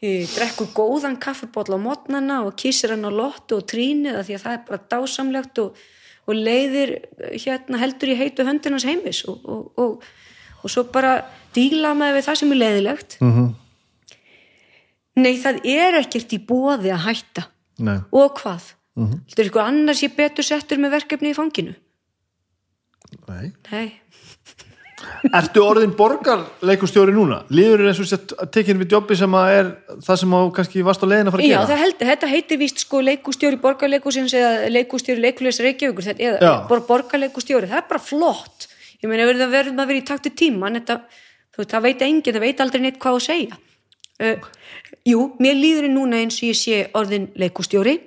Eh, 0.00 0.24
drekkur 0.24 0.70
góðan 0.72 1.18
kaffibóll 1.20 1.76
á 1.76 1.78
mótnana 1.80 2.40
og 2.46 2.56
kissir 2.56 2.94
hann 2.94 3.04
á 3.04 3.12
lottu 3.12 3.58
og 3.58 3.66
trínið 3.68 4.16
af 4.16 4.28
því 4.28 4.36
að 4.36 4.44
það 4.44 4.54
er 4.54 4.62
bara 4.68 4.86
dásamlegt 4.94 5.60
og, 5.60 5.80
og 6.24 6.38
leiðir 6.38 6.94
eh, 6.96 7.34
hérna 7.36 7.80
heldur 7.82 8.14
í 8.14 8.16
heitu 8.20 8.46
höndinans 8.48 8.86
heimis. 8.88 9.24
Og, 9.28 9.42
og, 9.44 9.66
og, 9.76 10.06
og 10.62 10.72
svo 10.72 10.86
bara 10.92 11.18
díla 11.56 11.92
með 11.98 12.22
það 12.24 12.40
sem 12.40 12.54
er 12.54 12.62
leiðilegt. 12.62 13.18
Mhm. 13.20 13.50
Nei 15.18 15.34
það 15.42 15.62
er 15.64 16.00
ekkert 16.02 16.34
í 16.36 16.40
bóði 16.46 16.92
að 16.94 17.06
hætta 17.08 17.46
Nei. 17.80 17.98
og 18.12 18.36
hvað 18.38 18.74
mm 18.96 19.06
-hmm. 19.06 19.20
þetta 19.28 19.42
er 19.42 19.48
eitthvað 19.48 19.70
annars 19.72 20.02
ég 20.02 20.16
betur 20.16 20.44
settur 20.44 20.78
með 20.78 20.96
verkefni 20.98 21.32
í 21.32 21.38
fanginu 21.38 21.74
Nei. 23.26 23.52
nei, 23.72 23.92
Ertu 25.38 25.62
orðin 25.64 25.92
borgarleikustjóri 25.96 27.12
núna? 27.14 27.40
Líður 27.52 27.86
eins 27.90 28.00
og 28.02 28.08
sett 28.08 28.32
tekin 28.52 28.78
við 28.80 28.94
jobbi 28.96 29.16
sem 29.18 29.34
að 29.36 29.52
er 29.56 29.70
það 30.04 30.20
sem 30.22 30.34
á 30.36 30.40
kannski 30.56 30.84
varst 30.86 31.04
á 31.04 31.10
leiðin 31.10 31.30
að 31.30 31.34
fara 31.34 31.42
að 31.42 31.48
Já, 31.48 31.56
gera? 31.56 31.68
það 31.70 31.82
held, 31.84 31.96
þetta 32.10 32.30
heitir 32.30 32.60
víst 32.60 32.82
sko 32.84 33.00
leikustjóri 33.06 33.60
borgarleikusins 33.62 34.34
eða 34.36 34.68
leikustjóri 34.74 35.24
leikulegs 35.24 35.60
Reykjavíkur 35.64 36.08
þetta, 36.10 36.28
eða 36.28 36.38
Já. 36.44 36.52
bor, 36.68 36.84
borgarleikustjóri, 36.88 37.70
það 37.70 37.82
er 37.82 37.88
bara 37.88 38.04
flott 38.04 38.68
ég 39.00 39.08
meina 39.08 39.26
verður 39.28 39.46
það 39.46 39.56
verður 39.56 39.76
maður 39.78 39.86
að 39.86 39.92
vera 39.94 40.02
í 40.02 40.08
takti 40.12 40.34
tíman 40.42 40.78
þetta, 40.80 40.98
þú 41.50 41.62
veit, 41.62 41.72
það 41.74 41.86
veit 41.88 42.06
enginn, 42.08 42.36
það 42.36 42.46
veit 42.46 42.64
aldrei 42.66 42.84
neitt 42.84 43.00
hvað 43.00 43.20
að 43.20 43.26
segja 43.28 43.60
uh, 44.20 44.48
Jú, 45.08 45.30
mér 45.40 45.56
líður 45.56 45.88
núna 45.88 46.20
eins 46.20 46.38
og 46.42 46.50
ég 46.50 46.58
sé 46.58 46.80
orðin 46.98 47.30
leikustjóri 47.40 47.98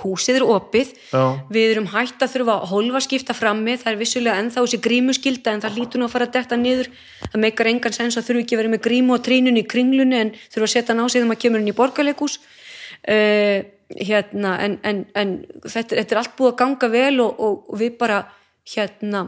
húsið 0.00 0.40
er 0.40 0.44
opið. 0.46 0.92
Já. 1.10 1.22
við 1.52 1.72
erum 1.74 1.88
hætt 1.92 2.22
að 2.22 2.32
þurfa 2.34 2.54
að 2.56 2.70
hólfa 2.70 3.02
skipta 3.04 3.36
frammi, 3.36 3.76
það 3.80 3.92
er 3.92 3.98
vissulega 4.00 4.38
ennþá 4.42 4.64
þessi 4.64 4.80
grímuskylda 4.86 5.54
en 5.54 5.64
það 5.64 5.76
hlýtur 5.76 6.00
nú 6.00 6.06
að 6.06 6.14
fara 6.14 6.28
að 6.28 6.36
detta 6.38 6.58
niður. 6.60 6.88
Það 7.26 7.42
meikar 7.44 7.70
engan 7.70 7.96
sens 7.96 8.16
að 8.16 8.30
þurfa 8.30 8.44
ekki 8.44 8.56
að 8.56 8.62
vera 8.62 8.72
með 8.74 8.84
grímu 8.86 9.16
og 9.16 9.26
trínunni 9.26 9.64
í 9.64 9.68
kringlunni 9.68 10.20
en 10.20 10.32
þurfa 10.52 10.68
að 10.68 10.74
setja 10.74 10.96
sig 10.96 11.18
þegar 11.18 11.28
maður 11.30 11.42
kemur 11.44 11.62
inn 11.62 11.72
í 11.72 11.76
borgarleikus 11.80 12.38
uh, 12.40 13.58
hérna 13.90 14.56
en, 14.64 14.78
en, 14.86 15.04
en 15.18 15.36
þetta, 15.66 15.98
þetta 15.98 16.14
er 16.14 16.22
allt 16.22 16.36
búið 16.38 16.52
að 16.52 16.58
ganga 16.62 16.90
vel 16.92 17.14
og, 17.24 17.40
og, 17.40 17.62
og 17.68 17.80
við 17.80 17.96
bara 18.00 18.22
hérna 18.70 19.26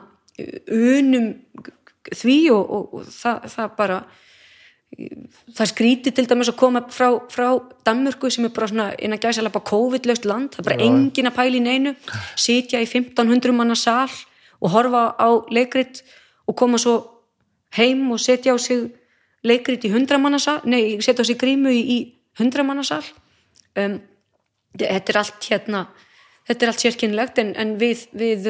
unum 0.73 1.33
því 2.13 2.37
og, 2.55 2.71
og 2.73 3.09
það, 3.11 3.49
það 3.53 3.75
bara 3.79 4.03
það 4.93 5.71
skríti 5.71 6.13
til 6.15 6.27
dæmis 6.29 6.51
að 6.53 6.59
koma 6.61 6.83
frá, 6.93 7.09
frá 7.33 7.47
Danmörku 7.87 8.31
sem 8.31 8.47
er 8.47 8.53
bara 8.55 8.69
svona 8.71 8.89
inn 9.01 9.15
að 9.17 9.25
gæsa 9.25 9.45
bara 9.49 9.71
COVID-laust 9.71 10.27
land, 10.29 10.53
það 10.53 10.63
er 10.63 10.69
bara 10.69 10.89
engin 10.89 11.31
að 11.31 11.37
pæla 11.39 11.59
í 11.59 11.63
neinu, 11.65 11.95
sitja 12.37 12.83
í 12.83 12.89
1500 12.89 13.57
manna 13.57 13.77
sal 13.79 14.11
og 14.61 14.75
horfa 14.75 15.05
á 15.17 15.29
leikrit 15.51 16.03
og 16.47 16.57
koma 16.59 16.79
svo 16.79 16.99
heim 17.77 18.11
og 18.13 18.21
setja 18.21 18.55
á 18.55 18.59
sig 18.61 18.91
leikrit 19.43 19.85
í 19.89 19.91
100 19.91 20.21
manna 20.23 20.39
sal, 20.39 20.61
nei, 20.65 21.01
setja 21.01 21.25
á 21.25 21.27
sig 21.27 21.41
grímu 21.41 21.73
í, 21.73 21.83
í 21.83 21.99
100 22.39 22.65
manna 22.67 22.85
sal. 22.87 23.03
Um, 23.77 23.99
þetta 24.77 25.13
er 25.13 25.19
allt 25.23 25.49
hérna 25.49 25.87
þetta 26.49 26.65
er 26.65 26.73
allt 26.73 26.85
sérkynlegt 26.85 27.41
en, 27.43 27.53
en 27.59 27.75
við, 27.81 28.07
við 28.19 28.49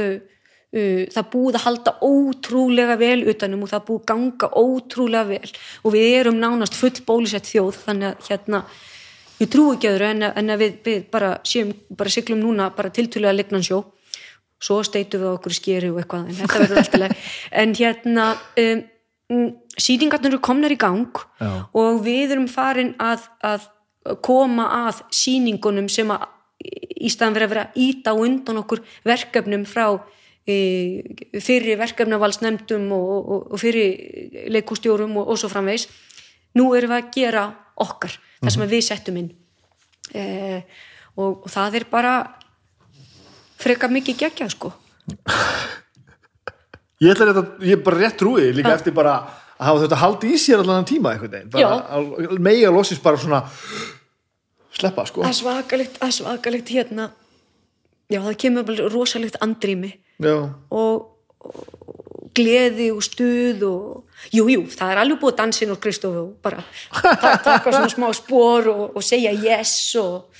það 0.72 1.26
búið 1.34 1.56
að 1.58 1.64
halda 1.66 1.92
ótrúlega 2.00 2.96
vel 2.96 3.18
utanum 3.28 3.64
og 3.66 3.72
það 3.72 3.84
búið 3.88 4.00
að 4.00 4.06
ganga 4.12 4.48
ótrúlega 4.56 5.28
vel. 5.28 5.50
Og 5.84 5.92
við 5.92 6.14
erum 6.20 6.38
nánast 6.40 6.78
full 6.78 6.94
bólusett 7.06 7.48
þjóð 7.50 7.80
þannig 7.86 8.08
að 8.08 8.30
hérna 8.30 8.62
ég 9.42 9.50
trú 9.52 9.66
ekki 9.74 9.90
öðru 9.90 10.08
en 10.08 10.24
að, 10.28 10.38
en 10.40 10.54
að 10.54 10.62
við, 10.62 10.78
við 10.86 11.02
bara 11.12 11.34
séum, 11.44 11.74
bara 11.98 12.14
siglum 12.14 12.40
núna 12.40 12.70
bara 12.76 12.92
tiltölulega 12.94 13.36
lignan 13.36 13.66
sjó. 13.66 13.82
Svo 14.62 14.78
steitum 14.86 15.24
við 15.24 15.32
okkur 15.34 15.56
skeri 15.58 15.90
og 15.90 16.00
eitthvað 16.00 16.30
en 16.30 16.38
þetta 16.38 16.62
verður 16.62 16.82
alltaf 16.84 17.00
leið 17.02 17.30
en 17.62 17.76
hérna 17.76 18.26
um, 18.62 19.46
síningarnir 19.80 20.32
eru 20.32 20.40
komnar 20.44 20.72
í 20.72 20.78
gang 20.80 21.20
Já. 21.40 21.50
og 21.74 22.00
við 22.04 22.36
erum 22.36 22.48
farin 22.48 22.94
að, 23.02 23.26
að 23.42 23.66
koma 24.24 24.68
að 24.86 25.02
síningunum 25.14 25.88
sem 25.92 26.10
að 26.14 26.28
í 26.62 27.10
staðan 27.10 27.36
verið 27.36 27.48
að 27.48 27.54
vera 27.56 27.68
íta 27.82 28.14
undan 28.14 28.60
okkur 28.62 28.82
verkefnum 29.08 29.64
frá 29.66 29.86
fyrir 30.42 31.78
verkefnavalsnefndum 31.78 32.88
og, 32.96 33.10
og, 33.12 33.42
og 33.54 33.60
fyrir 33.62 34.48
leikustjórum 34.50 35.14
og, 35.20 35.28
og 35.30 35.38
svo 35.38 35.50
framvegs 35.52 35.86
nú 36.58 36.72
erum 36.76 36.90
við 36.92 36.98
að 36.98 37.12
gera 37.14 37.44
okkar 37.82 38.16
það 38.40 38.54
sem 38.54 38.64
við 38.72 38.82
settum 38.86 39.20
inn. 39.20 39.30
E, 40.12 40.24
og, 41.14 41.46
það 41.52 41.78
er 41.78 41.86
bara 41.92 42.16
freka 43.62 43.88
mikið 43.92 44.18
geggjað 44.24 44.52
sko. 44.56 44.72
Ég 47.02 47.14
ætla 47.14 47.30
þetta, 47.30 47.46
ég 47.62 47.78
er 47.78 47.86
bara 47.86 48.02
rétt 48.02 48.18
trúið 48.18 48.52
líka 48.58 48.74
eftir 48.74 48.94
bara 48.94 49.16
að 49.22 49.66
hafa 49.68 49.86
þetta 49.86 50.02
haldið 50.02 50.34
í 50.34 50.42
sér 50.42 50.62
allan 50.62 50.86
tíma 50.86 51.14
einhvern 51.14 51.54
veginn, 51.54 52.66
að 52.66 52.74
loksins 52.74 53.02
bara 53.02 53.18
svona 53.18 53.44
sleppa 54.74 55.06
sko. 55.06 55.22
Það 55.22 55.30
er 55.30 55.38
svakalegt, 55.38 55.98
það 56.02 56.08
er 56.10 56.18
svakalegt 56.18 56.72
hérna. 56.74 57.10
Já 58.10 58.20
það 58.26 58.38
kemur 58.42 58.80
rosalegt 58.92 59.38
andrými 59.44 59.94
og, 60.30 61.08
og 61.40 62.30
gleði 62.36 62.88
og 62.94 63.02
stuð 63.04 63.62
og 63.68 64.30
jú, 64.32 64.46
jú, 64.48 64.62
það 64.72 64.92
er 64.94 65.00
alveg 65.02 65.20
búið 65.20 65.36
dansinn 65.42 65.72
og 65.74 65.80
Kristof 65.82 66.14
og 66.16 66.30
bara 66.44 66.62
ta 67.20 67.36
taka 67.44 67.72
svona 67.74 67.90
smá 67.92 68.08
spór 68.16 68.70
og, 68.72 68.84
og 68.96 69.02
segja 69.04 69.32
yes 69.36 69.74
og, 70.00 70.30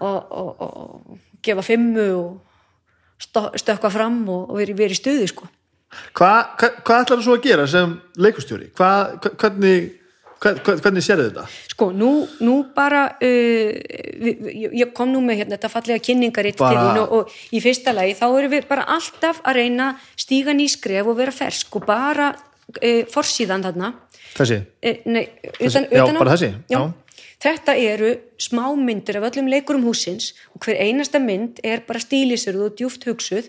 og, 0.00 0.18
og, 0.28 0.50
og 0.66 1.18
gefa 1.42 1.62
fimmu 1.64 2.08
og 2.18 2.40
stö- 3.22 3.52
stökkva 3.62 3.90
fram 3.94 4.20
og, 4.28 4.52
veri, 4.58 4.76
veri 4.76 4.94
stuði 4.98 5.30
sko 5.32 5.48
Hva, 6.16 6.28
hva, 6.56 6.68
hvað 6.84 7.02
ætlar 7.04 7.18
þú 7.20 7.24
svo 7.26 7.34
að 7.36 7.42
gera 7.44 7.64
sem 7.68 7.90
leikustjóri? 8.16 8.70
Hva, 8.78 8.86
hva, 9.20 9.30
hvernig, 9.42 9.74
hva, 9.76 9.90
hva- 9.90 10.01
hvernig 10.42 11.04
sérðu 11.06 11.28
þetta? 11.30 11.44
Sko, 11.70 11.90
nú, 11.94 12.10
nú 12.42 12.54
bara 12.74 13.04
uh, 13.14 13.82
ég 14.82 14.92
kom 14.96 15.12
nú 15.12 15.20
með 15.24 15.42
hérna 15.42 15.56
þetta 15.58 15.70
fallega 15.72 16.02
kynningaritt 16.02 16.58
Bara- 16.60 16.94
og, 17.04 17.12
og 17.30 17.54
í 17.54 17.60
fyrsta 17.62 17.94
lagi 17.94 18.16
þá 18.18 18.24
erum 18.40 18.54
við 18.56 18.66
bara 18.70 18.86
alltaf 18.96 19.42
að 19.46 19.60
reyna 19.60 19.90
stíga 20.18 20.54
nýskref 20.56 21.06
og 21.12 21.18
vera 21.20 21.34
fersk 21.34 21.76
og 21.78 21.86
bara 21.88 22.32
uh, 22.34 23.04
forsíðan 23.12 23.64
þarna 23.68 23.92
Þessi? 24.32 24.58
uh, 24.64 24.98
nei, 25.12 25.24
Þessi, 25.60 25.68
utan, 25.68 25.88
já, 25.92 26.02
utan 26.04 26.16
á- 26.18 26.22
bara 26.24 26.34
þessi, 26.36 26.52
já. 26.72 26.78
já. 26.78 26.82
Þetta 27.42 27.72
eru 27.74 28.10
smámyndir 28.38 29.16
af 29.18 29.24
öllum 29.32 29.48
leikurum 29.50 29.82
húsins 29.88 30.28
og 30.54 30.62
hver 30.62 30.78
einasta 30.78 31.18
mynd 31.18 31.58
er 31.66 31.80
bara 31.88 31.98
stílisöruð 32.02 32.68
og 32.68 32.76
djúft 32.78 33.06
hugsuð 33.08 33.48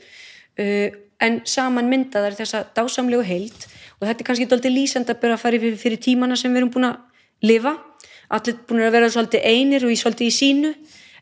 uh, 0.59 0.89
en 1.23 1.41
saman 1.47 1.87
myndaðar 1.91 2.33
þessa 2.37 2.63
dásamlegu 2.75 3.23
heild 3.25 3.67
og 4.03 4.09
þetta 4.09 4.23
er 4.25 4.27
kannski 4.27 4.47
dálítið 4.51 4.75
lýsand 4.75 5.11
að 5.11 5.21
byrja 5.21 5.37
að 5.37 5.43
fara 5.45 5.59
fyrir, 5.63 5.77
fyrir 5.79 6.01
tímana 6.03 6.35
sem 6.39 6.51
við 6.51 6.63
erum 6.63 6.73
búin 6.73 6.89
að 6.89 7.47
lifa. 7.47 7.77
Allir 8.33 8.57
búin 8.67 8.83
að 8.83 8.95
vera 8.97 9.11
svolítið 9.13 9.47
einir 9.47 9.85
og 9.87 9.93
í 9.93 9.99
svolítið 9.99 10.27
í 10.27 10.33
sínu 10.35 10.73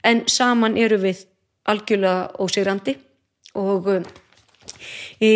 en 0.10 0.24
saman 0.32 0.80
eru 0.82 0.98
við 1.02 1.22
algjörlega 1.70 2.42
ósegrandi 2.42 2.96
og 3.62 3.92
uh, 3.92 4.02
í 5.22 5.36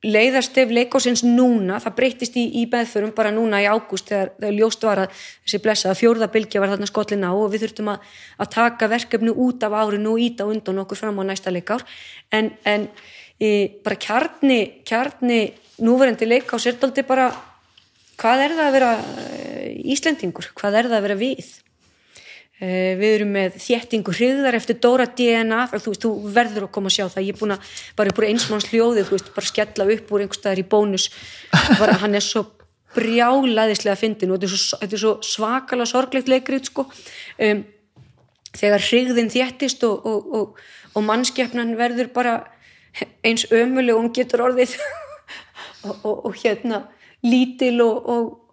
leiðarstef 0.00 0.70
leikásins 0.72 1.20
núna, 1.26 1.76
það 1.82 1.96
breytist 1.98 2.36
í, 2.40 2.46
í 2.62 2.64
beðförum 2.72 3.10
bara 3.16 3.32
núna 3.34 3.58
í 3.60 3.66
ágúst 3.68 4.08
þegar, 4.08 4.30
þegar 4.38 4.54
ljóst 4.56 4.86
var 4.86 5.02
að 5.02 5.18
þessi 5.18 5.60
blessaða 5.60 5.98
fjórða 5.98 6.30
bylgja 6.32 6.62
var 6.62 6.72
þarna 6.72 6.88
skollin 6.88 7.26
á 7.28 7.32
og 7.34 7.50
við 7.52 7.66
þurftum 7.66 7.90
að, 7.92 8.06
að 8.40 8.52
taka 8.54 8.88
verkefni 8.94 9.34
út 9.34 9.66
af 9.66 9.76
árinu 9.76 10.14
og 10.14 10.22
íta 10.24 10.46
undan 10.48 10.80
okkur 10.86 11.02
fram 11.02 11.20
á 11.20 11.22
næsta 11.28 11.52
leikár. 11.52 11.84
En, 12.32 12.54
en 12.64 12.88
bara 13.84 13.96
kjarni, 13.96 14.60
kjarni 14.84 15.40
núverandi 15.80 16.28
leikás 16.28 16.66
er 16.68 16.76
daldi 16.80 17.04
bara 17.08 17.30
hvað 18.20 18.44
er 18.44 18.54
það 18.58 18.66
að 18.66 18.76
vera 18.76 18.92
e, 19.00 19.72
Íslendingur, 19.94 20.50
hvað 20.58 20.76
er 20.76 20.88
það 20.90 20.98
að 20.98 21.06
vera 21.06 21.18
við? 21.20 21.50
Eh, 22.60 22.92
við 23.00 23.14
erum 23.14 23.30
með 23.32 23.54
þéttingu 23.56 24.12
hriðar 24.12 24.58
eftir 24.58 24.76
Dóra 24.84 25.06
DNA 25.08 25.62
þú, 25.70 25.94
veist, 25.94 26.02
þú 26.04 26.32
verður 26.34 26.66
að 26.66 26.72
koma 26.74 26.90
að 26.90 26.96
sjá 26.98 27.06
það. 27.06 27.24
Ég 27.24 27.32
er 27.32 27.40
búin 27.40 27.54
að 27.54 27.70
bara 27.96 28.12
upp 28.12 28.20
úr 28.20 28.26
einsmanns 28.28 28.68
hljóði 28.68 29.04
veist, 29.08 29.30
bara 29.32 29.48
skella 29.48 29.86
upp 29.94 30.12
úr 30.12 30.24
einhverstaðar 30.26 30.60
í 30.60 30.66
bónus. 30.68 31.06
Bara 31.80 31.96
hann 32.02 32.18
er 32.18 32.26
svo 32.26 32.44
brjálaðislega 32.92 33.96
fyndin 33.96 34.34
og 34.34 34.42
þetta 34.42 34.50
er 34.84 34.92
svo, 35.00 35.14
svo 35.14 35.14
svakalega 35.24 35.88
sorglegt 35.88 36.28
leikrið 36.28 36.68
sko. 36.68 36.84
um, 37.40 37.64
þegar 38.60 38.84
hriðin 38.90 39.32
þéttist 39.32 39.86
og, 39.88 40.04
og, 40.04 40.30
og, 40.36 40.62
og 40.98 41.06
mannskeppnan 41.06 41.76
verður 41.78 42.12
bara 42.12 42.34
eins 43.24 43.46
ömuleg 43.50 43.96
og 43.96 44.04
hún 44.04 44.14
getur 44.16 44.46
orðið. 44.48 44.76
Og, 45.80 46.26
og 46.28 46.34
hérna 46.36 46.82
lítil 47.24 47.80
og 47.80 48.50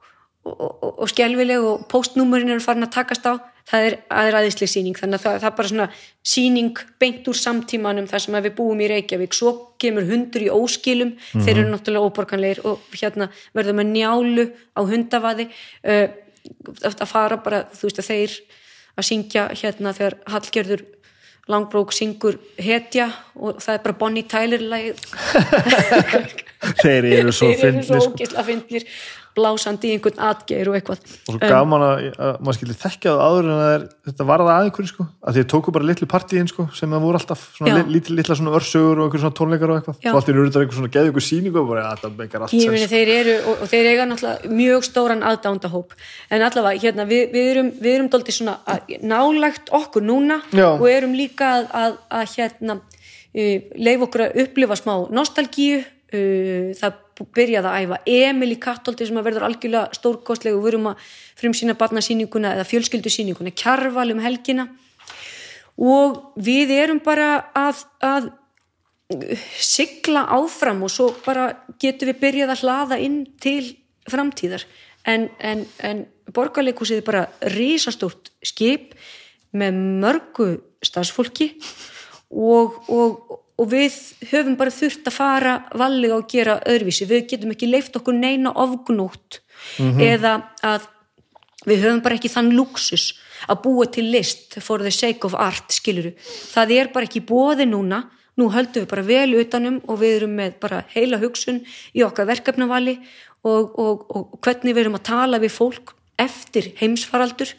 og, 0.47 0.99
og 1.01 1.09
skelvileg 1.11 1.63
og 1.63 1.85
postnúmurin 1.91 2.51
eru 2.53 2.63
farin 2.63 2.87
að 2.87 2.93
takast 2.97 3.27
á. 3.27 3.39
Það 3.67 3.85
er 3.87 3.95
aðraðislega 4.21 4.71
síning 4.71 4.95
þannig 4.95 5.19
að 5.19 5.23
það, 5.25 5.39
það 5.41 5.49
er 5.49 5.55
bara 5.57 5.71
svona 5.71 5.87
síning 6.33 6.81
beint 7.01 7.27
úr 7.27 7.39
samtímanum 7.39 8.07
þar 8.07 8.23
sem 8.23 8.37
við 8.45 8.53
búum 8.59 8.83
í 8.83 8.87
Reykjavík. 8.91 9.35
Svo 9.35 9.53
kemur 9.81 10.07
hundur 10.07 10.45
í 10.45 10.51
óskilum. 10.53 11.15
Þeir 11.33 11.53
eru 11.57 11.65
náttúrulega 11.73 12.07
óborganleir 12.07 12.61
og 12.67 12.85
hérna 12.95 13.27
verðum 13.57 13.83
að 13.83 13.91
njálu 13.91 14.47
á 14.71 14.81
hundavaði. 14.87 15.49
Uh, 15.83 16.07
að 16.79 17.09
fara 17.09 17.41
bara 17.43 17.65
þú 17.75 17.89
veist 17.89 17.99
að 17.99 18.11
þeir 18.13 18.37
að 18.97 19.09
syngja 19.09 19.49
hérna 19.51 19.93
þegar 19.93 20.15
Hallgerður 20.31 20.85
Langbrók 21.47 21.93
syngur 21.95 22.37
hetja 22.59 23.07
og 23.35 23.61
það 23.63 23.77
er 23.77 23.83
bara 23.85 23.97
Bonnie 24.01 24.27
Tyler 24.27 24.63
lagið 24.73 24.99
Þeir 26.81 27.05
eru 27.19 27.31
svo 27.35 27.51
fyndnir 27.55 28.01
sko. 28.01 28.43
fyndnir 28.47 28.87
blásandi 29.37 29.91
í 29.91 29.97
einhvern 29.97 30.21
atgeir 30.27 30.71
og 30.71 30.77
eitthvað. 30.79 31.05
Og 31.27 31.37
svo 31.37 31.41
gaman 31.43 31.85
að, 31.85 32.03
að 32.17 32.41
maður 32.41 32.59
skildi 32.59 32.77
þekkja 32.81 33.13
það 33.13 33.23
áður 33.27 33.47
en 33.47 33.55
að 33.55 33.67
þeir, 33.67 33.85
þetta 34.09 34.27
varða 34.31 34.55
að 34.57 34.67
einhverju 34.67 34.91
sko. 34.91 35.07
Að 35.21 35.39
þeir 35.39 35.47
tóku 35.53 35.75
bara 35.77 35.89
litlu 35.91 36.09
partíin 36.11 36.51
sko 36.51 36.67
sem 36.77 36.95
það 36.95 37.05
voru 37.05 37.21
alltaf 37.21 37.45
litla, 37.61 38.17
litla 38.19 38.37
svona 38.39 38.55
örsögur 38.57 39.03
og 39.05 39.17
svona 39.17 39.37
tónleikar 39.37 39.73
og 39.73 39.81
eitthvað. 39.81 39.99
Já. 40.03 40.11
og 40.11 40.19
allt 40.21 40.31
eru 40.33 40.45
þetta 40.47 40.63
einhver 40.63 40.79
svona 40.79 40.93
geði 40.93 41.11
einhver 41.11 41.25
síningu 41.25 41.61
og 41.61 41.71
bara 41.71 41.85
að 41.91 42.03
það 42.03 42.19
meikar 42.21 42.45
allt 42.45 42.55
meni 42.57 42.89
þeir 42.91 43.11
eru 43.13 43.35
og, 43.37 43.63
og 43.63 43.71
þeir 43.71 43.89
eiga 43.91 44.05
náttúrulega 44.09 44.51
mjög 44.59 44.85
stóran 44.87 45.23
aðdándahóp 45.27 45.95
en 46.33 46.45
allavega 46.47 46.83
hérna 46.83 47.07
við, 47.09 47.23
við 47.33 47.49
erum, 47.53 47.71
við 47.81 47.95
erum 47.95 48.11
dóltið 48.13 48.37
svona 48.39 48.57
að, 48.67 48.93
nálagt 49.07 49.73
okkur 49.75 50.05
núna 50.05 50.39
Já. 50.51 50.69
og 50.73 50.87
erum 50.91 51.17
líka 51.17 51.53
að, 51.57 51.67
að, 51.81 51.97
að 52.19 52.37
hérna 52.37 52.77
uh, 52.79 53.57
leif 53.75 54.07
okkur 54.07 54.27
að 54.27 54.41
upplifa 54.45 54.79
smá 54.79 54.95
nostalgíu. 55.13 55.83
Uh, 56.07 56.71
það 56.79 57.03
byrjaði 57.25 57.69
að 57.69 57.83
æfa. 57.83 57.99
Emil 58.05 58.51
í 58.53 58.59
Kattolti 58.61 59.07
sem 59.07 59.17
að 59.17 59.29
verður 59.29 59.47
algjörlega 59.47 59.97
stórkostleg 59.97 60.57
og 60.57 60.65
við 60.65 60.73
erum 60.73 60.89
að 60.91 61.05
frumsýna 61.39 61.77
barnasýninguna 61.79 62.53
eða 62.57 62.67
fjölskyldusýninguna 62.69 63.55
kjarval 63.57 64.11
um 64.13 64.21
helgina. 64.23 64.67
Og 65.77 66.35
við 66.41 66.73
erum 66.77 67.01
bara 67.05 67.29
að, 67.57 67.83
að 68.01 68.29
sigla 69.63 70.25
áfram 70.35 70.83
og 70.83 70.91
svo 70.91 71.11
bara 71.25 71.49
getum 71.79 72.11
við 72.11 72.21
byrjað 72.21 72.53
að 72.53 72.63
hlaða 72.63 72.99
inn 73.03 73.19
til 73.41 73.61
framtíðar. 74.09 74.65
En, 75.07 75.29
en, 75.39 75.63
en 75.79 76.03
borgarleikusið 76.35 77.01
er 77.01 77.07
bara 77.07 77.27
risastórt 77.55 78.33
skip 78.43 78.97
með 79.55 79.77
mörgu 80.03 80.49
starfsfólki 80.83 81.53
og, 82.29 82.81
og, 82.91 83.37
og 83.57 83.71
við 83.71 83.95
höfum 84.31 84.57
bara 84.59 84.73
þurft 84.73 85.09
að 85.09 85.15
fara 85.15 85.53
vallega 85.77 86.19
og 86.19 86.27
gera 86.29 86.59
öðruvísi. 86.69 87.07
Við 87.09 87.25
getum 87.31 87.53
ekki 87.55 87.69
leift 87.71 87.95
okkur 87.97 88.13
neina 88.17 88.53
ofgnótt 88.53 89.41
eða 89.77 90.37
að 90.65 90.85
við 91.67 91.85
höfum 91.85 92.03
bara 92.05 92.17
ekki 92.17 92.31
þann 92.31 92.53
luxus 92.55 93.11
að 93.47 93.61
búa 93.65 93.87
til 93.91 94.07
list 94.11 94.57
for 94.63 94.81
the 94.81 94.91
sake 94.93 95.25
of 95.27 95.35
art 95.37 95.73
skiluru, 95.75 96.13
það 96.53 96.73
er 96.77 96.91
bara 96.93 97.07
ekki 97.07 97.21
bóði 97.25 97.67
núna, 97.69 98.03
nú 98.37 98.49
höldum 98.53 98.85
við 98.85 98.89
bara 98.91 99.05
vel 99.05 99.37
utanum 99.37 99.79
og 99.85 99.99
við 100.01 100.15
erum 100.19 100.35
með 100.37 100.57
bara 100.61 100.83
heila 100.93 101.19
hugsun 101.21 101.63
í 101.97 102.03
okkar 102.05 102.29
verkefnavali 102.29 102.97
og, 103.45 103.77
og, 103.77 104.05
og 104.09 104.37
hvernig 104.41 104.75
við 104.75 104.83
erum 104.85 104.99
að 104.99 105.07
tala 105.09 105.41
við 105.41 105.55
fólk 105.55 105.93
eftir 106.21 106.71
heimsfaraldur 106.77 107.53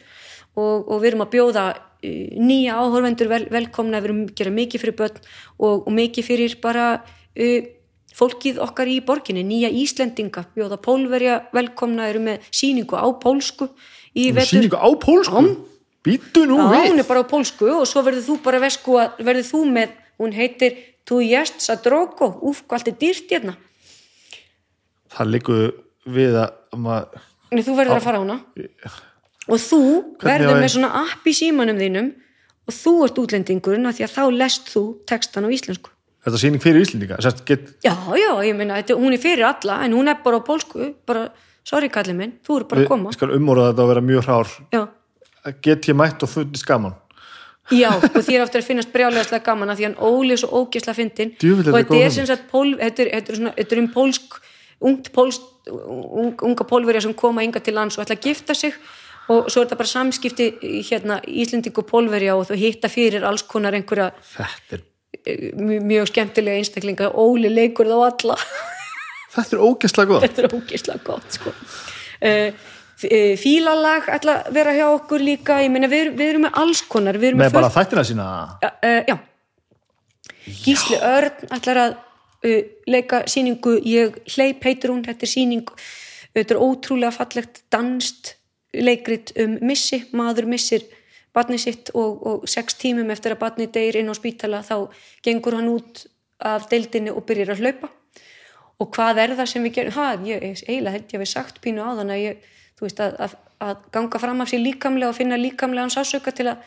og, 0.55 0.87
og 0.87 0.97
við 0.99 1.11
erum 1.11 1.25
að 1.25 1.33
bjóða 1.35 1.65
nýja 2.03 2.77
áhorfendur 2.79 3.29
vel, 3.31 3.43
velkomna, 3.51 3.99
við 3.99 4.09
erum 4.09 4.21
að 4.25 4.35
gera 4.39 4.53
mikið 4.55 4.83
fyrir 4.83 4.97
börn 5.01 5.19
og, 5.59 5.87
og 5.87 5.91
mikið 5.95 6.27
fyrir 6.29 6.55
bara 6.63 6.85
uh, 6.99 7.69
fólkið 8.15 8.59
okkar 8.63 8.91
í 8.91 8.99
borginni, 9.05 9.43
nýja 9.47 9.71
Íslendinga. 9.71 10.45
Bjóða 10.55 10.79
pólverja 10.83 11.39
velkomna, 11.55 12.09
eru 12.11 12.23
með 12.25 12.47
síningu 12.51 12.99
á 12.99 13.07
pólsku 13.21 13.69
í 14.15 14.29
vetur. 14.35 14.55
síningu 14.55 14.79
á 14.79 14.89
pólsku? 14.99 15.43
Býtu 16.05 16.45
nú 16.47 16.61
Já, 16.61 16.69
við. 16.71 16.85
hún 16.93 17.03
er 17.03 17.09
bara 17.09 17.23
á 17.23 17.27
pólsku 17.27 17.67
og 17.75 17.87
svo 17.87 18.03
verður 18.05 18.23
þú 18.29 18.37
bara 18.43 18.61
vesku 18.63 18.95
að 18.99 19.19
verður 19.19 19.49
þú 19.51 19.65
með, 19.67 19.97
hún 20.19 20.35
heitir 20.35 20.77
Tu 21.09 21.23
jest 21.25 21.63
sa 21.65 21.73
drogo, 21.81 22.35
úf, 22.45 22.61
hvað 22.69 22.75
allt 22.77 22.89
er 22.91 22.97
dýrt 23.01 23.31
hérna. 23.33 23.55
Það 25.09 25.31
liggur 25.33 25.71
við 26.05 26.35
að 26.37 26.77
maður, 26.77 27.23
Nei, 27.49 27.63
þú 27.65 27.77
verður 27.79 27.97
að 27.97 28.05
fara 28.05 28.19
á 28.19 28.21
hana 28.21 28.35
og 29.49 29.61
þú 29.63 29.81
verður 30.23 30.53
ég- 30.53 30.61
með 30.63 30.73
svona 30.75 30.91
app 31.03 31.25
í 31.27 31.33
símanum 31.35 31.79
þínum 31.81 32.11
og 32.69 32.75
þú 32.75 32.93
ert 33.05 33.21
útlendingurinn 33.23 33.89
af 33.89 33.97
því 33.97 34.05
að 34.05 34.15
þá 34.17 34.23
lest 34.37 34.69
þú 34.73 34.83
textan 35.09 35.45
á 35.45 35.49
íslensku. 35.49 35.89
Þetta 36.19 36.39
sýning 36.41 36.61
fyrir 36.61 36.81
Íslendinga 36.83 37.17
get, 37.45 37.69
Já, 37.83 37.95
já, 38.19 38.31
ég 38.43 38.55
meina, 38.55 38.81
þetta, 38.81 38.97
hún 38.99 39.13
er 39.15 39.21
fyrir 39.23 39.45
alla 39.47 39.83
en 39.85 39.93
hún 39.93 40.09
er 40.09 40.17
bara 40.23 40.37
á 40.37 40.43
pólsku, 40.43 40.93
bara 41.07 41.29
sorry 41.63 41.87
kallið 41.89 42.15
minn, 42.15 42.33
þú 42.45 42.57
eru 42.57 42.65
bara 42.67 42.81
að 42.81 42.87
koma. 42.87 43.09
við 43.09 43.13
skal 43.13 43.29
umorða 43.31 43.69
þetta 43.71 43.85
að 43.85 43.87
vera 43.87 44.01
mjög 44.01 44.25
hrár. 44.27 44.47
Já, 44.73 44.87
get 45.61 45.87
ég 45.87 45.95
mætt 45.95 46.23
og 46.23 46.29
fundist 46.29 46.67
gaman 46.67 46.93
Já, 47.69 47.91
og 47.93 48.23
þér 48.25 48.43
áttur 48.47 48.63
að 48.63 48.65
finnast 48.65 48.91
brjálegaslega 48.93 49.45
gaman 49.45 49.69
að 49.69 49.79
því 49.79 49.85
hann 49.85 49.97
Óli 50.01 50.33
er 50.33 50.41
svo 50.41 50.63
ógisla 50.63 50.95
fyndin 50.97 51.35
og 51.37 51.67
er 51.69 51.83
þetta 51.83 51.99
er 51.99 52.13
sem 52.15 52.25
sagt 52.29 52.47
þetta 52.49 53.03
er, 53.05 53.11
er, 53.19 53.51
er 53.61 53.81
um 53.83 53.89
pólsk 53.93 54.39
ungt 54.89 55.11
pólsk 55.13 55.69
ung, 55.69 56.33
unga 56.47 56.65
pólverja 56.65 57.03
sem 57.05 57.13
koma 57.13 57.43
inga 57.45 57.61
til 57.61 57.75
lands 57.77 57.99
og 57.99 58.05
ætla 58.05 58.17
að 58.17 58.25
gifta 58.25 58.55
sig 58.57 58.73
og 59.29 59.49
svo 59.51 59.61
er 59.61 59.67
þetta 59.67 59.77
bara 59.79 59.91
samskipti 59.91 60.47
hérna 60.87 61.19
Íslending 61.27 61.77
og 61.77 61.85
Pólverja 61.89 62.35
og 62.37 62.47
þau 62.49 62.57
hitta 62.57 62.89
fyrir 62.91 63.25
alls 63.27 63.45
konar 63.47 63.77
einhverja 63.77 64.09
er, 64.39 64.81
eh, 65.25 65.53
mjög, 65.59 66.09
skemmtilega 66.09 66.57
einstaklinga. 66.57 67.11
Óli 67.13 67.51
leikur 67.53 67.89
þá 67.89 67.97
alla. 68.07 68.39
Þetta 69.35 69.55
er 69.55 69.61
ógæslega 69.61 70.09
góð. 70.09 70.23
þetta 70.25 70.41
er 70.41 70.53
ógislega 70.57 71.03
gott 71.05 71.35
sko. 71.37 71.51
uh, 72.25 73.35
fílalag 73.37 74.07
ætla 74.09 74.39
að 74.39 74.55
vera 74.57 74.73
hjá 74.73 74.85
okkur 74.89 75.21
líka. 75.21 75.59
Ég 75.61 75.69
meina 75.71 75.87
við, 75.91 76.09
við 76.17 76.31
erum 76.33 76.47
með 76.47 76.57
alls 76.63 76.81
konar. 76.89 77.19
Með 77.21 77.37
með 77.37 77.53
bara 77.53 77.69
þættina 77.71 78.05
sína. 78.09 78.25
uh, 78.65 79.01
já. 79.05 79.15
Gísli 80.65 80.97
Örn 80.97 81.53
ætlar 81.53 81.83
að 81.85 81.97
leika 82.87 83.25
síningu 83.27 83.75
ég 83.83 84.15
hleyp 84.33 84.63
heitir 84.63 84.93
hún, 84.93 85.03
þetta 85.03 85.27
er 85.27 85.31
síning 85.31 85.71
þetta 86.33 86.55
er 86.55 86.61
ótrúlega 86.63 87.11
fallegt 87.11 87.63
danst 87.73 88.38
leikrit 88.73 89.33
um 89.39 89.57
missi 89.65 90.03
maður 90.13 90.49
missir 90.49 90.85
barnið 91.35 91.61
sitt 91.63 91.91
og, 91.97 92.21
og 92.25 92.47
sex 92.49 92.77
tímum 92.79 93.09
eftir 93.13 93.35
að 93.35 93.41
barnið 93.43 93.73
deyr 93.75 93.99
inn 94.01 94.09
á 94.09 94.15
spítala 94.17 94.61
þá 94.65 94.89
gengur 95.25 95.57
hann 95.59 95.71
út 95.71 96.05
af 96.39 96.69
deildinni 96.71 97.11
og 97.13 97.25
byrjar 97.27 97.53
að 97.55 97.63
hlaupa. 97.65 97.89
Og 98.79 98.87
hvað 98.95 99.19
er 99.25 99.35
það 99.35 99.51
sem 99.51 99.65
við 99.67 99.75
gerum? 99.75 99.95
Ha, 99.97 100.07
ég, 100.23 100.45
eiginlega 100.63 100.95
held 100.95 101.09
ég 101.11 101.17
að 101.17 101.23
við 101.25 101.31
sagt 101.33 101.59
pínu 101.63 101.83
á 101.83 101.89
þannig 101.99 102.15
að 102.15 102.23
ég, 102.23 102.45
þú 102.79 102.85
veist, 102.85 103.01
að, 103.03 103.17
að, 103.25 103.35
að 103.67 103.81
ganga 103.97 104.21
fram 104.23 104.43
af 104.43 104.51
sér 104.51 104.63
líkamlega 104.63 105.11
og 105.11 105.17
finna 105.17 105.39
líkamlegan 105.39 105.91
sásöka 105.91 106.31
til 106.35 106.47
að, 106.53 106.63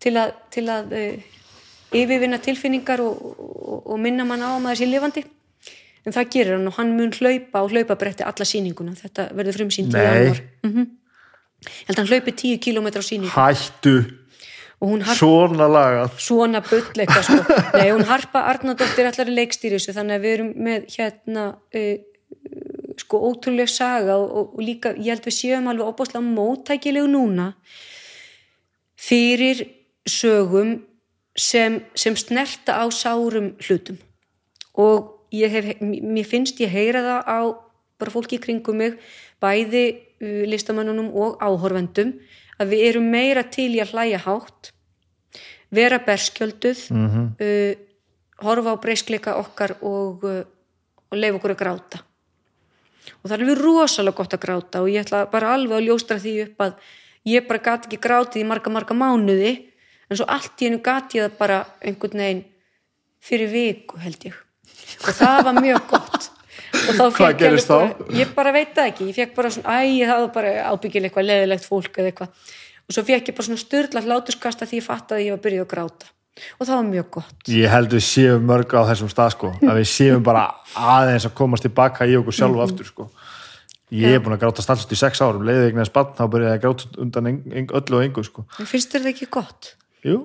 til 0.00 0.14
að, 0.16 0.32
til 0.54 0.64
að 0.72 0.96
uh, 0.96 1.36
yfirvinna 1.92 2.40
tilfinningar 2.40 3.04
og, 3.04 3.20
og, 3.36 3.76
og 3.84 4.00
minna 4.00 4.24
mann 4.28 4.44
á 4.44 4.56
að 4.56 4.64
maður 4.64 4.80
sé 4.80 4.88
lifandi. 4.88 5.26
En 6.02 6.16
það 6.16 6.32
gerir 6.34 6.56
hann 6.56 6.72
og 6.72 6.80
hann 6.80 6.96
mun 6.96 7.12
hlaupa 7.14 7.62
og 7.62 7.76
hlaupabretti 7.76 8.24
alla 8.26 8.48
sýninguna, 8.48 8.96
þetta 8.98 9.28
verður 9.36 9.60
frumsýnd 9.60 9.92
í 9.92 10.08
Nei. 10.08 10.88
Ég 11.62 11.88
held 11.88 11.96
að 11.96 12.02
hann 12.02 12.10
hlaupi 12.12 12.34
10 12.42 12.60
km 12.64 12.88
á 12.98 13.02
sýningu 13.06 13.32
Hættu, 13.34 13.96
og 14.82 14.88
hún 14.90 15.04
har 15.06 15.18
svona 15.18 15.68
lagað. 15.70 16.16
svona 16.18 16.62
bull 16.66 16.82
eitthvað 16.82 17.28
sko. 17.28 17.58
Nei, 17.78 17.90
hún 17.94 18.06
Harpa 18.08 18.46
Arnardóttir 18.50 19.06
allar 19.10 19.30
í 19.30 19.36
leikstýri 19.36 19.78
þessu 19.78 19.94
þannig 19.94 20.18
að 20.18 20.24
við 20.26 20.34
erum 20.36 20.52
með 20.68 20.88
hérna 20.96 21.44
uh, 21.54 21.94
sko 22.98 23.20
ótrúlega 23.30 23.70
saga 23.70 24.16
og, 24.18 24.28
og, 24.30 24.54
og 24.56 24.64
líka 24.66 24.94
ég 24.98 25.14
held 25.14 25.26
við 25.28 25.38
séum 25.38 25.70
alveg 25.70 25.92
opáslega 25.92 26.24
móttækilegu 26.26 27.10
núna 27.10 27.52
fyrir 28.98 29.62
sögum 30.08 30.80
sem, 31.38 31.80
sem 31.94 32.16
snerta 32.18 32.76
á 32.82 32.84
sárum 32.90 33.52
hlutum 33.62 33.98
og 34.74 35.28
ég 35.32 35.52
hef, 35.52 35.68
mér 35.80 36.26
finnst 36.28 36.60
ég 36.60 36.72
heyra 36.72 37.02
það 37.06 37.30
á 37.30 37.40
bara 38.02 38.12
fólki 38.12 38.40
kringum 38.42 38.80
mig 38.82 38.98
bæði 39.42 39.84
listamannunum 40.22 41.10
og 41.18 41.40
áhorfendum 41.42 42.14
að 42.60 42.74
við 42.74 42.84
erum 42.90 43.10
meira 43.10 43.42
til 43.50 43.70
í 43.74 43.80
að 43.82 43.94
hlæja 43.96 44.22
hátt 44.26 44.72
vera 45.72 45.98
berskjölduð 46.04 46.84
uh, 46.92 47.74
horfa 48.42 48.74
á 48.74 48.82
breyskleika 48.82 49.36
okkar 49.40 49.76
og, 49.80 50.24
uh, 50.26 50.42
og 51.10 51.18
leifa 51.18 51.38
okkur 51.38 51.54
að 51.54 51.62
gráta. 51.62 52.02
Og 53.22 53.26
það 53.28 53.36
er 53.36 53.44
alveg 53.44 53.62
rosalega 53.62 54.18
gott 54.18 54.36
að 54.36 54.44
gráta 54.44 54.82
og 54.82 54.90
ég 54.92 55.02
ætla 55.02 55.24
bara 55.32 55.54
alveg 55.56 55.78
að 55.78 55.88
ljóstra 55.88 56.20
því 56.22 56.34
upp 56.46 56.64
að 56.66 56.92
ég 57.32 57.48
bara 57.48 57.64
gati 57.66 57.88
ekki 57.88 58.02
grátið 58.02 58.42
í 58.42 58.48
marga 58.48 58.72
marga 58.74 58.96
mánuði 58.98 59.52
en 60.08 60.18
svo 60.18 60.28
allt 60.30 60.60
í 60.60 60.68
hennu 60.68 60.82
gati 60.84 61.18
ég 61.18 61.30
það 61.30 61.38
bara 61.40 61.58
einhvern 61.80 62.22
veginn 62.22 62.44
fyrir 63.22 63.50
viku 63.50 63.98
held 64.02 64.28
ég. 64.28 64.38
Og 65.02 65.16
það 65.16 65.44
var 65.48 65.60
mjög 65.62 65.84
gott 65.90 66.31
Hvað 66.82 67.36
gerist 67.40 67.70
þá? 67.70 67.78
ég 68.16 68.32
bara 68.36 68.52
veit 68.54 68.72
það 68.76 68.90
ekki, 68.90 69.08
ég 69.10 69.18
fekk 69.18 69.36
bara 69.36 69.52
svona 69.54 69.76
æ, 69.82 70.02
það 70.06 70.24
var 70.24 70.32
bara 70.34 70.52
ábyggilega 70.72 71.10
eitthvað 71.10 71.28
leðilegt 71.28 71.68
fólk 71.68 72.00
eða 72.00 72.10
eitthvað. 72.12 72.50
Og 72.88 72.96
svo 72.96 73.04
fekk 73.06 73.30
ég 73.30 73.38
bara 73.38 73.48
svona 73.48 73.62
styrla 73.62 74.02
hlátuskasta 74.06 74.68
því 74.68 74.80
ég 74.80 74.86
fatt 74.86 75.14
að 75.14 75.24
ég 75.26 75.36
var 75.36 75.42
byrjuð 75.46 75.64
að 75.66 75.70
gráta. 75.72 76.10
Og 76.58 76.64
það 76.66 76.78
var 76.78 76.86
mjög 76.88 77.08
gott. 77.18 77.40
Ég 77.52 77.72
held 77.72 77.92
við 77.92 78.04
séum 78.06 78.46
mörg 78.48 78.72
á 78.72 78.80
þessum 78.88 79.10
stað 79.12 79.34
sko. 79.34 79.50
Að 79.68 79.82
við 79.82 79.88
séum 79.90 80.22
bara 80.24 80.46
aðeins 80.72 81.26
að 81.28 81.34
komast 81.36 81.66
tilbaka 81.66 82.08
í 82.08 82.16
okkur 82.18 82.36
sjálfu 82.38 82.62
aftur 82.64 82.88
sko. 82.88 83.08
Ég 83.92 84.16
er 84.16 84.22
búin 84.24 84.32
að 84.32 84.46
gráta 84.46 84.64
stallst 84.64 84.92
í 84.94 84.96
sex 84.96 85.20
árum 85.20 85.44
leiðið 85.44 85.66
eignast 85.68 85.92
bann, 85.92 86.14
þá 86.16 86.22
byrjaði 86.32 86.56
að 86.56 86.62
gráta 86.62 87.02
undan 87.04 87.28
öllu 87.76 87.98
og 87.98 88.04
engu 88.06 88.24
sko. 88.24 88.46
En 88.56 88.70
finnst 88.70 88.94
þér 88.94 89.04
það 89.04 89.10
ekki 89.12 89.28
gott? 89.36 89.74
Jú, 90.08 90.22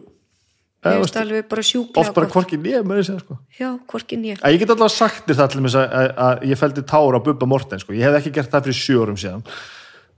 Ég 0.88 1.01
finnst 1.01 1.16
veist, 1.16 1.19
alveg 1.24 1.48
bara 1.51 1.64
sjúklega 1.69 2.01
oft 2.03 2.14
bara 2.17 2.27
gott. 2.27 2.35
hvorki 2.38 2.59
nýja 2.61 2.82
með 2.88 3.01
þessi 3.01 3.17
sko. 3.22 3.38
Já, 3.59 3.69
hvorkin 3.91 4.25
ég 4.27 4.41
að 4.41 4.56
Ég 4.56 4.61
get 4.64 4.74
allavega 4.75 4.95
sagt 4.95 5.27
þér 5.27 5.40
það 5.41 5.51
til 5.53 5.64
að, 5.64 5.77
að, 5.83 6.11
að 6.27 6.45
ég 6.51 6.61
fældi 6.61 6.85
tára 6.93 7.19
á 7.19 7.25
Bubba 7.27 7.49
Morten 7.49 7.83
sko, 7.83 7.93
ég 7.98 8.07
hef 8.07 8.19
ekki 8.22 8.33
gert 8.38 8.51
það 8.53 8.67
fyrir 8.69 8.80
sjö 8.82 9.01
árum 9.03 9.19
síðan. 9.22 9.43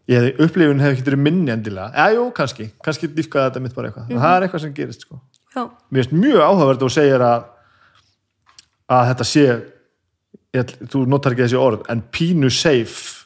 Ég 0.10 0.24
hef, 0.26 0.40
upplifun 0.48 0.80
hef 0.82 0.96
ekki 0.96 1.06
verið 1.06 1.24
minni 1.26 1.52
endilega, 1.54 1.92
já, 1.94 2.16
jú, 2.18 2.28
kannski. 2.34 2.70
Kannski 2.86 3.10
dýfkaði 3.14 3.50
þetta 3.52 3.62
mitt 3.62 3.76
bara 3.78 3.92
eitthvað, 3.92 4.08
það 4.16 4.36
er 4.36 4.46
eitthvað 4.48 4.64
sem 4.66 4.74
gerist 4.78 5.06
sko. 5.06 5.20
Já, 5.54 5.64
mér 5.90 6.06
finnst 6.08 6.16
mjög 6.18 6.42
áhugavert 6.46 6.86
og 6.88 6.94
segir 6.94 7.22
að 7.26 7.48
að 8.90 9.06
þetta 9.12 9.28
sé 9.30 9.44
ég, 10.58 10.74
þú 10.90 11.04
notar 11.10 11.36
ekki 11.36 11.46
þessi 11.46 11.60
orð 11.62 11.86
en 11.94 12.02
pínu 12.14 12.50
safe 12.54 13.26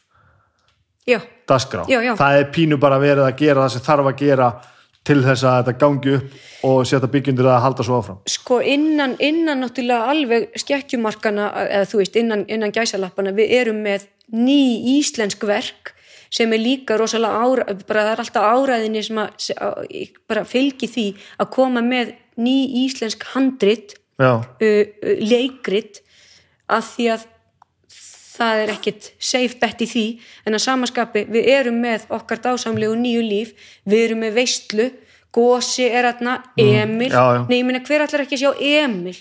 já, 1.08 1.20
dasgrá, 1.50 1.86
Já, 1.92 2.00
já. 2.04 2.14
það 2.20 2.40
er 2.42 2.50
pínu 2.56 2.80
bara 2.82 3.00
verið 3.00 3.26
að 3.28 3.38
gera 3.40 3.64
það 3.66 3.74
sem 3.76 3.86
þarf 3.88 4.10
að 4.12 4.20
gera 4.24 4.50
til 5.08 5.20
þess 5.24 5.44
að 5.44 5.58
þetta 5.60 5.80
gangi 5.82 6.14
upp 6.18 6.68
og 6.68 6.86
setja 6.88 7.10
byggjundur 7.12 7.50
að 7.52 7.64
halda 7.66 7.86
svo 7.86 7.98
áfram? 8.00 8.20
Sko 8.32 8.60
innan, 8.64 9.18
innan 9.24 9.64
náttúrulega 9.64 10.12
alveg 10.14 10.54
skekkjumarkana 10.64 11.50
eða 11.66 11.90
þú 11.92 12.00
veist, 12.00 12.20
innan, 12.20 12.46
innan 12.52 12.72
gæsalappana 12.76 13.34
við 13.36 13.52
erum 13.60 13.82
með 13.84 14.08
ný 14.32 14.62
íslensk 14.98 15.44
verk 15.48 15.94
sem 16.34 16.54
er 16.56 16.64
líka 16.64 16.98
rosalega 16.98 17.44
ára, 17.44 17.76
bara 17.86 18.06
það 18.08 18.14
er 18.14 18.24
alltaf 18.24 18.48
áræðinni 18.56 19.04
sem 19.06 19.20
að, 19.22 19.52
bara 20.30 20.46
fylgi 20.50 20.90
því 20.90 21.06
að 21.44 21.52
koma 21.54 21.84
með 21.86 22.16
ný 22.42 22.56
íslensk 22.86 23.28
handrit 23.36 23.98
uh, 24.22 24.42
uh, 24.42 24.84
leikrit 25.22 26.02
að 26.72 26.90
því 26.96 27.10
að 27.14 27.28
það 28.34 28.64
er 28.64 28.74
ekkit 28.74 29.12
safe 29.22 29.60
bet 29.62 29.84
í 29.86 29.88
því 29.90 30.06
en 30.48 30.58
að 30.58 30.66
samaskapi 30.66 31.26
við 31.34 31.50
erum 31.54 31.80
með 31.84 32.08
okkar 32.18 32.42
dásamlegu 32.44 32.98
nýju 33.00 33.24
líf 33.28 33.54
við 33.86 34.08
erum 34.08 34.24
með 34.26 34.38
veistlu 34.42 34.90
Gósi 35.34 35.88
er 35.90 36.06
aðna, 36.06 36.36
Emil 36.62 37.10
já, 37.10 37.22
já. 37.34 37.40
nei, 37.50 37.56
ég 37.58 37.66
meina 37.66 37.80
hver 37.82 38.04
allar 38.06 38.22
ekki 38.22 38.38
að 38.38 38.44
sjá 38.44 38.68
Emil? 38.84 39.16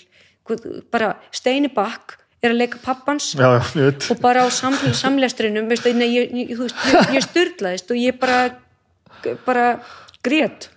Bara 0.93 1.15
Steini 1.33 1.71
Bakk 1.73 2.19
er 2.43 2.51
að 2.51 2.59
leika 2.59 2.81
pappans 2.83 3.31
já, 3.33 3.47
og 3.57 4.19
bara 4.21 4.43
á 4.45 4.47
sam, 4.53 4.75
samlestrinum 4.93 5.71
ég, 5.73 5.87
ég, 6.03 6.35
ég, 6.43 6.61
ég 7.15 7.25
styrlaðist 7.25 7.89
og 7.89 7.97
ég 7.97 8.19
bara 8.21 8.43
bara 9.45 9.79
grét. 10.23 10.69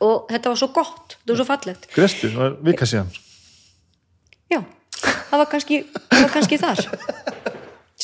Og 0.00 0.26
þetta 0.30 0.52
var 0.52 0.60
svo 0.60 0.68
gott, 0.74 1.16
þetta 1.16 1.32
var 1.32 1.40
svo 1.40 1.48
fallegt. 1.48 1.86
Grestu, 1.94 2.32
það 2.32 2.42
var 2.42 2.56
vika 2.66 2.88
síðan. 2.88 3.12
Já, 4.52 4.60
það 5.30 5.38
var 5.40 5.52
kannski, 5.54 5.82
það 5.94 6.26
var 6.26 6.34
kannski 6.34 6.60
þar 6.60 7.54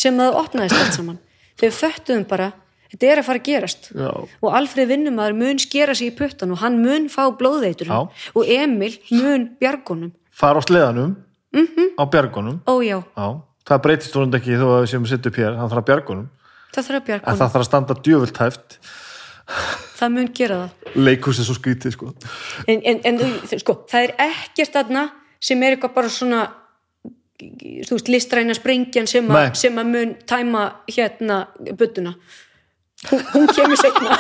sem 0.03 0.19
það 0.19 0.39
opnaðist 0.41 0.79
allt 0.81 0.99
saman. 0.99 1.19
Við 1.63 1.75
föttuðum 1.77 2.25
bara, 2.31 2.49
þetta 2.93 3.11
er 3.13 3.21
að 3.23 3.29
fara 3.29 3.43
að 3.43 3.49
gerast. 3.51 3.91
Já. 3.95 4.11
og 4.43 4.57
Alfred 4.59 4.91
vinnumæður 4.91 5.39
mun 5.39 5.61
skera 5.63 5.95
sig 5.99 6.11
í 6.11 6.17
puttan 6.19 6.55
og 6.55 6.63
hann 6.65 6.81
mun 6.83 7.09
fá 7.13 7.25
blóðveitur 7.39 7.93
Já. 7.93 8.01
og 8.35 8.51
Emil 8.57 8.97
mun 9.13 9.51
bjargunum 9.61 10.13
fara 10.33 10.59
á 10.59 10.63
sleðanum. 10.65 11.17
Mhm. 11.53 11.95
á 12.01 12.05
bjargunum. 12.09 12.61
Ó 12.67 12.75
já, 12.81 12.99
já, 13.05 13.29
það 13.69 13.83
breytist 13.85 14.15
vonandi 14.17 14.41
ekki 14.41 14.57
þó 14.57 14.67
að 14.73 14.81
við 14.83 14.91
séum 14.93 15.05
að 15.05 15.13
setja 15.13 15.31
upp 15.31 15.41
hér. 15.43 15.57
Það 15.59 15.71
þarf 15.73 15.83
að 15.83 15.89
bjargunum, 15.91 16.29
það 16.73 16.87
þarf 16.87 16.97
að 16.97 17.01
en 17.03 17.07
bjargunum 17.09 17.39
það 17.39 17.53
þarf 17.53 17.63
að 17.63 17.69
standa 17.69 17.97
djöfultæft 18.03 18.79
það 19.99 20.15
mun 20.17 20.31
gera 20.35 20.57
það. 20.63 20.97
Leikus 20.97 21.41
er 21.41 21.49
svo 21.49 21.57
skrítið 21.59 21.95
sko. 21.97 22.13
En, 22.67 22.81
en, 22.81 23.01
en 23.05 23.61
sko, 23.61 23.77
það 23.91 24.09
er 24.09 24.15
ekkert 24.31 24.79
aðna 24.81 25.05
sem 25.43 25.63
er 25.63 25.77
eitthvað 25.77 25.95
bara 25.97 26.13
svona 26.13 26.43
þú 27.87 27.97
veist, 27.97 28.11
listræna 28.13 28.57
sprengjan 28.57 29.09
sem, 29.11 29.29
a, 29.31 29.49
sem 29.59 29.79
að 29.81 29.93
mun 29.95 30.15
tæma 30.29 30.65
hérna 30.91 31.45
buttuna 31.79 32.15
hún, 33.11 33.23
hún 33.35 33.53
kemur 33.55 33.81
segna 33.81 34.19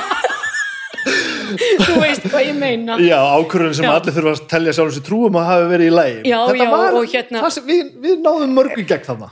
þú 1.03 1.97
veist 2.01 2.27
hvað 2.31 2.45
ég 2.47 2.59
meina. 2.59 2.97
Já, 3.03 3.19
ákvörðun 3.19 3.75
sem 3.77 3.87
Já. 3.87 3.93
allir 3.97 4.15
þurfa 4.17 4.35
að 4.37 4.43
telja 4.53 4.75
sjálfum 4.77 4.97
sér 4.97 5.07
trúum 5.07 5.39
að 5.41 5.49
hafi 5.49 5.69
verið 5.73 5.89
í 5.89 5.95
lægi 5.97 6.31
Já, 6.31 6.39
já, 6.57 6.69
og 6.71 7.09
hérna- 7.11 7.51
sem, 7.51 7.67
við, 7.67 7.91
við 8.05 8.23
náðum 8.23 8.55
mörgu 8.59 8.79
í 8.79 8.87
gegn 8.89 9.07
þarna. 9.09 9.31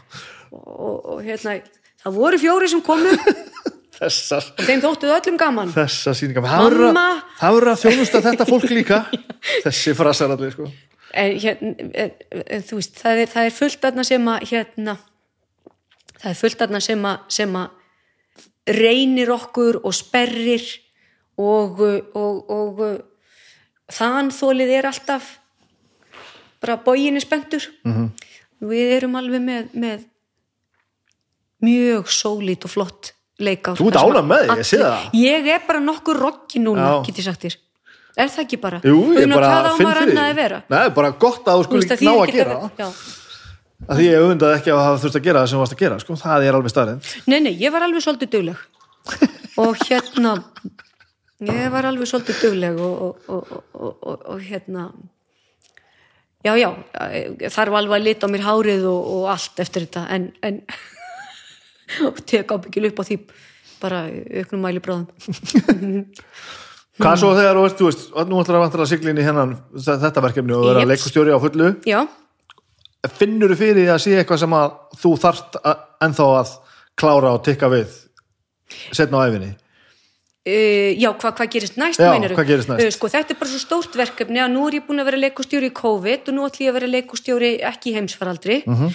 Og, 0.50 0.96
og 1.14 1.22
hérna, 1.22 1.56
það 2.02 2.18
voru 2.18 2.42
fjóri 2.42 2.70
sem 2.72 2.82
komu. 2.84 3.14
Þessar, 4.00 4.46
þeim 4.64 4.80
þóttuð 4.80 5.14
öllum 5.18 5.40
gaman. 5.40 5.72
Þessar 5.74 6.16
sýningar. 6.16 6.46
Það 6.48 7.56
verður 7.58 7.72
að 7.74 7.82
þjónusta 7.84 8.22
þetta 8.24 8.46
fólk 8.48 8.70
líka. 8.72 9.02
Þessi 9.66 9.94
frasar 9.98 10.32
allir 10.34 10.56
sko 10.56 10.70
en, 11.14 11.36
hérna, 11.42 11.74
en, 11.94 12.12
en, 12.46 12.64
þú 12.66 12.78
veist, 12.78 12.98
það 13.00 13.22
er, 13.24 13.32
það 13.32 13.48
er 13.48 13.56
fullt 13.56 13.86
aðna 13.88 14.04
sem 14.06 14.30
að 14.32 14.46
hérna, 14.50 14.96
það 16.16 16.30
er 16.32 16.40
fullt 16.40 16.64
aðna 16.66 16.80
sem 16.84 17.06
að, 17.10 17.28
sem 17.38 17.60
að 17.60 18.76
reynir 18.80 19.32
okkur 19.34 19.80
og 19.82 19.94
sperrir 19.96 20.66
og, 21.40 21.80
og, 22.14 22.50
og 22.52 22.82
þanþólið 23.90 24.74
er 24.78 24.90
alltaf 24.90 25.36
bara 26.60 26.76
bóginni 26.84 27.22
spenntur 27.22 27.64
-hmm. 27.84 28.10
við 28.60 28.92
erum 28.98 29.16
alveg 29.16 29.40
með, 29.40 29.70
með 29.72 30.04
mjög 31.64 32.10
sólít 32.12 32.64
og 32.64 32.70
flott 32.70 33.14
leikár 33.40 33.78
Þú 33.78 33.88
ert 33.88 34.00
ánægð 34.00 34.28
með 34.28 34.44
þig, 34.44 34.58
ég 34.58 34.68
sé 34.68 34.78
það. 34.78 35.10
Ég 35.16 35.50
er 35.54 35.66
bara 35.66 35.80
nokkur 35.80 36.20
roggi 36.20 36.60
núna, 36.60 36.86
Já. 36.86 37.06
get 37.06 37.18
ég 37.18 37.24
sagt 37.24 37.44
þér 37.44 37.56
Er 38.16 38.28
það 38.30 38.42
ekki 38.44 38.58
bara? 38.60 38.80
Jú, 38.84 38.98
ég 39.16 39.30
bara 39.30 39.72
finn 39.76 39.86
fyrir 39.86 40.10
því. 40.10 40.60
Nei, 40.74 40.84
bara 40.96 41.10
gott 41.22 41.46
að 41.48 41.64
þú 41.66 41.78
veist, 41.78 41.92
það 41.94 42.06
ná 42.08 42.12
að 42.16 42.32
gera. 42.34 42.58
það 42.78 43.00
að 43.88 44.00
því 44.00 44.08
ég 44.08 44.24
auðvitað 44.24 44.56
ekki 44.58 44.72
að 44.74 44.82
hafa 44.84 45.00
þurft 45.04 45.18
að 45.20 45.24
gera 45.26 45.40
það 45.40 45.48
sem 45.50 45.56
þú 45.56 45.62
varst 45.62 45.76
að 45.76 45.82
gera 45.84 46.00
sko. 46.02 46.16
það 46.20 46.44
er 46.46 46.58
alveg 46.58 46.74
staðrind 46.74 47.08
Nei, 47.30 47.38
nei, 47.46 47.52
ég 47.60 47.72
var 47.72 47.86
alveg 47.86 48.04
svolítið 48.04 48.32
dugleg. 48.34 48.66
Og 49.60 49.86
hérna 49.88 50.34
ég 51.48 51.72
var 51.72 51.88
alveg 51.88 52.10
svolítið 52.10 52.42
dugleg 52.44 52.82
og, 52.84 53.00
og, 53.00 53.32
og, 53.32 53.64
og, 53.72 53.94
og, 54.12 54.26
og 54.34 54.44
hérna 54.44 54.90
já, 56.44 56.52
já 56.60 56.70
þarf 57.56 57.78
alveg 57.80 57.96
að 57.98 58.08
lita 58.08 58.28
á 58.28 58.32
mér 58.32 58.46
hárið 58.46 58.88
og, 58.90 59.12
og 59.16 59.30
allt 59.32 59.62
eftir 59.64 59.86
þetta. 59.86 60.06
En, 60.12 60.28
en 60.44 60.60
og 62.08 62.20
tek 62.28 62.52
ábyggil 62.52 62.90
upp 62.90 63.00
á 63.00 63.04
því 63.08 63.20
bara 63.80 64.04
auknum 64.42 64.60
mæli 64.66 64.82
bráðum 64.84 65.08
Hvað 67.00 67.20
svo 67.22 67.30
þegar 67.36 67.60
veist, 67.60 67.78
þú 67.78 67.88
veist, 67.88 68.08
nú 68.28 68.40
ætlar 68.42 68.58
að 68.58 68.64
vantar 68.66 68.84
að 68.84 68.90
sigla 68.92 69.12
inn 69.12 69.20
í 69.20 69.26
hennan 69.26 69.54
þetta 69.86 70.24
verkefni 70.26 70.56
og 70.56 70.66
vera 70.68 70.82
Jeps. 70.82 70.90
leikustjóri 70.92 71.32
á 71.32 71.38
fullu. 71.40 71.70
Já, 71.88 72.00
finnur 73.16 73.54
þú 73.54 73.60
fyrir 73.62 73.80
því 73.80 73.88
að 73.94 74.02
sé 74.04 74.18
eitthvað 74.20 74.42
sem 74.44 74.58
að 74.58 74.76
þú 75.00 75.14
þarft 75.24 75.58
að, 75.62 75.82
ennþá 76.06 76.28
að 76.40 76.54
klára 77.00 77.34
og 77.36 77.42
tikka 77.46 77.72
við 77.72 77.98
setna 78.92 79.24
á 79.24 79.26
æfinni 79.30 79.54
Uh, 80.40 80.96
já, 80.96 81.10
hvað 81.20 81.34
hva 81.36 81.44
gerist 81.52 81.74
næst 81.76 82.00
Já, 82.00 82.14
hvað 82.16 82.46
gerist 82.48 82.70
næst? 82.70 82.80
Uh, 82.80 82.92
sko, 82.94 83.10
þetta 83.12 83.34
er 83.34 83.36
bara 83.36 83.50
svo 83.50 83.58
stórt 83.60 83.96
verkefni 84.00 84.40
að 84.40 84.54
nú 84.54 84.62
er 84.70 84.78
ég 84.78 84.86
búin 84.86 85.02
að 85.02 85.10
vera 85.10 85.18
leikustjóri 85.20 85.68
í 85.68 85.74
COVID 85.76 86.30
og 86.32 86.36
nú 86.38 86.46
ætlum 86.46 86.64
ég 86.64 86.70
að 86.72 86.78
vera 86.78 86.88
leikustjóri 86.94 87.50
ekki 87.68 87.90
í 87.90 87.92
heimsfaraldri. 87.98 88.56
Mhm. 88.64 88.94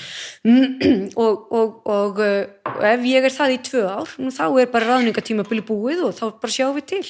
og, 1.22 1.46
og, 1.54 1.76
og, 1.86 2.18
uh, 2.26 2.72
og 2.74 2.88
ef 2.90 3.06
ég 3.12 3.30
er 3.30 3.36
það 3.38 3.54
í 3.54 3.60
tvö 3.70 3.84
ár 3.86 4.16
nú 4.18 4.34
þá 4.34 4.44
er 4.50 4.72
bara 4.74 4.90
ráðningatímabili 4.90 5.62
búið 5.70 6.02
og 6.10 6.18
þá 6.18 6.26
bara 6.34 6.56
sjáum 6.58 6.80
við 6.80 6.88
til 6.96 7.04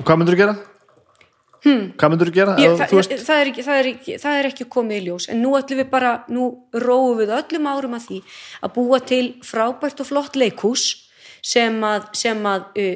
og 0.00 0.06
hvað 0.08 0.20
myndur 0.20 0.36
þú 0.36 0.40
gera? 0.40 0.56
Hmm. 1.60 1.82
hvað 2.00 2.12
myndur 2.12 2.30
þú 2.30 2.36
gera? 2.38 2.56
ég, 2.56 2.74
það, 2.78 2.88
þú 2.88 2.98
veist, 2.98 3.14
það, 3.20 3.38
er 3.42 3.50
ekki, 3.50 3.64
það, 3.66 3.78
er 3.78 3.88
ekki, 3.90 4.16
það 4.22 4.38
er 4.38 4.48
ekki 4.48 4.66
komið 4.72 4.96
í 4.96 5.04
ljós 5.10 5.28
en 5.28 5.42
nú 5.44 5.52
ætlum 5.58 5.82
við 5.82 5.90
bara, 5.92 6.12
nú 6.32 6.46
róum 6.72 7.20
við 7.20 7.34
öllum 7.36 7.68
árum 7.68 7.96
að 7.98 8.06
því 8.06 8.20
að 8.64 8.74
búa 8.78 9.00
til 9.10 9.24
frábært 9.44 10.00
og 10.00 10.08
flott 10.08 10.38
leikhús 10.40 10.86
sem 11.44 11.76
að, 11.84 12.06
sem 12.16 12.40
að 12.48 12.80
uh, 12.80 12.94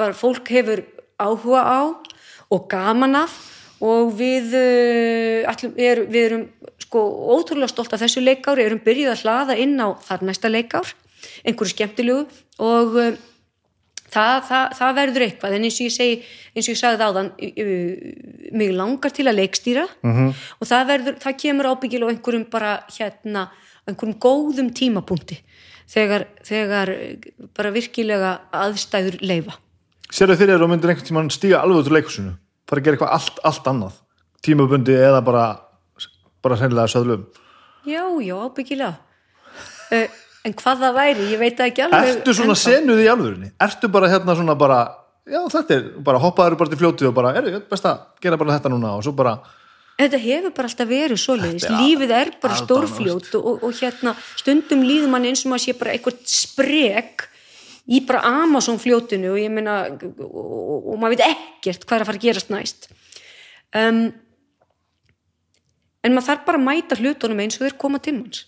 bara 0.00 0.16
fólk 0.16 0.48
hefur 0.56 0.86
áhuga 1.20 1.64
á 1.68 1.80
og 2.52 2.64
gaman 2.72 3.18
af 3.20 3.36
og 3.84 4.14
við, 4.16 4.54
uh, 4.56 5.50
ætlum, 5.52 5.76
er, 5.76 6.06
við 6.08 6.28
erum 6.30 6.46
sko 6.80 7.04
ótrúlega 7.36 7.74
stolt 7.74 7.92
af 7.92 8.00
þessu 8.06 8.24
leikár 8.24 8.60
erum 8.62 8.80
byrjuð 8.80 9.12
að 9.12 9.26
hlaða 9.26 9.58
inn 9.60 9.76
á 9.76 9.92
þar 10.00 10.24
næsta 10.30 10.48
leikár 10.48 10.94
einhverju 11.44 11.74
skemmtilegu 11.76 12.24
og 12.64 12.96
uh, 12.96 13.12
það, 14.12 14.36
það, 14.48 14.76
það 14.78 14.94
verður 15.00 15.26
eitthvað. 15.26 15.56
En 15.56 15.66
eins 15.66 15.80
og 15.80 15.88
ég 15.88 15.96
segi, 15.96 16.20
eins 16.52 16.68
og 16.68 16.74
ég 16.74 16.80
sagði 16.80 17.08
áðan 17.08 17.32
uh, 17.32 18.06
mig 18.60 18.72
langar 18.76 19.14
til 19.16 19.26
að 19.26 19.38
leikstýra 19.40 19.86
-hmm. 19.88 20.32
og 20.60 20.68
það 20.68 20.88
verður, 20.92 21.18
það 21.24 21.38
kemur 21.44 21.70
ábyggil 21.72 22.04
á 22.04 22.10
einhverjum 22.12 22.46
bara 22.50 22.72
hérna 22.92 23.48
einhverjum 23.88 24.18
góðum 24.22 24.70
tímapunkti 24.74 25.40
þegar, 25.90 26.26
þegar 26.46 26.92
eh, 26.94 27.28
bara 27.56 27.72
virkilega 27.74 28.32
aðstæður 28.54 29.18
leifa 29.24 29.58
sérðu 30.12 30.38
fyrir 30.38 30.56
þér 30.56 30.66
og 30.66 30.72
myndir 30.72 30.92
einhvern 30.92 31.08
tímann 31.08 31.32
stíga 31.34 31.62
alveg 31.62 31.82
út 31.82 31.90
úr 31.90 31.98
leikusinu 31.98 32.34
fara 32.68 32.80
að 32.80 32.86
gera 32.86 32.98
eitthvað 32.98 33.14
allt, 33.18 33.40
allt 33.48 33.70
annað? 33.72 34.00
Tímabundi 34.42 34.96
eða 34.98 35.22
bara 35.24 35.46
bara 36.42 36.58
hreinlega 36.58 36.90
söðlum 36.90 37.26
já, 37.86 38.04
já, 38.22 38.36
ábyggilega. 38.38 38.94
Uh, 39.90 40.06
en 40.46 40.56
hvað 40.58 40.84
það 40.84 40.98
væri, 40.98 41.30
ég 41.32 41.40
veit 41.42 41.64
ekki 41.66 41.84
alveg 41.86 42.12
Ertu 42.16 42.34
svona 42.36 42.58
senuð 42.58 43.02
í 43.04 43.08
alvörinni? 43.12 43.52
Ertu 43.62 43.90
bara 43.92 44.10
hérna 44.10 44.36
svona 44.38 44.56
bara 44.58 44.82
já 45.28 45.40
þetta 45.54 45.76
er, 45.76 45.90
bara 46.02 46.20
hoppaður 46.22 46.58
bara 46.60 46.72
til 46.72 46.80
fljótið 46.80 47.10
og 47.10 47.18
bara, 47.18 47.34
er 47.38 47.60
best 47.70 47.86
að 47.86 48.06
gera 48.22 48.38
bara 48.40 48.56
þetta 48.56 48.72
núna. 48.72 48.96
Og 48.98 49.04
svo 49.06 49.14
bara, 49.16 49.36
Þetta 50.00 50.18
hefur 50.18 50.54
bara 50.56 50.70
alltaf 50.70 50.88
verið 50.88 51.18
svoleiðis, 51.20 51.66
lífið 51.68 52.14
er 52.16 52.30
bara 52.42 52.56
stórfljót 52.58 53.28
og, 53.38 53.50
og, 53.60 53.74
hérna 53.76 54.14
stundum 54.40 54.82
líður 54.86 55.12
mann 55.12 55.28
eins 55.28 55.44
og 55.44 55.52
maður 55.52 55.66
sé 55.66 55.74
bara 55.78 55.92
eitthvað 55.92 56.22
sprek 56.32 57.26
í 57.92 58.00
bara 58.08 58.22
Amazon 58.40 58.80
fljótinu 58.82 59.34
og 59.34 59.38
ég 59.38 59.52
meina 59.52 59.76
og, 59.92 60.06
og, 60.24 60.88
og 60.94 60.98
maður 60.98 61.20
veit 61.20 61.26
ekkert 61.28 61.84
hvað 61.84 61.98
er 61.98 62.06
að 62.06 62.10
fara 62.10 62.20
að 62.22 62.26
gerast 62.26 62.54
næst. 62.54 62.88
Um, 63.76 64.00
en 66.02 66.16
maður 66.16 66.30
þarf 66.30 66.48
bara 66.48 66.62
að 66.62 66.66
mæta 66.70 66.98
hlutunum 66.98 67.44
eins 67.44 67.60
og 67.60 67.68
þeir 67.68 67.78
koma 67.84 68.00
til 68.02 68.16
manns 68.16 68.46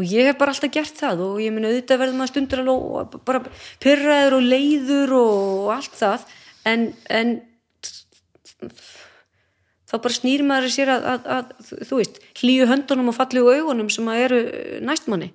og 0.00 0.08
ég 0.08 0.30
hef 0.30 0.38
bara 0.40 0.54
alltaf 0.54 0.72
gert 0.72 0.96
það 0.96 1.20
og 1.26 1.40
ég 1.44 1.52
meina 1.52 1.68
auðvitað 1.68 2.00
verður 2.00 2.16
maður 2.16 2.32
stundur 2.32 2.62
og 2.72 3.16
bara 3.28 3.42
pyrraður 3.82 4.38
og 4.38 4.46
leiður 4.48 5.12
og 5.18 5.72
allt 5.74 5.98
það. 5.98 6.24
En, 6.70 6.86
en 7.12 7.34
þá 9.90 9.96
bara 9.98 10.16
snýr 10.16 10.44
maður 10.48 10.72
sér 10.72 10.94
að, 10.94 11.06
að, 11.12 11.28
að 11.36 11.84
þú 11.90 12.00
veist, 12.00 12.20
hlýju 12.40 12.70
höndunum 12.70 13.12
og 13.12 13.18
fallegu 13.18 13.52
augunum 13.58 13.92
sem 13.92 14.08
að 14.08 14.24
eru 14.24 14.40
næstmanni 14.88 15.30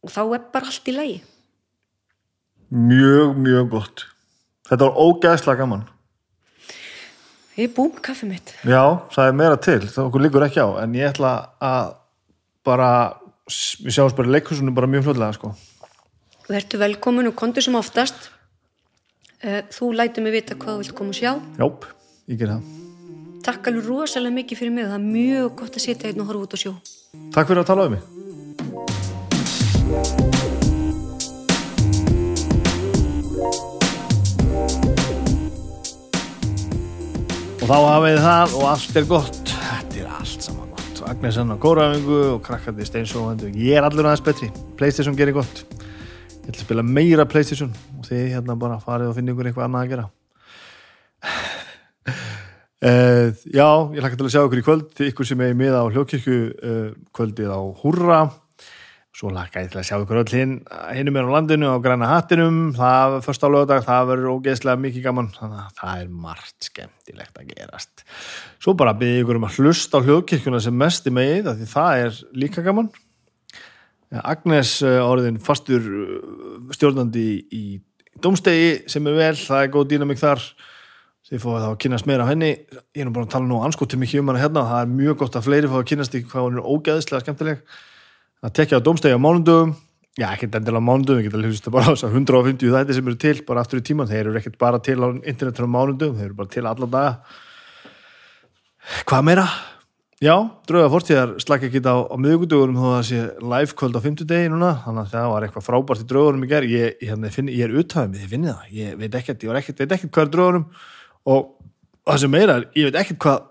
og 0.00 0.14
þá 0.14 0.22
er 0.24 0.48
bara 0.54 0.72
allt 0.72 0.88
í 0.88 0.96
lagi. 0.96 1.20
Mjög, 2.72 3.36
mjög 3.36 3.70
gott. 3.76 4.08
Þetta 4.68 4.88
var 4.88 5.00
ógæðslega 5.04 5.60
gaman. 5.60 5.86
Ég 7.58 7.68
er 7.68 7.72
búin 7.74 7.92
með 7.92 8.04
kaffið 8.06 8.32
mitt. 8.32 8.50
Já, 8.62 8.82
það 9.12 9.28
er 9.28 9.40
meira 9.42 9.60
til, 9.60 9.80
það 9.84 10.04
okkur 10.06 10.24
líkur 10.24 10.44
ekki 10.46 10.62
á 10.62 10.68
en 10.80 10.92
ég 10.94 11.12
ætla 11.12 11.32
að 11.58 11.96
bara 12.68 12.92
við 13.48 13.96
sjáum 13.96 14.16
bara 14.16 14.28
í 14.28 14.34
leikhusunum 14.36 14.76
bara 14.76 14.90
mjög 14.90 15.08
fljóðlega 15.08 15.38
sko. 15.38 15.54
verður 16.48 16.84
velkomin 16.84 17.28
og 17.28 17.36
kontur 17.36 17.62
sem 17.62 17.74
oftast. 17.74 18.30
Eh, 19.42 19.62
þú 19.70 19.92
lætur 19.94 20.22
mig 20.22 20.32
vita 20.32 20.54
hvað 20.54 20.74
þú 20.74 20.78
vilt 20.82 20.94
koma 20.94 21.10
og 21.10 21.18
sjá. 21.18 21.32
Jáp, 21.58 21.84
ég 22.28 22.38
ger 22.38 22.54
það. 22.54 22.62
Takk 23.44 23.68
alveg 23.68 23.86
rosalega 23.86 24.34
mikið 24.34 24.58
fyrir 24.58 24.72
mig. 24.72 24.84
Það 24.84 24.98
er 24.98 25.10
mjög 25.12 25.50
gott 25.56 25.76
að 25.76 25.84
sitja 25.84 26.08
einn 26.08 26.20
og 26.20 26.26
horfa 26.32 26.48
út 26.48 26.56
á 26.56 26.58
sjó 26.58 26.74
takk 27.32 27.50
fyrir 27.50 27.62
að 27.62 27.68
tala 27.70 27.88
um 27.88 27.92
mig. 27.96 28.02
Og 37.58 37.66
þá 37.68 37.78
hafið 37.84 38.22
það 38.24 38.56
og 38.58 38.68
allt 38.72 38.96
er 38.96 39.08
gott 39.08 39.47
hann 41.18 41.50
á 41.50 41.58
kórafingu 41.58 42.18
og 42.36 42.42
krakkandi 42.46 42.86
steinsóðandi 42.86 43.50
ég 43.58 43.74
er 43.76 43.86
allur 43.86 44.06
aðeins 44.06 44.22
betri, 44.22 44.48
Playstation 44.78 45.16
gerir 45.18 45.34
gott. 45.34 45.64
Ég 45.66 46.52
ætla 46.52 46.60
að 46.60 46.64
spila 46.64 46.84
meira 46.86 47.26
Playstation 47.26 47.72
og 47.98 48.06
þið 48.06 48.36
hérna 48.36 48.54
bara 48.58 48.78
farið 48.78 49.10
og 49.10 49.16
finna 49.16 49.34
ykkur 49.34 49.50
eitthvað 49.50 49.66
annað 49.66 49.82
að 49.82 49.90
gera. 49.92 50.04
Uh, 52.78 53.34
já, 53.58 53.68
ég 53.96 53.98
hlakka 53.98 54.20
til 54.20 54.28
að 54.28 54.34
sjá 54.36 54.42
ykkur 54.44 54.62
í 54.62 54.66
kvöld. 54.68 55.02
Ykkur 55.08 55.28
sem 55.28 55.42
er 55.42 55.58
með 55.58 55.74
á 55.74 55.82
hljókirkju 55.90 56.38
uh, 56.38 56.86
kvöldið 57.18 57.50
á 57.50 57.60
Húrra 57.82 58.20
svo 59.18 59.32
hlakka 59.32 59.64
ég 59.64 59.72
til 59.72 59.80
að 59.80 59.86
sjá 59.88 59.96
ykkur 59.98 60.20
öll 60.20 60.30
hinn 60.30 60.52
hinnum 60.94 61.16
er 61.18 61.26
á 61.26 61.34
landinu 61.34 61.72
á 61.74 61.82
græna 61.82 62.06
hattinum. 62.12 62.58
Það 62.76 63.16
er 63.16 63.24
först 63.26 63.42
á 63.42 63.48
lögadag, 63.50 63.82
það 63.86 64.10
verður 64.12 64.36
ógeðslega 64.36 64.82
mikið 64.84 65.06
gaman, 65.08 65.30
þannig 65.34 65.64
að 65.64 65.72
það 65.80 66.02
er 66.04 66.12
margt 66.26 66.68
skemmtilegt 66.68 67.40
að 67.40 67.50
gerast. 67.50 68.04
Svo 68.62 68.76
bara 68.78 68.94
byrja 68.98 69.24
ykkur 69.24 69.40
um 69.40 69.48
að 69.48 69.58
hlusta 69.58 69.98
á 69.98 70.06
hljókirkjuna 70.06 70.62
sem 70.62 70.78
mest 70.78 71.10
í 71.10 71.14
megið, 71.18 71.50
því 71.58 71.68
það 71.72 72.04
er 72.04 72.22
líka 72.44 72.64
gaman. 72.66 72.92
Agnes 74.22 74.78
uh, 74.86 75.02
orðin 75.04 75.42
fastur 75.42 75.82
uh, 75.82 76.70
stjórnandi 76.78 77.26
í, 77.52 77.64
dómstegi 78.22 78.86
sem 78.88 79.10
er 79.10 79.18
vel, 79.18 79.34
það 79.34 79.66
er 79.66 79.74
góð 79.74 79.90
dýnamik 79.96 80.22
þar. 80.22 80.46
Þið 81.28 81.42
fóðu 81.42 81.58
þá 81.60 81.68
að 81.68 81.80
kynast 81.82 82.06
meira 82.08 82.24
á 82.24 82.30
henni. 82.30 82.54
Ég 82.96 83.02
er 83.02 83.04
nú 83.04 83.12
bara 83.12 83.26
að 83.26 83.34
tala 83.34 83.50
nú 83.50 83.58
anskotum 83.66 84.00
mikið 84.00 84.22
um 84.22 84.30
hana 84.30 84.40
hérna. 84.40 84.62
Það 84.70 84.78
er 84.80 84.94
mjög 84.94 85.18
gott 85.20 85.34
að 85.36 85.44
fleiri 85.44 85.68
fóðu 85.68 85.82
að 85.82 85.90
kynast 85.90 86.14
í 86.16 86.22
hvað 86.24 86.46
hún 86.46 86.56
er 86.56 86.70
ógeðslega 86.72 87.24
skemmtileg 87.26 87.60
að 88.44 88.56
tekja 88.58 88.78
á 88.78 88.86
dómstegi 88.86 89.16
á 89.16 89.20
mánundum 89.20 89.74
já, 90.18 90.28
ekkert 90.32 90.58
endilega 90.58 90.82
á 90.82 90.88
mánundum, 90.88 91.18
við 91.18 91.28
getum 91.28 91.42
að 91.42 91.50
hlusta 91.52 91.72
bara 91.74 91.90
á 91.90 91.92
þess 91.94 92.06
að 92.08 92.16
150 92.18 92.74
þætti 92.74 92.96
sem 92.96 93.08
eru 93.10 93.18
til, 93.22 93.34
bara 93.46 93.62
aftur 93.62 93.80
í 93.80 93.86
tíman 93.86 94.10
þeir 94.10 94.24
eru 94.26 94.38
ekkert 94.40 94.58
bara 94.60 94.80
til 94.82 94.98
á 94.98 95.08
internetunum 95.14 95.74
mánundum 95.74 96.14
þeir 96.18 96.28
eru 96.28 96.38
bara 96.38 96.52
til 96.54 96.64
alla 96.66 96.88
daga. 96.94 97.42
Hvað 99.08 99.26
meira? 99.28 99.44
Já, 100.18 100.34
drauga 100.66 100.90
fórstíðar 100.90 101.36
slaka 101.38 101.68
ekki 101.68 101.78
á, 101.86 101.94
á 102.10 102.16
miðugudugurum 102.18 102.78
þó 102.80 102.86
að 102.88 102.94
það 102.96 103.04
sé 103.06 103.18
live 103.52 103.76
kvöld 103.78 103.98
á 103.98 104.00
50 104.02 104.26
degi 104.32 104.48
núna, 104.50 104.72
þannig 104.82 105.04
að 105.04 105.12
það 105.12 105.28
var 105.30 105.44
eitthvað 105.46 105.66
frábært 105.68 106.02
í 106.02 106.06
draugurum 106.10 106.42
í 106.42 106.48
ger, 106.50 106.66
ég, 106.66 106.88
ég, 106.88 107.12
hérna, 107.12 107.30
finn, 107.30 107.52
ég 107.54 107.68
er 107.68 107.76
uthæðum, 107.78 108.16
ég 108.18 108.32
finni 108.32 108.50
það, 108.50 108.72
ég 108.74 108.96
veit 108.98 109.18
ekkert, 109.20 109.46
ég 109.46 109.60
ekkert, 109.60 109.84
veit 109.84 109.94
ekkert 109.94 110.14
hvað 110.16 110.26
er 110.26 110.32
draugurum 110.34 110.64
og 111.30 111.52
það 112.08 112.18
sem 112.24 112.34
meira 112.34 112.58
er, 112.58 112.66
ég 112.74 112.88
veit 112.88 112.98
ekkert 113.04 113.20
hvað 113.22 113.46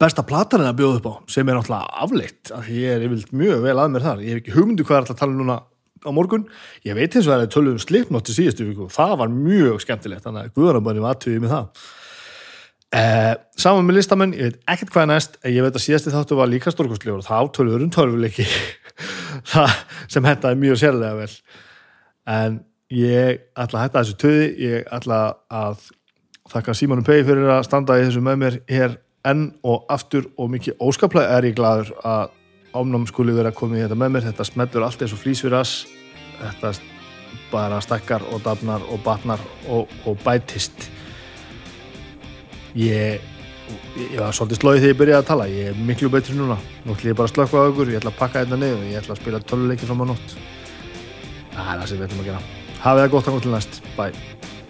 besta 0.00 0.24
platan 0.26 0.64
að 0.66 0.78
bjóða 0.80 1.00
upp 1.00 1.08
á 1.10 1.14
sem 1.34 1.48
er 1.48 1.58
náttúrulega 1.58 2.00
afleitt 2.04 2.52
af 2.54 2.64
því 2.66 2.78
ég 2.82 2.94
er 2.96 3.04
yfirleitt 3.06 3.34
mjög 3.42 3.64
vel 3.66 3.76
að 3.76 3.92
mér 3.92 4.06
þar. 4.06 4.22
Ég 4.22 4.34
hef 4.34 4.42
ekki 4.42 4.56
hugmyndu 4.56 4.86
hvað 4.86 4.96
er 4.96 5.04
alltaf 5.04 5.16
að 5.16 5.22
tala 5.22 5.34
um 5.34 5.42
núna 5.42 5.58
á 6.02 6.10
morgun. 6.14 6.46
Ég 6.86 6.98
veit 6.98 7.16
eins 7.16 7.26
og 7.26 7.32
það 7.32 7.44
er 7.44 7.52
tölum 7.52 7.82
slipnótt 7.82 8.28
til 8.28 8.36
síðustu 8.38 8.68
viku 8.68 8.88
það 8.92 9.16
var 9.22 9.34
mjög 9.34 9.82
skemmtilegt 9.84 10.26
þannig 10.26 10.48
að 10.48 10.56
guðanabæni 10.58 11.04
var 11.04 11.16
aðtöðið 11.16 11.44
með 11.44 11.54
það. 11.56 11.84
Eh, 12.92 13.34
saman 13.56 13.86
með 13.88 13.98
listamenn 14.00 14.34
ég 14.36 14.50
veit 14.50 14.58
ekkert 14.74 14.92
hvað 14.92 15.06
er 15.06 15.10
næst 15.14 15.38
en 15.40 15.54
ég 15.54 15.64
veit 15.64 15.76
að 15.78 15.84
síðasti 15.86 16.12
þáttu 16.12 16.36
var 16.36 16.50
líka 16.50 16.72
stórkostlegur 16.74 17.24
þá 17.24 17.38
tölur 17.56 17.86
um 17.86 17.92
tölvuleiki 17.94 18.44
það 19.52 19.78
sem 20.12 20.28
hendaði 20.28 20.60
mjög 20.60 20.82
sérlega 20.82 21.22
vel. 21.22 21.32
En 22.28 22.60
ég 22.92 23.40
ætla 23.56 23.80
að 23.80 23.86
hætta 23.86 24.02
þessu 24.02 24.18
töði 24.20 24.46
ég 24.66 24.92
ætla 24.92 25.22
að 25.48 25.86
þakka 26.52 26.74
Símonum 26.76 27.06
Pei 27.06 27.22
fyrir 27.24 27.48
að 27.54 27.64
standa 27.64 27.96
í 27.96 28.04
þessu 28.04 28.22
með 28.24 28.40
mér 28.42 28.58
hér 28.68 28.98
enn 29.28 29.50
og 29.62 29.84
aftur 29.92 30.28
og 30.40 30.50
mikið 30.52 30.80
óskaplega 30.82 31.38
er 31.38 31.50
ég 31.50 31.58
gladur 31.58 31.92
að 32.02 32.32
ámnám 32.72 33.04
skuli 33.10 33.34
vera 33.36 33.52
komið 33.54 33.78
í 33.78 33.84
þetta 33.84 33.98
með 34.00 34.14
mér. 34.14 34.26
Þetta 34.30 34.48
smetlur 34.48 34.86
allt 34.86 35.04
eins 35.04 35.14
og 35.14 35.20
flýs 35.20 35.42
fyrir 35.44 35.58
ass. 35.60 35.84
Þetta 36.40 36.72
bara 37.52 37.80
stakkar 37.84 38.24
og 38.32 38.42
dafnar 38.44 38.84
og 38.90 39.02
batnar 39.04 39.42
og, 39.68 39.92
og 40.08 40.18
bætist. 40.24 40.88
Ég 42.78 43.20
ég 43.96 44.18
var 44.18 44.34
svolítið 44.36 44.58
slóið 44.58 44.80
þegar 44.80 44.92
ég 44.92 44.98
byrjaði 45.00 45.20
að 45.20 45.28
tala. 45.28 45.48
Ég 45.52 45.70
er 45.72 45.84
miklu 45.90 46.10
betri 46.12 46.36
núna, 46.36 46.58
nú 46.84 46.96
ætlum 46.96 47.12
ég 47.12 47.18
bara 47.18 47.30
að 47.30 47.36
slökka 47.36 47.62
á 47.62 47.68
ykkur. 47.70 47.92
Ég 47.92 48.02
ætla 48.02 48.14
að 48.14 48.20
pakka 48.20 48.44
þetta 48.44 48.60
niður, 48.60 48.86
ég 48.88 49.02
ætla 49.02 49.16
að 49.16 49.22
spila 49.22 49.44
töluleiki 49.44 49.88
fram 49.88 50.02
á 50.02 50.06
nótt. 50.12 50.38
Það 51.52 51.68
er 51.68 51.82
það 51.82 51.86
sem 51.92 52.00
við 52.00 52.08
ætlum 52.08 52.24
að 52.24 52.32
gera. 52.32 52.42
Hafið 52.82 53.04
það 53.04 53.14
gott 53.14 53.28
að 53.28 53.36
góð 53.36 53.46
til 53.46 53.54
næst, 53.56 53.82
bye 53.96 54.60